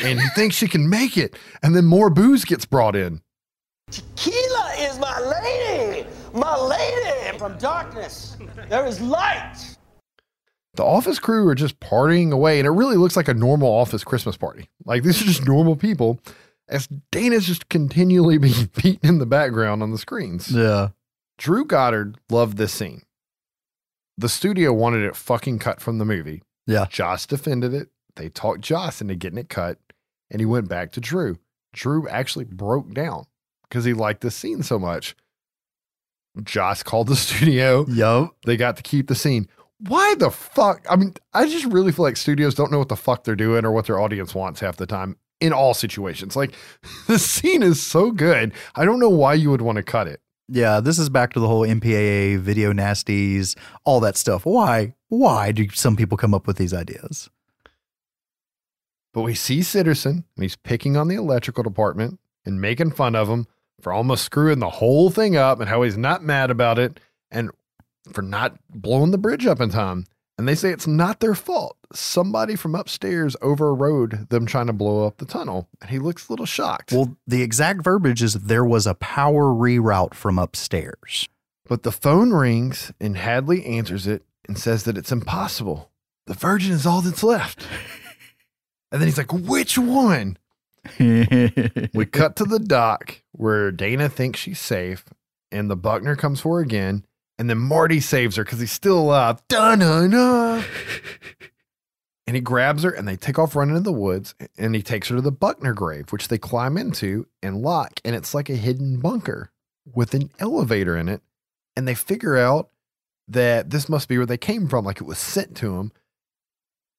And 0.00 0.20
he 0.20 0.28
thinks 0.30 0.56
she 0.56 0.68
can 0.68 0.88
make 0.88 1.16
it. 1.16 1.36
And 1.62 1.74
then 1.74 1.84
more 1.84 2.10
booze 2.10 2.44
gets 2.44 2.64
brought 2.64 2.96
in. 2.96 3.20
Tequila 3.90 4.72
is 4.78 4.98
my 4.98 5.18
lady! 5.20 6.06
My 6.34 6.56
lady! 6.56 7.38
From 7.38 7.56
darkness, 7.58 8.36
there 8.68 8.86
is 8.86 9.00
light! 9.00 9.56
The 10.74 10.84
office 10.84 11.18
crew 11.18 11.48
are 11.48 11.54
just 11.54 11.80
partying 11.80 12.30
away, 12.30 12.58
and 12.58 12.66
it 12.66 12.70
really 12.70 12.96
looks 12.96 13.16
like 13.16 13.28
a 13.28 13.34
normal 13.34 13.68
office 13.68 14.04
Christmas 14.04 14.36
party. 14.36 14.68
Like 14.84 15.02
these 15.02 15.20
are 15.20 15.24
just 15.24 15.46
normal 15.46 15.74
people, 15.74 16.20
as 16.68 16.88
Dana's 17.10 17.46
just 17.46 17.68
continually 17.68 18.38
being 18.38 18.70
beaten 18.76 19.08
in 19.08 19.18
the 19.18 19.26
background 19.26 19.82
on 19.82 19.90
the 19.90 19.98
screens. 19.98 20.50
Yeah. 20.50 20.88
Drew 21.38 21.64
Goddard 21.64 22.18
loved 22.30 22.56
this 22.56 22.72
scene. 22.72 23.02
The 24.16 24.28
studio 24.28 24.72
wanted 24.72 25.04
it 25.04 25.16
fucking 25.16 25.60
cut 25.60 25.80
from 25.80 25.98
the 25.98 26.04
movie. 26.04 26.42
Yeah. 26.66 26.86
Joss 26.90 27.26
defended 27.26 27.72
it. 27.72 27.88
They 28.16 28.28
talked 28.28 28.60
Joss 28.60 29.00
into 29.00 29.14
getting 29.14 29.38
it 29.38 29.48
cut, 29.48 29.78
and 30.30 30.40
he 30.40 30.46
went 30.46 30.68
back 30.68 30.90
to 30.92 31.00
Drew. 31.00 31.38
Drew 31.72 32.08
actually 32.08 32.44
broke 32.44 32.92
down 32.92 33.26
because 33.68 33.84
he 33.84 33.94
liked 33.94 34.22
the 34.22 34.30
scene 34.30 34.64
so 34.64 34.78
much. 34.78 35.14
Joss 36.42 36.82
called 36.82 37.06
the 37.06 37.16
studio. 37.16 37.86
Yup. 37.88 38.34
They 38.44 38.56
got 38.56 38.76
to 38.76 38.82
keep 38.82 39.06
the 39.06 39.14
scene. 39.14 39.48
Why 39.86 40.16
the 40.18 40.30
fuck? 40.32 40.84
I 40.90 40.96
mean, 40.96 41.14
I 41.32 41.46
just 41.48 41.66
really 41.66 41.92
feel 41.92 42.04
like 42.04 42.16
studios 42.16 42.56
don't 42.56 42.72
know 42.72 42.80
what 42.80 42.88
the 42.88 42.96
fuck 42.96 43.22
they're 43.22 43.36
doing 43.36 43.64
or 43.64 43.70
what 43.70 43.86
their 43.86 44.00
audience 44.00 44.34
wants 44.34 44.58
half 44.58 44.76
the 44.76 44.86
time 44.86 45.16
in 45.40 45.52
all 45.52 45.74
situations. 45.74 46.36
Like, 46.36 46.54
the 47.06 47.18
scene 47.18 47.62
is 47.62 47.82
so 47.82 48.10
good. 48.10 48.52
I 48.74 48.84
don't 48.84 49.00
know 49.00 49.08
why 49.08 49.34
you 49.34 49.50
would 49.50 49.62
want 49.62 49.76
to 49.76 49.82
cut 49.82 50.08
it. 50.08 50.20
Yeah, 50.50 50.80
this 50.80 50.98
is 50.98 51.10
back 51.10 51.34
to 51.34 51.40
the 51.40 51.46
whole 51.46 51.66
MPAA, 51.66 52.38
video 52.38 52.72
nasties, 52.72 53.56
all 53.84 54.00
that 54.00 54.16
stuff. 54.16 54.46
Why? 54.46 54.94
Why 55.08 55.52
do 55.52 55.68
some 55.70 55.94
people 55.94 56.16
come 56.16 56.32
up 56.32 56.46
with 56.46 56.56
these 56.56 56.72
ideas? 56.72 57.28
But 59.12 59.22
we 59.22 59.34
see 59.34 59.60
Sitterson, 59.60 60.24
and 60.36 60.42
he's 60.42 60.56
picking 60.56 60.96
on 60.96 61.08
the 61.08 61.16
electrical 61.16 61.62
department 61.62 62.18
and 62.46 62.60
making 62.60 62.92
fun 62.92 63.14
of 63.14 63.28
him 63.28 63.46
for 63.80 63.92
almost 63.92 64.24
screwing 64.24 64.58
the 64.58 64.70
whole 64.70 65.10
thing 65.10 65.36
up 65.36 65.60
and 65.60 65.68
how 65.68 65.82
he's 65.82 65.98
not 65.98 66.22
mad 66.22 66.50
about 66.50 66.78
it. 66.78 66.98
And 67.30 67.50
for 68.12 68.22
not 68.22 68.58
blowing 68.70 69.10
the 69.10 69.18
bridge 69.18 69.46
up 69.46 69.60
in 69.60 69.70
time. 69.70 70.04
And 70.38 70.46
they 70.46 70.54
say 70.54 70.70
it's 70.70 70.86
not 70.86 71.18
their 71.18 71.34
fault. 71.34 71.76
Somebody 71.92 72.54
from 72.54 72.76
upstairs 72.76 73.36
overrode 73.42 74.28
them 74.30 74.46
trying 74.46 74.68
to 74.68 74.72
blow 74.72 75.04
up 75.04 75.16
the 75.16 75.26
tunnel. 75.26 75.68
And 75.80 75.90
he 75.90 75.98
looks 75.98 76.28
a 76.28 76.32
little 76.32 76.46
shocked. 76.46 76.92
Well, 76.92 77.16
the 77.26 77.42
exact 77.42 77.82
verbiage 77.82 78.22
is 78.22 78.34
there 78.34 78.64
was 78.64 78.86
a 78.86 78.94
power 78.94 79.46
reroute 79.46 80.14
from 80.14 80.38
upstairs. 80.38 81.28
But 81.66 81.82
the 81.82 81.92
phone 81.92 82.32
rings 82.32 82.92
and 83.00 83.16
Hadley 83.16 83.66
answers 83.66 84.06
it 84.06 84.22
and 84.46 84.56
says 84.56 84.84
that 84.84 84.96
it's 84.96 85.12
impossible. 85.12 85.90
The 86.26 86.34
Virgin 86.34 86.72
is 86.72 86.86
all 86.86 87.00
that's 87.02 87.22
left. 87.22 87.66
And 88.90 89.02
then 89.02 89.08
he's 89.08 89.18
like, 89.18 89.32
which 89.32 89.76
one? 89.76 90.38
we 90.98 92.06
cut 92.10 92.36
to 92.36 92.44
the 92.44 92.58
dock 92.58 93.22
where 93.32 93.70
Dana 93.70 94.08
thinks 94.08 94.40
she's 94.40 94.60
safe 94.60 95.04
and 95.52 95.70
the 95.70 95.76
Buckner 95.76 96.16
comes 96.16 96.40
for 96.40 96.56
her 96.56 96.62
again. 96.62 97.04
And 97.38 97.48
then 97.48 97.58
Marty 97.58 98.00
saves 98.00 98.36
her 98.36 98.44
because 98.44 98.60
he's 98.60 98.72
still 98.72 98.98
alive. 98.98 99.40
Dun-dun-dun. 99.48 100.64
and 102.26 102.36
he 102.36 102.40
grabs 102.40 102.82
her 102.82 102.90
and 102.90 103.06
they 103.06 103.16
take 103.16 103.38
off 103.38 103.54
running 103.54 103.76
in 103.76 103.84
the 103.84 103.92
woods 103.92 104.34
and 104.56 104.74
he 104.74 104.82
takes 104.82 105.08
her 105.08 105.16
to 105.16 105.22
the 105.22 105.30
Buckner 105.30 105.72
grave, 105.72 106.10
which 106.10 106.28
they 106.28 106.38
climb 106.38 106.76
into 106.76 107.26
and 107.42 107.62
lock. 107.62 108.00
And 108.04 108.16
it's 108.16 108.34
like 108.34 108.50
a 108.50 108.56
hidden 108.56 108.98
bunker 109.00 109.52
with 109.86 110.14
an 110.14 110.30
elevator 110.40 110.96
in 110.96 111.08
it. 111.08 111.22
And 111.76 111.86
they 111.86 111.94
figure 111.94 112.36
out 112.36 112.70
that 113.28 113.70
this 113.70 113.88
must 113.88 114.08
be 114.08 114.16
where 114.16 114.26
they 114.26 114.36
came 114.36 114.68
from, 114.68 114.84
like 114.84 115.00
it 115.00 115.06
was 115.06 115.18
sent 115.18 115.56
to 115.58 115.76
them. 115.76 115.92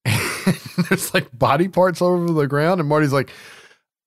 there's 0.89 1.13
like 1.13 1.37
body 1.37 1.67
parts 1.67 2.01
all 2.01 2.13
over 2.13 2.31
the 2.31 2.47
ground. 2.47 2.79
And 2.79 2.87
Marty's 2.87 3.11
like, 3.11 3.29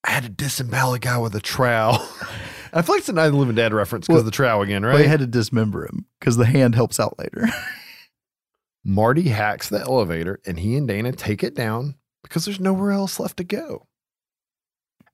I 0.05 0.13
had 0.13 0.23
to 0.25 0.29
disembowel 0.29 0.95
a 0.95 0.99
guy 0.99 1.19
with 1.19 1.35
a 1.35 1.41
trowel. 1.41 1.99
I 2.73 2.82
feel 2.82 2.94
like 2.94 3.01
it's 3.01 3.09
a 3.09 3.12
Night 3.12 3.27
of 3.27 3.32
the 3.32 3.39
Living 3.39 3.55
Dead 3.55 3.74
reference 3.74 4.07
because 4.07 4.15
Well, 4.15 4.20
of 4.20 4.24
the 4.27 4.31
trowel 4.31 4.62
again, 4.62 4.85
right? 4.85 4.97
They 4.97 5.07
had 5.09 5.20
to 5.20 5.27
dismember 5.27 5.85
him 5.85 6.07
because 6.19 6.36
the 6.36 6.47
hand 6.47 6.74
helps 6.74 6.99
out 6.99 7.19
later. 7.19 7.47
Marty 8.85 9.28
hacks 9.28 9.69
the 9.69 9.81
elevator 9.81 10.40
and 10.47 10.59
he 10.59 10.77
and 10.77 10.89
Dana 10.89 11.12
take 11.12 11.44
it 11.44 11.55
down 11.55 11.94
because 12.23 12.44
there's 12.44 12.61
nowhere 12.61 12.90
else 12.93 13.20
left 13.20 13.36
to 13.36 13.44
go. 13.44 13.86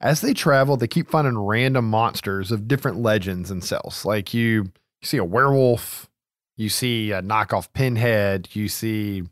As 0.01 0.21
they 0.21 0.33
travel, 0.33 0.77
they 0.77 0.87
keep 0.87 1.09
finding 1.09 1.37
random 1.37 1.89
monsters 1.89 2.51
of 2.51 2.67
different 2.67 2.99
legends 2.99 3.51
and 3.51 3.63
cells. 3.63 4.05
Like 4.05 4.33
you, 4.33 4.71
you 5.01 5.05
see 5.05 5.17
a 5.17 5.25
werewolf, 5.25 6.09
you 6.55 6.69
see 6.69 7.11
a 7.11 7.21
knockoff 7.21 7.71
pinhead, 7.73 8.47
you 8.55 8.69
see 8.69 9.23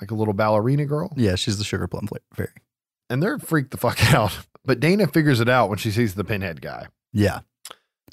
like 0.00 0.10
a 0.10 0.14
little 0.14 0.34
ballerina 0.34 0.84
girl, 0.84 1.12
yeah, 1.16 1.36
she's 1.36 1.56
the 1.58 1.64
sugar 1.64 1.86
plum 1.86 2.06
fairy. 2.34 2.50
and 3.08 3.22
they're 3.22 3.38
freaked 3.38 3.70
the 3.70 3.76
fuck 3.78 4.02
out. 4.14 4.36
But 4.64 4.80
Dana 4.80 5.06
figures 5.06 5.40
it 5.40 5.48
out 5.48 5.68
when 5.68 5.78
she 5.78 5.90
sees 5.92 6.14
the 6.16 6.24
pinhead 6.24 6.60
guy. 6.60 6.88
Yeah. 7.12 7.40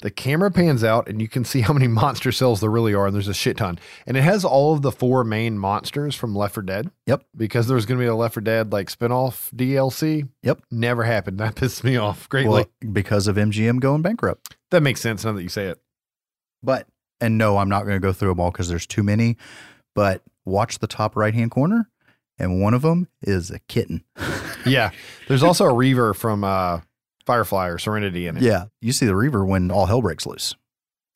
The 0.00 0.10
camera 0.10 0.50
pans 0.50 0.82
out 0.82 1.08
and 1.08 1.20
you 1.22 1.28
can 1.28 1.44
see 1.44 1.60
how 1.60 1.72
many 1.72 1.86
monster 2.02 2.32
cells 2.32 2.60
there 2.60 2.70
really 2.70 2.94
are, 2.94 3.06
and 3.06 3.14
there's 3.14 3.28
a 3.28 3.34
shit 3.34 3.56
ton. 3.56 3.78
And 4.06 4.16
it 4.16 4.22
has 4.22 4.44
all 4.44 4.74
of 4.74 4.82
the 4.82 4.90
four 4.92 5.24
main 5.24 5.58
monsters 5.58 6.14
from 6.14 6.34
Left 6.34 6.54
4 6.54 6.62
Dead. 6.64 6.90
Yep. 7.06 7.20
Because 7.36 7.54
Because 7.54 7.66
there 7.68 7.76
was 7.76 7.86
going 7.86 7.98
to 7.98 8.04
be 8.04 8.08
a 8.08 8.14
Left 8.14 8.34
4 8.34 8.40
Dead 8.42 8.72
like 8.72 8.90
spinoff 8.90 9.54
DLC. 9.54 10.28
Yep. 10.42 10.62
Never 10.70 11.04
happened. 11.04 11.38
That 11.44 11.54
pissed 11.54 11.84
me 11.84 11.96
off 11.96 12.28
greatly. 12.28 12.50
Well, 12.50 12.92
because 12.92 13.28
of 13.28 13.36
MGM 13.36 13.80
going 13.80 14.02
bankrupt. 14.02 14.56
that 14.70 14.82
makes 14.82 15.00
sense 15.00 15.24
now 15.24 15.32
that 15.32 15.42
you 15.42 15.48
say 15.48 15.66
it. 15.66 15.80
But, 16.62 16.86
and 17.20 17.38
no, 17.38 17.58
I'm 17.58 17.68
not 17.68 17.84
going 17.84 17.96
to 17.96 18.00
go 18.00 18.12
through 18.12 18.30
them 18.30 18.40
all 18.40 18.50
because 18.50 18.68
there's 18.68 18.86
too 18.86 19.02
many. 19.02 19.36
But 19.94 20.22
watch 20.44 20.80
the 20.80 20.86
top 20.88 21.14
right 21.16 21.32
hand 21.34 21.52
corner, 21.52 21.88
and 22.38 22.60
one 22.60 22.74
of 22.74 22.82
them 22.82 23.06
is 23.22 23.50
a 23.50 23.60
kitten. 23.60 24.04
Yeah. 24.66 24.92
There's 25.28 25.42
also 25.42 25.66
a 25.66 25.74
Reaver 25.74 26.14
from 26.14 26.42
uh, 26.42 26.80
Firefly 27.26 27.68
or 27.68 27.78
Serenity 27.78 28.26
in 28.26 28.36
it. 28.36 28.42
Yeah. 28.42 28.66
You 28.80 28.92
see 28.92 29.06
the 29.06 29.16
Reaver 29.16 29.44
when 29.44 29.70
all 29.70 29.86
hell 29.86 30.02
breaks 30.02 30.26
loose. 30.26 30.54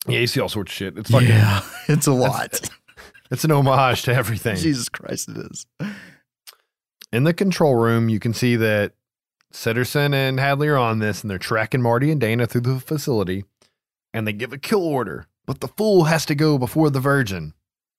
Yeah, 0.07 0.19
you 0.19 0.27
see 0.27 0.39
all 0.39 0.49
sorts 0.49 0.71
of 0.71 0.75
shit. 0.75 0.97
It's 0.97 1.11
fucking, 1.11 1.27
yeah. 1.27 1.61
It's 1.87 2.07
a 2.07 2.13
lot. 2.13 2.69
it's 3.31 3.43
an 3.43 3.51
homage 3.51 4.03
to 4.03 4.13
everything. 4.13 4.55
Jesus 4.55 4.89
Christ, 4.89 5.29
it 5.29 5.37
is. 5.37 5.65
In 7.11 7.23
the 7.23 7.33
control 7.33 7.75
room, 7.75 8.09
you 8.09 8.19
can 8.19 8.33
see 8.33 8.55
that 8.55 8.93
Sitterson 9.53 10.13
and 10.13 10.39
Hadley 10.39 10.67
are 10.67 10.77
on 10.77 10.99
this 10.99 11.21
and 11.21 11.29
they're 11.29 11.37
tracking 11.37 11.81
Marty 11.81 12.11
and 12.11 12.21
Dana 12.21 12.45
through 12.47 12.61
the 12.61 12.79
facility 12.79 13.45
and 14.13 14.27
they 14.27 14.33
give 14.33 14.53
a 14.53 14.57
kill 14.57 14.83
order, 14.83 15.27
but 15.45 15.59
the 15.59 15.67
fool 15.67 16.05
has 16.05 16.25
to 16.27 16.35
go 16.35 16.57
before 16.57 16.89
the 16.89 16.99
virgin. 16.99 17.53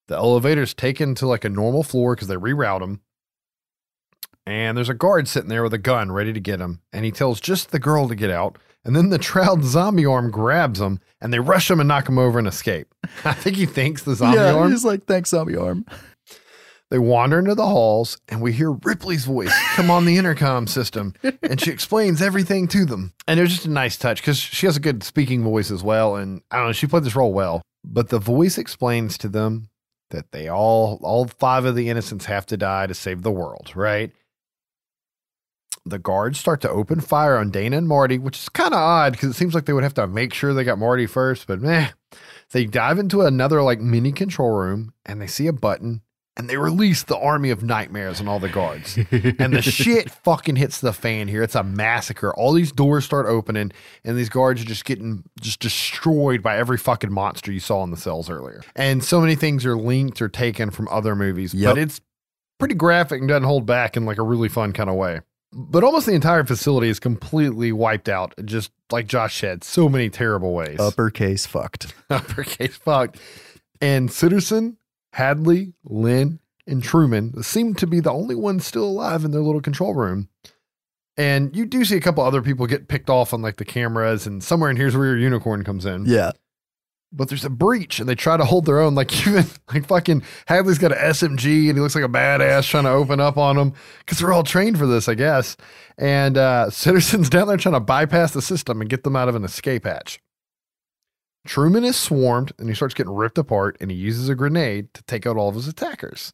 The 0.08 0.16
elevator's 0.16 0.74
taken 0.74 1.14
to 1.16 1.26
like 1.26 1.44
a 1.44 1.48
normal 1.48 1.82
floor 1.82 2.14
because 2.14 2.28
they 2.28 2.36
reroute 2.36 2.82
him. 2.82 3.00
And 4.46 4.76
there's 4.76 4.88
a 4.88 4.94
guard 4.94 5.28
sitting 5.28 5.48
there 5.48 5.62
with 5.62 5.74
a 5.74 5.78
gun 5.78 6.12
ready 6.12 6.32
to 6.32 6.40
get 6.40 6.60
him. 6.60 6.80
And 6.92 7.04
he 7.04 7.10
tells 7.10 7.40
just 7.40 7.70
the 7.70 7.78
girl 7.78 8.08
to 8.08 8.14
get 8.14 8.30
out. 8.30 8.58
And 8.84 8.96
then 8.96 9.10
the 9.10 9.18
troweled 9.18 9.62
zombie 9.64 10.06
arm 10.06 10.30
grabs 10.30 10.80
him 10.80 11.00
and 11.20 11.32
they 11.32 11.38
rush 11.38 11.70
him 11.70 11.80
and 11.80 11.88
knock 11.88 12.08
him 12.08 12.18
over 12.18 12.38
and 12.38 12.48
escape. 12.48 12.94
I 13.24 13.34
think 13.34 13.56
he 13.56 13.66
thinks 13.66 14.02
the 14.02 14.14
zombie 14.14 14.38
yeah, 14.38 14.54
arm. 14.54 14.70
he's 14.70 14.84
like, 14.84 15.04
thanks, 15.04 15.30
zombie 15.30 15.56
arm. 15.56 15.84
They 16.90 16.98
wander 16.98 17.38
into 17.38 17.54
the 17.54 17.66
halls 17.66 18.18
and 18.28 18.42
we 18.42 18.52
hear 18.52 18.72
Ripley's 18.72 19.24
voice 19.24 19.54
come 19.74 19.90
on 19.90 20.06
the 20.06 20.16
intercom 20.16 20.66
system 20.66 21.14
and 21.42 21.60
she 21.60 21.70
explains 21.70 22.20
everything 22.20 22.66
to 22.68 22.84
them. 22.84 23.12
And 23.28 23.38
it 23.38 23.44
was 23.44 23.52
just 23.52 23.66
a 23.66 23.70
nice 23.70 23.96
touch 23.96 24.20
because 24.20 24.38
she 24.38 24.66
has 24.66 24.76
a 24.76 24.80
good 24.80 25.04
speaking 25.04 25.44
voice 25.44 25.70
as 25.70 25.84
well. 25.84 26.16
And 26.16 26.42
I 26.50 26.56
don't 26.56 26.66
know, 26.66 26.72
she 26.72 26.88
played 26.88 27.04
this 27.04 27.14
role 27.14 27.32
well. 27.32 27.62
But 27.84 28.08
the 28.08 28.18
voice 28.18 28.58
explains 28.58 29.16
to 29.18 29.28
them 29.28 29.68
that 30.10 30.32
they 30.32 30.48
all, 30.48 30.98
all 31.02 31.28
five 31.28 31.64
of 31.64 31.76
the 31.76 31.88
innocents 31.88 32.24
have 32.24 32.44
to 32.46 32.56
die 32.56 32.88
to 32.88 32.94
save 32.94 33.22
the 33.22 33.30
world, 33.30 33.70
right? 33.76 34.10
The 35.86 35.98
guards 35.98 36.38
start 36.38 36.60
to 36.62 36.70
open 36.70 37.00
fire 37.00 37.36
on 37.38 37.50
Dana 37.50 37.78
and 37.78 37.88
Marty, 37.88 38.18
which 38.18 38.38
is 38.38 38.48
kind 38.50 38.74
of 38.74 38.78
odd 38.80 39.12
because 39.12 39.30
it 39.30 39.34
seems 39.34 39.54
like 39.54 39.64
they 39.64 39.72
would 39.72 39.82
have 39.82 39.94
to 39.94 40.06
make 40.06 40.34
sure 40.34 40.52
they 40.52 40.64
got 40.64 40.78
Marty 40.78 41.06
first, 41.06 41.46
but 41.46 41.60
meh. 41.60 41.88
They 42.52 42.66
dive 42.66 42.98
into 42.98 43.22
another 43.22 43.62
like 43.62 43.80
mini 43.80 44.12
control 44.12 44.50
room 44.50 44.92
and 45.06 45.20
they 45.22 45.26
see 45.26 45.46
a 45.46 45.52
button 45.52 46.02
and 46.36 46.48
they 46.50 46.56
release 46.56 47.02
the 47.02 47.16
army 47.18 47.50
of 47.50 47.62
nightmares 47.62 48.18
and 48.20 48.28
all 48.28 48.38
the 48.40 48.48
guards. 48.48 48.96
and 48.96 49.54
the 49.54 49.62
shit 49.64 50.10
fucking 50.10 50.56
hits 50.56 50.80
the 50.80 50.92
fan 50.92 51.28
here. 51.28 51.42
It's 51.42 51.54
a 51.54 51.62
massacre. 51.62 52.34
All 52.34 52.52
these 52.52 52.72
doors 52.72 53.04
start 53.04 53.26
opening, 53.26 53.72
and 54.04 54.16
these 54.16 54.28
guards 54.28 54.62
are 54.62 54.64
just 54.66 54.84
getting 54.84 55.24
just 55.40 55.60
destroyed 55.60 56.42
by 56.42 56.56
every 56.56 56.78
fucking 56.78 57.12
monster 57.12 57.52
you 57.52 57.60
saw 57.60 57.82
in 57.84 57.90
the 57.90 57.96
cells 57.96 58.30
earlier. 58.30 58.62
And 58.76 59.02
so 59.04 59.20
many 59.20 59.34
things 59.34 59.66
are 59.66 59.76
linked 59.76 60.20
or 60.22 60.28
taken 60.28 60.70
from 60.70 60.88
other 60.88 61.14
movies, 61.16 61.52
Yep. 61.52 61.74
but 61.74 61.78
it's 61.78 62.00
pretty 62.58 62.74
graphic 62.74 63.20
and 63.20 63.28
doesn't 63.28 63.44
hold 63.44 63.66
back 63.66 63.96
in 63.96 64.04
like 64.06 64.18
a 64.18 64.22
really 64.22 64.48
fun 64.48 64.72
kind 64.72 64.88
of 64.90 64.96
way. 64.96 65.20
But 65.52 65.82
almost 65.82 66.06
the 66.06 66.12
entire 66.12 66.44
facility 66.44 66.88
is 66.88 67.00
completely 67.00 67.72
wiped 67.72 68.08
out, 68.08 68.34
just 68.44 68.70
like 68.92 69.06
Josh 69.06 69.40
said, 69.40 69.64
so 69.64 69.88
many 69.88 70.08
terrible 70.08 70.54
ways 70.54 70.78
Uppercase 70.78 71.46
fucked. 71.46 71.92
uppercase 72.10 72.76
fucked. 72.76 73.18
And 73.80 74.08
Sitterson, 74.08 74.76
Hadley, 75.12 75.74
Lynn, 75.84 76.38
and 76.66 76.82
Truman 76.82 77.42
seem 77.42 77.74
to 77.74 77.86
be 77.86 78.00
the 78.00 78.12
only 78.12 78.36
ones 78.36 78.64
still 78.64 78.84
alive 78.84 79.24
in 79.24 79.32
their 79.32 79.40
little 79.40 79.60
control 79.60 79.94
room. 79.94 80.28
And 81.16 81.54
you 81.54 81.66
do 81.66 81.84
see 81.84 81.96
a 81.96 82.00
couple 82.00 82.24
other 82.24 82.42
people 82.42 82.66
get 82.66 82.88
picked 82.88 83.10
off 83.10 83.34
on 83.34 83.42
like 83.42 83.56
the 83.56 83.64
cameras, 83.64 84.26
and 84.26 84.42
somewhere 84.42 84.70
in 84.70 84.76
here's 84.76 84.96
where 84.96 85.06
your 85.06 85.18
unicorn 85.18 85.64
comes 85.64 85.84
in. 85.84 86.04
Yeah. 86.06 86.30
But 87.12 87.28
there's 87.28 87.44
a 87.44 87.50
breach, 87.50 87.98
and 87.98 88.08
they 88.08 88.14
try 88.14 88.36
to 88.36 88.44
hold 88.44 88.66
their 88.66 88.78
own. 88.78 88.94
Like 88.94 89.12
even 89.26 89.44
like 89.72 89.86
fucking 89.86 90.22
Hadley's 90.46 90.78
got 90.78 90.92
an 90.92 90.98
SMG, 90.98 91.68
and 91.68 91.76
he 91.76 91.80
looks 91.80 91.94
like 91.94 92.04
a 92.04 92.08
badass 92.08 92.68
trying 92.68 92.84
to 92.84 92.90
open 92.90 93.20
up 93.20 93.36
on 93.36 93.56
them 93.56 93.72
because 94.00 94.18
they're 94.18 94.32
all 94.32 94.44
trained 94.44 94.78
for 94.78 94.86
this, 94.86 95.08
I 95.08 95.14
guess. 95.14 95.56
And 95.98 96.38
uh, 96.38 96.66
Sitterson's 96.70 97.28
down 97.28 97.48
there 97.48 97.56
trying 97.56 97.74
to 97.74 97.80
bypass 97.80 98.32
the 98.32 98.42
system 98.42 98.80
and 98.80 98.88
get 98.88 99.04
them 99.04 99.16
out 99.16 99.28
of 99.28 99.34
an 99.34 99.44
escape 99.44 99.84
hatch. 99.84 100.20
Truman 101.46 101.84
is 101.84 101.96
swarmed 101.96 102.52
and 102.58 102.68
he 102.68 102.74
starts 102.74 102.94
getting 102.94 103.14
ripped 103.14 103.38
apart 103.38 103.76
and 103.80 103.90
he 103.90 103.96
uses 103.96 104.28
a 104.28 104.34
grenade 104.34 104.92
to 104.94 105.02
take 105.04 105.26
out 105.26 105.36
all 105.36 105.48
of 105.48 105.54
his 105.54 105.68
attackers. 105.68 106.32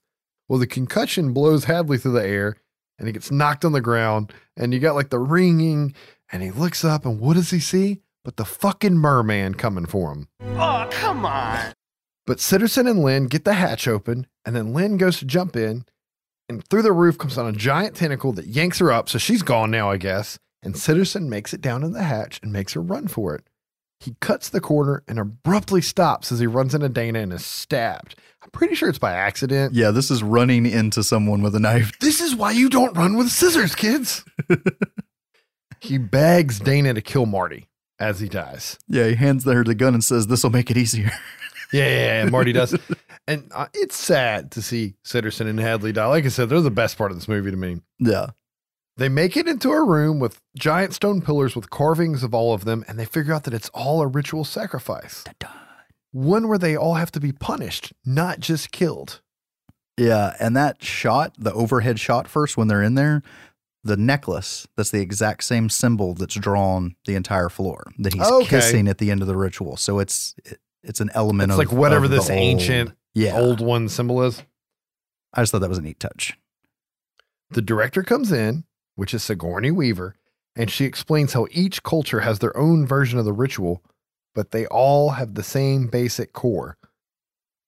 Well, 0.49 0.59
the 0.59 0.67
concussion 0.67 1.33
blows 1.33 1.65
Hadley 1.65 1.99
through 1.99 2.13
the 2.13 2.27
air 2.27 2.57
and 2.99 3.07
he 3.07 3.13
gets 3.13 3.31
knocked 3.31 3.65
on 3.65 3.73
the 3.73 3.81
ground 3.81 4.33
and 4.57 4.73
you 4.75 4.81
got 4.81 4.95
like 4.95 5.11
the 5.11 5.19
ringing 5.19 5.95
and 6.33 6.43
he 6.43 6.51
looks 6.51 6.85
up 6.85 7.07
and 7.07 7.21
what 7.21 7.35
does 7.35 7.51
he 7.51 7.61
see? 7.61 8.03
But 8.27 8.39
the 8.39 8.45
fucking 8.45 8.97
merman 8.97 9.55
coming 9.55 9.87
for 9.87 10.11
him. 10.13 10.27
Oh, 10.43 10.89
come 10.91 11.25
on. 11.25 11.73
But 12.27 12.39
Sitterson 12.39 12.91
and 12.91 13.05
Lynn 13.05 13.29
get 13.29 13.45
the 13.45 13.55
hatch 13.55 13.87
open 13.87 14.27
and 14.45 14.57
then 14.57 14.73
Lynn 14.73 14.97
goes 14.97 15.21
to 15.21 15.25
jump 15.25 15.55
in 15.55 15.85
and 16.49 16.67
through 16.67 16.83
the 16.83 16.91
roof 16.91 17.19
comes 17.19 17.39
on 17.39 17.47
a 17.47 17.53
giant 17.53 17.95
tentacle 17.95 18.33
that 18.33 18.49
yanks 18.49 18.81
her 18.81 18.91
up. 18.91 19.09
So 19.09 19.19
she's 19.19 19.43
gone 19.43 19.71
now, 19.71 19.93
I 19.93 19.97
guess. 19.97 20.41
And 20.61 20.75
Sitterson 20.75 21.29
makes 21.29 21.55
it 21.55 21.61
down 21.61 21.85
in 21.85 21.93
the 21.93 22.03
hatch 22.03 22.41
and 22.43 22.53
makes 22.53 22.73
her 22.73 22.81
run 22.81 23.07
for 23.07 23.33
it. 23.37 23.45
He 24.01 24.17
cuts 24.21 24.49
the 24.49 24.61
corner 24.61 25.05
and 25.07 25.21
abruptly 25.21 25.81
stops 25.81 26.33
as 26.33 26.41
he 26.41 26.49
runs 26.49 26.75
into 26.75 26.89
Dana 26.89 27.21
and 27.21 27.33
is 27.33 27.47
stabbed. 27.47 28.17
I'm 28.43 28.51
pretty 28.51 28.75
sure 28.75 28.89
it's 28.89 28.99
by 28.99 29.13
accident. 29.13 29.73
Yeah, 29.73 29.93
this 29.93 30.11
is 30.11 30.25
running 30.25 30.67
into 30.67 31.05
someone 31.05 31.43
with 31.43 31.55
a 31.55 31.61
knife. 31.61 31.93
This 32.01 32.21
is 32.21 32.35
why 32.35 32.51
you 32.51 32.71
don't 32.71 32.97
run 32.97 33.17
with 33.17 33.29
scissors, 33.29 33.77
kids. 33.77 34.25
he 35.81 35.97
begs 35.97 36.59
Dana 36.59 36.93
to 36.93 37.01
kill 37.01 37.27
Marty 37.27 37.69
as 37.99 38.21
he 38.21 38.29
dies. 38.29 38.79
Yeah, 38.89 39.09
he 39.09 39.15
hands 39.15 39.45
her 39.45 39.65
the 39.65 39.75
gun 39.75 39.95
and 39.95 40.05
says, 40.05 40.27
This 40.27 40.43
will 40.43 40.51
make 40.51 40.71
it 40.71 40.77
easier. 40.77 41.11
Yeah, 41.73 41.89
yeah, 41.89 42.23
yeah 42.23 42.31
Marty 42.31 42.53
does. 42.53 42.79
And 43.29 43.51
uh, 43.53 43.67
it's 43.75 43.97
sad 43.97 44.53
to 44.53 44.63
see 44.63 44.95
Sitterson 45.05 45.49
and 45.49 45.59
Hadley 45.59 45.91
die. 45.93 46.07
Like 46.07 46.25
I 46.25 46.29
said, 46.29 46.49
they're 46.49 46.61
the 46.61 46.71
best 46.71 46.97
part 46.97 47.11
of 47.11 47.17
this 47.17 47.27
movie 47.27 47.51
to 47.51 47.57
me. 47.57 47.81
Yeah. 47.99 48.29
They 48.97 49.09
make 49.09 49.37
it 49.37 49.49
into 49.49 49.73
a 49.73 49.85
room 49.85 50.21
with 50.21 50.41
giant 50.57 50.95
stone 50.95 51.21
pillars 51.21 51.57
with 51.57 51.69
carvings 51.69 52.23
of 52.23 52.33
all 52.35 52.55
of 52.55 52.65
them, 52.65 52.85
and 52.87 53.01
they 53.01 53.05
figure 53.05 53.35
out 53.35 53.43
that 53.43 53.53
it's 53.53 53.69
all 53.71 54.01
a 54.01 54.07
ritual 54.07 54.45
sacrifice. 54.45 55.25
one 56.13 56.47
where 56.47 56.57
they 56.57 56.77
all 56.77 56.95
have 56.95 57.11
to 57.13 57.21
be 57.21 57.33
punished, 57.33 57.93
not 58.05 58.39
just 58.39 58.71
killed. 58.71 59.21
Yeah, 59.99 60.35
and 60.39 60.57
that 60.57 60.83
shot, 60.85 61.35
the 61.37 61.53
overhead 61.53 61.99
shot 61.99 62.29
first 62.29 62.57
when 62.57 62.69
they're 62.69 62.83
in 62.83 62.95
there, 62.95 63.23
the 63.87 63.97
necklace, 63.97 64.67
that's 64.77 64.91
the 64.91 65.01
exact 65.01 65.45
same 65.45 65.69
symbol 65.69 66.15
that's 66.15 66.35
drawn 66.35 66.97
the 67.07 67.15
entire 67.15 67.49
floor 67.49 67.85
that 67.99 68.13
he's 68.15 68.23
Okay. 68.27 68.47
kissing 68.49 68.89
at 68.89 68.99
the 68.99 69.11
end 69.11 69.23
of 69.23 69.29
the 69.29 69.37
ritual. 69.37 69.77
So 69.77 69.99
it's 69.99 70.35
it, 70.45 70.59
it's 70.83 71.01
an 71.01 71.11
element 71.15 71.51
It's 71.51 71.55
of 71.55 71.59
like 71.59 71.73
whatever 71.77 72.05
of 72.05 72.11
this 72.11 72.29
old- 72.31 72.39
ancient, 72.39 72.93
yeah. 73.15 73.37
old 73.39 73.61
one 73.61 73.89
symbol 73.89 74.23
is. 74.23 74.43
I 75.35 75.43
just 75.43 75.53
thought 75.53 75.61
that 75.61 75.69
was 75.69 75.79
a 75.79 75.83
neat 75.83 75.99
touch. 76.01 76.39
The 77.51 77.63
director 77.63 78.03
comes 78.03 78.33
in, 78.33 78.65
which 78.95 79.13
is 79.15 79.23
Sigourney 79.23 79.71
Weaver, 79.71 80.17
and 80.57 80.71
she 80.71 80.85
explains 80.85 81.33
how 81.33 81.47
each 81.51 81.83
culture 81.83 82.21
has 82.21 82.39
their 82.39 82.57
own 82.57 82.87
version 82.87 83.19
of 83.19 83.25
the 83.25 83.33
ritual, 83.33 83.83
but 84.35 84.51
they 84.53 84.67
all 84.67 85.11
have 85.11 85.35
the 85.35 85.43
same 85.43 85.87
basic 85.89 86.33
core. 86.33 86.77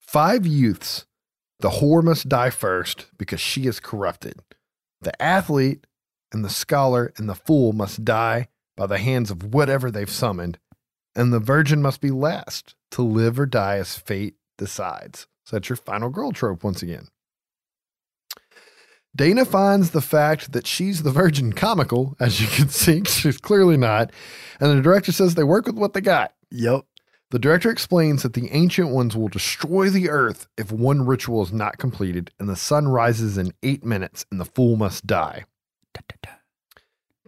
Five 0.01 0.47
youths, 0.47 1.07
the 1.61 1.69
whore 1.71 2.03
must 2.03 2.29
die 2.29 2.51
first 2.51 3.07
because 3.19 3.41
she 3.41 3.67
is 3.67 3.79
corrupted. 3.81 4.41
The 5.03 5.21
athlete 5.23 5.87
and 6.33 6.45
the 6.45 6.51
scholar 6.51 7.13
and 7.17 7.29
the 7.29 7.35
fool 7.35 7.73
must 7.73 8.05
die 8.05 8.49
by 8.77 8.87
the 8.87 8.99
hands 8.99 9.31
of 9.31 9.55
whatever 9.55 9.91
they've 9.91 10.11
summoned, 10.11 10.59
and 11.15 11.33
the 11.33 11.41
virgin 11.41 11.83
must 11.83 12.01
be 12.01 12.11
last 12.11 12.75
to 12.93 13.03
live 13.03 13.39
or 13.39 13.47
die 13.47 13.77
as 13.77 13.97
fate 13.97 14.37
decides. 14.57 15.27
So 15.45 15.57
that's 15.57 15.69
your 15.69 15.77
final 15.77 16.11
girl 16.11 16.33
trope 16.33 16.63
once 16.63 16.83
again. 16.83 17.09
Dana 19.17 19.45
finds 19.45 19.91
the 19.91 20.01
fact 20.01 20.53
that 20.53 20.67
she's 20.67 21.03
the 21.03 21.11
virgin 21.11 21.53
comical, 21.53 22.17
as 22.21 22.41
you 22.41 22.47
can 22.47 22.69
see. 22.69 23.03
She's 23.05 23.39
clearly 23.39 23.77
not. 23.77 24.13
And 24.61 24.71
the 24.71 24.83
director 24.83 25.11
says 25.11 25.35
they 25.35 25.43
work 25.43 25.67
with 25.67 25.77
what 25.77 25.93
they 25.93 26.01
got. 26.01 26.35
Yep. 26.51 26.83
The 27.31 27.39
director 27.39 27.71
explains 27.71 28.23
that 28.23 28.35
the 28.35 28.51
ancient 28.53 28.91
ones 28.91 29.17
will 29.17 29.29
destroy 29.29 29.91
the 29.91 30.09
earth 30.09 30.47
if 30.57 30.71
one 30.71 31.05
ritual 31.05 31.43
is 31.43 31.53
not 31.53 31.79
completed, 31.79 32.31
and 32.39 32.49
the 32.49 32.57
sun 32.57 32.89
rises 32.89 33.37
in 33.37 33.53
eight 33.63 33.85
minutes, 33.85 34.25
and 34.31 34.41
the 34.41 34.47
fool 34.47 34.77
must 34.77 35.07
die. 35.07 35.45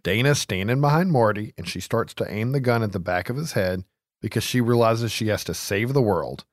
Dana's 0.03 0.39
standing 0.39 0.81
behind 0.81 1.12
Marty, 1.12 1.53
and 1.59 1.69
she 1.69 1.81
starts 1.81 2.15
to 2.15 2.31
aim 2.31 2.53
the 2.53 2.61
gun 2.61 2.82
at 2.82 2.93
the 2.93 2.99
back 2.99 3.28
of 3.28 3.37
his 3.37 3.53
head 3.53 3.85
because 4.20 4.45
she 4.45 4.61
realizes 4.61 5.12
she 5.12 5.28
has 5.28 5.45
to 5.45 5.55
save 5.55 5.93
the 5.93 6.03
world. 6.03 6.45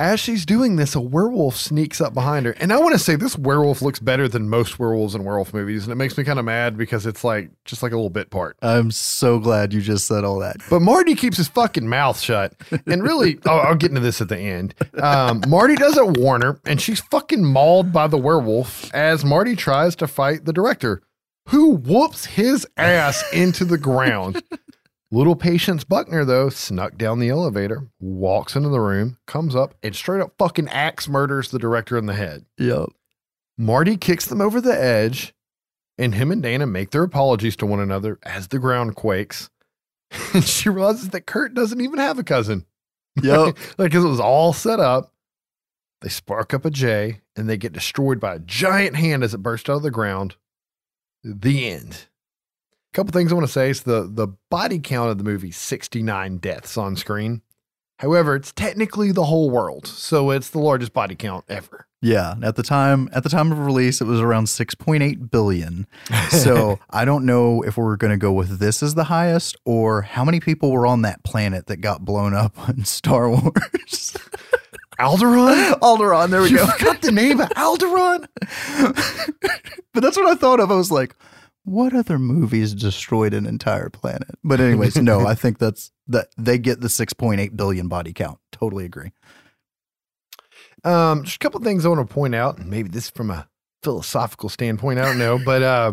As 0.00 0.18
she's 0.18 0.46
doing 0.46 0.76
this, 0.76 0.94
a 0.94 1.00
werewolf 1.00 1.56
sneaks 1.56 2.00
up 2.00 2.14
behind 2.14 2.46
her. 2.46 2.52
And 2.52 2.72
I 2.72 2.78
want 2.78 2.94
to 2.94 2.98
say 2.98 3.16
this 3.16 3.36
werewolf 3.36 3.82
looks 3.82 3.98
better 3.98 4.28
than 4.28 4.48
most 4.48 4.78
werewolves 4.78 5.14
in 5.14 5.24
werewolf 5.24 5.52
movies. 5.52 5.84
And 5.84 5.92
it 5.92 5.96
makes 5.96 6.16
me 6.16 6.24
kind 6.24 6.38
of 6.38 6.46
mad 6.46 6.78
because 6.78 7.04
it's 7.04 7.22
like 7.22 7.50
just 7.66 7.82
like 7.82 7.92
a 7.92 7.96
little 7.96 8.08
bit 8.08 8.30
part. 8.30 8.56
I'm 8.62 8.92
so 8.92 9.38
glad 9.38 9.74
you 9.74 9.82
just 9.82 10.06
said 10.06 10.24
all 10.24 10.38
that. 10.38 10.56
But 10.70 10.80
Marty 10.80 11.14
keeps 11.14 11.36
his 11.36 11.48
fucking 11.48 11.86
mouth 11.86 12.18
shut. 12.18 12.54
And 12.86 13.02
really, 13.02 13.40
oh, 13.46 13.58
I'll 13.58 13.74
get 13.74 13.90
into 13.90 14.00
this 14.00 14.22
at 14.22 14.30
the 14.30 14.38
end. 14.38 14.74
Um, 14.94 15.42
Marty 15.46 15.74
doesn't 15.74 16.18
warn 16.18 16.40
her, 16.40 16.58
and 16.64 16.80
she's 16.80 17.00
fucking 17.00 17.44
mauled 17.44 17.92
by 17.92 18.06
the 18.06 18.16
werewolf 18.16 18.90
as 18.94 19.22
Marty 19.22 19.54
tries 19.54 19.94
to 19.96 20.06
fight 20.06 20.46
the 20.46 20.52
director, 20.54 21.02
who 21.48 21.74
whoops 21.74 22.24
his 22.24 22.66
ass 22.78 23.22
into 23.34 23.66
the 23.66 23.76
ground. 23.76 24.42
Little 25.12 25.34
Patience 25.34 25.82
Buckner, 25.82 26.24
though, 26.24 26.50
snuck 26.50 26.96
down 26.96 27.18
the 27.18 27.30
elevator, 27.30 27.88
walks 27.98 28.54
into 28.54 28.68
the 28.68 28.80
room, 28.80 29.18
comes 29.26 29.56
up, 29.56 29.74
and 29.82 29.94
straight 29.94 30.20
up 30.20 30.34
fucking 30.38 30.68
axe 30.68 31.08
murders 31.08 31.50
the 31.50 31.58
director 31.58 31.98
in 31.98 32.06
the 32.06 32.14
head. 32.14 32.44
Yep. 32.58 32.90
Marty 33.58 33.96
kicks 33.96 34.26
them 34.26 34.40
over 34.40 34.60
the 34.60 34.80
edge, 34.80 35.34
and 35.98 36.14
him 36.14 36.30
and 36.30 36.42
Dana 36.42 36.64
make 36.64 36.90
their 36.90 37.02
apologies 37.02 37.56
to 37.56 37.66
one 37.66 37.80
another 37.80 38.20
as 38.22 38.48
the 38.48 38.58
ground 38.58 38.94
quakes. 38.96 39.50
And 40.34 40.44
she 40.44 40.68
realizes 40.68 41.10
that 41.10 41.26
Kurt 41.26 41.54
doesn't 41.54 41.80
even 41.80 41.98
have 41.98 42.18
a 42.18 42.24
cousin. 42.24 42.66
Yep. 43.22 43.56
like, 43.78 43.90
because 43.90 44.04
it 44.04 44.08
was 44.08 44.18
all 44.18 44.52
set 44.52 44.80
up. 44.80 45.12
They 46.00 46.08
spark 46.08 46.54
up 46.54 46.64
a 46.64 46.70
J, 46.70 47.20
and 47.36 47.48
they 47.48 47.56
get 47.56 47.72
destroyed 47.72 48.18
by 48.18 48.34
a 48.34 48.40
giant 48.40 48.96
hand 48.96 49.22
as 49.22 49.34
it 49.34 49.42
bursts 49.42 49.68
out 49.68 49.76
of 49.76 49.82
the 49.82 49.90
ground. 49.90 50.36
The 51.22 51.68
end. 51.68 52.06
A 52.92 52.96
couple 52.96 53.12
things 53.12 53.30
I 53.30 53.34
want 53.36 53.46
to 53.46 53.52
say 53.52 53.70
is 53.70 53.82
the 53.82 54.08
the 54.12 54.28
body 54.50 54.80
count 54.80 55.10
of 55.10 55.18
the 55.18 55.24
movie 55.24 55.52
69 55.52 56.38
deaths 56.38 56.76
on 56.76 56.96
screen. 56.96 57.42
However, 58.00 58.34
it's 58.34 58.50
technically 58.52 59.12
the 59.12 59.24
whole 59.24 59.50
world, 59.50 59.86
so 59.86 60.30
it's 60.30 60.50
the 60.50 60.58
largest 60.58 60.92
body 60.94 61.14
count 61.14 61.44
ever. 61.48 61.86
Yeah, 62.02 62.34
at 62.42 62.56
the 62.56 62.62
time 62.62 63.10
at 63.12 63.22
the 63.22 63.28
time 63.28 63.52
of 63.52 63.58
release, 63.58 64.00
it 64.00 64.06
was 64.06 64.20
around 64.20 64.46
6.8 64.46 65.30
billion. 65.30 65.86
So 66.30 66.80
I 66.90 67.04
don't 67.04 67.26
know 67.26 67.62
if 67.62 67.76
we're 67.76 67.96
going 67.96 68.10
to 68.12 68.16
go 68.16 68.32
with 68.32 68.58
this 68.58 68.82
as 68.82 68.94
the 68.94 69.04
highest 69.04 69.56
or 69.66 70.02
how 70.02 70.24
many 70.24 70.40
people 70.40 70.72
were 70.72 70.86
on 70.86 71.02
that 71.02 71.22
planet 71.24 71.66
that 71.66 71.76
got 71.76 72.04
blown 72.04 72.32
up 72.34 72.56
in 72.70 72.84
Star 72.86 73.28
Wars. 73.28 74.16
Alderaan? 74.98 75.78
Alderaan, 75.80 76.30
there 76.30 76.42
we 76.42 76.50
you 76.50 76.56
go. 76.56 76.66
forgot 76.66 77.02
the 77.02 77.12
name 77.12 77.40
of 77.40 77.48
Alderaan? 77.50 78.26
but 79.94 80.00
that's 80.02 80.16
what 80.16 80.26
I 80.26 80.34
thought 80.34 80.58
of. 80.60 80.70
I 80.70 80.74
was 80.74 80.90
like, 80.90 81.14
what 81.70 81.94
other 81.94 82.18
movies 82.18 82.74
destroyed 82.74 83.32
an 83.32 83.46
entire 83.46 83.88
planet? 83.88 84.34
But 84.42 84.60
anyways, 84.60 84.96
no, 84.96 85.20
I 85.26 85.34
think 85.34 85.58
that's 85.58 85.92
that 86.08 86.28
they 86.36 86.58
get 86.58 86.80
the 86.80 86.88
6.8 86.88 87.56
billion 87.56 87.86
body 87.86 88.12
count. 88.12 88.38
Totally 88.50 88.84
agree. 88.84 89.12
Um, 90.82 91.22
just 91.22 91.36
a 91.36 91.38
couple 91.38 91.60
things 91.60 91.86
I 91.86 91.88
want 91.90 92.06
to 92.06 92.12
point 92.12 92.34
out, 92.34 92.58
and 92.58 92.68
maybe 92.68 92.88
this 92.88 93.04
is 93.04 93.10
from 93.10 93.30
a 93.30 93.48
philosophical 93.84 94.48
standpoint. 94.48 94.98
I 94.98 95.04
don't 95.04 95.18
know, 95.18 95.38
but 95.44 95.62
uh, 95.62 95.92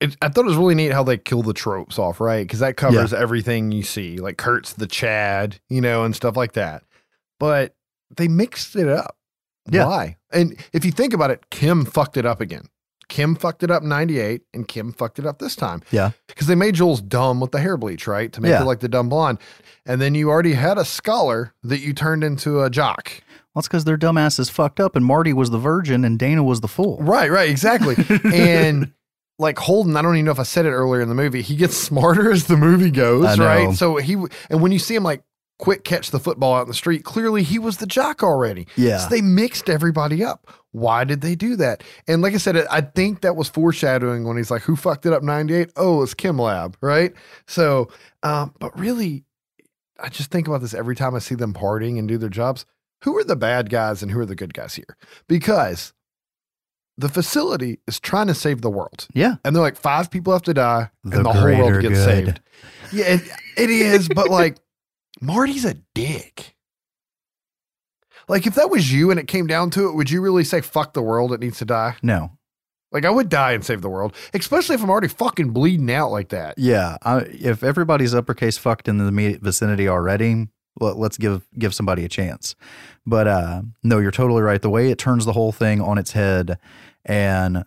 it, 0.00 0.16
I 0.20 0.28
thought 0.28 0.46
it 0.46 0.48
was 0.48 0.56
really 0.56 0.74
neat 0.74 0.92
how 0.92 1.04
they 1.04 1.16
kill 1.16 1.42
the 1.42 1.54
tropes 1.54 1.98
off, 1.98 2.20
right? 2.20 2.44
Because 2.44 2.58
that 2.58 2.76
covers 2.76 3.12
everything 3.12 3.70
you 3.70 3.84
see, 3.84 4.16
like 4.16 4.36
Kurt's 4.36 4.72
the 4.72 4.88
Chad, 4.88 5.60
you 5.68 5.80
know, 5.80 6.04
and 6.04 6.16
stuff 6.16 6.36
like 6.36 6.52
that. 6.52 6.82
But 7.38 7.76
they 8.16 8.26
mixed 8.26 8.74
it 8.74 8.88
up. 8.88 9.16
Yeah. 9.70 9.86
Why? 9.86 10.16
And 10.32 10.56
if 10.72 10.84
you 10.84 10.90
think 10.90 11.12
about 11.12 11.30
it, 11.30 11.50
Chem 11.50 11.84
fucked 11.84 12.16
it 12.16 12.26
up 12.26 12.40
again. 12.40 12.64
Chem 13.10 13.34
fucked 13.34 13.62
it 13.62 13.70
up 13.70 13.82
in 13.82 13.90
98 13.90 14.42
and 14.54 14.66
Chem 14.66 14.92
fucked 14.92 15.18
it 15.18 15.26
up 15.26 15.38
this 15.40 15.54
time. 15.54 15.82
Yeah. 15.90 16.12
Because 16.28 16.46
they 16.46 16.54
made 16.54 16.76
Jules 16.76 17.02
dumb 17.02 17.40
with 17.40 17.50
the 17.52 17.60
hair 17.60 17.76
bleach, 17.76 18.06
right? 18.06 18.32
To 18.32 18.40
make 18.40 18.50
Yeah. 18.50 18.60
her 18.60 18.64
like 18.64 18.80
the 18.80 18.88
dumb 18.88 19.10
blonde. 19.10 19.38
And 19.84 20.00
then 20.00 20.14
you 20.14 20.30
already 20.30 20.54
had 20.54 20.78
a 20.78 20.84
scholar 20.84 21.52
that 21.62 21.80
you 21.80 21.92
turned 21.92 22.24
into 22.24 22.62
a 22.62 22.70
jock. 22.70 23.22
Well, 23.54 23.60
it's 23.60 23.68
because 23.68 23.84
their 23.84 23.98
dumbasses 23.98 24.50
fucked 24.50 24.80
up 24.80 24.96
and 24.96 25.04
Marty 25.04 25.32
was 25.32 25.50
the 25.50 25.58
virgin 25.58 26.04
and 26.04 26.18
Dana 26.18 26.42
was 26.42 26.60
the 26.60 26.68
fool. 26.68 26.98
Right, 27.02 27.30
right, 27.30 27.50
exactly. 27.50 27.96
and 28.32 28.92
like 29.38 29.58
Holden, 29.58 29.96
I 29.96 30.02
don't 30.02 30.14
even 30.16 30.26
know 30.26 30.30
if 30.32 30.38
I 30.38 30.44
said 30.44 30.66
it 30.66 30.70
earlier 30.70 31.00
in 31.02 31.08
the 31.08 31.14
movie. 31.14 31.42
He 31.42 31.56
gets 31.56 31.76
smarter 31.88 32.30
as 32.30 32.44
the 32.44 32.56
movie 32.56 32.90
goes, 32.90 33.38
right? 33.38 33.74
So 33.74 33.96
he 33.96 34.14
and 34.48 34.60
when 34.62 34.70
you 34.70 34.78
see 34.78 34.94
him 34.94 35.02
like 35.02 35.22
quick 35.60 35.84
catch 35.84 36.10
the 36.10 36.18
football 36.18 36.54
out 36.54 36.62
in 36.62 36.68
the 36.68 36.74
street, 36.74 37.04
clearly 37.04 37.42
he 37.42 37.58
was 37.58 37.76
the 37.76 37.86
jock 37.86 38.22
already. 38.22 38.66
Yeah. 38.76 38.98
So 38.98 39.08
they 39.10 39.20
mixed 39.20 39.68
everybody 39.68 40.24
up. 40.24 40.46
Why 40.72 41.04
did 41.04 41.20
they 41.20 41.34
do 41.34 41.56
that? 41.56 41.82
And 42.08 42.22
like 42.22 42.34
I 42.34 42.38
said, 42.38 42.56
I 42.70 42.80
think 42.80 43.20
that 43.22 43.36
was 43.36 43.48
foreshadowing 43.48 44.24
when 44.24 44.36
he's 44.36 44.50
like, 44.50 44.62
"Who 44.62 44.76
fucked 44.76 45.04
it 45.06 45.12
up?" 45.12 45.22
Ninety 45.22 45.54
eight. 45.54 45.72
Oh, 45.76 46.02
it's 46.02 46.14
Chem 46.14 46.38
Lab, 46.38 46.76
right? 46.80 47.12
So, 47.46 47.88
um, 48.22 48.54
but 48.60 48.78
really, 48.78 49.24
I 50.00 50.08
just 50.08 50.30
think 50.30 50.46
about 50.48 50.60
this 50.60 50.74
every 50.74 50.94
time 50.96 51.14
I 51.14 51.18
see 51.18 51.34
them 51.34 51.52
partying 51.54 51.98
and 51.98 52.06
do 52.08 52.18
their 52.18 52.28
jobs. 52.28 52.66
Who 53.04 53.16
are 53.18 53.24
the 53.24 53.36
bad 53.36 53.68
guys 53.70 54.02
and 54.02 54.12
who 54.12 54.20
are 54.20 54.26
the 54.26 54.36
good 54.36 54.54
guys 54.54 54.74
here? 54.74 54.96
Because 55.26 55.92
the 56.98 57.08
facility 57.08 57.80
is 57.88 57.98
trying 57.98 58.26
to 58.26 58.34
save 58.34 58.60
the 58.60 58.70
world. 58.70 59.08
Yeah. 59.14 59.36
And 59.44 59.56
they're 59.56 59.62
like, 59.62 59.78
five 59.78 60.10
people 60.10 60.32
have 60.34 60.42
to 60.42 60.52
die 60.54 60.90
The 61.02 61.16
and 61.16 61.24
the 61.26 61.32
whole 61.32 61.44
world 61.56 61.80
gets 61.82 61.94
good. 61.94 62.04
saved. 62.04 62.40
Yeah, 62.92 63.04
it, 63.14 63.22
it 63.56 63.70
is. 63.70 64.08
but 64.08 64.28
like, 64.28 64.58
Marty's 65.20 65.64
a 65.64 65.74
dick. 65.94 66.54
Like, 68.28 68.46
if 68.46 68.54
that 68.54 68.70
was 68.70 68.92
you 68.92 69.10
and 69.10 69.18
it 69.18 69.26
came 69.26 69.46
down 69.46 69.70
to 69.70 69.88
it, 69.88 69.94
would 69.94 70.10
you 70.10 70.20
really 70.20 70.44
say, 70.44 70.60
fuck 70.60 70.92
the 70.92 71.02
world, 71.02 71.32
it 71.32 71.40
needs 71.40 71.58
to 71.58 71.64
die? 71.64 71.96
No. 72.02 72.32
Like, 72.92 73.04
I 73.04 73.10
would 73.10 73.28
die 73.28 73.52
and 73.52 73.64
save 73.64 73.82
the 73.82 73.88
world, 73.88 74.14
especially 74.34 74.74
if 74.74 74.82
I'm 74.82 74.90
already 74.90 75.08
fucking 75.08 75.50
bleeding 75.50 75.90
out 75.90 76.10
like 76.10 76.28
that. 76.30 76.54
Yeah, 76.58 76.96
I, 77.02 77.20
if 77.20 77.62
everybody's 77.62 78.14
uppercase 78.14 78.58
fucked 78.58 78.88
in 78.88 78.98
the 78.98 79.06
immediate 79.06 79.42
vicinity 79.42 79.88
already, 79.88 80.48
let, 80.78 80.96
let's 80.96 81.16
give 81.16 81.46
give 81.58 81.74
somebody 81.74 82.04
a 82.04 82.08
chance. 82.08 82.56
But 83.06 83.28
uh, 83.28 83.62
no, 83.82 83.98
you're 83.98 84.10
totally 84.10 84.42
right. 84.42 84.60
The 84.60 84.70
way 84.70 84.90
it 84.90 84.98
turns 84.98 85.24
the 85.24 85.32
whole 85.32 85.52
thing 85.52 85.80
on 85.80 85.98
its 85.98 86.12
head, 86.12 86.58
and 87.04 87.64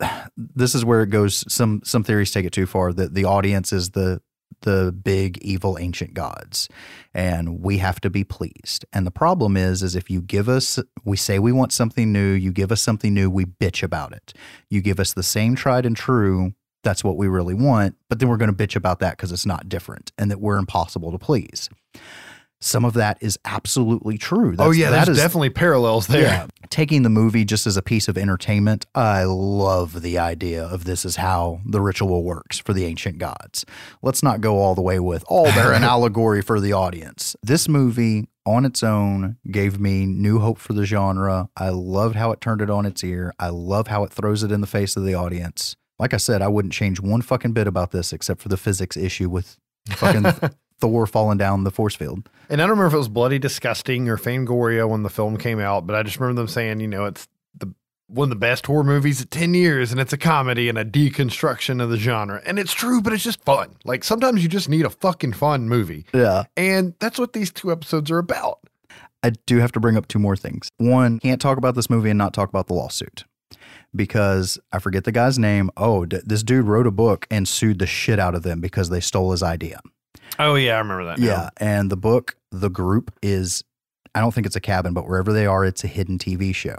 this 0.36 0.74
is 0.74 0.84
where 0.84 1.02
it 1.02 1.10
goes. 1.10 1.44
Some 1.52 1.80
some 1.84 2.04
theories 2.04 2.30
take 2.30 2.44
it 2.44 2.52
too 2.52 2.66
far. 2.66 2.92
That 2.92 3.14
the 3.14 3.24
audience 3.24 3.72
is 3.72 3.90
the 3.90 4.20
the 4.62 4.92
big 4.92 5.38
evil 5.38 5.78
ancient 5.78 6.14
gods 6.14 6.68
and 7.14 7.60
we 7.60 7.78
have 7.78 8.00
to 8.00 8.10
be 8.10 8.24
pleased. 8.24 8.84
And 8.92 9.06
the 9.06 9.10
problem 9.10 9.56
is 9.56 9.82
is 9.82 9.96
if 9.96 10.10
you 10.10 10.20
give 10.20 10.48
us 10.48 10.78
we 11.04 11.16
say 11.16 11.38
we 11.38 11.52
want 11.52 11.72
something 11.72 12.12
new 12.12 12.32
you 12.32 12.52
give 12.52 12.72
us 12.72 12.82
something 12.82 13.12
new 13.12 13.30
we 13.30 13.44
bitch 13.44 13.82
about 13.82 14.12
it. 14.12 14.32
You 14.70 14.80
give 14.80 15.00
us 15.00 15.12
the 15.12 15.22
same 15.22 15.54
tried 15.54 15.86
and 15.86 15.96
true 15.96 16.54
that's 16.82 17.02
what 17.02 17.16
we 17.16 17.26
really 17.26 17.54
want 17.54 17.96
but 18.08 18.20
then 18.20 18.28
we're 18.28 18.36
going 18.36 18.54
to 18.54 18.66
bitch 18.66 18.76
about 18.76 19.00
that 19.00 19.16
because 19.16 19.32
it's 19.32 19.46
not 19.46 19.68
different 19.68 20.12
and 20.18 20.30
that 20.30 20.40
we're 20.40 20.56
impossible 20.56 21.10
to 21.10 21.18
please 21.18 21.68
some 22.60 22.84
of 22.84 22.94
that 22.94 23.18
is 23.20 23.38
absolutely 23.44 24.18
true. 24.18 24.54
oh 24.58 24.70
yeah, 24.70 24.90
that 24.90 25.08
is- 25.08 25.16
definitely 25.18 25.50
parallels 25.50 26.06
there. 26.06 26.22
yeah. 26.22 26.46
Taking 26.68 27.02
the 27.02 27.10
movie 27.10 27.44
just 27.44 27.64
as 27.66 27.76
a 27.76 27.82
piece 27.82 28.08
of 28.08 28.18
entertainment, 28.18 28.86
I 28.94 29.22
love 29.24 30.02
the 30.02 30.18
idea 30.18 30.64
of 30.64 30.84
this 30.84 31.04
is 31.04 31.16
how 31.16 31.60
the 31.64 31.80
ritual 31.80 32.24
works 32.24 32.58
for 32.58 32.72
the 32.72 32.84
ancient 32.86 33.18
gods. 33.18 33.64
Let's 34.02 34.20
not 34.22 34.40
go 34.40 34.58
all 34.58 34.74
the 34.74 34.82
way 34.82 34.98
with, 34.98 35.24
oh, 35.30 35.44
they're 35.52 35.72
an 35.72 35.84
allegory 35.84 36.42
for 36.42 36.58
the 36.60 36.72
audience. 36.72 37.36
This 37.42 37.68
movie 37.68 38.28
on 38.44 38.64
its 38.64 38.82
own 38.82 39.36
gave 39.50 39.78
me 39.78 40.06
new 40.06 40.40
hope 40.40 40.58
for 40.58 40.72
the 40.72 40.84
genre. 40.86 41.48
I 41.56 41.68
loved 41.68 42.16
how 42.16 42.32
it 42.32 42.40
turned 42.40 42.60
it 42.60 42.70
on 42.70 42.84
its 42.84 43.04
ear. 43.04 43.32
I 43.38 43.50
love 43.50 43.86
how 43.86 44.02
it 44.02 44.12
throws 44.12 44.42
it 44.42 44.50
in 44.50 44.60
the 44.60 44.66
face 44.66 44.96
of 44.96 45.04
the 45.04 45.14
audience. 45.14 45.76
Like 46.00 46.14
I 46.14 46.18
said, 46.18 46.42
I 46.42 46.48
wouldn't 46.48 46.74
change 46.74 47.00
one 47.00 47.22
fucking 47.22 47.52
bit 47.52 47.66
about 47.68 47.90
this 47.92 48.12
except 48.12 48.40
for 48.42 48.48
the 48.48 48.56
physics 48.56 48.96
issue 48.96 49.30
with 49.30 49.56
fucking 49.88 50.24
Thor 50.80 51.06
falling 51.06 51.38
down 51.38 51.64
the 51.64 51.70
force 51.70 51.94
field. 51.94 52.28
And 52.48 52.60
I 52.60 52.64
don't 52.64 52.70
remember 52.70 52.88
if 52.88 52.94
it 52.94 52.98
was 52.98 53.08
Bloody 53.08 53.38
Disgusting 53.38 54.08
or 54.08 54.16
Fangoria 54.16 54.88
when 54.88 55.02
the 55.02 55.10
film 55.10 55.36
came 55.36 55.58
out, 55.58 55.86
but 55.86 55.96
I 55.96 56.02
just 56.02 56.20
remember 56.20 56.42
them 56.42 56.48
saying, 56.48 56.80
you 56.80 56.88
know, 56.88 57.06
it's 57.06 57.26
the 57.56 57.72
one 58.08 58.26
of 58.26 58.30
the 58.30 58.36
best 58.36 58.66
horror 58.66 58.84
movies 58.84 59.20
of 59.20 59.30
10 59.30 59.54
years 59.54 59.90
and 59.90 60.00
it's 60.00 60.12
a 60.12 60.18
comedy 60.18 60.68
and 60.68 60.78
a 60.78 60.84
deconstruction 60.84 61.82
of 61.82 61.90
the 61.90 61.96
genre. 61.96 62.40
And 62.46 62.58
it's 62.58 62.72
true, 62.72 63.00
but 63.00 63.12
it's 63.12 63.24
just 63.24 63.42
fun. 63.44 63.74
Like 63.84 64.04
sometimes 64.04 64.42
you 64.42 64.48
just 64.48 64.68
need 64.68 64.84
a 64.84 64.90
fucking 64.90 65.32
fun 65.32 65.68
movie. 65.68 66.04
Yeah. 66.14 66.44
And 66.56 66.94
that's 67.00 67.18
what 67.18 67.32
these 67.32 67.50
two 67.50 67.72
episodes 67.72 68.10
are 68.10 68.18
about. 68.18 68.60
I 69.22 69.30
do 69.46 69.58
have 69.58 69.72
to 69.72 69.80
bring 69.80 69.96
up 69.96 70.06
two 70.06 70.20
more 70.20 70.36
things. 70.36 70.70
One, 70.76 71.18
can't 71.18 71.40
talk 71.40 71.58
about 71.58 71.74
this 71.74 71.90
movie 71.90 72.10
and 72.10 72.18
not 72.18 72.32
talk 72.32 72.48
about 72.48 72.68
the 72.68 72.74
lawsuit 72.74 73.24
because 73.94 74.58
I 74.72 74.78
forget 74.78 75.04
the 75.04 75.10
guy's 75.12 75.38
name. 75.38 75.70
Oh, 75.76 76.04
d- 76.04 76.20
this 76.24 76.42
dude 76.42 76.66
wrote 76.66 76.86
a 76.86 76.90
book 76.92 77.26
and 77.30 77.48
sued 77.48 77.78
the 77.78 77.86
shit 77.86 78.18
out 78.18 78.34
of 78.34 78.42
them 78.42 78.60
because 78.60 78.90
they 78.90 79.00
stole 79.00 79.32
his 79.32 79.42
idea. 79.42 79.80
Oh, 80.38 80.54
yeah, 80.54 80.74
I 80.74 80.78
remember 80.78 81.04
that. 81.06 81.18
now. 81.18 81.26
Yeah. 81.26 81.50
And 81.58 81.90
the 81.90 81.96
book, 81.96 82.36
The 82.50 82.70
Group, 82.70 83.12
is, 83.22 83.64
I 84.14 84.20
don't 84.20 84.32
think 84.32 84.46
it's 84.46 84.56
a 84.56 84.60
cabin, 84.60 84.94
but 84.94 85.06
wherever 85.06 85.32
they 85.32 85.46
are, 85.46 85.64
it's 85.64 85.84
a 85.84 85.88
hidden 85.88 86.18
TV 86.18 86.54
show. 86.54 86.76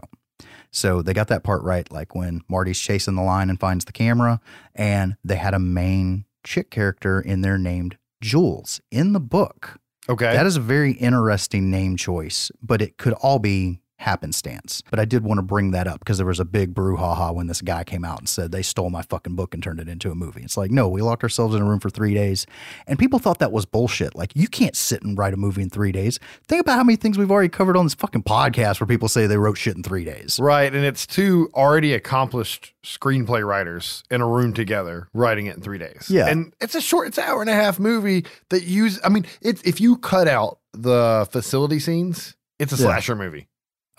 So 0.72 1.02
they 1.02 1.14
got 1.14 1.28
that 1.30 1.44
part 1.44 1.64
right, 1.64 1.90
like 1.92 2.14
when 2.14 2.42
Marty's 2.48 2.80
chasing 2.80 3.16
the 3.16 3.24
line 3.24 3.50
and 3.50 3.60
finds 3.60 3.86
the 3.86 3.92
camera, 3.92 4.40
and 4.76 5.16
they 5.24 5.38
had 5.38 5.54
a 5.54 5.60
main 5.60 6.26
chick 6.44 6.70
character 6.70 7.20
in 7.20 7.42
there 7.42 7.58
named 7.58 7.98
Jules 8.22 8.82
in 8.92 9.14
the 9.14 9.20
book. 9.20 9.80
Okay. 10.10 10.34
That 10.34 10.46
is 10.46 10.56
a 10.56 10.62
very 10.62 10.94
interesting 10.94 11.70
name 11.70 11.98
choice, 11.98 12.52
but 12.62 12.82
it 12.82 12.98
could 12.98 13.14
all 13.14 13.40
be 13.40 13.82
happenstance. 14.00 14.82
But 14.90 15.00
I 15.00 15.06
did 15.06 15.24
want 15.24 15.38
to 15.40 15.42
bring 15.42 15.72
that 15.72 15.88
up 15.88 16.00
because 16.00 16.18
there 16.18 16.26
was 16.28 16.40
a 16.40 16.46
big 16.46 16.74
brouhaha 16.74 17.34
when 17.34 17.48
this 17.48 17.62
guy 17.62 17.84
came 17.84 18.06
out 18.06 18.20
and 18.20 18.30
said 18.30 18.52
they 18.52 18.62
stole 18.62 18.90
my 18.90 19.02
fucking 19.02 19.36
book 19.36 19.54
and 19.54 19.62
turned 19.62 19.80
it 19.80 19.90
into 19.90 20.12
a 20.12 20.16
movie. 20.16 20.44
It's 20.44 20.58
like, 20.58 20.72
no, 20.72 20.88
we 20.88 21.02
locked 21.02 21.24
ourselves 21.24 21.56
in 21.56 21.62
a 21.62 21.66
room 21.66 21.80
for 21.80 21.90
three 21.90 22.14
days. 22.14 22.46
And 22.88 22.98
people 22.98 23.20
thought 23.20 23.40
that 23.40 23.52
was 23.52 23.66
bullshit. 23.66 24.16
Like, 24.16 24.32
you 24.36 24.48
can't 24.48 24.76
sit 24.76 25.02
and 25.04 25.18
write 25.18 25.34
a 25.34 25.38
movie 25.38 25.62
in 25.62 25.70
three 25.70 25.92
days. 25.92 26.20
Think 26.48 26.62
about 26.62 26.78
how 26.78 26.84
many 26.84 26.96
things 26.96 27.18
we've 27.18 27.32
already 27.32 27.50
covered 27.50 27.76
on 27.78 27.86
this 27.86 27.96
fucking 27.96 28.24
podcast 28.24 28.80
where 28.80 28.88
people 28.88 29.08
say 29.10 29.28
they 29.28 29.38
wrote 29.38 29.58
shit 29.58 29.76
in 29.76 29.84
three 29.84 30.06
days. 30.06 30.40
Right. 30.40 30.74
And 30.74 30.86
it's 30.86 31.06
two 31.06 31.50
already 31.54 31.94
accomplished 31.94 32.74
screenplay 32.84 33.46
writers 33.46 34.04
in 34.10 34.22
a 34.22 34.28
room 34.28 34.54
together 34.54 35.10
writing 35.14 35.48
it 35.48 35.56
in 35.58 35.62
three 35.62 35.78
days. 35.78 36.08
Yeah. 36.10 36.28
And 36.28 36.54
it's 36.62 36.76
a 36.76 36.82
short, 36.82 37.08
it's 37.08 37.18
an 37.18 37.26
hour 37.26 37.42
and 37.42 37.50
a 37.50 37.54
half 37.54 37.80
movie 37.80 38.26
that 38.50 38.64
use, 38.64 39.00
I 39.04 39.10
mean, 39.10 39.26
it's, 39.42 39.62
if 39.64 39.82
you 39.82 39.98
cut 39.98 40.28
out 40.28 40.60
the 40.74 41.28
facility 41.32 41.80
scenes, 41.80 42.36
it's 42.60 42.72
a 42.72 42.76
Yeah. 42.76 42.84
slasher 42.88 43.16
movie. 43.16 43.48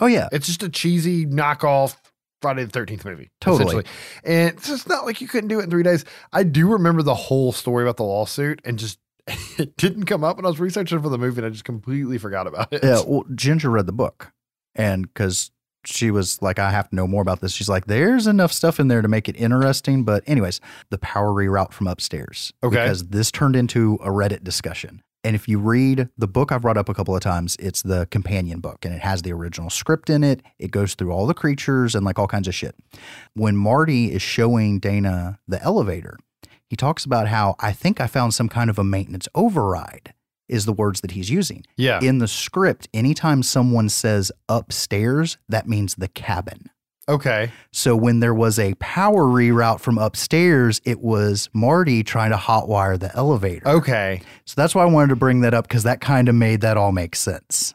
Oh, 0.00 0.06
yeah. 0.06 0.28
It's 0.32 0.46
just 0.46 0.62
a 0.62 0.68
cheesy 0.68 1.26
knockoff 1.26 1.96
Friday 2.40 2.64
the 2.64 2.72
13th 2.72 3.04
movie. 3.04 3.30
Totally. 3.40 3.84
And 4.24 4.56
it's 4.56 4.68
just 4.68 4.88
not 4.88 5.04
like 5.04 5.20
you 5.20 5.28
couldn't 5.28 5.48
do 5.48 5.60
it 5.60 5.64
in 5.64 5.70
three 5.70 5.82
days. 5.82 6.04
I 6.32 6.44
do 6.44 6.68
remember 6.68 7.02
the 7.02 7.14
whole 7.14 7.52
story 7.52 7.84
about 7.84 7.96
the 7.96 8.04
lawsuit 8.04 8.60
and 8.64 8.78
just 8.78 8.98
it 9.58 9.76
didn't 9.76 10.04
come 10.04 10.24
up 10.24 10.36
when 10.36 10.46
I 10.46 10.48
was 10.48 10.60
researching 10.60 11.02
for 11.02 11.08
the 11.08 11.18
movie 11.18 11.38
and 11.38 11.46
I 11.46 11.50
just 11.50 11.64
completely 11.64 12.18
forgot 12.18 12.46
about 12.46 12.72
it. 12.72 12.82
Yeah, 12.82 13.02
well, 13.06 13.24
Ginger 13.34 13.70
read 13.70 13.86
the 13.86 13.92
book, 13.92 14.32
and 14.74 15.02
because 15.02 15.50
she 15.84 16.10
was 16.10 16.40
like, 16.42 16.58
I 16.58 16.70
have 16.70 16.88
to 16.90 16.96
know 16.96 17.06
more 17.06 17.22
about 17.22 17.40
this. 17.40 17.52
She's 17.52 17.68
like, 17.68 17.86
there's 17.86 18.26
enough 18.26 18.52
stuff 18.52 18.80
in 18.80 18.88
there 18.88 19.02
to 19.02 19.08
make 19.08 19.28
it 19.28 19.36
interesting. 19.36 20.04
But, 20.04 20.22
anyways, 20.26 20.60
the 20.90 20.98
power 20.98 21.30
reroute 21.30 21.72
from 21.72 21.86
upstairs. 21.86 22.52
Okay. 22.62 22.76
Because 22.76 23.08
this 23.08 23.30
turned 23.30 23.56
into 23.56 23.94
a 24.02 24.08
Reddit 24.08 24.44
discussion. 24.44 25.02
And 25.24 25.34
if 25.34 25.48
you 25.48 25.58
read 25.58 26.08
the 26.16 26.28
book 26.28 26.52
I've 26.52 26.62
brought 26.62 26.76
up 26.76 26.88
a 26.88 26.94
couple 26.94 27.14
of 27.14 27.20
times, 27.20 27.56
it's 27.58 27.82
the 27.82 28.06
companion 28.06 28.60
book 28.60 28.84
and 28.84 28.94
it 28.94 29.00
has 29.00 29.22
the 29.22 29.32
original 29.32 29.68
script 29.70 30.08
in 30.08 30.22
it. 30.22 30.42
It 30.58 30.70
goes 30.70 30.94
through 30.94 31.10
all 31.10 31.26
the 31.26 31.34
creatures 31.34 31.94
and 31.94 32.04
like 32.04 32.18
all 32.18 32.28
kinds 32.28 32.48
of 32.48 32.54
shit. 32.54 32.76
When 33.34 33.56
Marty 33.56 34.12
is 34.12 34.22
showing 34.22 34.78
Dana 34.78 35.40
the 35.48 35.62
elevator, 35.62 36.18
he 36.68 36.76
talks 36.76 37.04
about 37.04 37.28
how 37.28 37.56
I 37.58 37.72
think 37.72 38.00
I 38.00 38.06
found 38.06 38.34
some 38.34 38.48
kind 38.48 38.70
of 38.70 38.78
a 38.78 38.84
maintenance 38.84 39.28
override, 39.34 40.14
is 40.48 40.66
the 40.66 40.72
words 40.72 41.00
that 41.00 41.12
he's 41.12 41.30
using. 41.30 41.64
Yeah. 41.76 42.00
In 42.00 42.18
the 42.18 42.28
script, 42.28 42.88
anytime 42.94 43.42
someone 43.42 43.88
says 43.88 44.30
upstairs, 44.48 45.38
that 45.48 45.68
means 45.68 45.94
the 45.96 46.08
cabin. 46.08 46.70
Okay. 47.08 47.50
So 47.72 47.96
when 47.96 48.20
there 48.20 48.34
was 48.34 48.58
a 48.58 48.74
power 48.74 49.24
reroute 49.24 49.80
from 49.80 49.96
upstairs, 49.96 50.80
it 50.84 51.00
was 51.00 51.48
Marty 51.54 52.02
trying 52.04 52.30
to 52.30 52.36
hotwire 52.36 52.98
the 52.98 53.14
elevator. 53.16 53.66
Okay. 53.66 54.20
So 54.44 54.54
that's 54.56 54.74
why 54.74 54.82
I 54.82 54.86
wanted 54.86 55.08
to 55.08 55.16
bring 55.16 55.40
that 55.40 55.54
up 55.54 55.66
because 55.66 55.84
that 55.84 56.00
kind 56.00 56.28
of 56.28 56.34
made 56.34 56.60
that 56.60 56.76
all 56.76 56.92
make 56.92 57.16
sense. 57.16 57.74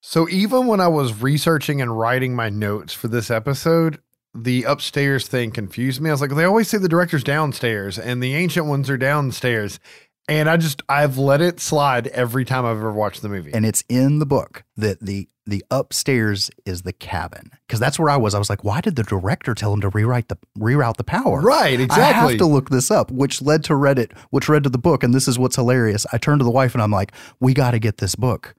So 0.00 0.28
even 0.28 0.66
when 0.66 0.80
I 0.80 0.88
was 0.88 1.22
researching 1.22 1.80
and 1.80 1.96
writing 1.96 2.34
my 2.34 2.48
notes 2.48 2.92
for 2.92 3.08
this 3.08 3.30
episode, 3.30 4.00
the 4.34 4.64
upstairs 4.64 5.26
thing 5.26 5.50
confused 5.50 6.00
me. 6.00 6.10
I 6.10 6.12
was 6.12 6.20
like, 6.20 6.30
they 6.30 6.44
always 6.44 6.68
say 6.68 6.78
the 6.78 6.88
director's 6.88 7.24
downstairs 7.24 7.98
and 7.98 8.22
the 8.22 8.34
ancient 8.34 8.66
ones 8.66 8.90
are 8.90 8.98
downstairs. 8.98 9.80
And 10.28 10.48
I 10.50 10.56
just 10.56 10.82
I've 10.88 11.18
let 11.18 11.40
it 11.40 11.60
slide 11.60 12.08
every 12.08 12.44
time 12.44 12.64
I've 12.64 12.78
ever 12.78 12.92
watched 12.92 13.22
the 13.22 13.28
movie. 13.28 13.52
And 13.54 13.64
it's 13.64 13.84
in 13.88 14.18
the 14.18 14.26
book 14.26 14.64
that 14.76 15.00
the 15.00 15.28
the 15.46 15.64
upstairs 15.70 16.50
is 16.64 16.82
the 16.82 16.92
cabin 16.92 17.50
because 17.66 17.78
that's 17.78 17.98
where 17.98 18.10
I 18.10 18.16
was. 18.16 18.34
I 18.34 18.38
was 18.38 18.50
like, 18.50 18.64
why 18.64 18.80
did 18.80 18.96
the 18.96 19.04
director 19.04 19.54
tell 19.54 19.72
him 19.72 19.80
to 19.82 19.88
rewrite 19.88 20.28
the 20.28 20.36
reroute 20.58 20.96
the 20.96 21.04
power? 21.04 21.40
Right, 21.40 21.78
exactly. 21.78 22.04
I 22.04 22.30
have 22.30 22.38
to 22.38 22.46
look 22.46 22.70
this 22.70 22.90
up, 22.90 23.12
which 23.12 23.40
led 23.40 23.62
to 23.64 23.74
Reddit, 23.74 24.16
which 24.30 24.48
led 24.48 24.64
to 24.64 24.70
the 24.70 24.78
book. 24.78 25.04
And 25.04 25.14
this 25.14 25.28
is 25.28 25.38
what's 25.38 25.54
hilarious. 25.54 26.04
I 26.12 26.18
turned 26.18 26.40
to 26.40 26.44
the 26.44 26.50
wife 26.50 26.74
and 26.74 26.82
I'm 26.82 26.90
like, 26.90 27.12
we 27.38 27.54
got 27.54 27.70
to 27.70 27.78
get 27.78 27.98
this 27.98 28.16
book. 28.16 28.56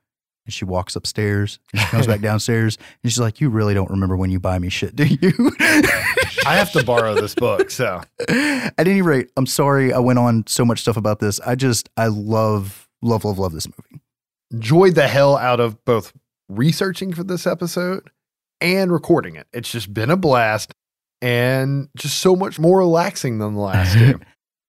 And 0.47 0.53
she 0.53 0.63
walks 0.63 0.95
upstairs 0.95 1.59
and 1.73 1.81
she 1.81 1.87
comes 1.87 2.07
back 2.07 2.21
downstairs 2.21 2.77
and 3.03 3.11
she's 3.11 3.19
like, 3.19 3.41
you 3.41 3.49
really 3.49 3.73
don't 3.73 3.89
remember 3.89 4.15
when 4.15 4.29
you 4.31 4.39
buy 4.39 4.57
me 4.59 4.69
shit, 4.69 4.95
do 4.95 5.05
you? 5.05 5.51
I 5.59 6.55
have 6.55 6.71
to 6.71 6.85
borrow 6.85 7.15
this 7.15 7.35
book. 7.35 7.69
So 7.69 8.01
At 8.29 8.87
any 8.87 9.01
rate, 9.01 9.29
I'm 9.35 9.45
sorry 9.45 9.91
I 9.91 9.99
went 9.99 10.19
on 10.19 10.45
so 10.47 10.63
much 10.63 10.79
stuff 10.79 10.95
about 10.95 11.19
this. 11.19 11.41
I 11.41 11.55
just, 11.55 11.89
I 11.97 12.07
love, 12.07 12.87
love, 13.01 13.25
love, 13.25 13.37
love 13.39 13.51
this 13.51 13.67
movie. 13.67 14.01
enjoyed 14.51 14.95
the 14.95 15.09
hell 15.09 15.35
out 15.35 15.59
of 15.59 15.83
both 15.83 16.13
researching 16.47 17.11
for 17.13 17.25
this 17.25 17.45
episode 17.45 18.09
and 18.61 18.89
recording 18.89 19.35
it. 19.35 19.47
It's 19.51 19.69
just 19.69 19.93
been 19.93 20.09
a 20.09 20.15
blast 20.15 20.73
and 21.21 21.89
just 21.97 22.19
so 22.19 22.37
much 22.37 22.57
more 22.57 22.77
relaxing 22.77 23.39
than 23.39 23.55
the 23.55 23.59
last 23.59 23.93
two. 23.97 24.21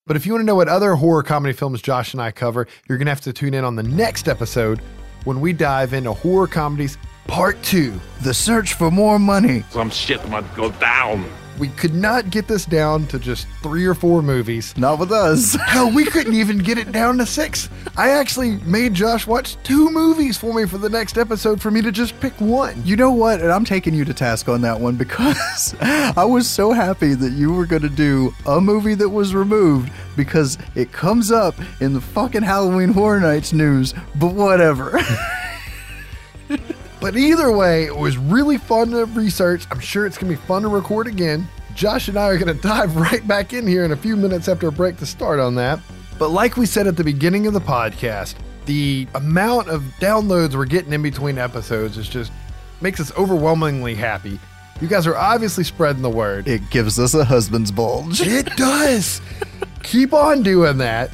But 0.08 0.16
if 0.16 0.24
you 0.24 0.32
want 0.32 0.40
to 0.42 0.46
know 0.46 0.54
what 0.54 0.68
other 0.68 0.94
horror 0.94 1.22
comedy 1.22 1.52
films 1.52 1.82
Josh 1.82 2.14
and 2.14 2.22
I 2.22 2.30
cover, 2.30 2.66
you're 2.88 2.96
going 2.96 3.06
to 3.06 3.10
have 3.10 3.20
to 3.20 3.32
tune 3.32 3.52
in 3.52 3.62
on 3.62 3.76
the 3.76 3.82
next 3.82 4.26
episode 4.26 4.80
when 5.24 5.40
we 5.40 5.52
dive 5.52 5.92
into 5.92 6.12
horror 6.12 6.46
comedies 6.46 6.98
part 7.26 7.62
two. 7.62 8.00
The 8.22 8.34
search 8.34 8.74
for 8.74 8.90
more 8.90 9.18
money. 9.18 9.64
Some 9.70 9.90
shit 9.90 10.26
might 10.28 10.52
go 10.56 10.70
down. 10.72 11.24
We 11.58 11.68
could 11.68 11.94
not 11.94 12.30
get 12.30 12.46
this 12.46 12.64
down 12.64 13.06
to 13.08 13.18
just 13.18 13.48
three 13.62 13.84
or 13.84 13.94
four 13.94 14.22
movies. 14.22 14.76
Not 14.76 14.98
with 14.98 15.10
us. 15.10 15.54
Hell, 15.66 15.90
we 15.92 16.04
couldn't 16.04 16.34
even 16.34 16.58
get 16.58 16.78
it 16.78 16.92
down 16.92 17.18
to 17.18 17.26
six. 17.26 17.68
I 17.96 18.10
actually 18.10 18.58
made 18.58 18.94
Josh 18.94 19.26
watch 19.26 19.56
two 19.64 19.90
movies 19.90 20.36
for 20.36 20.54
me 20.54 20.66
for 20.66 20.78
the 20.78 20.88
next 20.88 21.18
episode 21.18 21.60
for 21.60 21.70
me 21.70 21.82
to 21.82 21.90
just 21.90 22.18
pick 22.20 22.32
one. 22.40 22.80
You 22.84 22.96
know 22.96 23.10
what? 23.10 23.40
And 23.40 23.50
I'm 23.50 23.64
taking 23.64 23.94
you 23.94 24.04
to 24.04 24.14
task 24.14 24.48
on 24.48 24.60
that 24.60 24.78
one 24.78 24.96
because 24.96 25.74
I 25.80 26.24
was 26.24 26.48
so 26.48 26.72
happy 26.72 27.14
that 27.14 27.32
you 27.32 27.52
were 27.52 27.66
going 27.66 27.82
to 27.82 27.88
do 27.88 28.32
a 28.46 28.60
movie 28.60 28.94
that 28.94 29.08
was 29.08 29.34
removed 29.34 29.90
because 30.16 30.58
it 30.74 30.92
comes 30.92 31.32
up 31.32 31.54
in 31.80 31.92
the 31.92 32.00
fucking 32.00 32.42
Halloween 32.42 32.90
Horror 32.90 33.20
Nights 33.20 33.52
news, 33.52 33.94
but 34.16 34.34
whatever. 34.34 35.00
But 37.00 37.16
either 37.16 37.52
way, 37.52 37.84
it 37.84 37.96
was 37.96 38.18
really 38.18 38.58
fun 38.58 38.90
to 38.90 39.04
research. 39.06 39.66
I'm 39.70 39.80
sure 39.80 40.04
it's 40.06 40.18
going 40.18 40.32
to 40.32 40.40
be 40.40 40.46
fun 40.46 40.62
to 40.62 40.68
record 40.68 41.06
again. 41.06 41.46
Josh 41.74 42.08
and 42.08 42.18
I 42.18 42.24
are 42.26 42.38
going 42.38 42.54
to 42.60 42.60
dive 42.60 42.96
right 42.96 43.26
back 43.26 43.52
in 43.52 43.66
here 43.66 43.84
in 43.84 43.92
a 43.92 43.96
few 43.96 44.16
minutes 44.16 44.48
after 44.48 44.68
a 44.68 44.72
break 44.72 44.96
to 44.98 45.06
start 45.06 45.38
on 45.38 45.54
that. 45.56 45.78
But 46.18 46.30
like 46.30 46.56
we 46.56 46.66
said 46.66 46.86
at 46.86 46.96
the 46.96 47.04
beginning 47.04 47.46
of 47.46 47.52
the 47.52 47.60
podcast, 47.60 48.34
the 48.66 49.06
amount 49.14 49.68
of 49.68 49.82
downloads 50.00 50.54
we're 50.54 50.66
getting 50.66 50.92
in 50.92 51.02
between 51.02 51.38
episodes 51.38 51.96
is 51.96 52.08
just 52.08 52.32
makes 52.80 52.98
us 53.00 53.16
overwhelmingly 53.16 53.94
happy. 53.94 54.38
You 54.80 54.88
guys 54.88 55.06
are 55.06 55.16
obviously 55.16 55.64
spreading 55.64 56.02
the 56.02 56.10
word. 56.10 56.46
it 56.46 56.68
gives 56.70 56.98
us 56.98 57.14
a 57.14 57.24
husband's 57.24 57.70
bulge. 57.70 58.20
It 58.20 58.46
does. 58.56 59.20
Keep 59.82 60.12
on 60.12 60.42
doing 60.42 60.78
that. 60.78 61.10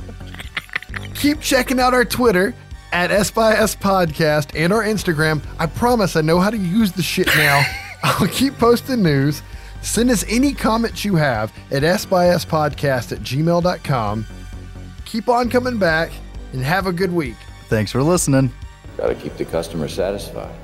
Keep 1.14 1.40
checking 1.40 1.78
out 1.78 1.94
our 1.94 2.04
Twitter 2.04 2.54
at 2.94 3.10
S 3.10 3.30
by 3.30 3.52
S 3.54 3.74
Podcast 3.74 4.56
and 4.56 4.72
our 4.72 4.84
Instagram. 4.84 5.44
I 5.58 5.66
promise 5.66 6.14
I 6.14 6.20
know 6.20 6.38
how 6.38 6.48
to 6.48 6.56
use 6.56 6.92
the 6.92 7.02
shit 7.02 7.26
now. 7.26 7.62
I'll 8.04 8.28
keep 8.28 8.56
posting 8.56 9.02
news. 9.02 9.42
Send 9.82 10.10
us 10.10 10.24
any 10.28 10.54
comments 10.54 11.04
you 11.04 11.16
have 11.16 11.52
at 11.70 11.82
S 11.84 12.06
by 12.06 12.28
S 12.28 12.44
Podcast 12.44 13.12
at 13.12 13.18
gmail.com. 13.18 14.26
Keep 15.04 15.28
on 15.28 15.50
coming 15.50 15.76
back 15.76 16.10
and 16.52 16.62
have 16.62 16.86
a 16.86 16.92
good 16.92 17.12
week. 17.12 17.36
Thanks 17.68 17.90
for 17.90 18.02
listening. 18.02 18.52
Gotta 18.96 19.16
keep 19.16 19.36
the 19.36 19.44
customer 19.44 19.88
satisfied. 19.88 20.54